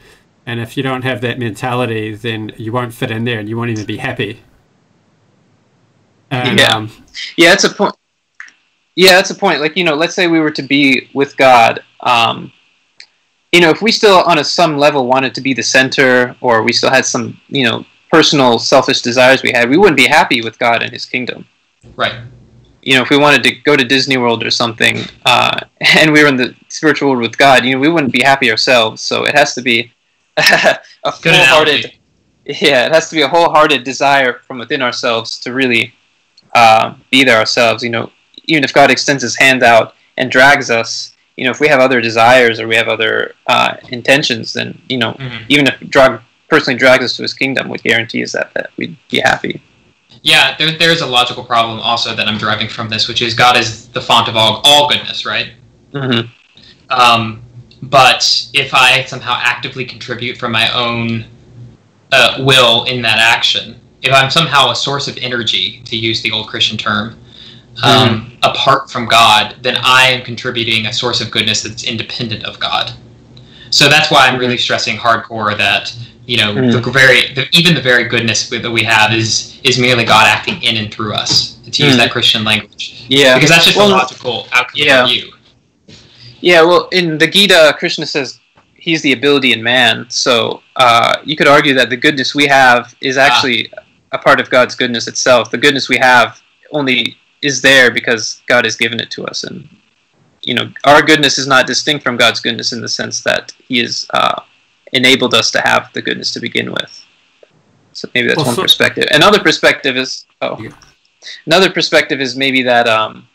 And 0.45 0.60
if 0.61 0.78
you 0.78 0.84
don't 0.84 1.02
have 1.02 1.19
that 1.22 1.38
mentality, 1.38 2.15
then 2.15 2.53
you 2.57 2.72
won't 2.72 2.94
fit 2.94 3.11
in 3.11 3.26
there, 3.26 3.40
and 3.40 3.49
you 3.49 3.57
won't 3.57 3.72
even 3.72 3.86
be 3.86 3.98
happy. 3.98 4.41
And, 6.32 6.60
Yeah. 6.60 6.68
um, 6.68 6.91
Yeah, 7.36 7.49
that's 7.49 7.65
a 7.65 7.69
point. 7.69 7.95
Yeah, 8.95 9.11
that's 9.11 9.30
a 9.30 9.36
point. 9.36 9.60
Like 9.60 9.76
you 9.78 9.84
know, 9.84 9.95
let's 9.95 10.15
say 10.15 10.28
we 10.28 10.40
were 10.40 10.52
to 10.52 10.64
be 10.64 11.10
with 11.14 11.36
God. 11.38 11.84
Um, 11.99 12.52
you 13.52 13.61
know, 13.61 13.69
if 13.69 13.82
we 13.82 13.91
still 13.91 14.24
on 14.26 14.40
a 14.40 14.44
some 14.44 14.78
level 14.78 15.07
wanted 15.07 15.34
to 15.36 15.41
be 15.41 15.53
the 15.53 15.64
center, 15.64 16.36
or 16.41 16.64
we 16.64 16.74
still 16.74 16.91
had 16.91 17.06
some 17.06 17.40
you 17.48 17.64
know 17.64 17.86
personal 18.11 18.60
selfish 18.60 19.02
desires 19.02 19.44
we 19.44 19.52
had, 19.52 19.69
we 19.69 19.78
wouldn't 19.78 19.98
be 19.98 20.07
happy 20.07 20.41
with 20.41 20.57
God 20.60 20.84
and 20.84 20.91
His 20.91 21.06
kingdom. 21.06 21.45
Right. 21.95 22.15
You 22.82 22.95
know, 22.95 23.02
if 23.02 23.10
we 23.10 23.18
wanted 23.18 23.44
to 23.44 23.52
go 23.52 23.76
to 23.76 23.84
Disney 23.84 24.18
World 24.18 24.45
or 24.45 24.52
something, 24.52 24.99
uh, 25.26 25.60
and 25.98 26.11
we 26.11 26.24
were 26.24 26.30
in 26.30 26.38
the 26.38 26.56
spiritual 26.69 27.10
world 27.10 27.22
with 27.22 27.38
God, 27.38 27.65
you 27.65 27.74
know, 27.74 27.80
we 27.80 27.90
wouldn't 27.90 28.14
be 28.14 28.22
happy 28.22 28.49
ourselves. 28.49 29.02
So 29.02 29.26
it 29.26 29.36
has 29.36 29.53
to 29.56 29.61
be 29.61 29.91
a 30.38 30.80
wholehearted 31.03 31.98
yeah, 32.48 32.86
it 32.86 32.94
has 32.94 33.10
to 33.10 33.15
be 33.15 33.22
a 33.22 33.28
wholehearted 33.28 33.84
desire 33.84 34.40
from 34.48 34.57
within 34.57 34.82
ourselves 34.82 35.40
to 35.40 35.53
really 35.53 35.94
uh, 36.56 36.95
be 37.11 37.24
there 37.24 37.40
ourselves. 37.40 37.84
You 37.84 37.90
know, 37.90 38.11
even 38.45 38.64
if 38.64 38.74
God 38.74 38.90
extends 38.90 39.22
His 39.22 39.36
hand 39.36 39.64
out 39.64 39.95
and 40.15 40.32
drags 40.32 40.72
us, 40.72 41.14
you 41.38 41.45
know, 41.45 41.51
if 41.51 41.59
we 41.59 41.68
have 41.68 41.80
other 41.80 42.01
desires 42.01 42.59
or 42.59 42.68
we 42.68 42.76
have 42.76 42.88
other 42.88 43.34
uh, 43.47 43.76
intentions, 43.89 44.53
then 44.53 44.81
you 44.89 44.97
know, 44.97 45.14
Mhm. 45.14 45.45
even 45.47 45.68
if 45.68 45.80
drag 45.89 46.19
personally 46.49 46.77
drags 46.77 47.03
us 47.05 47.15
to 47.18 47.22
His 47.22 47.34
kingdom, 47.34 47.69
what 47.69 47.84
guarantees 47.84 48.31
that 48.34 48.53
that 48.55 48.72
we'd 48.77 48.97
be 49.09 49.19
happy? 49.19 49.61
Yeah, 50.23 50.55
there, 50.57 50.72
there's 50.72 51.01
a 51.01 51.05
logical 51.05 51.43
problem 51.43 51.80
also 51.80 52.15
that 52.15 52.27
I'm 52.27 52.38
deriving 52.38 52.68
from 52.68 52.89
this, 52.89 53.07
which 53.07 53.22
is 53.22 53.34
God 53.34 53.55
is 53.55 53.88
the 53.89 54.01
font 54.01 54.27
of 54.27 54.35
all, 54.35 54.61
all 54.65 54.89
goodness, 54.89 55.26
right? 55.26 55.49
Mm-hmm. 55.93 56.27
Um, 56.89 57.43
but 57.84 58.47
if 58.53 58.73
I 58.73 59.03
somehow 59.03 59.38
actively 59.39 59.85
contribute 59.85 60.38
from 60.38 60.51
my 60.51 60.72
own 60.73 61.26
uh, 62.11 62.38
will 62.39 62.85
in 62.85 63.01
that 63.03 63.19
action, 63.19 63.80
if 64.01 64.11
I'm 64.14 64.31
somehow 64.31 64.72
a 64.72 64.76
source 64.76 65.07
of 65.07 65.18
energy, 65.18 65.81
to 65.85 65.95
use 65.95 66.22
the 66.22 66.31
old 66.31 66.47
Christian 66.47 66.77
term, 66.77 67.18
um, 67.83 68.37
apart 68.43 68.89
from 68.89 69.05
God, 69.05 69.55
then 69.61 69.77
I 69.83 70.07
am 70.07 70.23
contributing 70.23 70.87
a 70.87 70.93
source 70.93 71.21
of 71.21 71.29
goodness 71.31 71.61
that's 71.63 71.83
independent 71.83 72.43
of 72.45 72.59
God. 72.59 72.91
So 73.69 73.89
that's 73.89 74.09
why 74.09 74.27
I'm 74.27 74.39
really 74.39 74.57
stressing 74.57 74.97
hardcore 74.97 75.57
that 75.57 75.93
you 76.25 76.37
know 76.37 76.53
Mhm. 76.53 76.83
the 76.83 76.91
very 76.91 77.33
the, 77.33 77.47
even 77.51 77.73
the 77.75 77.81
very 77.81 78.05
goodness 78.05 78.49
that 78.49 78.69
we 78.69 78.83
have 78.83 79.13
is 79.13 79.59
is 79.63 79.77
merely 79.77 80.03
God 80.05 80.27
acting 80.27 80.61
in 80.63 80.77
and 80.77 80.93
through 80.93 81.13
us. 81.13 81.55
To 81.71 81.83
use 81.83 81.95
Mhm. 81.95 81.97
that 81.97 82.11
Christian 82.11 82.45
language, 82.45 83.03
Yeah, 83.09 83.35
because 83.35 83.49
that's 83.49 83.65
just 83.65 83.75
Well, 83.75 83.89
a 83.89 83.91
logical 83.91 84.47
outcome 84.53 84.79
yeah. 84.79 85.05
for 85.05 85.11
you. 85.11 85.33
Yeah, 86.39 86.61
well, 86.61 86.87
in 86.93 87.17
the 87.17 87.27
Gita, 87.27 87.75
Krishna 87.77 88.05
says 88.05 88.39
he's 88.75 89.01
the 89.01 89.11
ability 89.11 89.51
in 89.51 89.61
man. 89.61 90.05
So 90.07 90.61
uh, 90.77 91.15
you 91.25 91.35
could 91.35 91.47
argue 91.47 91.73
that 91.73 91.89
the 91.89 91.97
goodness 91.97 92.33
we 92.33 92.47
have 92.47 92.95
is 93.01 93.17
actually 93.17 93.69
a 94.13 94.17
part 94.17 94.39
of 94.39 94.49
God's 94.49 94.75
goodness 94.75 95.07
itself. 95.09 95.51
The 95.51 95.57
goodness 95.57 95.89
we 95.89 95.97
have 95.97 96.41
only 96.71 97.17
is 97.48 97.61
there 97.61 97.90
because 97.91 98.41
God 98.48 98.64
has 98.65 98.76
given 98.76 98.99
it 98.99 99.10
to 99.11 99.26
us, 99.26 99.44
and 99.44 99.68
you 100.41 100.53
know, 100.53 100.72
our 100.86 101.02
goodness 101.02 101.38
is 101.38 101.48
not 101.48 101.68
distinct 101.68 102.03
from 102.03 102.15
God's 102.18 102.40
goodness 102.40 102.72
in 102.74 102.82
the 102.82 102.88
sense 102.99 103.22
that 103.24 103.52
He 103.68 103.80
has 103.80 104.07
uh, 104.14 104.41
enabled 104.94 105.34
us 105.34 105.52
to 105.52 105.61
have 105.61 105.91
the 105.94 106.02
goodness 106.02 106.32
to 106.34 106.40
begin 106.40 106.72
with. 106.72 106.94
So 107.94 108.07
maybe 108.14 108.28
that's 108.28 108.38
Well, 108.38 108.45
one 108.48 108.56
so- 108.56 108.61
perspective. 108.61 109.06
Another 109.11 109.40
perspective 109.40 109.98
is 109.98 110.26
oh, 110.41 110.56
Yeah. 110.61 110.72
another 111.48 111.69
perspective 111.69 112.22
is 112.22 112.36
maybe 112.36 112.61
that 112.64 112.88
um, 112.88 113.28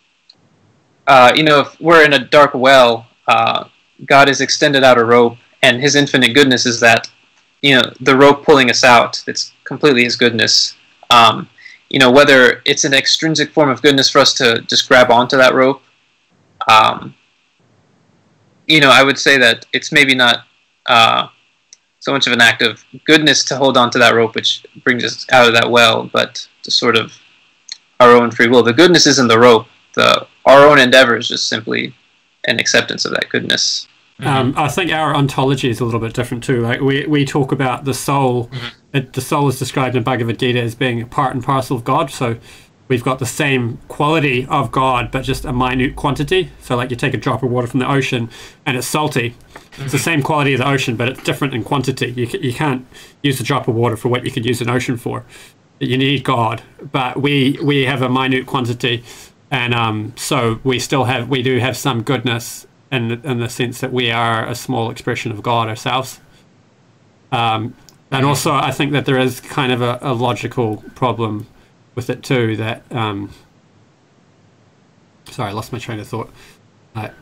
uh, 1.06 1.32
you 1.34 1.42
know, 1.42 1.60
if 1.60 1.80
we're 1.80 2.04
in 2.04 2.12
a 2.12 2.24
dark 2.36 2.52
well, 2.54 3.06
uh, 3.28 3.64
God 4.06 4.28
has 4.28 4.40
extended 4.40 4.84
out 4.84 4.98
a 4.98 5.04
rope, 5.04 5.36
and 5.62 5.80
His 5.80 5.94
infinite 5.96 6.34
goodness 6.34 6.64
is 6.66 6.78
that, 6.80 7.10
you 7.60 7.74
know, 7.76 7.92
the 8.00 8.16
rope 8.16 8.44
pulling 8.44 8.70
us 8.70 8.84
out. 8.84 9.22
It's 9.26 9.52
completely 9.64 10.04
His 10.04 10.16
goodness. 10.16 10.74
Um, 11.10 11.48
you 11.92 11.98
know, 11.98 12.10
whether 12.10 12.62
it's 12.64 12.84
an 12.84 12.94
extrinsic 12.94 13.50
form 13.50 13.68
of 13.68 13.82
goodness 13.82 14.08
for 14.08 14.18
us 14.18 14.32
to 14.34 14.62
just 14.62 14.88
grab 14.88 15.10
onto 15.10 15.36
that 15.36 15.54
rope, 15.54 15.82
um, 16.66 17.14
you 18.66 18.80
know, 18.80 18.88
I 18.90 19.02
would 19.02 19.18
say 19.18 19.36
that 19.36 19.66
it's 19.74 19.92
maybe 19.92 20.14
not 20.14 20.46
uh, 20.86 21.28
so 22.00 22.10
much 22.10 22.26
of 22.26 22.32
an 22.32 22.40
act 22.40 22.62
of 22.62 22.82
goodness 23.04 23.44
to 23.44 23.56
hold 23.56 23.76
onto 23.76 23.98
that 23.98 24.14
rope, 24.14 24.34
which 24.34 24.64
brings 24.82 25.04
us 25.04 25.26
out 25.32 25.46
of 25.46 25.52
that 25.52 25.70
well, 25.70 26.08
but 26.14 26.48
to 26.62 26.70
sort 26.70 26.96
of 26.96 27.12
our 28.00 28.12
own 28.12 28.30
free 28.30 28.48
will. 28.48 28.62
The 28.62 28.72
goodness 28.72 29.06
isn't 29.06 29.28
the 29.28 29.38
rope. 29.38 29.66
The 29.94 30.26
our 30.46 30.66
own 30.66 30.78
endeavor 30.78 31.18
is 31.18 31.28
just 31.28 31.46
simply 31.46 31.94
an 32.46 32.58
acceptance 32.58 33.04
of 33.04 33.12
that 33.12 33.28
goodness. 33.28 33.86
Um, 34.18 34.54
I 34.56 34.68
think 34.68 34.90
our 34.92 35.14
ontology 35.14 35.68
is 35.68 35.80
a 35.80 35.84
little 35.84 36.00
bit 36.00 36.14
different 36.14 36.42
too. 36.42 36.62
Like 36.62 36.80
we, 36.80 37.06
we 37.06 37.26
talk 37.26 37.52
about 37.52 37.84
the 37.84 37.92
soul. 37.92 38.50
It, 38.92 39.14
the 39.14 39.20
soul 39.20 39.48
is 39.48 39.58
described 39.58 39.96
in 39.96 40.02
Bhagavad 40.02 40.38
Gita 40.38 40.60
as 40.60 40.74
being 40.74 41.00
a 41.00 41.06
part 41.06 41.34
and 41.34 41.42
parcel 41.42 41.76
of 41.76 41.84
God. 41.84 42.10
So 42.10 42.36
we've 42.88 43.02
got 43.02 43.18
the 43.18 43.26
same 43.26 43.78
quality 43.88 44.46
of 44.46 44.70
God, 44.70 45.10
but 45.10 45.22
just 45.22 45.44
a 45.44 45.52
minute 45.52 45.96
quantity. 45.96 46.50
So 46.60 46.76
like 46.76 46.90
you 46.90 46.96
take 46.96 47.14
a 47.14 47.18
drop 47.18 47.42
of 47.42 47.50
water 47.50 47.66
from 47.66 47.80
the 47.80 47.90
ocean 47.90 48.28
and 48.66 48.76
it's 48.76 48.86
salty. 48.86 49.34
It's 49.78 49.92
the 49.92 49.98
same 49.98 50.22
quality 50.22 50.52
as 50.52 50.60
the 50.60 50.68
ocean, 50.68 50.96
but 50.96 51.08
it's 51.08 51.22
different 51.22 51.54
in 51.54 51.64
quantity. 51.64 52.12
You, 52.12 52.26
you 52.26 52.52
can't 52.52 52.86
use 53.22 53.40
a 53.40 53.44
drop 53.44 53.66
of 53.66 53.74
water 53.74 53.96
for 53.96 54.08
what 54.08 54.24
you 54.26 54.30
could 54.30 54.44
use 54.44 54.60
an 54.60 54.68
ocean 54.68 54.98
for. 54.98 55.24
You 55.78 55.96
need 55.96 56.22
God, 56.22 56.62
but 56.92 57.20
we 57.20 57.58
we 57.60 57.86
have 57.86 58.02
a 58.02 58.08
minute 58.08 58.46
quantity, 58.46 59.02
and 59.50 59.74
um, 59.74 60.12
so 60.16 60.60
we 60.62 60.78
still 60.78 61.04
have 61.04 61.28
we 61.28 61.42
do 61.42 61.58
have 61.58 61.76
some 61.76 62.04
goodness 62.04 62.68
in 62.92 63.20
in 63.24 63.40
the 63.40 63.48
sense 63.48 63.80
that 63.80 63.92
we 63.92 64.10
are 64.10 64.46
a 64.46 64.54
small 64.54 64.90
expression 64.90 65.32
of 65.32 65.42
God 65.42 65.66
ourselves. 65.68 66.20
Um, 67.32 67.74
and 68.12 68.26
also, 68.26 68.52
I 68.52 68.70
think 68.70 68.92
that 68.92 69.06
there 69.06 69.18
is 69.18 69.40
kind 69.40 69.72
of 69.72 69.82
a, 69.82 69.98
a 70.02 70.12
logical 70.12 70.84
problem 70.94 71.46
with 71.94 72.10
it 72.10 72.22
too. 72.22 72.56
That 72.56 72.84
um, 72.92 73.30
sorry, 75.30 75.50
I 75.50 75.52
lost 75.52 75.72
my 75.72 75.78
train 75.78 75.98
of 75.98 76.06
thought. 76.06 76.30
I 76.94 77.06
can't 77.06 77.14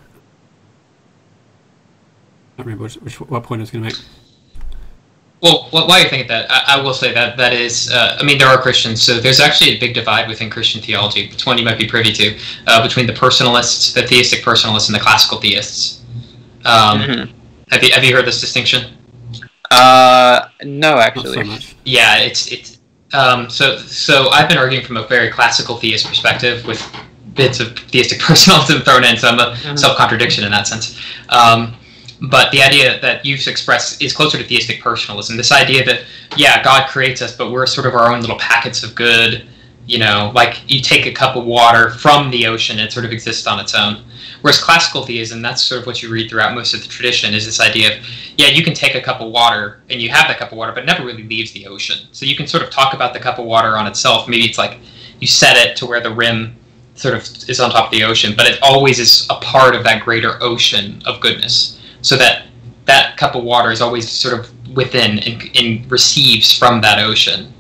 remember 2.59 2.85
which, 2.85 2.97
which 2.97 3.21
what 3.21 3.43
point 3.43 3.61
I 3.61 3.63
was 3.63 3.71
going 3.71 3.85
to 3.85 3.91
make. 3.91 3.99
Well, 5.43 5.69
while 5.71 5.99
you're 5.99 6.11
thinking 6.11 6.29
that, 6.29 6.51
I, 6.51 6.77
I 6.77 6.83
will 6.83 6.93
say 6.93 7.15
that 7.15 7.39
that 7.39 7.55
is, 7.55 7.91
uh, 7.91 8.19
I 8.21 8.25
mean, 8.25 8.37
there 8.37 8.49
are 8.49 8.61
Christians, 8.61 9.01
so 9.01 9.19
there's 9.19 9.41
actually 9.41 9.71
a 9.71 9.81
big 9.81 9.95
divide 9.95 10.29
within 10.29 10.51
Christian 10.51 10.83
theology, 10.83 11.29
which 11.29 11.47
one 11.47 11.57
you 11.57 11.65
might 11.65 11.79
be 11.79 11.87
privy 11.87 12.13
to, 12.13 12.39
uh, 12.67 12.83
between 12.83 13.07
the 13.07 13.15
personalists, 13.15 13.95
the 13.95 14.07
theistic 14.07 14.41
personalists, 14.41 14.89
and 14.89 14.95
the 14.95 15.01
classical 15.01 15.41
theists. 15.41 16.03
Um, 16.67 17.01
mm-hmm. 17.01 17.39
Have 17.71 17.83
you 17.83 17.93
have 17.93 18.05
you 18.05 18.15
heard 18.15 18.27
this 18.27 18.41
distinction? 18.41 18.99
Uh, 19.71 20.49
no, 20.65 20.99
actually. 20.99 21.45
So 21.45 21.75
yeah, 21.85 22.19
it's 22.19 22.51
it's 22.51 22.79
um, 23.13 23.49
so 23.49 23.77
so 23.79 24.31
I've 24.31 24.49
been 24.49 24.59
arguing 24.59 24.85
from 24.85 24.97
a 24.97 25.07
very 25.07 25.31
classical 25.31 25.77
theist 25.77 26.07
perspective 26.07 26.67
with 26.67 26.85
bits 27.35 27.61
of 27.61 27.79
theistic 27.79 28.21
personalism 28.21 28.83
thrown 28.83 29.05
in, 29.05 29.17
so 29.17 29.29
I'm 29.29 29.39
a 29.39 29.55
mm-hmm. 29.55 29.77
self 29.77 29.97
contradiction 29.97 30.45
in 30.45 30.51
that 30.51 30.67
sense. 30.67 31.01
Um, 31.29 31.77
but 32.23 32.53
the 32.53 32.63
idea 32.63 33.01
that 33.01 33.25
you've 33.25 33.47
expressed 33.47 34.03
is 34.03 34.13
closer 34.13 34.37
to 34.37 34.45
theistic 34.45 34.83
personalism. 34.83 35.37
This 35.37 35.53
idea 35.53 35.85
that 35.85 36.05
yeah, 36.37 36.63
God 36.63 36.89
creates 36.89 37.23
us, 37.23 37.35
but 37.35 37.51
we're 37.51 37.67
sort 37.67 37.87
of 37.87 37.95
our 37.95 38.13
own 38.13 38.21
little 38.21 38.39
packets 38.39 38.83
of 38.83 38.95
good. 38.95 39.49
You 39.87 39.99
know, 39.99 40.31
like 40.35 40.63
you 40.69 40.81
take 40.81 41.07
a 41.07 41.13
cup 41.13 41.37
of 41.37 41.45
water 41.45 41.91
from 41.91 42.31
the 42.31 42.47
ocean, 42.47 42.79
and 42.79 42.87
it 42.87 42.93
sort 42.93 43.05
of 43.05 43.13
exists 43.13 43.47
on 43.47 43.59
its 43.59 43.75
own. 43.75 44.05
Whereas 44.43 44.63
classical 44.63 45.05
theism, 45.05 45.43
that's 45.43 45.63
sort 45.63 45.81
of 45.81 45.87
what 45.87 46.03
you 46.03 46.11
read 46.11 46.31
throughout 46.31 46.55
most 46.55 46.75
of 46.75 46.83
the 46.83 46.89
tradition, 46.89 47.35
is 47.35 47.45
this 47.45 47.61
idea 47.61 47.99
of, 47.99 48.05
yeah, 48.39 48.49
you 48.49 48.63
can 48.63 48.73
take 48.73 48.95
a 48.95 49.01
cup 49.01 49.21
of 49.21 49.31
water 49.31 49.83
and 49.91 50.01
you 50.01 50.09
have 50.09 50.29
that 50.29 50.39
cup 50.39 50.53
of 50.53 50.59
water, 50.59 50.73
but 50.73 50.85
it 50.85 50.87
never 50.87 51.05
really 51.05 51.25
leaves 51.25 51.53
the 51.53 51.67
ocean. 51.67 52.09
So 52.13 52.25
you 52.25 52.37
can 52.37 52.47
sort 52.47 52.63
of 52.63 52.71
talk 52.71 52.95
about 52.95 53.13
the 53.13 53.21
cup 53.21 53.39
of 53.39 53.45
water 53.45 53.77
on 53.77 53.87
itself. 53.87 54.29
Maybe 54.29 54.45
it's 54.45 54.59
like 54.59 54.79
you 55.19 55.27
set 55.27 55.57
it 55.57 55.77
to 55.79 55.87
where 55.87 56.01
the 56.01 56.13
rim 56.13 56.57
sort 56.95 57.15
of 57.15 57.23
is 57.49 57.61
on 57.61 57.71
top 57.71 57.87
of 57.87 57.91
the 57.91 58.05
ocean, 58.05 58.35
but 58.37 58.47
it 58.47 58.59
always 58.63 58.99
is 58.99 59.27
a 59.31 59.35
part 59.37 59.75
of 59.75 59.85
that 59.85 60.05
greater 60.05 60.43
ocean 60.43 61.03
of 61.07 61.21
goodness. 61.21 61.81
So 62.03 62.17
that 62.17 62.47
that 62.87 63.17
cup 63.17 63.35
of 63.35 63.45
water 63.45 63.71
is 63.71 63.81
always 63.81 64.11
sort 64.11 64.39
of 64.39 64.51
within 64.75 65.19
and, 65.21 65.43
and 65.55 65.91
receives 65.91 66.57
from 66.57 66.81
that 66.81 66.99
ocean 66.99 67.53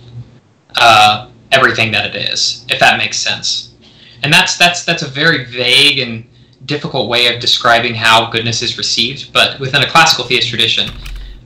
uh, 0.77 1.30
everything 1.53 1.93
that 1.93 2.15
it 2.15 2.31
is, 2.31 2.65
if 2.69 2.79
that 2.81 2.99
makes 2.99 3.19
sense. 3.19 3.73
And 4.23 4.33
that's 4.33 4.57
that's 4.57 4.85
that's 4.85 5.03
a 5.03 5.09
very 5.09 5.45
vague 5.45 5.99
and 5.99 6.25
difficult 6.67 7.09
way 7.09 7.35
of 7.35 7.41
describing 7.41 7.95
how 7.95 8.31
goodness 8.31 8.63
is 8.63 8.77
received, 8.77 9.33
but 9.33 9.59
within 9.59 9.83
a 9.83 9.91
classical 9.91 10.25
theist 10.25 10.49
tradition, 10.49 10.91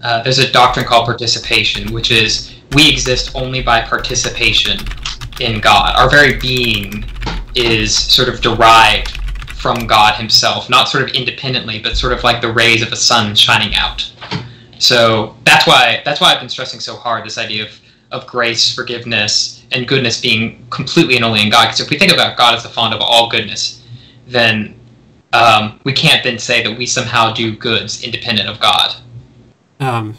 uh, 0.02 0.22
there's 0.22 0.38
a 0.38 0.50
doctrine 0.50 0.84
called 0.84 1.06
participation, 1.06 1.92
which 1.92 2.10
is 2.10 2.54
we 2.72 2.90
exist 2.90 3.34
only 3.34 3.62
by 3.62 3.80
participation 3.80 4.78
in 5.40 5.60
God. 5.60 5.94
Our 5.96 6.10
very 6.10 6.38
being 6.38 7.04
is 7.54 7.96
sort 7.96 8.28
of 8.28 8.40
derived 8.40 9.20
from 9.54 9.86
God 9.86 10.14
Himself, 10.16 10.68
not 10.68 10.88
sort 10.88 11.04
of 11.04 11.10
independently, 11.10 11.78
but 11.78 11.96
sort 11.96 12.12
of 12.12 12.22
like 12.22 12.42
the 12.42 12.52
rays 12.52 12.82
of 12.82 12.92
a 12.92 12.96
sun 12.96 13.34
shining 13.34 13.74
out. 13.76 14.10
So 14.78 15.36
that's 15.44 15.66
why 15.66 16.02
that's 16.04 16.20
why 16.20 16.34
I've 16.34 16.40
been 16.40 16.48
stressing 16.48 16.80
so 16.80 16.96
hard 16.96 17.24
this 17.24 17.38
idea 17.38 17.64
of 17.64 17.80
of 18.10 18.26
grace, 18.26 18.74
forgiveness, 18.74 19.63
and 19.74 19.86
goodness 19.88 20.20
being 20.20 20.64
completely 20.70 21.16
and 21.16 21.24
only 21.24 21.42
in 21.42 21.50
God. 21.50 21.66
Because 21.66 21.80
if 21.80 21.90
we 21.90 21.98
think 21.98 22.12
about 22.12 22.36
God 22.36 22.54
as 22.54 22.62
the 22.62 22.68
font 22.68 22.94
of 22.94 23.00
all 23.00 23.28
goodness, 23.28 23.82
then 24.26 24.74
um, 25.32 25.80
we 25.84 25.92
can't 25.92 26.22
then 26.22 26.38
say 26.38 26.62
that 26.62 26.78
we 26.78 26.86
somehow 26.86 27.32
do 27.32 27.54
goods 27.56 28.02
independent 28.02 28.48
of 28.48 28.60
God. 28.60 28.94
Um, 29.80 30.16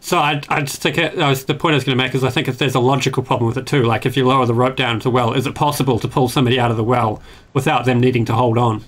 so 0.00 0.18
I, 0.18 0.40
I 0.48 0.60
just 0.60 0.82
think 0.82 0.98
it, 0.98 1.16
was 1.16 1.46
the 1.46 1.54
point 1.54 1.72
I 1.72 1.76
was 1.76 1.84
going 1.84 1.96
to 1.96 2.04
make 2.04 2.14
is 2.14 2.22
I 2.22 2.30
think 2.30 2.46
if 2.46 2.58
there's 2.58 2.74
a 2.74 2.80
logical 2.80 3.22
problem 3.22 3.48
with 3.48 3.58
it 3.58 3.66
too. 3.66 3.84
Like 3.84 4.06
if 4.06 4.16
you 4.16 4.26
lower 4.26 4.46
the 4.46 4.54
rope 4.54 4.76
down 4.76 5.00
to 5.00 5.10
well, 5.10 5.32
is 5.32 5.46
it 5.46 5.54
possible 5.54 5.98
to 5.98 6.06
pull 6.06 6.28
somebody 6.28 6.60
out 6.60 6.70
of 6.70 6.76
the 6.76 6.84
well 6.84 7.22
without 7.52 7.84
them 7.84 8.00
needing 8.00 8.24
to 8.26 8.34
hold 8.34 8.58
on? 8.58 8.84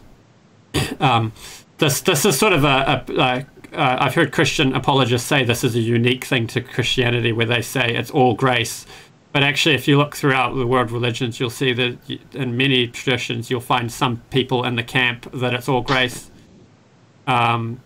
um, 1.01 1.33
this 1.79 2.01
this 2.03 2.25
is 2.25 2.39
sort 2.39 2.53
of 2.53 2.65
a, 2.65 3.05
a, 3.09 3.13
a 3.15 3.47
uh, 3.73 3.97
I've 4.01 4.15
heard 4.15 4.33
Christian 4.33 4.75
apologists 4.75 5.29
say 5.29 5.45
this 5.45 5.63
is 5.65 5.75
a 5.75 5.81
unique 5.81 6.25
thing 6.25 6.47
to 6.49 6.61
Christianity, 6.61 7.33
where 7.33 7.47
they 7.47 7.63
say 7.63 7.95
it's 7.95 8.11
all 8.11 8.35
grace. 8.35 8.87
But 9.37 9.43
actually, 9.43 9.75
if 9.75 9.87
you 9.87 9.99
look 9.99 10.17
throughout 10.17 10.55
the 10.55 10.67
world 10.67 10.91
religions, 10.91 11.39
you'll 11.39 11.51
see 11.51 11.75
that 11.75 11.99
in 12.33 12.57
many 12.57 12.89
traditions, 12.89 13.51
you'll 13.51 13.61
find 13.61 13.93
some 13.93 14.23
people 14.31 14.65
in 14.65 14.77
the 14.77 14.83
camp 14.83 15.31
that 15.31 15.53
it's 15.53 15.69
all 15.69 15.83
grace. 15.83 16.31
Um, 17.27 17.83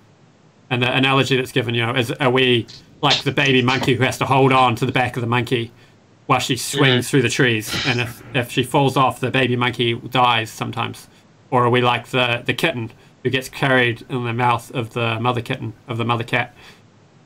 and 0.70 0.80
the 0.80 0.96
analogy 0.96 1.36
that's 1.36 1.50
given, 1.50 1.74
you 1.74 1.84
know, 1.84 1.92
is 1.92 2.12
are 2.12 2.30
we 2.30 2.68
like 3.02 3.24
the 3.24 3.32
baby 3.32 3.62
monkey 3.62 3.94
who 3.94 4.04
has 4.04 4.16
to 4.18 4.26
hold 4.26 4.52
on 4.52 4.76
to 4.76 4.86
the 4.86 4.92
back 4.92 5.16
of 5.16 5.22
the 5.22 5.26
monkey 5.26 5.72
while 6.26 6.38
she 6.38 6.56
swings 6.56 7.10
through 7.10 7.22
the 7.22 7.28
trees, 7.28 7.84
and 7.84 8.00
if, 8.00 8.22
if 8.32 8.52
she 8.52 8.62
falls 8.62 8.96
off, 8.96 9.18
the 9.18 9.32
baby 9.32 9.56
monkey 9.56 9.94
dies 9.94 10.50
sometimes. 10.50 11.08
Or 11.50 11.64
are 11.64 11.70
we 11.70 11.80
like 11.80 12.10
the, 12.10 12.44
the 12.46 12.54
kitten 12.54 12.92
who 13.24 13.30
gets 13.30 13.48
carried 13.48 14.02
in 14.08 14.22
the 14.22 14.32
mouth 14.32 14.70
of 14.70 14.92
the 14.92 15.18
mother 15.18 15.40
kitten, 15.40 15.72
of 15.88 15.98
the 15.98 16.04
mother 16.04 16.22
cat? 16.22 16.54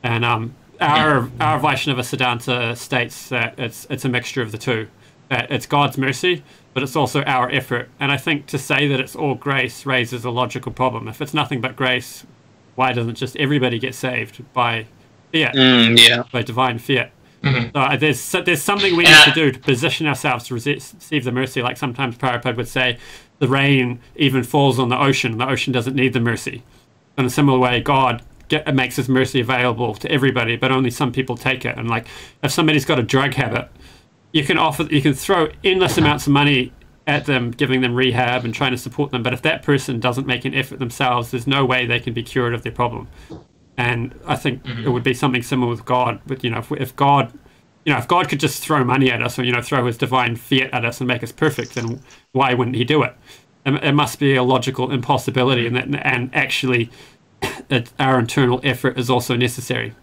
And 0.02 0.24
um, 0.24 0.54
our 0.84 1.30
our 1.40 1.58
Vaishnava 1.58 2.02
Siddhanta 2.02 2.76
states 2.76 3.28
that 3.28 3.58
it's 3.58 3.86
it's 3.90 4.04
a 4.04 4.08
mixture 4.08 4.42
of 4.42 4.52
the 4.52 4.58
two. 4.58 4.88
That 5.28 5.50
it's 5.50 5.66
God's 5.66 5.96
mercy, 5.96 6.42
but 6.74 6.82
it's 6.82 6.96
also 6.96 7.22
our 7.22 7.50
effort. 7.50 7.88
And 7.98 8.12
I 8.12 8.16
think 8.16 8.46
to 8.46 8.58
say 8.58 8.86
that 8.88 9.00
it's 9.00 9.16
all 9.16 9.34
grace 9.34 9.86
raises 9.86 10.24
a 10.24 10.30
logical 10.30 10.72
problem. 10.72 11.08
If 11.08 11.22
it's 11.22 11.34
nothing 11.34 11.60
but 11.60 11.76
grace, 11.76 12.26
why 12.74 12.92
doesn't 12.92 13.14
just 13.14 13.36
everybody 13.36 13.78
get 13.78 13.94
saved 13.94 14.42
by 14.52 14.86
fiat? 15.32 15.54
Mm, 15.54 15.98
yeah. 15.98 16.24
By 16.30 16.42
divine 16.42 16.78
fiat. 16.78 17.10
Mm-hmm. 17.42 17.76
Uh, 17.76 17.96
there's 17.96 18.32
there's 18.44 18.62
something 18.62 18.96
we 18.96 19.04
need 19.04 19.24
to 19.24 19.32
do 19.32 19.52
to 19.52 19.58
position 19.58 20.06
ourselves 20.06 20.46
to 20.48 20.54
receive 20.54 21.24
the 21.24 21.32
mercy. 21.32 21.62
Like 21.62 21.76
sometimes 21.76 22.16
Prabhupada 22.16 22.56
would 22.56 22.68
say, 22.68 22.98
the 23.38 23.48
rain 23.48 24.00
even 24.16 24.42
falls 24.42 24.78
on 24.78 24.88
the 24.88 24.98
ocean. 24.98 25.38
The 25.38 25.48
ocean 25.48 25.72
doesn't 25.72 25.94
need 25.94 26.14
the 26.14 26.20
mercy. 26.20 26.62
In 27.18 27.24
a 27.24 27.30
similar 27.30 27.58
way, 27.58 27.80
God 27.80 28.22
get, 28.48 28.66
it 28.68 28.74
makes 28.74 28.96
His 28.96 29.08
mercy 29.08 29.40
available 29.40 29.94
to 29.94 30.10
everybody, 30.10 30.56
but 30.56 30.72
only 30.72 30.90
some 30.90 31.12
people 31.12 31.36
take 31.36 31.64
it. 31.64 31.76
And 31.76 31.88
like, 31.88 32.06
if 32.42 32.50
somebody's 32.50 32.84
got 32.84 32.98
a 32.98 33.02
drug 33.02 33.34
habit, 33.34 33.68
you 34.32 34.44
can 34.44 34.58
offer, 34.58 34.82
you 34.84 35.00
can 35.00 35.14
throw 35.14 35.48
endless 35.62 35.96
amounts 35.96 36.26
of 36.26 36.32
money 36.32 36.72
at 37.06 37.26
them, 37.26 37.50
giving 37.50 37.80
them 37.82 37.94
rehab 37.94 38.44
and 38.44 38.54
trying 38.54 38.72
to 38.72 38.78
support 38.78 39.10
them. 39.10 39.22
But 39.22 39.32
if 39.32 39.42
that 39.42 39.62
person 39.62 40.00
doesn't 40.00 40.26
make 40.26 40.44
an 40.44 40.54
effort 40.54 40.78
themselves, 40.78 41.30
there's 41.30 41.46
no 41.46 41.64
way 41.64 41.86
they 41.86 42.00
can 42.00 42.14
be 42.14 42.22
cured 42.22 42.54
of 42.54 42.62
their 42.62 42.72
problem. 42.72 43.08
And 43.76 44.18
I 44.26 44.36
think 44.36 44.62
mm-hmm. 44.64 44.84
it 44.84 44.90
would 44.90 45.02
be 45.02 45.14
something 45.14 45.42
similar 45.42 45.70
with 45.70 45.84
God. 45.84 46.20
But 46.26 46.44
you 46.44 46.50
know, 46.50 46.58
if, 46.58 46.72
if 46.72 46.96
God, 46.96 47.32
you 47.84 47.92
know, 47.92 47.98
if 47.98 48.08
God 48.08 48.28
could 48.28 48.40
just 48.40 48.62
throw 48.62 48.84
money 48.84 49.10
at 49.10 49.22
us, 49.22 49.38
or 49.38 49.44
you 49.44 49.52
know, 49.52 49.60
throw 49.60 49.86
His 49.86 49.98
divine 49.98 50.36
fiat 50.36 50.72
at 50.72 50.84
us 50.84 51.00
and 51.00 51.08
make 51.08 51.22
us 51.22 51.32
perfect, 51.32 51.74
then 51.74 52.00
why 52.32 52.54
wouldn't 52.54 52.76
He 52.76 52.84
do 52.84 53.02
it? 53.02 53.14
It, 53.66 53.82
it 53.82 53.92
must 53.92 54.18
be 54.18 54.34
a 54.36 54.42
logical 54.42 54.90
impossibility, 54.90 55.66
and 55.66 55.76
that, 55.76 56.06
and 56.06 56.34
actually 56.34 56.90
our 57.98 58.18
internal 58.18 58.60
effort 58.62 58.98
is 58.98 59.10
also 59.10 59.36
necessary. 59.36 59.94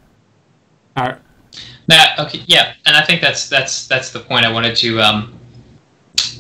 Our, 0.96 1.20
that 1.88 2.20
okay, 2.20 2.42
yeah, 2.46 2.74
and 2.86 2.96
I 2.96 3.04
think 3.04 3.22
that's 3.22 3.50
that's 3.50 3.88
that's 3.88 4.12
the 4.12 4.20
point 4.20 4.46
I 4.46 4.52
wanted 4.52 4.76
to 4.78 5.00
um, 5.02 5.40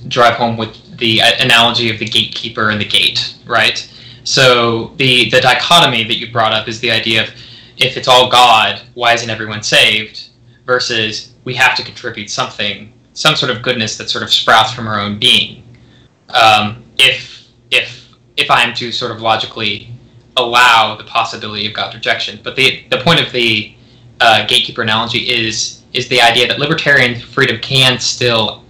drive 0.08 0.36
home 0.36 0.58
with 0.58 0.98
the 0.98 1.22
uh, 1.22 1.32
analogy 1.40 1.90
of 1.90 2.00
the 2.00 2.06
gatekeeper 2.06 2.70
and 2.70 2.80
the 2.80 2.86
gate, 2.86 3.36
right? 3.46 3.88
So 4.24 4.94
the 4.98 5.30
the 5.30 5.42
dichotomy 5.42 6.04
that 6.04 6.16
you 6.16 6.32
brought 6.32 6.54
up 6.54 6.68
is 6.68 6.80
the 6.80 6.92
idea 6.92 7.24
of 7.24 7.30
if 7.78 7.98
it's 7.98 8.08
all 8.08 8.30
God, 8.30 8.82
why 8.94 9.14
isn't 9.14 9.30
everyone 9.30 9.64
saved? 9.64 10.30
Versus 10.66 11.34
we 11.44 11.56
have 11.56 11.76
to 11.76 11.84
contribute 11.84 12.30
something, 12.30 12.94
some 13.14 13.36
sort 13.36 13.52
of 13.52 13.64
goodness 13.64 13.98
that 13.98 14.10
sort 14.10 14.24
of 14.24 14.32
sprouts 14.32 14.72
from 14.72 14.88
our 14.88 15.00
own 15.00 15.20
being. 15.20 15.64
Um, 16.30 16.84
if 16.98 17.48
if 17.72 18.10
if 18.38 18.52
I 18.52 18.62
am 18.64 18.74
to 18.76 18.92
sort 18.92 19.12
of 19.12 19.22
logically 19.22 19.92
allow 20.38 20.96
the 20.96 21.04
possibility 21.04 21.68
of 21.68 21.74
God's 21.74 21.96
rejection. 21.96 22.40
But 22.44 22.56
the 22.56 22.84
the 22.90 23.00
point 23.00 23.20
of 23.20 23.32
the 23.32 23.74
uh, 24.20 24.46
gatekeeper 24.48 24.82
analogy 24.82 25.20
is 25.20 25.84
is 25.94 26.08
the 26.08 26.22
idea 26.22 26.48
that 26.48 26.60
libertarian 26.60 27.20
freedom 27.20 27.60
can 27.60 28.00
still 28.00 28.64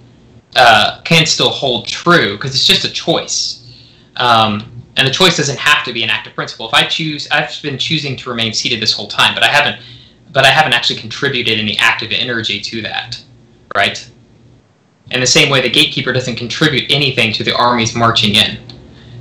uh, 0.56 1.02
can 1.04 1.26
still 1.26 1.50
hold 1.50 1.88
true 1.88 2.36
because 2.36 2.54
it's 2.56 2.66
just 2.66 2.86
a 2.86 2.92
choice, 2.92 3.72
um, 4.18 4.84
and 4.98 5.08
the 5.08 5.12
choice 5.12 5.38
doesn't 5.38 5.60
have 5.60 5.86
to 5.86 5.94
be 5.94 6.04
an 6.04 6.10
active 6.10 6.34
principle. 6.34 6.68
If 6.68 6.74
I 6.74 6.88
choose, 6.88 7.28
I've 7.32 7.52
been 7.62 7.78
choosing 7.78 8.16
to 8.18 8.30
remain 8.30 8.54
seated 8.54 8.82
this 8.82 8.94
whole 8.94 9.08
time, 9.08 9.34
but 9.34 9.44
I 9.44 9.48
haven't, 9.48 9.82
but 10.32 10.46
I 10.46 10.50
haven't 10.50 10.74
actually 10.74 11.00
contributed 11.00 11.60
any 11.60 11.78
active 11.78 12.12
energy 12.12 12.60
to 12.60 12.82
that, 12.82 13.24
right? 13.76 14.10
In 15.12 15.20
the 15.20 15.28
same 15.28 15.50
way, 15.50 15.62
the 15.62 15.70
gatekeeper 15.70 16.14
doesn't 16.14 16.38
contribute 16.38 16.90
anything 16.90 17.34
to 17.34 17.44
the 17.44 17.54
armies 17.56 17.96
marching 17.96 18.36
in. 18.36 18.58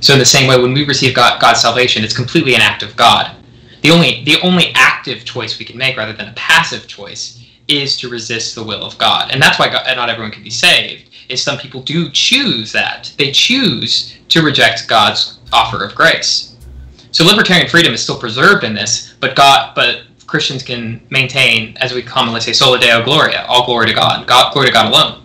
So 0.01 0.13
in 0.13 0.19
the 0.19 0.25
same 0.25 0.49
way, 0.49 0.59
when 0.59 0.73
we 0.73 0.83
receive 0.85 1.15
God, 1.15 1.39
God's 1.39 1.61
salvation, 1.61 2.03
it's 2.03 2.15
completely 2.15 2.55
an 2.55 2.61
act 2.61 2.83
of 2.83 2.95
God. 2.95 3.35
The 3.81 3.91
only 3.91 4.23
the 4.25 4.39
only 4.41 4.71
active 4.75 5.25
choice 5.25 5.57
we 5.57 5.65
can 5.65 5.77
make, 5.77 5.95
rather 5.95 6.13
than 6.13 6.27
a 6.27 6.33
passive 6.33 6.87
choice, 6.87 7.43
is 7.67 7.95
to 7.97 8.09
resist 8.09 8.55
the 8.55 8.63
will 8.63 8.83
of 8.83 8.97
God, 8.97 9.31
and 9.31 9.41
that's 9.41 9.57
why 9.57 9.69
God, 9.69 9.85
not 9.95 10.09
everyone 10.09 10.31
can 10.31 10.43
be 10.43 10.49
saved. 10.49 11.09
Is 11.29 11.41
some 11.41 11.57
people 11.57 11.81
do 11.81 12.09
choose 12.09 12.71
that 12.73 13.13
they 13.17 13.31
choose 13.31 14.17
to 14.29 14.41
reject 14.41 14.87
God's 14.87 15.39
offer 15.53 15.83
of 15.83 15.95
grace. 15.95 16.55
So 17.11 17.25
libertarian 17.25 17.69
freedom 17.69 17.93
is 17.93 18.01
still 18.03 18.19
preserved 18.19 18.63
in 18.63 18.73
this, 18.73 19.13
but 19.19 19.35
God, 19.35 19.73
but 19.75 20.03
Christians 20.27 20.63
can 20.63 21.05
maintain, 21.09 21.75
as 21.77 21.93
we 21.93 22.01
commonly 22.01 22.41
say, 22.41 22.53
sola 22.53 22.79
deo 22.79 23.03
gloria, 23.03 23.45
all 23.47 23.65
glory 23.65 23.87
to 23.87 23.93
God, 23.93 24.25
God 24.27 24.53
glory 24.53 24.67
to 24.67 24.73
God 24.73 24.87
alone. 24.87 25.21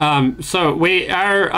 Um, 0.00 0.42
so 0.42 0.74
we 0.74 1.08
our 1.08 1.52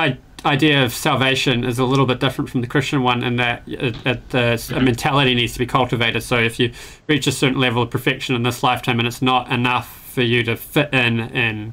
idea 0.45 0.85
of 0.85 0.93
salvation 0.93 1.65
is 1.65 1.79
a 1.79 1.85
little 1.85 2.07
bit 2.07 2.21
different 2.21 2.51
from 2.51 2.61
the 2.61 2.67
Christian 2.67 3.03
one 3.03 3.25
in 3.25 3.37
that 3.37 3.63
it, 3.67 3.97
it, 4.07 4.31
the, 4.31 4.73
a 4.75 4.81
mentality 4.81 5.35
needs 5.35 5.53
to 5.55 5.59
be 5.59 5.67
cultivated. 5.67 6.23
So 6.23 6.39
if 6.39 6.61
you 6.61 6.73
reach 7.09 7.27
a 7.27 7.33
certain 7.33 7.59
level 7.59 7.83
of 7.83 7.91
perfection 7.91 8.35
in 8.35 8.43
this 8.43 8.63
lifetime 8.63 8.99
and 8.99 9.09
it's 9.09 9.23
not 9.23 9.51
enough 9.51 10.13
for 10.13 10.23
you 10.23 10.43
to 10.45 10.57
fit 10.57 10.93
in 10.93 11.21
in 11.21 11.73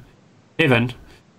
heaven, 0.58 0.94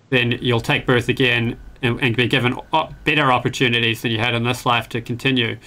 then 0.09 0.33
you'll 0.41 0.61
take 0.61 0.85
birth 0.85 1.09
again 1.09 1.57
and, 1.81 1.99
and 2.01 2.15
be 2.15 2.27
given 2.27 2.57
better 3.03 3.31
opportunities 3.31 4.01
than 4.01 4.11
you 4.11 4.19
had 4.19 4.33
in 4.33 4.43
this 4.43 4.65
life 4.65 4.87
to 4.89 5.01
continue. 5.01 5.57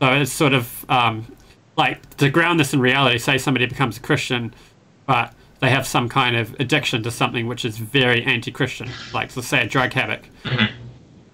So 0.00 0.12
it's 0.12 0.32
sort 0.32 0.52
of 0.52 0.84
um, 0.90 1.34
like 1.76 2.16
to 2.16 2.28
ground 2.28 2.60
this 2.60 2.74
in 2.74 2.80
reality. 2.80 3.18
Say 3.18 3.38
somebody 3.38 3.66
becomes 3.66 3.96
a 3.96 4.00
Christian, 4.00 4.54
but 5.06 5.32
they 5.60 5.70
have 5.70 5.86
some 5.86 6.08
kind 6.08 6.36
of 6.36 6.54
addiction 6.60 7.02
to 7.02 7.10
something 7.10 7.46
which 7.46 7.64
is 7.64 7.78
very 7.78 8.22
anti-Christian, 8.24 8.90
like 9.12 9.34
let's 9.36 9.48
say 9.48 9.62
a 9.62 9.66
drug 9.66 9.92
habit. 9.92 10.24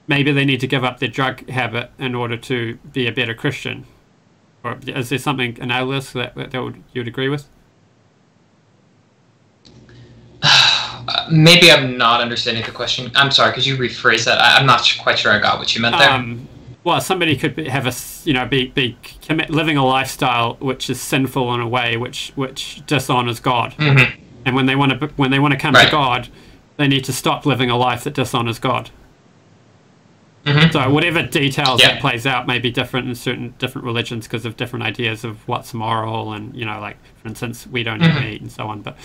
Maybe 0.06 0.32
they 0.32 0.44
need 0.44 0.60
to 0.60 0.66
give 0.66 0.84
up 0.84 0.98
their 0.98 1.08
drug 1.08 1.48
habit 1.48 1.90
in 1.98 2.14
order 2.14 2.36
to 2.36 2.78
be 2.92 3.06
a 3.06 3.12
better 3.12 3.34
Christian. 3.34 3.86
Or 4.62 4.78
is 4.86 5.08
there 5.08 5.18
something 5.18 5.58
analogous 5.60 6.12
that 6.12 6.34
that 6.34 6.54
would, 6.54 6.82
you 6.92 7.00
would 7.00 7.08
agree 7.08 7.28
with? 7.28 7.46
Maybe 11.30 11.70
I'm 11.70 11.96
not 11.96 12.20
understanding 12.20 12.64
the 12.64 12.72
question. 12.72 13.10
I'm 13.14 13.30
sorry. 13.30 13.52
Could 13.52 13.66
you 13.66 13.76
rephrase 13.76 14.24
that? 14.24 14.38
I, 14.40 14.58
am 14.60 14.66
not 14.66 14.90
quite 15.02 15.18
sure 15.18 15.32
I 15.32 15.38
got 15.38 15.58
what 15.58 15.74
you 15.74 15.82
meant 15.82 15.98
there. 15.98 16.10
Um, 16.10 16.48
well, 16.82 17.00
somebody 17.00 17.36
could 17.36 17.56
be, 17.56 17.68
have 17.68 17.86
a 17.86 17.94
you 18.28 18.34
know 18.34 18.46
be 18.46 18.68
be 18.68 18.96
commit, 19.22 19.50
living 19.50 19.76
a 19.76 19.84
lifestyle 19.84 20.54
which 20.56 20.90
is 20.90 21.00
sinful 21.00 21.54
in 21.54 21.60
a 21.60 21.68
way 21.68 21.96
which 21.96 22.32
which 22.34 22.82
dishonors 22.86 23.40
God, 23.40 23.72
mm-hmm. 23.72 24.20
and 24.44 24.54
when 24.54 24.66
they 24.66 24.76
want 24.76 25.00
to 25.00 25.06
when 25.16 25.30
they 25.30 25.38
want 25.38 25.52
to 25.52 25.58
come 25.58 25.74
right. 25.74 25.86
to 25.86 25.90
God, 25.90 26.28
they 26.76 26.86
need 26.86 27.04
to 27.04 27.12
stop 27.12 27.46
living 27.46 27.70
a 27.70 27.76
life 27.76 28.04
that 28.04 28.14
dishonors 28.14 28.58
God. 28.58 28.90
Mm-hmm. 30.44 30.72
So 30.72 30.90
whatever 30.90 31.22
details 31.22 31.80
yeah. 31.80 31.92
that 31.92 32.00
plays 32.00 32.26
out 32.26 32.46
may 32.46 32.58
be 32.58 32.70
different 32.70 33.08
in 33.08 33.14
certain 33.14 33.54
different 33.58 33.86
religions 33.86 34.26
because 34.26 34.44
of 34.44 34.56
different 34.56 34.84
ideas 34.84 35.24
of 35.24 35.46
what's 35.48 35.72
moral 35.72 36.32
and 36.32 36.54
you 36.54 36.66
know 36.66 36.78
like 36.80 36.98
for 37.16 37.28
instance 37.28 37.66
we 37.66 37.82
don't 37.82 38.00
mm-hmm. 38.00 38.18
eat 38.18 38.30
meat 38.30 38.40
and 38.42 38.52
so 38.52 38.66
on. 38.66 38.82
But 38.82 38.96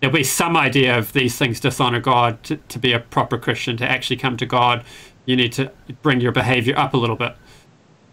there'll 0.00 0.14
be 0.14 0.24
some 0.24 0.56
idea 0.56 0.98
of 0.98 1.12
these 1.12 1.36
things 1.36 1.60
dishonor 1.60 2.00
God 2.00 2.42
to, 2.44 2.56
to 2.56 2.78
be 2.78 2.92
a 2.92 2.98
proper 2.98 3.38
Christian 3.38 3.76
to 3.76 3.88
actually 3.88 4.16
come 4.16 4.36
to 4.36 4.46
God 4.46 4.84
you 5.28 5.36
need 5.36 5.52
to 5.52 5.70
bring 6.00 6.22
your 6.22 6.32
behavior 6.32 6.76
up 6.78 6.94
a 6.94 6.96
little 6.96 7.14
bit. 7.14 7.36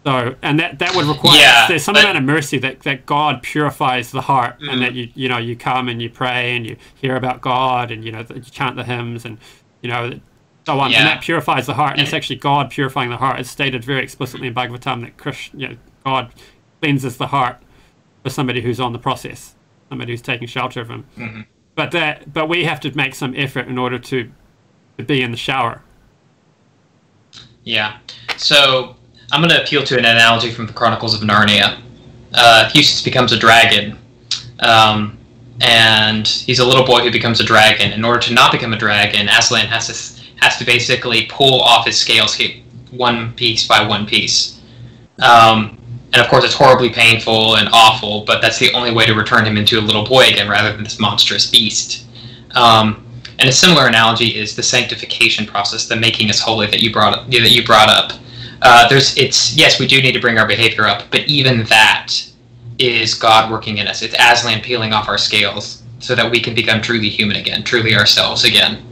So, 0.04 0.36
and 0.42 0.60
that, 0.60 0.78
that 0.80 0.94
would 0.94 1.06
require 1.06 1.38
yeah, 1.38 1.66
there's 1.66 1.82
some 1.82 1.94
but, 1.94 2.04
amount 2.04 2.18
of 2.18 2.24
mercy 2.24 2.58
that, 2.58 2.80
that 2.80 3.06
God 3.06 3.42
purifies 3.42 4.10
the 4.12 4.20
heart, 4.20 4.60
mm. 4.60 4.70
and 4.70 4.82
that 4.82 4.92
you 4.92 5.08
you 5.14 5.28
know 5.28 5.38
you 5.38 5.56
come 5.56 5.88
and 5.88 6.00
you 6.00 6.10
pray 6.10 6.54
and 6.54 6.66
you 6.66 6.76
hear 6.94 7.16
about 7.16 7.40
God 7.40 7.90
and 7.90 8.04
you 8.04 8.12
know 8.12 8.24
you 8.32 8.42
chant 8.42 8.76
the 8.76 8.84
hymns 8.84 9.24
and 9.24 9.38
you 9.80 9.88
know 9.88 10.20
so 10.66 10.78
on, 10.78 10.90
yeah. 10.90 10.98
and 10.98 11.06
that 11.06 11.22
purifies 11.22 11.66
the 11.66 11.74
heart. 11.74 11.92
And 11.92 12.02
it's 12.02 12.12
actually 12.12 12.36
God 12.36 12.70
purifying 12.70 13.10
the 13.10 13.16
heart. 13.16 13.40
It's 13.40 13.50
stated 13.50 13.84
very 13.84 14.02
explicitly 14.02 14.48
in 14.48 14.54
Bhagavatam 14.54 15.02
that 15.02 15.16
Krishna, 15.16 15.60
you 15.60 15.68
know, 15.68 15.76
God 16.04 16.32
cleanses 16.80 17.16
the 17.16 17.28
heart 17.28 17.58
for 18.22 18.30
somebody 18.30 18.60
who's 18.60 18.80
on 18.80 18.92
the 18.92 18.98
process, 18.98 19.54
somebody 19.88 20.12
who's 20.12 20.22
taking 20.22 20.46
shelter 20.48 20.80
of 20.80 20.90
Him. 20.90 21.06
Mm-hmm. 21.16 21.40
But 21.74 21.92
that 21.92 22.32
but 22.32 22.48
we 22.48 22.64
have 22.64 22.80
to 22.80 22.94
make 22.96 23.14
some 23.14 23.34
effort 23.36 23.68
in 23.68 23.78
order 23.78 23.98
to 23.98 24.30
to 24.98 25.04
be 25.04 25.22
in 25.22 25.30
the 25.30 25.36
shower 25.36 25.82
yeah. 27.66 27.98
So 28.38 28.96
I'm 29.30 29.42
going 29.42 29.50
to 29.50 29.62
appeal 29.62 29.84
to 29.84 29.98
an 29.98 30.06
analogy 30.06 30.50
from 30.50 30.66
the 30.66 30.72
Chronicles 30.72 31.20
of 31.20 31.28
Narnia. 31.28 31.82
Uh, 32.32 32.70
Eustace 32.72 33.02
becomes 33.02 33.32
a 33.32 33.38
dragon, 33.38 33.98
um, 34.60 35.18
and 35.60 36.26
he's 36.26 36.60
a 36.60 36.64
little 36.64 36.86
boy 36.86 37.00
who 37.00 37.10
becomes 37.10 37.40
a 37.40 37.44
dragon. 37.44 37.92
In 37.92 38.04
order 38.04 38.20
to 38.20 38.34
not 38.34 38.52
become 38.52 38.72
a 38.72 38.78
dragon, 38.78 39.28
Aslan 39.28 39.66
has 39.66 39.88
to 39.88 39.94
has 40.36 40.56
to 40.58 40.64
basically 40.64 41.26
pull 41.26 41.60
off 41.60 41.86
his 41.86 41.98
scales 41.98 42.40
one 42.90 43.32
piece 43.34 43.66
by 43.66 43.86
one 43.86 44.06
piece. 44.06 44.60
Um, 45.18 45.78
and 46.12 46.22
of 46.22 46.28
course, 46.28 46.44
it's 46.44 46.54
horribly 46.54 46.90
painful 46.90 47.56
and 47.56 47.68
awful, 47.72 48.24
but 48.24 48.40
that's 48.40 48.58
the 48.58 48.72
only 48.72 48.92
way 48.92 49.06
to 49.06 49.14
return 49.14 49.44
him 49.44 49.56
into 49.56 49.78
a 49.78 49.82
little 49.82 50.04
boy 50.04 50.28
again, 50.28 50.48
rather 50.48 50.72
than 50.72 50.84
this 50.84 50.98
monstrous 50.98 51.50
beast. 51.50 52.06
Um, 52.54 53.04
and 53.38 53.48
a 53.48 53.52
similar 53.52 53.86
analogy 53.86 54.36
is 54.36 54.56
the 54.56 54.62
sanctification 54.62 55.46
process, 55.46 55.86
the 55.86 55.96
making 55.96 56.30
us 56.30 56.40
holy 56.40 56.66
that 56.68 56.80
you 56.80 56.92
brought 56.92 57.18
up, 57.18 57.30
that 57.30 57.50
you 57.50 57.64
brought 57.64 57.88
up. 57.88 58.12
Uh, 58.62 58.88
there's, 58.88 59.16
it's 59.18 59.54
yes, 59.54 59.78
we 59.78 59.86
do 59.86 60.00
need 60.00 60.12
to 60.12 60.20
bring 60.20 60.38
our 60.38 60.46
behavior 60.46 60.86
up, 60.86 61.04
but 61.10 61.20
even 61.26 61.64
that 61.64 62.12
is 62.78 63.14
God 63.14 63.50
working 63.50 63.78
in 63.78 63.86
us. 63.86 64.02
It's 64.02 64.14
Aslan 64.18 64.62
peeling 64.62 64.92
off 64.92 65.08
our 65.08 65.18
scales 65.18 65.82
so 65.98 66.14
that 66.14 66.30
we 66.30 66.40
can 66.40 66.54
become 66.54 66.80
truly 66.80 67.08
human 67.08 67.36
again, 67.36 67.62
truly 67.62 67.94
ourselves 67.94 68.44
again. 68.44 68.82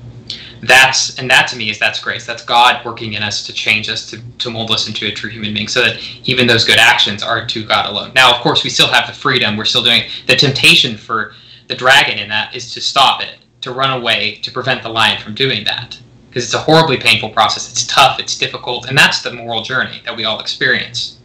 That's 0.66 1.19
and 1.19 1.31
that 1.31 1.49
to 1.49 1.57
me 1.57 1.70
is 1.70 1.78
that's 1.78 2.01
grace. 2.01 2.27
That's 2.27 2.45
God 2.45 2.85
working 2.85 3.15
in 3.15 3.23
us 3.23 3.45
to 3.47 3.53
change 3.53 3.89
us, 3.89 4.09
to, 4.11 4.20
to 4.39 4.51
mold 4.51 4.70
us 4.70 4.86
into 4.86 5.07
a 5.07 5.12
true 5.12 5.31
human 5.31 5.53
being, 5.55 5.69
so 5.69 5.82
that 5.82 5.99
even 6.24 6.47
those 6.47 6.65
good 6.65 6.78
actions 6.78 7.23
are 7.23 7.47
to 7.47 7.65
God 7.65 7.86
alone. 7.86 8.12
Now, 8.15 8.35
of 8.35 8.41
course, 8.41 8.65
we 8.65 8.70
still 8.70 8.89
have 8.89 9.07
the 9.07 9.12
freedom. 9.12 9.57
We're 9.57 9.65
still 9.65 9.82
doing 9.82 10.05
the 10.27 10.36
temptation 10.36 10.97
for 10.97 11.32
the 11.69 11.74
dragon 11.74 12.19
in 12.19 12.28
that 12.28 12.55
is 12.55 12.73
to 12.74 12.81
stop 12.81 13.23
it 13.23 13.36
to 13.62 13.73
run 13.73 13.99
away 13.99 14.36
to 14.43 14.53
prevent 14.53 14.82
the 14.82 14.89
lion 14.89 15.20
from 15.20 15.35
doing 15.35 15.65
that. 15.65 15.99
Because 16.28 16.45
it's 16.45 16.55
a 16.55 16.59
horribly 16.59 16.97
painful 16.97 17.31
process. 17.31 17.70
It's 17.70 17.86
tough, 17.86 18.19
it's 18.19 18.36
difficult, 18.36 18.89
and 18.89 18.99
that's 18.99 19.23
the 19.23 19.32
moral 19.32 19.62
journey 19.62 20.03
that 20.05 20.16
we 20.16 20.24
all 20.24 20.41
experience. 20.41 21.19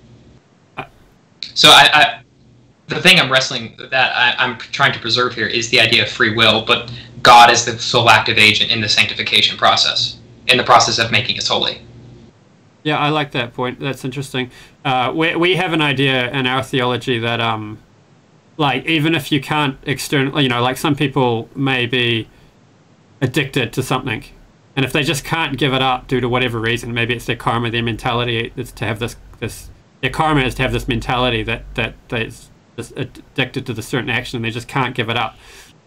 So 1.55 1.69
I, 1.69 1.89
I 1.91 2.21
the 2.89 3.01
thing 3.01 3.19
I'm 3.19 3.31
wrestling 3.31 3.75
that 3.91 4.15
I, 4.15 4.43
am 4.43 4.57
trying 4.57 4.93
to 4.93 4.99
preserve 4.99 5.33
here 5.35 5.47
is 5.47 5.69
the 5.69 5.79
idea 5.79 6.03
of 6.03 6.09
free 6.09 6.35
will, 6.35 6.65
but 6.65 6.91
God 7.21 7.51
is 7.51 7.65
the 7.65 7.77
sole 7.77 8.09
active 8.09 8.37
agent 8.37 8.71
in 8.71 8.81
the 8.81 8.89
sanctification 8.89 9.57
process, 9.57 10.17
in 10.47 10.57
the 10.57 10.63
process 10.63 10.97
of 10.97 11.11
making 11.11 11.37
us 11.37 11.47
holy. 11.47 11.81
Yeah, 12.83 12.97
I 12.97 13.09
like 13.09 13.31
that 13.31 13.53
point. 13.53 13.79
That's 13.79 14.03
interesting. 14.03 14.51
Uh, 14.83 15.11
we 15.15 15.35
we 15.35 15.55
have 15.55 15.73
an 15.73 15.81
idea 15.81 16.31
in 16.31 16.47
our 16.47 16.63
theology 16.63 17.19
that 17.19 17.39
um, 17.39 17.77
like 18.57 18.85
even 18.85 19.15
if 19.15 19.31
you 19.31 19.41
can't 19.41 19.77
externally, 19.83 20.43
you 20.43 20.49
know, 20.49 20.61
like 20.61 20.77
some 20.77 20.95
people 20.95 21.49
may 21.55 21.85
be 21.85 22.27
addicted 23.21 23.73
to 23.73 23.83
something, 23.83 24.23
and 24.75 24.85
if 24.85 24.93
they 24.93 25.03
just 25.03 25.23
can't 25.25 25.57
give 25.57 25.73
it 25.73 25.81
up 25.81 26.07
due 26.07 26.21
to 26.21 26.29
whatever 26.29 26.59
reason, 26.59 26.93
maybe 26.93 27.13
it's 27.13 27.25
their 27.25 27.35
karma, 27.35 27.69
their 27.69 27.83
mentality 27.83 28.53
is 28.55 28.71
to 28.71 28.85
have 28.85 28.99
this 28.99 29.17
this 29.39 29.69
their 30.01 30.09
karma 30.09 30.41
is 30.41 30.55
to 30.55 30.61
have 30.61 30.71
this 30.71 30.87
mentality 30.87 31.43
that 31.43 31.63
that 31.75 31.95
that's 32.07 32.48
addicted 32.79 33.65
to 33.65 33.73
the 33.73 33.81
certain 33.81 34.09
action, 34.09 34.37
and 34.37 34.45
they 34.45 34.51
just 34.51 34.67
can't 34.67 34.95
give 34.95 35.09
it 35.09 35.17
up. 35.17 35.37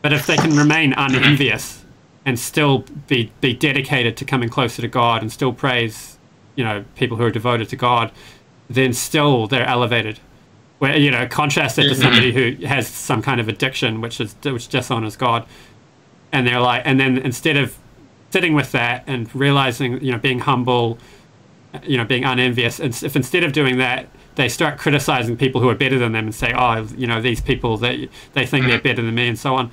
But 0.01 0.13
if 0.13 0.27
they 0.27 0.37
can 0.37 0.57
remain 0.57 0.93
unenvious 0.97 1.85
and 2.25 2.39
still 2.39 2.85
be 3.09 3.33
be 3.41 3.55
dedicated 3.55 4.17
to 4.19 4.25
coming 4.25 4.49
closer 4.49 4.83
to 4.83 4.89
God 4.89 5.23
and 5.23 5.33
still 5.33 5.53
praise, 5.53 6.19
you 6.57 6.65
know, 6.65 6.85
people 6.95 7.17
who 7.17 7.25
are 7.25 7.31
devoted 7.31 7.69
to 7.71 7.77
God, 7.77 8.13
then 8.69 8.93
still 8.93 9.47
they're 9.47 9.67
elevated 9.67 10.19
where 10.83 10.97
you 10.97 11.13
know 11.13 11.29
contrast 11.29 11.79
it 11.79 11.85
to 11.85 11.91
mm-hmm. 11.91 12.03
somebody 12.03 12.33
who 12.33 12.67
has 12.67 12.89
some 12.89 13.23
kind 13.23 13.41
of 13.41 13.47
addiction 13.47 14.01
which 14.01 14.21
is 14.21 14.35
which 14.43 14.67
dishonors 14.67 15.17
god 15.17 15.47
and 16.33 16.45
they're 16.45 16.59
like 16.59 16.83
and 16.85 16.99
then 16.99 17.19
instead 17.19 17.57
of 17.57 17.79
sitting 18.31 18.53
with 18.53 18.73
that 18.73 19.05
and 19.07 19.33
realizing 19.33 20.03
you 20.03 20.11
know 20.11 20.19
being 20.19 20.41
humble 20.41 20.99
you 21.85 21.97
know 21.97 22.05
being 22.05 22.25
unenvious 22.25 22.81
and 22.81 23.01
if 23.05 23.15
instead 23.15 23.45
of 23.45 23.53
doing 23.53 23.79
that 23.79 24.09
they 24.37 24.49
start 24.49 24.79
criticizing 24.79 25.37
people 25.37 25.61
who 25.61 25.69
are 25.69 25.75
better 25.75 25.99
than 25.99 26.13
them 26.13 26.27
and 26.27 26.35
say 26.35 26.53
oh 26.57 26.87
you 26.97 27.07
know 27.07 27.21
these 27.21 27.41
people 27.41 27.77
they 27.77 28.09
they 28.33 28.47
think 28.47 28.67
they're 28.67 28.79
mm-hmm. 28.79 28.89
better 28.89 29.03
than 29.03 29.15
me 29.15 29.29
and 29.29 29.39
so 29.39 29.55
on 29.55 29.71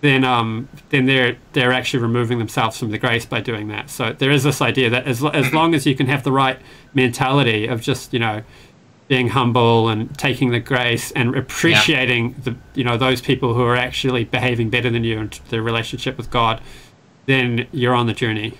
then 0.00 0.24
um 0.24 0.68
then 0.88 1.06
they're 1.06 1.36
they're 1.52 1.72
actually 1.72 2.00
removing 2.00 2.38
themselves 2.38 2.78
from 2.78 2.90
the 2.90 2.98
grace 2.98 3.26
by 3.26 3.40
doing 3.40 3.68
that 3.68 3.90
so 3.90 4.12
there 4.12 4.30
is 4.30 4.44
this 4.44 4.62
idea 4.62 4.88
that 4.88 5.06
as, 5.06 5.22
as 5.24 5.46
mm-hmm. 5.46 5.56
long 5.56 5.74
as 5.74 5.86
you 5.86 5.94
can 5.94 6.06
have 6.06 6.24
the 6.24 6.32
right 6.32 6.58
mentality 6.94 7.66
of 7.66 7.80
just 7.80 8.12
you 8.12 8.18
know 8.18 8.42
being 9.10 9.30
humble 9.30 9.88
and 9.88 10.16
taking 10.16 10.50
the 10.50 10.60
grace 10.60 11.10
and 11.16 11.34
appreciating 11.34 12.28
yeah. 12.28 12.36
the 12.44 12.56
you 12.74 12.84
know 12.84 12.96
those 12.96 13.20
people 13.20 13.54
who 13.54 13.62
are 13.64 13.74
actually 13.74 14.22
behaving 14.22 14.70
better 14.70 14.88
than 14.88 15.02
you 15.02 15.18
in 15.18 15.30
their 15.48 15.62
relationship 15.62 16.16
with 16.16 16.30
God, 16.30 16.60
then 17.26 17.66
you're 17.72 17.92
on 17.92 18.06
the 18.06 18.12
journey. 18.12 18.56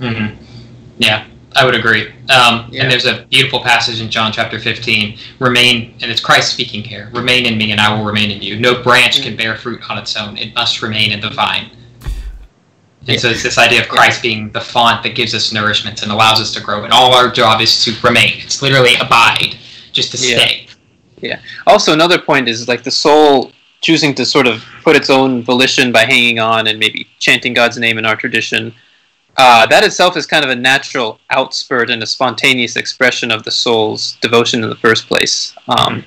Mm-hmm. 0.00 0.42
Yeah, 0.98 1.24
I 1.56 1.64
would 1.64 1.74
agree. 1.74 2.08
Um, 2.28 2.68
yeah. 2.70 2.82
And 2.82 2.92
there's 2.92 3.06
a 3.06 3.26
beautiful 3.30 3.60
passage 3.60 4.00
in 4.00 4.10
John 4.10 4.32
chapter 4.32 4.58
15. 4.58 5.18
Remain, 5.40 5.94
and 6.00 6.10
it's 6.10 6.20
Christ 6.20 6.52
speaking 6.52 6.82
here. 6.82 7.10
Remain 7.12 7.44
in 7.44 7.58
me, 7.58 7.72
and 7.72 7.80
I 7.80 7.92
will 7.92 8.04
remain 8.04 8.30
in 8.30 8.40
you. 8.40 8.58
No 8.58 8.82
branch 8.82 9.22
can 9.22 9.36
bear 9.36 9.56
fruit 9.56 9.80
on 9.90 9.98
its 9.98 10.16
own; 10.16 10.36
it 10.36 10.54
must 10.54 10.80
remain 10.82 11.10
in 11.12 11.20
the 11.20 11.30
vine. 11.30 11.70
And 13.08 13.20
so 13.20 13.28
it's 13.28 13.42
this 13.42 13.58
idea 13.58 13.80
of 13.80 13.88
Christ 13.88 14.22
being 14.22 14.50
the 14.52 14.60
font 14.60 15.02
that 15.02 15.14
gives 15.14 15.34
us 15.34 15.52
nourishment 15.52 16.02
and 16.02 16.12
allows 16.12 16.40
us 16.40 16.52
to 16.54 16.60
grow. 16.60 16.84
And 16.84 16.92
all 16.92 17.14
our 17.14 17.30
job 17.30 17.60
is 17.60 17.84
to 17.84 17.92
remain. 18.02 18.34
It's 18.36 18.62
literally 18.62 18.94
abide, 18.96 19.56
just 19.92 20.10
to 20.12 20.18
stay. 20.18 20.66
Yeah. 21.20 21.40
Also, 21.66 21.92
another 21.92 22.18
point 22.18 22.48
is 22.48 22.68
like 22.68 22.84
the 22.84 22.90
soul 22.90 23.52
choosing 23.80 24.14
to 24.14 24.24
sort 24.24 24.46
of 24.46 24.64
put 24.82 24.96
its 24.96 25.10
own 25.10 25.42
volition 25.42 25.90
by 25.90 26.04
hanging 26.04 26.38
on 26.38 26.66
and 26.66 26.78
maybe 26.78 27.06
chanting 27.18 27.54
God's 27.54 27.78
name 27.78 27.98
in 27.98 28.04
our 28.04 28.16
tradition. 28.16 28.74
Uh, 29.36 29.66
that 29.66 29.84
itself 29.84 30.16
is 30.16 30.26
kind 30.26 30.44
of 30.44 30.50
a 30.50 30.56
natural 30.56 31.18
outspurt 31.32 31.90
and 31.90 32.02
a 32.02 32.06
spontaneous 32.06 32.76
expression 32.76 33.30
of 33.30 33.42
the 33.44 33.50
soul's 33.50 34.16
devotion 34.20 34.62
in 34.62 34.68
the 34.68 34.76
first 34.76 35.06
place. 35.06 35.54
Um, 35.68 36.04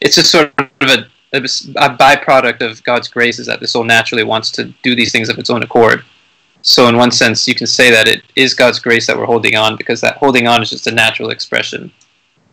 it's 0.00 0.14
just 0.14 0.30
sort 0.30 0.52
of 0.58 0.88
a, 0.88 1.06
a 1.32 1.40
byproduct 1.40 2.62
of 2.62 2.82
God's 2.84 3.08
grace 3.08 3.38
is 3.38 3.46
that 3.46 3.60
the 3.60 3.66
soul 3.66 3.84
naturally 3.84 4.24
wants 4.24 4.50
to 4.52 4.72
do 4.82 4.94
these 4.94 5.12
things 5.12 5.28
of 5.28 5.38
its 5.38 5.50
own 5.50 5.62
accord. 5.62 6.04
so 6.62 6.88
in 6.88 6.96
one 6.96 7.10
sense, 7.10 7.46
you 7.46 7.54
can 7.54 7.66
say 7.66 7.90
that 7.90 8.08
it 8.08 8.22
is 8.36 8.54
God's 8.54 8.78
grace 8.78 9.06
that 9.06 9.16
we're 9.16 9.26
holding 9.26 9.56
on 9.56 9.76
because 9.76 10.00
that 10.00 10.16
holding 10.16 10.46
on 10.48 10.62
is 10.62 10.70
just 10.70 10.86
a 10.86 10.90
natural 10.92 11.30
expression 11.30 11.92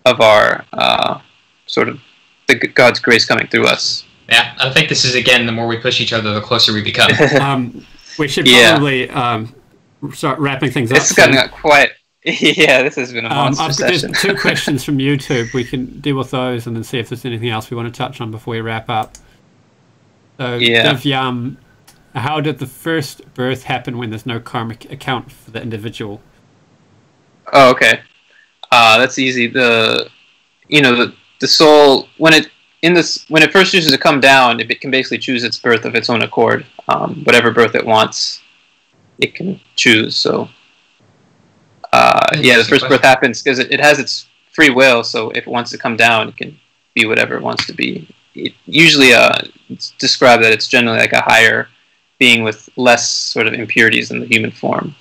of 0.06 0.19
our 0.19 0.65
uh, 0.73 1.19
sort 1.68 1.88
of 1.89 1.99
the 2.48 2.56
God's 2.56 2.99
grace 2.99 3.26
coming 3.26 3.48
through 3.48 3.68
us. 3.68 4.03
Yeah, 4.30 4.56
I 4.60 4.72
think 4.73 4.89
this 4.89 5.06
is 5.06 5.15
again 5.15 5.45
the 5.45 5.52
more 5.53 5.68
we 5.68 5.77
push 5.77 6.02
each 6.02 6.11
other, 6.14 6.34
the 6.34 6.41
closer 6.41 6.73
we 6.73 6.81
become. 6.81 7.11
um, 7.41 7.85
we 8.19 8.27
should 8.27 8.48
Yeah. 8.48 8.72
probably 8.72 9.10
um, 9.10 9.53
start 10.14 10.40
wrapping 10.40 10.72
things 10.72 10.91
up. 10.91 10.98
It's 10.98 11.14
gotten 11.14 11.36
soon. 11.38 11.49
quite. 11.49 11.91
Yeah, 12.26 12.82
this 12.84 12.95
has 12.95 13.14
been 13.14 13.24
a 13.26 13.30
Um, 13.30 13.56
monster 13.56 13.64
I've, 13.86 14.02
there's 14.02 14.22
two 14.22 14.36
questions 14.41 14.84
from 14.84 14.98
YouTube. 14.98 15.53
We 15.53 15.64
can 15.64 16.02
deal 16.02 16.18
with 16.18 16.32
those 16.32 16.68
and 16.68 16.76
then 16.76 16.84
see 16.84 16.99
if 16.99 17.07
there's 17.07 17.24
anything 17.24 17.49
else 17.49 17.69
we 17.72 17.78
want 17.78 17.94
to 17.94 17.98
touch 17.98 18.19
on 18.19 18.32
before 18.32 18.52
we 18.56 18.60
wrap 18.61 18.90
up. 18.90 19.15
So, 20.38 20.57
Yeah. 20.57 20.91
Divyam, 20.94 21.56
how 22.15 22.41
did 22.41 22.60
the 22.60 22.65
first 22.65 23.22
birth 23.34 23.64
happen 23.64 23.98
when 23.98 24.10
there's 24.10 24.26
no 24.26 24.41
karmic 24.41 24.91
account 24.91 25.32
for 25.32 25.52
the 25.52 25.61
individual? 25.61 26.22
Oh, 27.53 27.69
okay. 27.72 28.02
Uh, 28.72 28.98
that's 28.98 29.18
easy. 29.19 29.48
The 29.48 30.10
you 30.68 30.82
know 30.82 30.95
the 30.95 31.14
the 31.40 31.48
soul 31.48 32.10
when 32.18 32.34
it 32.34 32.49
in 32.82 32.94
this 32.94 33.24
when 33.30 33.41
it 33.41 33.53
first 33.53 33.72
chooses 33.72 33.91
to 33.94 33.98
come 33.98 34.19
down, 34.19 34.60
it 34.60 34.82
can 34.82 34.91
basically 34.91 35.19
choose 35.19 35.45
its 35.45 35.57
birth 35.57 35.86
of 35.86 35.95
its 35.95 36.10
own 36.10 36.22
accord. 36.24 36.65
Um, 36.90 37.22
whatever 37.24 37.52
birth 37.52 37.74
it 37.76 37.86
wants, 37.86 38.41
it 39.19 39.35
can 39.35 39.60
choose. 39.76 40.15
So, 40.15 40.49
uh, 41.94 42.27
yeah, 42.39 42.57
the 42.57 42.64
first 42.64 42.88
birth 42.88 43.02
happens 43.02 43.41
because 43.41 43.60
it, 43.60 43.72
it 43.72 43.80
has 43.80 43.99
its 43.99 44.27
free 44.53 44.69
will. 44.69 45.03
So 45.03 45.30
if 45.31 45.45
it 45.45 45.48
wants 45.48 45.72
to 45.72 45.77
come 45.77 45.98
down, 45.98 46.30
it 46.30 46.38
can 46.38 46.57
be 46.94 47.06
whatever 47.06 47.35
it 47.35 47.44
wants 47.44 47.65
to 47.68 47.73
be. 47.73 48.07
It, 48.35 48.53
usually, 48.65 49.14
uh, 49.14 49.39
it's 49.69 49.91
described 49.91 50.44
that 50.44 50.52
it's 50.52 50.68
generally 50.68 50.99
like 50.99 51.14
a 51.14 51.22
higher 51.22 51.69
being 52.19 52.44
with 52.44 52.69
less 52.76 53.10
sort 53.10 53.48
of 53.48 53.53
impurities 53.53 54.10
than 54.10 54.19
the 54.19 54.27
human 54.27 54.52
form. 54.52 54.95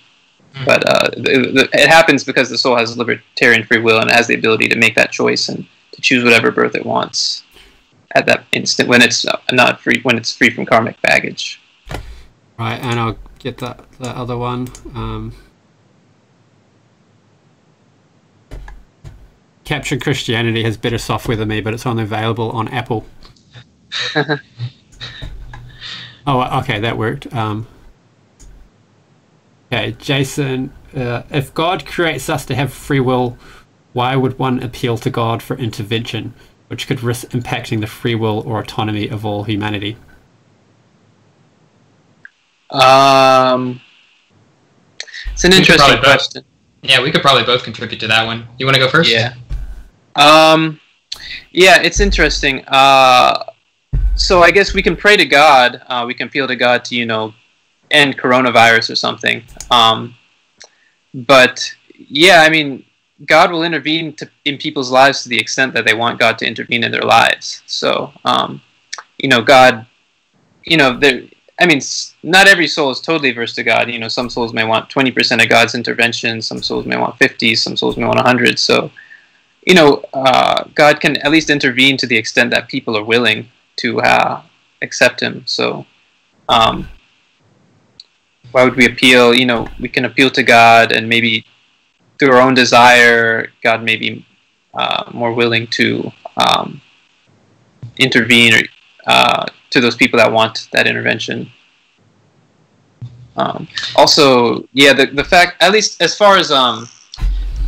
But 0.65 0.89
uh, 0.89 1.11
the, 1.11 1.69
it 1.75 1.89
happens 1.89 2.25
because 2.25 2.49
the 2.49 2.57
soul 2.57 2.77
has 2.77 2.97
libertarian 2.97 3.65
free 3.65 3.81
will 3.81 4.01
and 4.01 4.11
has 4.11 4.27
the 4.27 4.35
ability 4.35 4.69
to 4.69 4.79
make 4.79 4.95
that 4.95 5.13
choice 5.13 5.51
and 5.51 5.67
to 5.93 6.01
choose 6.01 6.25
whatever 6.25 6.51
birth 6.51 6.75
it 6.75 6.87
wants 6.87 7.45
at 8.15 8.25
that 8.27 8.45
instant 8.53 8.89
when 8.89 9.03
it's 9.03 9.27
not 9.53 9.81
free 9.81 10.01
when 10.03 10.17
it's 10.17 10.35
free 10.35 10.49
from 10.49 10.65
karmic 10.65 11.01
baggage. 11.03 11.61
Right, 12.59 12.81
and 12.81 12.99
I'll 12.99 13.19
get 13.47 13.59
that 13.59 13.81
the 14.01 14.09
other 14.09 14.37
one. 14.37 14.67
Um, 14.93 15.33
Capture 19.65 19.97
Christianity 19.97 20.65
has 20.65 20.77
better 20.77 20.99
software 20.99 21.37
than 21.37 21.49
me, 21.49 21.61
but 21.61 21.73
it's 21.73 21.87
only 21.87 22.03
available 22.03 22.51
on 22.51 22.67
Apple. 22.69 23.07
oh, 26.27 26.59
okay, 26.61 26.81
that 26.81 26.99
worked. 26.99 27.33
Um, 27.33 27.69
okay, 29.73 29.93
Jason, 29.93 30.73
uh, 30.95 31.23
if 31.31 31.55
God 31.55 31.87
creates 31.87 32.29
us 32.29 32.45
to 32.47 32.55
have 32.57 32.73
free 32.73 33.01
will, 33.01 33.39
why 33.93 34.17
would 34.17 34.41
one 34.41 34.61
appeal 34.61 34.99
to 34.99 35.11
God 35.11 35.41
for 35.41 35.57
intervention, 35.57 36.35
which 36.67 36.89
could 36.89 37.03
risk 37.03 37.29
impacting 37.29 37.81
the 37.81 37.87
free 37.87 38.17
will 38.17 38.43
or 38.47 38.61
autonomy 38.61 39.09
of 39.09 39.25
all 39.25 39.45
humanity? 39.45 39.97
Um, 42.71 43.81
it's 45.33 45.45
an 45.45 45.51
We 45.53 45.59
interesting 45.59 45.97
both- 45.97 46.05
question. 46.05 46.45
Yeah, 46.83 47.03
we 47.03 47.11
could 47.11 47.23
probably 47.23 47.43
both 47.45 47.65
contribute 47.65 47.99
to 48.01 48.07
that 48.09 48.25
one. 48.27 48.47
You 48.59 48.67
want 48.67 48.75
to 48.77 48.81
go 48.81 48.89
first? 48.89 49.11
Yeah. 49.11 49.35
Um, 50.15 50.81
yeah, 51.51 51.81
it's 51.83 51.99
interesting. 52.01 52.65
Uh, 52.69 53.45
so 54.15 54.43
I 54.43 54.51
guess 54.51 54.73
we 54.73 54.83
can 54.83 54.95
pray 54.97 55.17
to 55.17 55.25
God. 55.25 55.83
Uh, 55.89 56.05
we 56.07 56.15
can 56.15 56.29
appeal 56.29 56.47
to 56.47 56.55
God 56.57 56.85
to 56.87 56.95
you 56.95 57.05
know 57.07 57.35
end 57.91 58.17
coronavirus 58.19 58.91
or 58.91 58.95
something. 58.95 59.43
Um, 59.71 60.15
but 61.13 61.75
yeah, 61.97 62.43
I 62.43 62.51
mean, 62.51 62.85
God 63.27 63.51
will 63.51 63.65
intervene 63.65 64.13
to, 64.17 64.31
in 64.45 64.59
people's 64.59 64.91
lives 64.91 65.23
to 65.25 65.29
the 65.29 65.39
extent 65.39 65.75
that 65.75 65.87
they 65.87 65.95
want 65.95 66.21
God 66.21 66.39
to 66.39 66.47
intervene 66.47 66.85
in 66.85 66.93
their 66.93 67.03
lives. 67.03 67.63
So 67.67 68.13
um, 68.25 68.63
you 69.19 69.29
know, 69.29 69.43
God, 69.43 69.87
you 70.65 70.77
know, 70.77 70.97
there. 70.97 71.23
I 71.59 71.67
mean, 71.67 71.81
not 72.23 72.49
every 72.49 72.67
soul 72.67 72.91
is 72.91 73.01
totally 73.01 73.31
averse 73.31 73.55
to 73.55 73.63
God. 73.63 73.91
You 73.91 73.99
know, 73.99 74.09
some 74.09 74.29
souls 74.29 74.53
may 74.53 74.65
want 74.65 74.91
20% 74.91 75.43
of 75.43 75.49
God's 75.49 75.75
intervention, 75.75 76.43
some 76.43 76.63
souls 76.63 76.85
may 76.85 76.97
want 76.97 77.17
50, 77.19 77.55
some 77.57 77.77
souls 77.77 77.97
may 77.97 78.05
want 78.05 78.17
100. 78.17 78.59
So, 78.59 78.91
you 79.67 79.75
know, 79.75 80.05
uh, 80.13 80.65
God 80.75 81.01
can 81.01 81.17
at 81.19 81.31
least 81.31 81.49
intervene 81.49 81.97
to 81.97 82.07
the 82.07 82.17
extent 82.17 82.51
that 82.51 82.69
people 82.69 82.97
are 82.97 83.05
willing 83.05 83.49
to 83.77 84.01
uh, 84.01 84.43
accept 84.83 85.21
Him. 85.21 85.45
So, 85.47 85.87
um, 86.49 86.89
why 88.53 88.65
would 88.65 88.77
we 88.77 88.87
appeal? 88.87 89.35
You 89.35 89.47
know, 89.47 89.67
we 89.81 89.89
can 89.89 90.05
appeal 90.05 90.31
to 90.31 90.43
God, 90.43 90.93
and 90.93 91.09
maybe 91.09 91.45
through 92.19 92.33
our 92.33 92.41
own 92.41 92.55
desire, 92.55 93.49
God 93.63 93.83
may 93.83 93.97
be 93.97 94.27
uh, 94.75 95.11
more 95.13 95.33
willing 95.33 95.67
to 95.69 96.13
um, 96.37 96.81
intervene 97.99 98.55
or, 98.55 98.63
uh, 99.07 99.47
to 99.77 99.81
those 99.81 99.97
people 99.97 100.19
that 100.19 100.33
want 100.33 100.69
that 100.73 100.87
intervention. 100.87 101.51
Um, 103.37 103.69
also, 103.95 104.67
yeah, 104.73 104.95
the, 104.95 105.07
the 105.07 105.25
fact, 105.25 105.63
at 105.63 105.71
least 105.71 106.01
as 106.01 106.17
far 106.17 106.39
as 106.39 106.51
um, 106.51 106.89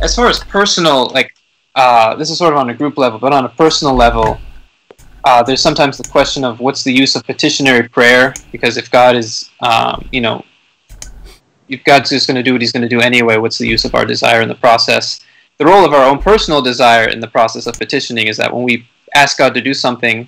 as 0.01 0.15
far 0.15 0.27
as 0.27 0.39
personal, 0.39 1.07
like 1.09 1.35
uh, 1.75 2.15
this 2.15 2.29
is 2.29 2.37
sort 2.37 2.53
of 2.53 2.59
on 2.59 2.69
a 2.69 2.73
group 2.73 2.97
level, 2.97 3.19
but 3.19 3.31
on 3.31 3.45
a 3.45 3.49
personal 3.49 3.93
level, 3.93 4.39
uh, 5.23 5.43
there's 5.43 5.61
sometimes 5.61 5.97
the 5.97 6.09
question 6.09 6.43
of 6.43 6.59
what's 6.59 6.83
the 6.83 6.91
use 6.91 7.15
of 7.15 7.23
petitionary 7.23 7.87
prayer? 7.87 8.33
Because 8.51 8.77
if 8.77 8.89
God 8.89 9.15
is, 9.15 9.49
um, 9.59 10.07
you 10.11 10.21
know, 10.21 10.43
if 11.67 11.83
God's 11.83 12.09
just 12.09 12.25
going 12.25 12.35
to 12.35 12.43
do 12.43 12.53
what 12.53 12.61
He's 12.61 12.71
going 12.71 12.81
to 12.81 12.89
do 12.89 13.01
anyway, 13.01 13.37
what's 13.37 13.59
the 13.59 13.67
use 13.67 13.85
of 13.85 13.93
our 13.93 14.05
desire 14.05 14.41
in 14.41 14.49
the 14.49 14.55
process? 14.55 15.21
The 15.59 15.65
role 15.65 15.85
of 15.85 15.93
our 15.93 16.09
own 16.09 16.19
personal 16.19 16.63
desire 16.63 17.09
in 17.09 17.19
the 17.19 17.27
process 17.27 17.67
of 17.67 17.75
petitioning 17.75 18.27
is 18.27 18.37
that 18.37 18.51
when 18.51 18.63
we 18.63 18.87
ask 19.13 19.37
God 19.37 19.53
to 19.53 19.61
do 19.61 19.73
something, 19.73 20.27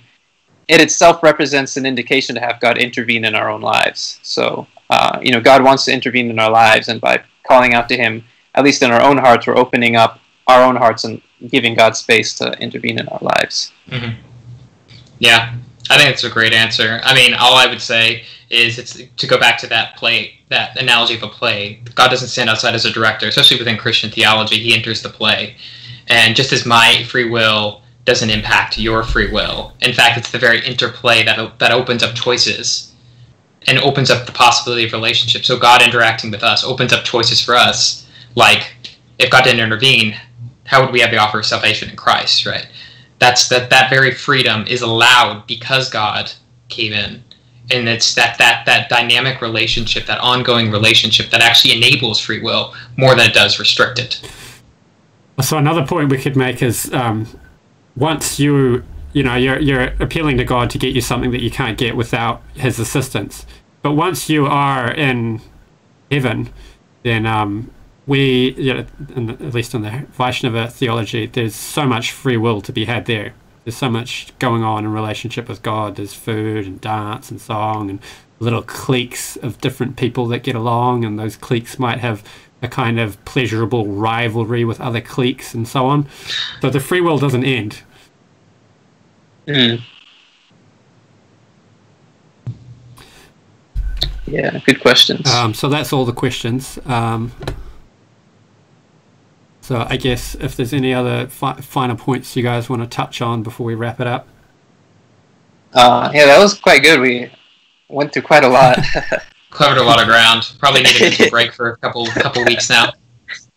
it 0.72 0.80
itself 0.80 1.22
represents 1.22 1.76
an 1.76 1.86
indication 1.86 2.34
to 2.34 2.40
have 2.40 2.62
God 2.62 2.78
intervene 2.78 3.26
in 3.26 3.36
our 3.36 3.50
own 3.50 3.60
lives. 3.60 4.22
So, 4.24 4.66
uh, 4.90 5.20
you 5.22 5.32
know, 5.34 5.42
God 5.42 5.66
wants 5.66 5.84
to 5.86 5.94
intervene 5.94 6.30
in 6.30 6.40
our 6.40 6.50
lives, 6.50 6.88
and 6.88 7.02
by 7.02 7.22
calling 7.46 7.74
out 7.74 7.90
to 7.90 7.98
Him, 7.98 8.24
at 8.56 8.64
least 8.64 8.82
in 8.82 8.90
our 8.90 9.02
own 9.02 9.18
hearts, 9.18 9.46
we're 9.46 9.58
opening 9.58 9.98
up 9.98 10.22
our 10.48 10.64
own 10.64 10.78
hearts 10.78 11.04
and 11.04 11.22
giving 11.50 11.76
God 11.76 11.98
space 11.98 12.34
to 12.36 12.54
intervene 12.54 13.00
in 13.00 13.10
our 13.10 13.20
lives. 13.22 13.74
hmm 13.90 14.12
Yeah, 15.20 15.54
I 15.90 15.98
think 15.98 16.10
it's 16.10 16.24
a 16.24 16.30
great 16.30 16.54
answer. 16.54 17.02
I 17.04 17.14
mean, 17.16 17.34
all 17.34 17.56
I 17.56 17.68
would 17.68 17.82
say 17.82 18.24
is 18.50 18.80
it's 18.80 18.94
to 19.18 19.28
go 19.28 19.38
back 19.38 19.58
to 19.60 19.68
that 19.68 19.98
play, 19.98 20.36
that 20.48 20.82
analogy 20.82 21.16
of 21.16 21.24
a 21.24 21.28
play. 21.28 21.82
God 21.96 22.08
doesn't 22.08 22.30
stand 22.30 22.50
outside 22.50 22.76
as 22.76 22.86
a 22.86 22.92
director, 22.92 23.28
especially 23.28 23.58
within 23.58 23.78
Christian 23.78 24.10
theology. 24.10 24.58
He 24.58 24.74
enters 24.74 25.02
the 25.02 25.10
play, 25.10 25.58
and 26.08 26.34
just 26.34 26.54
as 26.54 26.66
my 26.66 27.04
free 27.10 27.30
will 27.30 27.82
doesn't 28.06 28.30
impact 28.30 28.78
your 28.78 29.04
free 29.04 29.32
will, 29.32 29.74
in 29.82 29.94
fact, 29.94 30.18
it's 30.18 30.32
the 30.32 30.40
very 30.40 30.66
interplay 30.66 31.24
that 31.24 31.60
that 31.60 31.72
opens 31.72 32.04
up 32.04 32.16
choices 32.16 32.94
and 33.68 33.78
opens 33.78 34.10
up 34.10 34.26
the 34.26 34.32
possibility 34.32 34.86
of 34.86 34.92
relationship. 34.92 35.46
So 35.46 35.58
God 35.58 35.84
interacting 35.84 36.32
with 36.32 36.44
us 36.44 36.64
opens 36.64 36.94
up 36.94 37.04
choices 37.04 37.40
for 37.40 37.56
us. 37.56 38.08
Like 38.36 38.74
if 39.20 39.30
God 39.30 39.44
didn't 39.44 39.60
intervene, 39.60 40.16
how 40.66 40.84
would 40.84 40.92
we 40.92 41.02
have 41.02 41.12
the 41.12 41.18
offer 41.18 41.40
of 41.40 41.46
salvation 41.46 41.90
in 41.90 41.96
Christ, 41.96 42.46
right? 42.46 42.68
that's 43.22 43.48
that 43.50 43.70
that 43.70 43.90
very 43.90 44.12
freedom 44.12 44.66
is 44.68 44.82
allowed 44.82 45.46
because 45.46 45.90
God 45.90 46.32
came 46.70 46.92
in, 46.92 47.24
and 47.70 47.88
it's 47.88 48.16
that 48.16 48.38
that 48.40 48.66
that 48.66 48.90
dynamic 48.90 49.42
relationship, 49.42 50.08
that 50.08 50.20
ongoing 50.20 50.72
relationship, 50.72 51.30
that 51.30 51.42
actually 51.42 51.78
enables 51.78 52.20
free 52.20 52.42
will 52.42 52.74
more 52.98 53.16
than 53.16 53.30
it 53.30 53.34
does 53.34 53.60
restrict 53.60 54.00
it. 54.00 54.20
So 55.42 55.58
another 55.58 55.86
point 55.86 56.10
we 56.10 56.18
could 56.18 56.36
make 56.36 56.64
is 56.64 56.92
um, 56.94 57.28
once 57.96 58.40
you 58.40 58.84
you 59.14 59.24
know 59.24 59.36
you're 59.36 59.60
you're 59.60 59.84
appealing 60.00 60.38
to 60.38 60.46
God 60.46 60.70
to 60.72 60.78
get 60.78 60.96
you 60.96 61.02
something 61.02 61.32
that 61.32 61.42
you 61.42 61.52
can't 61.52 61.78
get 61.78 61.96
without 61.96 62.42
His 62.56 62.80
assistance, 62.80 63.46
but 63.82 63.94
once 63.94 64.30
you 64.30 64.46
are 64.46 64.92
in 64.92 65.42
heaven, 66.10 66.50
then 67.04 67.26
um, 67.26 67.72
we 68.08 68.52
you 68.54 68.74
know, 68.74 68.86
the, 69.00 69.34
at 69.46 69.54
least 69.54 69.74
in 69.74 69.82
the 69.82 70.06
Vaishnava 70.12 70.68
theology, 70.68 71.26
there's 71.28 71.56
so 71.56 71.86
much 71.86 72.12
free 72.12 72.38
will 72.38 72.62
to 72.62 72.72
be 72.72 72.86
had 72.86 73.06
there. 73.06 73.34
There's 73.64 73.78
so 73.78 73.90
much 73.90 74.38
going 74.40 74.64
on 74.64 74.86
in 74.86 74.92
relationship 74.92 75.48
with 75.48 75.62
God. 75.62 75.96
There's 75.96 76.14
food 76.14 76.66
and 76.66 76.82
dance 76.82 77.30
and 77.30 77.40
song 77.40 77.92
and 77.92 78.00
little 78.40 78.64
cliques 78.64 79.38
of 79.38 79.62
different 79.62 79.98
people 79.98 80.26
that 80.28 80.44
get 80.44 80.56
along, 80.56 81.06
and 81.06 81.20
those 81.20 81.36
cliques 81.36 81.78
might 81.78 82.00
have 82.00 82.24
a 82.62 82.68
kind 82.68 83.00
of 83.00 83.24
pleasurable 83.26 83.88
rivalry 83.88 84.64
with 84.64 84.80
other 84.80 85.02
cliques 85.02 85.54
and 85.54 85.68
so 85.68 85.86
on. 85.86 86.08
So 86.62 86.70
the 86.70 86.80
free 86.80 87.02
will 87.02 87.18
doesn't 87.18 87.44
end. 87.44 87.82
Mm. 89.48 89.82
Yeah, 94.28 94.60
good 94.66 94.80
questions. 94.82 95.30
Um, 95.30 95.54
so 95.54 95.68
that's 95.68 95.92
all 95.92 96.06
the 96.06 96.14
questions. 96.14 96.80
Um, 96.86 97.32
so 99.62 99.86
I 99.90 99.98
guess 99.98 100.36
if 100.36 100.56
there's 100.56 100.74
any 100.74 100.94
other 100.94 101.28
fi- 101.28 101.56
final 101.56 101.96
points 101.96 102.36
you 102.36 102.44
guys 102.44 102.70
want 102.70 102.82
to 102.82 102.88
touch 102.88 103.22
on 103.22 103.44
before 103.44 103.66
we 103.66 103.76
wrap 103.76 104.00
it 104.00 104.08
up. 104.08 104.28
Uh, 105.74 106.12
yeah, 106.14 106.26
that 106.26 106.40
was 106.40 106.54
quite 106.54 106.82
good. 106.84 107.00
We 107.00 107.32
went 107.90 108.14
through 108.14 108.24
quite 108.24 108.44
a 108.44 108.50
lot. 108.50 108.80
covered 109.52 109.78
a 109.78 109.84
lot 109.84 110.00
of 110.02 110.08
ground. 110.08 110.54
Probably 110.60 110.82
need 110.82 110.96
a 110.98 111.00
mental 111.02 111.30
break 111.30 111.54
for 111.54 111.70
a 111.72 111.78
couple 111.78 112.06
couple 112.08 112.44
weeks 112.46 112.70
now. 112.70 112.94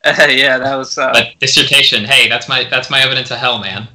Uh, 0.05 0.27
yeah, 0.29 0.59
that 0.59 0.75
was. 0.77 0.99
Uh, 0.99 1.11
But 1.13 1.29
dissertation, 1.41 2.05
hey, 2.05 2.29
that's 2.29 2.49
my 2.49 2.65
that's 2.65 2.91
my 2.91 3.01
evidence 3.03 3.31
of 3.31 3.39
hell, 3.39 3.59
man. 3.59 3.89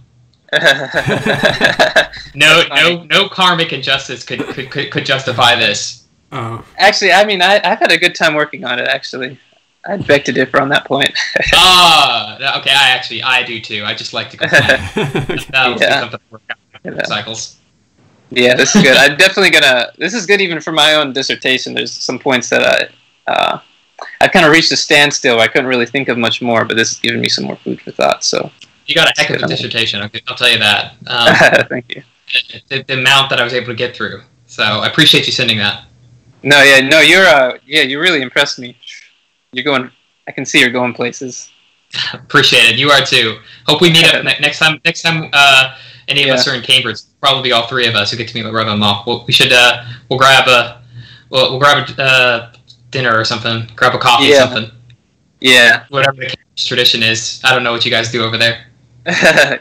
No 2.35 2.63
no 2.73 3.03
no 3.03 3.27
karmic 3.29 3.71
injustice 3.73 4.23
could 4.23 4.39
could, 4.49 4.69
could, 4.71 4.91
could 4.91 5.05
justify 5.05 5.55
this. 5.55 6.07
Oh, 6.31 6.63
actually, 6.77 7.11
I 7.11 7.25
mean, 7.25 7.41
I, 7.41 7.55
I've 7.63 7.79
had 7.79 7.91
a 7.91 7.97
good 7.97 8.13
time 8.15 8.35
working 8.35 8.63
on 8.65 8.77
it. 8.79 8.87
Actually, 8.87 9.39
I'd 9.87 10.05
beg 10.05 10.25
to 10.25 10.31
differ 10.31 10.61
on 10.61 10.69
that 10.69 10.85
point. 10.85 11.11
Ah, 11.53 12.59
okay. 12.59 12.71
I 12.71 12.89
actually 12.91 13.23
I 13.23 13.43
do 13.43 13.59
too. 13.59 13.83
I 13.85 13.93
just 13.93 14.13
like 14.13 14.29
to 14.31 14.37
complain. 14.37 14.61
that 14.61 15.69
was 15.71 15.81
Yeah. 15.81 15.99
something 16.01 16.19
to 16.19 16.25
work 16.31 16.41
out 16.51 16.57
Yeah. 16.83 17.03
cycles. 17.05 17.57
Yeah, 18.31 18.55
this 18.55 18.75
is 18.75 18.83
good. 18.83 18.95
I'm 18.95 19.17
definitely 19.17 19.49
gonna. 19.49 19.91
This 19.97 20.13
is 20.13 20.25
good 20.25 20.41
even 20.41 20.61
for 20.61 20.71
my 20.71 20.95
own 20.95 21.13
dissertation. 21.13 21.73
There's 21.73 21.91
some 21.91 22.19
points 22.19 22.49
that 22.49 22.91
I, 23.27 23.31
uh, 23.31 23.59
I 24.21 24.27
kind 24.27 24.45
of 24.45 24.51
reached 24.51 24.71
a 24.71 24.77
standstill. 24.77 25.39
I 25.39 25.47
couldn't 25.47 25.67
really 25.67 25.85
think 25.87 26.09
of 26.09 26.17
much 26.17 26.41
more, 26.41 26.63
but 26.65 26.77
this 26.77 26.89
has 26.89 26.99
given 26.99 27.21
me 27.21 27.29
some 27.29 27.45
more 27.45 27.55
food 27.57 27.81
for 27.81 27.91
thought. 27.91 28.23
So, 28.23 28.51
You 28.85 28.93
got 28.95 29.07
a 29.07 29.13
heck 29.21 29.29
of 29.31 29.41
a 29.41 29.47
dissertation. 29.47 30.01
Okay, 30.03 30.21
I'll 30.27 30.35
tell 30.35 30.49
you 30.49 30.59
that. 30.59 30.93
Um, 31.07 31.65
thank 31.69 31.95
you. 31.95 32.03
the, 32.69 32.83
the 32.83 32.93
amount 32.93 33.29
that 33.31 33.39
I 33.39 33.43
was 33.43 33.53
able 33.53 33.67
to 33.67 33.75
get 33.75 33.95
through. 33.95 34.21
So 34.45 34.63
I 34.63 34.87
appreciate 34.87 35.25
you 35.25 35.33
sending 35.33 35.57
that. 35.57 35.85
No, 36.43 36.61
yeah, 36.61 36.87
no, 36.87 37.01
you're. 37.01 37.25
Uh, 37.25 37.57
yeah, 37.65 37.81
you 37.81 37.99
really 37.99 38.21
impressed 38.21 38.59
me. 38.59 38.77
You're 39.51 39.65
going. 39.65 39.89
I 40.27 40.31
can 40.31 40.45
see 40.45 40.59
you're 40.59 40.69
going 40.69 40.93
places. 40.93 41.49
Appreciate 42.13 42.69
it. 42.69 42.75
You 42.77 42.91
are 42.91 43.03
too. 43.03 43.39
Hope 43.65 43.81
we 43.81 43.89
meet 43.91 44.05
up 44.13 44.23
ne- 44.23 44.37
next 44.39 44.59
time. 44.59 44.79
Next 44.85 45.01
time, 45.01 45.29
uh, 45.33 45.75
any 46.07 46.21
of 46.21 46.27
Yeah. 46.27 46.33
us 46.35 46.47
are 46.47 46.53
in 46.53 46.61
Cambridge. 46.61 46.99
Probably 47.21 47.51
all 47.51 47.67
three 47.67 47.85
of 47.87 47.95
us 47.95 48.11
who 48.11 48.17
get 48.17 48.27
to 48.29 48.35
meet 48.35 48.43
my 48.45 48.51
brother-in-law. 48.51 49.03
We'll, 49.05 49.25
we 49.25 49.33
should. 49.33 49.51
Uh, 49.51 49.83
we'll 50.09 50.19
grab 50.19 50.47
a. 50.47 50.81
We'll, 51.29 51.51
we'll 51.51 51.59
grab 51.59 51.87
a 51.97 52.01
uh, 52.01 52.53
dinner 52.91 53.17
or 53.17 53.25
something. 53.25 53.67
Grab 53.75 53.93
a 53.93 53.97
coffee 53.99 54.25
Yeah. 54.27 54.45
or 54.45 54.47
something. 54.55 54.71
Yeah, 55.41 55.85
Whatever 55.89 56.17
the 56.17 56.35
tradition 56.57 57.01
is. 57.03 57.39
I 57.45 57.53
don't 57.53 57.63
know 57.63 57.71
what 57.71 57.85
you 57.85 57.91
guys 57.91 58.11
do 58.11 58.23
over 58.23 58.37
there. 58.37 58.65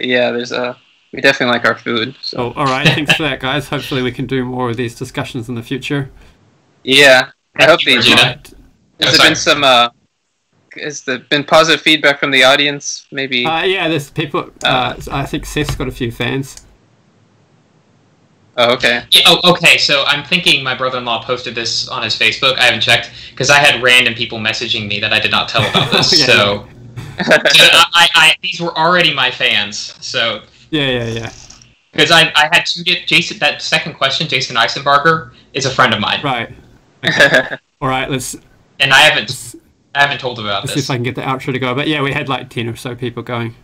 yeah. 0.01 0.31
There's 0.33 0.53
a. 0.53 0.77
We 1.13 1.21
definitely 1.23 1.53
like 1.57 1.65
our 1.65 1.77
food. 1.79 2.15
So 2.21 2.37
so 2.53 2.53
all 2.59 2.67
right. 2.67 2.87
Thanks 2.87 3.15
for 3.15 3.23
that, 3.23 3.41
guys. 3.49 3.69
Hopefully, 3.69 4.03
we 4.03 4.13
can 4.13 4.27
do 4.27 4.45
more 4.45 4.71
of 4.71 4.77
these 4.77 4.95
discussions 4.95 5.49
in 5.49 5.55
the 5.55 5.63
future. 5.63 6.11
yeah, 6.85 7.31
I 7.57 7.59
Thank 7.61 7.71
hope 7.71 7.81
you, 7.87 7.93
they. 7.93 7.97
Regina. 7.97 8.23
Right. 8.23 8.53
Oh, 9.01 9.07
Has 9.07 9.17
there 9.19 9.27
been 9.29 9.37
some? 9.37 9.65
Uh, 9.65 9.89
has 10.83 11.03
there 11.05 11.19
been 11.19 11.45
positive 11.45 11.81
feedback 11.81 12.21
from 12.21 12.31
the 12.31 12.45
audience? 12.45 13.07
Maybe. 13.11 13.47
Uh, 13.47 13.63
yeah, 13.65 13.89
there's 13.89 14.11
people. 14.11 14.51
Uh, 14.63 14.97
I 15.11 15.25
think 15.25 15.47
Seth's 15.47 15.75
got 15.77 15.89
a 15.89 15.93
few 15.93 16.11
fans. 16.13 16.65
Oh, 18.59 18.75
okay. 18.75 19.05
Yeah, 19.11 19.23
oh, 19.27 19.53
okay. 19.53 19.79
So 19.79 20.05
I'm 20.07 20.25
thinking 20.25 20.63
my 20.63 20.77
brother-in-law 20.77 21.25
posted 21.25 21.55
this 21.55 21.89
on 21.89 22.03
his 22.03 22.19
Facebook. 22.19 22.59
I 22.59 22.65
haven't 22.65 22.81
checked 22.81 23.11
because 23.31 23.49
I 23.49 23.59
had 23.59 23.83
random 23.83 24.15
people 24.15 24.39
messaging 24.39 24.89
me 24.89 25.01
that 25.01 25.13
I 25.13 25.21
did 25.21 25.31
not 25.31 25.49
tell 25.49 25.63
about 25.69 25.91
this. 25.93 26.13
Oh, 26.13 26.17
yeah. 26.17 26.27
So, 26.27 26.69
so 27.25 27.65
I, 27.65 27.87
I, 27.95 28.09
I, 28.15 28.35
these 28.43 28.61
were 28.61 28.77
already 28.77 29.15
my 29.15 29.31
fans. 29.31 29.95
So 30.05 30.43
Yeah, 30.71 30.89
yeah, 30.89 31.07
yeah. 31.07 31.33
because 31.93 32.11
I, 32.11 32.33
I 32.35 32.49
had 32.53 32.67
to 32.67 32.85
get 32.85 33.07
Jason. 33.07 33.39
That 33.39 33.63
second 33.63 33.95
question, 33.95 34.29
Jason 34.29 34.57
Eisenbarger 34.57 35.33
is 35.55 35.65
a 35.65 35.71
friend 35.71 35.95
of 35.95 36.01
mine, 36.01 36.21
Right. 36.23 36.55
All 37.81 37.89
right. 37.89 38.11
Let's 38.11 38.37
and 38.81 38.93
I 38.93 38.99
haven't 38.99 39.29
let's, 39.29 39.57
I 39.95 40.03
haven't 40.03 40.21
told 40.21 40.39
him 40.39 40.47
about 40.47 40.65
let's 40.65 40.75
see 40.75 40.81
if 40.81 40.91
I 40.91 40.97
can 40.97 41.05
get 41.05 41.15
the 41.15 41.23
outro 41.23 41.53
to 41.53 41.59
go. 41.59 41.75
But 41.75 41.89
yeah, 41.89 42.03
we 42.03 42.13
had 42.13 42.29
like 42.29 42.51
ten 42.51 42.69
or 42.69 42.77
so 42.77 42.95
people 42.95 43.23
going. 43.23 43.55